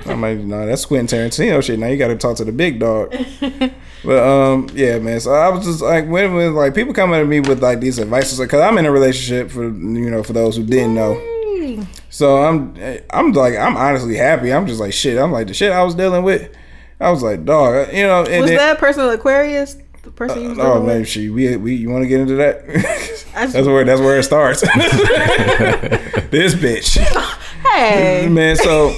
I'm 0.06 0.20
like, 0.20 0.38
no, 0.38 0.66
that's 0.66 0.84
Quentin 0.84 1.18
Tarantino 1.18 1.62
shit. 1.62 1.78
Now 1.78 1.86
you 1.86 1.96
got 1.96 2.08
to 2.08 2.16
talk 2.16 2.36
to 2.36 2.44
the 2.44 2.52
big 2.52 2.78
dog. 2.78 3.14
But 4.04 4.18
um, 4.18 4.68
yeah, 4.74 4.98
man. 4.98 5.20
So 5.20 5.32
I 5.32 5.48
was 5.48 5.64
just 5.64 5.80
like, 5.80 6.08
when 6.08 6.34
when 6.34 6.54
like 6.54 6.74
people 6.74 6.92
coming 6.92 7.20
at 7.20 7.26
me 7.26 7.40
with 7.40 7.62
like 7.62 7.80
these 7.80 7.98
advices, 7.98 8.38
because 8.38 8.60
I'm 8.60 8.78
in 8.78 8.86
a 8.86 8.92
relationship 8.92 9.50
for 9.50 9.64
you 9.64 10.10
know 10.10 10.22
for 10.22 10.32
those 10.32 10.56
who 10.56 10.64
didn't 10.64 10.94
know. 10.94 11.20
So 12.10 12.42
I'm 12.42 12.76
I'm 13.10 13.32
like 13.32 13.56
I'm 13.56 13.76
honestly 13.76 14.16
happy. 14.16 14.52
I'm 14.52 14.66
just 14.66 14.80
like 14.80 14.92
shit. 14.92 15.18
I'm 15.18 15.32
like 15.32 15.46
the 15.46 15.54
shit 15.54 15.72
I 15.72 15.82
was 15.82 15.94
dealing 15.94 16.24
with. 16.24 16.52
I 17.02 17.10
was 17.10 17.22
like, 17.22 17.44
dog, 17.44 17.92
you 17.92 18.04
know. 18.04 18.24
And 18.24 18.42
Was 18.42 18.50
then, 18.50 18.58
that 18.58 18.78
person 18.78 19.08
Aquarius? 19.08 19.76
The 20.02 20.10
person 20.10 20.42
you 20.42 20.48
was 20.50 20.58
uh, 20.58 20.62
Oh 20.62 20.72
living 20.74 20.86
man, 20.86 20.98
with? 21.00 21.08
she 21.08 21.30
we 21.30 21.56
we 21.56 21.74
you 21.74 21.88
want 21.90 22.02
to 22.04 22.08
get 22.08 22.20
into 22.20 22.34
that? 22.36 22.64
That's 23.34 23.54
where 23.66 23.84
that's 23.84 24.00
where 24.00 24.18
it 24.18 24.22
starts. 24.24 24.60
this 26.30 26.54
bitch, 26.54 26.98
Hey. 27.62 28.28
man. 28.28 28.56
So 28.56 28.94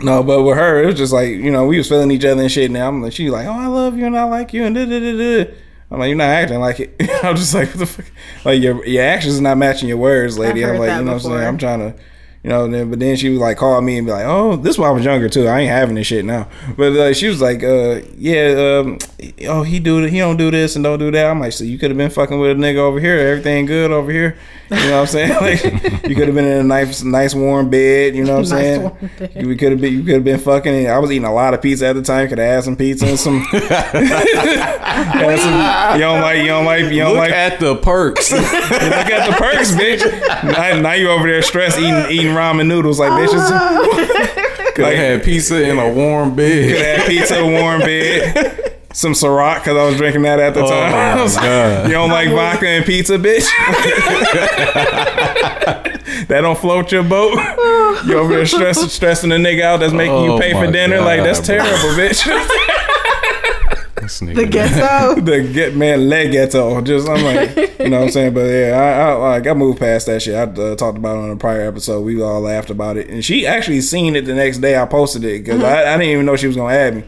no, 0.00 0.22
but 0.22 0.42
with 0.42 0.56
her, 0.56 0.82
it 0.82 0.86
was 0.86 0.94
just 0.96 1.12
like 1.12 1.28
you 1.30 1.50
know 1.50 1.66
we 1.66 1.78
was 1.78 1.88
feeling 1.88 2.10
each 2.10 2.24
other 2.24 2.40
and 2.42 2.50
shit. 2.50 2.70
Now 2.70 2.88
I'm 2.88 3.02
like, 3.02 3.12
she's 3.12 3.30
like, 3.30 3.46
oh, 3.46 3.52
I 3.52 3.66
love 3.66 3.96
you 3.96 4.06
and 4.06 4.16
I 4.16 4.24
like 4.24 4.52
you 4.52 4.64
and 4.64 4.74
da 4.74 4.84
da 4.84 4.98
da 4.98 5.44
da. 5.44 5.50
I'm 5.90 5.98
like, 6.00 6.08
you're 6.08 6.16
not 6.18 6.28
acting 6.28 6.60
like 6.60 6.80
it. 6.80 6.94
I'm 7.24 7.36
just 7.36 7.54
like, 7.54 7.68
what 7.70 7.78
the 7.78 7.86
fuck? 7.86 8.06
Like 8.44 8.60
your 8.60 8.84
your 8.86 9.04
actions 9.04 9.34
is 9.34 9.40
not 9.40 9.56
matching 9.56 9.88
your 9.88 9.98
words, 9.98 10.38
lady. 10.38 10.64
I'm 10.64 10.78
like, 10.78 10.90
you 10.98 11.04
know 11.04 11.14
what 11.14 11.24
I'm 11.24 11.30
saying? 11.30 11.46
I'm 11.46 11.58
trying 11.58 11.78
to, 11.92 11.98
You 12.44 12.50
know, 12.50 12.68
then, 12.68 12.88
but 12.88 13.00
then 13.00 13.16
she 13.16 13.30
was 13.30 13.40
like 13.40 13.56
call 13.56 13.80
me 13.82 13.98
and 13.98 14.06
be 14.06 14.12
like, 14.12 14.24
"Oh, 14.24 14.54
this 14.56 14.78
when 14.78 14.88
I 14.88 14.92
was 14.92 15.04
younger 15.04 15.28
too. 15.28 15.48
I 15.48 15.60
ain't 15.60 15.70
having 15.70 15.96
this 15.96 16.06
shit 16.06 16.24
now." 16.24 16.46
But 16.76 16.92
uh, 16.96 17.12
she 17.12 17.26
was 17.26 17.40
like, 17.42 17.64
uh, 17.64 18.00
"Yeah, 18.16 18.80
um, 18.84 18.98
oh, 19.48 19.64
he 19.64 19.80
do 19.80 20.02
it. 20.04 20.10
he 20.10 20.18
don't 20.18 20.36
do 20.36 20.50
this 20.50 20.76
and 20.76 20.84
don't 20.84 21.00
do 21.00 21.10
that." 21.10 21.26
I'm 21.26 21.40
like, 21.40 21.52
"So 21.52 21.64
you 21.64 21.78
could 21.78 21.90
have 21.90 21.98
been 21.98 22.10
fucking 22.10 22.38
with 22.38 22.52
a 22.52 22.54
nigga 22.54 22.76
over 22.76 23.00
here. 23.00 23.18
Everything 23.18 23.66
good 23.66 23.90
over 23.90 24.12
here." 24.12 24.36
You 24.70 24.76
know 24.76 25.00
what 25.00 25.00
I'm 25.00 25.06
saying? 25.06 25.30
Like, 25.40 25.62
you 26.08 26.14
could 26.14 26.26
have 26.28 26.34
been 26.34 26.44
in 26.44 26.58
a 26.58 26.62
nice, 26.62 27.02
nice 27.02 27.34
warm 27.34 27.70
bed. 27.70 28.14
You 28.14 28.24
know 28.24 28.36
what 28.38 28.52
I'm 28.52 28.58
Nice 28.58 28.64
saying? 28.66 28.80
warm 28.82 29.10
bed. 29.18 29.32
You 29.34 29.56
could 29.56 29.72
have 29.72 29.80
been, 29.80 29.92
you 29.94 30.02
could 30.04 30.14
have 30.16 30.24
been 30.24 30.38
fucking. 30.38 30.74
And 30.74 30.88
I 30.88 30.98
was 30.98 31.10
eating 31.10 31.24
a 31.24 31.32
lot 31.32 31.54
of 31.54 31.62
pizza 31.62 31.86
at 31.86 31.94
the 31.94 32.02
time. 32.02 32.28
Could 32.28 32.36
have 32.38 32.46
had 32.54 32.64
some 32.64 32.76
pizza 32.76 33.06
and 33.06 33.18
some. 33.18 33.40
had 33.50 35.38
some 35.40 35.94
you 35.96 36.00
don't 36.04 36.20
like, 36.20 36.38
you 36.38 36.46
don't 36.48 36.64
like, 36.64 36.84
you 36.84 36.98
don't 36.98 37.08
Look 37.14 37.18
like. 37.18 37.32
at 37.32 37.60
the 37.60 37.76
perks. 37.76 38.30
Look 38.30 38.42
at 38.42 39.30
the 39.30 39.36
perks, 39.36 39.70
bitch. 39.72 40.02
Now, 40.44 40.80
now 40.80 40.92
you 40.92 41.08
over 41.10 41.26
there 41.26 41.40
stressed 41.42 41.78
eating 41.78 42.04
eating 42.10 42.27
ramen 42.30 42.66
noodles 42.66 42.98
like 42.98 43.10
bitches. 43.12 43.48
Could 44.74 44.84
have 44.84 44.94
had 44.96 45.22
pizza 45.24 45.68
in 45.68 45.78
a 45.78 45.92
warm 45.92 46.36
bed. 46.36 46.68
Could 46.70 46.78
bed. 46.78 46.98
have 47.00 47.08
pizza, 47.08 47.44
warm 47.44 47.80
bed, 47.80 48.76
some 48.92 49.12
Ciroc 49.12 49.56
because 49.60 49.76
I 49.76 49.84
was 49.86 49.96
drinking 49.96 50.22
that 50.22 50.38
at 50.38 50.54
the 50.54 50.60
Oh 50.62 50.68
time. 50.68 51.18
my 51.18 51.34
God. 51.42 51.86
You 51.88 51.92
don't 51.94 52.10
like 52.10 52.28
vodka 52.30 52.68
and 52.68 52.84
pizza, 52.84 53.18
bitch? 53.18 53.44
that 56.28 56.40
don't 56.42 56.58
float 56.58 56.92
your 56.92 57.02
boat. 57.02 57.34
You 58.06 58.18
over 58.18 58.34
there 58.34 58.46
stressing 58.46 58.88
stressing 58.88 59.32
a 59.32 59.36
nigga 59.36 59.62
out 59.62 59.80
that's 59.80 59.92
making 59.92 60.22
you 60.24 60.32
Oh 60.34 60.38
pay 60.38 60.52
for 60.52 60.66
my 60.66 60.70
dinner. 60.70 61.00
like 61.00 61.22
that's 61.22 61.40
God, 61.40 61.58
bro. 61.58 61.64
terrible, 61.64 62.00
bitch. 62.00 62.24
This 64.08 64.22
nigga, 64.22 64.36
The 64.36 64.46
ghetto. 64.46 65.20
the 65.20 65.52
get 65.52 65.76
man 65.76 66.08
leg 66.08 66.32
ghetto. 66.32 66.80
Just 66.80 67.06
I'm 67.06 67.22
like, 67.22 67.78
you 67.78 67.90
know 67.90 67.98
what 67.98 68.06
I'm 68.06 68.10
saying. 68.10 68.32
But 68.32 68.46
yeah, 68.46 68.72
I, 68.74 69.10
I 69.10 69.12
like 69.12 69.46
I 69.46 69.52
moved 69.52 69.78
past 69.78 70.06
that 70.06 70.22
shit. 70.22 70.34
I 70.34 70.44
uh, 70.44 70.74
talked 70.76 70.96
about 70.96 71.18
it 71.18 71.24
on 71.24 71.30
a 71.30 71.36
prior 71.36 71.68
episode. 71.68 72.00
We 72.00 72.22
all 72.22 72.40
laughed 72.40 72.70
about 72.70 72.96
it, 72.96 73.10
and 73.10 73.22
she 73.22 73.46
actually 73.46 73.82
seen 73.82 74.16
it 74.16 74.24
the 74.24 74.34
next 74.34 74.58
day. 74.58 74.80
I 74.80 74.86
posted 74.86 75.24
it 75.24 75.44
because 75.44 75.62
I, 75.62 75.92
I 75.92 75.98
didn't 75.98 76.12
even 76.12 76.24
know 76.24 76.36
she 76.36 76.46
was 76.46 76.56
gonna 76.56 76.72
add 76.72 76.96
me. 76.96 77.04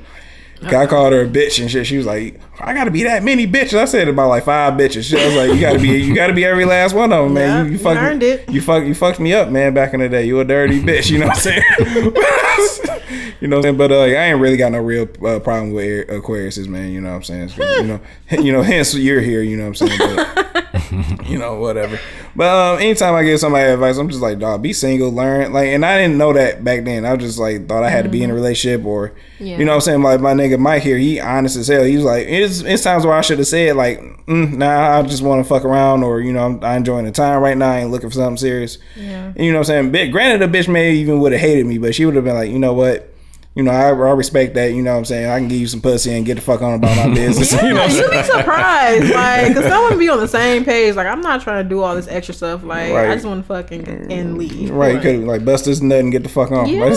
I 0.63 0.87
called 0.87 1.13
her 1.13 1.23
a 1.23 1.29
bitch 1.29 1.61
and 1.61 1.71
shit. 1.71 1.87
She 1.87 1.97
was 1.97 2.07
like, 2.07 2.41
"I 2.61 2.75
gotta 2.75 2.91
be 2.91 3.05
that 3.05 3.23
many 3.23 3.47
bitches." 3.47 3.79
I 3.79 3.87
said 3.87 4.09
about 4.09 4.29
like 4.29 4.45
five 4.45 4.75
bitches. 4.75 5.05
She 5.05 5.17
was 5.17 5.35
like, 5.35 5.53
"You 5.53 5.61
gotta 5.61 5.79
be, 5.79 5.89
you 5.89 6.15
gotta 6.15 6.33
be 6.33 6.45
every 6.45 6.65
last 6.65 6.95
one 6.95 7.13
of 7.13 7.25
them, 7.25 7.35
man. 7.35 7.49
Yeah, 7.49 7.65
you, 7.65 7.73
you 7.73 7.79
fucked, 7.79 8.01
earned 8.01 8.23
it. 8.23 8.49
you 8.51 8.61
fuck, 8.61 8.85
you 8.85 8.95
fucked 8.95 9.21
me 9.21 9.33
up, 9.33 9.49
man. 9.49 9.73
Back 9.73 9.95
in 9.95 10.01
the 10.01 10.09
day, 10.09 10.27
you 10.27 10.39
a 10.41 10.45
dirty 10.45 10.81
bitch. 10.81 11.11
You 11.11 11.19
know 11.19 11.29
what 11.29 11.37
I'm 11.37 11.41
saying? 11.41 11.63
you 13.41 13.49
know 13.49 13.57
what 13.57 13.59
I'm 13.59 13.63
saying? 13.63 13.77
But 13.77 13.93
uh, 13.93 14.01
I 14.01 14.25
ain't 14.25 14.41
really 14.41 14.57
got 14.57 14.73
no 14.73 14.79
real 14.79 15.09
uh, 15.25 15.39
problem 15.41 15.73
with 15.73 16.09
Aquariuses, 16.09 16.69
man. 16.69 16.93
You 16.93 17.01
know 17.01 17.11
what 17.11 17.31
I'm 17.31 17.49
saying? 17.49 17.51
you 17.57 17.83
know, 17.85 18.01
you 18.43 18.53
know. 18.53 18.63
Hence, 18.63 18.95
you're 18.95 19.21
here. 19.21 19.43
You 19.43 19.57
know 19.57 19.69
what 19.69 19.81
I'm 19.81 19.89
saying? 19.89 19.99
But, 19.99 20.67
you 21.27 21.39
know, 21.39 21.55
whatever. 21.57 21.99
But 22.37 22.49
um, 22.49 22.79
anytime 22.81 23.15
I 23.15 23.23
give 23.25 23.39
somebody 23.41 23.71
advice, 23.71 23.97
I'm 23.97 24.09
just 24.09 24.21
like, 24.21 24.39
dog, 24.39 24.63
be 24.63 24.73
single, 24.73 25.11
learn. 25.11 25.53
Like, 25.53 25.69
and 25.69 25.85
I 25.85 25.99
didn't 25.99 26.19
know 26.19 26.33
that 26.33 26.63
back 26.65 26.85
then. 26.85 27.05
I 27.05 27.17
just 27.17 27.39
like, 27.39 27.67
thought 27.69 27.83
I 27.85 27.91
had 27.91 28.05
to 28.05 28.11
be 28.11 28.23
in 28.23 28.31
a 28.31 28.35
relationship 28.35 28.85
or, 28.85 29.13
Yeah. 29.39 29.59
you 29.59 29.65
know 29.65 29.73
what 29.73 29.77
I'm 29.77 29.81
saying? 29.83 30.03
Like, 30.03 30.21
my 30.21 30.33
nigga 30.35 30.59
Mike 30.59 30.83
here, 30.83 30.99
he 30.99 31.21
honest 31.21 31.57
as 31.57 31.69
hell. 31.69 31.85
He 31.85 31.97
was 31.97 32.05
like, 32.05 32.27
it's, 32.27 32.61
it's 32.61 32.83
times 32.83 33.05
where 33.05 33.15
I 33.15 33.21
should 33.21 33.39
have 33.39 33.47
said, 33.49 33.77
like, 33.77 33.99
mm, 34.27 34.53
nah, 34.57 34.99
I 34.99 35.03
just 35.03 35.23
want 35.23 35.45
to 35.45 35.49
fuck 35.49 35.65
around 35.65 36.03
or, 36.03 36.21
you 36.21 36.33
know, 36.33 36.45
I'm, 36.45 36.65
I'm 36.65 36.79
enjoying 36.79 37.05
the 37.05 37.13
time 37.13 37.41
right 37.43 37.57
now. 37.57 37.71
I 37.73 37.79
ain't 37.81 37.91
looking 37.91 38.11
for 38.11 38.15
something 38.17 38.37
serious. 38.37 38.79
Yeah. 38.97 39.33
And 39.37 39.45
you 39.45 39.53
know 39.53 39.59
what 39.59 39.71
I'm 39.71 39.91
saying? 39.91 39.93
But 39.93 40.11
granted, 40.11 40.51
the 40.51 40.59
bitch 40.59 40.69
may 40.69 40.93
even 40.93 41.21
would 41.21 41.33
have 41.33 41.41
hated 41.41 41.67
me, 41.67 41.79
but 41.79 41.95
she 41.95 42.05
would 42.07 42.15
have 42.15 42.25
been 42.25 42.35
like, 42.35 42.51
you 42.51 42.59
know 42.59 42.73
what? 42.75 43.10
You 43.57 43.65
know, 43.65 43.73
I, 43.73 43.89
I 43.89 44.13
respect 44.13 44.55
that. 44.55 44.73
You 44.73 44.81
know 44.81 44.93
what 44.93 44.99
I'm 44.99 45.05
saying? 45.05 45.29
I 45.29 45.39
can 45.41 45.49
give 45.49 45.59
you 45.59 45.67
some 45.67 45.81
pussy 45.81 46.13
and 46.13 46.25
get 46.25 46.37
the 46.37 46.41
fuck 46.41 46.63
on 46.63 46.75
about 46.75 46.97
my 47.09 47.13
business. 47.15 47.51
you 47.61 47.75
know 47.75 47.85
you'd 47.87 48.09
be 48.11 48.23
surprised, 48.23 49.11
like, 49.13 49.55
cause 49.55 49.65
someone 49.65 49.99
be 49.99 50.09
on 50.09 50.21
the 50.21 50.29
same 50.29 50.65
page. 50.65 50.95
Like, 50.95 51.09
I'm 51.09 51.21
not 51.21 51.41
trying 51.43 51.65
to 51.65 51.69
do 51.69 51.83
all 51.83 51.97
this 51.97 52.07
extra 52.07 52.33
stuff. 52.33 52.63
Like, 52.63 52.93
Right. 52.93 53.11
I 53.11 53.15
just 53.15 53.27
want 53.27 53.43
to 53.43 53.49
fucking 53.49 53.89
and 54.13 54.39
leave. 54.39 54.71
Right, 54.71 54.95
you 54.95 55.01
could 55.01 55.25
like 55.25 55.45
bust 55.45 55.65
this 55.65 55.81
nut 55.81 55.99
and 55.99 56.13
get 56.13 56.23
the 56.23 56.29
fuck 56.29 56.53
on. 56.53 56.69
Yeah. 56.71 56.95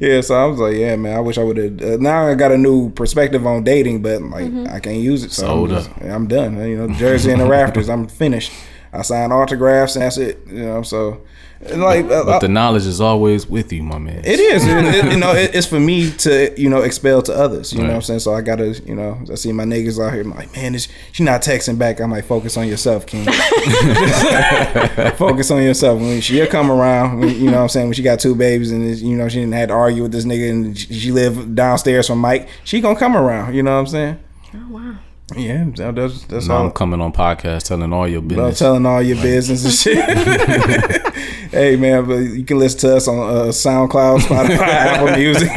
yeah, 0.00 0.20
so 0.20 0.34
I 0.36 0.44
was 0.46 0.58
like, 0.60 0.76
yeah, 0.76 0.94
man, 0.96 1.16
I 1.16 1.20
wish 1.20 1.36
I 1.36 1.42
would 1.42 1.56
have. 1.56 1.82
Uh, 1.82 1.96
now 2.00 2.28
I 2.28 2.34
got 2.36 2.52
a 2.52 2.58
new 2.58 2.90
perspective 2.90 3.44
on 3.46 3.64
dating, 3.64 4.02
but 4.02 4.22
like 4.22 4.44
Mm-hmm. 4.44 4.72
I 4.74 4.78
can't 4.80 4.98
use 5.00 5.24
it, 5.24 5.32
so 5.32 5.42
Sold 5.46 5.72
I'm, 5.72 5.76
just- 5.78 5.90
I'm 6.02 6.28
done. 6.28 6.56
You 6.68 6.86
know, 6.86 6.94
Jersey 6.94 7.32
and 7.32 7.40
the 7.40 7.46
Rafters, 7.48 7.88
I'm 7.88 8.06
finished. 8.06 8.52
I 8.92 9.02
signed 9.02 9.32
autographs 9.32 9.96
and 9.96 10.02
that's 10.04 10.16
it. 10.16 10.38
You 10.46 10.62
know, 10.64 10.82
so 10.82 11.20
and, 11.62 11.82
like 11.82 12.06
uh, 12.06 12.24
But 12.24 12.40
the 12.40 12.48
knowledge 12.48 12.86
is 12.86 13.00
always 13.00 13.46
with 13.46 13.72
you, 13.72 13.82
my 13.82 13.98
man. 13.98 14.22
it 14.24 14.40
is, 14.40 14.66
it, 14.66 14.84
it- 14.84 15.12
you 15.12 15.18
know, 15.18 15.32
it, 15.34 15.54
it's 15.54 15.66
for 15.66 15.78
me 15.80 16.10
to, 16.10 16.54
you 16.60 16.70
know, 16.70 16.82
expel 16.82 17.20
to 17.22 17.34
others. 17.34 17.72
You 17.72 17.82
know 17.82 17.88
what 17.88 17.94
I'm 17.96 18.02
saying? 18.02 18.20
So 18.20 18.32
I 18.34 18.40
gotta, 18.40 18.68
you 18.86 18.94
know, 18.94 19.20
I 19.30 19.34
see 19.34 19.52
my 19.52 19.64
niggas 19.64 20.02
out 20.04 20.12
here. 20.12 20.22
I'm 20.22 20.30
like, 20.30 20.54
man, 20.56 20.72
this, 20.72 20.88
she 21.12 21.22
not 21.22 21.42
texting 21.42 21.78
back. 21.78 22.00
I'm 22.00 22.10
like, 22.10 22.24
focus 22.24 22.56
on 22.56 22.66
yourself, 22.68 23.04
King. 23.06 23.26
focus 25.16 25.50
on 25.50 25.62
yourself. 25.62 26.00
When 26.00 26.20
she'll 26.20 26.46
come 26.46 26.70
around, 26.70 27.20
when, 27.20 27.28
you 27.30 27.46
know 27.50 27.58
what 27.58 27.62
I'm 27.64 27.68
saying? 27.68 27.86
When 27.88 27.94
she 27.94 28.02
got 28.02 28.20
two 28.20 28.34
babies 28.34 28.70
and, 28.72 28.96
you 28.98 29.16
know, 29.16 29.28
she 29.28 29.40
didn't 29.40 29.54
have 29.54 29.68
to 29.68 29.74
argue 29.74 30.02
with 30.02 30.12
this 30.12 30.24
nigga 30.24 30.50
and 30.50 30.78
she, 30.78 30.92
she 30.94 31.12
lived 31.12 31.54
downstairs 31.54 32.06
from 32.06 32.18
Mike, 32.18 32.48
she 32.64 32.80
gonna 32.80 32.98
come 32.98 33.16
around. 33.16 33.54
You 33.54 33.62
know 33.62 33.72
what 33.74 33.80
I'm 33.80 33.86
saying? 33.86 34.18
Oh 34.54 34.66
wow. 34.70 34.96
Yeah, 35.36 35.64
that- 35.76 35.94
that's, 35.94 36.24
that's 36.24 36.48
Now 36.48 36.56
all. 36.56 36.66
I'm 36.66 36.72
coming 36.72 37.00
on 37.00 37.12
podcast 37.12 37.64
telling 37.64 37.92
all 37.92 38.06
your 38.08 38.20
I'm 38.20 38.28
business. 38.28 38.58
telling 38.58 38.86
all 38.86 39.02
your 39.02 39.16
business 39.16 39.64
and 39.64 39.72
shit. 39.74 40.04
hey 41.50 41.76
man, 41.76 42.06
but 42.06 42.16
you 42.16 42.44
can 42.44 42.58
listen 42.58 42.80
to 42.80 42.96
us 42.96 43.08
on 43.08 43.18
uh, 43.18 43.42
SoundCloud, 43.50 44.20
Spotify, 44.20 44.58
Apple 44.60 45.16
Music. 45.16 45.48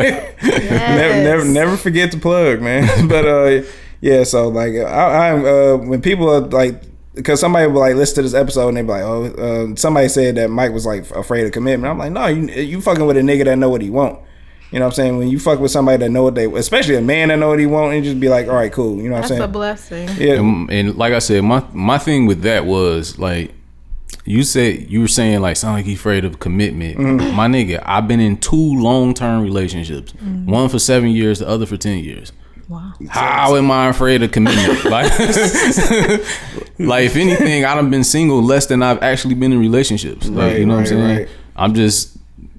never, 0.43 1.23
never, 1.23 1.45
never 1.45 1.77
forget 1.77 2.11
to 2.11 2.17
plug, 2.17 2.61
man. 2.61 3.07
But 3.07 3.25
uh, 3.25 3.61
yeah, 4.01 4.23
so 4.23 4.47
like 4.49 4.73
I, 4.75 5.29
I'm 5.31 5.45
uh, 5.45 5.77
when 5.77 6.01
people 6.01 6.29
are 6.29 6.41
like. 6.41 6.81
Because 7.15 7.39
somebody 7.39 7.67
will 7.67 7.79
like 7.81 7.93
listen 7.95 8.15
to 8.15 8.21
this 8.23 8.33
episode 8.33 8.69
and 8.69 8.77
they 8.77 8.81
be 8.81 8.87
like, 8.87 9.03
"Oh, 9.03 9.25
uh, 9.25 9.75
somebody 9.75 10.09
said 10.09 10.33
that 10.37 10.49
Mike 10.49 10.71
was 10.71 10.83
like 10.87 11.07
afraid 11.11 11.45
of 11.45 11.51
commitment." 11.51 11.91
I'm 11.91 11.99
like, 11.99 12.11
"No, 12.11 12.25
you 12.25 12.47
you 12.63 12.81
fucking 12.81 13.05
with 13.05 13.17
a 13.17 13.19
nigga 13.19 13.45
that 13.45 13.55
know 13.59 13.69
what 13.69 13.83
he 13.83 13.91
want." 13.91 14.17
You 14.73 14.79
know 14.79 14.85
what 14.85 14.93
I'm 14.93 14.95
saying? 14.95 15.17
When 15.19 15.27
you 15.29 15.39
fuck 15.39 15.59
with 15.59 15.69
somebody 15.71 15.97
that 15.97 16.09
know 16.09 16.23
what 16.23 16.33
they, 16.35 16.45
especially 16.51 16.95
a 16.95 17.01
man 17.01 17.27
that 17.29 17.37
know 17.37 17.49
what 17.49 17.59
he 17.59 17.67
want, 17.67 17.93
and 17.93 18.03
just 18.03 18.19
be 18.19 18.27
like, 18.27 18.47
"All 18.47 18.55
right, 18.55 18.71
cool." 18.71 18.97
You 18.97 19.03
know 19.09 19.15
what 19.15 19.29
That's 19.29 19.31
I'm 19.31 19.37
saying? 19.37 19.39
That's 19.39 19.49
a 19.49 20.07
blessing. 20.07 20.27
yeah, 20.27 20.33
and, 20.39 20.69
and 20.71 20.95
like 20.97 21.13
I 21.13 21.19
said, 21.19 21.43
my 21.43 21.63
my 21.73 21.97
thing 21.99 22.25
with 22.25 22.41
that 22.41 22.65
was 22.65 23.19
like 23.19 23.53
you 24.25 24.41
said 24.43 24.89
you 24.89 25.01
were 25.01 25.07
saying 25.07 25.41
like 25.41 25.57
sound 25.57 25.75
like 25.75 25.85
he 25.85 25.93
afraid 25.93 26.25
of 26.25 26.39
commitment. 26.39 26.97
Mm-hmm. 26.97 27.35
My 27.35 27.47
nigga, 27.47 27.83
I've 27.85 28.07
been 28.07 28.19
in 28.19 28.37
two 28.37 28.55
long 28.81 29.13
term 29.13 29.43
relationships. 29.43 30.13
One 30.45 30.69
for 30.69 30.79
seven 30.79 31.09
years, 31.09 31.37
the 31.39 31.47
other 31.47 31.65
for 31.67 31.77
ten 31.77 31.99
years. 32.03 32.31
Wow. 32.67 32.93
How 33.09 33.55
am 33.57 33.69
I 33.69 33.89
afraid 33.89 34.23
of 34.23 34.31
commitment? 34.31 34.85
like, 34.85 35.11
like 36.79 37.05
if 37.05 37.15
anything, 37.15 37.65
I've 37.65 37.89
been 37.91 38.03
single 38.03 38.41
less 38.41 38.65
than 38.67 38.81
I've 38.81 39.01
actually 39.03 39.35
been 39.35 39.51
in 39.51 39.59
relationships. 39.59 40.27
Like, 40.27 40.51
Right, 40.53 40.59
you 40.59 40.65
know 40.65 40.75
right, 40.75 40.79
what 40.81 40.91
I'm 40.91 40.97
saying? 41.07 41.17
right. 41.19 41.29
I'm 41.55 41.73
just 41.75 42.12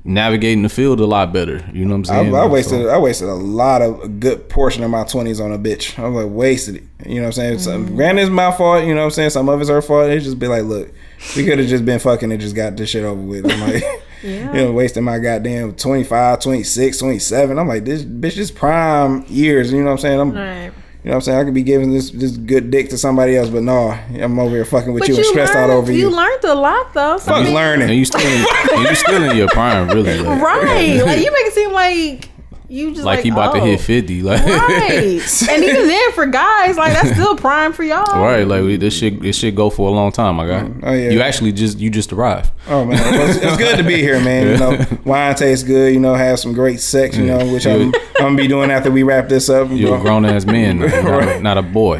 navigating 0.04 0.62
the 0.62 0.68
field 0.68 1.00
a 1.00 1.06
lot 1.06 1.32
better. 1.32 1.64
You 1.72 1.84
know 1.84 1.92
what 1.92 1.96
I'm 1.96 2.04
saying? 2.04 2.34
I 2.34 2.42
Like, 2.42 2.50
wasted 2.50 2.82
so- 2.82 2.88
I 2.88 2.98
wasted 2.98 3.28
a 3.28 3.34
lot 3.34 3.82
of 3.82 4.00
a 4.02 4.08
good 4.08 4.48
portion 4.48 4.82
of 4.84 4.90
my 4.90 5.04
twenties 5.04 5.40
on 5.40 5.52
a 5.52 5.58
bitch. 5.58 5.98
I 5.98 6.06
was 6.06 6.24
like 6.24 6.32
wasted 6.32 6.76
it. 6.76 6.82
You 7.06 7.16
know 7.16 7.22
what 7.22 7.26
I'm 7.28 7.32
saying? 7.32 7.58
Some, 7.60 7.86
mm-hmm. 7.86 7.96
granted, 7.96 8.22
it's 8.22 8.30
my 8.30 8.50
fault. 8.52 8.84
You 8.84 8.94
know 8.94 9.00
what 9.00 9.06
I'm 9.06 9.10
saying? 9.12 9.30
Some 9.30 9.48
of 9.48 9.60
it's 9.60 9.70
her 9.70 9.82
fault. 9.82 10.10
It 10.10 10.20
just 10.20 10.38
be 10.38 10.46
like, 10.46 10.64
look, 10.64 10.92
we 11.36 11.44
could 11.44 11.58
have 11.58 11.68
just 11.68 11.84
been 11.84 11.98
fucking 11.98 12.30
and 12.30 12.40
just 12.40 12.54
got 12.54 12.76
this 12.76 12.90
shit 12.90 13.04
over 13.04 13.20
with. 13.20 13.50
I'm 13.50 13.60
like, 13.60 13.82
Yeah. 14.22 14.52
you 14.54 14.64
know, 14.64 14.72
wasting 14.72 15.04
my 15.04 15.18
goddamn 15.18 15.74
25, 15.74 16.40
26, 16.40 16.98
27. 16.98 17.58
I'm 17.58 17.68
like, 17.68 17.84
this 17.84 18.02
bitch, 18.04 18.36
this 18.36 18.50
prime 18.50 19.24
years. 19.28 19.72
You 19.72 19.80
know 19.80 19.86
what 19.86 19.92
I'm 19.92 19.98
saying? 19.98 20.20
I'm, 20.20 20.32
Right. 20.32 20.72
You 21.04 21.10
know 21.10 21.10
what 21.10 21.14
I'm 21.16 21.20
saying? 21.20 21.38
I 21.38 21.44
could 21.44 21.54
be 21.54 21.62
giving 21.62 21.92
this 21.92 22.10
this 22.10 22.36
good 22.36 22.70
dick 22.70 22.88
to 22.88 22.98
somebody 22.98 23.36
else, 23.36 23.50
but 23.50 23.62
no, 23.62 23.90
I'm 24.20 24.38
over 24.38 24.54
here 24.56 24.64
fucking 24.64 24.92
with 24.92 25.02
But 25.02 25.08
you 25.08 25.14
you, 25.14 25.20
and 25.20 25.26
stressed 25.28 25.54
learned, 25.54 25.70
out 25.70 25.76
over 25.76 25.92
you. 25.92 25.98
You 25.98 26.10
learned 26.10 26.44
a 26.44 26.54
lot 26.54 26.92
though. 26.94 27.18
So 27.18 27.32
I 27.32 27.36
Fuck 27.36 27.44
mean- 27.44 27.54
learning. 27.54 27.90
and 27.90 27.98
you 27.98 28.04
still 28.06 28.20
in, 28.20 28.46
and 28.72 28.82
you 28.88 28.94
still 28.94 29.22
in 29.22 29.36
your 29.36 29.48
prime, 29.48 29.88
really. 29.88 30.18
Like, 30.18 30.42
Right. 30.42 31.02
Like 31.04 31.18
you 31.18 31.30
make 31.30 31.46
it 31.46 31.52
seem 31.52 31.72
like 31.72 32.28
you 32.74 32.90
just 32.90 33.04
like 33.04 33.18
like, 33.18 33.24
he 33.24 33.30
about 33.30 33.52
to 33.54 33.60
oh. 33.60 33.64
hit 33.64 33.80
fifty. 33.80 34.20
Like 34.20 34.44
Right. 34.44 35.48
and 35.48 35.64
even 35.64 35.86
then 35.86 36.12
for 36.12 36.26
guys, 36.26 36.76
like 36.76 36.92
that's 36.92 37.12
still 37.12 37.36
prime 37.36 37.72
for 37.72 37.84
y'all. 37.84 38.20
Right, 38.20 38.46
like 38.46 38.64
we, 38.64 38.76
this 38.76 38.96
shit, 38.98 39.22
this 39.22 39.38
shit 39.38 39.54
go 39.54 39.70
for 39.70 39.88
a 39.88 39.92
long 39.92 40.10
time, 40.10 40.36
my 40.36 40.46
guy. 40.46 40.62
Mm. 40.62 40.80
Oh, 40.82 40.92
yeah. 40.92 41.10
You 41.10 41.20
actually 41.20 41.52
just, 41.52 41.78
you 41.78 41.88
just 41.88 42.12
arrived. 42.12 42.50
Oh 42.66 42.84
man, 42.84 42.98
well, 42.98 43.30
it's, 43.30 43.38
it's 43.38 43.56
good 43.56 43.76
to 43.76 43.84
be 43.84 43.98
here, 43.98 44.20
man. 44.20 44.48
You 44.48 44.56
know, 44.56 44.98
wine 45.04 45.36
tastes 45.36 45.62
good. 45.62 45.94
You 45.94 46.00
know, 46.00 46.14
have 46.14 46.40
some 46.40 46.52
great 46.52 46.80
sex. 46.80 47.16
You 47.16 47.26
know, 47.26 47.52
which 47.52 47.64
I'm, 47.64 47.92
I'm 47.92 47.92
gonna 48.18 48.36
be 48.36 48.48
doing 48.48 48.72
after 48.72 48.90
we 48.90 49.04
wrap 49.04 49.28
this 49.28 49.48
up. 49.48 49.70
You 49.70 49.76
You're 49.76 49.98
a 49.98 50.00
grown 50.00 50.24
ass 50.24 50.44
man, 50.44 50.80
now, 50.80 51.02
not, 51.02 51.22
a, 51.22 51.40
not 51.42 51.58
a 51.58 51.62
boy. 51.62 51.98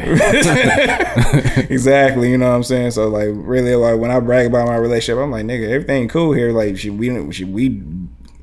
exactly. 1.69 2.31
You 2.31 2.37
know 2.37 2.49
what 2.49 2.55
I'm 2.55 2.63
saying? 2.63 2.91
So 2.91 3.07
like, 3.07 3.29
really, 3.31 3.75
like 3.75 3.97
when 3.97 4.11
I 4.11 4.19
brag 4.19 4.47
about 4.47 4.67
my 4.67 4.75
relationship, 4.75 5.23
I'm 5.23 5.31
like, 5.31 5.45
nigga, 5.45 5.69
everything 5.69 6.09
cool 6.09 6.33
here. 6.33 6.51
Like, 6.51 6.77
should 6.77 6.99
we, 6.99 7.31
should 7.31 7.53
we. 7.53 7.81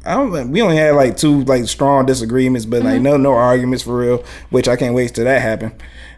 I 0.05 0.15
don't. 0.15 0.51
We 0.51 0.63
only 0.63 0.77
had 0.77 0.95
like 0.95 1.17
two 1.17 1.45
like 1.45 1.67
strong 1.69 2.07
disagreements, 2.07 2.67
but 2.67 2.83
like 2.83 2.95
mm-hmm. 2.95 3.05
no 3.05 3.17
no 3.17 3.33
arguments 3.33 3.85
for 3.85 3.97
real. 3.97 4.25
Which 4.51 4.69
I 4.69 4.77
can't 4.77 4.95
wait 4.95 5.15
till 5.15 5.25
that 5.25 5.43
happen. 5.43 5.73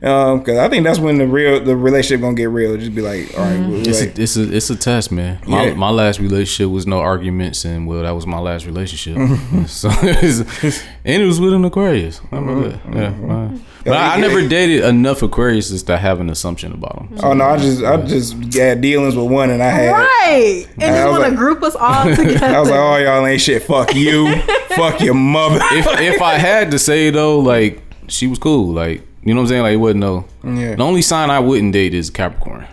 Um, 0.04 0.40
because 0.40 0.58
I 0.58 0.68
think 0.68 0.84
that's 0.84 0.98
when 0.98 1.16
the 1.18 1.26
real 1.26 1.64
the 1.64 1.74
relationship 1.76 2.20
gonna 2.20 2.34
get 2.34 2.50
real. 2.50 2.76
Just 2.76 2.94
be 2.94 3.00
like, 3.00 3.32
all 3.38 3.44
right, 3.44 3.54
Mm-hmm. 3.58 3.70
well, 3.72 3.86
It's 3.88 4.00
like, 4.00 4.18
a, 4.18 4.22
it's 4.22 4.36
a 4.36 4.54
it's 4.56 4.70
a 4.70 4.76
test, 4.76 5.10
man. 5.10 5.38
My 5.46 5.66
Yeah. 5.68 5.74
my 5.74 5.88
last 5.90 6.20
relationship 6.20 6.70
was 6.70 6.86
no 6.86 7.00
arguments, 7.00 7.64
and 7.64 7.86
well, 7.86 8.02
that 8.02 8.10
was 8.10 8.26
my 8.26 8.38
last 8.38 8.66
relationship. 8.66 9.16
so, 9.66 9.88
and 9.90 11.22
it 11.22 11.24
was 11.24 11.40
with 11.40 11.52
an 11.54 11.64
Aquarius. 11.64 12.20
I 12.32 12.36
remember 12.36 12.68
that. 12.70 12.80
Yeah, 12.94 13.34
uh, 13.34 13.58
but 13.84 13.92
I, 13.94 14.14
I 14.14 14.20
never 14.20 14.46
dated 14.46 14.84
enough 14.84 15.20
Aquariuses 15.20 15.86
to 15.86 15.96
have 15.98 16.20
an 16.20 16.28
assumption 16.30 16.72
about 16.72 16.96
them. 16.96 17.18
oh 17.22 17.32
no, 17.32 17.44
I 17.44 17.56
just 17.56 17.82
I 17.82 17.96
just 18.02 18.34
had 18.54 18.80
dealings 18.80 19.16
with 19.16 19.30
one, 19.30 19.50
and 19.50 19.62
I 19.62 19.70
had. 19.70 19.90
Right. 19.92 20.66
And 20.80 20.84
I 20.84 20.88
just 20.88 21.06
was 21.08 21.12
want 21.18 21.24
to 21.24 21.28
like- 21.30 21.38
group 21.38 21.62
us 21.62 21.74
all 21.80 22.04
together. 22.14 22.44
I 22.56 22.60
was 22.60 22.68
like, 22.70 22.78
oh 22.78 22.96
y'all 22.96 23.26
ain't 23.26 23.40
shit. 23.40 23.62
Fuck 23.62 23.94
you. 23.94 24.34
Fuck 24.70 25.00
your 25.00 25.14
mother. 25.14 25.60
if 25.72 25.86
if 26.00 26.20
I 26.22 26.34
had 26.34 26.70
to 26.72 26.78
say 26.78 27.10
though, 27.10 27.38
like 27.40 27.80
she 28.08 28.26
was 28.26 28.38
cool, 28.38 28.72
like 28.72 29.02
you 29.24 29.32
know 29.32 29.40
what 29.40 29.44
I'm 29.44 29.48
saying, 29.48 29.62
like 29.62 29.72
it 29.72 29.76
wasn't 29.76 30.00
no. 30.00 30.24
Yeah. 30.44 30.74
The 30.74 30.82
only 30.82 31.02
sign 31.02 31.30
I 31.30 31.40
wouldn't 31.40 31.72
date 31.72 31.94
is 31.94 32.10
Capricorn, 32.10 32.66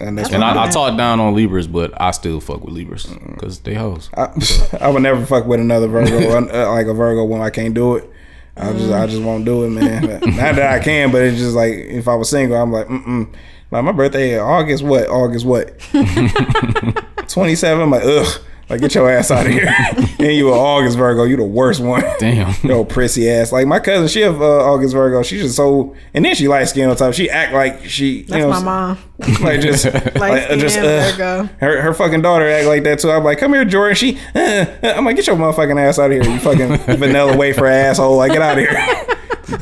and 0.00 0.18
that's 0.18 0.32
and 0.32 0.42
I, 0.42 0.64
I 0.64 0.68
talked 0.68 0.96
down 0.96 1.20
on 1.20 1.34
Libras, 1.34 1.68
but 1.68 1.92
I 2.00 2.10
still 2.10 2.40
fuck 2.40 2.64
with 2.64 2.74
Libras 2.74 3.06
because 3.06 3.60
they 3.60 3.74
hoes. 3.74 4.10
I, 4.14 4.32
I 4.80 4.88
would 4.88 5.02
never 5.02 5.24
fuck 5.24 5.46
with 5.46 5.60
another 5.60 5.86
Virgo, 5.86 6.36
uh, 6.36 6.72
like 6.72 6.86
a 6.86 6.94
Virgo 6.94 7.24
when 7.24 7.40
I 7.40 7.50
can't 7.50 7.72
do 7.72 7.96
it. 7.96 8.10
I 8.56 8.72
just 8.72 8.92
I 8.92 9.06
just 9.06 9.22
won't 9.22 9.44
do 9.44 9.64
it, 9.64 9.70
man. 9.70 10.02
Not 10.20 10.20
that 10.56 10.72
I 10.72 10.80
can, 10.80 11.12
but 11.12 11.22
it's 11.22 11.38
just 11.38 11.54
like 11.54 11.72
if 11.72 12.08
I 12.08 12.16
was 12.16 12.28
single, 12.28 12.56
I'm 12.56 12.72
like, 12.72 12.88
mm 12.88 13.04
mm. 13.04 13.34
Like 13.70 13.84
my 13.84 13.92
birthday, 13.92 14.38
August 14.38 14.82
what? 14.82 15.08
August 15.08 15.46
what? 15.46 15.78
Twenty 17.28 17.54
seven. 17.54 17.84
I'm 17.84 17.90
like, 17.90 18.02
ugh. 18.04 18.42
Like 18.68 18.80
get 18.80 18.94
your 18.94 19.10
ass 19.10 19.30
out 19.30 19.46
of 19.46 19.52
here. 19.52 19.68
and 20.18 20.32
you 20.32 20.48
an 20.48 20.58
August 20.58 20.96
Virgo. 20.96 21.24
You 21.24 21.36
the 21.36 21.44
worst 21.44 21.80
one. 21.80 22.02
Damn. 22.18 22.54
Yo, 22.68 22.84
prissy 22.84 23.28
ass. 23.28 23.52
Like 23.52 23.66
my 23.66 23.78
cousin, 23.78 24.08
she 24.08 24.20
have 24.20 24.40
uh, 24.40 24.64
August 24.64 24.94
Virgo. 24.94 25.22
She's 25.22 25.42
just 25.42 25.56
so, 25.56 25.94
and 26.14 26.24
then 26.24 26.34
she 26.34 26.48
light 26.48 26.64
skin 26.64 26.88
on 26.88 26.96
top. 26.96 27.14
She 27.14 27.28
act 27.28 27.52
like 27.52 27.84
she. 27.84 28.20
You 28.20 28.24
That's 28.24 28.40
know, 28.42 28.50
my 28.50 28.60
mom. 28.60 28.98
Like 29.40 29.60
just, 29.60 29.84
like, 29.84 30.16
Light 30.16 30.58
just 30.58 30.78
uh, 30.78 30.82
Virgo. 30.82 31.48
her 31.60 31.80
her 31.82 31.94
fucking 31.94 32.22
daughter 32.22 32.48
act 32.48 32.66
like 32.66 32.82
that 32.84 32.98
too. 32.98 33.10
I'm 33.10 33.22
like, 33.22 33.38
come 33.38 33.52
here, 33.52 33.64
Jordan. 33.64 33.94
She, 33.94 34.18
uh, 34.34 34.38
uh, 34.82 34.94
I'm 34.96 35.04
like, 35.04 35.16
get 35.16 35.26
your 35.26 35.36
motherfucking 35.36 35.80
ass 35.80 35.98
out 35.98 36.10
of 36.10 36.22
here. 36.22 36.32
You 36.32 36.40
fucking 36.40 36.96
vanilla 36.98 37.36
wafer 37.36 37.66
asshole. 37.66 38.16
Like, 38.16 38.32
get 38.32 38.42
out 38.42 38.58
of 38.58 38.64
here. 38.68 39.16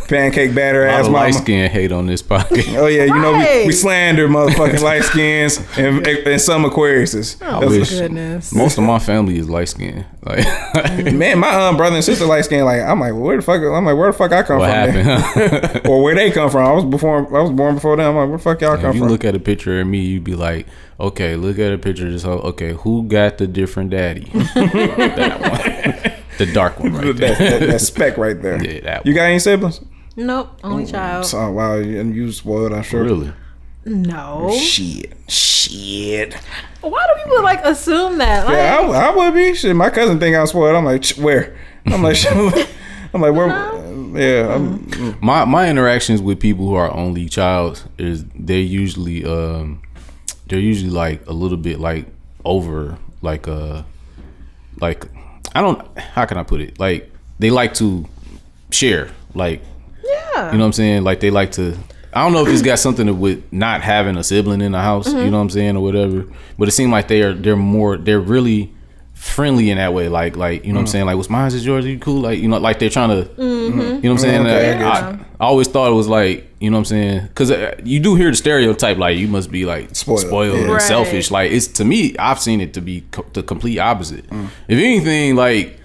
Pancake 0.08 0.54
batter 0.54 0.84
ass 0.86 1.06
of 1.06 1.12
light 1.12 1.34
skin 1.34 1.70
hate 1.70 1.92
on 1.92 2.06
this 2.06 2.22
podcast. 2.22 2.76
Oh 2.76 2.86
yeah, 2.86 3.04
you 3.04 3.18
know 3.20 3.32
we, 3.32 3.66
we 3.66 3.72
slander 3.72 4.28
motherfucking 4.28 4.82
light 4.82 5.02
skins 5.04 5.58
and, 5.76 6.06
and 6.06 6.40
some 6.40 6.64
Aquariuses. 6.64 7.40
I 7.42 7.60
That's- 7.60 7.98
Goodness. 7.98 8.54
Most 8.54 8.78
of 8.78 8.84
my 8.84 8.98
family 8.98 9.38
is 9.38 9.48
light 9.48 9.68
skin. 9.68 10.04
Like, 10.22 10.44
Man, 11.14 11.38
my 11.38 11.68
um, 11.68 11.76
brother 11.76 11.96
and 11.96 12.04
sister 12.04 12.26
light 12.26 12.44
skin. 12.44 12.64
Like, 12.64 12.82
I'm 12.82 13.00
like, 13.00 13.14
where 13.14 13.36
the 13.36 13.42
fuck? 13.42 13.62
I'm 13.62 13.84
like, 13.84 13.96
where 13.96 14.12
the 14.12 14.16
fuck 14.16 14.32
I 14.32 14.42
come 14.42 14.58
what 14.58 14.68
from? 14.70 14.94
man? 14.94 15.20
happened? 15.20 15.86
or 15.88 16.02
where 16.02 16.14
they 16.14 16.30
come 16.30 16.50
from? 16.50 16.66
I 16.66 16.72
was 16.72 16.84
before. 16.84 17.18
I 17.36 17.42
was 17.42 17.50
born 17.50 17.76
before 17.76 17.96
them. 17.96 18.10
I'm 18.10 18.16
like, 18.16 18.28
where 18.28 18.36
the 18.38 18.42
fuck 18.42 18.60
y'all 18.60 18.76
come 18.76 18.90
if 18.90 18.94
you 18.96 19.00
from? 19.02 19.08
look 19.10 19.24
at 19.24 19.34
a 19.34 19.40
picture 19.40 19.80
of 19.80 19.86
me, 19.86 20.00
you'd 20.00 20.24
be 20.24 20.34
like, 20.34 20.66
okay, 20.98 21.36
look 21.36 21.58
at 21.58 21.72
a 21.72 21.78
picture 21.78 22.06
of 22.06 22.12
this 22.12 22.22
whole. 22.22 22.40
Okay, 22.40 22.72
who 22.74 23.04
got 23.04 23.38
the 23.38 23.46
different 23.46 23.90
daddy? 23.90 24.24
that 24.54 25.40
one, 25.40 25.79
the 26.46 26.52
dark 26.52 26.80
one 26.80 26.92
right 26.94 27.04
that, 27.16 27.38
there. 27.38 27.58
that, 27.60 27.66
that 27.66 27.80
speck 27.80 28.16
right 28.16 28.40
there. 28.40 28.62
Yeah, 28.64 28.80
that 28.80 29.06
You 29.06 29.14
got 29.14 29.24
any 29.24 29.38
siblings? 29.38 29.80
Nope. 30.16 30.58
Only 30.64 30.86
child. 30.86 31.30
Oh 31.34 31.50
wow, 31.52 31.74
and 31.76 32.14
you 32.14 32.32
spoiled. 32.32 32.72
I'm 32.72 32.82
sure. 32.82 33.04
Really? 33.04 33.32
No. 33.84 34.50
Shit. 34.58 35.12
Shit. 35.28 36.34
Why 36.80 37.06
do 37.06 37.22
people 37.22 37.42
like 37.42 37.64
assume 37.64 38.18
that? 38.18 38.46
Like, 38.46 38.54
Yeah, 38.56 38.78
I, 38.80 39.08
I 39.10 39.16
would 39.16 39.34
be. 39.34 39.54
Shit, 39.54 39.74
my 39.76 39.90
cousin 39.90 40.18
think 40.18 40.36
I'm 40.36 40.46
spoiled. 40.46 40.76
I'm 40.76 40.84
like, 40.84 41.06
where? 41.10 41.56
I'm 41.86 42.02
like, 42.02 42.16
I'm 43.14 43.20
like, 43.20 43.34
where? 43.34 43.48
Yeah, 44.18 44.54
I'm, 44.54 45.16
My 45.20 45.44
my 45.44 45.68
interactions 45.70 46.20
with 46.20 46.40
people 46.40 46.66
who 46.66 46.74
are 46.74 46.90
only 46.92 47.28
child 47.28 47.88
is 47.96 48.24
they're 48.34 48.58
usually 48.58 49.24
um 49.24 49.80
they're 50.48 50.58
usually 50.58 50.90
like 50.90 51.24
a 51.28 51.32
little 51.32 51.56
bit 51.58 51.78
like 51.78 52.06
over 52.44 52.98
like 53.22 53.46
uh 53.46 53.82
like 54.80 55.06
I 55.54 55.60
don't 55.60 55.98
how 55.98 56.26
can 56.26 56.38
I 56.38 56.42
put 56.42 56.60
it? 56.60 56.78
Like 56.78 57.12
they 57.38 57.50
like 57.50 57.74
to 57.74 58.06
share 58.70 59.10
like 59.34 59.62
yeah. 60.04 60.52
you 60.52 60.58
know 60.58 60.64
what 60.64 60.66
I'm 60.66 60.72
saying? 60.72 61.04
Like 61.04 61.20
they 61.20 61.30
like 61.30 61.52
to 61.52 61.76
I 62.12 62.24
don't 62.24 62.32
know 62.32 62.44
if 62.44 62.48
it's 62.48 62.62
got 62.62 62.78
something 62.86 63.06
to 63.06 63.14
with 63.14 63.52
not 63.52 63.82
having 63.82 64.16
a 64.16 64.24
sibling 64.24 64.60
in 64.60 64.72
the 64.72 64.80
house 64.80 65.06
you 65.06 65.14
mm-hmm. 65.14 65.30
know 65.30 65.38
what 65.38 65.42
I'm 65.42 65.50
saying 65.50 65.76
or 65.76 65.82
whatever 65.82 66.24
but 66.58 66.68
it 66.68 66.72
seemed 66.72 66.92
like 66.92 67.08
they 67.08 67.22
are 67.22 67.32
they're 67.32 67.56
more 67.56 67.96
they're 67.96 68.20
really 68.20 68.72
friendly 69.20 69.70
in 69.70 69.76
that 69.76 69.92
way 69.92 70.08
like 70.08 70.34
like 70.34 70.64
you 70.64 70.72
know 70.72 70.78
what 70.78 70.80
I'm 70.80 70.86
mm. 70.86 70.92
saying? 70.92 71.06
Like 71.06 71.16
what's 71.16 71.28
mine? 71.28 71.48
Is 71.48 71.64
yours? 71.66 71.84
Are 71.84 71.88
you 71.88 71.98
cool? 71.98 72.22
Like 72.22 72.38
you 72.38 72.48
know 72.48 72.58
like 72.58 72.78
they're 72.78 72.88
trying 72.88 73.10
to 73.10 73.28
mm-hmm. 73.28 73.78
you 73.78 73.80
know 73.80 73.94
what 73.94 74.04
I'm 74.04 74.18
saying? 74.18 74.42
Mm-hmm. 74.42 74.82
Uh, 74.82 74.84
okay, 74.84 74.84
I 74.84 75.00
Uh, 75.00 75.12
get 75.12 75.29
I, 75.40 75.44
I 75.44 75.46
always 75.46 75.68
thought 75.68 75.90
it 75.90 75.94
was 75.94 76.08
like, 76.08 76.48
you 76.60 76.70
know 76.70 76.76
what 76.76 76.80
I'm 76.80 76.84
saying? 76.86 77.22
Because 77.28 77.50
uh, 77.50 77.74
you 77.84 78.00
do 78.00 78.14
hear 78.14 78.30
the 78.30 78.36
stereotype, 78.36 78.98
like 78.98 79.16
you 79.18 79.28
must 79.28 79.50
be 79.50 79.64
like 79.64 79.94
Spoiled, 79.96 80.20
spoiled, 80.20 80.54
yeah. 80.56 80.60
and 80.64 80.72
Right. 80.72 80.82
selfish. 80.82 81.30
Like 81.30 81.50
it's 81.52 81.66
to 81.68 81.84
me, 81.84 82.14
I've 82.18 82.38
seen 82.40 82.60
it 82.60 82.74
to 82.74 82.80
be 82.80 83.04
co- 83.10 83.26
the 83.32 83.42
complete 83.42 83.78
opposite. 83.78 84.26
Mm. 84.28 84.48
If 84.68 84.78
anything, 84.78 85.36
like 85.36 85.78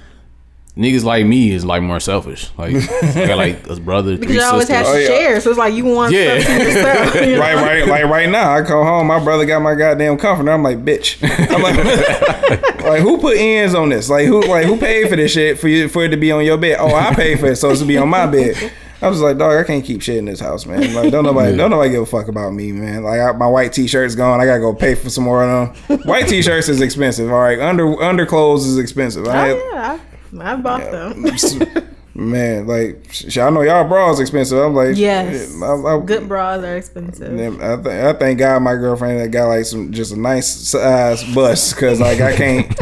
niggas 0.77 1.05
like 1.05 1.25
me 1.25 1.51
is 1.51 1.63
like 1.63 1.81
more 1.81 2.01
selfish. 2.01 2.49
Like 2.57 2.75
I 3.15 3.27
got 3.27 3.37
like 3.37 3.65
a 3.69 3.77
brother, 3.79 4.17
Because 4.17 4.27
three 4.27 4.35
you 4.35 4.41
always 4.43 4.67
had 4.67 4.85
sisters. 4.85 5.07
to 5.07 5.13
Oh, 5.13 5.15
yeah. 5.15 5.21
share, 5.27 5.39
so 5.39 5.49
it's 5.51 5.59
like 5.59 5.73
you 5.73 5.85
want 5.85 6.11
Yeah. 6.13 6.37
stuff 6.41 6.57
to 6.57 6.63
yourself. 6.65 7.15
you 7.15 7.35
know? 7.35 7.39
right, 7.39 7.55
right, 7.55 7.87
like 7.87 8.03
right 8.05 8.29
now. 8.29 8.53
I 8.53 8.61
come 8.61 8.85
home, 8.85 9.07
my 9.07 9.23
brother 9.23 9.45
got 9.45 9.61
my 9.61 9.73
goddamn 9.75 10.17
comforter. 10.17 10.51
I'm 10.51 10.63
like, 10.63 10.83
bitch. 10.83 11.17
I'm 11.49 11.61
like, 11.61 12.79
like 12.83 13.01
who 13.01 13.17
put 13.19 13.37
ends 13.37 13.73
on 13.73 13.87
this? 13.87 14.09
Like 14.09 14.25
who, 14.27 14.41
like 14.41 14.65
who 14.65 14.77
paid 14.77 15.07
for 15.07 15.15
this 15.15 15.31
shit 15.31 15.57
for 15.59 15.69
you 15.69 15.87
for 15.87 16.03
it 16.03 16.09
to 16.09 16.17
be 16.17 16.33
on 16.33 16.43
your 16.43 16.57
bed? 16.57 16.75
Oh, 16.77 16.93
I 16.93 17.15
paid 17.15 17.39
for 17.39 17.45
it, 17.47 17.55
so 17.55 17.69
it's 17.69 17.79
to 17.79 17.85
be 17.85 17.97
on 17.97 18.09
my 18.09 18.25
bed. 18.27 18.73
I 19.01 19.09
was 19.09 19.19
like, 19.21 19.37
dog, 19.37 19.53
I 19.57 19.63
can't 19.63 19.83
keep 19.83 20.01
shit 20.01 20.17
in 20.17 20.25
this 20.25 20.39
house, 20.39 20.65
man. 20.65 20.93
Like, 20.93 21.11
don't 21.11 21.25
nobody, 21.25 21.55
don't 21.55 21.69
nobody 21.69 21.89
give 21.91 22.01
a 22.03 22.05
fuck 22.05 22.27
about 22.27 22.51
me, 22.53 22.71
man. 22.71 23.03
Like, 23.03 23.19
I, 23.19 23.31
my 23.33 23.47
white 23.47 23.73
t-shirt's 23.73 24.15
gone. 24.15 24.39
I 24.39 24.45
gotta 24.45 24.59
go 24.61 24.73
pay 24.73 24.95
for 24.95 25.09
some 25.09 25.25
more 25.25 25.43
of 25.43 25.75
them. 25.87 25.99
White 26.05 26.27
t-shirts 26.27 26.69
is 26.69 26.81
expensive. 26.81 27.29
All 27.31 27.39
right, 27.39 27.59
under 27.59 28.01
underclothes 28.01 28.65
is 28.65 28.77
expensive. 28.77 29.27
I 29.27 29.51
Oh, 29.51 29.69
yeah, 29.73 29.99
I, 30.41 30.53
I 30.53 30.55
bought 30.55 30.91
them. 30.91 31.25
Man, 32.17 32.65
like, 32.65 33.05
sh- 33.11 33.37
I 33.37 33.49
know 33.49 33.61
y'all 33.61 33.85
bras 33.85 34.21
expensive. 34.21 34.57
I'm 34.57 34.73
like, 34.73 34.95
Yes. 34.95 35.53
I, 35.61 35.73
I, 35.73 35.99
Good 35.99 36.29
bras 36.29 36.63
are 36.63 36.77
expensive. 36.77 37.33
I, 37.61 37.75
th- 37.75 37.87
I 37.87 38.13
thank 38.13 38.39
God 38.39 38.61
my 38.61 38.75
girlfriend 38.75 39.19
that 39.19 39.31
got 39.31 39.47
like 39.47 39.65
some 39.65 39.91
just 39.91 40.13
a 40.13 40.17
nice 40.19 40.47
size 40.47 41.21
bust 41.35 41.75
because 41.75 41.99
like 41.99 42.21
I 42.21 42.33
can't. 42.33 42.73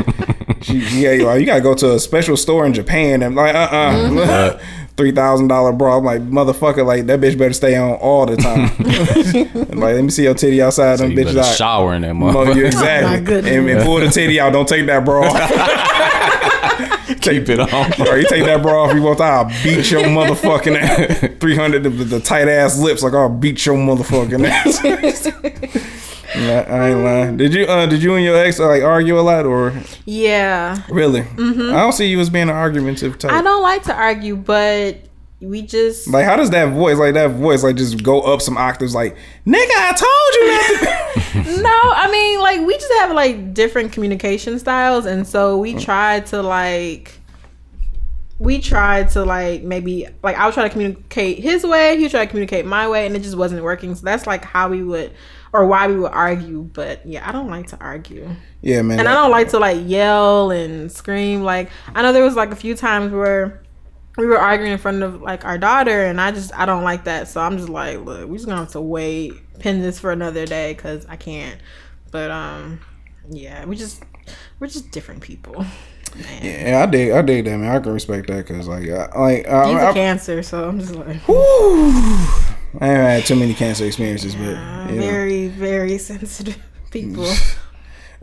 she, 0.63 0.77
yeah, 1.01 1.25
like, 1.25 1.39
you 1.39 1.47
gotta 1.47 1.61
go 1.61 1.73
to 1.73 1.95
a 1.95 1.99
special 1.99 2.37
store 2.37 2.67
in 2.67 2.75
Japan 2.75 3.23
and 3.23 3.35
like 3.35 3.55
uh 3.55 3.69
uh 3.71 4.59
three 4.97 5.11
thousand 5.11 5.47
dollar 5.47 5.71
bra. 5.71 5.97
I'm 5.97 6.03
like 6.03 6.21
motherfucker, 6.21 6.85
like 6.85 7.05
that 7.07 7.19
bitch 7.19 7.37
better 7.37 7.53
stay 7.53 7.75
on 7.75 7.93
all 7.95 8.25
the 8.25 8.35
time. 8.37 8.69
like 9.79 9.95
let 9.95 10.03
me 10.03 10.09
see 10.09 10.23
your 10.23 10.33
titty 10.33 10.61
outside. 10.61 10.97
So 10.97 11.03
them 11.03 11.11
you 11.13 11.17
bitches 11.25 11.35
better 11.35 11.39
out. 11.47 11.55
shower 11.55 11.93
in 11.95 12.01
that 12.03 12.13
No, 12.13 12.29
you 12.29 12.35
motherfucker. 12.37 12.55
Oh 12.63 12.67
exactly. 12.67 13.35
Oh, 13.35 13.37
and, 13.39 13.69
and 13.69 13.83
pull 13.83 13.99
the 13.99 14.09
titty 14.09 14.39
out. 14.39 14.53
Don't 14.53 14.67
take 14.67 14.85
that 14.87 15.03
bra 15.05 15.27
off. 15.27 15.39
Keep 17.21 17.49
it 17.49 17.59
on. 17.59 17.69
or 18.07 18.17
you 18.17 18.27
take 18.27 18.45
that 18.45 18.61
bra 18.61 18.83
off. 18.83 18.93
You 18.93 19.01
want 19.01 19.21
I'll 19.21 19.45
beat 19.63 19.89
your 19.91 20.03
motherfucking 20.03 20.77
ass. 20.77 21.37
Three 21.39 21.55
hundred 21.55 21.83
the, 21.83 21.89
the 21.89 22.19
tight 22.19 22.47
ass 22.47 22.77
lips. 22.79 23.01
Like 23.03 23.13
I'll 23.13 23.29
beat 23.29 23.65
your 23.65 23.75
motherfucking 23.77 24.45
ass. 24.45 24.81
I 26.35 26.89
ain't 26.89 26.99
lying. 27.03 27.37
Did 27.37 27.53
you 27.53 27.65
uh 27.65 27.85
did 27.85 28.01
you 28.01 28.15
and 28.15 28.23
your 28.25 28.35
ex 28.35 28.59
like 28.59 28.83
argue 28.83 29.19
a 29.19 29.21
lot 29.21 29.45
or 29.45 29.73
Yeah. 30.05 30.81
really? 30.89 31.21
I 31.21 31.79
don't 31.81 31.93
see 31.93 32.07
you 32.07 32.19
as 32.19 32.29
being 32.29 32.49
an 32.49 32.55
argumentative 32.55 33.17
type. 33.19 33.31
Mm-hmm. 33.31 33.39
I 33.39 33.43
don't 33.43 33.61
like 33.63 33.83
to 33.83 33.93
argue, 33.95 34.35
but 34.35 34.97
we 35.41 35.61
just 35.61 36.07
Like 36.07 36.25
how 36.25 36.35
does 36.35 36.49
that 36.51 36.73
voice 36.73 36.97
like 36.97 37.13
that 37.15 37.31
voice 37.31 37.63
like 37.63 37.75
just 37.75 38.01
go 38.01 38.21
up 38.21 38.41
some 38.41 38.57
octaves 38.57 38.95
like 38.95 39.15
nigga 39.45 39.69
I 39.69 39.91
told 39.91 40.33
you 40.35 40.51
not 40.51 41.13
to 41.13 41.13
no. 41.63 41.69
I 41.95 42.09
mean, 42.11 42.39
like 42.39 42.61
we 42.65 42.73
just 42.75 42.91
have 42.99 43.11
like 43.13 43.53
different 43.53 43.91
communication 43.91 44.59
styles, 44.59 45.05
and 45.05 45.27
so 45.27 45.57
we 45.57 45.73
tried 45.73 46.27
to 46.27 46.41
like 46.43 47.19
we 48.39 48.59
tried 48.59 49.09
to 49.09 49.23
like 49.25 49.63
maybe 49.63 50.07
like 50.21 50.37
I 50.37 50.45
would 50.45 50.53
try 50.53 50.63
to 50.63 50.69
communicate 50.69 51.39
his 51.39 51.63
way, 51.63 51.95
he 51.97 52.03
would 52.03 52.11
try 52.11 52.25
to 52.25 52.29
communicate 52.29 52.65
my 52.65 52.87
way, 52.87 53.05
and 53.05 53.15
it 53.15 53.21
just 53.23 53.37
wasn't 53.37 53.63
working. 53.63 53.95
So 53.95 54.05
that's 54.05 54.27
like 54.27 54.43
how 54.45 54.69
we 54.69 54.83
would 54.83 55.11
or 55.53 55.65
why 55.67 55.87
we 55.87 55.95
would 55.95 56.11
argue. 56.11 56.63
But 56.63 57.05
yeah, 57.05 57.27
I 57.27 57.31
don't 57.31 57.49
like 57.49 57.67
to 57.67 57.77
argue. 57.79 58.29
Yeah 58.61 58.81
man. 58.81 58.99
And 58.99 59.07
I 59.07 59.13
don't 59.13 59.31
like 59.31 59.49
to 59.49 59.59
like 59.59 59.77
yell 59.85 60.51
and 60.51 60.91
scream. 60.91 61.43
Like 61.43 61.69
I 61.95 62.01
know 62.01 62.11
there 62.11 62.23
was 62.23 62.35
like 62.35 62.51
a 62.51 62.55
few 62.55 62.75
times 62.75 63.13
where 63.13 63.63
we 64.17 64.25
were 64.25 64.37
arguing 64.37 64.71
in 64.71 64.77
front 64.77 65.01
of 65.01 65.21
like 65.21 65.45
our 65.45 65.57
daughter, 65.57 66.05
and 66.05 66.19
I 66.19 66.31
just 66.31 66.53
I 66.57 66.65
don't 66.65 66.83
like 66.83 67.05
that. 67.05 67.27
So 67.27 67.41
I'm 67.41 67.57
just 67.57 67.69
like, 67.69 67.99
look, 67.99 68.27
we're 68.27 68.35
just 68.35 68.45
gonna 68.45 68.59
have 68.59 68.71
to 68.71 68.81
wait, 68.81 69.33
pin 69.59 69.81
this 69.81 69.99
for 69.99 70.11
another 70.11 70.45
day 70.45 70.73
because 70.73 71.05
I 71.07 71.15
can't. 71.15 71.59
But 72.11 72.29
um, 72.29 72.79
yeah, 73.29 73.65
we 73.65 73.75
just 73.75 74.03
we're 74.59 74.67
just 74.67 74.91
different 74.91 75.21
people. 75.21 75.65
Man. 76.15 76.43
Yeah, 76.43 76.83
I 76.83 76.85
dig 76.85 77.11
I 77.11 77.21
dig 77.23 77.45
that 77.45 77.57
man. 77.57 77.75
I 77.75 77.79
can 77.79 77.91
respect 77.91 78.27
that 78.27 78.47
because 78.47 78.67
like 78.67 78.87
I, 78.87 79.19
like 79.19 79.47
I, 79.47 79.67
He's 79.67 79.77
I, 79.77 79.89
a 79.89 79.93
cancer, 79.93 80.43
so 80.43 80.69
I'm 80.69 80.79
just 80.79 80.93
like 80.93 81.17
Whew. 81.21 82.42
I 82.79 82.87
haven't 82.87 83.05
had 83.05 83.25
too 83.25 83.35
many 83.35 83.53
cancer 83.53 83.85
experiences, 83.85 84.35
but 84.35 84.55
uh, 84.55 84.87
you 84.89 84.95
know. 84.95 85.01
very 85.01 85.47
very 85.47 85.97
sensitive 86.09 86.57
people. 86.91 87.27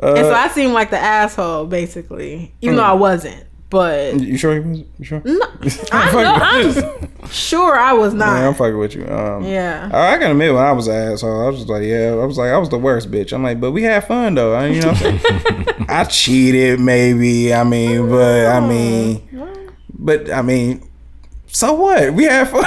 Uh, 0.03 0.14
and 0.14 0.24
so 0.24 0.32
I 0.32 0.48
seem 0.48 0.72
like 0.72 0.88
the 0.88 0.98
asshole 0.98 1.66
basically, 1.66 2.55
even 2.62 2.76
though 2.76 2.82
I 2.84 2.94
wasn't. 2.94 3.44
but 3.68 4.18
You 4.18 4.38
sure? 4.38 4.55
You, 4.55 4.62
was- 4.62 4.78
you 4.98 5.05
sure? 5.05 5.20
no, 5.26 5.38
I 5.92 6.12
know, 6.72 7.09
I'm 7.22 7.28
sure 7.28 7.78
I 7.78 7.92
was 7.92 8.14
Yeah, 8.14 8.48
I'm 8.48 8.55
fucking 8.55 8.78
with 8.78 8.94
you. 8.94 9.07
Um, 9.07 9.44
Yeah. 9.44 9.90
I, 9.92 10.14
I 10.14 10.18
can 10.18 10.30
admit 10.30 10.55
when 10.55 10.62
I 10.62 10.72
was 10.72 10.86
an 10.88 10.94
asshole, 11.12 11.42
I 11.42 11.48
was 11.51 11.57
just 11.59 11.68
like, 11.68 11.82
yeah, 11.82 12.12
I 12.18 12.24
was 12.24 12.38
like, 12.38 12.51
I 12.51 12.57
was 12.57 12.70
the 12.70 12.78
worst 12.78 13.11
bitch. 13.11 13.34
I'm 13.34 13.42
like, 13.42 13.61
but 13.61 13.72
we 13.72 13.82
had 13.82 14.07
fun 14.07 14.36
though. 14.36 14.55
I, 14.55 14.68
you 14.68 14.80
know, 14.80 14.88
what 14.92 15.05
I'm 15.05 15.18
saying? 15.18 15.86
I 15.90 16.05
cheated, 16.05 16.80
maybe. 16.80 17.53
I 17.53 17.62
mean, 17.62 18.09
but 18.09 18.46
I 18.46 18.66
mean, 18.66 19.28
but 19.98 20.32
I 20.32 20.40
mean, 20.40 20.88
so 21.48 21.74
what? 21.74 22.14
We 22.14 22.24
had 22.24 22.48
fun. 22.48 22.64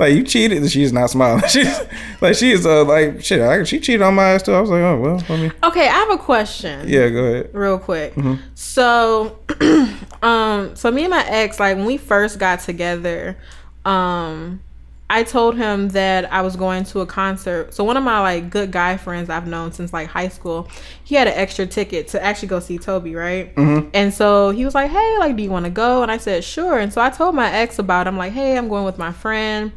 Like 0.00 0.14
you 0.14 0.24
cheated, 0.24 0.58
and 0.58 0.70
she's 0.70 0.92
not 0.92 1.10
smiling. 1.10 1.42
She's 1.48 1.80
like 2.20 2.34
she's 2.34 2.64
uh 2.64 2.84
like 2.84 3.22
shit. 3.22 3.40
I, 3.40 3.62
she 3.64 3.78
cheated 3.78 4.02
on 4.02 4.14
my 4.14 4.30
ass 4.30 4.42
too. 4.42 4.52
I 4.52 4.60
was 4.60 4.70
like, 4.70 4.80
oh 4.80 4.98
well, 4.98 5.22
let 5.28 5.40
me. 5.40 5.50
Okay, 5.62 5.86
I 5.86 5.92
have 5.92 6.10
a 6.10 6.18
question. 6.18 6.88
Yeah, 6.88 7.10
go 7.10 7.24
ahead. 7.24 7.50
real 7.52 7.78
quick. 7.78 8.14
Mm-hmm. 8.14 8.42
So, 8.54 9.38
um, 10.22 10.74
so 10.74 10.90
me 10.90 11.02
and 11.04 11.10
my 11.10 11.24
ex, 11.28 11.60
like 11.60 11.76
when 11.76 11.84
we 11.84 11.98
first 11.98 12.38
got 12.38 12.60
together, 12.60 13.36
um, 13.84 14.62
I 15.10 15.24
told 15.24 15.56
him 15.56 15.88
that 15.88 16.32
I 16.32 16.40
was 16.40 16.54
going 16.54 16.84
to 16.84 17.00
a 17.00 17.06
concert. 17.06 17.74
So 17.74 17.82
one 17.82 17.96
of 17.96 18.04
my 18.04 18.20
like 18.20 18.48
good 18.48 18.70
guy 18.70 18.96
friends 18.96 19.28
I've 19.28 19.48
known 19.48 19.72
since 19.72 19.92
like 19.92 20.06
high 20.06 20.28
school, 20.28 20.68
he 21.02 21.16
had 21.16 21.26
an 21.26 21.34
extra 21.34 21.66
ticket 21.66 22.06
to 22.08 22.22
actually 22.22 22.46
go 22.46 22.60
see 22.60 22.78
Tobe, 22.78 23.06
right? 23.06 23.52
Mm-hmm. 23.56 23.90
And 23.92 24.14
so 24.14 24.50
he 24.50 24.64
was 24.64 24.72
like, 24.72 24.92
"Hey, 24.92 25.16
like, 25.18 25.36
do 25.36 25.42
you 25.42 25.50
want 25.50 25.64
to 25.64 25.70
go?" 25.70 26.04
And 26.04 26.12
I 26.12 26.16
said, 26.16 26.44
"Sure." 26.44 26.78
And 26.78 26.92
so 26.92 27.00
I 27.00 27.10
told 27.10 27.34
my 27.34 27.50
ex 27.50 27.80
about. 27.80 28.06
It. 28.06 28.10
I'm 28.10 28.16
like, 28.16 28.32
"Hey, 28.32 28.56
I'm 28.56 28.68
going 28.68 28.84
with 28.84 28.98
my 28.98 29.10
friend." 29.10 29.72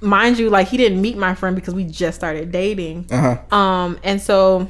Mind 0.00 0.38
you, 0.38 0.50
like 0.50 0.68
he 0.68 0.76
didn't 0.76 1.02
meet 1.02 1.16
my 1.16 1.34
friend 1.34 1.56
because 1.56 1.74
we 1.74 1.82
just 1.82 2.16
started 2.16 2.52
dating. 2.52 3.08
Uh 3.10 3.36
huh. 3.50 3.56
Um, 3.56 3.98
and 4.04 4.22
so 4.22 4.68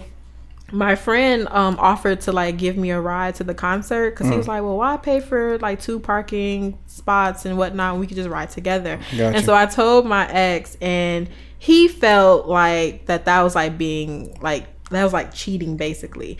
my 0.74 0.96
friend 0.96 1.46
um 1.50 1.76
offered 1.78 2.20
to 2.22 2.32
like 2.32 2.58
give 2.58 2.76
me 2.76 2.90
a 2.90 3.00
ride 3.00 3.36
to 3.36 3.44
the 3.44 3.54
concert 3.54 4.10
because 4.10 4.28
he 4.28 4.36
was 4.36 4.48
like, 4.48 4.62
"Well, 4.62 4.76
why 4.76 4.96
pay 4.96 5.20
for 5.20 5.58
like 5.58 5.80
two 5.80 6.00
parking 6.00 6.78
spots 6.86 7.46
and 7.46 7.56
whatnot? 7.56 7.98
We 7.98 8.06
could 8.06 8.16
just 8.16 8.28
ride 8.28 8.50
together." 8.50 8.96
Gotcha. 8.96 9.36
And 9.36 9.44
so 9.44 9.54
I 9.54 9.66
told 9.66 10.06
my 10.06 10.30
ex, 10.30 10.76
and 10.80 11.28
he 11.58 11.88
felt 11.88 12.46
like 12.46 13.06
that 13.06 13.24
that 13.24 13.42
was 13.42 13.54
like 13.54 13.78
being 13.78 14.36
like 14.40 14.66
that 14.90 15.04
was 15.04 15.12
like 15.12 15.32
cheating 15.32 15.76
basically. 15.76 16.38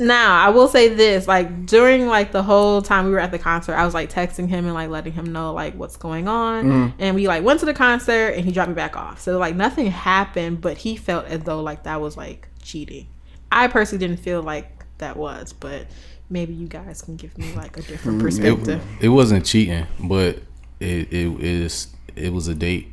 Now 0.00 0.44
I 0.44 0.50
will 0.50 0.68
say 0.68 0.88
this: 0.88 1.28
like 1.28 1.66
during 1.66 2.06
like 2.06 2.32
the 2.32 2.42
whole 2.42 2.80
time 2.80 3.04
we 3.04 3.10
were 3.10 3.18
at 3.18 3.32
the 3.32 3.38
concert, 3.38 3.74
I 3.74 3.84
was 3.84 3.94
like 3.94 4.10
texting 4.10 4.48
him 4.48 4.64
and 4.64 4.74
like 4.74 4.90
letting 4.90 5.12
him 5.12 5.32
know 5.32 5.52
like 5.52 5.74
what's 5.74 5.96
going 5.96 6.26
on, 6.28 6.94
and 6.98 7.16
we 7.16 7.26
like 7.26 7.42
went 7.44 7.60
to 7.60 7.66
the 7.66 7.74
concert 7.74 8.28
and 8.28 8.44
he 8.44 8.52
dropped 8.52 8.68
me 8.68 8.74
back 8.74 8.96
off. 8.96 9.20
So 9.20 9.38
like 9.38 9.56
nothing 9.56 9.88
happened, 9.88 10.60
but 10.60 10.78
he 10.78 10.96
felt 10.96 11.26
as 11.26 11.40
though 11.42 11.60
like 11.60 11.82
that 11.82 12.00
was 12.00 12.16
like 12.16 12.48
cheating. 12.62 13.08
I 13.50 13.68
personally 13.68 14.06
didn't 14.06 14.20
feel 14.22 14.42
like 14.42 14.84
that 14.98 15.16
was, 15.16 15.52
but 15.52 15.86
maybe 16.30 16.52
you 16.52 16.66
guys 16.68 17.02
can 17.02 17.16
give 17.16 17.36
me 17.38 17.52
like 17.54 17.76
a 17.76 17.82
different 17.82 18.18
mm, 18.18 18.22
perspective. 18.22 18.82
It 19.00 19.08
wasn't 19.08 19.44
cheating, 19.46 19.86
but 20.00 20.38
it 20.80 21.12
it 21.12 21.40
is 21.40 21.88
it 22.16 22.32
was 22.32 22.48
a 22.48 22.54
date. 22.54 22.88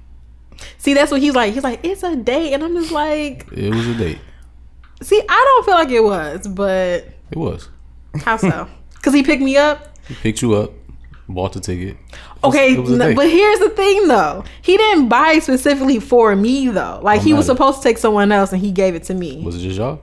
See, 0.78 0.94
that's 0.94 1.12
what 1.12 1.20
he's 1.22 1.36
like. 1.36 1.54
He's 1.54 1.64
like, 1.64 1.82
it's 1.84 2.04
a 2.04 2.16
date, 2.16 2.54
and 2.54 2.64
I'm 2.64 2.74
just 2.76 2.92
like, 2.92 3.46
It 3.52 3.74
was 3.74 3.88
a 3.88 3.94
date. 3.96 4.20
see, 5.02 5.22
I 5.28 5.44
don't 5.46 5.66
feel 5.66 5.74
like 5.74 5.90
it 5.90 6.04
was, 6.04 6.48
but 6.48 7.10
It 7.32 7.38
was. 7.38 7.70
how 8.24 8.38
so? 8.38 8.68
Because 8.96 9.14
he 9.14 9.22
picked 9.22 9.44
me 9.44 9.56
up. 9.56 10.00
He 10.08 10.16
picked 10.16 10.42
you 10.42 10.56
up, 10.56 10.72
bought 11.30 11.54
the 11.54 11.60
ticket. 11.60 11.98
Okay, 12.44 12.74
it 12.74 12.80
was 12.80 12.92
a 12.92 12.94
n- 12.94 13.00
date. 13.00 13.16
but 13.16 13.30
here's 13.30 13.60
the 13.60 13.70
thing 13.70 14.08
though. 14.08 14.44
He 14.64 14.78
didn't 14.78 15.10
buy 15.10 15.38
specifically 15.40 16.00
for 16.00 16.36
me 16.36 16.70
though. 16.70 17.02
Like 17.04 17.20
oh, 17.22 17.24
he 17.24 17.34
was 17.36 17.46
supposed 17.46 17.82
to 17.82 17.84
take 17.84 17.98
someone 18.00 18.32
else 18.32 18.52
and 18.52 18.60
he 18.62 18.72
gave 18.72 18.96
it 18.96 19.04
to 19.04 19.14
me. 19.14 19.44
was 19.44 19.58
it 19.58 19.60
just 19.60 19.78
y'all? 19.78 20.02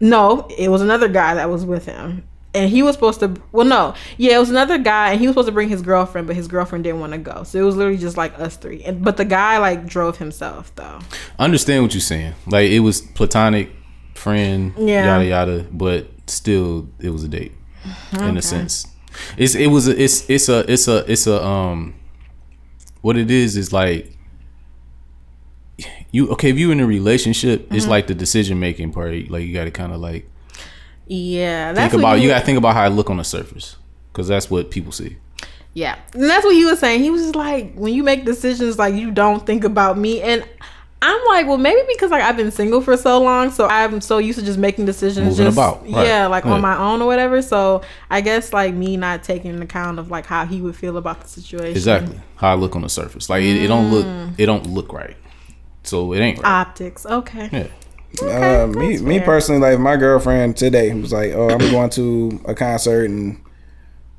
No, 0.00 0.48
it 0.56 0.68
was 0.70 0.80
another 0.82 1.08
guy 1.08 1.34
that 1.34 1.50
was 1.50 1.64
with 1.64 1.86
him. 1.86 2.24
And 2.52 2.68
he 2.68 2.82
was 2.82 2.94
supposed 2.96 3.20
to 3.20 3.36
well 3.52 3.64
no. 3.66 3.94
Yeah, 4.16 4.34
it 4.36 4.40
was 4.40 4.50
another 4.50 4.76
guy 4.76 5.12
and 5.12 5.20
he 5.20 5.26
was 5.28 5.34
supposed 5.34 5.46
to 5.48 5.52
bring 5.52 5.68
his 5.68 5.82
girlfriend, 5.82 6.26
but 6.26 6.34
his 6.34 6.48
girlfriend 6.48 6.82
didn't 6.82 6.98
want 6.98 7.12
to 7.12 7.18
go. 7.18 7.44
So 7.44 7.60
it 7.60 7.62
was 7.62 7.76
literally 7.76 7.98
just 7.98 8.16
like 8.16 8.36
us 8.40 8.56
three. 8.56 8.82
And 8.82 9.04
but 9.04 9.16
the 9.16 9.24
guy 9.24 9.58
like 9.58 9.86
drove 9.86 10.18
himself 10.18 10.74
though. 10.74 10.98
I 11.38 11.44
understand 11.44 11.84
what 11.84 11.94
you're 11.94 12.00
saying. 12.00 12.34
Like 12.48 12.70
it 12.70 12.80
was 12.80 13.02
platonic, 13.02 13.70
friend, 14.14 14.72
Yeah. 14.76 15.04
yada 15.06 15.24
yada, 15.26 15.66
but 15.70 16.08
still 16.26 16.88
it 16.98 17.10
was 17.10 17.22
a 17.22 17.28
date 17.28 17.52
in 18.14 18.36
a 18.36 18.42
sense. 18.42 18.84
It's 19.36 19.54
it 19.54 19.68
was 19.68 19.86
a, 19.86 20.02
it's 20.02 20.28
it's 20.28 20.48
a 20.48 20.70
it's 20.72 20.88
a 20.88 21.10
it's 21.10 21.26
a 21.28 21.44
um 21.44 21.94
what 23.00 23.16
it 23.16 23.30
is 23.30 23.56
is 23.56 23.72
like 23.72 24.16
you 26.12 26.28
okay 26.30 26.50
if 26.50 26.58
you're 26.58 26.72
in 26.72 26.80
a 26.80 26.86
relationship 26.86 27.66
it's 27.72 27.82
Mm-hmm. 27.84 27.90
like 27.90 28.06
the 28.08 28.14
decision 28.14 28.58
making 28.60 28.92
part 28.92 29.12
like 29.30 29.46
you 29.46 29.52
got 29.54 29.64
to 29.64 29.70
kind 29.70 29.92
of 29.92 30.00
like 30.00 30.28
Yeah. 31.06 31.72
That's 31.72 31.92
think 31.92 32.02
about 32.02 32.20
you 32.20 32.28
got 32.28 32.40
to 32.40 32.44
think 32.44 32.58
about 32.58 32.74
how 32.74 32.82
i 32.82 32.88
look 32.88 33.10
on 33.10 33.16
the 33.16 33.24
surface 33.24 33.76
because 34.12 34.28
that's 34.28 34.50
what 34.50 34.70
people 34.70 34.92
see 34.92 35.16
Yeah. 35.74 35.96
And 36.14 36.24
that's 36.24 36.44
what 36.44 36.54
he 36.54 36.64
was 36.64 36.78
saying. 36.80 37.02
He 37.02 37.10
was 37.10 37.22
just 37.22 37.36
like, 37.36 37.74
when 37.74 37.94
you 37.94 38.02
make 38.02 38.24
decisions, 38.24 38.76
like, 38.76 38.92
you 38.94 39.12
don't 39.12 39.46
think 39.46 39.62
about 39.62 39.96
me. 39.96 40.20
And 40.20 40.42
I'm 41.00 41.20
like, 41.28 41.46
well, 41.46 41.58
maybe 41.58 41.80
because, 41.86 42.10
like, 42.10 42.24
I've 42.24 42.36
been 42.36 42.50
single 42.50 42.80
for 42.80 42.96
so 42.96 43.20
long. 43.22 43.52
So 43.52 43.68
I'm 43.68 44.00
so 44.00 44.18
used 44.18 44.40
to 44.40 44.44
just 44.44 44.58
making 44.58 44.86
decisions. 44.86 45.28
Moving 45.38 45.46
just, 45.46 45.56
about, 45.56 45.82
right. 45.88 46.06
Yeah, 46.08 46.26
like 46.26 46.44
Yeah. 46.44 46.54
on 46.54 46.60
my 46.60 46.76
own 46.76 47.00
or 47.00 47.06
whatever. 47.06 47.40
So 47.40 47.82
I 48.10 48.20
guess, 48.20 48.52
like, 48.52 48.74
me 48.74 48.96
not 48.96 49.22
taking 49.22 49.62
account 49.62 50.00
of, 50.00 50.10
like, 50.10 50.26
how 50.26 50.44
he 50.44 50.60
would 50.60 50.74
feel 50.74 50.96
about 50.96 51.20
the 51.22 51.28
situation. 51.28 51.70
exactly 51.70 52.18
how 52.34 52.50
I 52.50 52.54
look 52.56 52.74
on 52.74 52.82
the 52.82 52.88
surface 52.88 53.30
like 53.30 53.42
it, 53.44 53.56
it 53.64 53.68
don't 53.68 53.92
look 53.92 54.06
Mm. 54.06 54.34
it 54.38 54.46
don't 54.46 54.66
look 54.66 54.92
right 54.92 55.16
so 55.82 56.12
it 56.12 56.20
ain't 56.20 56.38
right 56.38 56.60
Optics. 56.60 57.06
Okay. 57.06 57.48
yeah 58.22 58.64
Uh, 58.64 58.66
me, 58.66 58.92
that's 58.92 59.02
me 59.02 59.20
personally, 59.20 59.60
like 59.60 59.78
my 59.78 59.96
girlfriend 59.96 60.56
today 60.56 60.92
was 60.94 61.12
like, 61.12 61.32
"Oh, 61.32 61.48
I'm 61.48 61.70
going 61.70 61.90
to 61.90 62.40
a 62.44 62.54
concert," 62.54 63.04
and 63.04 63.40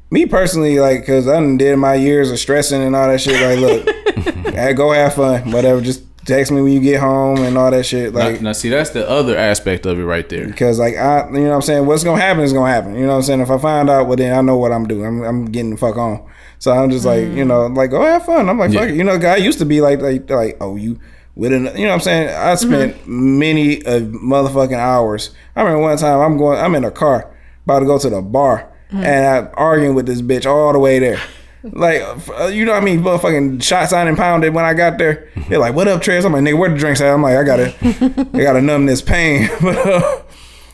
me 0.09 0.25
personally, 0.25 0.79
like, 0.79 1.05
cause 1.05 1.27
I 1.27 1.33
done 1.33 1.57
did 1.57 1.75
my 1.77 1.95
years 1.95 2.31
of 2.31 2.39
stressing 2.39 2.81
and 2.81 2.95
all 2.95 3.07
that 3.07 3.19
shit. 3.21 3.41
Like, 3.41 3.59
look, 3.59 4.45
hey, 4.55 4.73
go 4.73 4.91
have 4.91 5.15
fun, 5.15 5.51
whatever. 5.51 5.81
Just 5.81 6.03
text 6.25 6.51
me 6.51 6.61
when 6.61 6.71
you 6.71 6.79
get 6.79 6.99
home 6.99 7.39
and 7.39 7.57
all 7.57 7.71
that 7.71 7.85
shit. 7.85 8.13
Like, 8.13 8.41
now 8.41 8.51
see 8.53 8.69
that's 8.69 8.91
the 8.91 9.07
other 9.09 9.37
aspect 9.37 9.85
of 9.85 9.99
it 9.99 10.03
right 10.03 10.27
there 10.27 10.47
because 10.47 10.79
like 10.79 10.95
I, 10.95 11.27
you 11.29 11.39
know, 11.39 11.49
what 11.49 11.55
I'm 11.55 11.61
saying 11.61 11.85
what's 11.85 12.03
gonna 12.03 12.21
happen 12.21 12.43
is 12.43 12.53
gonna 12.53 12.71
happen. 12.71 12.95
You 12.95 13.01
know 13.01 13.09
what 13.09 13.15
I'm 13.15 13.21
saying? 13.23 13.41
If 13.41 13.49
I 13.49 13.57
find 13.57 13.89
out, 13.89 14.07
well, 14.07 14.17
then 14.17 14.37
I 14.37 14.41
know 14.41 14.57
what 14.57 14.71
I'm 14.71 14.87
doing. 14.87 15.05
I'm, 15.05 15.23
I'm 15.23 15.45
getting 15.45 15.71
the 15.71 15.77
fuck 15.77 15.97
on. 15.97 16.27
So 16.59 16.71
I'm 16.71 16.91
just 16.91 17.05
like, 17.05 17.27
you 17.27 17.43
know, 17.43 17.65
like 17.67 17.89
go 17.89 18.03
have 18.03 18.25
fun. 18.25 18.47
I'm 18.47 18.59
like, 18.59 18.71
fuck 18.71 18.89
it. 18.89 18.95
You 18.95 19.03
know, 19.03 19.17
guy 19.17 19.37
used 19.37 19.59
to 19.59 19.65
be 19.65 19.81
like, 19.81 19.99
like, 20.01 20.29
like, 20.29 20.57
oh, 20.61 20.75
you 20.75 20.99
with 21.41 21.53
an, 21.53 21.65
you 21.75 21.85
know 21.85 21.87
what 21.87 21.93
I'm 21.95 21.99
saying? 22.01 22.29
I 22.29 22.53
spent 22.53 23.07
many 23.07 23.77
of 23.83 24.03
motherfucking 24.03 24.77
hours. 24.77 25.31
I 25.55 25.63
remember 25.63 25.81
one 25.81 25.97
time 25.97 26.19
I'm 26.19 26.37
going, 26.37 26.59
I'm 26.59 26.75
in 26.75 26.83
a 26.83 26.91
car 26.91 27.33
about 27.63 27.79
to 27.79 27.85
go 27.87 27.97
to 27.97 28.11
the 28.11 28.21
bar, 28.21 28.71
and 28.91 29.47
I'm 29.47 29.49
arguing 29.55 29.95
with 29.95 30.05
this 30.05 30.21
bitch 30.21 30.45
all 30.45 30.71
the 30.71 30.77
way 30.77 30.99
there. 30.99 31.19
Like, 31.63 32.03
uh, 32.29 32.45
you 32.45 32.63
know 32.63 32.73
what 32.73 32.83
I 32.83 32.85
mean? 32.85 33.01
Motherfucking 33.01 33.63
shots 33.63 33.91
I 33.91 34.07
and 34.07 34.15
pounded 34.15 34.53
when 34.53 34.65
I 34.65 34.75
got 34.75 34.99
there. 34.99 35.29
They're 35.49 35.57
like, 35.57 35.73
what 35.73 35.87
up, 35.87 36.01
Trez? 36.01 36.25
I'm 36.25 36.33
like, 36.33 36.43
nigga, 36.43 36.59
where 36.59 36.69
the 36.69 36.77
drinks 36.77 37.01
at? 37.01 37.11
I'm 37.11 37.23
like, 37.23 37.37
I 37.37 37.43
gotta, 37.43 37.75
I 38.33 38.41
gotta 38.43 38.61
numb 38.61 38.85
this 38.85 39.01
pain. 39.01 39.49
but, 39.61 39.77
uh, 39.77 40.21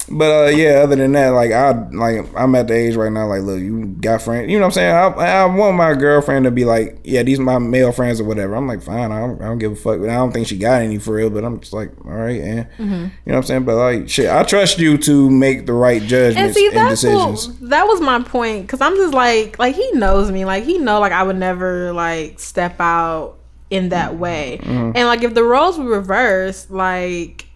but 0.09 0.31
uh, 0.31 0.49
yeah, 0.49 0.81
other 0.83 0.95
than 0.95 1.11
that, 1.13 1.29
like 1.29 1.51
I 1.51 1.71
like 1.89 2.25
I'm 2.35 2.55
at 2.55 2.67
the 2.67 2.73
age 2.73 2.95
right 2.95 3.11
now. 3.11 3.27
Like, 3.27 3.41
look, 3.41 3.59
you 3.59 3.85
got 3.85 4.21
friends. 4.21 4.49
You 4.49 4.57
know 4.57 4.67
what 4.67 4.67
I'm 4.67 4.71
saying? 4.73 4.95
I, 4.95 5.41
I 5.41 5.45
want 5.45 5.75
my 5.75 5.93
girlfriend 5.95 6.45
to 6.45 6.51
be 6.51 6.65
like, 6.65 6.99
yeah, 7.03 7.23
these 7.23 7.39
are 7.39 7.43
my 7.43 7.59
male 7.59 7.91
friends 7.91 8.21
or 8.21 8.23
whatever. 8.23 8.55
I'm 8.55 8.67
like, 8.67 8.81
fine. 8.81 9.11
I 9.11 9.19
don't, 9.19 9.41
I 9.41 9.45
don't 9.45 9.57
give 9.57 9.73
a 9.73 9.75
fuck. 9.75 9.99
But 9.99 10.09
I 10.09 10.15
don't 10.15 10.31
think 10.31 10.47
she 10.47 10.57
got 10.57 10.81
any 10.81 10.97
for 10.97 11.15
real. 11.15 11.29
But 11.29 11.43
I'm 11.43 11.59
just 11.59 11.73
like, 11.73 11.91
all 12.05 12.11
right, 12.11 12.39
and 12.39 12.67
you 12.77 12.85
know 12.85 13.11
what 13.23 13.35
I'm 13.35 13.43
saying. 13.43 13.65
But 13.65 13.75
like, 13.75 14.09
shit, 14.09 14.29
I 14.29 14.43
trust 14.43 14.79
you 14.79 14.97
to 14.99 15.29
make 15.29 15.65
the 15.65 15.73
right 15.73 16.01
And 16.01 16.09
judgments 16.09 16.55
see, 16.55 16.67
and, 16.67 16.77
that's 16.77 17.01
decisions. 17.01 17.47
what, 17.47 17.69
that 17.69 17.87
was 17.87 17.99
my 17.99 18.21
point. 18.21 18.69
Cause 18.69 18.81
I'm 18.81 18.95
just 18.95 19.13
like, 19.13 19.59
like 19.59 19.75
he 19.75 19.91
knows 19.91 20.31
me. 20.31 20.45
Like 20.45 20.63
he 20.63 20.77
know, 20.77 20.99
like 20.99 21.11
I 21.11 21.23
would 21.23 21.37
never 21.37 21.91
like 21.91 22.39
step 22.39 22.79
out 22.79 23.37
in 23.69 23.89
that 23.89 24.17
way. 24.17 24.59
Mm-hmm. 24.61 24.91
And 24.95 25.07
like 25.07 25.23
if 25.23 25.33
the 25.33 25.43
roles 25.43 25.77
were 25.77 25.85
reversed, 25.85 26.71
like 26.71 27.46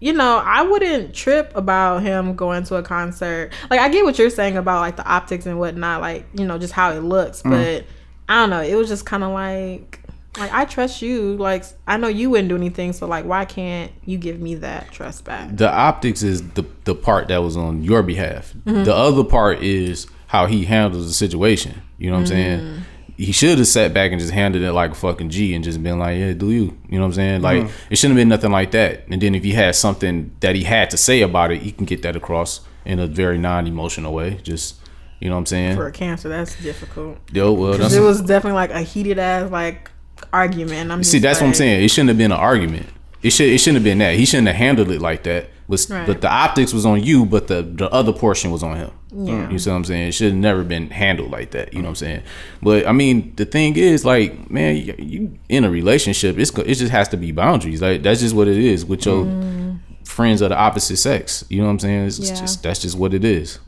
you 0.00 0.14
know, 0.14 0.38
I 0.44 0.62
wouldn't 0.62 1.14
trip 1.14 1.52
about 1.54 2.02
him 2.02 2.34
going 2.34 2.64
to 2.64 2.76
a 2.76 2.82
concert. 2.82 3.52
Like 3.68 3.80
I 3.80 3.88
get 3.90 4.04
what 4.04 4.18
you're 4.18 4.30
saying 4.30 4.56
about 4.56 4.80
like 4.80 4.96
the 4.96 5.06
optics 5.06 5.46
and 5.46 5.58
whatnot, 5.58 6.00
like 6.00 6.26
you 6.34 6.46
know, 6.46 6.58
just 6.58 6.72
how 6.72 6.90
it 6.92 7.00
looks. 7.00 7.42
Mm. 7.42 7.50
But 7.50 7.84
I 8.28 8.36
don't 8.40 8.50
know. 8.50 8.62
It 8.62 8.74
was 8.74 8.88
just 8.88 9.06
kind 9.06 9.22
of 9.22 9.30
like. 9.32 9.98
Like 10.38 10.52
I 10.52 10.64
trust 10.64 11.02
you. 11.02 11.36
Like 11.36 11.64
I 11.88 11.96
know 11.96 12.06
you 12.06 12.30
wouldn't 12.30 12.48
do 12.48 12.54
anything, 12.54 12.92
so 12.92 13.04
like 13.08 13.24
why 13.24 13.44
can't 13.44 13.90
you 14.04 14.16
give 14.16 14.38
me 14.38 14.54
that 14.54 14.92
trust 14.92 15.24
back? 15.24 15.56
the 15.56 15.68
optics 15.68 16.22
is 16.22 16.48
the 16.50 16.64
the 16.84 16.94
part 16.94 17.26
that 17.28 17.38
was 17.38 17.56
on 17.56 17.82
your 17.82 18.04
behalf. 18.04 18.54
Mm-hmm. 18.64 18.84
The 18.84 18.94
other 18.94 19.24
part 19.24 19.60
is 19.60 20.06
how 20.28 20.46
he 20.46 20.64
handles 20.64 21.08
the 21.08 21.12
situation. 21.12 21.82
You 21.98 22.10
know 22.10 22.16
what 22.18 22.20
I'm 22.20 22.26
saying? 22.28 22.82
Mm. 23.20 23.24
He 23.26 23.32
should 23.32 23.58
have 23.58 23.66
sat 23.66 23.92
back 23.92 24.12
and 24.12 24.20
just 24.20 24.32
handed 24.32 24.62
it 24.62 24.72
like 24.72 24.92
a 24.92 24.94
fucking 24.94 25.30
G 25.30 25.54
and 25.54 25.62
just 25.62 25.82
been 25.82 25.98
like, 25.98 26.18
"Yeah, 26.18 26.32
do 26.32 26.50
you?" 26.50 26.76
You 26.88 26.98
know 26.98 27.00
what 27.00 27.06
I'm 27.06 27.12
saying? 27.12 27.42
Like 27.42 27.62
Mm-hmm. 27.64 27.92
it 27.92 27.96
shouldn't 27.96 28.16
have 28.18 28.22
been 28.22 28.28
nothing 28.28 28.50
like 28.50 28.70
that. 28.72 29.04
And 29.10 29.20
then 29.20 29.34
if 29.34 29.44
he 29.44 29.52
had 29.52 29.74
something 29.76 30.32
that 30.40 30.54
he 30.54 30.64
had 30.64 30.90
to 30.90 30.96
say 30.96 31.20
about 31.22 31.50
it, 31.52 31.62
he 31.62 31.72
can 31.72 31.84
get 31.86 32.02
that 32.02 32.16
across 32.16 32.60
in 32.84 32.98
a 32.98 33.06
very 33.06 33.36
non-emotional 33.38 34.12
way. 34.14 34.38
Just 34.42 34.76
you 35.20 35.28
know 35.28 35.34
what 35.34 35.40
I'm 35.40 35.46
saying? 35.46 35.76
For 35.76 35.86
a 35.86 35.92
cancer, 35.92 36.28
that's 36.30 36.54
difficult. 36.62 37.18
Yo, 37.32 37.52
well, 37.52 37.76
that's 37.76 37.92
it 37.92 38.00
was 38.00 38.22
definitely 38.22 38.54
like 38.56 38.70
a 38.70 38.80
heated 38.80 39.18
ass 39.18 39.50
like 39.50 39.90
argument. 40.32 40.90
I'm 40.90 41.04
See, 41.04 41.18
that's 41.18 41.40
what 41.40 41.48
I'm 41.48 41.54
saying. 41.54 41.84
It 41.84 41.88
shouldn't 41.88 42.08
have 42.08 42.18
been 42.18 42.32
an 42.32 42.38
argument. 42.38 42.86
It 43.22 43.30
should. 43.30 43.48
It 43.48 43.58
shouldn't 43.58 43.76
have 43.76 43.84
been 43.84 43.98
that. 43.98 44.14
He 44.14 44.24
shouldn't 44.24 44.48
have 44.48 44.56
handled 44.56 44.90
it 44.90 45.00
like 45.02 45.24
that. 45.24 45.50
But 45.70 45.86
Right. 45.88 46.06
but 46.06 46.20
the 46.20 46.28
optics 46.30 46.74
was 46.74 46.84
on 46.84 47.02
you, 47.02 47.24
but 47.24 47.46
the 47.46 47.62
the 47.62 47.88
other 47.90 48.12
portion 48.12 48.50
was 48.50 48.62
on 48.62 48.76
him. 48.76 48.90
Yeah. 49.12 49.48
You 49.50 49.58
see 49.58 49.70
what 49.70 49.76
I'm 49.76 49.84
saying? 49.84 50.08
It 50.08 50.12
should 50.12 50.32
have 50.32 50.40
never 50.40 50.62
been 50.62 50.90
handled 50.90 51.30
like 51.30 51.52
that. 51.52 51.72
You 51.72 51.78
know 51.80 51.86
what 51.86 52.02
I'm 52.02 52.06
saying? 52.06 52.22
But 52.62 52.86
I 52.86 52.92
mean, 52.92 53.32
the 53.36 53.44
thing 53.44 53.76
is, 53.76 54.04
like, 54.04 54.50
man, 54.50 54.76
you, 54.76 54.94
you 54.98 55.38
in 55.48 55.64
a 55.64 55.70
relationship, 55.70 56.38
it's 56.38 56.50
it 56.58 56.74
just 56.74 56.92
has 56.92 57.08
to 57.08 57.16
be 57.16 57.32
boundaries. 57.32 57.80
Like 57.80 58.02
that's 58.02 58.20
just 58.20 58.34
what 58.36 58.48
it 58.48 58.58
is 58.58 58.84
with 58.84 59.06
your 59.06 59.26
friends 60.04 60.42
of 60.42 60.50
the 60.50 60.56
opposite 60.56 60.96
sex. 60.98 61.44
You 61.48 61.58
know 61.60 61.64
what 61.66 61.70
I'm 61.72 61.78
saying? 61.78 62.06
It's 62.06 62.18
Yeah. 62.18 62.34
just 62.34 62.62
that's 62.62 62.80
just 62.82 62.98
what 62.98 63.14
it 63.14 63.24
is. 63.24 63.58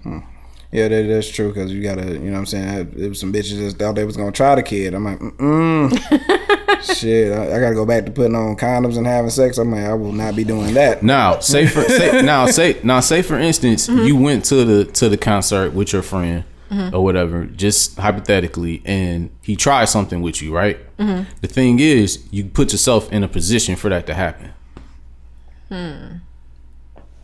Yeah, 0.75 0.89
that, 0.89 1.03
that's 1.07 1.29
true 1.31 1.49
because 1.53 1.71
you 1.71 1.83
gotta, 1.83 2.13
you 2.13 2.19
know 2.19 2.33
what 2.33 2.39
I'm 2.39 2.47
saying? 2.47 2.69
I- 2.69 2.83
There 2.85 3.09
was 3.11 3.21
some 3.21 3.31
bitches 3.33 3.59
that 3.59 3.79
thought 3.79 3.95
they 3.95 4.05
was 4.07 4.17
gonna 4.17 4.33
try 4.33 4.55
the 4.55 4.63
kid. 4.63 4.95
I'm 4.95 5.05
like, 5.05 5.19
mm 5.19 5.91
Shit, 6.81 7.33
I, 7.33 7.57
I 7.57 7.61
gotta 7.61 7.75
go 7.75 7.87
back 7.87 8.07
to 8.07 8.11
putting 8.11 8.35
on 8.35 8.57
condoms 8.57 8.97
and 8.97 9.07
having 9.07 9.31
sex. 9.31 9.59
I'm 9.59 9.71
like, 9.71 9.85
I 9.85 9.95
will 9.95 10.13
not 10.13 10.37
be 10.37 10.45
doing 10.45 10.75
that. 10.75 11.03
Now, 11.03 11.39
say 11.41 11.67
for 11.67 11.83
say, 11.83 12.23
now 12.25 12.47
say 12.47 12.81
now 12.83 13.01
say 13.01 13.23
for 13.23 13.39
instance, 13.39 13.89
mm-hmm. 13.89 14.05
you 14.05 14.17
went 14.17 14.45
to 14.47 14.65
the 14.65 14.85
to 14.93 15.09
the 15.09 15.17
concert 15.17 15.73
with 15.73 15.93
your 15.93 16.03
friend 16.03 16.45
mm-hmm. 16.73 16.95
or 16.95 17.03
whatever, 17.03 17.45
just 17.45 17.97
hypothetically, 17.97 18.83
and 18.85 19.31
he 19.43 19.57
tried 19.57 19.87
something 19.87 20.23
with 20.23 20.43
you, 20.43 20.55
right? 20.55 20.79
Mm-hmm. 20.97 21.31
The 21.41 21.49
thing 21.49 21.79
is, 21.79 22.27
you 22.31 22.45
put 22.45 22.73
yourself 22.73 23.13
in 23.13 23.23
a 23.23 23.29
position 23.29 23.77
for 23.77 23.89
that 23.91 24.07
to 24.07 24.15
happen. 24.15 24.53
Hmm. 25.69 26.17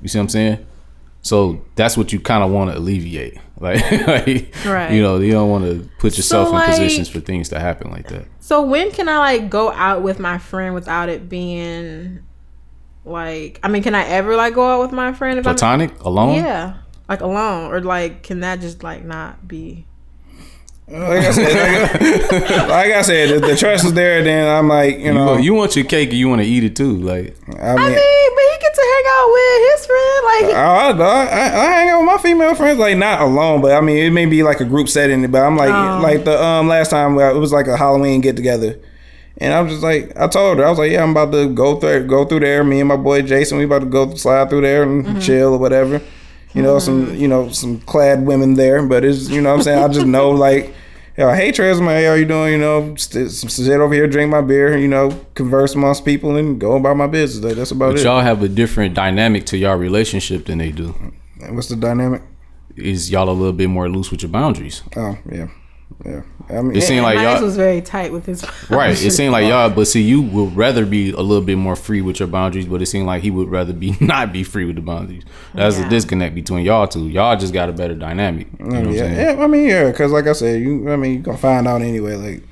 You 0.02 0.08
see 0.08 0.18
what 0.18 0.24
I'm 0.24 0.28
saying? 0.28 0.66
So 1.22 1.64
that's 1.74 1.96
what 1.96 2.12
you 2.12 2.20
kind 2.20 2.42
of 2.44 2.50
want 2.50 2.70
to 2.70 2.78
alleviate, 2.78 3.38
like, 3.60 3.80
like 4.06 4.54
Right. 4.64 4.92
you 4.92 5.02
know, 5.02 5.18
you 5.18 5.32
don't 5.32 5.50
want 5.50 5.64
to 5.64 5.88
put 5.98 6.16
yourself 6.16 6.48
in 6.48 6.54
like- 6.54 6.70
positions 6.70 7.08
for 7.08 7.20
things 7.20 7.48
to 7.50 7.58
happen 7.60 7.90
like 7.90 8.08
that. 8.08 8.26
So 8.40 8.62
when 8.62 8.90
can 8.92 9.08
I 9.08 9.18
like 9.18 9.50
go 9.50 9.70
out 9.72 10.02
with 10.02 10.18
my 10.18 10.38
friend 10.38 10.74
without 10.74 11.08
it 11.08 11.28
being 11.28 12.20
like 13.04 13.58
I 13.62 13.68
mean, 13.68 13.82
can 13.82 13.94
I 13.94 14.04
ever 14.04 14.36
like 14.36 14.54
go 14.54 14.66
out 14.66 14.80
with 14.80 14.92
my 14.92 15.12
friend 15.12 15.38
if 15.38 15.44
Platonic 15.44 15.98
alone, 16.00 16.38
I'm 16.38 16.44
Yeah. 16.44 16.74
Like 17.08 17.20
alone. 17.20 17.72
Or 17.72 17.80
like 17.80 18.22
can 18.22 18.40
that 18.40 18.60
just 18.60 18.82
like 18.82 19.04
not 19.04 19.46
be 19.48 19.86
Like 20.90 21.24
I 21.24 21.30
said, 21.32 21.90
like, 22.00 22.50
like 22.68 22.92
I 22.92 23.02
said, 23.02 23.30
if 23.30 23.42
the 23.42 23.56
trust 23.56 23.84
is 23.84 23.92
there, 23.92 24.22
then 24.24 24.48
I'm 24.48 24.68
like, 24.68 24.98
you 24.98 25.06
you, 25.06 25.12
know, 25.14 25.26
want, 25.26 25.42
you 25.44 25.52
want 25.54 25.76
your 25.76 25.84
cake 25.84 26.08
and 26.10 26.18
you 26.18 26.28
want 26.28 26.40
to 26.40 26.46
eat 26.48 26.64
it 26.64 26.76
too, 26.76 26.96
like. 26.98 27.36
I 27.60 27.72
I 27.72 27.76
mean, 27.76 27.88
mean, 27.94 28.30
but 28.34 28.44
he 28.44 28.58
get 28.60 28.74
to 28.74 28.84
hang 28.94 29.04
out 29.12 29.28
with 29.32 29.70
his 29.70 29.86
friend. 29.86 30.24
Like 30.24 30.54
I, 30.56 30.90
I, 30.90 31.24
I, 31.24 31.66
I 31.66 31.70
hang 31.72 31.88
out 31.90 31.98
with 31.98 32.06
my 32.06 32.18
female 32.18 32.54
friends, 32.54 32.78
like 32.78 32.96
not 32.96 33.20
alone, 33.20 33.60
but 33.60 33.72
I 33.72 33.80
mean 33.82 33.98
it 33.98 34.10
may 34.10 34.24
be 34.26 34.42
like 34.42 34.60
a 34.60 34.64
group 34.64 34.88
setting. 34.88 35.30
But 35.30 35.42
I'm 35.42 35.56
like, 35.56 35.68
Oh. 35.70 36.00
like 36.02 36.24
the 36.24 36.42
um 36.42 36.68
last 36.68 36.88
time 36.90 37.18
it 37.18 37.34
was 37.34 37.52
like 37.52 37.66
a 37.66 37.76
Halloween 37.76 38.20
get 38.22 38.36
together, 38.36 38.78
and 39.36 39.52
I 39.52 39.60
was 39.60 39.72
just 39.72 39.82
like, 39.82 40.16
I 40.16 40.26
told 40.26 40.56
her 40.58 40.64
I 40.64 40.70
was 40.70 40.78
like, 40.78 40.90
yeah, 40.92 41.02
I'm 41.02 41.10
about 41.10 41.32
to 41.32 41.48
go 41.52 41.78
through 41.78 42.06
go 42.06 42.24
through 42.24 42.40
there. 42.40 42.64
Me 42.64 42.80
and 42.80 42.88
my 42.88 42.96
boy 42.96 43.20
Jason, 43.22 43.58
we 43.58 43.64
about 43.64 43.80
to 43.80 43.86
go 43.86 44.14
slide 44.14 44.48
through 44.48 44.62
there 44.62 44.84
and 44.84 45.20
chill 45.20 45.52
or 45.52 45.58
whatever. 45.58 46.00
You 46.58 46.64
know, 46.64 46.78
some 46.80 47.06
mm-hmm. 47.06 47.14
you 47.14 47.28
know 47.28 47.50
some 47.50 47.80
clad 47.82 48.26
women 48.26 48.54
there, 48.54 48.84
but 48.84 49.04
it's 49.04 49.28
you 49.28 49.40
know 49.40 49.50
what 49.50 49.58
I'm 49.58 49.62
saying 49.62 49.84
I 49.84 49.88
just 49.88 50.06
know 50.06 50.30
like. 50.30 50.74
Yo, 51.16 51.32
hey 51.32 51.50
Trez, 51.50 51.84
man, 51.84 52.04
how 52.04 52.14
you 52.14 52.24
doing? 52.24 52.52
You 52.52 52.58
know, 52.58 52.94
st- 52.94 53.28
sit 53.30 53.80
over 53.80 53.92
here, 53.92 54.06
drink 54.06 54.30
my 54.30 54.40
beer, 54.40 54.78
you 54.78 54.86
know, 54.86 55.10
converse 55.34 55.74
amongst 55.74 56.04
people, 56.04 56.36
and 56.36 56.60
go 56.60 56.76
about 56.76 56.96
my 56.96 57.08
business. 57.08 57.44
Like, 57.44 57.56
That's 57.56 57.72
about 57.72 57.94
But 57.94 58.00
it. 58.00 58.04
y'all 58.04 58.20
have 58.20 58.40
a 58.44 58.48
different 58.48 58.94
dynamic 58.94 59.44
to 59.46 59.56
y'all 59.56 59.76
relationship 59.76 60.46
than 60.46 60.58
they 60.58 60.70
do. 60.70 60.94
What's 61.50 61.66
the 61.68 61.74
dynamic? 61.74 62.22
Is 62.76 63.10
y'all 63.10 63.28
a 63.28 63.32
little 63.32 63.52
bit 63.52 63.68
more 63.68 63.88
loose 63.88 64.12
with 64.12 64.22
your 64.22 64.30
boundaries? 64.30 64.82
Oh 64.96 65.18
yeah, 65.28 65.48
yeah. 66.04 66.22
I 66.50 66.62
mean, 66.62 66.76
It 66.76 66.82
seemed 66.82 67.02
like 67.02 67.18
y'all 67.18 67.42
was 67.42 67.56
very 67.56 67.82
tight 67.82 68.12
with 68.12 68.24
his 68.26 68.44
right. 68.70 68.90
It 68.90 69.10
seemed 69.10 69.32
like 69.32 69.46
y'all, 69.46 69.68
but 69.68 69.86
see, 69.86 70.00
you 70.02 70.22
would 70.22 70.56
rather 70.56 70.86
be 70.86 71.10
a 71.10 71.20
little 71.20 71.44
bit 71.44 71.56
more 71.56 71.76
free 71.76 72.00
with 72.00 72.20
your 72.20 72.28
boundaries, 72.28 72.66
but 72.66 72.80
it 72.80 72.86
seemed 72.86 73.06
like 73.06 73.22
he 73.22 73.30
would 73.30 73.48
rather 73.50 73.72
be 73.72 73.96
not 74.00 74.32
be 74.32 74.42
free 74.44 74.64
with 74.64 74.76
the 74.76 74.82
boundaries. 74.82 75.24
That's 75.54 75.78
Yeah. 75.78 75.86
a 75.86 75.90
disconnect 75.90 76.34
between 76.34 76.64
y'all 76.64 76.86
two. 76.86 77.08
Y'all 77.08 77.36
just 77.36 77.52
got 77.52 77.68
a 77.68 77.72
better 77.72 77.94
dynamic. 77.94 78.46
You 78.58 78.64
know 78.66 78.78
what 78.78 78.86
I'm 78.88 78.92
yeah, 78.92 78.98
saying? 79.00 79.38
yeah. 79.38 79.44
I 79.44 79.46
mean, 79.46 79.66
yeah, 79.68 79.90
because 79.90 80.12
like 80.12 80.26
I 80.26 80.32
said, 80.32 80.62
you. 80.62 80.90
I 80.90 80.96
mean, 80.96 81.14
you 81.14 81.18
gonna 81.20 81.36
find 81.38 81.66
out 81.68 81.82
anyway. 81.82 82.14
Like, 82.16 82.42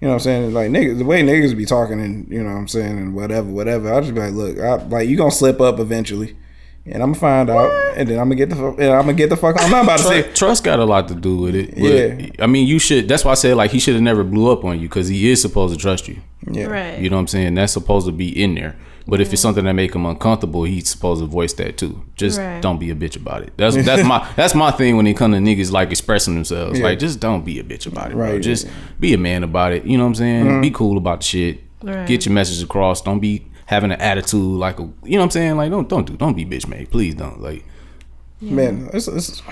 you 0.00 0.08
know 0.08 0.08
what 0.08 0.14
I'm 0.14 0.20
saying? 0.20 0.54
Like 0.54 0.70
niggas, 0.70 0.98
the 0.98 1.04
way 1.04 1.22
niggas 1.22 1.56
be 1.56 1.64
talking 1.64 2.00
and 2.00 2.28
you 2.28 2.42
know 2.42 2.50
what 2.50 2.58
I'm 2.58 2.68
saying 2.68 2.98
and 2.98 3.14
whatever, 3.14 3.48
whatever. 3.48 3.92
I 3.92 4.00
just 4.00 4.14
be 4.14 4.20
like, 4.20 4.32
look, 4.34 4.58
I, 4.58 4.74
like 4.86 5.08
you 5.08 5.16
gonna 5.16 5.30
slip 5.30 5.60
up 5.60 5.78
eventually, 5.80 6.36
and 6.84 7.02
I'm 7.02 7.12
gonna 7.12 7.20
find 7.20 7.50
out, 7.50 7.70
and 7.96 8.08
then 8.08 8.18
I'm 8.18 8.26
gonna 8.26 8.34
get 8.34 8.50
the, 8.50 8.56
fu- 8.56 8.76
and 8.76 8.92
I'm 8.92 9.02
gonna 9.02 9.12
get 9.14 9.30
the 9.30 9.36
fuck. 9.36 9.60
I'm 9.60 9.70
not 9.70 9.84
about 9.84 9.98
to 9.98 10.04
say. 10.04 10.22
Trust 10.32 10.64
got 10.64 10.80
a 10.80 10.84
lot 10.84 11.06
to 11.08 11.14
do 11.14 11.36
with 11.36 11.54
it. 11.54 11.74
But, 11.74 11.82
Yeah. 11.82 12.30
I 12.40 12.46
mean, 12.48 12.66
you 12.66 12.78
should. 12.78 13.08
That's 13.08 13.24
why 13.24 13.32
I 13.32 13.34
said 13.34 13.56
like 13.56 13.70
he 13.70 13.78
should 13.78 13.94
have 13.94 14.02
never 14.02 14.24
blew 14.24 14.50
up 14.50 14.64
on 14.64 14.80
you 14.80 14.88
because 14.88 15.08
he 15.08 15.30
is 15.30 15.40
supposed 15.40 15.74
to 15.74 15.80
trust 15.80 16.08
you. 16.08 16.18
Yeah, 16.50 16.66
Right. 16.66 16.98
You 16.98 17.08
know 17.08 17.16
what 17.16 17.20
I'm 17.20 17.28
saying? 17.28 17.54
That's 17.54 17.72
supposed 17.72 18.06
to 18.06 18.12
be 18.12 18.28
in 18.42 18.54
there. 18.56 18.76
But 19.06 19.20
if 19.20 19.32
it's 19.32 19.40
mm-hmm. 19.40 19.48
something 19.48 19.64
that 19.64 19.72
make 19.72 19.94
him 19.94 20.06
uncomfortable, 20.06 20.64
he's 20.64 20.88
supposed 20.88 21.20
to 21.20 21.26
voice 21.26 21.52
that 21.54 21.76
too. 21.76 22.04
Just 22.16 22.38
Right. 22.38 22.62
don't 22.62 22.78
be 22.78 22.90
a 22.90 22.94
bitch 22.94 23.16
about 23.16 23.42
it. 23.42 23.52
That's 23.56 23.76
that's 23.84 24.04
my 24.06 24.28
that's 24.36 24.54
my 24.54 24.70
thing 24.72 24.96
when 24.96 25.06
it 25.06 25.16
come 25.16 25.32
to 25.32 25.38
niggas 25.38 25.70
like 25.70 25.90
expressing 25.90 26.34
themselves. 26.34 26.78
Yeah. 26.78 26.86
Like 26.86 26.98
just 26.98 27.20
don't 27.20 27.44
be 27.44 27.58
a 27.58 27.64
bitch 27.64 27.86
about 27.86 28.10
it, 28.10 28.14
bro. 28.14 28.32
Right. 28.32 28.42
Just 28.42 28.68
be 28.98 29.12
a 29.14 29.18
man 29.18 29.44
about 29.44 29.72
it. 29.72 29.84
You 29.84 29.98
know 29.98 30.04
what 30.04 30.08
I'm 30.08 30.14
saying? 30.16 30.60
Be 30.60 30.68
mm-hmm. 30.68 30.76
cool 30.76 30.98
about 30.98 31.20
the 31.20 31.26
shit. 31.26 31.60
Right. 31.82 32.06
Get 32.06 32.26
your 32.26 32.32
message 32.32 32.62
across. 32.62 33.02
Don't 33.02 33.20
be 33.20 33.46
having 33.72 33.90
an 33.90 34.00
attitude 34.00 34.58
like 34.58 34.78
a 34.78 34.82
you 34.82 35.12
know 35.12 35.18
what 35.18 35.24
I'm 35.24 35.30
saying? 35.30 35.56
Like 35.56 35.70
don't 35.70 35.88
don't 35.88 36.06
do 36.06 36.16
don't 36.16 36.34
be 36.34 36.44
bitch 36.44 36.68
made. 36.68 36.90
Please 36.90 37.14
don't. 37.14 37.40
Like 37.40 37.64
man, 38.40 38.90
it's, 38.92 39.08
it's, 39.08 39.42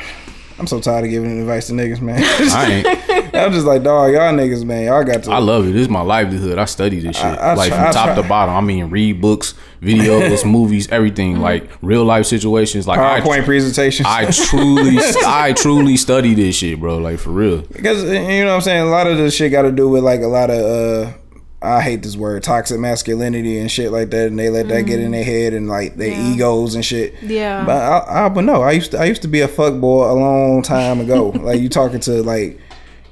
I'm 0.58 0.66
so 0.66 0.80
tired 0.80 1.04
of 1.04 1.10
giving 1.10 1.40
advice 1.40 1.68
to 1.68 1.72
niggas, 1.72 2.00
man. 2.00 2.20
I 2.22 2.70
ain't 2.70 3.34
I'm 3.34 3.52
just 3.52 3.64
like, 3.64 3.82
dog, 3.84 4.12
y'all 4.12 4.34
niggas, 4.34 4.64
man, 4.64 4.84
y'all 4.84 5.04
got 5.04 5.22
to. 5.22 5.30
I 5.30 5.38
love 5.38 5.66
it. 5.66 5.72
This 5.72 5.82
is 5.82 5.88
my 5.88 6.00
livelihood. 6.02 6.58
I 6.58 6.64
study 6.66 6.98
this 6.98 7.16
shit. 7.16 7.24
I- 7.24 7.52
I 7.52 7.54
like 7.54 7.68
try- 7.68 7.78
from 7.78 7.86
I 7.88 7.92
top 7.92 8.06
try. 8.06 8.22
to 8.22 8.28
bottom. 8.28 8.54
I 8.56 8.60
mean 8.60 8.86
read 8.90 9.20
books, 9.20 9.54
videos, 9.80 10.44
movies, 10.50 10.88
everything. 10.90 11.38
Like 11.38 11.70
real 11.80 12.04
life 12.04 12.26
situations. 12.26 12.86
Like 12.86 12.98
I 12.98 13.20
PowerPoint 13.20 13.44
presentations. 13.44 14.06
I 14.06 14.30
truly, 14.30 14.98
I 15.24 15.52
truly 15.54 15.96
study 15.96 16.34
this 16.34 16.56
shit, 16.56 16.78
bro. 16.80 16.98
Like 16.98 17.20
for 17.20 17.30
real. 17.30 17.62
Because 17.62 18.02
you 18.04 18.10
know 18.44 18.46
what 18.48 18.54
I'm 18.56 18.60
saying, 18.60 18.82
a 18.82 18.90
lot 18.90 19.06
of 19.06 19.16
this 19.16 19.34
shit 19.34 19.52
got 19.52 19.62
to 19.62 19.72
do 19.72 19.88
with 19.88 20.02
like 20.02 20.20
a 20.20 20.26
lot 20.26 20.50
of 20.50 20.58
uh 20.58 21.12
I 21.62 21.82
hate 21.82 22.02
this 22.02 22.16
word, 22.16 22.42
toxic 22.42 22.80
masculinity 22.80 23.58
and 23.58 23.70
shit 23.70 23.92
like 23.92 24.10
that, 24.10 24.28
and 24.28 24.38
they 24.38 24.48
let 24.48 24.68
that 24.68 24.82
get 24.86 24.98
in 24.98 25.08
mm. 25.08 25.12
their 25.12 25.24
head 25.24 25.52
and 25.52 25.68
like 25.68 25.96
their 25.96 26.08
Yeah. 26.08 26.32
egos 26.32 26.74
and 26.74 26.84
shit. 26.84 27.14
Yeah. 27.22 27.64
But 27.66 27.76
I, 27.76 28.26
I 28.26 28.28
but 28.30 28.44
no, 28.44 28.62
I 28.62 28.72
used 28.72 28.92
to 28.92 28.98
I 28.98 29.04
used 29.04 29.22
to 29.22 29.28
be 29.28 29.40
a 29.40 29.48
fuck 29.48 29.78
boy 29.78 30.10
a 30.10 30.14
long 30.14 30.62
time 30.62 31.00
ago. 31.00 31.28
like 31.34 31.60
you 31.60 31.68
talking 31.68 32.00
to 32.00 32.22
like. 32.22 32.58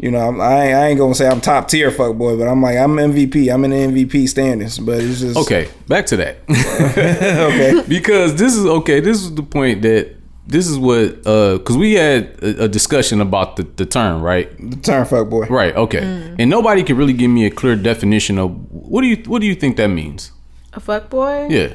You 0.00 0.12
know, 0.12 0.20
I'm, 0.20 0.40
I, 0.40 0.66
ain't, 0.66 0.74
I 0.76 0.86
ain't 0.90 0.98
gonna 1.00 1.12
say 1.12 1.26
I'm 1.26 1.40
top 1.40 1.66
tier 1.66 1.90
fuck 1.90 2.14
boy, 2.16 2.36
but 2.36 2.46
I'm 2.46 2.62
like 2.62 2.78
I'm 2.78 2.94
MVP. 2.94 3.52
I'm 3.52 3.64
in 3.64 3.72
the 3.72 4.04
MVP 4.04 4.28
standings, 4.28 4.78
but 4.78 5.00
it's 5.00 5.18
just 5.18 5.36
Okay, 5.36 5.68
back 5.88 6.06
to 6.06 6.16
that. 6.18 6.36
okay. 6.48 7.82
because 7.88 8.36
this 8.36 8.54
is 8.54 8.64
okay. 8.64 9.00
This 9.00 9.20
is 9.20 9.34
the 9.34 9.42
point 9.42 9.82
that 9.82 10.14
this 10.48 10.66
is 10.66 10.78
what 10.78 11.26
uh, 11.26 11.58
because 11.58 11.76
we 11.76 11.94
had 11.94 12.36
a, 12.42 12.64
a 12.64 12.68
discussion 12.68 13.20
about 13.20 13.56
the 13.56 13.62
the 13.62 13.86
term, 13.86 14.22
right? 14.22 14.50
The 14.58 14.76
term 14.76 15.06
fuck 15.06 15.28
boy. 15.28 15.46
Right. 15.46 15.76
Okay. 15.76 16.34
And 16.38 16.50
nobody 16.50 16.82
could 16.82 16.96
really 16.96 17.12
give 17.12 17.30
me 17.30 17.46
a 17.46 17.50
clear 17.50 17.76
definition 17.76 18.38
of 18.38 18.50
what 18.72 19.02
do 19.02 19.06
you 19.06 19.16
what 19.26 19.40
do 19.40 19.46
you 19.46 19.54
think 19.54 19.76
that 19.76 19.88
means? 19.88 20.32
a 20.72 20.80
fuck 20.80 21.10
boy. 21.10 21.48
Yeah. 21.50 21.74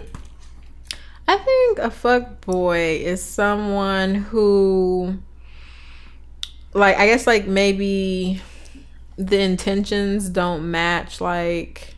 I 1.28 1.38
think 1.38 1.80
a 1.80 1.92
fuck 1.92 2.42
boy 2.42 2.98
is 2.98 3.24
someone 3.24 4.16
who, 4.16 5.20
like, 6.74 6.98
I 6.98 7.06
guess, 7.08 7.26
like 7.28 7.48
maybe 7.48 8.42
the 9.18 9.40
intentions 9.40 10.30
don't 10.30 10.70
match. 10.70 11.22
Like, 11.22 11.96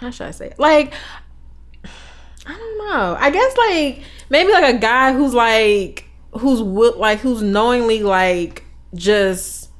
how 0.00 0.10
should 0.10 0.28
I 0.28 0.30
say? 0.30 0.46
It? 0.48 0.58
Like, 0.58 0.92
I 2.46 2.56
don't 2.56 2.78
know. 2.78 3.16
I 3.18 3.30
guess 3.30 3.56
like 3.56 4.02
maybe 4.30 4.52
like 4.52 4.74
a 4.74 4.78
guy 4.78 5.12
who's 5.12 5.34
like 5.34 6.04
who's 6.32 6.60
like 6.60 7.18
who's 7.20 7.42
knowingly 7.42 8.02
like 8.02 8.64
just 8.94 9.70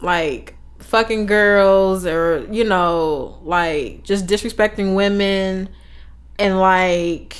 like 0.00 0.54
fucking 0.78 1.26
girls 1.26 2.04
or 2.06 2.46
you 2.50 2.64
know 2.64 3.38
like 3.44 4.02
just 4.02 4.26
disrespecting 4.26 4.94
women 4.94 5.68
and 6.38 6.58
like 6.60 7.36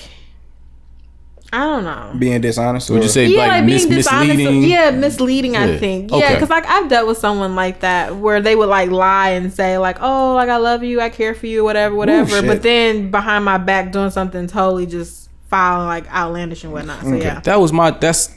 I 1.54 1.58
don't 1.58 1.84
know. 1.84 2.14
Being 2.18 2.40
dishonest. 2.40 2.88
Would 2.88 3.02
you 3.02 3.10
say 3.10 3.26
Yeah, 3.26 3.40
like, 3.40 3.48
like, 3.50 3.64
mis- 3.66 3.84
being 3.84 3.96
dishonest. 3.98 4.28
misleading? 4.38 4.62
Yeah, 4.70 4.90
misleading. 4.90 5.54
I 5.54 5.66
Yeah. 5.72 5.78
think. 5.78 6.10
Yeah, 6.10 6.32
because 6.32 6.48
like 6.48 6.64
I've 6.66 6.88
dealt 6.88 7.06
with 7.06 7.18
someone 7.18 7.54
like 7.54 7.80
that 7.80 8.16
where 8.16 8.40
they 8.40 8.56
would 8.56 8.70
like 8.70 8.90
lie 8.90 9.30
and 9.30 9.52
say 9.52 9.76
like, 9.76 9.98
"Oh, 10.00 10.32
like 10.34 10.48
I 10.48 10.56
love 10.56 10.82
you, 10.82 11.02
I 11.02 11.10
care 11.10 11.34
for 11.34 11.46
you, 11.46 11.62
whatever, 11.62 11.94
whatever," 11.94 12.30
shit. 12.30 12.46
but 12.46 12.62
then 12.62 13.10
behind 13.10 13.44
my 13.44 13.58
back 13.58 13.92
doing 13.92 14.08
something 14.08 14.46
totally 14.46 14.86
just 14.86 15.21
foul, 15.52 15.84
like 15.84 16.10
outlandish 16.12 16.64
and 16.64 16.72
whatnot. 16.72 17.02
So 17.02 17.14
yeah, 17.14 17.40
That 17.40 17.60
was 17.60 17.72
my 17.72 17.90
that's 17.90 18.34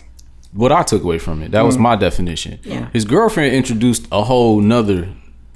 what 0.51 0.71
I 0.71 0.83
took 0.83 1.03
away 1.03 1.17
from 1.17 1.41
it. 1.41 1.51
That 1.51 1.61
was 1.63 1.77
my 1.77 1.95
definition. 1.95 2.59
Yeah. 2.63 2.89
His 2.91 3.05
girlfriend 3.05 3.55
introduced 3.55 4.07
a 4.11 4.23
whole 4.23 4.59
nother 4.59 5.07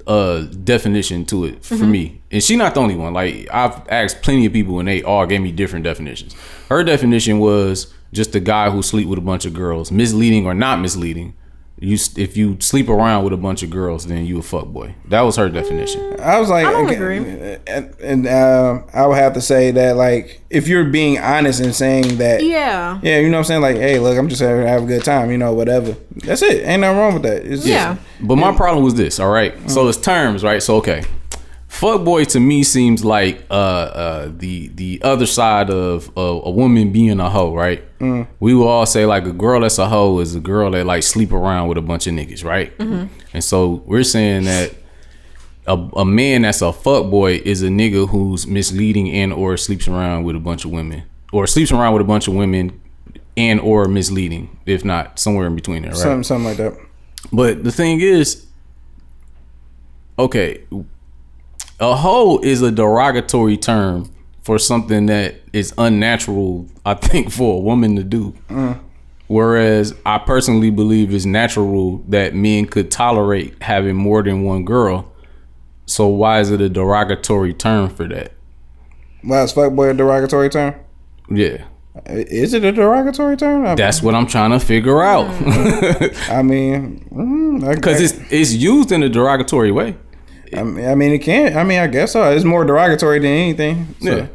uh 0.06 0.40
definition 0.64 1.24
to 1.26 1.44
it 1.44 1.62
for 1.64 1.76
me. 1.76 2.22
And 2.30 2.42
she 2.42 2.56
not 2.56 2.74
the 2.74 2.80
only 2.80 2.96
one. 2.96 3.12
Like 3.12 3.46
I've 3.52 3.86
asked 3.88 4.22
plenty 4.22 4.46
of 4.46 4.52
people 4.52 4.78
and 4.80 4.88
they 4.88 5.02
all 5.02 5.26
gave 5.26 5.42
me 5.42 5.52
different 5.52 5.84
definitions. 5.84 6.34
Her 6.70 6.82
definition 6.82 7.38
was 7.38 7.92
just 8.12 8.34
a 8.34 8.40
guy 8.40 8.70
who 8.70 8.82
sleep 8.82 9.06
with 9.06 9.18
a 9.18 9.22
bunch 9.22 9.44
of 9.44 9.52
girls, 9.54 9.92
misleading 9.92 10.46
or 10.46 10.54
not 10.54 10.80
misleading. 10.80 11.34
You 11.80 11.96
if 12.16 12.36
you 12.36 12.58
sleep 12.60 12.88
around 12.90 13.24
with 13.24 13.32
a 13.32 13.36
bunch 13.38 13.62
of 13.62 13.70
girls, 13.70 14.06
then 14.06 14.26
you 14.26 14.38
a 14.38 14.42
fuck 14.42 14.66
boy. 14.66 14.94
That 15.08 15.22
was 15.22 15.36
her 15.36 15.48
definition. 15.48 16.20
I 16.20 16.38
was 16.38 16.50
like, 16.50 16.66
I 16.66 16.72
don't 16.72 16.84
okay, 16.86 16.94
agree. 16.96 17.16
and, 17.66 17.94
and 18.00 18.26
uh, 18.26 18.82
I 18.92 19.06
would 19.06 19.16
have 19.16 19.32
to 19.34 19.40
say 19.40 19.70
that 19.70 19.96
like 19.96 20.42
if 20.50 20.68
you're 20.68 20.84
being 20.84 21.18
honest 21.18 21.60
and 21.60 21.74
saying 21.74 22.18
that, 22.18 22.44
Yeah. 22.44 23.00
yeah, 23.02 23.18
you 23.18 23.30
know 23.30 23.38
what 23.38 23.38
I'm 23.38 23.44
saying, 23.44 23.62
like, 23.62 23.76
hey, 23.76 23.98
look, 23.98 24.18
I'm 24.18 24.28
just 24.28 24.42
having 24.42 24.66
have 24.66 24.82
a 24.82 24.86
good 24.86 25.04
time, 25.04 25.30
you 25.30 25.38
know, 25.38 25.54
whatever. 25.54 25.96
That's 26.16 26.42
it. 26.42 26.66
Ain't 26.66 26.82
nothing 26.82 26.98
wrong 26.98 27.14
with 27.14 27.22
that. 27.22 27.38
It's 27.46 27.62
just, 27.62 27.66
Yeah. 27.66 27.96
But 28.20 28.36
my 28.36 28.54
problem 28.54 28.84
was 28.84 28.94
this, 28.94 29.18
all 29.18 29.30
right? 29.30 29.54
So 29.70 29.88
it's 29.88 29.98
terms, 29.98 30.44
right? 30.44 30.62
So 30.62 30.76
okay. 30.76 31.02
Fuck 31.80 32.04
boy 32.04 32.24
to 32.26 32.40
me 32.40 32.62
seems 32.62 33.02
like 33.04 33.42
uh 33.50 33.54
uh 33.54 34.32
the 34.36 34.68
the 34.68 35.00
other 35.02 35.24
side 35.24 35.70
of 35.70 36.10
a, 36.14 36.20
a 36.20 36.50
woman 36.50 36.92
being 36.92 37.18
a 37.20 37.30
hoe, 37.30 37.54
right? 37.54 37.82
We 38.38 38.54
will 38.54 38.68
all 38.68 38.84
say 38.84 39.06
like 39.06 39.24
a 39.24 39.32
girl 39.32 39.60
that's 39.62 39.78
a 39.78 39.88
hoe 39.88 40.18
is 40.20 40.34
a 40.34 40.40
girl 40.40 40.70
that 40.72 40.84
like 40.84 41.02
sleep 41.02 41.32
around 41.32 41.68
with 41.68 41.78
a 41.78 41.82
bunch 41.82 42.06
of 42.06 42.12
niggas, 42.12 42.44
right? 42.44 42.70
And 43.32 43.42
so 43.42 43.82
we're 43.86 44.02
saying 44.04 44.44
that 44.44 44.74
a, 45.66 45.74
a 45.96 46.04
man 46.04 46.42
that's 46.42 46.60
a 46.60 46.70
fuck 46.72 47.10
boy 47.10 47.40
is 47.44 47.62
a 47.62 47.68
nigga 47.68 48.08
who's 48.08 48.46
misleading 48.46 49.10
and 49.12 49.32
or 49.32 49.56
sleeps 49.56 49.88
around 49.88 50.24
with 50.24 50.36
a 50.36 50.40
bunch 50.40 50.64
of 50.66 50.70
women 50.72 51.04
or 51.32 51.46
sleeps 51.46 51.72
around 51.72 51.94
with 51.94 52.02
a 52.02 52.04
bunch 52.04 52.28
of 52.28 52.34
women 52.34 52.78
and 53.38 53.58
or 53.60 53.86
misleading, 53.86 54.58
if 54.66 54.84
not 54.84 55.18
somewhere 55.18 55.46
in 55.46 55.54
between 55.54 55.82
there, 55.82 55.92
right? 55.92 56.00
something, 56.00 56.24
something 56.24 56.44
like 56.44 56.56
that. 56.58 56.76
But 57.32 57.64
the 57.64 57.72
thing 57.72 58.00
is, 58.02 58.44
okay, 60.18 60.62
a 61.80 61.96
hoe 61.96 62.38
is 62.38 62.62
a 62.62 62.70
derogatory 62.70 63.56
term 63.56 64.10
for 64.42 64.58
something 64.58 65.06
that 65.06 65.36
is 65.52 65.72
unnatural, 65.78 66.66
I 66.84 66.94
think, 66.94 67.30
for 67.38 67.56
a 67.56 67.60
woman 67.60 67.96
to 67.96 68.04
do. 68.04 68.34
Whereas 69.26 69.94
I 70.04 70.18
personally 70.18 70.70
believe 70.70 71.14
it's 71.14 71.24
natural 71.24 71.98
that 72.08 72.34
men 72.34 72.66
could 72.66 72.90
tolerate 72.90 73.62
having 73.62 73.94
more 73.96 74.22
than 74.22 74.42
one 74.42 74.64
girl. 74.64 75.12
So 75.86 76.08
why 76.08 76.40
is 76.40 76.50
it 76.50 76.60
a 76.60 76.68
derogatory 76.68 77.54
term 77.54 77.90
for 77.90 78.08
that? 78.08 78.32
Why 79.22 79.42
is 79.42 79.52
fuckboy 79.52 79.90
a 79.90 79.94
derogatory 79.94 80.48
term? 80.48 80.74
Yeah. 81.30 81.64
Is 82.06 82.54
it 82.54 82.64
a 82.64 82.72
derogatory 82.72 83.36
term? 83.36 83.66
I, 83.66 83.74
That's 83.76 84.02
what 84.02 84.14
I'm 84.14 84.26
trying 84.26 84.50
to 84.50 84.58
figure 84.60 85.02
out. 85.02 85.26
I 86.28 86.42
mean, 86.42 87.04
mm, 87.12 87.68
I- 87.68 87.76
Cause 87.80 88.00
it's 88.00 88.32
it's 88.32 88.52
used 88.52 88.90
in 88.92 89.02
a 89.02 89.08
derogatory 89.08 89.70
way. 89.70 89.96
I 90.56 90.62
mean, 90.62 90.86
I 90.86 90.94
mean, 90.94 91.12
it 91.12 91.18
can't. 91.18 91.56
I 91.56 91.64
mean, 91.64 91.78
I 91.78 91.86
guess 91.86 92.12
so. 92.12 92.30
It's 92.32 92.44
more 92.44 92.64
derogatory 92.64 93.18
than 93.18 93.30
anything. 93.30 93.94
So, 94.00 94.16
Yeah. 94.16 94.28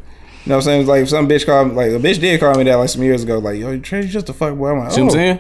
You 0.46 0.52
know 0.52 0.58
what 0.58 0.62
I'm 0.62 0.62
saying? 0.62 0.82
It's 0.82 0.90
like 0.90 1.08
some 1.08 1.28
bitch 1.28 1.46
called 1.48 1.74
like 1.74 1.90
a 1.90 1.98
bitch 1.98 2.20
did 2.20 2.40
call 2.40 2.54
me 2.56 2.66
that 2.66 2.76
like 2.76 2.90
some 2.90 3.02
years 3.02 3.24
ago. 3.24 3.40
Like, 3.40 3.60
yo, 3.60 3.80
Trey, 3.80 4.04
you 4.04 4.08
just 4.08 4.30
a 4.30 4.34
fuck 4.34 4.56
boy. 4.56 4.70
I'm 4.70 4.80
like, 4.80 4.92
See 4.92 5.02
what 5.02 5.06
I'm 5.06 5.10
oh. 5.10 5.14
saying? 5.14 5.40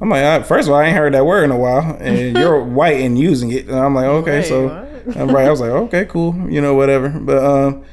I'm 0.00 0.08
like, 0.08 0.24
uh, 0.24 0.42
first 0.42 0.66
of 0.66 0.74
all, 0.74 0.80
I 0.80 0.86
ain't 0.86 0.96
heard 0.96 1.14
that 1.14 1.24
word 1.24 1.44
in 1.44 1.52
a 1.52 1.56
while, 1.56 1.96
and 2.00 2.36
you're 2.36 2.60
white 2.64 3.00
and 3.00 3.16
using 3.16 3.52
it. 3.52 3.68
And 3.68 3.78
I'm 3.78 3.94
like, 3.94 4.06
okay, 4.06 4.40
Wait, 4.40 4.46
so 4.46 4.70
I'm 5.14 5.28
right. 5.28 5.46
I 5.46 5.50
was 5.50 5.60
like, 5.60 5.70
okay, 5.70 6.04
cool, 6.06 6.34
you 6.50 6.60
know, 6.60 6.74
whatever. 6.74 7.10
But 7.10 7.44
um, 7.44 7.84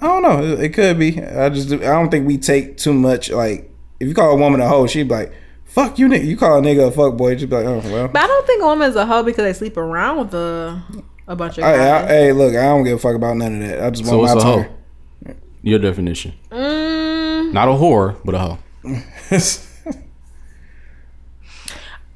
I 0.00 0.06
don't 0.06 0.22
know. 0.22 0.44
It, 0.44 0.60
it 0.60 0.68
could 0.74 0.96
be. 0.96 1.20
I 1.20 1.48
just, 1.48 1.72
I 1.72 1.78
don't 1.78 2.10
think 2.10 2.26
we 2.26 2.38
take 2.38 2.76
too 2.76 2.92
much. 2.92 3.30
Like, 3.30 3.70
if 3.98 4.06
you 4.06 4.14
call 4.14 4.30
a 4.30 4.36
woman 4.36 4.60
a 4.60 4.68
hoe, 4.68 4.86
she'd 4.86 5.08
be 5.08 5.14
like, 5.14 5.32
fuck 5.64 5.98
you, 5.98 6.08
nigga. 6.08 6.24
You 6.24 6.36
call 6.36 6.58
a 6.58 6.62
nigga 6.62 6.88
a 6.88 6.90
fuck 6.92 7.16
boy, 7.16 7.36
she'd 7.36 7.50
be 7.50 7.56
like, 7.56 7.66
oh 7.66 7.80
well. 7.90 8.08
But 8.08 8.22
I 8.22 8.26
don't 8.26 8.46
think 8.46 8.62
a 8.62 8.66
woman's 8.66 8.94
a 8.94 9.06
hoe 9.06 9.22
because 9.22 9.44
they 9.44 9.52
sleep 9.52 9.76
around 9.76 10.18
with 10.18 10.34
a 10.34 10.82
a 11.26 11.36
bunch 11.36 11.58
of 11.58 11.64
I, 11.64 11.72
I, 11.74 11.76
guys. 11.76 12.08
hey, 12.08 12.32
look, 12.32 12.54
I 12.54 12.62
don't 12.62 12.84
give 12.84 12.96
a 12.96 13.00
fuck 13.00 13.14
about 13.16 13.36
none 13.36 13.62
of 13.62 13.68
that. 13.68 13.82
I 13.82 13.90
just 13.90 14.04
So 14.08 14.18
want 14.18 14.32
it's 14.36 14.44
my 14.44 14.50
a 14.50 14.64
hoe. 14.64 15.34
Your 15.62 15.78
definition. 15.78 16.34
Mm, 16.50 17.52
Not 17.52 17.68
a 17.68 17.72
whore, 17.72 18.16
but 18.24 18.34
a 18.34 18.38
hoe. 18.38 18.58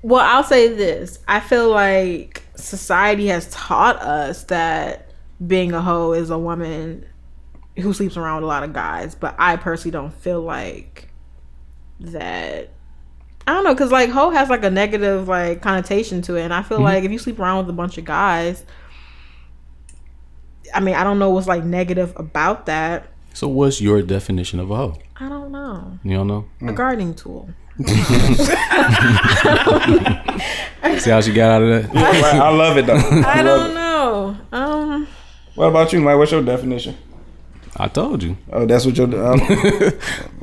well, 0.03 0.24
I'll 0.24 0.45
say 0.45 0.69
this. 0.69 1.19
I 1.28 1.41
feel 1.41 1.69
like 1.70 2.43
society 2.55 3.27
has 3.28 3.49
taught 3.51 3.97
us 3.97 4.45
that 4.45 5.11
being 5.45 5.73
a 5.73 5.81
hoe 5.82 6.12
is 6.12 6.31
a 6.31 6.39
woman 6.39 7.05
who 7.78 7.93
sleeps 7.93 8.16
around 8.16 8.37
with 8.37 8.45
a 8.45 8.47
lot 8.49 8.62
of 8.62 8.73
guys, 8.73 9.15
but 9.15 9.35
I 9.39 9.57
personally 9.57 9.93
don't 9.93 10.12
feel 10.12 10.41
like 10.43 11.11
that. 12.01 12.70
I 13.47 13.55
don't 13.55 13.65
know, 13.65 13.74
cause 13.74 13.91
like 13.91 14.11
hoe 14.11 14.31
has 14.31 14.49
like 14.49 14.62
a 14.65 14.70
negative 14.70 15.27
like 15.27 15.61
connotation 15.62 16.23
to 16.23 16.37
it, 16.37 16.43
and 16.43 16.55
I 16.55 16.62
feel 16.62 16.81
like 16.81 17.05
if 17.05 17.11
you 17.11 17.19
sleep 17.19 17.39
around 17.41 17.59
with 17.59 17.70
a 17.70 17.77
bunch 17.77 17.99
of 17.99 18.05
guys, 18.05 18.65
I 20.75 20.81
mean, 20.81 20.95
I 20.95 21.05
don't 21.05 21.19
know 21.19 21.31
what's 21.31 21.47
like 21.47 21.65
negative 21.65 22.13
about 22.17 22.67
that. 22.67 23.07
So 23.35 23.49
what's 23.49 23.81
your 23.81 24.03
definition 24.03 24.59
of 24.61 24.71
a 24.71 24.77
hoe? 24.77 24.97
I 25.19 25.29
don't 25.29 25.53
know. 25.53 25.99
You 26.03 26.17
don't 26.17 26.27
know? 26.27 26.47
Mm. 26.61 26.71
A 26.71 26.73
gardening 26.73 27.15
tool. 27.15 27.49
See 30.99 31.11
how 31.11 31.21
she 31.21 31.33
got 31.33 31.51
out 31.51 31.63
of 31.63 31.93
that? 31.93 31.95
I 32.43 32.51
love 32.51 32.77
it 32.77 32.87
though. 32.87 32.95
I 33.25 33.43
love 33.43 33.45
don't 33.45 33.71
it. 33.71 33.75
know. 33.75 34.37
Um, 34.53 35.09
What 35.55 35.67
about 35.67 35.93
you, 35.93 36.01
Mike? 36.01 36.17
What's 36.19 36.33
your 36.33 36.43
definition? 36.43 36.97
I 37.77 37.89
told 37.89 38.23
you. 38.23 38.37
Oh, 38.53 38.67
that's 38.67 38.85
what 38.85 38.97
your. 38.97 39.07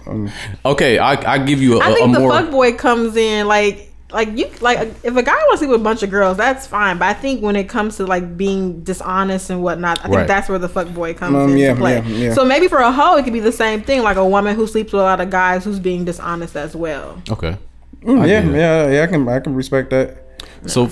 Um, 0.10 0.32
Okay, 0.66 0.98
I 0.98 1.34
I 1.34 1.38
give 1.40 1.62
you 1.62 1.80
a, 1.80 1.84
I 1.84 1.90
a, 1.90 1.94
think 1.96 2.14
the 2.14 2.20
more. 2.22 2.32
fuck 2.32 2.50
boy 2.50 2.74
comes 2.74 3.16
in 3.18 3.48
like 3.48 3.92
like 4.12 4.38
you 4.38 4.50
like 4.62 4.80
if 5.04 5.18
a 5.18 5.24
guy 5.24 5.34
wants 5.34 5.54
to 5.54 5.58
sleep 5.58 5.72
with 5.72 5.82
a 5.82 5.84
bunch 5.84 6.02
of 6.02 6.10
girls, 6.10 6.38
that's 6.38 6.66
fine. 6.66 6.98
But 6.98 7.10
I 7.10 7.14
think 7.14 7.42
when 7.44 7.58
it 7.58 7.68
comes 7.68 7.98
to 7.98 8.06
like 8.06 8.38
being 8.38 8.82
dishonest 8.84 9.50
and 9.50 9.62
whatnot, 9.62 10.00
I 10.00 10.04
think 10.04 10.16
Right. 10.16 10.28
that's 10.28 10.48
where 10.48 10.60
the 10.60 10.70
fuck 10.70 10.88
boy 10.94 11.14
comes 11.14 11.36
Um, 11.36 11.50
into 11.50 11.60
yeah, 11.60 11.76
play. 11.76 11.96
yeah, 11.96 12.08
yeah. 12.08 12.34
So 12.34 12.46
maybe 12.46 12.70
for 12.70 12.78
a 12.78 12.92
hoe, 12.92 13.18
it 13.18 13.24
could 13.24 13.34
be 13.34 13.42
the 13.42 13.52
same 13.52 13.82
thing, 13.82 14.04
like 14.04 14.16
a 14.18 14.26
woman 14.26 14.56
who 14.56 14.66
sleeps 14.66 14.94
with 14.94 15.02
a 15.02 15.06
lot 15.06 15.20
of 15.20 15.30
guys 15.30 15.66
who's 15.66 15.80
being 15.80 16.06
dishonest 16.06 16.56
as 16.56 16.74
well. 16.76 17.22
Okay. 17.30 17.58
yeah, 18.06 18.26
yeah, 18.26 18.90
yeah. 18.90 19.04
I 19.04 19.08
can, 19.08 19.28
I 19.28 19.40
can 19.42 19.56
respect 19.56 19.90
that. 19.90 20.24
So 20.68 20.90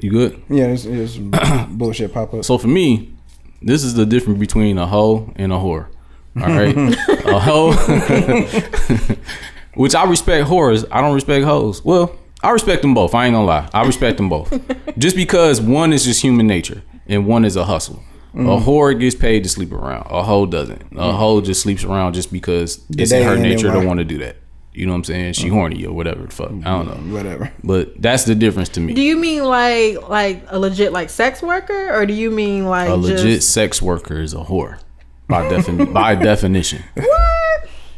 you 0.00 0.10
good? 0.10 0.42
Yeah, 0.50 0.66
it's, 0.66 0.84
it's 0.84 1.16
bullshit 1.70 2.12
pop 2.12 2.34
up. 2.34 2.44
So 2.44 2.58
for 2.58 2.68
me, 2.68 3.14
this 3.62 3.82
is 3.82 3.94
the 3.94 4.04
difference 4.04 4.38
between 4.38 4.76
a 4.76 4.86
hoe 4.86 5.32
and 5.36 5.52
a 5.52 5.56
whore. 5.56 5.86
All 6.36 6.42
right, 6.46 6.76
a 7.24 7.38
hoe, 7.40 7.72
which 9.74 9.94
I 9.94 10.04
respect 10.04 10.48
whores. 10.48 10.84
I 10.90 11.00
don't 11.00 11.14
respect 11.14 11.44
hoes. 11.44 11.84
Well, 11.84 12.14
I 12.42 12.50
respect 12.50 12.82
them 12.82 12.94
both. 12.94 13.14
I 13.14 13.26
ain't 13.26 13.34
gonna 13.34 13.46
lie. 13.46 13.68
I 13.74 13.84
respect 13.84 14.16
them 14.16 14.28
both. 14.28 14.52
just 14.98 15.16
because 15.16 15.60
one 15.60 15.92
is 15.92 16.04
just 16.04 16.22
human 16.22 16.46
nature 16.46 16.82
and 17.06 17.26
one 17.26 17.44
is 17.44 17.56
a 17.56 17.64
hustle. 17.64 18.02
A 18.34 18.60
whore 18.60 18.98
gets 18.98 19.16
paid 19.16 19.42
to 19.42 19.48
sleep 19.48 19.72
around. 19.72 20.06
A 20.10 20.22
hoe 20.22 20.46
doesn't. 20.46 20.82
A 20.96 21.12
hoe 21.12 21.40
just 21.40 21.60
sleeps 21.62 21.82
around 21.82 22.12
just 22.12 22.30
because 22.32 22.84
it's 22.90 23.10
in 23.10 23.24
her 23.24 23.36
nature 23.36 23.72
to 23.72 23.84
want 23.84 23.98
to 23.98 24.04
do 24.04 24.18
that. 24.18 24.36
You 24.72 24.86
know 24.86 24.92
what 24.92 24.98
I'm 24.98 25.04
saying? 25.04 25.32
She 25.32 25.48
horny 25.48 25.84
or 25.84 25.92
whatever 25.92 26.22
the 26.22 26.30
fuck. 26.30 26.50
I 26.50 26.54
don't 26.54 26.86
know. 27.08 27.16
Whatever. 27.16 27.52
But 27.64 28.00
that's 28.00 28.24
the 28.26 28.36
difference 28.36 28.68
to 28.70 28.80
me. 28.80 28.94
Do 28.94 29.02
you 29.02 29.16
mean 29.16 29.42
like 29.42 30.08
like 30.08 30.44
a 30.48 30.58
legit 30.58 30.92
like 30.92 31.10
sex 31.10 31.42
worker, 31.42 31.92
or 31.92 32.06
do 32.06 32.12
you 32.14 32.30
mean 32.30 32.66
like 32.66 32.88
a 32.88 32.94
legit 32.94 33.18
just 33.18 33.50
sex 33.50 33.82
worker 33.82 34.20
is 34.20 34.34
a 34.34 34.44
whore 34.44 34.78
by 35.26 35.48
defin- 35.50 35.92
by 35.92 36.14
definition. 36.30 36.84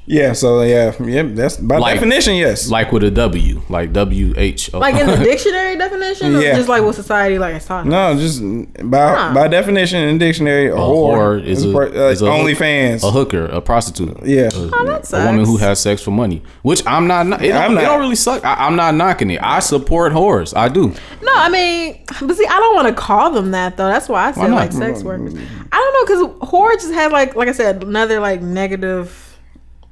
Yeah. 0.06 0.32
So 0.32 0.62
yeah, 0.62 0.92
yeah. 1.04 1.22
That's 1.22 1.56
by 1.56 1.78
Like- 1.78 1.94
definition. 1.94 2.34
Yes. 2.34 2.68
Like 2.70 2.90
with 2.90 3.04
a 3.04 3.10
W, 3.10 3.62
like 3.68 3.92
W 3.92 4.34
H. 4.36 4.72
like 4.72 4.96
in 4.96 5.06
the 5.06 5.16
dictionary 5.30 5.76
definition, 5.76 6.34
or 6.36 6.40
Yeah. 6.42 6.56
just 6.56 6.68
like 6.68 6.82
what 6.82 6.94
society 6.96 7.38
like 7.38 7.54
is 7.54 7.64
talking? 7.64 7.90
no, 7.90 8.14
just 8.16 8.42
by 8.90 9.14
Huh. 9.14 9.34
by 9.34 9.46
definition 9.48 10.02
in 10.08 10.18
dictionary, 10.18 10.66
a, 10.68 10.74
a 10.74 10.78
whore, 10.78 11.40
whore 11.40 11.44
is 11.44 11.64
a, 11.64 11.68
a, 11.68 11.72
per- 11.72 11.86
uh, 12.06 12.10
is 12.10 12.22
a 12.22 12.24
OnlyFans. 12.26 13.04
a 13.06 13.10
hooker, 13.12 13.44
a 13.46 13.60
prostitute. 13.60 14.18
Yeah. 14.24 14.48
a, 14.52 14.70
Oh, 14.72 14.84
that 14.84 15.12
a 15.12 15.26
woman 15.26 15.44
who 15.44 15.56
has 15.58 15.78
sex 15.78 16.02
for 16.02 16.10
money. 16.10 16.42
Which 16.62 16.84
I'm 16.86 17.06
not. 17.06 17.26
It, 17.42 17.52
I'm 17.54 17.72
it 17.72 17.74
not- 17.76 17.82
don't 17.82 18.00
really 18.00 18.16
suck. 18.16 18.44
I, 18.44 18.54
I'm 18.66 18.74
not 18.76 18.94
knocking 18.94 19.30
it. 19.30 19.40
I 19.42 19.60
support 19.60 20.12
whores. 20.12 20.56
I 20.56 20.68
do. 20.68 20.88
No, 21.22 21.32
I 21.34 21.48
mean, 21.50 22.02
but 22.20 22.34
see, 22.36 22.46
I 22.46 22.58
don't 22.58 22.74
want 22.74 22.88
to 22.88 22.94
call 22.94 23.30
them 23.30 23.52
that 23.52 23.76
though. 23.76 23.86
That's 23.86 24.08
why 24.08 24.28
I 24.28 24.32
said 24.32 24.48
not? 24.48 24.56
like 24.56 24.72
sex 24.72 25.02
workers. 25.04 25.34
I 25.70 25.76
don't 25.76 25.94
know 25.94 26.36
because 26.38 26.50
whore 26.50 26.72
just 26.72 26.92
had 26.92 27.12
like, 27.12 27.36
like 27.36 27.48
I 27.48 27.52
said, 27.52 27.84
another 27.84 28.18
like 28.18 28.42
negative. 28.42 29.26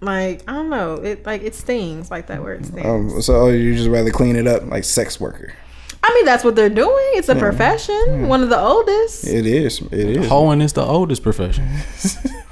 Like 0.01 0.43
I 0.49 0.53
don't 0.53 0.71
know, 0.71 0.95
it 0.95 1.27
like 1.27 1.43
it 1.43 1.55
stings 1.55 2.11
like 2.11 2.29
that 2.29 2.43
word 2.43 2.65
stings. 2.65 2.87
Um, 2.87 3.21
so 3.23 3.49
you 3.49 3.75
just 3.75 3.89
rather 3.89 4.11
clean 4.11 4.37
it 4.37 4.47
up 4.47 4.65
like 4.67 4.85
sex 4.85 5.19
worker. 5.21 5.55
I 6.03 6.15
mean, 6.15 6.25
that's 6.25 6.45
what 6.45 6.55
they're 6.55 6.69
doing. 6.71 7.07
It's 7.15 7.29
a 7.29 7.35
profession. 7.35 8.29
One 8.29 8.43
of 8.43 8.49
the 8.49 8.59
oldest. 8.59 9.27
It 9.27 9.45
is. 9.47 9.81
It 9.91 9.93
is. 9.93 10.29
Hoeing 10.29 10.61
is 10.61 10.73
the 10.73 10.85
oldest 10.85 11.23
profession. 11.23 11.69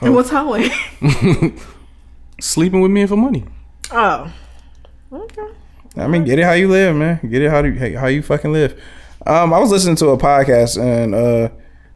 And 0.02 0.14
what's 0.14 0.28
hoeing? 0.28 0.70
Sleeping 2.40 2.82
with 2.82 2.90
men 2.90 3.06
for 3.06 3.16
money. 3.16 3.44
oh, 3.92 4.30
okay. 5.10 5.48
I 5.96 6.06
mean, 6.06 6.24
get 6.24 6.38
it 6.38 6.44
how 6.44 6.52
you 6.52 6.68
live, 6.68 6.94
man. 6.94 7.18
Get 7.30 7.40
it 7.40 7.50
how 7.50 7.64
you 7.64 7.98
how 7.98 8.06
you 8.08 8.20
fucking 8.22 8.52
live. 8.52 8.78
Um, 9.26 9.54
I 9.54 9.58
was 9.58 9.70
listening 9.70 9.96
to 9.96 10.08
a 10.08 10.18
podcast 10.18 10.80
and 10.80 11.14
uh, 11.14 11.48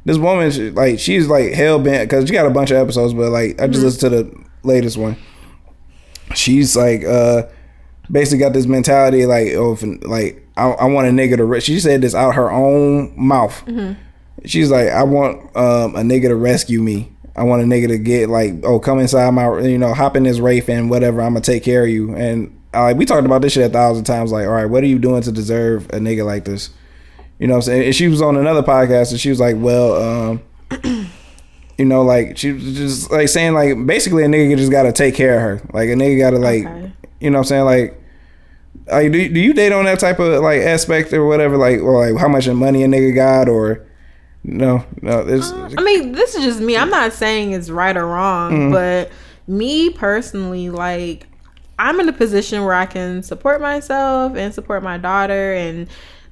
this 0.06 0.16
woman, 0.16 0.50
she, 0.50 0.70
like, 0.70 0.98
she's 0.98 1.26
like 1.28 1.52
hell 1.52 1.78
bent 1.78 2.08
because 2.08 2.26
she 2.26 2.32
got 2.32 2.46
a 2.46 2.50
bunch 2.50 2.70
of 2.70 2.78
episodes, 2.78 3.12
but 3.12 3.30
like, 3.30 3.60
I 3.60 3.66
just 3.66 3.84
listened 3.84 4.00
to 4.12 4.22
the 4.22 4.44
latest 4.62 4.96
one. 4.96 5.16
She's 6.34 6.76
like, 6.76 7.04
uh, 7.04 7.42
basically 8.10 8.38
got 8.38 8.52
this 8.52 8.66
mentality 8.66 9.26
like, 9.26 9.48
oh, 9.54 9.72
if, 9.72 9.82
like 10.04 10.46
I, 10.56 10.70
I 10.70 10.84
want 10.86 11.08
a 11.08 11.10
nigga 11.10 11.36
to. 11.36 11.44
Re-. 11.44 11.60
She 11.60 11.80
said 11.80 12.02
this 12.02 12.14
out 12.14 12.34
her 12.34 12.50
own 12.50 13.12
mouth. 13.16 13.62
She's 14.44 14.70
like, 14.70 14.88
I 14.88 15.02
want 15.02 15.54
um, 15.56 15.94
a 15.96 16.00
nigga 16.00 16.28
to 16.28 16.36
rescue 16.36 16.80
me. 16.80 17.12
I 17.36 17.44
want 17.44 17.62
a 17.62 17.64
nigga 17.64 17.88
to 17.88 17.98
get 17.98 18.28
like, 18.28 18.54
oh, 18.64 18.80
come 18.80 18.98
inside 18.98 19.30
my, 19.30 19.60
you 19.60 19.78
know, 19.78 19.94
hop 19.94 20.16
in 20.16 20.24
this 20.24 20.38
Wraith 20.40 20.68
and 20.68 20.90
whatever. 20.90 21.22
I'm 21.22 21.32
gonna 21.34 21.42
take 21.42 21.62
care 21.62 21.84
of 21.84 21.90
you. 21.90 22.14
And 22.14 22.60
like 22.72 22.96
we 22.96 23.04
talked 23.04 23.26
about 23.26 23.42
this 23.42 23.52
shit 23.52 23.64
a 23.64 23.72
thousand 23.72 24.04
times. 24.04 24.32
Like, 24.32 24.46
all 24.46 24.52
right, 24.52 24.66
what 24.66 24.82
are 24.82 24.86
you 24.86 24.98
doing 24.98 25.22
to 25.22 25.32
deserve 25.32 25.86
a 25.90 25.98
nigga 25.98 26.24
like 26.24 26.44
this? 26.44 26.70
You 27.38 27.46
know 27.46 27.54
what 27.54 27.58
I'm 27.58 27.62
saying? 27.62 27.84
And 27.86 27.94
she 27.94 28.08
was 28.08 28.20
on 28.20 28.36
another 28.36 28.62
podcast 28.62 29.12
and 29.12 29.20
she 29.20 29.30
was 29.30 29.40
like, 29.40 29.56
well, 29.58 30.40
um, 30.70 31.10
you 31.80 31.86
know, 31.86 32.02
like 32.02 32.36
she 32.36 32.52
was 32.52 32.76
just 32.76 33.10
like 33.10 33.28
saying 33.28 33.54
like 33.54 33.86
basically 33.86 34.22
a 34.22 34.26
nigga 34.26 34.56
just 34.56 34.70
gotta 34.70 34.92
take 34.92 35.14
care 35.14 35.34
of 35.36 35.40
her. 35.40 35.68
Like 35.72 35.88
a 35.88 35.94
nigga 35.94 36.18
gotta 36.18 36.38
like, 36.38 36.66
Okay. 36.66 36.92
you 37.20 37.30
know 37.30 37.38
what 37.38 37.44
I'm 37.46 37.48
saying? 37.48 37.64
Like, 37.64 38.02
like 38.86 39.12
do, 39.12 39.28
do 39.28 39.40
you 39.40 39.52
date 39.54 39.72
on 39.72 39.84
that 39.86 39.98
type 39.98 40.18
of 40.18 40.42
like 40.42 40.60
aspect 40.60 41.12
or 41.12 41.26
whatever? 41.26 41.56
Like, 41.56 41.80
or 41.80 42.06
like 42.06 42.20
how 42.20 42.28
much 42.28 42.46
money 42.48 42.82
a 42.84 42.86
nigga 42.86 43.14
got 43.14 43.48
or 43.48 43.86
no, 44.44 44.84
no. 45.02 45.20
It's, 45.26 45.52
I 45.52 45.82
mean, 45.82 46.12
this 46.12 46.34
is 46.34 46.44
just 46.44 46.60
me. 46.60 46.76
I'm 46.76 46.88
not 46.90 47.12
saying 47.12 47.52
it's 47.52 47.68
right 47.70 47.96
or 47.96 48.06
wrong, 48.06 48.52
Mm-hmm. 48.52 48.72
but 48.72 49.10
me 49.46 49.90
personally, 49.90 50.70
like, 50.70 51.26
I'm 51.78 51.98
in 52.00 52.08
a 52.08 52.12
position 52.12 52.64
where 52.64 52.74
I 52.74 52.86
can 52.86 53.22
support 53.22 53.60
myself 53.60 54.36
and 54.36 54.54
support 54.54 54.82
my 54.82 54.96
daughter. 54.98 55.52
And, 55.54 55.88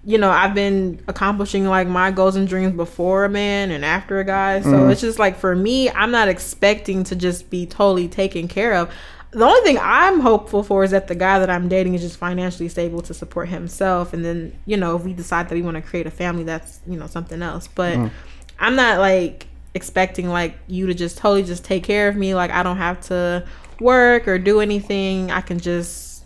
you 0.09 0.17
know, 0.17 0.31
I've 0.31 0.55
been 0.55 1.03
accomplishing 1.07 1.67
like 1.67 1.87
my 1.87 2.11
goals 2.11 2.35
and 2.35 2.49
dreams 2.49 2.75
before 2.75 3.27
a 3.27 3.29
man 3.29 3.71
and 3.71 3.85
after 3.85 4.19
a 4.19 4.25
guy. 4.25 4.63
So 4.63 4.71
Mm-hmm. 4.71 4.91
it's 4.91 5.03
just 5.03 5.19
like 5.19 5.37
for 5.37 5.55
me, 5.55 5.91
I'm 5.91 6.11
not 6.11 6.29
expecting 6.29 7.05
to 7.05 7.15
just 7.15 7.51
be 7.51 7.67
totally 7.67 8.09
taken 8.09 8.49
care 8.49 8.73
of. 8.75 8.91
The 9.33 9.45
only 9.45 9.61
thing 9.61 9.77
I'm 9.83 10.21
hopeful 10.21 10.63
for 10.63 10.83
is 10.83 10.93
that 10.93 11.09
the 11.09 11.15
guy 11.15 11.39
that 11.39 11.51
I'm 11.51 11.69
dating 11.69 11.93
is 11.95 12.01
just 12.01 12.17
financially 12.17 12.71
stable 12.71 13.03
to 13.03 13.13
support 13.13 13.51
himself. 13.51 14.15
And 14.15 14.25
then, 14.25 14.59
you 14.65 14.79
know, 14.79 14.97
if 14.97 15.03
we 15.05 15.13
decide 15.13 15.51
that 15.51 15.55
we 15.55 15.61
want 15.61 15.77
to 15.77 15.83
create 15.83 16.07
a 16.07 16.11
family, 16.11 16.45
that's, 16.45 16.81
you 16.87 16.99
know, 16.99 17.07
something 17.07 17.43
else. 17.43 17.69
But 17.69 17.99
Mm. 17.99 18.11
I'm 18.59 18.77
not 18.77 19.01
like 19.01 19.47
expecting 19.75 20.31
like 20.31 20.55
you 20.69 20.87
to 20.87 20.95
just 20.95 21.19
totally 21.19 21.43
just 21.43 21.65
take 21.65 21.85
care 21.85 22.09
of 22.09 22.17
me. 22.17 22.35
Like 22.35 22.51
I 22.51 22.63
don't 22.63 22.79
have 22.79 22.99
to 23.09 23.47
work 23.79 24.27
or 24.27 24.39
do 24.39 24.61
anything. 24.61 25.31
I 25.31 25.43
can 25.43 25.59
just, 25.61 26.25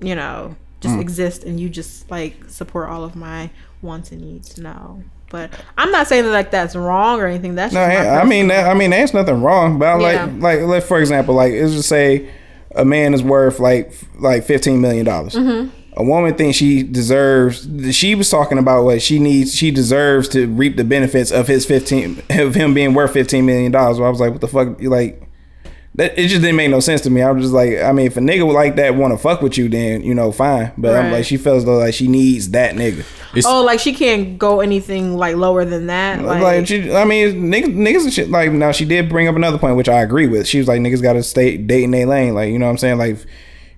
you 0.00 0.14
know, 0.14 0.54
just 0.80 0.94
Mm. 0.96 1.00
exist 1.00 1.44
and 1.44 1.58
you 1.60 1.68
just 1.68 2.10
like 2.10 2.34
support 2.48 2.88
all 2.88 3.04
of 3.04 3.16
my 3.16 3.50
wants 3.82 4.12
and 4.12 4.20
needs. 4.20 4.58
No. 4.58 5.02
But 5.30 5.50
I'm 5.76 5.90
not 5.90 6.06
saying 6.06 6.24
that 6.24 6.30
like 6.30 6.50
that's 6.50 6.76
wrong 6.76 7.20
or 7.20 7.26
anything. 7.26 7.54
That's 7.56 7.74
No, 7.74 7.80
I 7.80 8.24
mean, 8.24 8.46
that, 8.48 8.68
I 8.70 8.74
mean, 8.74 8.90
there's 8.90 9.12
nothing 9.12 9.42
wrong. 9.42 9.78
But 9.78 10.00
Yeah. 10.00 10.24
like, 10.26 10.40
like, 10.40 10.60
like, 10.62 10.82
for 10.84 11.00
example, 11.00 11.34
like, 11.34 11.52
let's 11.52 11.72
just 11.72 11.88
say 11.88 12.28
a 12.74 12.84
man 12.84 13.12
is 13.14 13.22
worth 13.22 13.58
like, 13.58 13.92
like 14.20 14.44
fifteen 14.44 14.80
million 14.80 15.04
dollars. 15.04 15.34
Mm-hmm. 15.34 15.70
A 15.98 16.04
woman 16.04 16.34
thinks 16.34 16.58
she 16.58 16.82
deserves. 16.82 17.66
She 17.90 18.14
was 18.14 18.28
talking 18.28 18.58
about 18.58 18.84
what 18.84 19.00
she 19.00 19.18
needs. 19.18 19.54
She 19.54 19.70
deserves 19.70 20.28
to 20.28 20.46
reap 20.46 20.76
the 20.76 20.84
benefits 20.84 21.30
of 21.32 21.48
his 21.48 21.64
fifteen 21.64 22.22
of 22.30 22.54
him 22.54 22.74
being 22.74 22.92
worth 22.94 23.12
fifteen 23.12 23.46
million 23.46 23.72
dollars. 23.72 23.98
I 23.98 24.08
was 24.08 24.20
like, 24.20 24.30
what 24.32 24.42
the 24.42 24.48
fuck? 24.48 24.80
You 24.80 24.90
like? 24.90 25.25
That, 25.96 26.18
it 26.18 26.28
just 26.28 26.42
didn't 26.42 26.56
make 26.56 26.70
no 26.70 26.80
sense 26.80 27.00
to 27.02 27.10
me. 27.10 27.22
I 27.22 27.30
was 27.30 27.44
just 27.44 27.54
like, 27.54 27.78
I 27.78 27.90
mean, 27.92 28.06
if 28.06 28.16
a 28.18 28.20
nigga 28.20 28.50
like 28.52 28.76
that 28.76 28.94
want 28.94 29.14
to 29.14 29.18
fuck 29.18 29.40
with 29.40 29.56
you, 29.56 29.68
then 29.68 30.02
you 30.02 30.14
know, 30.14 30.30
fine. 30.30 30.72
But 30.76 30.94
I'm 30.94 31.10
like, 31.10 31.24
she 31.24 31.38
feels 31.38 31.64
though 31.64 31.78
like 31.78 31.94
she 31.94 32.06
needs 32.06 32.50
that 32.50 32.74
nigga. 32.74 33.04
It's, 33.34 33.46
Oh, 33.46 33.62
like 33.64 33.80
she 33.80 33.94
can't 33.94 34.38
go 34.38 34.60
anything 34.60 35.16
like 35.16 35.36
lower 35.36 35.64
than 35.64 35.86
that. 35.86 36.22
Like, 36.22 36.42
Like, 36.42 36.66
she, 36.66 36.92
I 36.94 37.04
mean, 37.04 37.50
niggas, 37.50 37.74
niggas 37.74 38.04
and 38.04 38.12
shit. 38.12 38.30
Like, 38.30 38.52
now 38.52 38.72
she 38.72 38.84
did 38.84 39.08
bring 39.08 39.26
up 39.28 39.36
another 39.36 39.58
point, 39.58 39.76
which 39.76 39.88
I 39.88 40.00
agree 40.02 40.26
with. 40.26 40.46
She 40.46 40.58
was 40.58 40.68
like, 40.68 40.80
niggas 40.80 41.02
got 41.02 41.14
to 41.14 41.22
stay 41.22 41.56
dating 41.56 41.90
their 41.90 42.06
lane. 42.06 42.34
Like, 42.34 42.50
you 42.50 42.58
know 42.58 42.66
what 42.66 42.72
I'm 42.72 42.78
saying? 42.78 42.98
Like, 42.98 43.18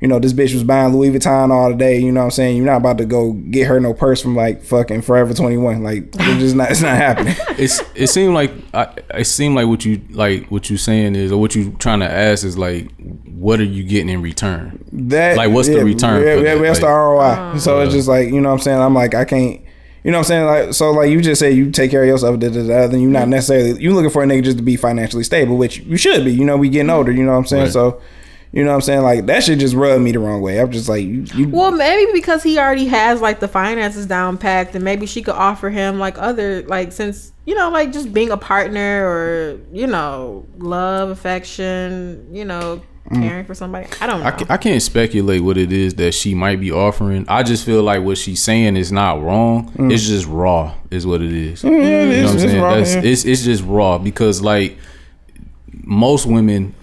you 0.01 0.07
know, 0.07 0.19
this 0.19 0.33
bitch 0.33 0.55
was 0.55 0.63
buying 0.63 0.95
Louis 0.95 1.11
Vuitton 1.11 1.51
all 1.51 1.73
day. 1.75 1.99
You 1.99 2.13
know 2.13 2.21
what 2.21 2.27
I'm 2.27 2.31
saying? 2.31 2.57
You're 2.57 2.67
not 2.67 2.77
about 2.77 2.99
to 2.99 3.05
go 3.05 3.33
get 3.33 3.67
her 3.67 3.81
no 3.81 3.93
purse 3.93 4.23
from 4.23 4.37
like 4.37 4.63
fucking 4.63 5.03
Forever 5.03 5.35
21. 5.35 5.83
Like, 5.83 6.05
it's 6.15 6.41
just 6.41 6.55
not, 6.55 6.71
it's 6.71 6.83
not 6.83 6.97
happening. 6.97 7.35
it's 7.59 7.83
it 7.95 8.07
seemed 8.07 8.35
like 8.35 8.53
I, 8.73 8.95
it 9.15 9.25
seemed 9.25 9.57
like 9.57 9.67
what 9.67 9.85
you 9.85 10.01
like 10.11 10.47
what 10.51 10.71
you 10.71 10.77
saying 10.77 11.17
is 11.17 11.33
or 11.33 11.41
what 11.41 11.55
you 11.55 11.73
trying 11.79 12.01
to 12.01 12.11
ask 12.11 12.45
is 12.45 12.57
like 12.57 12.91
what 13.39 13.61
are 13.61 13.65
you 13.65 13.85
getting 13.85 14.09
in 14.09 14.23
return? 14.23 14.85
That 14.93 15.37
Like, 15.37 15.51
what's 15.51 15.69
the 15.69 15.85
return 15.85 16.23
Yeah, 16.25 16.37
for 16.37 16.45
yeah, 16.45 16.55
that? 16.55 16.63
that's 16.63 16.79
the 16.81 16.87
Like- 16.87 16.95
ROI. 16.95 17.53
Oh. 17.55 17.59
so 17.59 17.81
it's 17.81 17.95
just 17.95 18.09
like, 18.09 18.29
you 18.29 18.41
know 18.41 18.49
what 18.49 18.57
I'm 18.57 18.61
saying? 18.61 18.81
I'm 18.81 18.95
like, 18.95 19.15
I 19.15 19.25
can't. 19.25 19.61
You 20.05 20.13
know 20.13 20.19
what 20.19 20.27
I'm 20.27 20.29
saying? 20.29 20.47
Like, 20.47 20.75
so 20.75 20.93
like 20.93 21.11
you 21.11 21.21
just 21.21 21.41
say 21.41 21.51
you 21.51 21.71
take 21.71 21.91
care 21.91 22.03
of 22.03 22.09
yourself, 22.09 22.39
da, 22.39 22.49
da, 22.49 22.67
da, 22.67 22.87
then 22.87 23.01
you're 23.01 23.11
not 23.11 23.23
mm-hmm. 23.23 23.31
necessarily 23.31 23.83
you 23.83 23.95
looking 23.95 24.11
for 24.11 24.23
a 24.23 24.27
nigga 24.27 24.45
just 24.45 24.57
to 24.59 24.63
be 24.63 24.77
financially 24.77 25.25
stable, 25.25 25.57
which 25.57 25.79
you 25.81 25.97
should 25.97 26.25
be. 26.25 26.33
You 26.33 26.45
know, 26.45 26.57
we 26.57 26.69
getting 26.69 26.87
mm-hmm. 26.87 26.97
older. 26.97 27.13
You 27.13 27.25
know 27.25 27.33
what 27.33 27.39
I'm 27.39 27.47
saying? 27.47 27.65
Right. 27.65 27.73
So, 27.73 28.01
you 28.53 28.65
know 28.65 28.71
what 28.71 28.77
I'm 28.77 28.81
saying? 28.83 29.03
Like 29.03 29.27
that 29.27 29.45
shit 29.45 29.59
just 29.59 29.75
rubbed 29.75 30.03
me 30.03 30.13
the 30.13 30.19
wrong 30.19 30.41
way. 30.41 30.59
I'm 30.61 30.71
just 30.71 30.89
like, 30.89 31.05
you, 31.05 31.25
you 31.35 31.49
Well, 31.49 31.71
maybe 31.73 32.13
because 32.13 32.43
he 32.43 32.59
already 32.59 32.87
has 32.87 33.21
like 33.21 33.41
the 33.41 33.49
finances 33.49 34.07
down 34.07 34.39
packed, 34.39 34.75
and 34.75 34.85
maybe 34.85 35.07
she 35.07 35.23
could 35.23 35.35
offer 35.35 35.71
him 35.71 35.99
like 35.99 36.17
other 36.19 36.63
like 36.63 36.93
since 36.93 37.33
you 37.45 37.55
know 37.55 37.71
like 37.71 37.93
just 37.93 38.13
being 38.13 38.31
a 38.31 38.37
partner 38.37 39.07
or 39.07 39.61
you 39.73 39.87
know 39.87 40.47
love, 40.59 41.11
affection, 41.11 42.29
you 42.33 42.45
know 42.45 42.83
caring 43.11 43.45
for 43.47 43.55
somebody. 43.55 43.89
I 44.01 44.07
don't 44.07 44.21
know. 44.21 44.27
I, 44.27 44.55
I 44.55 44.57
can't 44.59 44.83
speculate 44.83 45.43
what 45.43 45.57
it 45.57 45.73
is 45.73 45.95
that 45.95 46.13
she 46.13 46.35
might 46.35 46.61
be 46.61 46.71
offering. 46.71 47.25
I 47.29 47.43
just 47.43 47.65
feel 47.65 47.83
like 47.83 48.03
what 48.03 48.19
she's 48.19 48.43
saying 48.43 48.77
is 48.77 48.93
not 48.93 49.23
wrong. 49.23 49.73
It's 49.91 50.07
just 50.07 50.27
raw, 50.27 50.75
is 50.91 51.07
what 51.07 51.23
it 51.23 51.33
is. 51.33 51.63
Mm. 51.63 51.71
yeah, 51.71 51.77
it 51.79 52.17
You 52.17 52.23
know 52.23 52.23
what 52.23 52.31
I'm 52.31 52.35
It's 52.37 52.43
saying? 52.43 52.63
raw, 52.63 52.75
That's, 52.77 52.95
yeah. 52.95 53.01
it's 53.03 53.25
it's 53.25 53.45
just 53.45 53.65
raw 53.65 53.99
because 53.99 54.43
like 54.43 54.77
most 55.85 56.27
women, 56.27 56.75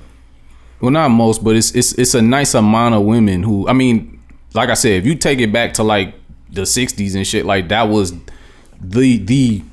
well 0.86 0.92
not 0.92 1.10
most, 1.10 1.44
but 1.44 1.56
it's 1.56 1.72
it's 1.72 1.94
it's 1.94 2.14
a 2.14 2.22
nice 2.22 2.54
amount 2.54 2.94
of 2.94 3.02
women 3.04 3.42
who 3.42 3.68
I 3.68 3.74
mean, 3.74 4.22
like 4.54 4.70
I 4.70 4.76
said, 4.76 4.92
if 4.94 5.06
you 5.06 5.16
take 5.16 5.40
it 5.40 5.52
back 5.52 5.74
to 5.74 5.84
like 5.84 6.14
the 6.52 6.62
'60s 6.62 7.16
and 7.16 7.26
shit, 7.26 7.44
like 7.46 7.70
that 7.70 7.90
was 7.90 8.14
the 8.80 9.18
the 9.18 9.64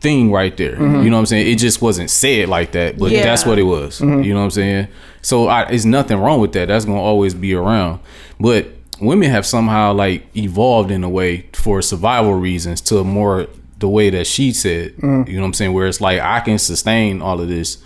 thing 0.00 0.30
right 0.30 0.56
there. 0.56 0.76
Mm-hmm. 0.76 1.02
You 1.02 1.10
know 1.10 1.16
what 1.16 1.20
I'm 1.20 1.26
saying? 1.26 1.48
It 1.52 1.56
just 1.58 1.82
wasn't 1.82 2.08
said 2.08 2.48
like 2.48 2.70
that, 2.72 2.98
but 2.98 3.10
Yeah. 3.10 3.24
that's 3.24 3.44
what 3.44 3.58
it 3.58 3.64
was. 3.64 4.00
Mm-hmm. 4.00 4.22
You 4.22 4.32
know 4.32 4.38
what 4.38 4.44
I'm 4.44 4.50
saying? 4.52 4.88
So 5.22 5.48
I, 5.48 5.62
it's 5.64 5.84
nothing 5.84 6.18
wrong 6.18 6.40
with 6.40 6.52
that. 6.52 6.68
That's 6.68 6.84
gonna 6.84 7.00
always 7.00 7.34
be 7.34 7.52
around. 7.52 7.98
But 8.38 8.68
women 9.00 9.28
have 9.28 9.44
somehow 9.44 9.92
like 9.92 10.24
evolved 10.36 10.90
in 10.92 11.02
a 11.02 11.08
way 11.08 11.48
for 11.52 11.82
survival 11.82 12.34
reasons 12.34 12.80
to 12.82 13.02
more 13.02 13.48
the 13.80 13.88
way 13.88 14.08
that 14.10 14.26
she 14.26 14.52
said. 14.52 14.94
Mm. 14.98 15.26
You 15.28 15.34
know 15.34 15.42
what 15.42 15.46
I'm 15.48 15.54
saying? 15.54 15.72
Where 15.72 15.88
it's 15.88 16.00
like 16.00 16.20
I 16.20 16.38
can 16.40 16.58
sustain 16.58 17.20
all 17.20 17.40
of 17.40 17.48
this 17.48 17.78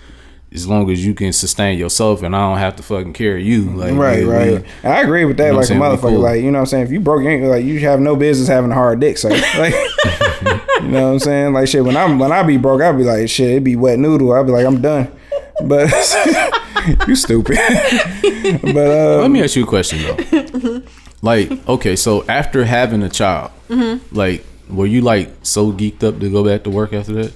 as 0.55 0.69
long 0.69 0.89
as 0.91 1.05
you 1.05 1.15
can 1.15 1.33
sustain 1.33 1.77
yourself 1.79 2.23
and 2.23 2.35
I 2.37 2.49
don't 2.49 2.59
have 2.59 2.77
to 2.77 2.83
fucking 2.85 3.13
carry 3.13 3.43
you. 3.43 3.63
Like 3.65 3.95
right, 3.95 4.19
we- 4.21 4.25
right. 4.33 4.63
we- 4.85 4.89
I 4.89 5.01
agree 5.03 5.25
with 5.25 5.37
that, 5.39 5.47
You 5.47 5.53
know 5.53 5.59
like 5.59 5.71
a 5.71 5.79
what 5.79 5.81
I'm 5.81 5.81
saying? 5.81 5.81
We 5.81 5.87
motherfucker. 5.97 6.01
cool. 6.15 6.21
Like 6.21 6.43
you 6.43 6.51
know 6.51 6.59
what 6.59 6.61
I'm 6.61 6.67
saying? 6.67 6.85
If 6.85 6.93
you 6.93 7.01
broke, 7.01 7.23
you 7.23 7.29
ain't 7.31 7.45
like 7.45 7.65
you 7.65 7.81
have 7.81 8.01
no 8.01 8.15
business 8.17 8.47
having 8.49 8.71
a 8.71 8.75
hard 8.75 9.01
dick. 9.01 9.19
So 9.19 9.29
like, 9.31 9.43
you 10.83 10.89
know 10.89 11.07
what 11.09 11.13
I'm 11.15 11.19
saying? 11.19 11.53
Like 11.55 11.67
shit. 11.69 11.85
When 11.85 11.97
I'm 11.97 12.19
when 12.19 12.31
I 12.33 12.43
be 12.45 12.57
broke, 12.57 12.83
I'll 12.83 12.97
be 12.97 13.03
like 13.05 13.29
shit. 13.29 13.51
it'd 13.51 13.65
be 13.65 13.75
wet 13.77 13.99
noodle. 13.99 14.33
I'll 14.33 14.45
be 14.45 14.53
like 14.53 14.65
I'm 14.67 14.81
done. 14.81 15.11
But 15.65 15.91
you 17.09 17.17
stupid. 17.17 17.57
but 18.63 18.77
uh, 18.77 19.21
Let 19.23 19.31
me 19.31 19.43
ask 19.43 19.57
you 19.57 19.65
a 19.65 19.67
question 19.67 20.01
though. 20.03 20.83
like, 21.23 21.51
okay, 21.69 21.97
so 21.97 22.25
after 22.29 22.65
having 22.65 23.03
a 23.03 23.09
child, 23.09 23.51
Mm-hmm. 23.69 24.15
like, 24.15 24.45
were 24.69 24.87
you 24.87 25.01
like 25.01 25.31
so 25.43 25.73
geeked 25.73 26.03
up 26.05 26.21
to 26.21 26.31
go 26.31 26.45
back 26.45 26.63
to 26.65 26.71
work 26.71 26.93
after 26.93 27.13
that? 27.15 27.33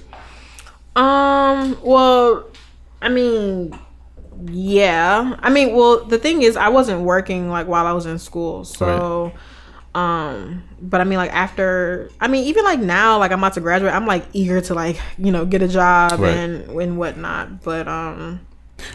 Um. 1.01 1.77
Well, 1.81 2.45
I 3.01 3.09
mean, 3.09 3.77
yeah. 4.45 5.35
I 5.39 5.49
mean, 5.49 5.75
well, 5.75 6.03
the 6.05 6.17
thing 6.17 6.41
is, 6.41 6.55
I 6.57 6.69
wasn't 6.69 7.01
working 7.01 7.49
like 7.49 7.67
while 7.67 7.85
I 7.85 7.91
was 7.93 8.05
in 8.05 8.19
school, 8.19 8.63
so. 8.65 9.31
Um, 9.95 10.63
but 10.81 11.01
I 11.01 11.03
mean, 11.03 11.17
like 11.17 11.33
after, 11.33 12.11
I 12.21 12.27
mean, 12.27 12.45
even 12.45 12.63
like 12.63 12.79
now, 12.79 13.17
like 13.17 13.31
I'm 13.31 13.39
about 13.39 13.53
to 13.55 13.59
graduate, 13.61 13.91
I'm 13.93 14.05
like 14.05 14.23
eager 14.33 14.61
to 14.61 14.73
like 14.75 14.99
you 15.17 15.31
know 15.31 15.45
get 15.45 15.61
a 15.63 15.67
job 15.67 16.19
Right. 16.19 16.29
and 16.35 16.69
and 16.79 16.97
whatnot. 16.97 17.63
But 17.63 17.87
um, 17.87 18.39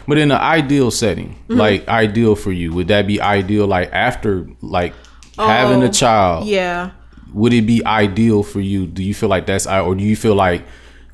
But 0.07 0.17
in 0.17 0.29
the 0.29 0.41
ideal 0.41 0.91
setting, 0.91 1.35
Mm-hmm. 1.49 1.57
like 1.59 1.87
ideal 1.89 2.35
for 2.35 2.51
you, 2.51 2.73
would 2.73 2.87
that 2.87 3.07
be 3.07 3.19
ideal? 3.19 3.67
Like 3.67 3.89
after 3.91 4.47
like 4.61 4.93
having 5.37 5.83
Oh, 5.83 5.87
a 5.87 5.89
child, 5.89 6.47
yeah. 6.47 6.91
would 7.33 7.51
it 7.53 7.65
be 7.67 7.85
ideal 7.85 8.41
for 8.41 8.61
you? 8.61 8.87
Do 8.87 9.03
you 9.03 9.13
feel 9.13 9.29
like 9.29 9.45
that's 9.47 9.67
or 9.67 9.93
do 9.95 10.03
you 10.03 10.15
feel 10.15 10.33
like 10.35 10.63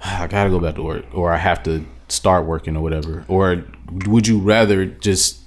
"Ah, 0.03 0.23
I 0.23 0.27
gotta 0.27 0.51
go 0.51 0.59
back 0.59 0.75
to 0.75 0.83
work 0.83 1.05
or 1.11 1.33
I 1.33 1.37
have 1.37 1.63
to 1.63 1.83
start 2.11 2.45
working 2.45 2.75
or 2.75 2.81
whatever? 2.81 3.25
Or 3.27 3.63
would 4.07 4.27
you 4.27 4.39
rather 4.39 4.85
just 4.85 5.39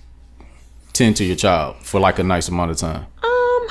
tend 0.93 1.17
to 1.17 1.25
your 1.25 1.37
child 1.37 1.77
for 1.83 2.01
like 2.01 2.19
a 2.19 2.23
nice 2.23 2.49
amount 2.49 2.71
of 2.71 2.77
time? 2.79 3.07
Um, 3.23 3.67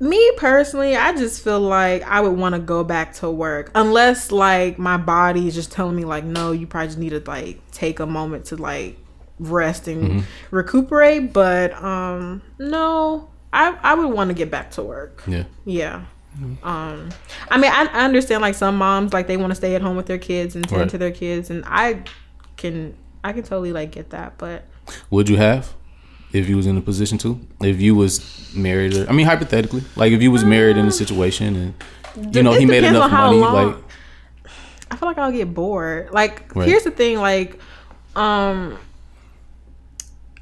me 0.00 0.30
personally, 0.36 0.96
I 0.96 1.16
just 1.16 1.42
feel 1.42 1.60
like 1.60 2.02
I 2.02 2.20
would 2.20 2.36
want 2.36 2.54
to 2.54 2.60
go 2.60 2.84
back 2.84 3.14
to 3.14 3.30
work 3.30 3.70
unless 3.74 4.30
like 4.30 4.78
my 4.78 4.96
body 4.96 5.48
is 5.48 5.54
just 5.54 5.72
telling 5.72 5.96
me 5.96 6.04
like, 6.04 6.24
no, 6.24 6.52
you 6.52 6.66
probably 6.66 6.88
just 6.88 6.98
need 6.98 7.10
to 7.10 7.22
like 7.26 7.58
take 7.72 8.00
a 8.00 8.06
moment 8.06 8.46
to 8.46 8.56
like 8.56 8.98
rest 9.38 9.88
and 9.88 10.24
recuperate. 10.50 11.32
But 11.32 11.72
um, 11.82 12.42
no, 12.58 13.28
I 13.52 13.76
I 13.82 13.94
would 13.94 14.12
want 14.12 14.28
to 14.28 14.34
get 14.34 14.50
back 14.50 14.72
to 14.72 14.82
work. 14.82 15.22
Yeah. 15.26 15.44
Yeah. 15.64 16.04
Um, 16.62 17.08
I 17.50 17.58
mean, 17.58 17.70
I, 17.72 17.86
I 17.92 18.04
understand 18.04 18.42
like 18.42 18.54
some 18.54 18.76
moms 18.76 19.12
like 19.12 19.26
they 19.26 19.36
want 19.36 19.50
to 19.50 19.54
stay 19.54 19.74
at 19.74 19.82
home 19.82 19.96
with 19.96 20.06
their 20.06 20.18
kids 20.18 20.54
and 20.56 20.68
tend 20.68 20.80
Right. 20.82 20.90
to 20.90 20.98
their 20.98 21.10
kids, 21.10 21.50
and 21.50 21.64
I 21.66 22.02
can 22.56 22.94
I 23.24 23.32
can 23.32 23.42
totally 23.42 23.72
like 23.72 23.90
get 23.92 24.10
that, 24.10 24.38
but 24.38 24.64
Would 25.10 25.28
you 25.28 25.36
have 25.36 25.74
if 26.32 26.48
you 26.48 26.56
was 26.56 26.66
in 26.66 26.76
a 26.76 26.80
position 26.80 27.18
to? 27.18 27.40
If 27.62 27.80
you 27.80 27.94
was 27.94 28.52
married 28.54 28.94
or 28.96 29.08
I 29.08 29.12
mean 29.12 29.26
hypothetically, 29.26 29.82
like 29.96 30.12
if 30.12 30.22
you 30.22 30.30
was 30.30 30.44
married 30.44 30.76
in 30.76 30.86
a 30.86 30.92
situation 30.92 31.74
and 32.16 32.34
you 32.36 32.42
know 32.42 32.52
he 32.52 32.66
made 32.66 32.84
enough 32.84 33.10
money, 33.10 33.38
long- 33.38 33.54
like 33.72 33.76
I 34.90 34.96
feel 34.96 35.08
like 35.08 35.18
I'll 35.18 35.32
get 35.32 35.52
bored. 35.54 36.10
Like 36.12 36.54
Right. 36.54 36.68
here's 36.68 36.84
the 36.84 36.90
thing, 36.90 37.18
like 37.18 37.58
um 38.16 38.78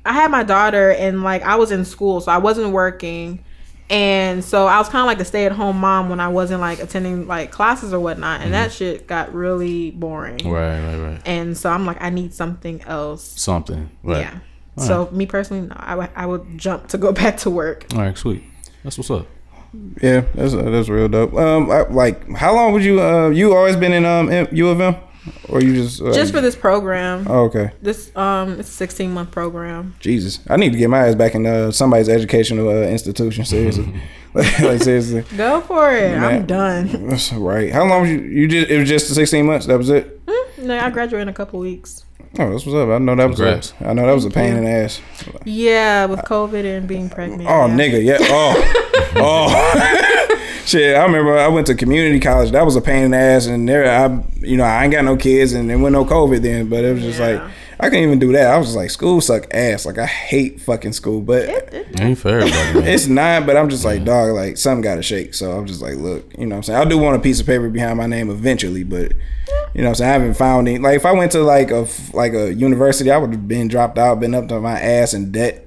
I 0.05 0.13
had 0.13 0.31
my 0.31 0.43
daughter 0.45 0.91
and 0.93 1.23
like 1.25 1.43
I 1.43 1.57
was 1.57 1.71
in 1.71 1.85
school, 1.85 2.21
so 2.21 2.31
I 2.31 2.39
wasn't 2.39 2.73
working. 2.73 3.43
And 3.89 4.45
so 4.45 4.67
I 4.67 4.79
was 4.79 4.89
kind 4.89 5.01
of 5.01 5.07
like 5.07 5.21
a 5.21 5.25
stay 5.25 5.47
at 5.47 5.53
home 5.53 5.79
mom 5.79 6.09
when 6.09 6.19
I 6.19 6.29
wasn't 6.29 6.61
like 6.61 6.81
attending 6.81 7.29
like 7.29 7.51
classes 7.53 7.93
or 7.95 8.01
whatnot. 8.01 8.41
And 8.41 8.53
that 8.53 8.73
shit 8.73 9.07
got 9.07 9.33
really 9.33 9.93
boring. 9.93 10.39
Right, 10.51 10.81
right, 10.81 10.99
right. 11.01 11.21
And 11.25 11.57
so 11.57 11.71
I'm 11.71 11.87
like, 11.87 11.99
I 12.03 12.11
need 12.11 12.35
something 12.35 12.83
else. 12.83 13.23
Something. 13.41 13.91
Right. 14.03 14.21
Yeah. 14.21 14.39
So 14.79 15.09
me 15.13 15.25
personally, 15.25 15.69
no, 15.69 15.77
I 15.79 15.95
would- 15.95 16.11
I 16.17 16.27
would 16.27 16.59
jump 16.59 16.89
to 16.89 16.99
go 16.99 17.13
back 17.23 17.37
to 17.39 17.51
work. 17.51 17.87
All 17.95 18.01
right, 18.01 18.19
sweet. 18.19 18.43
That's 18.83 18.99
what's 18.99 19.11
up. 19.11 19.27
Yeah, 20.03 20.23
that's 20.35 20.53
that's 20.55 20.89
real 20.89 21.09
dope. 21.09 21.35
Um, 21.35 21.71
I, 21.71 21.83
like, 21.89 22.29
how 22.37 22.55
long 22.55 22.73
would 22.73 22.83
you? 22.85 23.01
Uh, 23.01 23.29
you 23.31 23.55
always 23.55 23.77
been 23.77 23.93
in 23.93 24.05
um 24.05 24.31
M- 24.31 24.49
U 24.53 24.69
of 24.69 24.81
M, 24.81 24.97
or 25.49 25.61
you 25.63 25.75
just 25.75 26.01
uh, 26.03 26.13
Just 26.13 26.33
for 26.33 26.41
this 26.41 26.57
program. 26.57 27.27
Oh, 27.29 27.45
okay. 27.45 27.73
This 27.83 28.15
um, 28.17 28.59
it's 28.61 28.69
a 28.69 28.73
16 28.73 29.11
month 29.13 29.31
program. 29.31 29.95
Jesus, 30.01 30.41
I 30.49 30.57
need 30.57 30.73
to 30.73 30.79
get 30.79 30.91
my 30.91 31.07
ass 31.07 31.15
back 31.15 31.35
in 31.35 31.47
uh, 31.47 31.71
somebody's 31.71 32.09
educational 32.09 32.69
uh, 32.69 32.83
institution. 32.89 33.45
Seriously, 33.45 33.93
like, 34.35 34.59
like, 34.61 34.83
seriously. 34.83 35.25
Go 35.37 35.61
for 35.63 35.95
it. 35.95 36.13
Man. 36.13 36.25
I'm 36.25 36.47
done. 36.47 37.09
That's 37.09 37.33
right. 37.33 37.73
How 37.73 37.85
long 37.85 38.03
was 38.03 38.11
you? 38.11 38.21
You 38.21 38.49
just 38.49 38.71
it 38.71 38.79
was 38.79 38.89
just 38.89 39.15
sixteen 39.15 39.47
months. 39.47 39.67
That 39.67 39.79
was 39.79 39.91
it. 39.91 40.21
No, 40.59 40.79
I 40.79 40.91
graduate 40.91 41.23
in 41.23 41.29
a 41.29 41.35
couple 41.35 41.61
weeks. 41.61 42.05
Oh, 42.39 42.51
that's 42.51 42.67
what's 42.67 42.75
up. 42.75 42.89
I 42.89 42.99
know 42.99 43.15
that 43.15 43.27
Congrats. 43.29 43.73
was. 43.73 43.81
A, 43.81 43.91
I 43.91 43.93
know 43.95 44.07
that 44.07 44.13
was 44.13 44.25
a 44.27 44.31
pain 44.31 44.57
in 44.57 44.65
the 44.65 44.71
ass. 44.71 45.01
Yeah, 45.45 46.05
with 46.07 46.21
COVID 46.21 46.65
and 46.65 46.87
being 46.87 47.09
pregnant. 47.09 47.49
Oh, 47.49 47.67
yeah. 47.67 47.77
nigga, 47.77 48.05
yeah. 48.05 48.19
Oh, 48.21 48.55
oh. 49.17 50.03
Shit, 50.67 50.97
I 50.97 51.05
remember 51.05 51.39
I 51.39 51.47
went 51.47 51.69
to 51.69 51.75
community 51.77 52.19
college. 52.19 52.51
That 52.51 52.65
was 52.65 52.75
a 52.75 52.81
pain 52.81 53.05
in 53.05 53.11
the 53.13 53.17
ass, 53.19 53.47
and 53.47 53.69
there, 53.69 53.89
I, 53.89 54.25
you 54.41 54.57
know, 54.57 54.65
I 54.65 54.83
ain't 54.83 54.93
got 54.93 55.05
no 55.05 55.17
kids, 55.17 55.53
and 55.53 55.71
there 55.71 55.79
went 55.79 55.93
no 55.93 56.05
COVID 56.05 56.43
then. 56.43 56.69
But 56.69 56.85
it 56.85 56.93
was 56.93 57.03
just 57.03 57.21
like 57.21 57.41
I 57.79 57.89
couldn't 57.89 58.05
even 58.05 58.19
do 58.19 58.33
that. 58.33 58.53
I 58.53 58.59
was 58.59 58.69
just 58.69 58.77
like, 58.77 58.91
school 58.91 59.21
suck 59.21 59.47
ass. 59.55 59.87
Like 59.87 59.99
I 59.99 60.07
hate 60.07 60.61
fucking 60.61 60.93
school, 60.93 61.21
but 61.21 61.43
it 61.49 62.01
Ain't 62.01 62.19
for 62.19 62.31
everybody, 62.31 62.81
man. 62.81 62.89
it's 62.89 63.07
not. 63.07 63.47
But 63.47 63.57
I'm 63.57 63.69
just 63.69 63.85
like, 63.85 64.03
dog, 64.05 64.35
like 64.35 64.57
something 64.57 64.83
got 64.83 64.97
to 64.97 65.03
shake. 65.03 65.35
So 65.35 65.53
I'm 65.53 65.67
just 65.67 65.83
like, 65.83 65.97
look, 65.97 66.33
you 66.39 66.47
know, 66.47 66.57
what 66.57 66.61
I'm 66.61 66.63
saying 66.65 66.81
I 66.81 66.85
do 66.85 66.99
want 66.99 67.17
a 67.17 67.21
piece 67.21 67.39
of 67.39 67.47
paper 67.47 67.69
behind 67.69 67.99
my 67.99 68.07
name 68.07 68.31
eventually, 68.31 68.83
but 68.83 69.13
you 69.75 69.83
know, 69.83 69.85
what 69.85 69.89
I'm 69.89 69.95
saying 69.95 70.11
I 70.11 70.13
haven't 70.15 70.35
found 70.35 70.67
any. 70.69 70.79
Like 70.79 70.97
if 70.97 71.07
I 71.07 71.13
went 71.13 71.31
to 71.33 71.43
like 71.43 71.71
a 71.71 71.87
like 72.13 72.33
a 72.33 72.53
university, 72.53 73.11
I 73.11 73.19
would 73.19 73.31
have 73.31 73.47
been 73.47 73.69
dropped 73.69 73.99
out, 73.99 74.19
been 74.21 74.35
up 74.35 74.49
to 74.49 74.59
my 74.59 74.81
ass 74.81 75.15
in 75.15 75.31
debt. 75.31 75.63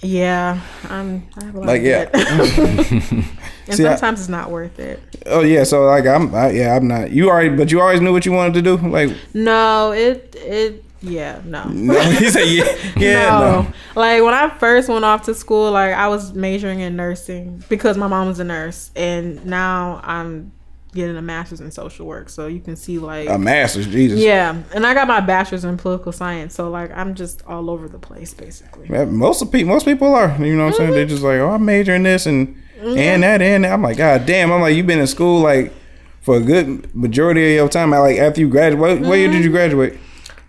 Yeah, 0.00 0.60
I'm. 0.88 1.28
I 1.36 1.44
have 1.44 1.54
a 1.54 1.58
lot 1.58 1.66
Like 1.66 1.80
of 1.80 1.86
yeah. 1.86 3.24
and 3.68 3.76
See, 3.76 3.86
I- 3.86 3.90
sometimes 3.94 4.20
it's 4.20 4.28
not 4.28 4.50
worth 4.50 4.78
it. 4.78 5.00
Oh 5.26 5.42
yeah, 5.42 5.64
so 5.64 5.84
like 5.84 6.06
I'm, 6.06 6.34
I, 6.34 6.50
yeah, 6.50 6.74
I'm 6.74 6.88
not. 6.88 7.10
You 7.10 7.28
already, 7.30 7.50
but 7.50 7.70
you 7.70 7.80
always 7.80 8.00
knew 8.00 8.12
what 8.12 8.24
you 8.24 8.32
wanted 8.32 8.54
to 8.54 8.62
do. 8.62 8.76
Like, 8.76 9.14
No, 9.34 9.92
it 9.92 10.34
it 10.38 10.84
yeah 11.00 11.40
no. 11.44 11.64
no, 11.68 12.00
he 12.10 12.28
said, 12.28 12.44
yeah, 12.46 12.64
yeah, 12.96 13.30
no. 13.30 13.62
no. 13.62 13.72
Like 13.94 14.22
when 14.22 14.34
I 14.34 14.48
first 14.58 14.88
went 14.88 15.04
off 15.04 15.22
to 15.26 15.34
school, 15.34 15.70
like 15.70 15.92
I 15.94 16.08
was 16.08 16.32
majoring 16.32 16.80
in 16.80 16.96
nursing 16.96 17.62
because 17.68 17.96
my 17.96 18.08
mom 18.08 18.26
was 18.28 18.40
a 18.40 18.44
nurse, 18.44 18.90
and 18.96 19.44
now 19.44 20.00
I'm 20.02 20.52
getting 20.94 21.16
a 21.16 21.22
master's 21.22 21.60
in 21.60 21.70
social 21.70 22.06
work. 22.06 22.28
So 22.28 22.46
you 22.46 22.60
can 22.60 22.74
see 22.74 22.98
like 22.98 23.28
A 23.28 23.38
master's, 23.38 23.86
Jesus. 23.86 24.18
yeah, 24.18 24.62
and 24.74 24.86
I 24.86 24.94
got 24.94 25.06
my 25.06 25.20
bachelor's 25.20 25.64
in 25.64 25.76
political 25.76 26.12
science. 26.12 26.54
So 26.54 26.70
like 26.70 26.90
I'm 26.96 27.14
just 27.14 27.44
all 27.46 27.70
over 27.70 27.88
the 27.88 27.98
place 27.98 28.32
basically. 28.34 28.88
Most 29.06 29.42
of 29.42 29.52
people, 29.52 29.68
most 29.68 29.84
people 29.84 30.14
are. 30.14 30.34
You 30.42 30.56
know 30.56 30.64
what 30.64 30.72
I'm 30.72 30.78
saying? 30.78 30.90
They're 30.92 31.04
mm-hmm. 31.04 31.10
just 31.10 31.22
like, 31.22 31.40
oh, 31.40 31.50
I'm 31.50 31.64
majoring 31.64 32.04
this 32.04 32.26
and 32.26 32.60
and 32.80 33.22
that 33.22 33.42
and 33.42 33.64
that. 33.64 33.72
I'm 33.72 33.82
like, 33.82 33.96
God 33.96 34.26
damn. 34.26 34.52
I'm 34.52 34.60
like, 34.60 34.76
you've 34.76 34.86
been 34.86 35.00
in 35.00 35.06
school 35.06 35.40
like 35.40 35.72
for 36.20 36.36
a 36.36 36.40
good 36.40 36.94
majority 36.94 37.44
of 37.44 37.56
your 37.56 37.68
time. 37.68 37.92
I 37.92 37.98
like 37.98 38.18
after 38.18 38.40
you 38.40 38.48
graduate. 38.48 38.80
What, 38.80 39.00
what 39.08 39.14
year 39.14 39.30
did 39.30 39.44
you 39.44 39.50
graduate? 39.50 39.98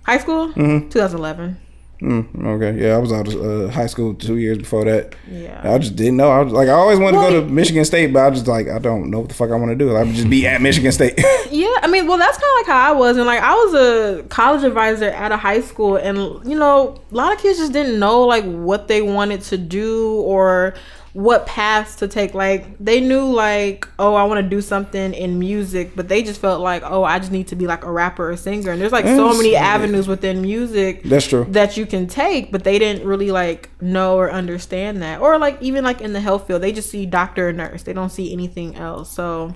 High 0.04 0.18
school, 0.18 0.52
2011. 0.54 1.58
Mm, 2.02 2.46
okay, 2.46 2.82
yeah, 2.82 2.96
I 2.96 2.98
was 2.98 3.12
out 3.12 3.28
of 3.28 3.36
uh, 3.36 3.68
high 3.74 3.88
school 3.88 4.14
two 4.14 4.38
years 4.38 4.58
before 4.58 4.86
that. 4.86 5.16
Yeah. 5.30 5.60
I 5.64 5.78
just 5.80 5.98
didn't 5.98 6.16
know. 6.16 6.32
I 6.32 6.42
was 6.42 6.54
like, 6.54 6.70
I 6.70 6.72
always 6.72 6.98
wanted 6.98 7.18
to 7.18 7.24
go 7.24 7.42
to 7.42 7.48
Michigan 7.48 7.84
State, 7.84 8.14
but 8.14 8.26
I 8.26 8.30
just 8.30 8.48
like, 8.48 8.70
I 8.70 8.80
don't 8.80 9.12
know 9.12 9.20
what 9.20 9.28
the 9.28 9.36
fuck 9.36 9.52
I 9.52 9.56
want 9.56 9.72
to 9.72 9.76
do. 9.76 9.94
I 9.94 10.04
would 10.04 10.16
just 10.16 10.30
be 10.30 10.48
at 10.48 10.62
Michigan 10.62 10.92
State. 10.92 11.20
Yeah, 11.52 11.68
I 11.82 11.88
mean, 11.88 12.06
well, 12.08 12.20
that's 12.20 12.38
kind 12.38 12.52
of 12.52 12.58
like 12.58 12.66
how 12.68 12.94
I 12.94 12.96
was, 12.96 13.18
and 13.18 13.26
like 13.26 13.42
I 13.42 13.56
was 13.56 13.74
a 13.74 14.24
college 14.30 14.64
advisor 14.64 15.06
at 15.10 15.32
a 15.32 15.38
high 15.38 15.62
school, 15.62 15.96
and 15.96 16.18
you 16.48 16.58
know, 16.58 17.02
a 17.12 17.16
lot 17.16 17.34
of 17.34 17.42
kids 17.42 17.58
just 17.58 17.74
didn't 17.74 18.00
know 18.00 18.22
like 18.22 18.44
what 18.44 18.88
they 18.88 19.02
wanted 19.02 19.42
to 19.42 19.58
do 19.58 20.22
or 20.22 20.76
what 21.14 21.46
paths 21.46 21.96
to 21.98 22.08
take. 22.08 22.34
Like 22.34 22.78
they 22.80 23.00
knew 23.02 23.26
like, 23.26 23.88
oh, 23.98 24.14
I 24.16 24.24
want 24.26 24.44
to 24.44 24.50
do 24.50 24.62
something 24.62 25.14
in 25.14 25.40
music, 25.40 25.96
but 25.96 26.08
they 26.08 26.22
just 26.24 26.40
felt 26.40 26.62
like, 26.62 26.84
oh, 26.86 27.04
I 27.04 27.20
just 27.20 27.32
need 27.32 27.48
to 27.48 27.56
be 27.56 27.66
like 27.68 27.84
a 27.84 27.92
rapper 27.92 28.30
or 28.30 28.38
singer. 28.38 28.72
And 28.72 28.82
there's 28.82 28.92
like 28.92 29.06
so 29.06 29.36
many 29.36 29.56
avenues 29.56 30.08
within 30.08 30.42
music 30.42 31.04
That's 31.04 31.28
true. 31.28 31.46
that 31.50 31.78
you 31.78 31.86
can 31.86 32.08
take, 32.08 32.52
but 32.52 32.64
they 32.64 32.78
didn't 32.80 33.06
really 33.08 33.32
like 33.32 33.70
know 33.82 34.18
or 34.18 34.32
understand 34.32 35.02
that. 35.02 35.22
Or 35.22 35.38
like 35.40 35.62
even 35.62 35.84
like 35.84 36.02
in 36.02 36.14
the 36.14 36.20
health 36.22 36.48
field, 36.48 36.62
they 36.62 36.72
just 36.72 36.90
see 36.90 37.06
doctor 37.06 37.50
or 37.50 37.54
nurse. 37.54 37.84
They 37.84 37.94
don't 37.94 38.10
see 38.12 38.32
anything 38.32 38.76
else. 38.76 39.12
So 39.12 39.54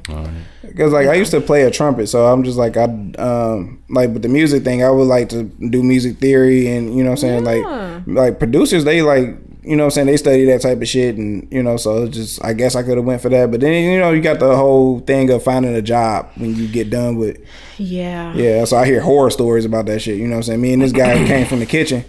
Because 0.61 0.91
like 0.93 1.07
I 1.07 1.13
used 1.13 1.31
to 1.31 1.41
play 1.41 1.63
a 1.63 1.71
trumpet, 1.71 2.07
so 2.07 2.25
I'm 2.25 2.43
just 2.43 2.57
like 2.57 2.77
I 2.77 2.85
um 3.17 3.83
like 3.89 4.09
with 4.11 4.21
the 4.23 4.29
music 4.29 4.63
thing, 4.63 4.83
I 4.83 4.89
would 4.89 5.07
like 5.07 5.29
to 5.29 5.43
do 5.43 5.83
music 5.83 6.17
theory 6.17 6.67
and 6.67 6.95
you 6.97 7.03
know 7.03 7.11
what 7.11 7.23
I'm 7.23 7.43
saying 7.43 7.45
Yeah. 7.45 8.01
like 8.05 8.07
like 8.07 8.39
producers 8.39 8.83
they 8.83 9.01
like 9.01 9.37
you 9.65 9.75
know 9.75 9.83
what 9.83 9.87
I'm 9.87 9.91
saying 9.91 10.07
they 10.07 10.17
study 10.17 10.45
that 10.45 10.61
type 10.61 10.81
of 10.81 10.87
shit 10.87 11.15
and 11.17 11.47
you 11.51 11.63
know 11.63 11.77
so 11.77 12.03
it's 12.03 12.15
just 12.17 12.43
I 12.45 12.53
guess 12.53 12.75
I 12.75 12.83
could 12.83 12.97
have 12.97 13.05
went 13.05 13.21
for 13.21 13.29
that, 13.29 13.49
but 13.51 13.59
then 13.61 13.91
you 13.93 13.99
know 13.99 14.11
you 14.11 14.21
got 14.21 14.39
the 14.39 14.55
whole 14.55 14.99
thing 14.99 15.29
of 15.29 15.43
finding 15.43 15.73
a 15.75 15.81
job 15.81 16.29
when 16.35 16.55
you 16.55 16.67
get 16.67 16.89
done 16.89 17.17
with 17.17 17.37
yeah, 17.77 18.33
yeah. 18.35 18.65
So 18.65 18.77
I 18.77 18.85
hear 18.85 19.01
horror 19.01 19.29
stories 19.31 19.65
about 19.65 19.85
that 19.87 19.99
shit. 20.01 20.17
You 20.17 20.25
know 20.27 20.31
what 20.35 20.37
I'm 20.37 20.43
saying? 20.43 20.61
Me 20.61 20.73
and 20.73 20.81
this 20.81 20.91
guy 20.91 21.15
came 21.25 21.45
from 21.47 21.59
the 21.59 21.65
kitchen. 21.65 22.05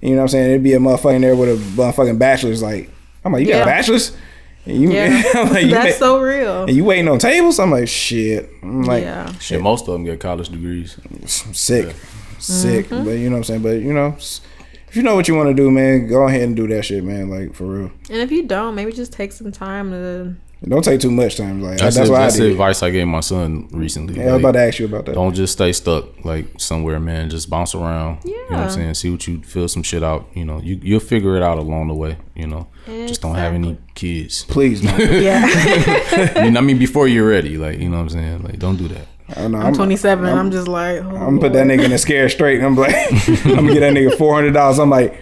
You 0.00 0.10
know 0.10 0.16
what 0.18 0.22
I'm 0.22 0.28
saying? 0.28 0.50
It'd 0.50 0.62
be 0.62 0.74
a 0.74 0.78
motherfucking 0.78 1.20
there 1.22 1.34
with 1.34 1.48
a 1.48 1.56
motherfucking 1.80 2.18
bachelor's. 2.18 2.62
Like 2.62 2.90
I'm 3.24 3.32
like 3.32 3.44
you 3.46 3.52
got 3.52 3.62
a 3.62 3.66
bachelor's? 3.66 4.16
And 4.64 4.76
you, 4.82 4.92
Yeah, 4.92 5.22
I'm 5.34 5.50
like, 5.52 5.64
you 5.64 5.70
that's 5.70 5.98
ma- 6.00 6.06
so 6.06 6.20
real. 6.20 6.64
and 6.64 6.76
you 6.76 6.84
waiting 6.84 7.08
on 7.08 7.18
tables? 7.18 7.58
I'm 7.58 7.70
like, 7.70 7.88
shit. 7.88 8.48
I'm 8.62 8.82
like, 8.84 9.02
yeah. 9.02 9.32
Shit, 9.38 9.60
most 9.62 9.88
of 9.88 9.94
them 9.94 10.04
get 10.04 10.20
college 10.20 10.50
degrees. 10.50 10.98
I'm 11.10 11.26
sick, 11.26 11.96
sick. 12.38 12.86
Mm-hmm. 12.86 13.04
But 13.04 13.10
you 13.12 13.24
know 13.30 13.36
what 13.36 13.38
I'm 13.38 13.44
saying. 13.44 13.62
But 13.62 13.80
you 13.80 13.92
know, 13.94 14.12
s- 14.16 14.40
if 14.88 14.96
you 14.96 15.02
know 15.02 15.14
what 15.14 15.28
you 15.28 15.34
want 15.34 15.48
to 15.48 15.54
do, 15.54 15.70
man, 15.70 16.06
go 16.06 16.26
ahead 16.26 16.42
and 16.42 16.56
do 16.56 16.66
that 16.68 16.84
shit, 16.84 17.04
man. 17.04 17.28
Like 17.28 17.54
for 17.54 17.64
real. 17.64 17.92
And 18.10 18.18
if 18.18 18.30
you 18.30 18.46
don't, 18.46 18.74
maybe 18.74 18.92
just 18.92 19.12
take 19.12 19.32
some 19.32 19.52
time 19.52 19.90
to. 19.90 20.34
Don't 20.64 20.82
take 20.82 21.00
too 21.00 21.12
much 21.12 21.36
time. 21.36 21.62
Like 21.62 21.78
That's, 21.78 21.94
that's, 21.94 22.08
it, 22.08 22.12
what 22.12 22.18
that's 22.18 22.34
I 22.34 22.38
the 22.40 22.50
advice 22.50 22.82
I 22.82 22.90
gave 22.90 23.06
my 23.06 23.20
son 23.20 23.68
recently. 23.70 24.16
Yeah, 24.16 24.30
I 24.30 24.32
was 24.32 24.40
about 24.40 24.52
to 24.52 24.60
ask 24.60 24.80
you 24.80 24.86
about 24.86 25.06
that. 25.06 25.14
Don't 25.14 25.32
just 25.32 25.52
stay 25.52 25.72
stuck 25.72 26.24
like 26.24 26.46
somewhere, 26.58 26.98
man. 26.98 27.30
Just 27.30 27.48
bounce 27.48 27.76
around. 27.76 28.18
Yeah. 28.24 28.32
You 28.32 28.40
know 28.50 28.56
what 28.56 28.60
I'm 28.64 28.70
saying? 28.70 28.94
See 28.94 29.10
what 29.10 29.24
you 29.28 29.40
feel 29.42 29.68
some 29.68 29.84
shit 29.84 30.02
out. 30.02 30.26
You 30.34 30.44
know, 30.44 30.60
you 30.60 30.80
you'll 30.82 30.98
figure 30.98 31.36
it 31.36 31.44
out 31.44 31.58
along 31.58 31.88
the 31.88 31.94
way. 31.94 32.16
You 32.34 32.48
know, 32.48 32.66
just 32.86 33.20
don't 33.22 33.36
have 33.36 33.54
any 33.54 33.78
kids. 33.94 34.44
Please, 34.44 34.82
no. 34.82 34.96
Yeah, 34.98 35.44
I 36.34 36.42
mean, 36.42 36.56
I 36.56 36.60
mean, 36.60 36.78
before 36.78 37.06
you're 37.06 37.28
ready, 37.28 37.56
like 37.56 37.78
you 37.78 37.88
know 37.88 37.98
what 37.98 38.04
I'm 38.04 38.08
saying. 38.08 38.42
Like, 38.42 38.58
don't 38.58 38.76
do 38.76 38.88
that. 38.88 39.06
I 39.36 39.46
know, 39.48 39.58
I'm 39.58 39.74
27. 39.74 40.24
I'm, 40.26 40.50
just 40.50 40.68
like, 40.68 40.98
oh, 41.02 41.08
I'm 41.08 41.36
gonna 41.36 41.40
put 41.40 41.52
that 41.52 41.66
nigga 41.66 41.84
in 41.84 41.92
a 41.92 41.98
scare 41.98 42.28
straight. 42.28 42.62
I'm 42.62 42.74
like, 42.76 42.94
I'm 43.46 43.56
gonna 43.66 43.72
get 43.74 43.80
that 43.80 43.92
nigga 43.92 44.16
four 44.16 44.34
hundred 44.34 44.52
dollars. 44.54 44.78
I'm 44.78 44.88
like, 44.90 45.14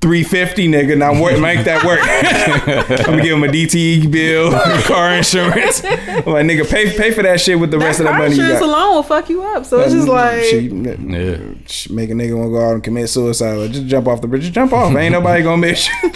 three 0.00 0.22
fifty, 0.22 0.66
nigga. 0.66 0.96
Now 0.96 1.20
work, 1.20 1.38
make 1.38 1.64
that 1.66 1.84
work. 1.84 2.00
I'm 3.00 3.04
gonna 3.04 3.22
give 3.22 3.36
him 3.36 3.44
a 3.44 3.48
DTE 3.48 4.10
bill, 4.10 4.50
car 4.84 5.12
insurance. 5.14 5.84
I'm 5.84 6.24
like, 6.24 6.46
nigga, 6.46 6.68
pay 6.70 6.96
pay 6.96 7.10
for 7.10 7.22
that 7.22 7.38
shit 7.40 7.58
with 7.58 7.70
the 7.70 7.78
that 7.78 7.84
rest 7.84 8.00
of 8.00 8.04
the 8.04 8.10
car 8.10 8.18
money 8.20 8.34
you 8.34 8.40
insurance 8.42 8.60
got. 8.60 8.68
alone 8.70 8.94
will 8.94 9.02
fuck 9.02 9.28
you 9.28 9.42
up. 9.42 9.66
So 9.66 9.78
it's 9.80 9.92
just 9.92 10.08
like, 10.08 10.42
She- 10.44 10.68
Yeah. 10.68 11.36
she 11.66 11.92
make 11.92 12.08
a 12.10 12.14
nigga 12.14 12.36
want 12.38 12.48
to 12.48 12.52
go 12.52 12.64
out 12.66 12.74
and 12.74 12.82
commit 12.84 13.08
suicide. 13.10 13.54
Like, 13.56 13.72
just 13.72 13.86
jump 13.86 14.08
off 14.08 14.20
the 14.22 14.26
bridge. 14.28 14.42
Just 14.42 14.54
jump 14.54 14.72
off. 14.72 14.94
Ain't 14.96 15.12
nobody 15.12 15.42
gonna 15.42 15.58
miss 15.58 15.86
you. 15.88 16.10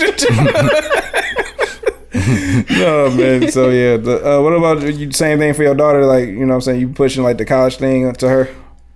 No 2.79 3.11
man. 3.11 3.51
So 3.51 3.71
yeah. 3.71 3.97
The, 3.97 4.39
uh, 4.39 4.43
what 4.43 4.53
about 4.53 4.83
you? 4.83 5.11
Same 5.13 5.39
thing 5.39 5.55
for 5.55 5.63
your 5.63 5.75
daughter. 5.75 6.05
Like 6.07 6.29
you 6.29 6.41
know, 6.41 6.49
what 6.49 6.55
I'm 6.57 6.61
saying 6.61 6.81
you 6.81 6.89
pushing 6.91 7.23
like 7.23 7.39
the 7.39 7.45
college 7.45 7.77
thing 7.77 8.13
to 8.15 8.29
her. 8.29 8.49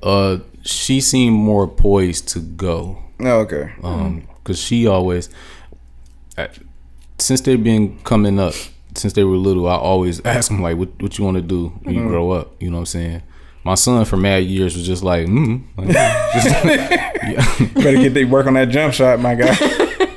Uh, 0.03 0.39
she 0.63 1.01
seemed 1.01 1.37
more 1.37 1.67
poised 1.67 2.29
to 2.29 2.41
go. 2.41 2.99
Oh, 3.21 3.41
okay. 3.41 3.73
um 3.85 4.27
because 4.43 4.59
she 4.61 4.87
always 4.89 5.29
since 7.19 7.41
they've 7.43 7.63
been 7.63 7.99
coming 8.03 8.41
up 8.41 8.55
since 8.97 9.13
they 9.13 9.23
were 9.23 9.37
little 9.37 9.69
i 9.69 9.77
always 9.77 10.21
ask 10.27 10.51
them 10.51 10.61
like 10.61 10.77
what, 10.77 10.89
what 11.01 11.19
you 11.19 11.25
want 11.25 11.37
to 11.37 11.43
do 11.43 11.69
when 11.83 11.95
you 11.95 12.03
grow 12.09 12.33
up 12.33 12.61
you 12.61 12.69
know 12.69 12.77
what 12.79 12.81
i'm 12.81 12.87
saying 12.87 13.23
my 13.65 13.75
son 13.77 14.05
for 14.05 14.17
mad 14.17 14.39
years 14.39 14.77
was 14.77 14.85
just 14.85 15.05
like 15.05 15.27
mm. 15.29 15.63
Like, 15.77 15.89
just- 16.35 17.75
Better 17.75 17.97
get 17.99 18.15
they 18.15 18.25
work 18.25 18.47
on 18.49 18.55
that 18.55 18.71
jump 18.71 18.93
shot, 18.93 19.21
my 19.21 19.37
guy. 19.37 19.55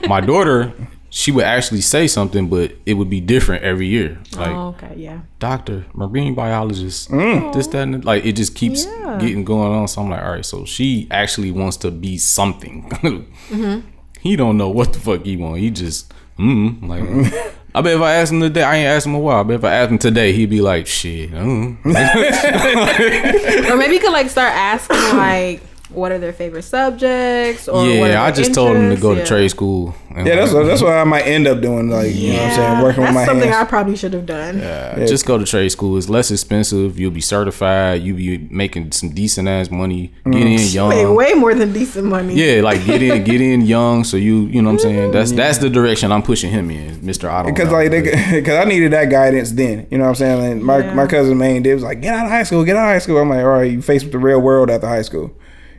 my 0.08 0.20
daughter 0.20 0.74
she 1.18 1.32
would 1.32 1.46
actually 1.46 1.80
say 1.80 2.08
something 2.08 2.50
but 2.50 2.74
it 2.86 2.96
would 2.96 3.10
be 3.10 3.22
different 3.22 3.64
every 3.64 3.88
year 3.88 4.20
like 4.36 4.50
oh, 4.50 4.76
okay, 4.78 4.94
yeah. 4.98 5.22
doctor 5.40 5.86
marine 5.94 6.36
biologist 6.36 7.10
this 7.10 7.68
that 7.68 7.84
and 7.84 7.94
that. 7.94 8.04
like 8.06 8.26
it 8.26 8.34
just 8.34 8.54
keeps 8.54 8.86
Yeah. 8.86 9.18
getting 9.22 9.46
going 9.46 9.72
on 9.72 9.88
so 9.88 10.02
i'm 10.02 10.10
like 10.10 10.22
all 10.22 10.32
right 10.32 10.46
so 10.46 10.66
she 10.66 11.08
actually 11.10 11.52
wants 11.52 11.78
to 11.78 11.90
be 11.90 12.18
something 12.18 12.92
he 14.20 14.36
don't 14.36 14.58
know 14.58 14.70
what 14.70 14.92
the 14.92 15.00
fuck 15.00 15.24
he 15.24 15.38
want 15.38 15.60
he 15.60 15.72
just 15.72 16.14
mm 16.38 16.86
like 16.86 17.02
i 17.74 17.80
bet 17.82 17.96
if 17.96 18.02
i 18.02 18.16
asked 18.16 18.34
him 18.34 18.42
today 18.42 18.64
i 18.64 18.76
ain't 18.76 18.88
asked 18.88 19.06
him 19.08 19.16
a 19.16 19.20
while 19.20 19.40
i 19.40 19.44
bet 19.44 19.56
if 19.56 19.64
i 19.64 19.74
asked 19.74 19.92
him 19.92 19.98
today 19.98 20.34
he'd 20.34 20.50
be 20.50 20.60
like 20.60 20.86
shit 20.86 21.32
mm. 21.32 21.78
Or 23.72 23.78
maybe 23.78 23.94
you 23.94 24.00
could 24.02 24.12
like 24.12 24.30
start 24.30 24.52
asking 24.54 24.98
like 25.18 25.62
what 25.96 26.12
are 26.12 26.20
their 26.20 26.34
favorite 26.34 26.64
subjects 26.64 27.68
or 27.68 27.86
yeah, 27.86 28.08
their 28.08 28.18
I 28.20 28.32
just 28.32 28.54
told 28.54 28.76
him 28.76 28.84
to 28.84 28.96
interests. 28.96 29.02
go 29.02 29.16
to 29.16 29.26
trade 29.26 29.50
school. 29.50 29.96
Yeah, 30.16 30.36
that's 30.36 30.54
what, 30.54 30.66
that's 30.66 30.82
what 30.82 30.94
I 30.94 31.04
might 31.04 31.24
end 31.24 31.46
up 31.46 31.60
doing. 31.62 31.90
Like 31.90 32.14
you 32.16 32.34
know 32.34 32.38
what 32.38 32.44
I'm 32.44 32.56
saying, 32.56 32.72
Yeah, 32.72 32.84
working 32.84 33.02
with 33.02 33.08
that's 33.08 33.16
my 33.16 33.26
something 33.26 33.50
hands. 33.50 33.68
I 33.68 33.70
probably 33.70 33.96
should 33.98 34.14
have 34.14 34.26
done. 34.26 34.60
Yeah, 34.60 35.00
Yeah. 35.00 35.06
just 35.06 35.26
go 35.26 35.38
to 35.38 35.44
trade 35.46 35.70
school. 35.70 35.98
It's 35.98 36.08
less 36.08 36.32
expensive. 36.32 36.98
You'll 36.98 37.12
be 37.12 37.22
certified. 37.22 38.02
You'll 38.02 38.18
be 38.18 38.38
making 38.50 38.92
some 38.94 39.10
decent 39.10 39.48
ass 39.50 39.70
money. 39.70 40.14
Get 40.26 40.36
in 40.42 40.48
mm. 40.58 40.74
young. 40.74 40.90
Wait, 40.90 41.06
way 41.06 41.34
more 41.34 41.54
than 41.54 41.74
decent 41.74 42.06
money. 42.08 42.34
Yeah, 42.34 42.62
like 42.62 42.86
get 42.86 43.02
in, 43.02 43.24
get 43.24 43.42
in 43.42 43.62
young. 43.62 44.04
So 44.06 44.16
you, 44.16 44.46
you 44.46 44.62
know 44.62 44.70
what 44.70 44.74
I'm 44.74 44.80
saying. 44.80 45.12
That's 45.12 45.30
mm-hmm. 45.32 45.38
that's 45.38 45.58
the 45.58 45.70
direction 45.70 46.12
I'm 46.12 46.24
pushing 46.24 46.50
him 46.52 46.72
in, 46.72 47.06
Mister. 47.06 47.30
I 47.30 47.44
don't 47.44 47.54
Because 47.54 47.72
like 47.72 47.92
because 47.92 48.56
I 48.56 48.64
needed 48.66 48.94
that 48.94 49.10
guidance 49.10 49.52
then, 49.52 49.88
you 49.92 49.98
know 49.98 50.06
what 50.06 50.10
I'm 50.12 50.16
saying. 50.16 50.52
And 50.52 50.64
my 50.64 50.78
Yeah. 50.80 50.94
my 50.94 51.08
cousin 51.08 51.38
main 51.38 51.62
did 51.64 51.74
was 51.74 51.84
like, 51.84 52.02
get 52.02 52.14
out 52.14 52.26
of 52.26 52.32
high 52.32 52.44
school, 52.44 52.64
get 52.64 52.78
out 52.78 52.86
of 52.86 52.92
high 52.94 53.00
school. 53.00 53.18
I'm 53.18 53.30
like, 53.30 53.40
all 53.40 53.50
right, 53.50 53.70
you 53.72 53.82
face 53.82 54.04
with 54.04 54.14
the 54.14 54.20
real 54.20 54.40
world 54.42 54.70
after 54.70 54.88
high 54.88 55.02
school, 55.02 55.32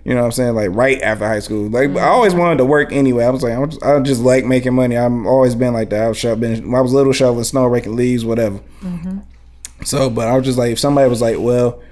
you 0.07 0.15
know 0.15 0.20
what 0.20 0.27
I'm 0.27 0.33
saying. 0.33 0.55
Like 0.55 0.70
right 0.70 1.03
after 1.03 1.27
high 1.27 1.41
school, 1.41 1.69
like 1.69 1.91
I 1.91 1.93
mm-hmm. 1.93 1.99
always 1.99 2.35
wanted 2.35 2.59
to 2.59 2.65
work 2.65 2.93
anyway. 2.93 3.24
I 3.24 3.31
was 3.31 3.43
like, 3.43 3.55
I'm 3.55 3.69
just, 3.69 3.83
I 3.83 3.99
just 4.01 4.23
like 4.23 4.45
making 4.45 4.74
money. 4.74 4.97
I'm 4.97 5.27
always 5.27 5.55
been 5.55 5.74
like 5.74 5.91
that. 5.91 6.03
I 6.05 6.09
was 6.09 6.19
shoveling, 6.19 6.74
I 6.74 6.81
was 6.81 6.93
little 6.93 7.12
shoveling 7.12 7.45
snow, 7.45 7.66
raking 7.66 7.97
leaves, 7.97 8.24
whatever. 8.24 8.61
Mm-hmm. 8.81 9.19
So, 9.85 10.09
but 10.09 10.28
I 10.28 10.37
was 10.37 10.45
just 10.45 10.59
like, 10.59 10.73
if 10.73 10.78
somebody 10.78 11.11
was 11.11 11.20
like, 11.20 11.39
well. 11.39 11.83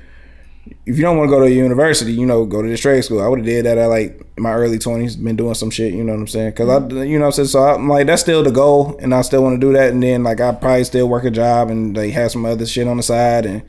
If 0.86 0.96
you 0.96 1.02
don't 1.02 1.18
want 1.18 1.28
to 1.28 1.30
go 1.30 1.40
to 1.40 1.46
a 1.46 1.50
university, 1.50 2.12
you 2.12 2.24
know, 2.24 2.46
go 2.46 2.62
to 2.62 2.68
this 2.68 2.80
trade 2.80 3.02
school. 3.04 3.20
I 3.20 3.28
would 3.28 3.40
have 3.40 3.46
did 3.46 3.66
that 3.66 3.76
at 3.76 3.86
like 3.86 4.18
my 4.38 4.54
early 4.54 4.78
twenties, 4.78 5.14
been 5.14 5.36
doing 5.36 5.52
some 5.52 5.68
shit. 5.68 5.92
You 5.92 6.02
know 6.02 6.14
what 6.14 6.20
I'm 6.20 6.26
saying? 6.26 6.50
Because 6.52 6.70
I, 6.70 6.78
mm-hmm. 6.78 7.02
you 7.02 7.18
know, 7.18 7.26
what 7.26 7.38
I'm 7.38 7.44
saying. 7.44 7.48
So 7.48 7.62
I'm 7.62 7.86
like, 7.86 8.06
that's 8.06 8.22
still 8.22 8.42
the 8.42 8.50
goal, 8.50 8.96
and 8.98 9.14
I 9.14 9.20
still 9.20 9.42
want 9.42 9.60
to 9.60 9.66
do 9.66 9.74
that. 9.74 9.92
And 9.92 10.02
then 10.02 10.22
like, 10.22 10.40
I 10.40 10.52
probably 10.52 10.84
still 10.84 11.06
work 11.06 11.24
a 11.24 11.30
job 11.30 11.68
and 11.68 11.94
they 11.94 12.10
have 12.12 12.30
some 12.30 12.46
other 12.46 12.64
shit 12.64 12.88
on 12.88 12.96
the 12.96 13.02
side, 13.02 13.44
and 13.44 13.62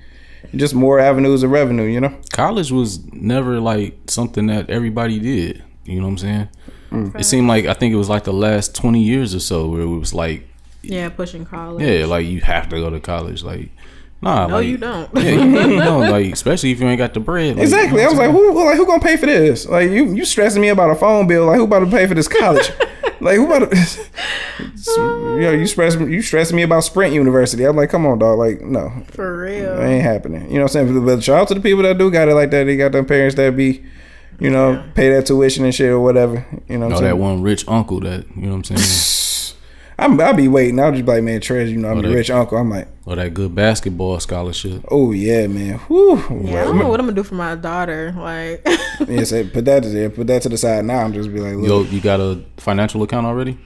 just 0.56 0.74
more 0.76 1.00
avenues 1.00 1.44
of 1.44 1.52
revenue. 1.52 1.84
You 1.84 2.02
know? 2.02 2.18
college 2.34 2.72
was 2.72 3.04
never 3.14 3.60
like 3.60 3.98
something 4.08 4.48
that 4.48 4.70
everybody 4.70 5.20
did. 5.20 5.64
You 5.86 5.98
know 6.00 6.04
what 6.08 6.12
I'm 6.12 6.18
saying? 6.18 6.50
Mm. 6.92 7.20
It 7.20 7.24
seemed 7.26 7.48
like 7.48 7.66
I 7.66 7.74
think 7.74 7.94
it 7.94 7.98
was 7.98 8.10
like 8.10 8.24
the 8.24 8.34
last 8.34 8.76
20 8.76 9.02
years 9.02 9.34
or 9.36 9.40
so 9.40 9.68
where 9.68 9.82
it 9.82 9.88
was 9.88 10.14
like, 10.14 10.48
Yeah, 10.82 11.10
pushing 11.10 11.46
college. 11.46 11.84
yeah, 11.86 12.06
like 12.06 12.26
you 12.26 12.42
have 12.42 12.70
to 12.70 12.78
go 12.80 12.90
to 12.90 13.00
college. 13.00 13.44
Like, 13.44 13.70
nah, 14.22 14.48
No, 14.48 14.56
like, 14.58 14.68
you 14.68 14.78
don't. 14.78 15.10
Yeah, 15.16 15.22
you, 15.32 15.60
you 15.74 15.80
don't. 15.80 16.10
Like, 16.10 16.32
especially 16.34 16.72
if 16.72 16.80
you 16.80 16.88
ain't 16.88 16.98
got 16.98 17.14
the 17.14 17.20
bread. 17.20 17.56
Like, 17.56 17.64
Exactly. 17.64 18.02
you 18.02 18.08
I 18.08 18.10
was 18.10 18.18
like, 18.18 18.32
who, 18.32 18.66
like, 18.66 18.78
who 18.78 18.86
gonna 18.86 19.02
pay 19.04 19.18
for 19.18 19.26
this? 19.28 19.66
Like, 19.68 19.90
you, 19.92 20.14
you 20.14 20.26
stressing 20.26 20.62
me 20.62 20.70
about 20.70 20.90
a 20.92 20.96
phone 20.96 21.28
bill? 21.28 21.46
Like, 21.46 21.58
who 21.58 21.64
about 21.66 21.80
to 21.80 21.88
pay 21.92 22.08
for 22.08 22.14
this 22.16 22.28
college? 22.28 22.72
like, 23.26 23.36
who 23.38 23.46
about 23.46 23.70
to? 23.72 23.78
you 24.98 25.42
know, 25.42 25.52
you 25.52 25.68
stress, 25.68 25.96
you 25.96 26.22
stressing 26.22 26.56
me 26.56 26.64
about 26.64 26.84
Sprint 26.84 27.14
University. 27.14 27.64
I'm 27.66 27.76
like, 27.76 27.90
come 27.90 28.06
on, 28.06 28.20
dog. 28.20 28.38
Like, 28.38 28.62
no, 28.62 28.92
For 29.12 29.38
real. 29.42 29.80
It 29.80 29.86
ain't 29.86 30.04
happening. 30.04 30.48
You 30.50 30.56
know 30.60 30.64
what 30.66 30.76
I'm 30.76 30.88
saying? 30.88 31.06
But 31.06 31.24
shout 31.24 31.42
out 31.42 31.48
to 31.50 31.54
the 31.56 31.60
people 31.62 31.84
that 31.84 31.98
do 31.98 32.10
got 32.12 32.30
it 32.30 32.36
like 32.36 32.52
that. 32.52 32.64
They 32.66 32.78
got 32.78 32.92
their 32.92 33.04
parents 33.04 33.36
that 33.36 33.56
be, 33.58 33.84
you 34.40 34.50
know, 34.50 34.84
pay 34.96 35.10
that 35.10 35.26
tuition 35.26 35.66
and 35.66 35.74
shit 35.76 35.90
or 35.90 36.00
whatever. 36.00 36.46
You 36.70 36.78
know 36.78 36.88
what 36.88 36.90
Know 36.92 36.96
I'm 36.96 37.02
saying? 37.02 37.04
that 37.04 37.18
one 37.18 37.42
rich 37.42 37.68
uncle 37.68 38.00
that 38.02 38.26
you 38.36 38.44
know 38.44 38.50
what 38.58 38.70
I'm 38.70 38.78
saying, 38.78 38.80
I'm, 39.98 40.20
I'll 40.20 40.34
be 40.34 40.48
waiting. 40.50 40.80
I'll 40.80 40.92
just 40.92 41.06
be 41.06 41.12
like, 41.14 41.24
man, 41.24 41.40
Trez, 41.40 41.70
you 41.70 41.78
know, 41.78 41.90
I'm 41.90 41.98
Oh, 41.98 42.00
a 42.00 42.04
they- 42.04 42.14
rich 42.16 42.30
uncle. 42.30 42.58
I'm 42.58 42.70
like, 42.70 42.88
or 43.06 43.16
that 43.16 43.34
good 43.34 43.54
basketball 43.56 44.20
scholarship. 44.20 44.84
oh 44.90 45.12
yeah, 45.12 45.48
man. 45.48 45.78
Whew. 45.80 46.18
Yeah, 46.44 46.62
I 46.62 46.66
don't 46.66 46.78
know 46.80 46.88
what 46.90 47.00
I'm 47.00 47.06
gonna 47.06 47.16
do 47.16 47.24
for 47.24 47.36
my 47.36 47.56
daughter. 47.56 48.14
Like, 48.18 48.68
Yeah, 49.08 49.24
say, 49.24 49.48
put 49.48 49.66
that 49.66 49.84
to 49.84 49.90
there. 49.90 50.10
Put 50.10 50.28
that 50.28 50.42
to 50.42 50.50
the 50.50 50.58
side 50.58 50.84
now. 50.86 51.00
I'm 51.00 51.14
just 51.14 51.32
be 51.32 51.40
like, 51.40 51.66
Yo, 51.66 51.84
you 51.84 52.02
got 52.02 52.20
a 52.20 52.42
financial 52.58 53.04
account 53.04 53.26
already? 53.26 53.58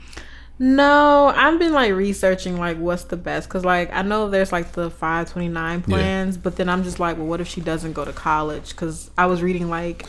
no, 0.61 1.31
I've 1.35 1.57
been 1.57 1.71
like 1.71 1.93
researching 1.93 2.57
like 2.59 2.77
what's 2.77 3.05
the 3.05 3.15
best 3.15 3.47
because 3.47 3.63
like 3.63 3.89
I 3.93 4.01
know 4.01 4.29
there's 4.29 4.51
like 4.51 4.73
the 4.73 4.89
529 4.89 5.83
plans, 5.83 6.37
but 6.37 6.57
then 6.57 6.67
I'm 6.67 6.83
just 6.83 6.99
like, 6.99 7.17
well, 7.17 7.27
what 7.27 7.39
if 7.39 7.47
she 7.47 7.61
doesn't 7.61 7.93
go 7.93 8.03
to 8.03 8.11
college? 8.11 8.69
Because 8.71 9.09
I 9.17 9.25
was 9.27 9.41
reading 9.41 9.69
like, 9.69 10.05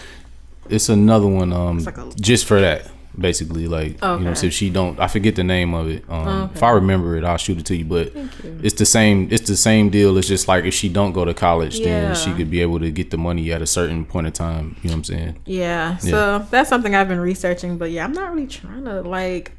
It's 0.68 0.88
another 0.88 1.28
one. 1.28 1.52
Um, 1.52 1.78
like 1.84 1.98
a- 1.98 2.10
just 2.20 2.46
for 2.46 2.60
that, 2.60 2.90
basically. 3.20 3.68
Like 3.68 4.00
you 4.02 4.18
know, 4.20 4.34
so 4.34 4.46
if 4.46 4.52
she 4.52 4.70
don't, 4.70 4.98
I 4.98 5.06
forget 5.08 5.36
the 5.36 5.44
name 5.44 5.74
of 5.74 5.88
it. 5.88 6.04
Um, 6.08 6.28
Okay. 6.28 6.54
if 6.54 6.62
I 6.62 6.70
remember 6.70 7.16
it, 7.16 7.24
I'll 7.24 7.36
shoot 7.36 7.58
it 7.58 7.66
to 7.66 7.76
you. 7.76 7.84
But 7.84 8.14
you. 8.16 8.28
it's 8.62 8.74
the 8.74 8.86
same. 8.86 9.28
It's 9.30 9.46
the 9.48 9.56
same 9.56 9.90
deal. 9.90 10.16
It's 10.18 10.26
just 10.28 10.48
like 10.48 10.64
if 10.64 10.74
she 10.74 10.88
don't 10.88 11.12
go 11.12 11.24
to 11.24 11.34
college, 11.34 11.80
then 11.80 12.14
she 12.14 12.32
could 12.34 12.50
be 12.50 12.60
able 12.62 12.80
to 12.80 12.90
get 12.90 13.10
the 13.10 13.18
money 13.18 13.52
at 13.52 13.62
a 13.62 13.66
certain 13.66 14.04
point 14.04 14.26
in 14.26 14.32
time. 14.32 14.76
You 14.82 14.88
know 14.90 14.94
what 14.94 14.98
I'm 14.98 15.04
saying? 15.04 15.38
yeah. 15.46 15.96
So 15.98 16.40
that's 16.50 16.68
something 16.68 16.94
I've 16.94 17.08
been 17.08 17.20
researching, 17.20 17.78
but 17.78 17.90
yeah, 17.90 18.04
I'm 18.04 18.12
not 18.12 18.32
really 18.34 18.46
trying 18.46 18.84
to 18.86 19.02
like. 19.02 19.52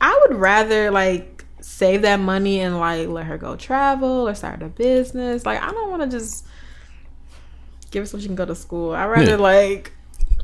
I 0.00 0.26
would 0.28 0.38
rather 0.38 0.90
like 0.90 1.44
save 1.60 2.02
that 2.02 2.18
money 2.18 2.58
and 2.60 2.80
like 2.80 3.06
let 3.08 3.24
her 3.26 3.38
go 3.38 3.54
travel 3.56 4.28
or 4.28 4.34
start 4.34 4.62
a 4.62 4.66
business. 4.68 5.46
Like 5.46 5.62
I 5.62 5.70
don't 5.70 5.90
want 5.90 6.02
to 6.02 6.08
just 6.08 6.44
give 7.92 8.02
her 8.02 8.06
so 8.06 8.18
she 8.18 8.26
can 8.26 8.34
go 8.34 8.44
to 8.46 8.54
school. 8.54 8.92
I 8.94 9.06
rather 9.06 9.32
Yeah. 9.32 9.36
like 9.36 9.92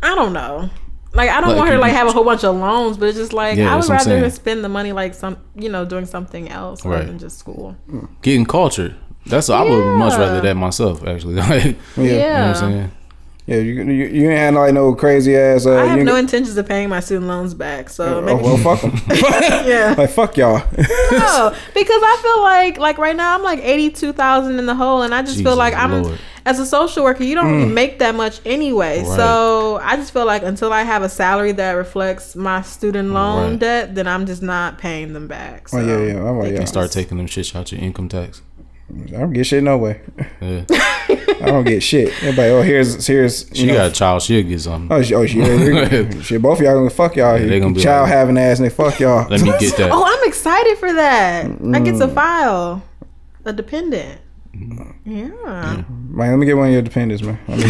I 0.03 0.15
don't 0.15 0.33
know. 0.33 0.71
Like 1.15 1.31
I 1.31 1.41
don't 1.41 1.51
Like, 1.51 1.57
want 1.59 1.69
her 1.71 1.77
to 1.77 1.81
like 1.81 1.93
have 1.93 2.07
a 2.07 2.13
whole 2.13 2.25
bunch 2.25 2.45
of 2.45 2.55
loans, 2.57 2.99
but 2.99 3.09
it's 3.09 3.19
just 3.19 3.33
like 3.33 3.57
Yeah, 3.57 3.73
I 3.73 3.77
would 3.77 3.89
rather 3.89 4.05
saying. 4.05 4.31
spend 4.31 4.63
the 4.65 4.69
money 4.69 4.93
like 4.93 5.15
some 5.15 5.39
you 5.57 5.69
know 5.71 5.85
doing 5.85 6.05
something 6.07 6.49
else 6.51 6.85
rather 6.85 7.05
than 7.07 7.19
just 7.19 7.39
school. 7.39 7.77
Getting 8.23 8.45
cultured. 8.45 8.95
That's 9.27 9.49
what 9.49 9.59
I 9.59 9.65
would 9.71 9.97
much 9.97 10.19
rather 10.19 10.41
that 10.43 10.55
myself. 10.55 11.07
Actually, 11.07 11.35
like, 11.35 11.65
you 11.97 12.03
yeah, 12.05 12.13
Yeah. 12.13 12.39
know 12.41 12.47
what 12.53 12.57
I'm 12.63 12.73
saying? 12.73 12.93
yeah. 13.47 13.57
You, 13.57 13.63
you, 13.85 14.07
you 14.07 14.31
ain't 14.31 14.39
had 14.39 14.55
like 14.55 14.75
no 14.75 14.95
crazy 14.95 15.35
ass. 15.35 15.65
Uh, 15.65 15.77
I 15.79 15.85
have 15.87 15.99
you 15.99 16.05
no 16.05 16.13
ain't- 16.13 16.21
intentions 16.31 16.57
of 16.59 16.69
paying 16.69 16.91
my 16.91 17.01
student 17.01 17.27
loans 17.29 17.55
back, 17.55 17.89
so 17.89 18.19
Oh 18.19 18.21
maybe 18.21 18.43
well, 18.43 18.59
fuck 18.59 18.81
them. 18.83 18.93
yeah. 19.67 19.95
like 19.97 20.11
fuck 20.11 20.37
y'all. 20.37 20.59
No, 20.77 21.55
because 21.75 22.03
I 22.03 22.19
feel 22.23 22.43
like 22.43 22.77
like 22.79 22.99
right 22.99 23.17
now 23.17 23.35
I'm 23.35 23.43
like 23.43 23.61
eighty 23.61 23.89
two 23.91 24.13
thousand 24.13 24.59
in 24.59 24.67
the 24.67 24.75
hole, 24.75 25.01
and 25.03 25.15
I 25.15 25.23
just 25.23 25.43
feel 25.43 25.57
like 25.57 25.73
I'm 25.75 26.03
Lord. 26.03 26.19
As 26.49 26.59
a 26.59 26.67
social 26.67 27.05
worker, 27.05 27.23
you 27.25 27.35
don't 27.35 27.53
really 27.53 27.73
make 27.73 27.99
that 27.99 28.15
much 28.15 28.41
anyway. 28.47 28.99
Right. 29.03 29.17
So 29.17 29.79
I 29.83 29.97
just 29.97 30.13
feel 30.13 30.25
like 30.25 30.43
until 30.43 30.73
I 30.73 30.83
have 30.83 31.03
a 31.03 31.09
salary 31.09 31.53
that 31.53 31.73
reflects 31.73 32.35
my 32.35 32.63
student 32.63 33.11
loan 33.11 33.51
Right. 33.53 33.59
debt, 33.61 33.95
then 33.95 34.07
I'm 34.09 34.25
just 34.27 34.43
not 34.43 34.79
paying 34.79 35.13
them 35.13 35.29
back. 35.29 35.69
So. 35.69 35.79
oh 35.79 35.87
yeah, 35.87 36.13
yeah. 36.15 36.29
I'm 36.29 36.39
like, 36.39 36.53
yeah. 36.53 36.59
And 36.61 36.69
start 36.69 36.91
taking 36.91 37.19
them 37.19 37.27
shits 37.27 37.55
out 37.55 37.71
your 37.71 37.81
income 37.81 38.09
tax. 38.09 38.41
I 38.91 39.11
don't 39.21 39.35
get 39.35 39.45
shit 39.47 39.63
no 39.63 39.77
way. 39.77 40.01
Yeah. 40.41 40.65
I 40.71 41.45
don't 41.53 41.65
get 41.65 41.83
shit. 41.83 42.09
Everybody, 42.23 42.49
oh 42.51 42.63
here's 42.63 43.07
here's 43.07 43.47
She 43.53 43.67
know, 43.67 43.75
got 43.75 43.91
a 43.91 43.93
child. 43.95 44.23
She'll 44.23 44.43
get 44.43 44.61
something. 44.63 44.91
Oh, 44.91 45.03
she, 45.03 45.15
oh, 45.15 45.27
she, 45.27 45.39
yeah, 45.41 46.21
shit, 46.23 46.41
both 46.41 46.59
of 46.59 46.65
y'all 46.65 46.75
gonna 46.75 46.89
fuck 46.91 47.15
y'all. 47.17 47.39
they 47.39 47.61
gonna 47.61 47.75
be 47.75 47.83
child 47.83 48.05
like- 48.09 48.13
having 48.17 48.39
ass 48.39 48.59
and 48.59 48.65
they 48.67 48.75
fuck 48.75 48.99
y'all. 48.99 49.29
Let 49.29 49.43
me 49.43 49.51
get 49.61 49.77
that. 49.77 49.91
Oh, 49.93 50.03
I'm 50.07 50.27
excited 50.29 50.79
for 50.79 50.91
that. 50.95 51.45
I 51.45 51.49
Mm. 51.49 51.85
get 51.85 51.99
to 51.99 52.09
file 52.09 52.83
a 53.45 53.53
dependent. 53.53 54.21
Yeah. 54.55 55.83
Man, 55.89 56.31
let 56.31 56.37
me 56.37 56.47
get 56.47 56.57
one 56.57 56.67
of 56.69 56.73
your 56.73 56.83
dependents, 56.83 57.23
man. 57.23 57.39
Let 57.49 57.59
me- 57.59 57.65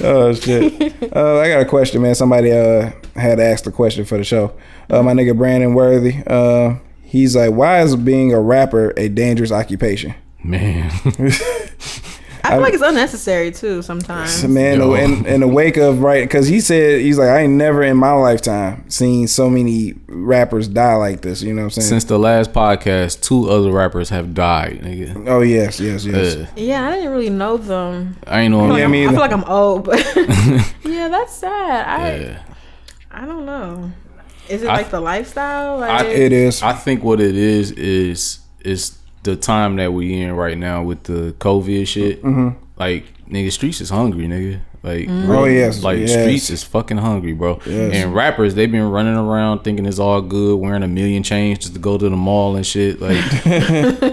oh 0.06 0.32
shit. 0.34 1.02
Uh, 1.14 1.38
I 1.40 1.48
got 1.48 1.60
a 1.60 1.64
question, 1.66 2.02
man. 2.02 2.14
Somebody 2.14 2.52
uh 2.52 2.90
had 3.16 3.38
asked 3.40 3.66
a 3.66 3.72
question 3.72 4.04
for 4.04 4.16
the 4.18 4.24
show. 4.24 4.52
Uh, 4.90 5.02
my 5.02 5.12
nigga 5.12 5.36
Brandon 5.36 5.74
Worthy. 5.74 6.16
Uh, 6.26 6.76
he's 7.02 7.36
like, 7.36 7.50
why 7.52 7.80
is 7.82 7.94
being 7.96 8.32
a 8.32 8.40
rapper 8.40 8.92
a 8.96 9.08
dangerous 9.08 9.52
occupation? 9.52 10.14
Man. 10.44 10.90
I 12.44 12.50
feel 12.50 12.60
like 12.60 12.74
it's 12.74 12.82
unnecessary 12.82 13.50
too 13.50 13.80
sometimes. 13.82 14.44
Man, 14.46 14.78
Yo. 14.78 14.94
in, 14.94 15.24
in 15.26 15.40
the 15.40 15.48
wake 15.48 15.76
of 15.78 16.00
right, 16.02 16.22
because 16.28 16.46
he 16.46 16.60
said 16.60 17.00
he's 17.00 17.18
like, 17.18 17.28
I 17.28 17.40
ain't 17.40 17.54
never 17.54 17.82
in 17.82 17.96
my 17.96 18.12
lifetime 18.12 18.88
seen 18.90 19.26
so 19.28 19.48
many 19.48 19.94
rappers 20.08 20.68
die 20.68 20.94
like 20.96 21.22
this. 21.22 21.40
You 21.42 21.54
know 21.54 21.62
what 21.62 21.64
I'm 21.64 21.70
saying? 21.70 21.88
Since 21.88 22.04
the 22.04 22.18
last 22.18 22.52
podcast, 22.52 23.22
two 23.22 23.48
other 23.48 23.72
rappers 23.72 24.10
have 24.10 24.34
died, 24.34 24.80
nigga. 24.82 25.26
oh 25.26 25.40
yes, 25.40 25.80
yes, 25.80 26.04
yes. 26.04 26.36
Uh, 26.36 26.46
Yeah, 26.56 26.86
I 26.88 26.96
didn't 26.96 27.12
really 27.12 27.30
know 27.30 27.56
them. 27.56 28.16
I 28.26 28.40
ain't 28.40 28.52
know. 28.52 28.60
I 28.60 28.62
feel, 28.64 28.72
like 28.72 28.80
Yeah, 28.80 28.84
I'm, 28.86 29.08
I 29.08 29.10
feel 29.12 29.20
like 29.20 29.32
I'm 29.32 29.44
old, 29.44 29.84
but 29.84 29.98
yeah, 30.84 31.08
that's 31.08 31.32
sad. 31.34 31.86
I 31.86 32.16
Yeah. 32.18 32.42
I 33.10 33.24
don't 33.26 33.46
know. 33.46 33.90
Is 34.50 34.62
it 34.62 34.68
I- 34.68 34.76
like 34.76 34.90
the 34.90 35.00
lifestyle? 35.00 35.82
I- 35.82 36.04
it 36.04 36.32
is. 36.32 36.62
I 36.62 36.74
think 36.74 37.02
what 37.02 37.20
it 37.20 37.36
is 37.36 37.70
is 37.72 38.40
is 38.60 38.98
the 39.24 39.36
time 39.36 39.76
that 39.76 39.92
we 39.92 40.20
in 40.22 40.32
right 40.36 40.56
now 40.56 40.82
with 40.82 41.02
the 41.04 41.34
COVID 41.38 41.86
shit. 41.88 42.22
Mm-hmm. 42.22 42.58
Like 42.76 43.04
nigga, 43.28 43.50
streets 43.52 43.80
is 43.80 43.90
hungry, 43.90 44.26
nigga. 44.26 44.60
Like 44.82 45.06
Oh, 45.08 45.44
yes, 45.46 45.82
like 45.82 45.98
yes. 46.00 46.12
streets 46.12 46.50
is 46.50 46.62
fucking 46.62 46.98
hungry, 46.98 47.32
bro. 47.32 47.58
Yes. 47.64 47.94
And 47.94 48.14
rappers, 48.14 48.54
they've 48.54 48.70
been 48.70 48.90
running 48.90 49.14
around 49.16 49.60
thinking 49.64 49.86
it's 49.86 49.98
all 49.98 50.20
good, 50.20 50.56
wearing 50.60 50.82
a 50.82 50.88
million 50.88 51.22
chains 51.22 51.60
just 51.60 51.72
to 51.72 51.78
go 51.80 51.96
to 51.96 52.10
the 52.10 52.16
mall 52.16 52.54
and 52.56 52.66
shit. 52.66 53.00
Like, 53.00 53.16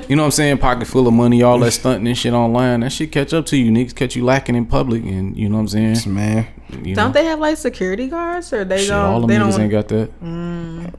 you 0.09 0.15
know 0.15 0.21
what 0.23 0.25
I'm 0.27 0.31
saying? 0.31 0.59
Pocket 0.59 0.87
full 0.87 1.07
of 1.09 1.13
money, 1.13 1.43
all 1.43 1.59
that 1.59 1.71
stunting 1.71 2.07
and 2.07 2.17
shit 2.17 2.31
online. 2.31 2.79
That 2.79 2.91
shit 2.93 3.11
catch 3.11 3.33
up 3.33 3.45
to 3.47 3.57
you, 3.57 3.69
niggas 3.69 3.93
catch 3.93 4.15
you 4.15 4.23
lacking 4.23 4.55
in 4.55 4.65
public, 4.65 5.03
and 5.03 5.35
you 5.35 5.49
know 5.49 5.55
what 5.55 5.73
I'm 5.73 5.93
saying? 5.95 6.13
man. 6.15 6.47
You 6.83 6.95
don't 6.95 7.07
know? 7.07 7.11
they 7.19 7.25
have 7.25 7.39
like 7.39 7.57
security 7.57 8.07
guards 8.07 8.53
or 8.53 8.63
they 8.63 8.77
Shit, 8.77 8.89
don't? 8.91 9.05
all 9.05 9.19
them 9.19 9.27
they 9.29 9.35
niggas 9.35 9.51
don't. 9.51 9.61
ain't 9.61 9.71
got 9.71 9.87
that. 9.89 10.09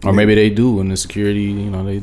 Or 0.04 0.12
maybe 0.12 0.34
they 0.34 0.50
do, 0.50 0.80
and 0.80 0.90
the 0.90 0.98
security, 0.98 1.44
you 1.44 1.70
know, 1.70 1.82
they 1.82 2.02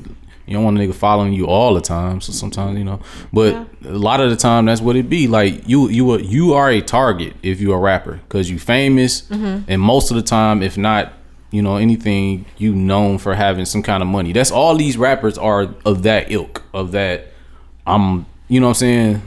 you 0.49 0.55
don't 0.55 0.63
want 0.63 0.79
a 0.79 0.81
nigga 0.81 0.95
following 0.95 1.31
you 1.31 1.45
all 1.45 1.75
the 1.75 1.81
time. 1.81 2.21
So 2.21 2.33
sometimes, 2.33 2.75
you 2.79 2.83
know, 2.83 2.99
but 3.31 3.67
a 3.85 3.91
lot 3.91 4.19
of 4.19 4.31
the 4.31 4.35
time, 4.35 4.65
that's 4.65 4.81
what 4.81 4.95
it 4.95 5.07
be. 5.07 5.27
Like 5.27 5.67
you, 5.67 5.89
you, 5.89 6.09
are, 6.11 6.19
you 6.19 6.53
are 6.55 6.71
a 6.71 6.81
target 6.81 7.35
if 7.43 7.61
you 7.61 7.71
are 7.71 7.77
a 7.77 7.81
rapper 7.81 8.13
because 8.13 8.49
you 8.49 8.57
famous, 8.57 9.21
mm-hmm. 9.21 9.69
and 9.69 9.79
most 9.79 10.09
of 10.09 10.17
the 10.17 10.23
time, 10.23 10.63
if 10.63 10.75
not, 10.75 11.13
you 11.51 11.61
know, 11.61 11.75
anything, 11.75 12.47
you 12.57 12.73
known 12.73 13.19
for 13.19 13.35
having 13.35 13.65
some 13.65 13.83
kind 13.83 14.01
of 14.01 14.09
money. 14.09 14.33
That's 14.33 14.49
all 14.49 14.75
these 14.75 14.97
rappers 14.97 15.37
are 15.37 15.69
of 15.85 16.01
that 16.03 16.31
ilk, 16.31 16.63
of 16.73 16.93
that. 16.93 17.27
I'm, 17.85 18.25
you 18.47 18.59
know, 18.59 18.67
what 18.67 18.71
I'm 18.71 18.75
saying, 18.75 19.21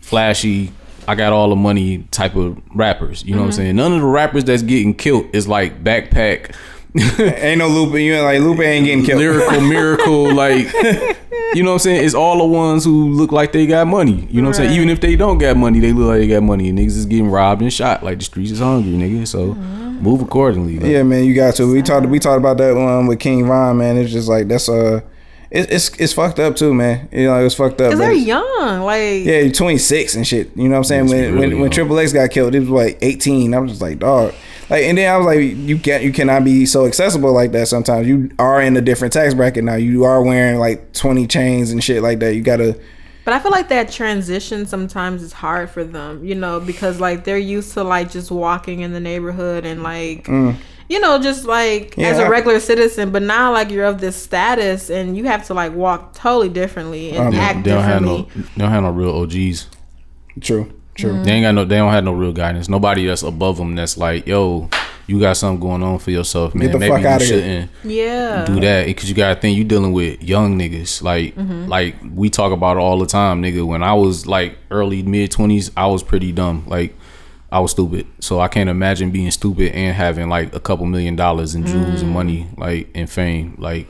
flashy. 0.00 0.72
I 1.08 1.16
got 1.16 1.32
all 1.32 1.48
the 1.48 1.56
money 1.56 2.04
type 2.12 2.36
of 2.36 2.62
rappers. 2.72 3.24
You 3.24 3.34
know 3.34 3.40
what 3.40 3.46
I'm 3.46 3.50
mm-hmm. 3.50 3.56
saying? 3.56 3.76
None 3.76 3.92
of 3.92 4.00
the 4.02 4.06
rappers 4.06 4.44
that's 4.44 4.62
getting 4.62 4.94
killed 4.94 5.26
is 5.32 5.48
like 5.48 5.82
backpack 5.82 6.54
Ain't 7.18 7.58
no 7.58 7.68
Lupe. 7.68 7.94
You 8.00 8.14
ain't 8.14 8.24
like 8.24 8.40
Lupe 8.40 8.60
ain't 8.60 8.84
getting 8.84 9.04
killed. 9.04 9.20
lyrical 9.20 9.60
miracle 9.60 10.34
like 10.34 10.66
you 11.54 11.62
know 11.62 11.70
what 11.70 11.74
I'm 11.74 11.78
saying? 11.80 12.04
It's 12.04 12.14
all 12.14 12.38
the 12.38 12.44
ones 12.44 12.84
who 12.84 13.10
look 13.10 13.32
like 13.32 13.52
they 13.52 13.66
got 13.66 13.86
money. 13.86 14.26
You 14.30 14.40
know 14.40 14.48
what 14.48 14.58
I'm 14.58 14.66
saying? 14.66 14.76
Even 14.76 14.88
if 14.88 15.00
they 15.00 15.16
don't 15.16 15.38
got 15.38 15.56
money, 15.56 15.80
they 15.80 15.92
look 15.92 16.08
like 16.08 16.20
they 16.20 16.28
got 16.28 16.42
money. 16.42 16.68
And 16.68 16.78
niggas 16.78 16.96
is 16.96 17.06
getting 17.06 17.28
robbed 17.28 17.62
and 17.62 17.72
shot. 17.72 18.02
Like 18.02 18.18
the 18.18 18.24
streets 18.24 18.50
is 18.50 18.60
hungry, 18.60 18.92
nigga. 18.92 19.26
So 19.26 19.54
move 19.54 20.22
accordingly. 20.22 20.78
Like, 20.78 20.90
Yeah, 20.90 21.02
man, 21.02 21.24
you 21.24 21.34
got 21.34 21.54
to. 21.56 21.70
We 21.70 21.82
talked. 21.82 22.06
We 22.06 22.18
talked 22.18 22.38
about 22.38 22.58
that 22.58 22.74
one 22.74 23.06
with 23.06 23.20
King 23.20 23.46
Von, 23.46 23.78
man. 23.78 23.96
It's 23.96 24.12
just 24.12 24.28
like 24.28 24.48
that's 24.48 24.68
uh, 24.68 25.00
it, 25.50 25.70
it's 25.70 25.88
it's 25.98 26.12
fucked 26.12 26.38
up 26.38 26.56
too, 26.56 26.72
man. 26.72 27.08
You 27.12 27.26
know, 27.26 27.44
it's 27.44 27.54
fucked 27.54 27.80
up. 27.80 27.90
Cause 27.90 27.98
they're 27.98 28.12
young. 28.12 28.82
Like 28.82 29.24
Yeah, 29.24 29.40
you're 29.40 29.52
26 29.52 30.16
and 30.16 30.26
shit. 30.26 30.56
You 30.56 30.64
know 30.64 30.70
what 30.70 30.76
I'm 30.78 30.84
saying? 30.84 31.06
When 31.08 31.34
really 31.34 31.54
when 31.54 31.60
when. 31.62 31.70
Triple 31.70 31.98
X 31.98 32.12
got 32.12 32.30
killed, 32.30 32.54
it 32.54 32.60
was 32.60 32.68
like 32.68 32.98
18. 33.02 33.54
I 33.54 33.58
was 33.58 33.72
just 33.72 33.82
like, 33.82 33.98
dog. 33.98 34.34
Like, 34.70 34.84
and 34.84 34.96
then 34.96 35.12
I 35.12 35.16
was 35.16 35.26
like, 35.26 35.40
you 35.40 35.78
can't, 35.78 36.02
you 36.04 36.12
cannot 36.12 36.44
be 36.44 36.64
so 36.64 36.86
accessible 36.86 37.32
like 37.32 37.50
that. 37.52 37.66
Sometimes 37.68 38.06
you 38.06 38.30
are 38.38 38.62
in 38.62 38.76
a 38.76 38.80
different 38.80 39.12
tax 39.12 39.34
bracket 39.34 39.64
now. 39.64 39.74
You 39.74 40.04
are 40.04 40.22
wearing 40.22 40.58
like 40.60 40.92
20 40.92 41.26
chains 41.26 41.72
and 41.72 41.82
shit 41.82 42.02
like 42.02 42.20
that. 42.20 42.34
You 42.36 42.42
gotta. 42.42 42.78
But 43.24 43.34
I 43.34 43.40
feel 43.40 43.50
like 43.50 43.68
that 43.68 43.90
transition 43.90 44.66
sometimes 44.66 45.22
is 45.22 45.32
hard 45.32 45.70
for 45.70 45.82
them, 45.84 46.24
you 46.24 46.34
know, 46.36 46.60
because 46.60 47.00
like 47.00 47.24
they're 47.24 47.36
used 47.36 47.74
to 47.74 47.82
like 47.84 48.10
just 48.10 48.30
walking 48.30 48.80
in 48.80 48.92
the 48.92 49.00
neighborhood 49.00 49.64
and 49.66 49.82
like, 49.82 50.26
you 50.28 50.98
know, 51.00 51.18
just 51.20 51.44
like 51.44 51.98
as 51.98 52.18
a 52.18 52.20
Yeah, 52.20 52.24
I- 52.24 52.26
a 52.28 52.30
regular 52.30 52.60
citizen. 52.60 53.10
But 53.10 53.22
now 53.22 53.52
like 53.52 53.70
you're 53.70 53.84
of 53.84 54.00
this 54.00 54.16
status 54.16 54.88
and 54.88 55.16
you 55.16 55.24
have 55.24 55.44
to 55.48 55.54
like 55.54 55.74
walk 55.74 56.14
totally 56.14 56.48
differently 56.48 57.10
and 57.10 57.28
Um, 57.28 57.34
act 57.34 57.64
they 57.64 57.70
don't 57.72 57.82
have 57.84 58.02
no 58.02 58.18
differently. 58.22 58.42
they 58.56 58.60
don't 58.62 58.70
have 58.70 58.82
no 58.84 58.90
real 58.90 59.10
OGs. 59.16 59.66
True. 60.40 60.72
True. 60.94 61.12
Mm-hmm. 61.12 61.24
They 61.24 61.32
ain't 61.32 61.44
got 61.44 61.54
no. 61.54 61.64
They 61.64 61.76
don't 61.76 61.92
have 61.92 62.04
no 62.04 62.12
real 62.12 62.32
guidance. 62.32 62.68
Nobody 62.68 63.06
that's 63.06 63.22
above 63.22 63.56
them. 63.56 63.74
That's 63.74 63.96
like, 63.96 64.26
yo, 64.26 64.68
you 65.06 65.18
got 65.18 65.36
something 65.36 65.60
going 65.60 65.82
on 65.82 65.98
for 65.98 66.10
yourself, 66.10 66.54
man. 66.54 66.70
the 66.70 66.78
Maybe 66.78 66.90
fuck 66.90 67.00
you 67.02 67.08
outta 67.08 67.24
shouldn't 67.24 67.70
Yeah. 67.82 68.44
do 68.44 68.60
that 68.60 68.86
because 68.86 69.08
you 69.08 69.14
gotta 69.14 69.40
think 69.40 69.56
you 69.58 69.64
dealing 69.64 69.92
with 69.92 70.22
young 70.22 70.58
niggas. 70.58 71.02
Like, 71.02 71.34
mm-hmm. 71.34 71.66
like 71.66 71.96
we 72.14 72.30
talk 72.30 72.52
about 72.52 72.76
it 72.76 72.80
all 72.80 72.98
the 72.98 73.06
time, 73.06 73.42
nigga. 73.42 73.66
When 73.66 73.82
I 73.82 73.94
was 73.94 74.26
like 74.26 74.56
early 74.70 75.02
mid 75.02 75.30
twenties, 75.30 75.70
I 75.76 75.86
was 75.86 76.02
pretty 76.02 76.32
dumb. 76.32 76.64
Like, 76.66 76.94
I 77.50 77.58
was 77.58 77.72
stupid. 77.72 78.06
So 78.20 78.40
I 78.40 78.48
can't 78.48 78.70
imagine 78.70 79.10
being 79.10 79.30
stupid 79.32 79.72
and 79.72 79.96
having 79.96 80.28
like 80.28 80.54
a 80.54 80.60
couple 80.60 80.86
million 80.86 81.16
dollars 81.16 81.54
in 81.54 81.66
jewels 81.66 82.02
and 82.02 82.10
mm. 82.10 82.14
money, 82.14 82.46
like 82.56 82.88
and 82.94 83.10
fame. 83.10 83.56
Like, 83.58 83.88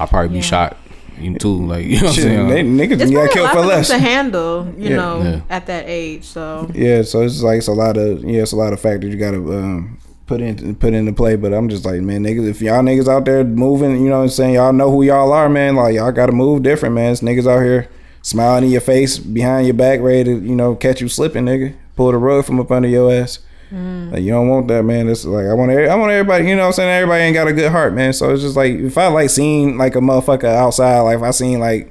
I'd 0.00 0.08
probably 0.08 0.30
be 0.30 0.36
Yeah. 0.36 0.40
shot. 0.42 0.76
You 1.22 1.38
too. 1.38 1.66
Like, 1.66 1.84
you 1.86 1.96
know 2.00 2.06
what 2.08 2.16
I'm 2.18 2.22
saying? 2.22 2.48
they, 2.48 2.62
niggas 2.62 3.00
It's 3.00 3.10
got 3.10 3.12
probably 3.12 3.24
a 3.24 3.28
killed 3.32 3.44
lot 3.44 3.52
for 3.52 3.54
for 3.54 3.60
them 3.60 3.68
less. 3.68 3.88
to 3.88 3.98
handle, 3.98 4.74
you 4.78 4.90
Yeah. 4.90 4.96
know, 4.96 5.22
Yeah. 5.22 5.40
at 5.50 5.66
that 5.66 5.84
age. 5.86 6.24
So 6.24 6.70
Yeah, 6.74 7.02
so 7.02 7.22
it's 7.22 7.42
like 7.42 7.58
it's 7.58 7.68
a 7.68 7.72
lot 7.72 7.96
of 7.96 8.22
yeah, 8.24 8.42
it's 8.42 8.52
a 8.52 8.56
lot 8.56 8.72
of 8.72 8.80
factors 8.80 9.12
you 9.12 9.18
gotta 9.18 9.36
um, 9.38 9.98
put 10.26 10.40
in 10.40 10.74
put 10.76 10.94
into 10.94 11.12
play. 11.12 11.36
But 11.36 11.52
I'm 11.52 11.68
just 11.68 11.84
like, 11.84 12.00
man, 12.00 12.22
niggas, 12.24 12.48
if 12.48 12.60
y'all 12.60 12.82
niggas 12.82 13.08
out 13.08 13.24
there 13.24 13.44
moving, 13.44 13.92
you 14.02 14.08
know 14.08 14.18
what 14.18 14.22
I'm 14.24 14.28
saying, 14.28 14.54
y'all 14.54 14.72
know 14.72 14.90
who 14.90 15.02
y'all 15.02 15.32
are, 15.32 15.48
man. 15.48 15.76
Like 15.76 15.94
y'all 15.94 16.12
gotta 16.12 16.32
move 16.32 16.62
different, 16.62 16.94
man. 16.94 17.12
It's 17.12 17.20
niggas 17.20 17.46
out 17.50 17.62
here 17.62 17.88
smiling 18.22 18.64
in 18.64 18.70
your 18.70 18.80
face, 18.80 19.18
behind 19.18 19.66
your 19.66 19.74
back, 19.74 20.00
ready 20.00 20.24
to, 20.24 20.30
you 20.38 20.54
know, 20.54 20.74
catch 20.76 21.00
you 21.00 21.08
slipping, 21.08 21.44
nigga. 21.44 21.74
Pull 21.96 22.12
the 22.12 22.18
rug 22.18 22.44
from 22.44 22.60
up 22.60 22.70
under 22.70 22.88
your 22.88 23.12
ass. 23.12 23.40
Like 23.72 24.22
you 24.22 24.30
don't 24.30 24.48
want 24.48 24.68
that, 24.68 24.84
man. 24.84 25.08
It's 25.08 25.24
like 25.24 25.46
I 25.46 25.54
want 25.54 25.70
every- 25.70 25.88
I 25.88 25.94
want 25.94 26.12
everybody, 26.12 26.48
you 26.48 26.54
know 26.56 26.62
what 26.62 26.66
I'm 26.68 26.72
saying? 26.74 26.90
Everybody 26.90 27.22
ain't 27.24 27.34
got 27.34 27.48
a 27.48 27.52
good 27.52 27.70
heart, 27.70 27.94
man. 27.94 28.12
So 28.12 28.30
it's 28.32 28.42
just 28.42 28.56
like 28.56 28.72
if 28.72 28.98
I 28.98 29.06
like 29.08 29.30
seen 29.30 29.78
like 29.78 29.96
a 29.96 30.00
motherfucker 30.00 30.44
outside, 30.44 31.00
like 31.00 31.16
if 31.16 31.22
I 31.22 31.30
seen 31.30 31.58
like 31.60 31.90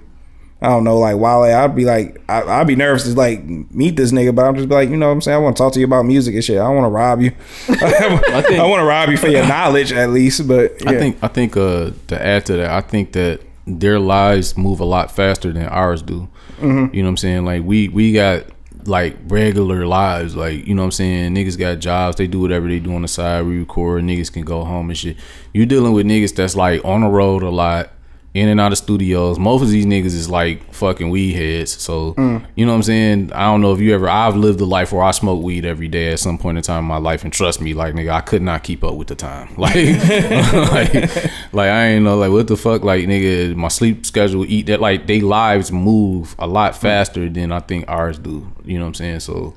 I 0.63 0.67
don't 0.67 0.83
know, 0.83 0.99
like 0.99 1.15
Wale, 1.15 1.41
I'd 1.55 1.75
be 1.75 1.85
like, 1.85 2.21
I, 2.29 2.43
I'd 2.43 2.67
be 2.67 2.75
nervous 2.75 3.05
to 3.05 3.15
like 3.15 3.43
meet 3.43 3.95
this 3.95 4.11
nigga, 4.11 4.35
but 4.35 4.45
I'm 4.45 4.55
just 4.55 4.69
be 4.69 4.75
like, 4.75 4.89
you 4.89 4.95
know 4.97 5.07
what 5.07 5.13
I'm 5.13 5.21
saying? 5.21 5.35
I 5.35 5.39
want 5.39 5.57
to 5.57 5.63
talk 5.63 5.73
to 5.73 5.79
you 5.79 5.85
about 5.87 6.05
music 6.05 6.35
and 6.35 6.43
shit. 6.43 6.57
I 6.59 6.65
don't 6.65 6.75
want 6.75 6.85
to 6.85 6.89
rob 6.89 7.19
you. 7.21 7.31
I, 7.69 8.43
think- 8.43 8.61
want 8.61 8.79
to 8.79 8.85
rob 8.85 9.09
you 9.09 9.17
for 9.17 9.27
your 9.27 9.47
knowledge 9.47 9.91
at 9.91 10.11
least, 10.11 10.47
but 10.47 10.73
yeah. 10.83 10.91
I 10.91 10.97
think 10.99 11.17
I 11.23 11.27
think 11.29 11.57
uh 11.57 11.91
to 12.09 12.23
add 12.25 12.45
to 12.45 12.57
that, 12.57 12.69
I 12.69 12.81
think 12.81 13.13
that 13.13 13.41
their 13.65 13.99
lives 13.99 14.55
move 14.55 14.79
a 14.81 14.85
lot 14.85 15.09
faster 15.11 15.51
than 15.51 15.65
ours 15.65 16.03
do. 16.03 16.27
Mm-hmm. 16.59 16.93
You 16.93 17.01
know 17.01 17.07
what 17.07 17.09
I'm 17.11 17.17
saying? 17.17 17.43
Like 17.45 17.63
we 17.63 17.87
we 17.87 18.13
got 18.13 18.43
like 18.87 19.17
regular 19.27 19.85
lives, 19.85 20.35
like 20.35 20.65
you 20.65 20.73
know 20.73 20.83
what 20.83 20.87
I'm 20.87 20.91
saying. 20.91 21.35
Niggas 21.35 21.57
got 21.57 21.79
jobs, 21.79 22.17
they 22.17 22.27
do 22.27 22.39
whatever 22.39 22.67
they 22.67 22.79
do 22.79 22.93
on 22.93 23.01
the 23.01 23.07
side. 23.07 23.45
Record, 23.45 24.03
niggas 24.03 24.31
can 24.31 24.43
go 24.43 24.63
home 24.63 24.89
and 24.89 24.97
shit. 24.97 25.17
You 25.53 25.65
dealing 25.65 25.93
with 25.93 26.05
niggas 26.05 26.35
that's 26.35 26.55
like 26.55 26.83
on 26.85 27.01
the 27.01 27.07
road 27.07 27.43
a 27.43 27.49
lot, 27.49 27.91
in 28.33 28.47
and 28.47 28.61
out 28.61 28.71
of 28.71 28.77
studios. 28.77 29.37
Most 29.37 29.61
of 29.61 29.69
these 29.69 29.85
niggas 29.85 30.05
is 30.05 30.29
like 30.29 30.73
fucking 30.73 31.09
weed 31.09 31.33
heads. 31.33 31.71
So 31.81 32.13
Mm. 32.13 32.45
you 32.55 32.65
know 32.65 32.71
what 32.71 32.77
I'm 32.77 32.83
saying. 32.83 33.31
I 33.33 33.47
don't 33.47 33.59
know 33.61 33.73
if 33.73 33.81
you 33.81 33.93
ever. 33.93 34.07
I've 34.07 34.37
lived 34.37 34.61
a 34.61 34.65
life 34.65 34.93
where 34.93 35.03
I 35.03 35.11
smoke 35.11 35.43
weed 35.43 35.65
every 35.65 35.89
day 35.89 36.13
at 36.13 36.19
some 36.19 36.37
point 36.37 36.57
in 36.57 36.63
time 36.63 36.79
in 36.79 36.85
my 36.85 36.97
life, 36.97 37.23
and 37.25 37.33
trust 37.33 37.59
me, 37.59 37.73
like 37.73 37.93
nigga, 37.93 38.11
I 38.11 38.21
could 38.21 38.41
not 38.41 38.63
keep 38.63 38.83
up 38.85 38.95
with 38.95 39.07
the 39.09 39.15
time. 39.15 39.49
Like, 39.57 39.75
like, 40.53 40.93
like 41.53 41.69
I 41.69 41.87
ain't 41.87 42.03
know 42.05 42.17
like 42.17 42.31
what 42.31 42.47
the 42.47 42.55
fuck. 42.57 42.83
Like 42.83 43.05
nigga, 43.05 43.55
my 43.55 43.67
sleep 43.67 44.05
schedule, 44.05 44.45
eat 44.45 44.67
that. 44.67 44.79
Like 44.79 45.07
they 45.07 45.19
lives 45.19 45.71
move 45.71 46.35
a 46.39 46.47
lot 46.47 46.75
faster 46.75 47.27
than 47.29 47.51
I 47.51 47.59
think 47.59 47.85
ours 47.87 48.17
do. 48.17 48.49
You 48.63 48.77
know 48.79 48.85
what 48.85 48.89
I'm 48.89 48.93
saying? 48.95 49.19
So. 49.21 49.53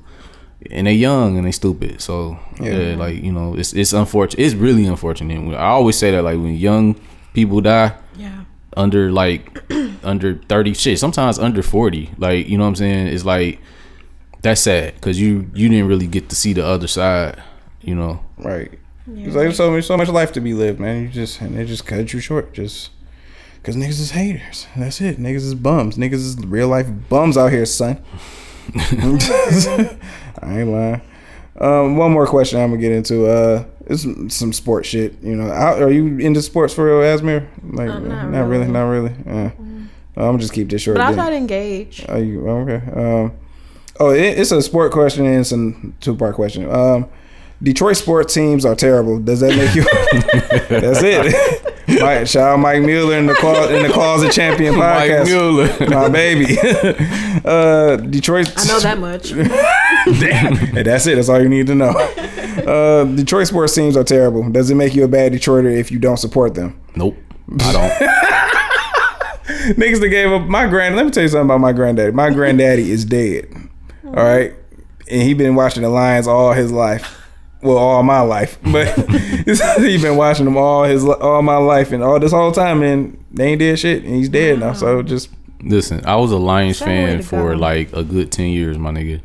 And 0.71 0.87
they 0.87 0.93
young 0.93 1.37
and 1.37 1.45
they 1.45 1.51
stupid, 1.51 2.01
so 2.01 2.39
yeah. 2.59 2.95
like 2.97 3.21
you 3.21 3.31
know, 3.31 3.55
it's 3.55 3.71
it's 3.73 3.93
unfortunate. 3.93 4.43
It's 4.43 4.55
really 4.55 4.87
unfortunate. 4.87 5.53
I 5.55 5.67
always 5.67 5.95
say 5.95 6.09
that, 6.09 6.23
like 6.23 6.37
when 6.39 6.55
young 6.55 6.95
people 7.35 7.61
die, 7.61 7.93
yeah. 8.17 8.44
Under 8.75 9.11
like 9.11 9.63
under 10.03 10.35
30 10.35 10.73
shit 10.73 10.99
sometimes 10.99 11.39
under 11.39 11.61
40 11.61 12.11
like 12.17 12.47
you 12.47 12.57
know 12.57 12.63
what 12.63 12.69
i'm 12.69 12.75
saying 12.75 13.07
it's 13.07 13.25
like 13.25 13.59
that's 14.41 14.61
sad 14.61 14.93
because 14.95 15.19
you 15.19 15.49
you 15.53 15.69
didn't 15.69 15.87
really 15.87 16.07
get 16.07 16.29
to 16.29 16.35
see 16.35 16.53
the 16.53 16.65
other 16.65 16.87
side 16.87 17.41
you 17.81 17.95
know 17.95 18.23
right. 18.37 18.71
It's 19.07 19.35
like 19.35 19.43
there's 19.43 19.57
so 19.57 19.71
much, 19.71 19.85
so 19.85 19.97
much 19.97 20.09
life 20.09 20.31
to 20.33 20.41
be 20.41 20.55
lived, 20.55 20.79
man. 20.79 21.03
You 21.03 21.09
just 21.09 21.39
and 21.39 21.55
they 21.55 21.65
just 21.65 21.85
cut 21.85 22.11
you 22.11 22.19
short, 22.19 22.53
just 22.53 22.89
because 23.55 23.75
niggas 23.75 23.99
is 23.99 24.11
haters. 24.11 24.65
That's 24.75 24.99
it. 24.99 25.19
Niggas 25.19 25.35
is 25.35 25.53
bums. 25.55 25.95
Niggas 25.95 26.13
is 26.13 26.37
real 26.37 26.69
life 26.69 26.87
bums 27.07 27.37
out 27.37 27.51
here, 27.51 27.67
son. 27.67 28.03
I 28.75 29.97
ain't 30.43 30.69
lying. 30.69 31.01
Um, 31.59 31.95
one 31.97 32.11
more 32.11 32.27
question 32.27 32.59
I'm 32.59 32.69
gonna 32.71 32.81
get 32.81 32.91
into. 32.91 33.27
Uh, 33.27 33.63
it's 33.87 34.01
some- 34.03 34.29
some 34.29 34.51
sports 34.53 34.89
shit. 34.89 35.13
You 35.21 35.35
know, 35.35 35.49
How- 35.53 35.75
are 35.81 35.91
you 35.91 36.17
into 36.17 36.41
sports 36.41 36.73
for 36.73 36.85
real, 36.85 37.01
Asmir? 37.17 37.43
Like, 37.71 37.89
Uh, 37.89 37.99
not 37.99 38.31
not 38.31 38.47
really, 38.47 38.67
really. 38.67 38.71
not 38.71 38.83
really. 38.89 39.11
Uh, 39.29 39.49
I'm 40.17 40.25
gonna 40.27 40.37
just 40.39 40.53
keep 40.53 40.69
this 40.69 40.81
short. 40.81 40.97
But 40.97 41.03
I'll 41.03 41.11
then. 41.13 41.17
try 41.19 41.29
to 41.31 41.35
engage. 41.35 42.05
Are 42.09 42.19
you 42.19 42.47
okay? 42.47 42.81
Um, 42.95 43.31
oh, 43.99 44.09
it, 44.11 44.39
it's 44.39 44.51
a 44.51 44.61
sport 44.61 44.91
question 44.91 45.25
and 45.25 45.39
it's 45.41 45.51
a 45.51 45.73
two 46.01 46.15
part 46.15 46.35
question. 46.35 46.69
Um, 46.71 47.05
Detroit 47.63 47.95
sports 47.95 48.33
teams 48.33 48.65
are 48.65 48.75
terrible. 48.75 49.17
Does 49.19 49.39
that 49.39 49.55
make 49.55 49.73
you? 49.75 49.83
That's 50.79 51.01
it. 51.01 51.61
Mike, 52.01 52.27
shout 52.27 52.53
out 52.53 52.59
Mike 52.59 52.81
Mueller 52.81 53.15
in 53.17 53.27
the 53.27 53.35
clo- 53.35 53.69
in 53.69 53.83
the 53.83 53.89
closet 53.93 54.31
champion 54.31 54.73
podcast. 54.73 55.19
Mike 55.19 55.27
Mueller. 55.27 55.89
My 55.89 56.09
baby. 56.09 56.57
uh, 57.45 57.95
Detroit. 57.97 58.51
I 58.57 58.65
know 58.65 58.79
that 58.79 58.97
much. 58.99 59.31
Damn. 60.19 60.77
And 60.77 60.85
that's 60.85 61.07
it. 61.07 61.15
That's 61.15 61.29
all 61.29 61.41
you 61.41 61.49
need 61.49 61.67
to 61.67 61.75
know. 61.75 61.89
Uh, 61.89 63.03
Detroit 63.05 63.47
sports 63.47 63.73
teams 63.75 63.97
are 63.97 64.03
terrible. 64.03 64.49
Does 64.49 64.69
it 64.69 64.75
make 64.75 64.95
you 64.95 65.03
a 65.03 65.07
bad 65.07 65.33
Detroiter 65.33 65.75
if 65.77 65.91
you 65.91 65.99
don't 65.99 66.17
support 66.17 66.53
them? 66.55 66.79
nope 66.95 67.17
i 67.59 67.71
don't 67.73 67.91
Niggas 69.77 69.99
that 69.99 70.09
gave 70.09 70.31
up 70.31 70.47
my 70.47 70.67
grand. 70.67 70.95
Let 70.95 71.05
me 71.05 71.11
tell 71.11 71.23
you 71.23 71.29
something 71.29 71.45
about 71.45 71.59
my 71.59 71.71
granddaddy. 71.73 72.11
My 72.11 72.29
granddaddy 72.31 72.89
is 72.89 73.05
dead. 73.05 73.47
All 74.05 74.13
right, 74.13 74.53
and 75.09 75.21
he 75.21 75.33
been 75.33 75.53
watching 75.55 75.83
the 75.83 75.89
Lions 75.89 76.27
all 76.27 76.53
his 76.53 76.71
life. 76.71 77.21
Well, 77.61 77.77
all 77.77 78.01
my 78.03 78.21
life, 78.21 78.57
but 78.63 78.87
he 79.79 79.97
been 80.01 80.17
watching 80.17 80.45
them 80.45 80.57
all 80.57 80.83
his 80.83 81.03
all 81.05 81.41
my 81.41 81.57
life, 81.57 81.91
and 81.91 82.03
all 82.03 82.19
this 82.19 82.31
whole 82.31 82.51
time, 82.51 82.81
and 82.83 83.23
they 83.31 83.49
ain't 83.49 83.59
did 83.59 83.77
shit, 83.79 84.03
and 84.03 84.15
he's 84.15 84.29
dead 84.29 84.59
now. 84.59 84.73
So 84.73 85.01
just 85.03 85.29
listen 85.61 86.05
i 86.05 86.15
was 86.15 86.31
a 86.31 86.37
lions 86.37 86.77
Sad 86.77 86.85
fan 86.85 87.21
for 87.23 87.53
go. 87.53 87.57
like 87.59 87.91
a 87.93 88.03
good 88.03 88.31
10 88.31 88.49
years 88.49 88.77
my 88.77 88.91
nigga 88.91 89.19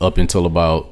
up 0.00 0.18
until 0.18 0.46
about 0.46 0.88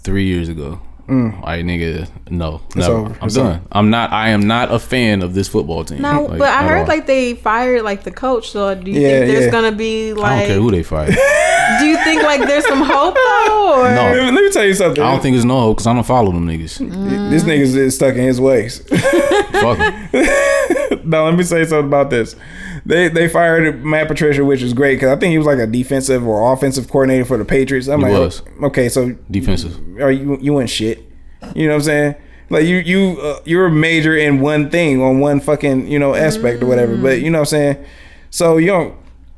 three 0.00 0.24
years 0.26 0.48
ago 0.48 0.80
mm. 1.08 1.40
I 1.46 1.60
nigga, 1.62 2.08
no, 2.30 2.60
no. 2.76 3.06
I'm 3.20 3.28
done. 3.28 3.46
over. 3.46 3.62
I'm 3.72 3.90
not. 3.90 4.12
I 4.12 4.28
am 4.30 4.46
not 4.46 4.70
a 4.72 4.78
fan 4.78 5.22
of 5.22 5.32
this 5.34 5.48
football 5.48 5.84
team. 5.84 6.02
No, 6.02 6.24
Like, 6.24 6.38
but 6.38 6.48
I 6.48 6.66
heard 6.68 6.80
all. 6.82 6.86
like 6.86 7.06
they 7.06 7.34
fired 7.34 7.82
like 7.82 8.04
the 8.04 8.10
coach. 8.10 8.50
So 8.50 8.74
do 8.74 8.90
you 8.90 9.00
Yeah, 9.00 9.08
think 9.20 9.26
there's 9.32 9.44
yeah. 9.46 9.50
gonna 9.50 9.72
be 9.72 10.12
like? 10.12 10.24
I 10.24 10.28
don't 10.28 10.38
like? 10.38 10.46
care 10.48 10.60
who 10.60 10.70
they 10.70 10.82
fired. 10.82 11.14
do 11.80 11.86
you 11.86 11.96
think 12.04 12.22
like 12.22 12.42
there's 12.46 12.66
some 12.66 12.82
hope 12.82 13.14
though? 13.14 13.80
Or? 13.80 13.94
No. 13.94 14.30
let 14.32 14.34
me 14.34 14.50
tell 14.50 14.64
you 14.66 14.74
something. 14.74 15.02
I 15.02 15.12
don't 15.12 15.22
think 15.22 15.36
it's 15.36 15.44
no 15.46 15.60
hope 15.60 15.76
because 15.78 15.86
I 15.86 15.94
don't 15.94 16.04
follow 16.04 16.30
them 16.32 16.46
niggas. 16.46 16.78
this 17.30 17.42
nigga's 17.44 17.74
is 17.74 17.94
stuck 17.94 18.14
in 18.14 18.22
his 18.24 18.40
ways. 18.40 18.80
Fuck 18.88 19.78
'em. 19.78 20.10
no, 21.08 21.24
let 21.24 21.34
me 21.34 21.42
say 21.42 21.64
something 21.64 21.86
about 21.88 22.10
this. 22.10 22.36
They 22.88 23.08
they 23.08 23.28
fired 23.28 23.84
Matt 23.84 24.08
Patricia, 24.08 24.44
which 24.44 24.62
is 24.62 24.72
great 24.72 24.96
because 24.96 25.14
I 25.14 25.20
think 25.20 25.30
he 25.32 25.38
was 25.38 25.46
like 25.46 25.58
a 25.58 25.66
defensive 25.66 26.26
or 26.26 26.52
offensive 26.52 26.88
coordinator 26.90 27.24
for 27.26 27.36
the 27.36 27.44
Patriots. 27.44 27.86
I'm 27.86 28.00
He 28.00 28.06
like, 28.06 28.14
was. 28.18 28.42
okay, 28.64 28.88
so 28.88 29.10
Defensive. 29.30 29.78
are 30.00 30.10
you 30.10 30.38
you 30.40 30.58
ain't 30.58 30.70
shit? 30.70 31.04
You 31.54 31.66
know 31.66 31.74
what 31.74 31.80
I'm 31.80 31.82
saying? 31.82 32.14
Like 32.50 32.64
you 32.64 32.76
you 32.76 33.20
uh, 33.20 33.40
you're 33.44 33.66
a 33.66 33.70
major 33.70 34.16
in 34.16 34.40
one 34.40 34.70
thing 34.70 35.02
on 35.02 35.20
one 35.20 35.38
fucking 35.38 35.86
you 35.86 35.98
know 35.98 36.14
aspect 36.14 36.62
or 36.62 36.66
whatever. 36.66 36.96
But 36.96 37.20
you 37.20 37.30
know 37.30 37.40
what 37.40 37.52
I'm 37.52 37.76
saying? 37.76 37.84
So 38.30 38.56
you 38.56 38.68
don't 38.68 38.94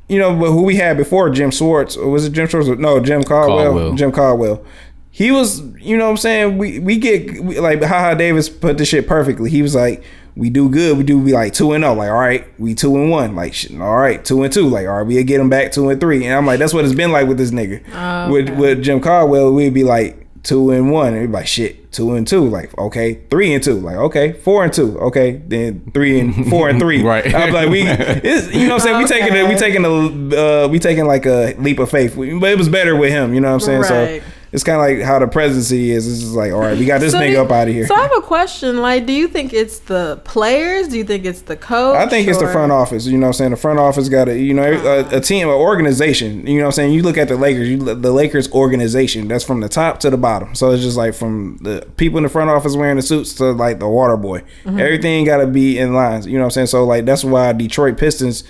you 0.09 0.19
know, 0.21 0.35
but 0.37 0.53
who 0.53 0.63
we 0.63 0.77
had 0.77 0.97
before 0.97 1.29
Jim 1.31 1.51
Schwartz 1.51 1.97
or 1.97 2.09
was 2.09 2.25
it 2.27 2.33
Jim 2.33 2.47
Schwartz? 2.47 2.69
No, 2.69 3.01
Jim 3.01 3.25
Caldwell. 3.25 3.65
Caldwell. 3.73 3.95
Jim 3.95 4.13
Caldwell. 4.13 4.65
He 5.11 5.33
was, 5.33 5.61
you 5.81 5.97
know, 5.97 6.05
what 6.05 6.11
I'm 6.13 6.17
saying 6.19 6.57
we 6.57 6.79
we 6.79 6.97
get 6.99 7.43
we, 7.43 7.59
like 7.59 7.83
Haha 7.83 8.15
Davis 8.15 8.49
put 8.49 8.79
the 8.79 8.85
shit 8.85 9.09
perfectly. 9.09 9.51
He 9.51 9.61
was 9.61 9.75
like, 9.75 10.05
we 10.41 10.49
do 10.49 10.71
good, 10.71 10.97
we 10.97 11.05
do 11.05 11.23
be 11.23 11.33
like 11.33 11.53
two 11.53 11.73
and 11.73 11.85
zero. 11.85 11.93
Like, 11.95 12.09
all 12.09 12.19
right, 12.19 12.47
we 12.59 12.75
two 12.75 12.97
and 12.97 13.11
one. 13.11 13.37
Like, 13.37 13.55
all 13.79 13.97
right, 13.99 14.25
two 14.25 14.43
and 14.43 14.51
two. 14.53 14.67
Like, 14.69 14.87
all 14.87 14.97
right, 14.99 15.07
we 15.07 15.23
get 15.23 15.39
him 15.39 15.51
back 15.51 15.71
two 15.71 15.91
and 15.91 16.01
three. 16.01 16.25
And 16.25 16.35
I'm 16.35 16.47
like, 16.47 16.59
that's 16.59 16.73
what 16.73 16.85
it's 16.85 16.95
been 16.95 17.13
like 17.13 17.29
with 17.29 17.37
this 17.37 17.51
nigga. 17.51 18.31
With 18.33 18.49
with 18.59 18.83
Jim 18.83 19.01
Caldwell, 19.01 19.53
we'd 19.53 19.75
be 19.75 19.85
like 19.85 20.27
two 20.43 20.71
and 20.71 20.91
one. 20.91 21.09
And 21.09 21.21
we'd 21.21 21.27
be 21.27 21.33
like, 21.35 21.47
shit, 21.47 21.93
two 21.93 22.15
and 22.15 22.27
two. 22.27 22.49
Like, 22.49 22.77
okay, 22.79 23.21
three 23.29 23.53
and 23.53 23.63
two. 23.63 23.75
Like, 23.81 23.97
okay, 23.97 24.33
four 24.33 24.65
and 24.65 24.73
two. 24.73 24.99
Okay, 25.01 25.43
then 25.47 25.91
three 25.93 26.19
and 26.19 26.49
four 26.51 26.71
and 26.71 26.81
three. 26.81 27.03
Right. 27.03 27.35
I'm 27.35 27.53
like, 27.53 27.69
we, 27.69 27.83
it's, 27.87 28.51
you 28.55 28.67
know, 28.67 28.77
what 28.77 28.87
I'm 28.87 28.89
saying 28.89 28.99
we 28.99 29.07
taking 29.07 29.37
a, 29.37 29.47
we 29.47 29.55
taking 29.57 29.85
a 29.85 30.65
uh, 30.65 30.69
we 30.69 30.79
taking 30.79 31.05
like 31.07 31.27
a 31.27 31.55
leap 31.59 31.79
of 31.79 31.91
faith. 31.91 32.17
We- 32.17 32.39
But 32.39 32.51
it 32.51 32.57
was 32.59 32.71
better 32.71 32.97
with 32.97 33.11
him. 33.13 33.35
You 33.35 33.41
know 33.43 33.49
what 33.49 33.55
I'm 33.55 33.61
saying? 33.61 33.81
Right. 33.83 34.23
So. 34.23 34.27
It's 34.53 34.65
kind 34.65 34.81
of 34.81 34.99
like 34.99 35.07
how 35.07 35.21
the 35.21 35.29
presidency 35.29 35.93
is. 35.93 36.11
It's 36.11 36.21
just 36.23 36.33
like, 36.35 36.53
all 36.53 36.59
right, 36.61 36.77
we 36.77 36.85
got 36.85 37.01
this 37.01 37.13
So 37.13 37.21
nigga 37.21 37.35
do- 37.35 37.43
up 37.43 37.51
out 37.53 37.69
of 37.69 37.75
here. 37.75 37.87
So 37.87 37.95
I 37.95 38.03
have 38.03 38.17
a 38.17 38.21
question. 38.21 38.79
Like, 38.79 39.07
do 39.07 39.13
you 39.13 39.29
think 39.29 39.53
it's 39.53 39.79
the 39.79 40.21
players? 40.25 40.89
Do 40.89 40.99
you 40.99 41.05
think 41.05 41.25
it's 41.25 41.43
the 41.43 41.57
coach? 41.57 41.97
I 41.97 42.09
think 42.09 42.27
it's 42.27 42.39
the 42.41 42.49
front 42.49 42.73
office. 42.73 43.07
You 43.07 43.17
know 43.17 43.27
what 43.27 43.29
I'm 43.29 43.33
saying? 43.35 43.51
The 43.53 43.57
front 43.57 43.79
office 43.79 44.09
got 44.09 44.29
a, 44.29 44.37
you 44.37 44.53
know, 44.53 44.65
a, 44.65 45.19
a 45.19 45.21
team, 45.21 45.47
an 45.49 45.55
organization. 45.55 46.47
You 46.49 46.59
know 46.59 46.65
what 46.65 46.67
I'm 46.69 46.73
saying? 46.73 46.95
You 46.95 47.03
look 47.03 47.17
at 47.17 47.29
the 47.29 47.37
Lakers, 47.37 47.69
you 47.69 47.79
the 47.79 48.13
Lakers 48.13 48.51
organization, 48.51 49.29
that's 49.29 49.45
from 49.45 49.61
the 49.61 49.69
top 49.69 50.01
to 50.01 50.11
the 50.11 50.17
bottom. 50.19 50.55
So 50.57 50.73
it's 50.73 50.83
just 50.83 50.97
like 50.97 51.15
from 51.15 51.59
the 51.63 51.87
people 51.97 52.17
in 52.19 52.25
the 52.25 52.29
front 52.31 52.51
office 52.51 52.75
wearing 52.75 52.97
the 52.97 53.03
suits 53.03 53.35
to 53.35 53.53
like 53.53 53.79
the 53.79 53.89
water 53.89 54.17
boy. 54.17 54.41
Mm-hmm. 54.65 54.81
Everything 54.81 55.25
got 55.25 55.39
to 55.39 55.47
be 55.47 55.79
in 55.79 55.95
lines. 55.95 56.27
You 56.27 56.35
know 56.35 56.41
what 56.41 56.45
I'm 56.47 56.51
saying? 56.51 56.67
So 56.69 56.85
like 56.85 57.05
that's 57.05 57.23
why 57.25 57.53
Detroit 57.53 57.99
Pistons 57.99 58.43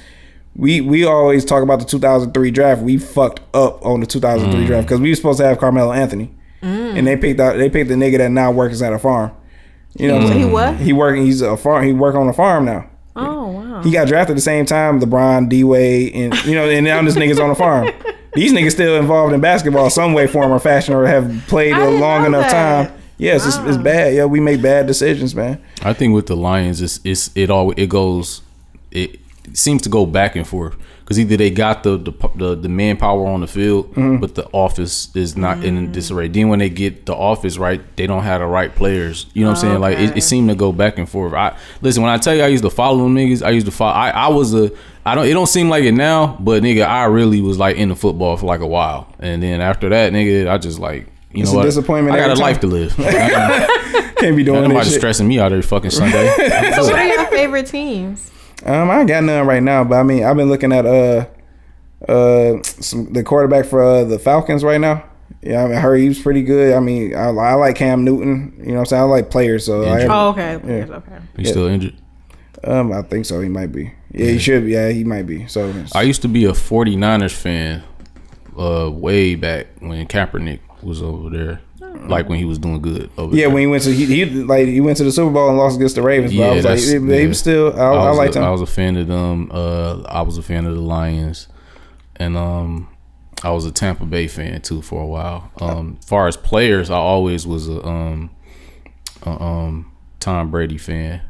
we 0.56 0.80
we 0.80 1.04
always 1.04 1.44
talk 1.44 1.62
about 1.62 1.78
the 1.78 1.84
2003 1.84 2.50
draft. 2.50 2.82
We 2.82 2.98
fucked 2.98 3.40
up 3.54 3.84
on 3.84 4.00
the 4.00 4.06
2003 4.06 4.62
mm. 4.62 4.66
draft 4.66 4.86
because 4.86 5.00
we 5.00 5.10
were 5.10 5.16
supposed 5.16 5.38
to 5.38 5.44
have 5.46 5.58
Carmelo 5.58 5.92
Anthony, 5.92 6.34
mm. 6.62 6.98
and 6.98 7.06
they 7.06 7.16
picked 7.16 7.40
out 7.40 7.56
they 7.56 7.70
picked 7.70 7.88
the 7.88 7.94
nigga 7.94 8.18
that 8.18 8.30
now 8.30 8.50
works 8.50 8.82
at 8.82 8.92
a 8.92 8.98
farm. 8.98 9.32
You 9.96 10.08
know, 10.08 10.14
what 10.14 10.22
I'm 10.22 10.28
So 10.28 10.34
he 10.34 10.40
saying? 10.42 10.52
what? 10.52 10.76
He 10.76 10.92
working. 10.92 11.24
He's 11.24 11.40
a 11.40 11.56
farm. 11.56 11.84
He 11.84 11.92
work 11.92 12.14
on 12.14 12.28
a 12.28 12.32
farm 12.32 12.64
now. 12.64 12.88
Oh 13.16 13.48
wow. 13.48 13.82
He 13.82 13.90
got 13.90 14.08
drafted 14.08 14.36
the 14.36 14.42
same 14.42 14.66
time 14.66 15.00
LeBron, 15.00 15.48
D 15.48 15.64
Wade, 15.64 16.14
and 16.14 16.44
you 16.44 16.54
know, 16.54 16.68
and 16.68 16.84
now 16.84 17.02
this 17.02 17.16
nigga's 17.16 17.40
on 17.40 17.50
a 17.50 17.54
farm. 17.54 17.90
These 18.34 18.52
niggas 18.52 18.72
still 18.72 18.96
involved 18.96 19.34
in 19.34 19.40
basketball 19.40 19.90
some 19.90 20.12
way, 20.12 20.28
form, 20.28 20.52
or 20.52 20.60
fashion, 20.60 20.94
or 20.94 21.04
have 21.04 21.44
played 21.48 21.74
a 21.74 21.90
long 21.90 22.24
enough 22.26 22.48
that. 22.48 22.86
time. 22.86 23.00
Yes, 23.18 23.44
it's, 23.44 23.56
it's 23.56 23.76
bad. 23.76 24.14
Yeah, 24.14 24.26
we 24.26 24.38
make 24.38 24.62
bad 24.62 24.86
decisions, 24.86 25.34
man. 25.34 25.60
I 25.82 25.92
think 25.92 26.14
with 26.14 26.26
the 26.26 26.36
Lions, 26.36 26.80
it's, 26.80 27.00
it's 27.02 27.30
it 27.34 27.50
all 27.50 27.72
it 27.72 27.88
goes. 27.88 28.40
It, 28.92 29.18
seems 29.54 29.82
to 29.82 29.88
go 29.88 30.06
back 30.06 30.36
and 30.36 30.46
forth 30.46 30.76
because 31.00 31.18
either 31.18 31.36
they 31.36 31.50
got 31.50 31.82
the 31.82 31.96
the, 31.96 32.12
the 32.36 32.54
the 32.54 32.68
manpower 32.68 33.26
on 33.26 33.40
the 33.40 33.46
field, 33.46 33.90
Mm-hmm. 33.94 34.18
but 34.18 34.34
the 34.36 34.46
office 34.52 35.14
is 35.16 35.36
not 35.36 35.64
in 35.64 35.90
disarray. 35.92 36.28
Then 36.28 36.48
when 36.48 36.58
they 36.60 36.68
get 36.70 37.06
the 37.06 37.14
office 37.14 37.58
right, 37.58 37.80
they 37.96 38.06
don't 38.06 38.22
have 38.22 38.40
the 38.40 38.46
right 38.46 38.74
players. 38.74 39.26
You 39.34 39.42
know 39.44 39.50
what 39.50 39.58
I'm 39.58 39.60
saying? 39.62 39.80
Like 39.80 39.98
it, 39.98 40.16
it 40.16 40.20
seemed 40.22 40.48
to 40.50 40.54
go 40.54 40.72
back 40.72 40.98
and 40.98 41.08
forth. 41.08 41.32
I 41.34 41.56
listen 41.82 42.02
when 42.02 42.12
I 42.12 42.16
tell 42.18 42.34
you 42.34 42.42
I 42.42 42.46
used 42.48 42.64
to 42.64 42.70
follow 42.70 43.02
them 43.04 43.14
niggas. 43.14 43.44
I 43.44 43.50
used 43.50 43.66
to 43.66 43.72
follow. 43.72 43.92
I, 43.94 44.10
I 44.10 44.28
was 44.28 44.54
a. 44.54 44.70
I 45.04 45.14
don't. 45.14 45.26
It 45.26 45.32
don't 45.32 45.48
seem 45.48 45.68
like 45.68 45.84
it 45.84 45.92
now, 45.92 46.36
but 46.40 46.62
nigga, 46.62 46.86
I 46.86 47.04
really 47.06 47.40
was 47.40 47.58
like 47.58 47.76
into 47.76 47.96
football 47.96 48.36
for 48.36 48.46
like 48.46 48.60
a 48.60 48.66
while, 48.66 49.12
and 49.18 49.42
then 49.42 49.60
after 49.60 49.88
that, 49.88 50.12
nigga, 50.12 50.48
I 50.48 50.58
just 50.58 50.78
like. 50.78 51.08
You 51.32 51.42
It's 51.44 51.52
know 51.52 51.58
a 51.58 51.60
what? 51.60 51.66
disappointment 51.66 52.16
I 52.16 52.18
got 52.18 52.30
a 52.30 52.34
time. 52.34 52.42
life 52.42 52.58
to 52.60 52.66
live. 52.66 52.92
Can't 54.16 54.36
be 54.36 54.42
doing 54.42 54.62
Nobody 54.62 54.80
this 54.84 54.96
stressing 54.96 55.28
me 55.28 55.38
out 55.38 55.52
every 55.52 55.62
fucking 55.62 55.90
Sunday. 55.90 56.26
So 56.74 56.82
what 56.84 56.94
are 56.94 57.06
your 57.06 57.24
favorite 57.26 57.66
teams? 57.66 58.29
Um, 58.64 58.90
I 58.90 59.00
ain't 59.00 59.08
got 59.08 59.24
none 59.24 59.46
right 59.46 59.62
now, 59.62 59.84
but 59.84 59.96
I 59.96 60.02
mean, 60.02 60.24
I've 60.24 60.36
been 60.36 60.48
looking 60.48 60.72
at 60.72 60.84
uh, 60.86 61.26
uh, 62.08 62.62
some, 62.62 63.12
the 63.12 63.22
quarterback 63.22 63.66
for 63.66 63.82
uh, 63.82 64.04
the 64.04 64.18
Falcons 64.18 64.62
right 64.64 64.80
now. 64.80 65.04
Yeah, 65.42 65.64
I, 65.64 65.68
mean, 65.68 65.76
I 65.76 65.80
heard 65.80 65.96
he 65.96 66.08
was 66.08 66.18
pretty 66.18 66.42
good. 66.42 66.74
I 66.74 66.80
mean, 66.80 67.14
I, 67.14 67.28
I 67.28 67.54
like 67.54 67.76
Cam 67.76 68.04
Newton. 68.04 68.54
You 68.58 68.66
know, 68.66 68.72
what 68.74 68.78
I'm 68.80 68.86
saying 68.86 69.02
I 69.02 69.06
like 69.06 69.30
players, 69.30 69.64
so 69.64 69.84
I, 69.84 69.94
Injured. 69.94 70.10
Oh, 70.10 70.28
okay. 70.30 70.58
Players, 70.62 70.90
Okay. 70.90 71.18
He's 71.36 71.50
still 71.50 71.66
injured. 71.66 71.94
um, 72.64 72.92
I 72.92 73.02
think 73.02 73.24
so. 73.24 73.40
He 73.40 73.48
might 73.48 73.72
be. 73.72 73.92
Yeah, 74.12 74.26
he 74.26 74.38
should 74.38 74.66
be. 74.66 74.72
Yeah, 74.72 74.90
he 74.90 75.04
might 75.04 75.26
be. 75.26 75.46
So 75.46 75.72
I 75.94 76.02
used 76.02 76.22
to 76.22 76.28
be 76.28 76.44
a 76.44 76.52
49ers 76.52 77.32
fan 77.32 77.84
uh 78.58 78.90
way 78.92 79.36
back 79.36 79.68
when 79.78 80.06
Kaepernick 80.06 80.58
was 80.82 81.00
over 81.00 81.30
there. 81.30 81.60
Like 82.08 82.28
when 82.28 82.38
he 82.38 82.44
was 82.44 82.58
doing 82.58 82.80
good 82.80 83.10
over 83.18 83.34
Yeah, 83.34 83.42
there. 83.46 83.50
when 83.54 83.60
he 83.62 83.66
went 83.66 83.82
to 83.84 83.90
he, 83.92 84.06
he 84.06 84.24
like 84.24 84.66
he 84.66 84.80
went 84.80 84.96
to 84.98 85.04
the 85.04 85.12
Super 85.12 85.30
Bowl 85.32 85.48
and 85.48 85.58
lost 85.58 85.76
against 85.76 85.94
the 85.96 86.02
Ravens. 86.02 86.32
But 86.32 86.38
Yeah, 86.38 86.46
I 86.46 86.54
was 86.54 86.64
like, 86.64 86.78
that's- 86.78 86.88
he, 86.90 87.20
he 87.20 87.26
was 87.26 87.38
still. 87.38 87.78
I, 87.78 87.84
I, 87.84 88.08
was 88.10 88.18
liked 88.18 88.36
a, 88.36 88.38
him. 88.40 88.44
I 88.44 88.50
was 88.50 88.60
a 88.62 88.66
fan 88.66 88.96
of 88.96 89.06
them. 89.06 89.50
Uh 89.52 90.02
I 90.02 90.22
was 90.22 90.38
a 90.38 90.42
fan 90.42 90.66
of 90.66 90.74
the 90.74 90.80
Lions. 90.80 91.48
And 92.16 92.36
um 92.36 92.88
I 93.42 93.50
was 93.50 93.64
a 93.64 93.70
Tampa 93.72 94.04
Bay 94.04 94.26
fan 94.28 94.60
too 94.62 94.82
for 94.82 95.02
a 95.02 95.06
while. 95.06 95.50
Um 95.60 95.98
far 96.04 96.26
as 96.28 96.36
players, 96.36 96.90
I 96.90 96.96
always 96.96 97.46
was 97.46 97.68
a 97.68 97.84
um 97.86 98.30
a, 99.24 99.30
um 99.30 99.92
Tom 100.20 100.50
Brady 100.50 100.78
fan. 100.78 101.22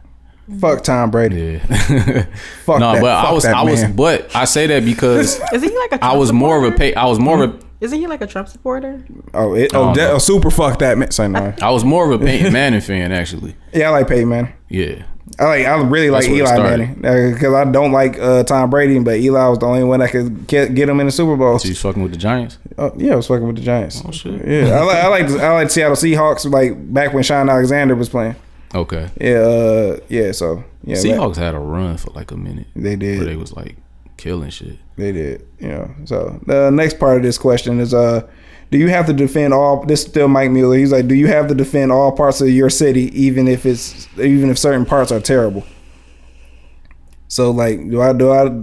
Fuck 0.61 0.83
Tom 0.83 1.11
Brady. 1.11 1.61
Yeah. 1.69 2.27
Fuck 2.65 2.81
no, 2.81 2.95
that. 2.95 3.01
but 3.01 3.11
I 3.11 3.33
was 3.33 3.45
that 3.45 3.55
I 3.55 3.63
was 3.63 3.83
man. 3.83 3.95
but 3.97 4.35
I 4.35 4.45
say 4.47 4.67
that 4.69 4.85
because 4.85 5.41
Isn't 5.53 5.69
he 5.69 5.77
like 5.79 5.93
a? 5.93 5.99
Trump 5.99 6.15
I 6.15 6.17
was 6.17 6.33
more 6.33 6.65
of 6.65 6.73
a 6.73 6.77
pay 6.77 6.93
I 6.95 7.05
was 7.07 7.19
more 7.21 7.45
of 7.45 7.51
a 7.55 7.70
Isn't 7.81 7.99
he 7.99 8.07
like 8.07 8.21
a 8.21 8.27
Trump 8.27 8.49
supporter? 8.49 9.03
Oh, 9.33 9.55
it, 9.55 9.71
oh, 9.75 9.95
that, 9.95 10.11
oh, 10.11 10.19
super 10.19 10.51
fuck 10.51 10.79
that 10.81 10.99
man. 10.99 11.11
Say 11.11 11.29
no. 11.29 11.55
I 11.63 11.71
was 11.71 11.83
more 11.85 12.11
of 12.11 12.21
a 12.21 12.25
Peyton 12.25 12.53
Manning 12.53 12.81
fan 12.83 13.11
actually. 13.11 13.57
Yeah, 13.73 13.89
I 13.89 13.91
like 13.91 14.09
Peyton 14.09 14.29
Manning. 14.29 14.53
Yeah. 14.69 15.05
I 15.39 15.45
like. 15.45 15.67
I 15.67 15.81
really 15.83 16.11
like 16.11 16.25
That's 16.25 16.29
where 16.31 16.39
Eli 16.39 16.55
started. 16.55 17.01
Manning 17.01 17.33
because 17.33 17.55
I 17.55 17.65
don't 17.71 17.93
like 17.93 18.19
uh, 18.19 18.43
Tom 18.45 18.69
Brady, 18.69 18.99
but 18.99 19.19
Eli 19.21 19.49
was 19.49 19.59
the 19.59 19.67
only 19.67 19.85
one 19.85 20.01
that 20.01 20.11
could 20.11 20.47
get, 20.47 20.75
get 20.75 20.89
him 20.89 21.01
in 21.01 21.07
the 21.07 21.13
Super 21.13 21.37
Bowl. 21.37 21.59
So 21.59 21.69
he's 21.69 21.81
fucking 21.81 22.03
with 22.03 22.13
the 22.13 22.19
Giants. 22.19 22.59
Oh, 22.77 22.93
yeah, 22.97 23.13
I 23.13 23.17
was 23.17 23.29
fucking 23.29 23.47
with 23.47 23.57
the 23.57 23.63
Giants. 23.63 24.03
Oh 24.05 24.11
shit. 24.11 24.47
Yeah, 24.47 24.79
I 24.79 24.83
like. 24.83 24.97
I 24.97 25.07
like. 25.09 25.31
I 25.41 25.53
like 25.55 25.71
Seattle 25.71 25.97
Seahawks. 25.97 26.51
Like 26.51 26.93
back 26.93 27.15
when 27.15 27.23
Shaun 27.23 27.49
Alexander 27.49 27.95
was 27.95 28.09
playing. 28.11 28.37
Okay. 28.75 29.09
Yeah. 29.21 29.31
Uh, 29.39 29.97
yeah. 30.09 30.33
So 30.33 30.65
yeah, 30.85 30.97
that- 30.97 31.05
Seahawks 31.05 31.37
had 31.37 31.55
a 31.55 31.59
run 31.59 31.97
for 31.97 32.11
like 32.11 32.33
a 32.33 32.37
minute. 32.37 32.67
They 32.77 32.97
did. 32.97 33.19
Where 33.19 33.29
they 33.29 33.37
was 33.37 33.53
like 33.55 33.77
killing 34.21 34.51
shit. 34.51 34.79
They 34.97 35.13
did, 35.13 35.47
you 35.59 35.69
know. 35.69 35.91
So 36.05 36.41
the 36.47 36.71
next 36.71 36.99
part 36.99 37.17
of 37.17 37.23
this 37.23 37.39
question 37.39 37.81
is, 37.81 37.95
uh, 37.95 38.29
do 38.71 38.79
you 38.79 38.89
have 38.89 39.07
to 39.07 39.13
defend 39.13 39.55
all? 39.55 39.85
This 39.85 40.03
is 40.03 40.11
still 40.11 40.29
Mike 40.29 40.51
Mueller. 40.51 40.77
He's 40.77 40.93
like, 40.93 41.09
do 41.09 41.15
you 41.15 41.27
have 41.27 41.49
to 41.49 41.55
defend 41.55 41.91
all 41.91 42.13
parts 42.13 42.41
of 42.41 42.49
your 42.49 42.71
city, 42.71 43.11
even 43.19 43.49
if 43.49 43.65
it's 43.65 44.07
even 44.19 44.51
if 44.51 44.59
certain 44.59 44.85
parts 44.85 45.11
are 45.11 45.21
terrible? 45.21 45.65
So 47.29 47.51
like, 47.51 47.79
do 47.91 48.03
I 48.03 48.13
do 48.13 48.31
I? 48.31 48.63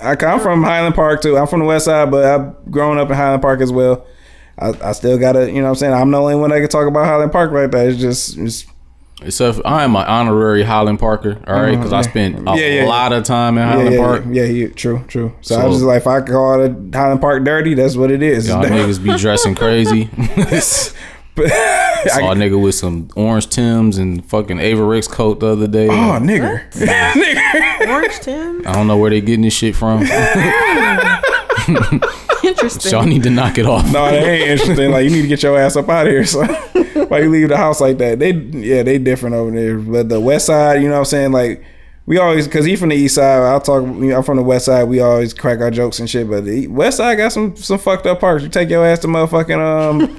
I 0.00 0.14
come 0.14 0.40
from 0.40 0.62
Highland 0.62 0.94
Park 0.94 1.22
too. 1.22 1.36
I'm 1.36 1.46
from 1.46 1.60
the 1.60 1.66
West 1.66 1.86
Side, 1.86 2.10
but 2.10 2.24
I've 2.24 2.70
grown 2.70 2.98
up 2.98 3.10
in 3.10 3.16
Highland 3.16 3.42
Park 3.42 3.60
as 3.60 3.72
well. 3.72 4.06
I, 4.58 4.72
I 4.82 4.92
still 4.92 5.18
gotta, 5.18 5.50
you 5.50 5.56
know, 5.56 5.64
what 5.64 5.68
I'm 5.70 5.74
saying 5.74 5.94
I'm 5.94 6.10
the 6.10 6.20
only 6.20 6.36
one 6.36 6.50
that 6.50 6.60
can 6.60 6.68
talk 6.68 6.86
about 6.86 7.06
Highland 7.06 7.32
Park 7.32 7.50
like 7.52 7.70
that. 7.72 7.88
It's 7.88 7.98
just, 7.98 8.38
it's, 8.38 8.66
Except 9.22 9.56
for- 9.58 9.66
I 9.66 9.82
am 9.84 9.96
an 9.96 10.04
honorary 10.06 10.62
Highland 10.62 10.98
Parker, 10.98 11.40
all 11.46 11.54
right, 11.54 11.74
because 11.76 11.92
I 11.92 12.02
spent 12.02 12.34
a 12.34 12.38
Mm-hmm. 12.38 12.48
Yeah, 12.48 12.66
yeah, 12.66 12.82
yeah. 12.82 12.88
lot 12.88 13.12
of 13.12 13.24
time 13.24 13.56
in 13.56 13.66
yeah, 13.66 13.72
Highland 13.72 13.94
yeah, 13.94 14.00
Park. 14.00 14.24
yeah, 14.30 14.42
yeah, 14.44 14.68
true, 14.68 15.04
true. 15.08 15.32
So, 15.40 15.58
I 15.58 15.64
was 15.66 15.76
just 15.76 15.86
like, 15.86 16.02
if 16.02 16.06
I 16.06 16.20
call 16.20 16.60
it 16.62 16.72
Highland 16.94 17.20
Park 17.22 17.44
dirty, 17.44 17.74
that's 17.74 17.96
what 17.96 18.10
it 18.10 18.22
is. 18.22 18.46
Y'all 18.48 18.62
niggas 18.64 19.02
be 19.02 19.16
dressing 19.16 19.54
crazy. 19.54 20.10
But- 21.34 21.50
Saw 22.06 22.30
a 22.32 22.34
nigga 22.34 22.58
with 22.62 22.74
some 22.76 23.08
orange 23.16 23.48
Tims 23.48 23.98
and 23.98 24.24
fucking 24.24 24.58
Avirex 24.58 25.10
coat 25.10 25.40
the 25.40 25.48
other 25.48 25.66
day. 25.66 25.88
Oh, 25.88 26.18
nigger. 26.20 26.70
nigger. 26.72 27.88
Orange 27.88 28.18
Tim. 28.20 28.62
I 28.66 28.72
don't 28.72 28.86
know 28.86 28.96
where 28.96 29.10
they 29.10 29.20
getting 29.20 29.42
this 29.42 29.52
shit 29.54 29.74
from. 29.74 30.02
Interesting. 32.44 32.92
Y'all 32.92 33.04
need 33.04 33.22
to 33.24 33.30
knock 33.30 33.58
it 33.58 33.66
off. 33.66 33.84
No, 33.86 34.04
that 34.10 34.14
ain't 34.22 34.48
interesting. 34.48 34.90
Like 34.90 35.04
you 35.04 35.10
need 35.10 35.22
to 35.22 35.28
get 35.28 35.42
your 35.42 35.58
ass 35.58 35.74
up 35.76 35.88
out 35.88 36.06
of 36.06 36.12
here. 36.12 36.24
So 36.24 36.42
why 37.10 37.20
you 37.20 37.30
leave 37.30 37.48
the 37.48 37.56
house 37.56 37.80
like 37.80 37.98
that? 37.98 38.18
They 38.18 38.32
yeah, 38.32 38.82
they 38.82 38.98
different 38.98 39.34
over 39.34 39.50
there. 39.50 39.78
But 39.78 40.08
the 40.08 40.20
west 40.20 40.46
side, 40.46 40.82
you 40.82 40.88
know 40.88 40.94
what 40.94 41.00
I'm 41.00 41.04
saying? 41.06 41.32
Like 41.32 41.64
we 42.06 42.18
always 42.18 42.46
cause 42.46 42.64
he 42.64 42.76
from 42.76 42.90
the 42.90 42.96
east 42.96 43.16
side. 43.16 43.42
I'll 43.42 43.60
talk 43.60 43.82
you 43.82 43.90
know, 44.10 44.16
I'm 44.16 44.22
from 44.22 44.36
the 44.36 44.42
west 44.42 44.66
side, 44.66 44.84
we 44.84 45.00
always 45.00 45.34
crack 45.34 45.60
our 45.60 45.70
jokes 45.70 45.98
and 45.98 46.08
shit. 46.08 46.28
But 46.28 46.44
the 46.44 46.66
west 46.68 46.98
side 46.98 47.16
got 47.16 47.32
some 47.32 47.56
some 47.56 47.78
fucked 47.78 48.06
up 48.06 48.20
parks. 48.20 48.42
You 48.42 48.48
take 48.48 48.70
your 48.70 48.84
ass 48.84 49.00
to 49.00 49.08
motherfucking 49.08 49.58
um 49.58 50.14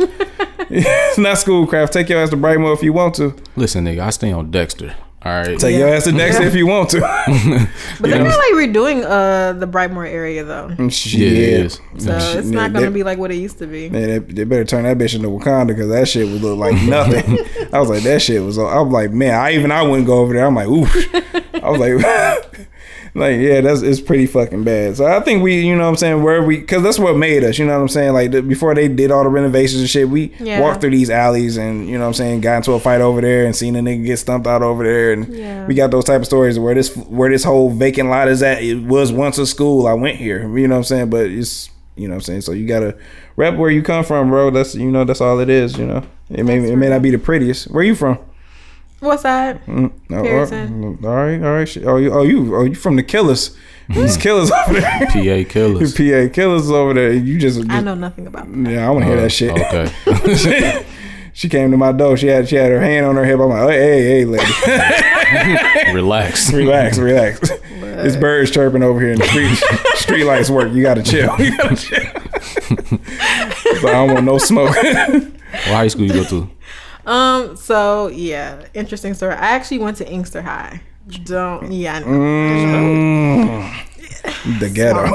it's 0.70 1.18
not 1.18 1.38
schoolcraft. 1.38 1.94
Take 1.94 2.10
your 2.10 2.22
ass 2.22 2.30
to 2.32 2.38
Brightmoor 2.38 2.74
if 2.74 2.84
you 2.84 2.94
want 2.94 3.16
to. 3.16 3.36
Listen, 3.56 3.86
nigga, 3.86 4.00
I 4.00 4.10
stay 4.10 4.32
on 4.32 4.52
Dexter. 4.52 4.96
All 5.24 5.32
right. 5.34 5.60
Take 5.60 5.76
your 5.78 5.88
ass 5.90 6.04
to 6.06 6.12
Dexter 6.12 6.44
if 6.44 6.54
you 6.56 6.68
want 6.68 6.92
to. 6.92 7.00
But 8.00 8.12
they're 8.12 8.24
not 8.24 8.38
like 8.38 8.54
redoing 8.54 9.04
uh 9.04 9.54
the 9.54 9.66
Brightmoor 9.68 10.08
area 10.08 10.44
though, 10.44 10.70
Shit. 10.90 11.20
Yeah, 11.20 11.28
it 11.28 11.66
is. 11.66 11.82
so 11.98 12.16
it's 12.38 12.48
not 12.50 12.72
they- 12.72 12.80
gonna 12.80 12.92
be 12.92 13.02
like 13.04 13.18
what 13.18 13.32
it 13.32 13.36
used 13.38 13.58
to 13.58 13.66
be. 13.68 13.90
Man, 13.90 14.08
they, 14.08 14.20
they 14.20 14.44
better 14.44 14.64
turn 14.64 14.84
that 14.84 14.98
bitch 15.00 15.16
into 15.16 15.28
Wakanda 15.30 15.68
because 15.68 15.90
that 15.90 16.08
shit 16.08 16.28
would 16.28 16.42
look 16.42 16.60
like 16.60 16.80
nothing. 16.84 17.40
I 17.74 17.80
was 17.80 17.90
like, 17.90 18.04
that 18.04 18.22
shit 18.22 18.42
was. 18.44 18.60
I'm 18.60 18.92
like, 18.92 19.12
man, 19.12 19.34
I 19.34 19.54
even 19.56 19.72
I 19.72 19.82
wouldn't 19.82 20.06
go 20.08 20.20
over 20.20 20.34
there. 20.34 20.46
I'm 20.46 20.54
like, 20.56 20.68
oof. 20.68 21.16
I 21.56 21.70
was 21.72 21.80
like, 21.80 22.70
like 23.18 23.38
yeah, 23.40 23.62
that's 23.62 23.82
it's 23.82 24.00
pretty 24.00 24.26
fucking 24.28 24.64
bad. 24.64 24.96
So 24.98 25.06
I 25.06 25.20
think 25.22 25.42
we, 25.44 25.60
you 25.62 25.76
know, 25.76 25.84
what 25.84 25.90
I'm 25.90 25.96
saying 25.98 26.24
where 26.24 26.44
we, 26.44 26.60
because 26.60 26.84
that's 26.84 27.00
what 27.00 27.18
made 27.18 27.44
us. 27.44 27.58
You 27.58 27.66
know 27.66 27.74
what 27.76 27.82
I'm 27.82 27.88
saying? 27.90 28.14
Like 28.14 28.32
the, 28.32 28.42
before 28.42 28.74
they 28.76 28.88
did 28.88 29.12
all 29.12 29.24
the 29.24 29.30
renovations 29.30 29.82
and 29.82 29.90
shit, 29.90 30.08
we 30.10 30.32
Yeah. 30.40 30.62
walked 30.62 30.82
through 30.82 30.92
these 30.92 31.10
alleys 31.10 31.58
and 31.58 31.88
you 31.88 31.94
know 31.94 32.02
what 32.02 32.08
I'm 32.08 32.14
saying, 32.14 32.42
got 32.42 32.58
into 32.58 32.74
a 32.74 32.80
fight 32.80 33.02
over 33.02 33.20
there 33.22 33.46
and 33.46 33.56
seen 33.56 33.76
a 33.76 33.80
nigga 33.80 34.06
get 34.06 34.18
stumped 34.18 34.48
out 34.48 34.62
over 34.64 34.84
there, 34.84 35.14
and 35.14 35.28
Yeah. 35.34 35.66
we 35.66 35.74
got 35.74 35.92
those 35.92 36.06
type 36.06 36.20
of 36.22 36.26
stories 36.26 36.58
where 36.60 36.76
this 36.76 36.96
where 36.96 37.30
this 37.30 37.44
whole 37.44 37.70
vacant 37.70 38.10
lot 38.10 38.28
is 38.28 38.42
at. 38.44 38.62
It 38.64 38.84
was 38.84 39.12
once 39.12 39.38
a 39.38 39.46
school. 39.48 39.88
I 39.88 39.94
went 39.94 40.18
here. 40.18 40.42
You 40.58 40.68
know 40.68 40.76
what 40.76 40.80
I'm 40.80 40.84
saying? 40.86 41.10
But 41.10 41.26
it's 41.28 41.70
you 41.96 42.08
know 42.08 42.14
what 42.14 42.18
I'm 42.18 42.22
saying. 42.22 42.42
So 42.42 42.52
you 42.52 42.68
gotta 42.68 42.96
rep 43.36 43.56
where 43.56 43.72
you 43.72 43.82
come 43.82 44.04
from, 44.04 44.30
bro. 44.30 44.52
That's 44.52 44.76
you 44.76 44.92
know 44.92 45.04
that's 45.04 45.22
all 45.22 45.40
it 45.40 45.50
is. 45.50 45.78
You 45.78 45.88
know, 45.88 46.04
it 46.30 46.44
may 46.44 46.58
it 46.58 46.76
may 46.76 46.90
not 46.90 47.02
be 47.02 47.10
the 47.10 47.18
prettiest. 47.18 47.72
Where 47.72 47.84
you 47.84 47.96
from? 47.96 48.20
What's 49.00 49.24
that? 49.24 49.64
Mm, 49.68 49.92
no, 50.10 50.24
Pearson. 50.24 50.98
Mm, 50.98 51.04
all 51.04 51.16
right, 51.16 51.44
all 51.44 51.54
right. 51.54 51.70
shit. 51.70 51.86
Oh, 51.86 51.98
you, 51.98 52.12
oh, 52.12 52.24
you, 52.24 52.56
oh, 52.56 52.64
you 52.64 52.76
from 52.76 52.96
the 52.96 53.04
Killers? 53.04 53.56
These 53.90 54.16
hmm. 54.16 54.22
Killers 54.22 54.52
over 54.52 54.80
there. 54.80 55.08
PA 55.08 55.50
killers. 55.50 55.94
PA 55.98 56.34
Killers 56.34 56.70
over 56.70 56.94
there. 56.94 57.14
You 57.14 57.38
just, 57.38 57.58
just 57.58 57.70
I 57.70 57.80
know 57.82 57.96
nothing 57.96 58.28
about 58.28 58.52
that. 58.52 58.72
yeah. 58.72 58.88
I 58.88 58.90
want 58.90 59.06
to 59.06 59.12
hear 59.12 59.22
that 59.22 59.30
shit. 59.30 59.52
Oh, 59.56 59.92
okay. 60.08 60.86
she 61.34 61.48
came 61.48 61.72
to 61.72 61.78
my 61.78 61.92
door. 61.92 62.18
She 62.18 62.28
had 62.28 62.50
she 62.50 62.56
had 62.56 62.72
her 62.72 62.82
hand 62.82 63.06
on 63.06 63.16
her 63.16 63.24
hip. 63.24 63.40
I'm 63.40 63.50
like, 63.50 63.70
hey, 63.70 63.80
hey, 63.80 64.04
hey 64.04 64.26
lady, 64.26 65.94
Relax. 65.94 66.52
relax, 66.52 66.98
relax. 66.98 67.50
This 67.80 68.16
bird's 68.16 68.52
chirping 68.52 68.84
over 68.84 69.00
here, 69.00 69.14
in 69.14 69.20
the 69.20 69.28
street 69.28 69.56
street 69.96 70.24
lights 70.26 70.50
work. 70.50 70.72
You 70.74 70.82
gotta 70.82 71.04
chill. 71.04 71.34
You 71.40 71.58
gotta 71.58 71.76
chill. 71.76 72.04
so 73.80 73.88
I 73.88 73.94
don't 73.94 74.14
want 74.14 74.26
no 74.26 74.38
smoke. 74.38 74.76
What 74.76 75.64
high 75.66 75.88
school 75.88 76.06
you 76.06 76.14
go 76.14 76.24
to? 76.26 76.50
Um. 77.08 77.56
So 77.56 78.08
yeah, 78.08 78.66
interesting 78.74 79.14
story. 79.14 79.34
I 79.34 79.48
actually 79.48 79.80
went 79.80 79.98
to 79.98 80.08
Inkster 80.08 80.42
High. 80.42 80.82
Don't. 81.24 81.72
Yeah. 81.72 81.98
I. 81.98 82.02
Mm, 82.02 83.88
the 84.60 84.70
ghetto. 84.70 85.06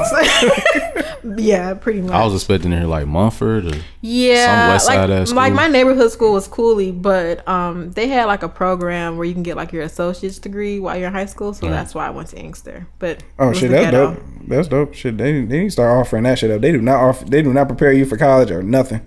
yeah. 1.37 1.73
Pretty 1.75 2.01
much. 2.01 2.11
I 2.11 2.23
was 2.23 2.33
expecting 2.33 2.71
to 2.71 2.77
hear 2.77 2.87
like 2.87 3.05
Mumford 3.05 3.67
or 3.67 3.77
Yeah, 4.01 4.45
Some 4.45 4.73
West 4.73 4.87
like, 4.87 4.95
Side 4.95 5.11
ass 5.11 5.31
like 5.33 5.53
my 5.53 5.67
neighborhood 5.67 6.11
school 6.11 6.33
was 6.33 6.47
Cooley, 6.47 6.91
but 6.91 7.47
um, 7.47 7.91
they 7.91 8.07
had 8.07 8.25
like 8.25 8.41
a 8.41 8.49
program 8.49 9.17
where 9.17 9.25
you 9.25 9.33
can 9.33 9.43
get 9.43 9.55
like 9.55 9.71
your 9.71 9.83
associate's 9.83 10.39
degree 10.39 10.79
while 10.79 10.97
you're 10.97 11.07
in 11.07 11.13
high 11.13 11.27
school. 11.27 11.53
So 11.53 11.69
that's 11.69 11.93
why 11.93 12.07
I 12.07 12.09
went 12.09 12.29
to 12.29 12.37
Inkster. 12.37 12.87
But 12.99 13.23
Oh 13.37 13.53
shit, 13.53 13.69
that's 13.69 13.85
ghetto. 13.85 14.15
dope. 14.15 14.23
That's 14.47 14.67
dope. 14.67 14.93
Shit, 14.95 15.17
they 15.17 15.45
they 15.45 15.59
need 15.59 15.65
to 15.65 15.71
start 15.71 15.95
offering 15.99 16.23
that 16.23 16.39
shit 16.39 16.49
up. 16.49 16.61
They 16.61 16.71
do 16.71 16.81
not 16.81 17.01
offer. 17.01 17.25
They 17.25 17.41
do 17.43 17.53
not 17.53 17.67
prepare 17.67 17.93
you 17.93 18.05
for 18.05 18.17
college 18.17 18.49
or 18.49 18.63
nothing. 18.63 19.01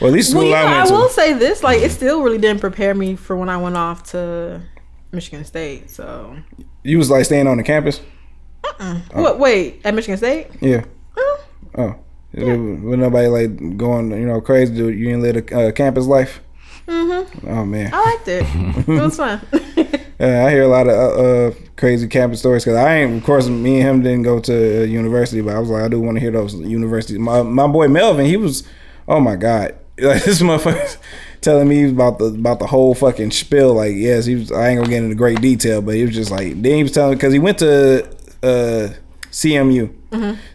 Well, 0.00 0.08
at 0.08 0.14
least 0.14 0.34
Well, 0.34 0.44
you 0.44 0.50
know, 0.50 0.56
I 0.56 0.86
I 0.86 0.90
will 0.90 1.08
say 1.08 1.32
this: 1.32 1.62
like, 1.62 1.80
it 1.80 1.90
still 1.90 2.22
really 2.22 2.38
didn't 2.38 2.60
prepare 2.60 2.94
me 2.94 3.16
for 3.16 3.36
when 3.36 3.48
I 3.48 3.56
went 3.56 3.76
off 3.76 4.02
to 4.10 4.60
Michigan 5.12 5.44
State. 5.44 5.90
So, 5.90 6.36
You 6.82 6.98
was 6.98 7.10
like 7.10 7.24
staying 7.24 7.46
on 7.46 7.56
the 7.56 7.62
campus. 7.62 8.00
what? 9.12 9.38
Wait, 9.38 9.80
at 9.84 9.94
Michigan 9.94 10.18
State? 10.18 10.48
Yeah. 10.60 10.84
Huh? 11.16 11.36
Oh, 11.78 11.94
with 12.32 12.98
nobody 12.98 13.28
like 13.28 13.76
going, 13.76 14.10
you 14.10 14.26
know, 14.26 14.40
crazy. 14.40 14.74
Dude, 14.74 14.98
you 14.98 15.06
didn't 15.06 15.22
live 15.22 15.36
a 15.36 15.68
uh, 15.68 15.72
campus 15.72 16.06
life. 16.06 16.40
Mm-hmm. 16.86 17.48
Oh 17.48 17.64
man, 17.64 17.90
I 17.92 18.04
liked 18.04 18.28
it. 18.28 18.44
it 18.88 19.02
was 19.02 19.16
fun. 19.16 19.40
yeah, 20.20 20.46
I 20.46 20.50
hear 20.50 20.62
a 20.62 20.68
lot 20.68 20.86
of 20.86 20.94
uh, 20.94 21.22
uh, 21.22 21.54
crazy 21.76 22.06
campus 22.06 22.40
stories 22.40 22.64
because 22.64 22.76
I 22.76 22.98
ain't. 22.98 23.16
Of 23.16 23.24
course, 23.24 23.48
me 23.48 23.80
and 23.80 23.88
him 23.88 24.02
didn't 24.02 24.22
go 24.22 24.38
to 24.40 24.82
uh, 24.82 24.84
university, 24.84 25.40
but 25.40 25.56
I 25.56 25.58
was 25.58 25.68
like, 25.68 25.82
I 25.82 25.88
do 25.88 26.00
want 26.00 26.16
to 26.16 26.20
hear 26.20 26.30
those 26.30 26.54
universities. 26.54 27.18
My 27.18 27.42
my 27.42 27.66
boy 27.66 27.88
Melvin, 27.88 28.26
he 28.26 28.36
was, 28.36 28.62
oh 29.08 29.18
my 29.18 29.34
god, 29.34 29.76
like 30.00 30.24
this 30.24 30.42
motherfucker 30.42 30.98
telling 31.40 31.68
me 31.68 31.88
about 31.88 32.18
the 32.18 32.26
about 32.26 32.58
the 32.58 32.66
whole 32.66 32.94
fucking 32.94 33.30
spill. 33.30 33.74
Like, 33.74 33.94
yes, 33.94 34.26
he 34.26 34.34
was. 34.34 34.52
I 34.52 34.68
ain't 34.68 34.78
gonna 34.78 34.90
get 34.90 35.02
into 35.02 35.14
great 35.14 35.40
detail, 35.40 35.80
but 35.80 35.94
he 35.94 36.04
was 36.04 36.14
just 36.14 36.30
like, 36.30 36.60
then 36.60 36.76
he 36.76 36.82
was 36.82 36.92
telling 36.92 37.16
because 37.16 37.32
he 37.32 37.38
went 37.38 37.58
to 37.58 38.04
uh, 38.42 38.90
CMU. 39.30 39.92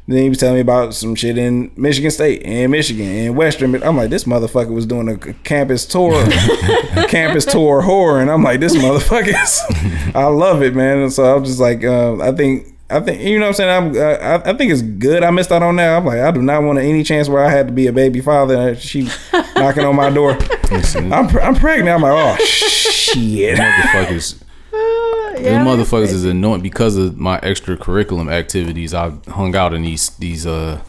Then 0.08 0.24
he 0.24 0.30
was 0.30 0.40
telling 0.40 0.56
me 0.56 0.62
about 0.62 0.94
some 0.94 1.16
shit 1.16 1.38
in 1.38 1.72
Michigan 1.76 2.10
State 2.12 2.44
and 2.44 2.72
Michigan 2.72 3.06
and 3.06 3.36
Western. 3.36 3.82
I'm 3.84 3.96
like, 3.96 4.10
this 4.10 4.24
motherfucker 4.26 4.72
was 4.74 4.86
doing 4.86 5.08
a 5.08 5.18
campus 5.18 5.86
tour, 5.86 6.28
campus 7.08 7.46
tour 7.46 7.82
horror, 7.82 8.22
and 8.22 8.30
I'm 8.30 8.44
like, 8.44 8.60
this 8.60 8.76
motherfucker 8.76 9.42
is. 9.42 10.12
I 10.16 10.26
love 10.26 10.64
it, 10.64 10.76
man. 10.76 10.98
And 11.00 11.14
so 11.14 11.36
I'm 11.36 11.44
just 11.46 11.60
like, 11.60 11.84
uh, 11.84 12.18
I 12.20 12.32
think. 12.32 12.68
I 12.92 13.00
think 13.00 13.22
you 13.22 13.40
know 13.40 13.46
what 13.46 13.48
I'm 13.50 13.54
saying. 13.54 13.96
I'm, 13.96 13.96
uh, 13.96 14.00
I, 14.46 14.50
I 14.52 14.58
think 14.58 14.72
it's 14.72 14.82
good. 14.82 15.24
I 15.24 15.32
missed 15.32 15.52
out 15.52 15.64
on 15.64 15.76
that. 15.78 15.98
I'm 15.98 16.06
like, 16.06 16.20
I 16.20 16.32
do 16.32 16.42
not 16.42 16.64
want 16.64 16.80
any 16.80 17.04
chance 17.04 17.30
where 17.30 17.44
I 17.44 17.50
had 17.50 17.68
to 17.68 17.74
be 17.74 17.88
a 17.88 17.94
baby 17.94 18.22
father. 18.22 18.56
And 18.56 18.78
she 18.80 19.08
knocking 19.56 19.84
on 19.86 19.96
my 19.96 20.10
door. 20.10 20.38
Listen, 20.72 21.12
I'm, 21.14 21.28
pre- 21.28 21.42
I'm 21.42 21.56
pregnant. 21.56 21.90
I'm 21.96 22.02
like, 22.02 22.14
oh 22.40 22.44
shit. 22.46 23.58
motherfuckers. 23.58 24.42
yeah, 24.74 25.38
These 25.64 25.68
motherfuckers 25.68 26.14
is 26.14 26.26
annoying 26.26 26.62
because 26.62 26.96
of 26.98 27.18
my 27.18 27.40
extracurriculum 27.40 28.32
activities. 28.32 28.94
I 28.94 29.10
hung 29.28 29.56
out 29.56 29.74
in 29.74 29.82
these 29.82 30.10
these 30.18 30.46
uh 30.48 30.82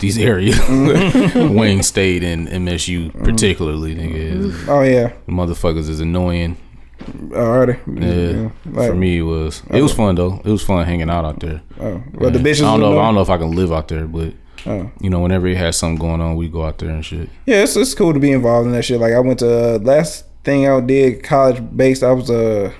these 0.00 0.16
areas, 0.18 0.56
Wayne 1.34 1.82
State 1.82 2.22
and 2.22 2.46
MSU 2.46 3.12
particularly. 3.24 3.94
Nigga, 3.96 4.68
Oh 4.68 4.82
yeah. 4.82 5.12
the 5.26 5.32
motherfuckers 5.32 5.88
is 5.88 5.98
annoying. 6.00 6.56
Alrighty. 6.98 7.78
Yeah, 7.86 8.50
Like, 8.72 8.88
for 8.90 8.94
me 8.94 9.18
it 9.18 9.22
was. 9.22 9.62
It 9.70 9.80
was 9.82 9.92
fun 9.92 10.14
though. 10.16 10.40
It 10.44 10.50
was 10.50 10.62
fun 10.62 10.84
hanging 10.84 11.08
out 11.10 11.24
out 11.24 11.40
there. 11.40 11.62
Oh, 11.80 12.02
but 12.12 12.32
the 12.32 12.38
bitches. 12.38 12.62
I 12.62 12.70
don't 12.72 12.80
know. 12.80 12.90
was 12.90 12.98
I 12.98 13.02
don't 13.04 13.14
know 13.14 13.20
if 13.22 13.30
I 13.30 13.38
can 13.38 13.52
live 13.52 13.72
out 13.72 13.88
there, 13.88 14.06
but 14.06 14.34
Oh. 14.66 14.90
you 15.00 15.08
know, 15.08 15.20
whenever 15.20 15.46
it 15.46 15.56
has 15.56 15.76
something 15.76 15.98
going 16.00 16.20
on, 16.20 16.34
we 16.36 16.48
go 16.48 16.64
out 16.64 16.78
there 16.78 16.90
and 16.90 17.04
shit. 17.04 17.28
Yeah, 17.46 17.62
it's, 17.62 17.76
it's 17.76 17.94
cool 17.94 18.12
to 18.12 18.18
be 18.18 18.32
involved 18.32 18.66
in 18.66 18.72
that 18.72 18.84
shit. 18.84 19.00
Like 19.00 19.12
I 19.14 19.20
went 19.20 19.38
to 19.38 19.76
uh, 19.76 19.78
last 19.78 20.24
thing 20.42 20.68
I 20.68 20.80
did 20.80 21.22
college 21.22 21.62
based. 21.76 22.02
I 22.02 22.10
was 22.12 22.28
uh 22.30 22.72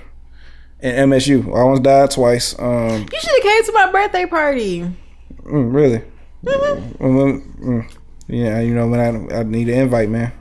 in 0.81 1.09
MSU. 1.09 1.47
I 1.55 1.59
almost 1.61 1.83
died 1.83 2.11
twice. 2.11 2.57
Um, 2.59 2.89
You 3.11 3.19
should 3.19 3.31
have 3.31 3.41
came 3.43 3.63
to 3.65 3.71
my 3.73 3.91
birthday 3.91 4.25
party. 4.25 4.81
mm, 5.43 5.73
really. 5.73 6.03
Mm, 6.45 7.57
mm, 7.59 7.97
yeah, 8.27 8.59
you 8.61 8.73
know 8.73 8.87
when 8.87 8.99
I 8.99 9.39
I 9.39 9.43
need 9.43 9.69
an 9.69 9.75
invite, 9.79 10.09
man, 10.09 10.31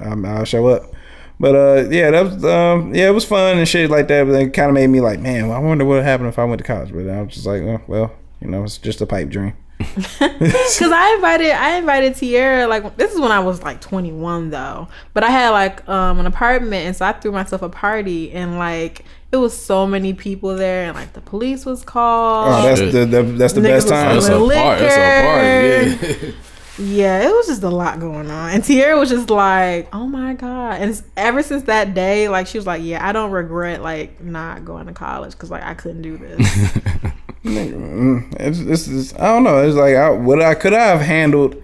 I'm, 0.00 0.24
I'll 0.24 0.44
show 0.44 0.66
up. 0.68 0.93
But 1.40 1.54
uh, 1.54 1.88
yeah, 1.90 2.10
that 2.10 2.24
was 2.24 2.44
um, 2.44 2.94
yeah, 2.94 3.08
it 3.08 3.12
was 3.12 3.24
fun 3.24 3.58
and 3.58 3.68
shit 3.68 3.90
like 3.90 4.08
that. 4.08 4.24
But 4.24 4.34
it 4.34 4.52
kind 4.52 4.68
of 4.68 4.74
made 4.74 4.86
me 4.86 5.00
like, 5.00 5.20
man, 5.20 5.50
I 5.50 5.58
wonder 5.58 5.84
what 5.84 6.02
happened 6.02 6.28
if 6.28 6.38
I 6.38 6.44
went 6.44 6.58
to 6.58 6.64
college. 6.64 6.92
But 6.92 7.08
I 7.08 7.22
was 7.22 7.34
just 7.34 7.46
like, 7.46 7.62
oh, 7.62 7.80
well, 7.86 8.12
you 8.40 8.48
know, 8.48 8.64
it's 8.64 8.78
just 8.78 9.00
a 9.00 9.06
pipe 9.06 9.28
dream. 9.28 9.54
Cause 10.18 10.92
I 10.92 11.14
invited, 11.16 11.50
I 11.50 11.76
invited 11.76 12.14
Tierra. 12.14 12.68
Like 12.68 12.96
this 12.96 13.12
is 13.12 13.20
when 13.20 13.32
I 13.32 13.40
was 13.40 13.62
like 13.62 13.80
21 13.80 14.50
though, 14.50 14.88
but 15.12 15.24
I 15.24 15.30
had 15.30 15.50
like 15.50 15.86
um 15.88 16.20
an 16.20 16.26
apartment, 16.26 16.86
and 16.86 16.96
so 16.96 17.04
I 17.04 17.12
threw 17.12 17.32
myself 17.32 17.62
a 17.62 17.68
party, 17.68 18.30
and 18.32 18.58
like 18.58 19.04
it 19.32 19.36
was 19.38 19.56
so 19.56 19.86
many 19.86 20.14
people 20.14 20.54
there, 20.54 20.84
and 20.84 20.94
like 20.94 21.12
the 21.12 21.20
police 21.20 21.66
was 21.66 21.84
called. 21.84 22.48
Oh, 22.48 22.62
that's 22.62 22.80
the, 22.80 23.04
the 23.04 23.22
that's 23.22 23.52
the 23.54 23.60
Niggas 23.60 23.64
best 23.64 23.88
time. 23.88 24.14
That's 24.14 24.28
a 24.28 24.38
Liquor. 24.38 24.62
party. 24.62 24.82
That's 24.82 26.06
a 26.06 26.16
party. 26.20 26.26
Yeah. 26.26 26.32
Yeah, 26.78 27.28
it 27.28 27.32
was 27.32 27.46
just 27.46 27.62
a 27.62 27.68
lot 27.68 28.00
going 28.00 28.30
on. 28.30 28.50
And 28.50 28.64
Tierra 28.64 28.98
was 28.98 29.08
just 29.08 29.30
like, 29.30 29.88
"Oh 29.92 30.06
my 30.06 30.34
god!" 30.34 30.80
And 30.80 31.02
ever 31.16 31.42
since 31.42 31.64
that 31.64 31.94
day, 31.94 32.28
like 32.28 32.46
she 32.48 32.58
was 32.58 32.66
like, 32.66 32.82
"Yeah, 32.82 33.06
I 33.06 33.12
don't 33.12 33.30
regret 33.30 33.80
like 33.82 34.20
not 34.20 34.64
going 34.64 34.86
to 34.86 34.92
college 34.92 35.32
because 35.32 35.50
like 35.50 35.62
I 35.62 35.74
couldn't 35.74 36.02
do 36.02 36.16
this." 36.18 36.78
Mm, 37.44 38.34
It's, 38.40 38.58
it's, 38.58 38.88
it's, 38.88 39.14
I 39.16 39.26
don't 39.26 39.44
know. 39.44 39.58
It's 39.66 39.76
like 39.76 39.94
I, 39.94 40.08
what 40.08 40.40
I 40.40 40.54
could 40.54 40.72
I 40.72 40.86
have 40.86 41.02
handled 41.02 41.62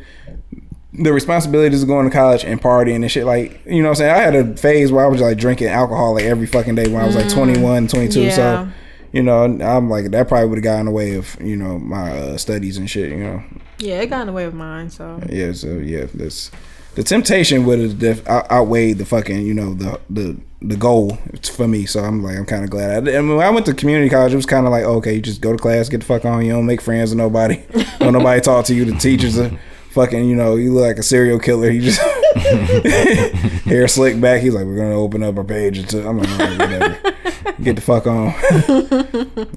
the 0.92 1.10
responsibilities 1.12 1.82
of 1.82 1.88
going 1.88 2.04
to 2.08 2.14
college 2.14 2.44
and 2.44 2.60
partying 2.60 2.96
and 2.96 3.10
shit. 3.10 3.24
Like 3.24 3.64
you 3.64 3.82
know, 3.82 3.88
what 3.88 3.92
I'm 3.92 3.94
saying 3.96 4.14
I 4.14 4.18
had 4.18 4.34
a 4.34 4.56
phase 4.58 4.92
where 4.92 5.04
I 5.04 5.08
was 5.08 5.22
like 5.22 5.38
drinking 5.38 5.68
alcohol 5.68 6.14
like 6.14 6.24
every 6.24 6.46
fucking 6.46 6.74
day 6.74 6.86
when 6.88 7.00
I 7.02 7.06
was 7.06 7.16
like 7.16 7.30
21, 7.30 7.88
22. 7.88 8.20
Yeah. 8.20 8.30
So 8.30 8.68
you 9.12 9.22
know, 9.22 9.42
I'm 9.44 9.88
like 9.88 10.10
that 10.10 10.28
probably 10.28 10.48
would 10.48 10.58
have 10.58 10.64
gotten 10.64 10.80
in 10.80 10.86
the 10.86 10.92
way 10.92 11.14
of 11.14 11.34
you 11.40 11.56
know 11.56 11.78
my 11.78 12.12
uh, 12.18 12.36
studies 12.36 12.76
and 12.76 12.88
shit. 12.88 13.10
You 13.10 13.16
know, 13.24 13.42
yeah, 13.80 14.00
it 14.00 14.06
got 14.06 14.22
in 14.22 14.26
the 14.26 14.32
way 14.32 14.44
of 14.44 14.54
mine. 14.54 14.90
So 14.90 15.20
yeah. 15.28 15.52
So 15.52 15.68
yeah, 15.78 16.06
this 16.14 16.50
the 16.94 17.02
temptation 17.02 17.64
would 17.66 17.78
have 17.78 17.98
def- 17.98 18.26
outweighed 18.28 18.98
the 18.98 19.04
fucking 19.04 19.46
you 19.46 19.54
know 19.54 19.74
the 19.74 20.00
the 20.10 20.36
the 20.62 20.76
goal 20.76 21.18
for 21.42 21.66
me. 21.66 21.86
So 21.86 22.00
I'm 22.00 22.22
like 22.22 22.36
I'm 22.36 22.46
kind 22.46 22.64
of 22.64 22.70
glad. 22.70 23.08
I, 23.08 23.12
and 23.12 23.28
when 23.28 23.46
I 23.46 23.50
went 23.50 23.66
to 23.66 23.74
community 23.74 24.10
college, 24.10 24.32
it 24.32 24.36
was 24.36 24.46
kind 24.46 24.66
of 24.66 24.72
like 24.72 24.84
okay, 24.84 25.14
you 25.14 25.20
just 25.20 25.40
go 25.40 25.52
to 25.52 25.58
class, 25.58 25.88
get 25.88 26.00
the 26.00 26.06
fuck 26.06 26.24
on. 26.24 26.44
You 26.44 26.52
don't 26.52 26.66
make 26.66 26.80
friends 26.80 27.10
with 27.10 27.18
nobody. 27.18 27.62
don't 27.98 28.12
nobody 28.12 28.40
talk 28.40 28.64
to 28.66 28.74
you. 28.74 28.84
The 28.84 28.98
teachers 28.98 29.38
are 29.38 29.50
fucking. 29.90 30.24
You 30.28 30.36
know, 30.36 30.56
you 30.56 30.72
look 30.72 30.86
like 30.86 30.98
a 30.98 31.02
serial 31.02 31.38
killer. 31.38 31.70
You 31.70 31.80
just 31.80 32.00
hair 33.64 33.88
slick 33.88 34.20
back. 34.20 34.42
He's 34.42 34.54
like, 34.54 34.64
we're 34.66 34.76
gonna 34.76 34.94
open 34.94 35.22
up 35.22 35.36
our 35.36 35.44
page. 35.44 35.78
Until, 35.78 36.08
I'm 36.08 36.18
like, 36.18 36.58
whatever. 36.58 37.14
Get 37.62 37.76
the 37.76 37.82
fuck 37.82 38.06
on. 38.06 38.28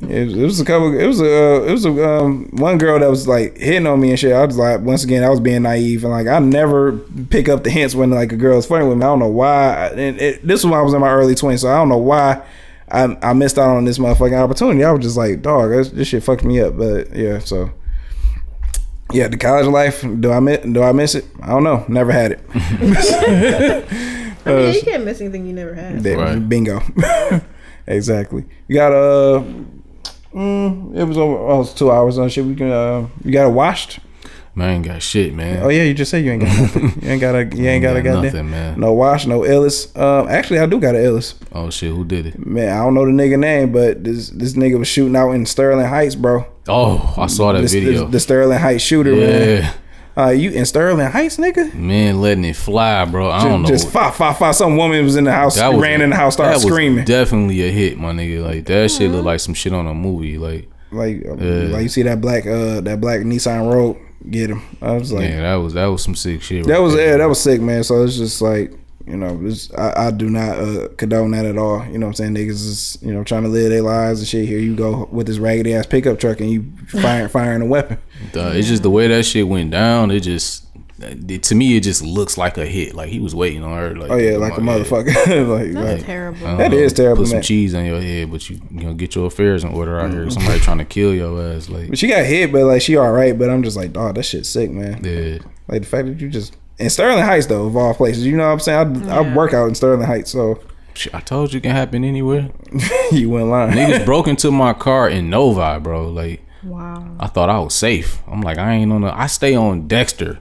it, 0.10 0.26
was, 0.26 0.36
it 0.36 0.44
was 0.44 0.60
a 0.60 0.66
couple. 0.66 0.98
It 0.98 1.06
was 1.06 1.22
a. 1.22 1.26
Uh, 1.26 1.62
it 1.64 1.72
was 1.72 1.86
a 1.86 2.10
um, 2.10 2.50
one 2.52 2.78
girl 2.78 3.00
that 3.00 3.10
was 3.10 3.28
like 3.28 3.58
hitting 3.58 3.88
on 3.88 4.00
me 4.00 4.10
and 4.10 4.20
shit. 4.20 4.34
I 4.34 4.46
was 4.46 4.58
like, 4.58 4.82
once 4.82 5.04
again, 5.04 5.24
I 5.24 5.30
was 5.30 5.40
being 5.40 5.62
naive 5.64 6.04
and 6.04 6.12
like 6.12 6.28
I 6.28 6.40
never 6.40 6.98
pick 7.30 7.48
up 7.48 7.64
the 7.64 7.70
hints 7.70 7.96
when 7.96 8.10
like 8.10 8.32
a 8.32 8.38
girl's 8.38 8.66
flirting 8.66 8.90
with 8.90 8.98
me. 8.98 9.04
I 9.04 9.08
don't 9.08 9.20
know 9.20 9.28
why. 9.28 9.88
And 9.96 10.20
it, 10.20 10.46
this 10.46 10.64
was 10.64 10.72
when 10.72 10.80
I 10.80 10.84
was 10.84 10.94
in 10.94 11.02
my 11.02 11.12
early 11.12 11.36
twenties, 11.36 11.62
so 11.62 11.70
I 11.70 11.76
don't 11.76 11.90
know 11.90 11.98
why. 11.98 12.44
I, 12.92 13.18
I 13.22 13.34
missed 13.34 13.58
out 13.58 13.76
on 13.76 13.86
this 13.86 13.98
motherfucking 13.98 14.38
opportunity. 14.38 14.84
I 14.84 14.92
was 14.92 15.04
just 15.04 15.18
like, 15.18 15.42
dog, 15.42 15.72
this, 15.72 15.90
this 15.90 16.08
shit 16.08 16.24
fucked 16.24 16.44
me 16.44 16.60
up. 16.60 16.78
But 16.78 17.16
yeah, 17.16 17.40
so 17.40 17.72
yeah, 19.14 19.28
the 19.28 19.38
college 19.38 19.68
life. 19.68 20.02
Do 20.20 20.32
I 20.32 20.40
miss? 20.40 20.60
Do 20.66 20.84
I 20.84 20.92
miss 20.92 21.16
it? 21.16 21.26
I 21.42 21.48
don't 21.48 21.64
know. 21.64 21.86
Never 21.88 22.12
had 22.12 22.32
it. 22.34 22.40
I 24.46 24.50
mean, 24.54 24.74
you 24.74 24.82
can't 24.82 25.06
miss 25.06 25.22
anything 25.22 25.46
you 25.48 25.54
never 25.54 25.74
had. 25.74 26.02
There, 26.04 26.18
Right. 26.18 26.50
Bingo. 26.50 26.82
exactly. 27.88 28.46
You 28.68 28.76
got 28.76 28.92
a. 28.92 29.38
uh 30.36 31.00
It 31.00 31.04
was 31.08 31.18
over 31.18 31.38
almost 31.38 31.78
two 31.78 31.92
hours 31.92 32.18
on 32.18 32.30
shit. 32.30 32.46
We 32.46 32.56
can. 32.56 32.72
Uh, 32.72 33.08
you 33.24 33.32
got 33.32 33.48
it 33.48 33.54
washed. 33.54 34.00
Man, 34.56 34.70
I 34.70 34.74
ain't 34.74 34.86
got 34.86 35.02
shit, 35.02 35.34
man. 35.34 35.64
Oh 35.64 35.70
yeah, 35.70 35.82
you 35.84 35.96
just 35.96 36.12
said 36.12 36.24
you 36.24 36.32
ain't 36.32 36.44
got 36.44 36.56
nothing. 36.60 36.90
You 37.02 37.10
ain't 37.10 37.22
got 37.22 37.36
a. 37.36 37.44
You 37.56 37.68
ain't 37.70 37.82
got 37.82 37.96
a 37.98 38.02
got 38.04 38.14
goddamn. 38.16 38.24
nothing, 38.34 38.52
man. 38.52 38.80
No 38.80 38.94
wash, 38.94 39.26
no 39.26 39.44
Illis. 39.46 39.96
Um, 39.98 40.28
actually, 40.28 40.60
I 40.60 40.68
do 40.68 40.80
got 40.80 40.94
an 40.96 41.02
Illis. 41.04 41.34
Oh 41.54 41.70
shit, 41.72 41.92
who 41.92 42.06
did 42.06 42.28
it? 42.28 42.46
Man, 42.46 42.70
I 42.70 42.84
don't 42.84 42.94
know 42.94 43.06
the 43.06 43.12
nigga 43.12 43.40
name, 43.40 43.72
but 43.72 44.04
this 44.04 44.30
this 44.30 44.54
nigga 44.54 44.78
was 44.78 44.88
shooting 44.88 45.16
out 45.16 45.32
in 45.32 45.46
Sterling 45.48 45.88
Heights, 45.88 46.14
bro. 46.16 46.46
Oh, 46.68 47.14
I 47.18 47.28
saw 47.28 47.52
that 47.54 47.62
This, 47.62 47.74
video. 47.74 48.04
this- 48.06 48.12
the 48.12 48.20
Sterling 48.20 48.58
Heights 48.60 48.84
shooter, 48.84 49.16
man. 49.16 49.48
yeah, 49.64 49.74
Uh, 50.16 50.30
you 50.30 50.52
in 50.52 50.66
Sterling 50.66 51.08
Heights, 51.08 51.38
nigga? 51.38 51.74
man, 51.74 52.22
letting 52.22 52.46
it 52.46 52.56
fly, 52.56 53.04
bro. 53.06 53.30
I 53.32 53.44
don't 53.44 53.64
know. 53.64 53.68
Just 53.68 53.90
five, 53.90 54.16
five, 54.16 54.38
five. 54.38 54.56
Some 54.56 54.78
woman 54.78 55.04
was 55.04 55.16
in 55.16 55.24
the 55.26 55.32
house, 55.32 55.56
That 55.58 55.76
ran 55.76 56.02
a- 56.02 56.06
in 56.06 56.10
the 56.12 56.16
house, 56.16 56.34
started 56.36 56.52
that 56.52 56.64
was 56.64 56.72
screaming. 56.72 57.04
Definitely 57.06 57.62
a 57.68 57.72
hit, 57.72 57.98
my 57.98 58.12
nigga. 58.14 58.44
Like 58.46 58.66
that 58.66 58.92
shit 58.92 59.12
look 59.12 59.26
like 59.26 59.40
some 59.40 59.54
shit 59.56 59.74
on 59.74 59.88
a 59.88 59.94
movie. 59.94 60.38
Like 60.38 60.70
like, 60.92 61.24
uh, 61.28 61.34
like 61.34 61.82
you 61.84 61.90
see 61.90 62.04
that 62.04 62.22
black, 62.22 62.46
uh, 62.46 62.80
that 62.82 63.02
black 63.02 63.22
Nissan 63.22 63.74
Rogue, 63.74 63.98
get 64.30 64.52
him. 64.52 64.62
I 64.80 64.92
was 64.94 65.12
like, 65.12 65.28
yeah, 65.28 65.42
that 65.42 65.56
was 65.56 65.74
that 65.74 65.88
was 65.88 66.04
some 66.04 66.14
sick 66.16 66.44
shit. 66.44 66.66
that 66.68 66.74
right 66.74 66.80
was 66.80 66.94
there. 66.94 67.12
yeah, 67.14 67.18
that 67.18 67.28
was 67.30 67.40
sick, 67.42 67.60
man. 67.62 67.84
So 67.84 68.04
it's 68.04 68.16
just 68.18 68.42
like. 68.42 68.72
You 69.06 69.18
know, 69.18 69.40
it's, 69.44 69.74
I, 69.74 70.08
I 70.08 70.12
do 70.12 70.30
not 70.30 70.58
uh, 70.58 70.88
condone 70.98 71.32
that 71.32 71.46
at 71.46 71.58
all. 71.58 71.86
You 71.86 71.98
know 71.98 72.08
what 72.08 72.20
I'm 72.20 72.34
saying? 72.34 72.36
Niggas 72.36 72.50
is, 72.50 72.98
you 73.02 73.14
know, 73.14 73.24
trying 73.24 73.44
to 73.44 73.50
live 73.50 73.70
their 73.70 73.82
lives 73.82 74.20
and 74.20 74.28
shit. 74.28 74.48
Here 74.48 74.60
you 74.60 74.76
go 74.76 75.10
with 75.12 75.28
this 75.28 75.40
raggedy 75.40 75.74
ass 75.74 75.86
pickup 75.86 76.20
truck 76.20 76.40
and 76.40 76.50
you 76.50 76.72
firing, 76.88 77.28
firing 77.30 77.62
a 77.62 77.66
weapon. 77.66 77.98
Duh, 78.32 78.52
it's 78.54 78.70
just 78.70 78.84
the 78.84 78.90
way 78.90 79.08
that 79.08 79.26
shit 79.26 79.48
went 79.48 79.72
down. 79.72 80.10
It 80.10 80.22
just 80.22 80.66
it, 81.00 81.44
to 81.44 81.56
me, 81.56 81.76
it 81.76 81.82
just 81.82 82.02
looks 82.02 82.38
like 82.38 82.58
a 82.58 82.66
hit. 82.66 82.96
Like 82.96 83.10
he 83.10 83.20
was 83.20 83.36
waiting 83.36 83.64
on 83.64 83.78
her. 83.78 83.96
Like 83.96 84.12
Oh 84.12 84.16
yeah, 84.16 84.38
like 84.38 84.58
a 84.58 84.62
my- 84.62 84.80
motherfucker. 84.80 85.08
like, 85.48 85.74
That's 85.74 85.98
like, 86.02 86.06
terrible. 86.06 86.46
I 86.46 86.50
don't 86.50 86.58
That 86.58 86.74
is 86.74 86.94
terrible, 86.94 87.24
Put 87.24 87.30
some 87.30 87.42
cheese 87.42 87.76
on 87.76 87.86
your 87.86 88.00
head, 88.02 88.32
but 88.32 88.50
you 88.50 88.62
you 88.72 88.84
know 88.86 88.94
get 88.94 89.16
your 89.16 89.26
affairs 89.26 89.64
in 89.64 89.72
order 89.72 90.00
out 90.00 90.12
here. 90.12 90.30
Somebody 90.30 90.60
trying 90.60 90.78
to 90.80 90.86
kill 90.86 91.14
your 91.14 91.42
ass. 91.42 91.70
Like 91.70 91.90
But 91.90 91.98
she 91.98 92.08
got 92.08 92.26
hit, 92.26 92.52
but 92.52 92.64
like 92.66 92.82
she 92.82 92.96
all 92.96 93.12
right. 93.12 93.38
But 93.38 93.50
I'm 93.50 93.64
just 93.64 93.78
like, 93.78 93.94
dog, 93.94 94.16
that 94.16 94.24
shit's 94.24 94.50
sick, 94.50 94.72
man. 94.72 95.04
yeah, 95.04 95.40
Like 95.68 95.82
the 95.82 95.88
fact 95.88 96.08
that 96.08 96.22
you 96.22 96.30
just 96.30 96.56
in 96.80 96.90
Sterling 96.90 97.24
Heights 97.24 97.48
though, 97.48 97.66
of 97.68 97.76
all 97.78 97.94
places, 97.94 98.26
you 98.26 98.36
know 98.38 98.48
what 98.48 98.54
I'm 98.54 98.60
saying? 98.60 99.10
I, 99.10 99.18
I 99.18 99.22
Yeah. 99.22 99.36
work 99.36 99.54
out 99.54 99.68
in 99.68 99.76
Sterling 99.76 100.06
Heights, 100.06 100.32
so 100.32 100.60
I 101.14 101.20
told 101.22 101.54
you 101.54 101.58
it 101.58 101.64
can 101.64 101.72
happen 101.72 102.04
anywhere. 102.04 102.50
you 103.12 103.30
went 103.30 103.48
lying. 103.48 103.72
Niggas 103.74 104.06
broke 104.12 104.28
into 104.28 104.52
my 104.52 104.74
car 104.74 105.10
in 105.10 105.30
Novi, 105.30 105.80
bro. 105.80 106.10
Like 106.10 106.42
Wow. 106.64 107.06
I 107.20 107.28
thought 107.28 107.50
I 107.50 107.60
was 107.60 107.74
safe. 107.74 108.22
I'm 108.28 108.42
like 108.42 108.58
I 108.58 108.74
ain't 108.74 108.92
on 108.92 109.02
the. 109.02 109.14
I 109.18 109.28
stay 109.28 109.56
on 109.56 109.88
Dexter. 109.88 110.40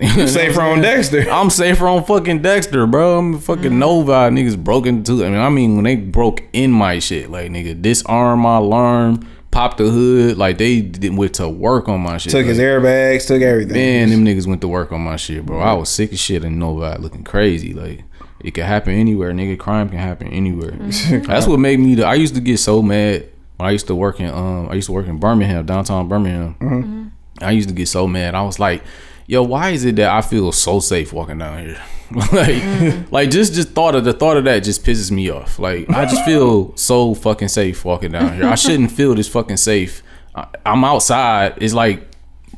Safer 0.26 0.60
on 0.62 0.80
Dexter. 0.80 1.30
I'm 1.30 1.48
safer 1.48 1.86
on 1.86 2.02
fucking 2.04 2.42
Dexter, 2.42 2.86
bro. 2.88 3.18
I'm 3.18 3.38
fucking 3.38 3.70
mm. 3.72 3.78
Novi. 3.78 4.10
Niggas 4.10 4.62
broke 4.62 4.86
into. 4.86 5.24
I 5.24 5.28
mean, 5.28 5.38
I 5.38 5.48
mean 5.48 5.74
when 5.76 5.84
they 5.84 5.94
broke 5.96 6.42
in 6.52 6.72
my 6.72 6.98
shit, 6.98 7.30
like 7.30 7.50
nigga 7.52 7.80
disarm 7.80 8.40
my 8.40 8.56
alarm, 8.56 9.28
pop 9.52 9.76
the 9.76 9.88
hood, 9.88 10.36
like 10.36 10.58
they 10.58 10.80
did, 10.80 11.16
went 11.16 11.34
to 11.34 11.48
work 11.48 11.88
on 11.88 12.00
my 12.00 12.18
shit. 12.18 12.32
Took 12.32 12.46
his 12.46 12.58
airbags, 12.58 13.28
took 13.28 13.42
everything. 13.42 13.74
Man, 13.74 14.08
them 14.10 14.24
niggas 14.24 14.48
went 14.48 14.62
to 14.62 14.68
work 14.68 14.90
on 14.90 15.02
my 15.02 15.14
shit, 15.14 15.46
bro. 15.46 15.60
I 15.60 15.74
was 15.74 15.88
sick 15.88 16.12
as 16.12 16.18
shit 16.18 16.42
and 16.42 16.58
nobody 16.58 17.00
looking 17.00 17.22
crazy. 17.22 17.72
Like 17.72 18.02
it 18.40 18.54
can 18.54 18.64
happen 18.64 18.94
anywhere, 18.94 19.32
nigga. 19.32 19.56
Crime 19.56 19.88
can 19.88 19.98
happen 19.98 20.26
anywhere. 20.28 20.72
Mm-hmm. 20.72 21.22
That's 21.26 21.46
what 21.46 21.60
made 21.60 21.78
me. 21.78 21.94
The, 21.94 22.04
I 22.04 22.14
used 22.14 22.34
to 22.34 22.40
get 22.40 22.58
so 22.58 22.82
mad 22.82 23.28
when 23.58 23.68
I 23.68 23.72
used 23.72 23.86
to 23.86 23.94
work 23.94 24.18
in. 24.18 24.30
Um, 24.30 24.68
I 24.68 24.74
used 24.74 24.86
to 24.86 24.92
work 24.92 25.06
in 25.06 25.18
Birmingham, 25.18 25.64
downtown 25.66 26.08
Birmingham. 26.08 26.54
Mm-hmm. 26.54 26.74
Mm-hmm. 26.74 27.44
I 27.44 27.50
used 27.52 27.68
to 27.68 27.74
get 27.74 27.88
so 27.88 28.08
mad. 28.08 28.34
I 28.34 28.42
was 28.42 28.58
like, 28.58 28.82
"Yo, 29.26 29.42
why 29.42 29.70
is 29.70 29.84
it 29.84 29.96
that 29.96 30.10
I 30.10 30.20
feel 30.20 30.52
so 30.52 30.80
safe 30.80 31.12
walking 31.12 31.38
down 31.38 31.64
here? 31.64 31.82
like, 32.32 33.10
like 33.10 33.30
just 33.30 33.54
just 33.54 33.70
thought 33.70 33.94
of 33.94 34.04
the 34.04 34.12
thought 34.12 34.36
of 34.36 34.44
that 34.44 34.60
just 34.60 34.84
pisses 34.84 35.10
me 35.10 35.30
off. 35.30 35.58
Like, 35.58 35.88
I 35.90 36.04
just 36.04 36.24
feel 36.24 36.76
so 36.76 37.14
fucking 37.14 37.48
safe 37.48 37.84
walking 37.84 38.12
down 38.12 38.34
here. 38.34 38.44
I 38.44 38.54
shouldn't 38.54 38.90
feel 38.90 39.14
this 39.14 39.28
fucking 39.28 39.56
safe. 39.56 40.02
I, 40.34 40.46
I'm 40.66 40.84
outside. 40.84 41.54
It's 41.58 41.74
like 41.74 42.06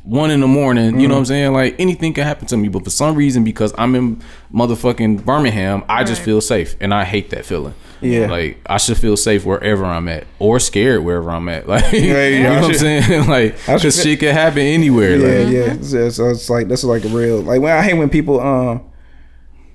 one 0.03 0.29
in 0.29 0.39
the 0.39 0.47
morning. 0.47 0.99
You 0.99 1.07
know 1.07 1.15
what 1.15 1.19
I'm 1.19 1.25
saying? 1.25 1.53
Like 1.53 1.75
anything 1.79 2.13
can 2.13 2.23
happen 2.25 2.47
to 2.47 2.57
me, 2.57 2.67
but 2.67 2.83
for 2.83 2.89
some 2.89 3.15
reason, 3.15 3.43
because 3.43 3.73
I'm 3.77 3.95
in 3.95 4.21
motherfucking 4.53 5.25
Birmingham, 5.25 5.83
I 5.89 6.03
just 6.03 6.21
feel 6.21 6.41
safe, 6.41 6.75
and 6.79 6.93
I 6.93 7.03
hate 7.03 7.29
that 7.31 7.45
feeling. 7.45 7.73
Yeah. 8.05 8.27
like 8.27 8.59
I 8.65 8.77
should 8.77 8.97
feel 8.97 9.17
safe 9.17 9.45
wherever 9.45 9.85
I'm 9.85 10.07
at, 10.07 10.25
or 10.39 10.59
scared 10.59 11.03
wherever 11.03 11.29
I'm 11.31 11.47
at. 11.49 11.67
Like, 11.75 11.91
Yeah, 11.91 12.27
you 12.27 12.43
know 12.43 12.53
I 12.53 12.61
what 12.61 12.69
I'm 12.71 12.73
saying? 12.75 13.27
like, 13.29 13.57
cause 13.65 14.01
shit 14.01 14.19
can 14.19 14.33
happen 14.33 14.59
anywhere. 14.59 15.15
Yeah, 15.17 15.43
Like, 15.43 15.53
yeah. 15.77 15.81
So, 15.81 16.09
so 16.09 16.29
it's 16.29 16.49
like 16.49 16.67
that's 16.67 16.83
like 16.83 17.03
a 17.05 17.09
real 17.09 17.41
like 17.41 17.61
when 17.61 17.75
I 17.75 17.81
hate 17.81 17.93
when 17.95 18.09
people 18.09 18.39
um 18.39 18.83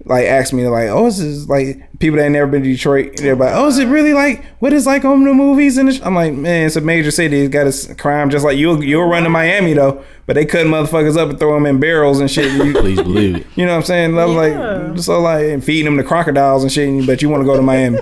like 0.05 0.25
ask 0.27 0.53
me 0.53 0.67
like, 0.67 0.89
oh, 0.89 1.05
this 1.05 1.19
is 1.19 1.49
like 1.49 1.99
people 1.99 2.17
that 2.17 2.25
ain't 2.25 2.33
never 2.33 2.47
been 2.47 2.63
to 2.63 2.69
Detroit. 2.73 3.17
They're 3.19 3.37
like, 3.37 3.53
oh, 3.55 3.69
is 3.69 3.79
it 3.79 3.87
really 3.87 4.13
like 4.15 4.45
what 4.61 4.73
is 4.73 4.87
like 4.87 5.05
on 5.05 5.25
the 5.25 5.35
movies 5.35 5.77
and? 5.79 5.91
I'm 6.03 6.15
like, 6.15 6.33
man, 6.33 6.67
it's 6.67 6.77
a 6.77 6.81
major 6.81 7.11
city. 7.11 7.41
It's 7.43 7.53
got 7.53 7.67
a 7.67 7.69
s- 7.69 7.93
crime 7.97 8.31
just 8.31 8.45
like 8.45 8.57
you'll 8.57 8.83
you'll 8.83 9.09
run 9.09 9.25
to 9.25 9.29
Miami 9.29 9.75
though, 9.75 10.03
but 10.27 10.35
they 10.35 10.47
cut 10.47 10.67
motherfuckers 10.67 11.17
up 11.19 11.31
and 11.31 11.39
throw 11.39 11.55
them 11.55 11.67
in 11.67 11.79
barrels 11.81 12.19
and 12.21 12.31
shit. 12.31 12.51
You, 12.53 12.73
please 12.73 13.01
believe 13.03 13.37
it. 13.37 13.47
you 13.57 13.67
know 13.67 13.73
what 13.73 13.79
I'm 13.79 13.85
saying? 13.85 14.19
I 14.19 14.25
was 14.25 14.35
Yeah. 14.35 14.77
like, 14.93 14.99
so 15.01 15.21
like 15.21 15.45
and 15.47 15.63
feeding 15.63 15.85
them 15.85 15.97
to 15.99 16.05
crocodiles 16.05 16.63
and 16.63 16.73
shit. 16.73 17.07
But 17.07 17.21
you 17.23 17.29
want 17.29 17.43
to 17.43 17.47
go 17.47 17.57
to 17.57 17.63
Miami? 17.63 17.99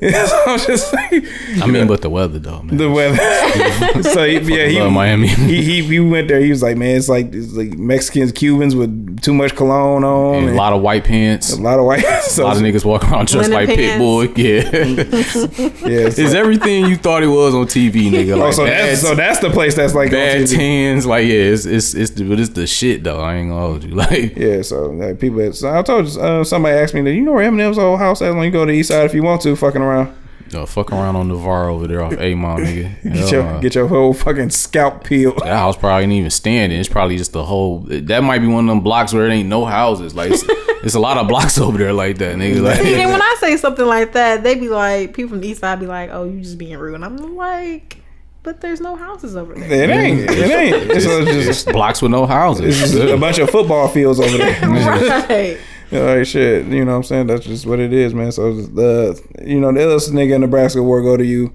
So 0.00 0.42
I'm 0.46 0.58
just 0.58 0.92
like, 0.92 1.24
I 1.62 1.66
mean, 1.66 1.86
but 1.86 2.02
the 2.02 2.10
weather 2.10 2.38
though, 2.38 2.62
man. 2.62 2.76
the 2.76 2.90
weather. 2.90 3.16
so 4.02 4.24
he, 4.24 4.34
yeah, 4.34 4.66
he 4.66 4.80
love 4.80 4.92
Miami. 4.92 5.28
he, 5.28 5.62
he 5.62 5.82
he 5.82 6.00
went 6.00 6.28
there. 6.28 6.40
He 6.40 6.50
was 6.50 6.62
like, 6.62 6.76
man, 6.76 6.96
it's 6.96 7.08
like 7.08 7.32
it's 7.32 7.54
like 7.54 7.78
Mexicans, 7.78 8.32
Cubans 8.32 8.76
with 8.76 9.22
too 9.22 9.32
much 9.34 9.54
cologne 9.56 10.04
on, 10.04 10.34
And 10.36 10.48
and 10.48 10.54
a 10.54 10.58
lot 10.58 10.72
of 10.72 10.82
white 10.82 11.04
pants. 11.04 11.52
a 11.52 11.60
lot 11.60 11.78
of 11.78 11.86
white. 11.86 12.04
A 12.04 12.42
lot 12.42 12.56
of 12.56 12.62
niggas 12.62 12.84
walking 12.84 13.10
around 13.10 13.28
dressed 13.28 13.50
like 13.50 13.68
pants. 13.68 14.02
Pitbull. 14.02 14.36
Yeah, 14.36 15.88
yeah. 15.88 16.10
So, 16.10 16.22
it's 16.22 16.34
everything 16.34 16.86
you 16.86 16.96
thought 16.96 17.22
it 17.22 17.28
was 17.28 17.54
on 17.54 17.66
TV, 17.66 18.10
nigga. 18.10 18.40
oh, 18.40 18.50
so 18.50 18.64
bad, 18.64 18.90
that's 18.90 19.00
so 19.00 19.14
that's 19.14 19.38
the 19.40 19.50
place 19.50 19.74
that's 19.74 19.94
like 19.94 20.08
on 20.08 20.12
bad 20.12 20.42
TV. 20.42 20.56
tans. 20.56 21.06
Like 21.06 21.26
yeah, 21.26 21.32
it's 21.34 21.64
it's 21.64 21.94
it's 21.94 22.10
the, 22.12 22.28
but 22.28 22.38
it's 22.38 22.50
the 22.50 22.66
shit 22.66 23.04
though. 23.04 23.20
I 23.20 23.36
ain't 23.36 23.50
gonna 23.50 23.60
hold 23.60 23.84
you. 23.84 23.94
Like 23.94 24.36
Yeah, 24.36 24.62
so 24.62 24.86
like 24.90 25.18
people. 25.18 25.52
So 25.52 25.76
I 25.76 25.82
told 25.82 26.08
you, 26.08 26.20
uh, 26.20 26.44
somebody 26.44 26.76
asked 26.76 26.94
me 26.94 27.00
that 27.02 27.12
you 27.12 27.22
know 27.22 27.32
where 27.32 27.50
Eminem's 27.50 27.78
old 27.78 27.98
house 27.98 28.20
at. 28.22 28.34
When 28.34 28.44
you 28.44 28.50
go 28.50 28.64
to 28.66 28.72
the 28.72 28.78
east 28.78 28.90
side 28.90 29.06
if 29.06 29.14
you 29.14 29.22
want 29.22 29.40
to, 29.42 29.56
fucking 29.56 29.80
around, 29.86 30.16
yo, 30.50 30.66
fuck 30.66 30.92
around 30.92 31.16
on 31.16 31.28
Navarro 31.28 31.74
over 31.74 31.86
there 31.86 32.02
off 32.02 32.14
A 32.18 32.34
Mall, 32.34 32.58
nigga. 32.58 33.02
get 33.02 33.12
Hell 33.12 33.30
your 33.30 33.42
nah. 33.44 33.60
get 33.60 33.74
your 33.74 33.88
whole 33.88 34.12
fucking 34.12 34.50
scalp 34.50 35.04
peeled. 35.04 35.38
That 35.38 35.56
house 35.56 35.76
probably 35.76 36.04
ain't 36.04 36.12
even 36.12 36.30
standing. 36.30 36.78
It's 36.78 36.88
probably 36.88 37.16
just 37.16 37.32
the 37.32 37.44
whole. 37.44 37.80
That 37.88 38.22
might 38.22 38.40
be 38.40 38.46
one 38.46 38.64
of 38.64 38.68
them 38.68 38.80
blocks 38.80 39.12
where 39.12 39.26
it 39.26 39.32
ain't 39.32 39.48
no 39.48 39.64
houses. 39.64 40.14
Like 40.14 40.30
it's, 40.32 40.44
it's 40.84 40.94
a 40.94 41.00
lot 41.00 41.16
of 41.16 41.28
blocks 41.28 41.58
over 41.66 41.78
there 41.78 41.92
like 41.92 42.18
that, 42.18 42.36
nigga. 42.36 42.62
Like 42.62 42.80
See, 42.80 43.00
and 43.00 43.10
when 43.10 43.22
I 43.22 43.36
say 43.40 43.56
something 43.56 43.86
like 43.86 44.12
that, 44.12 44.42
they 44.42 44.54
be 44.54 44.68
like, 44.68 45.14
people 45.14 45.30
from 45.30 45.40
the 45.40 45.48
east 45.48 45.60
side 45.60 45.80
be 45.80 45.86
like, 45.86 46.10
"Oh, 46.12 46.24
you 46.24 46.40
just 46.40 46.58
being 46.58 46.76
rude." 46.78 46.94
And 46.94 47.04
I'm 47.04 47.36
like, 47.36 47.98
"But 48.42 48.60
there's 48.60 48.80
no 48.80 48.96
houses 48.96 49.36
over 49.36 49.54
there." 49.54 49.64
It 49.64 49.90
ain't. 49.90 50.20
It 50.20 50.50
ain't. 50.50 50.90
It's, 50.90 51.04
just, 51.04 51.28
it's 51.28 51.64
blocks 51.64 52.02
with 52.02 52.10
no 52.10 52.26
houses. 52.26 52.80
it's 52.80 52.92
just 52.92 53.08
a 53.08 53.16
bunch 53.16 53.38
of 53.38 53.50
football 53.50 53.88
fields 53.88 54.20
over 54.20 54.36
there. 54.36 54.60
right. 54.68 55.58
Right, 55.92 56.26
shit. 56.26 56.66
You 56.66 56.84
know 56.84 56.92
what 56.92 56.96
I'm 56.98 57.02
saying? 57.04 57.26
That's 57.28 57.44
just 57.44 57.66
what 57.66 57.78
it 57.78 57.92
is, 57.92 58.12
man. 58.12 58.32
So 58.32 58.52
the 58.52 59.22
you 59.44 59.60
know 59.60 59.72
the 59.72 59.84
other 59.84 59.96
nigga 59.96 60.34
in 60.34 60.40
Nebraska 60.40 60.82
war 60.82 61.02
go 61.02 61.16
to 61.16 61.24
you. 61.24 61.54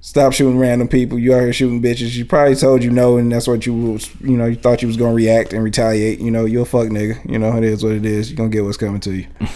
Stop 0.00 0.32
shooting 0.32 0.58
random 0.58 0.88
people. 0.88 1.18
You 1.18 1.32
out 1.34 1.42
here 1.42 1.52
shooting 1.52 1.80
bitches. 1.80 2.16
You 2.16 2.24
probably 2.24 2.56
told 2.56 2.82
you 2.82 2.90
no, 2.90 3.18
and 3.18 3.30
that's 3.30 3.46
what 3.46 3.64
you 3.64 3.74
was. 3.74 4.10
You 4.20 4.36
know, 4.36 4.46
you 4.46 4.56
thought 4.56 4.82
you 4.82 4.88
was 4.88 4.96
gonna 4.96 5.14
react 5.14 5.52
and 5.52 5.62
retaliate. 5.62 6.20
You 6.20 6.30
know, 6.30 6.44
you're 6.44 6.62
a 6.62 6.66
fuck 6.66 6.88
nigga. 6.88 7.28
You 7.30 7.38
know, 7.38 7.56
it 7.56 7.64
is 7.64 7.84
what 7.84 7.92
it 7.92 8.04
is. 8.04 8.30
You 8.30 8.36
gonna 8.36 8.50
get 8.50 8.64
what's 8.64 8.76
coming 8.76 9.00
to 9.00 9.12
you. 9.12 9.26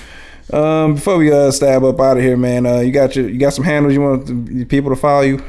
Um, 0.53 0.95
before 0.95 1.17
we 1.17 1.33
uh 1.33 1.51
stab 1.51 1.83
up 1.83 1.99
out 1.99 2.19
of 2.19 2.23
here, 2.23 2.37
man. 2.37 2.67
Uh, 2.67 2.79
you 2.79 2.93
got 2.93 3.17
your 3.17 3.29
you 3.29 3.37
got 3.37 3.53
some 3.53 3.65
handles 3.65 3.95
you 3.95 4.01
want 4.01 4.27
the 4.47 4.65
people 4.65 4.91
to 4.91 4.97
follow 4.97 5.23
you? 5.23 5.43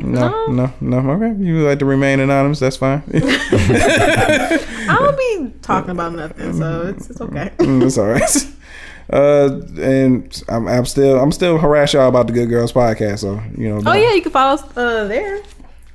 Mm, 0.00 0.04
No, 0.04 0.46
no, 0.48 0.72
no, 0.80 1.00
no. 1.00 1.10
Okay, 1.24 1.42
you 1.44 1.66
like 1.66 1.78
to 1.80 1.84
remain 1.84 2.20
anonymous. 2.20 2.58
That's 2.58 2.76
fine. 2.76 3.02
I 3.14 4.96
don't 4.98 5.16
be 5.16 5.58
talking 5.62 5.90
about 5.90 6.14
nothing, 6.14 6.56
so 6.56 6.88
it's, 6.88 7.10
it's 7.10 7.20
okay. 7.20 7.50
it's 7.58 7.98
all 7.98 8.06
right. 8.06 8.22
Uh, 9.12 9.60
and 9.80 10.40
I'm, 10.48 10.68
I'm 10.68 10.84
still 10.86 11.18
I'm 11.18 11.32
still 11.32 11.58
harass 11.58 11.94
y'all 11.94 12.08
about 12.08 12.28
the 12.28 12.32
Good 12.32 12.48
Girls 12.48 12.72
podcast. 12.72 13.18
So 13.18 13.42
you 13.58 13.68
know. 13.68 13.82
Oh 13.84 13.92
yeah, 13.92 14.12
you 14.14 14.22
can 14.22 14.30
follow 14.30 14.54
us 14.54 14.62
uh, 14.76 15.08
there 15.08 15.42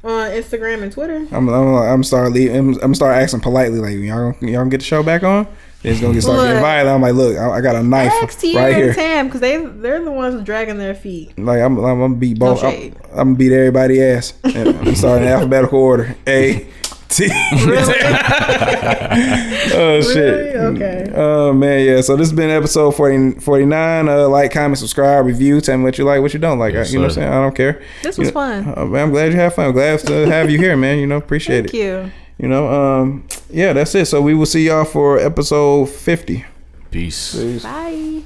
on 0.03 0.32
Instagram 0.32 0.84
and 0.84 0.91
Twitter. 0.91 1.26
I'm 1.32 1.48
I'm, 1.48 1.76
I'm 1.76 2.03
start 2.03 2.34
leaving. 2.34 2.57
I'm, 2.57 2.77
I'm 2.84 2.94
start 2.94 3.15
asking 3.15 3.40
politely 3.40 3.80
like 3.80 3.94
y'all 3.94 4.34
y'all 4.41 4.60
gonna 4.60 4.69
get 4.69 4.80
the 4.82 4.84
show 4.86 5.02
back 5.02 5.23
on. 5.23 5.48
It's 5.86 6.02
gonna 6.02 6.14
get 6.14 6.24
start 6.24 6.40
getting 6.40 6.53
Look. 6.56 6.62
violent. 6.62 6.95
I'm 6.95 7.02
like, 7.02 7.14
look, 7.14 7.38
I, 7.38 7.49
I 7.57 7.62
got 7.62 7.76
a 7.76 7.84
knife 7.84 8.12
Ask 8.24 8.40
Tierra 8.40 8.64
right 8.66 8.74
and 8.74 8.84
here. 8.84 8.94
Tam 8.94 9.28
because 9.28 9.41
they 9.41 9.57
they're 9.57 10.03
the 10.03 10.12
ones 10.12 10.44
dragging 10.44 10.78
their 10.78 10.95
feet. 10.95 11.38
Like 11.38 11.62
I'm, 11.62 11.78
I'm 11.78 11.99
gonna 11.99 12.16
beat 12.16 12.40
both. 12.40 12.64
I'm. 12.64 12.95
I'm 13.12 13.16
gonna 13.16 13.36
beat 13.36 13.52
everybody 13.52 14.02
ass. 14.02 14.34
And 14.44 14.70
I'm 14.70 14.95
starting 14.95 15.28
in 15.28 15.34
alphabetical 15.34 15.80
order. 15.80 16.16
A 16.28 16.68
T. 17.10 17.28
Really? 17.66 17.94
oh 19.76 20.02
shit. 20.02 20.16
Really? 20.16 20.56
Okay. 20.76 21.12
Oh 21.16 21.53
man, 21.53 21.86
yeah. 21.86 22.02
So 22.02 22.16
this 22.16 22.30
has 22.30 22.36
been 22.36 22.49
episode 22.49 22.91
40, 22.91 23.40
49. 23.40 24.10
Uh, 24.10 24.28
like, 24.28 24.52
comment, 24.52 24.78
subscribe, 24.78 25.26
review. 25.26 25.62
Tell 25.62 25.78
me 25.78 25.84
what 25.84 25.98
you 25.98 26.03
like, 26.03 26.22
what 26.22 26.34
you 26.34 26.40
don't 26.40 26.60
like. 26.60 26.74
Yes, 26.74 26.91
you 26.91 26.99
know 26.99 27.03
what 27.06 27.12
I'm 27.12 27.16
saying? 27.16 27.30
I 27.32 27.41
don't 27.41 27.56
care. 27.56 27.82
This 28.03 28.18
was 28.18 28.28
You 28.30 28.34
know- 28.34 28.64
fun. 28.64 28.74
Uh, 28.78 28.86
man, 28.86 29.03
I'm 29.03 29.12
glad 29.12 29.32
you 29.32 29.38
have 29.40 29.53
fun. 29.56 29.68
I'm 29.68 29.72
Glad 29.74 29.99
to 30.02 30.26
have 30.28 30.49
you 30.49 30.57
here, 30.57 30.76
man. 30.76 30.99
You 30.99 31.07
know, 31.07 31.18
appreciate 31.18 31.70
Thank 31.72 31.74
it. 31.76 32.02
Thank 32.02 32.06
you 32.07 32.25
you 32.38 32.48
know, 32.48 32.68
um, 32.68 33.28
yeah, 33.49 33.74
that's 33.74 33.95
it. 33.95 34.06
So 34.07 34.22
we 34.22 34.34
will 34.34 34.45
see 34.45 34.68
y'all 34.68 34.86
for 34.86 35.20
episode 35.20 35.90
50. 35.90 36.45
Peace. 36.91 37.36
Peace. 37.36 37.64
Bye. 37.64 38.24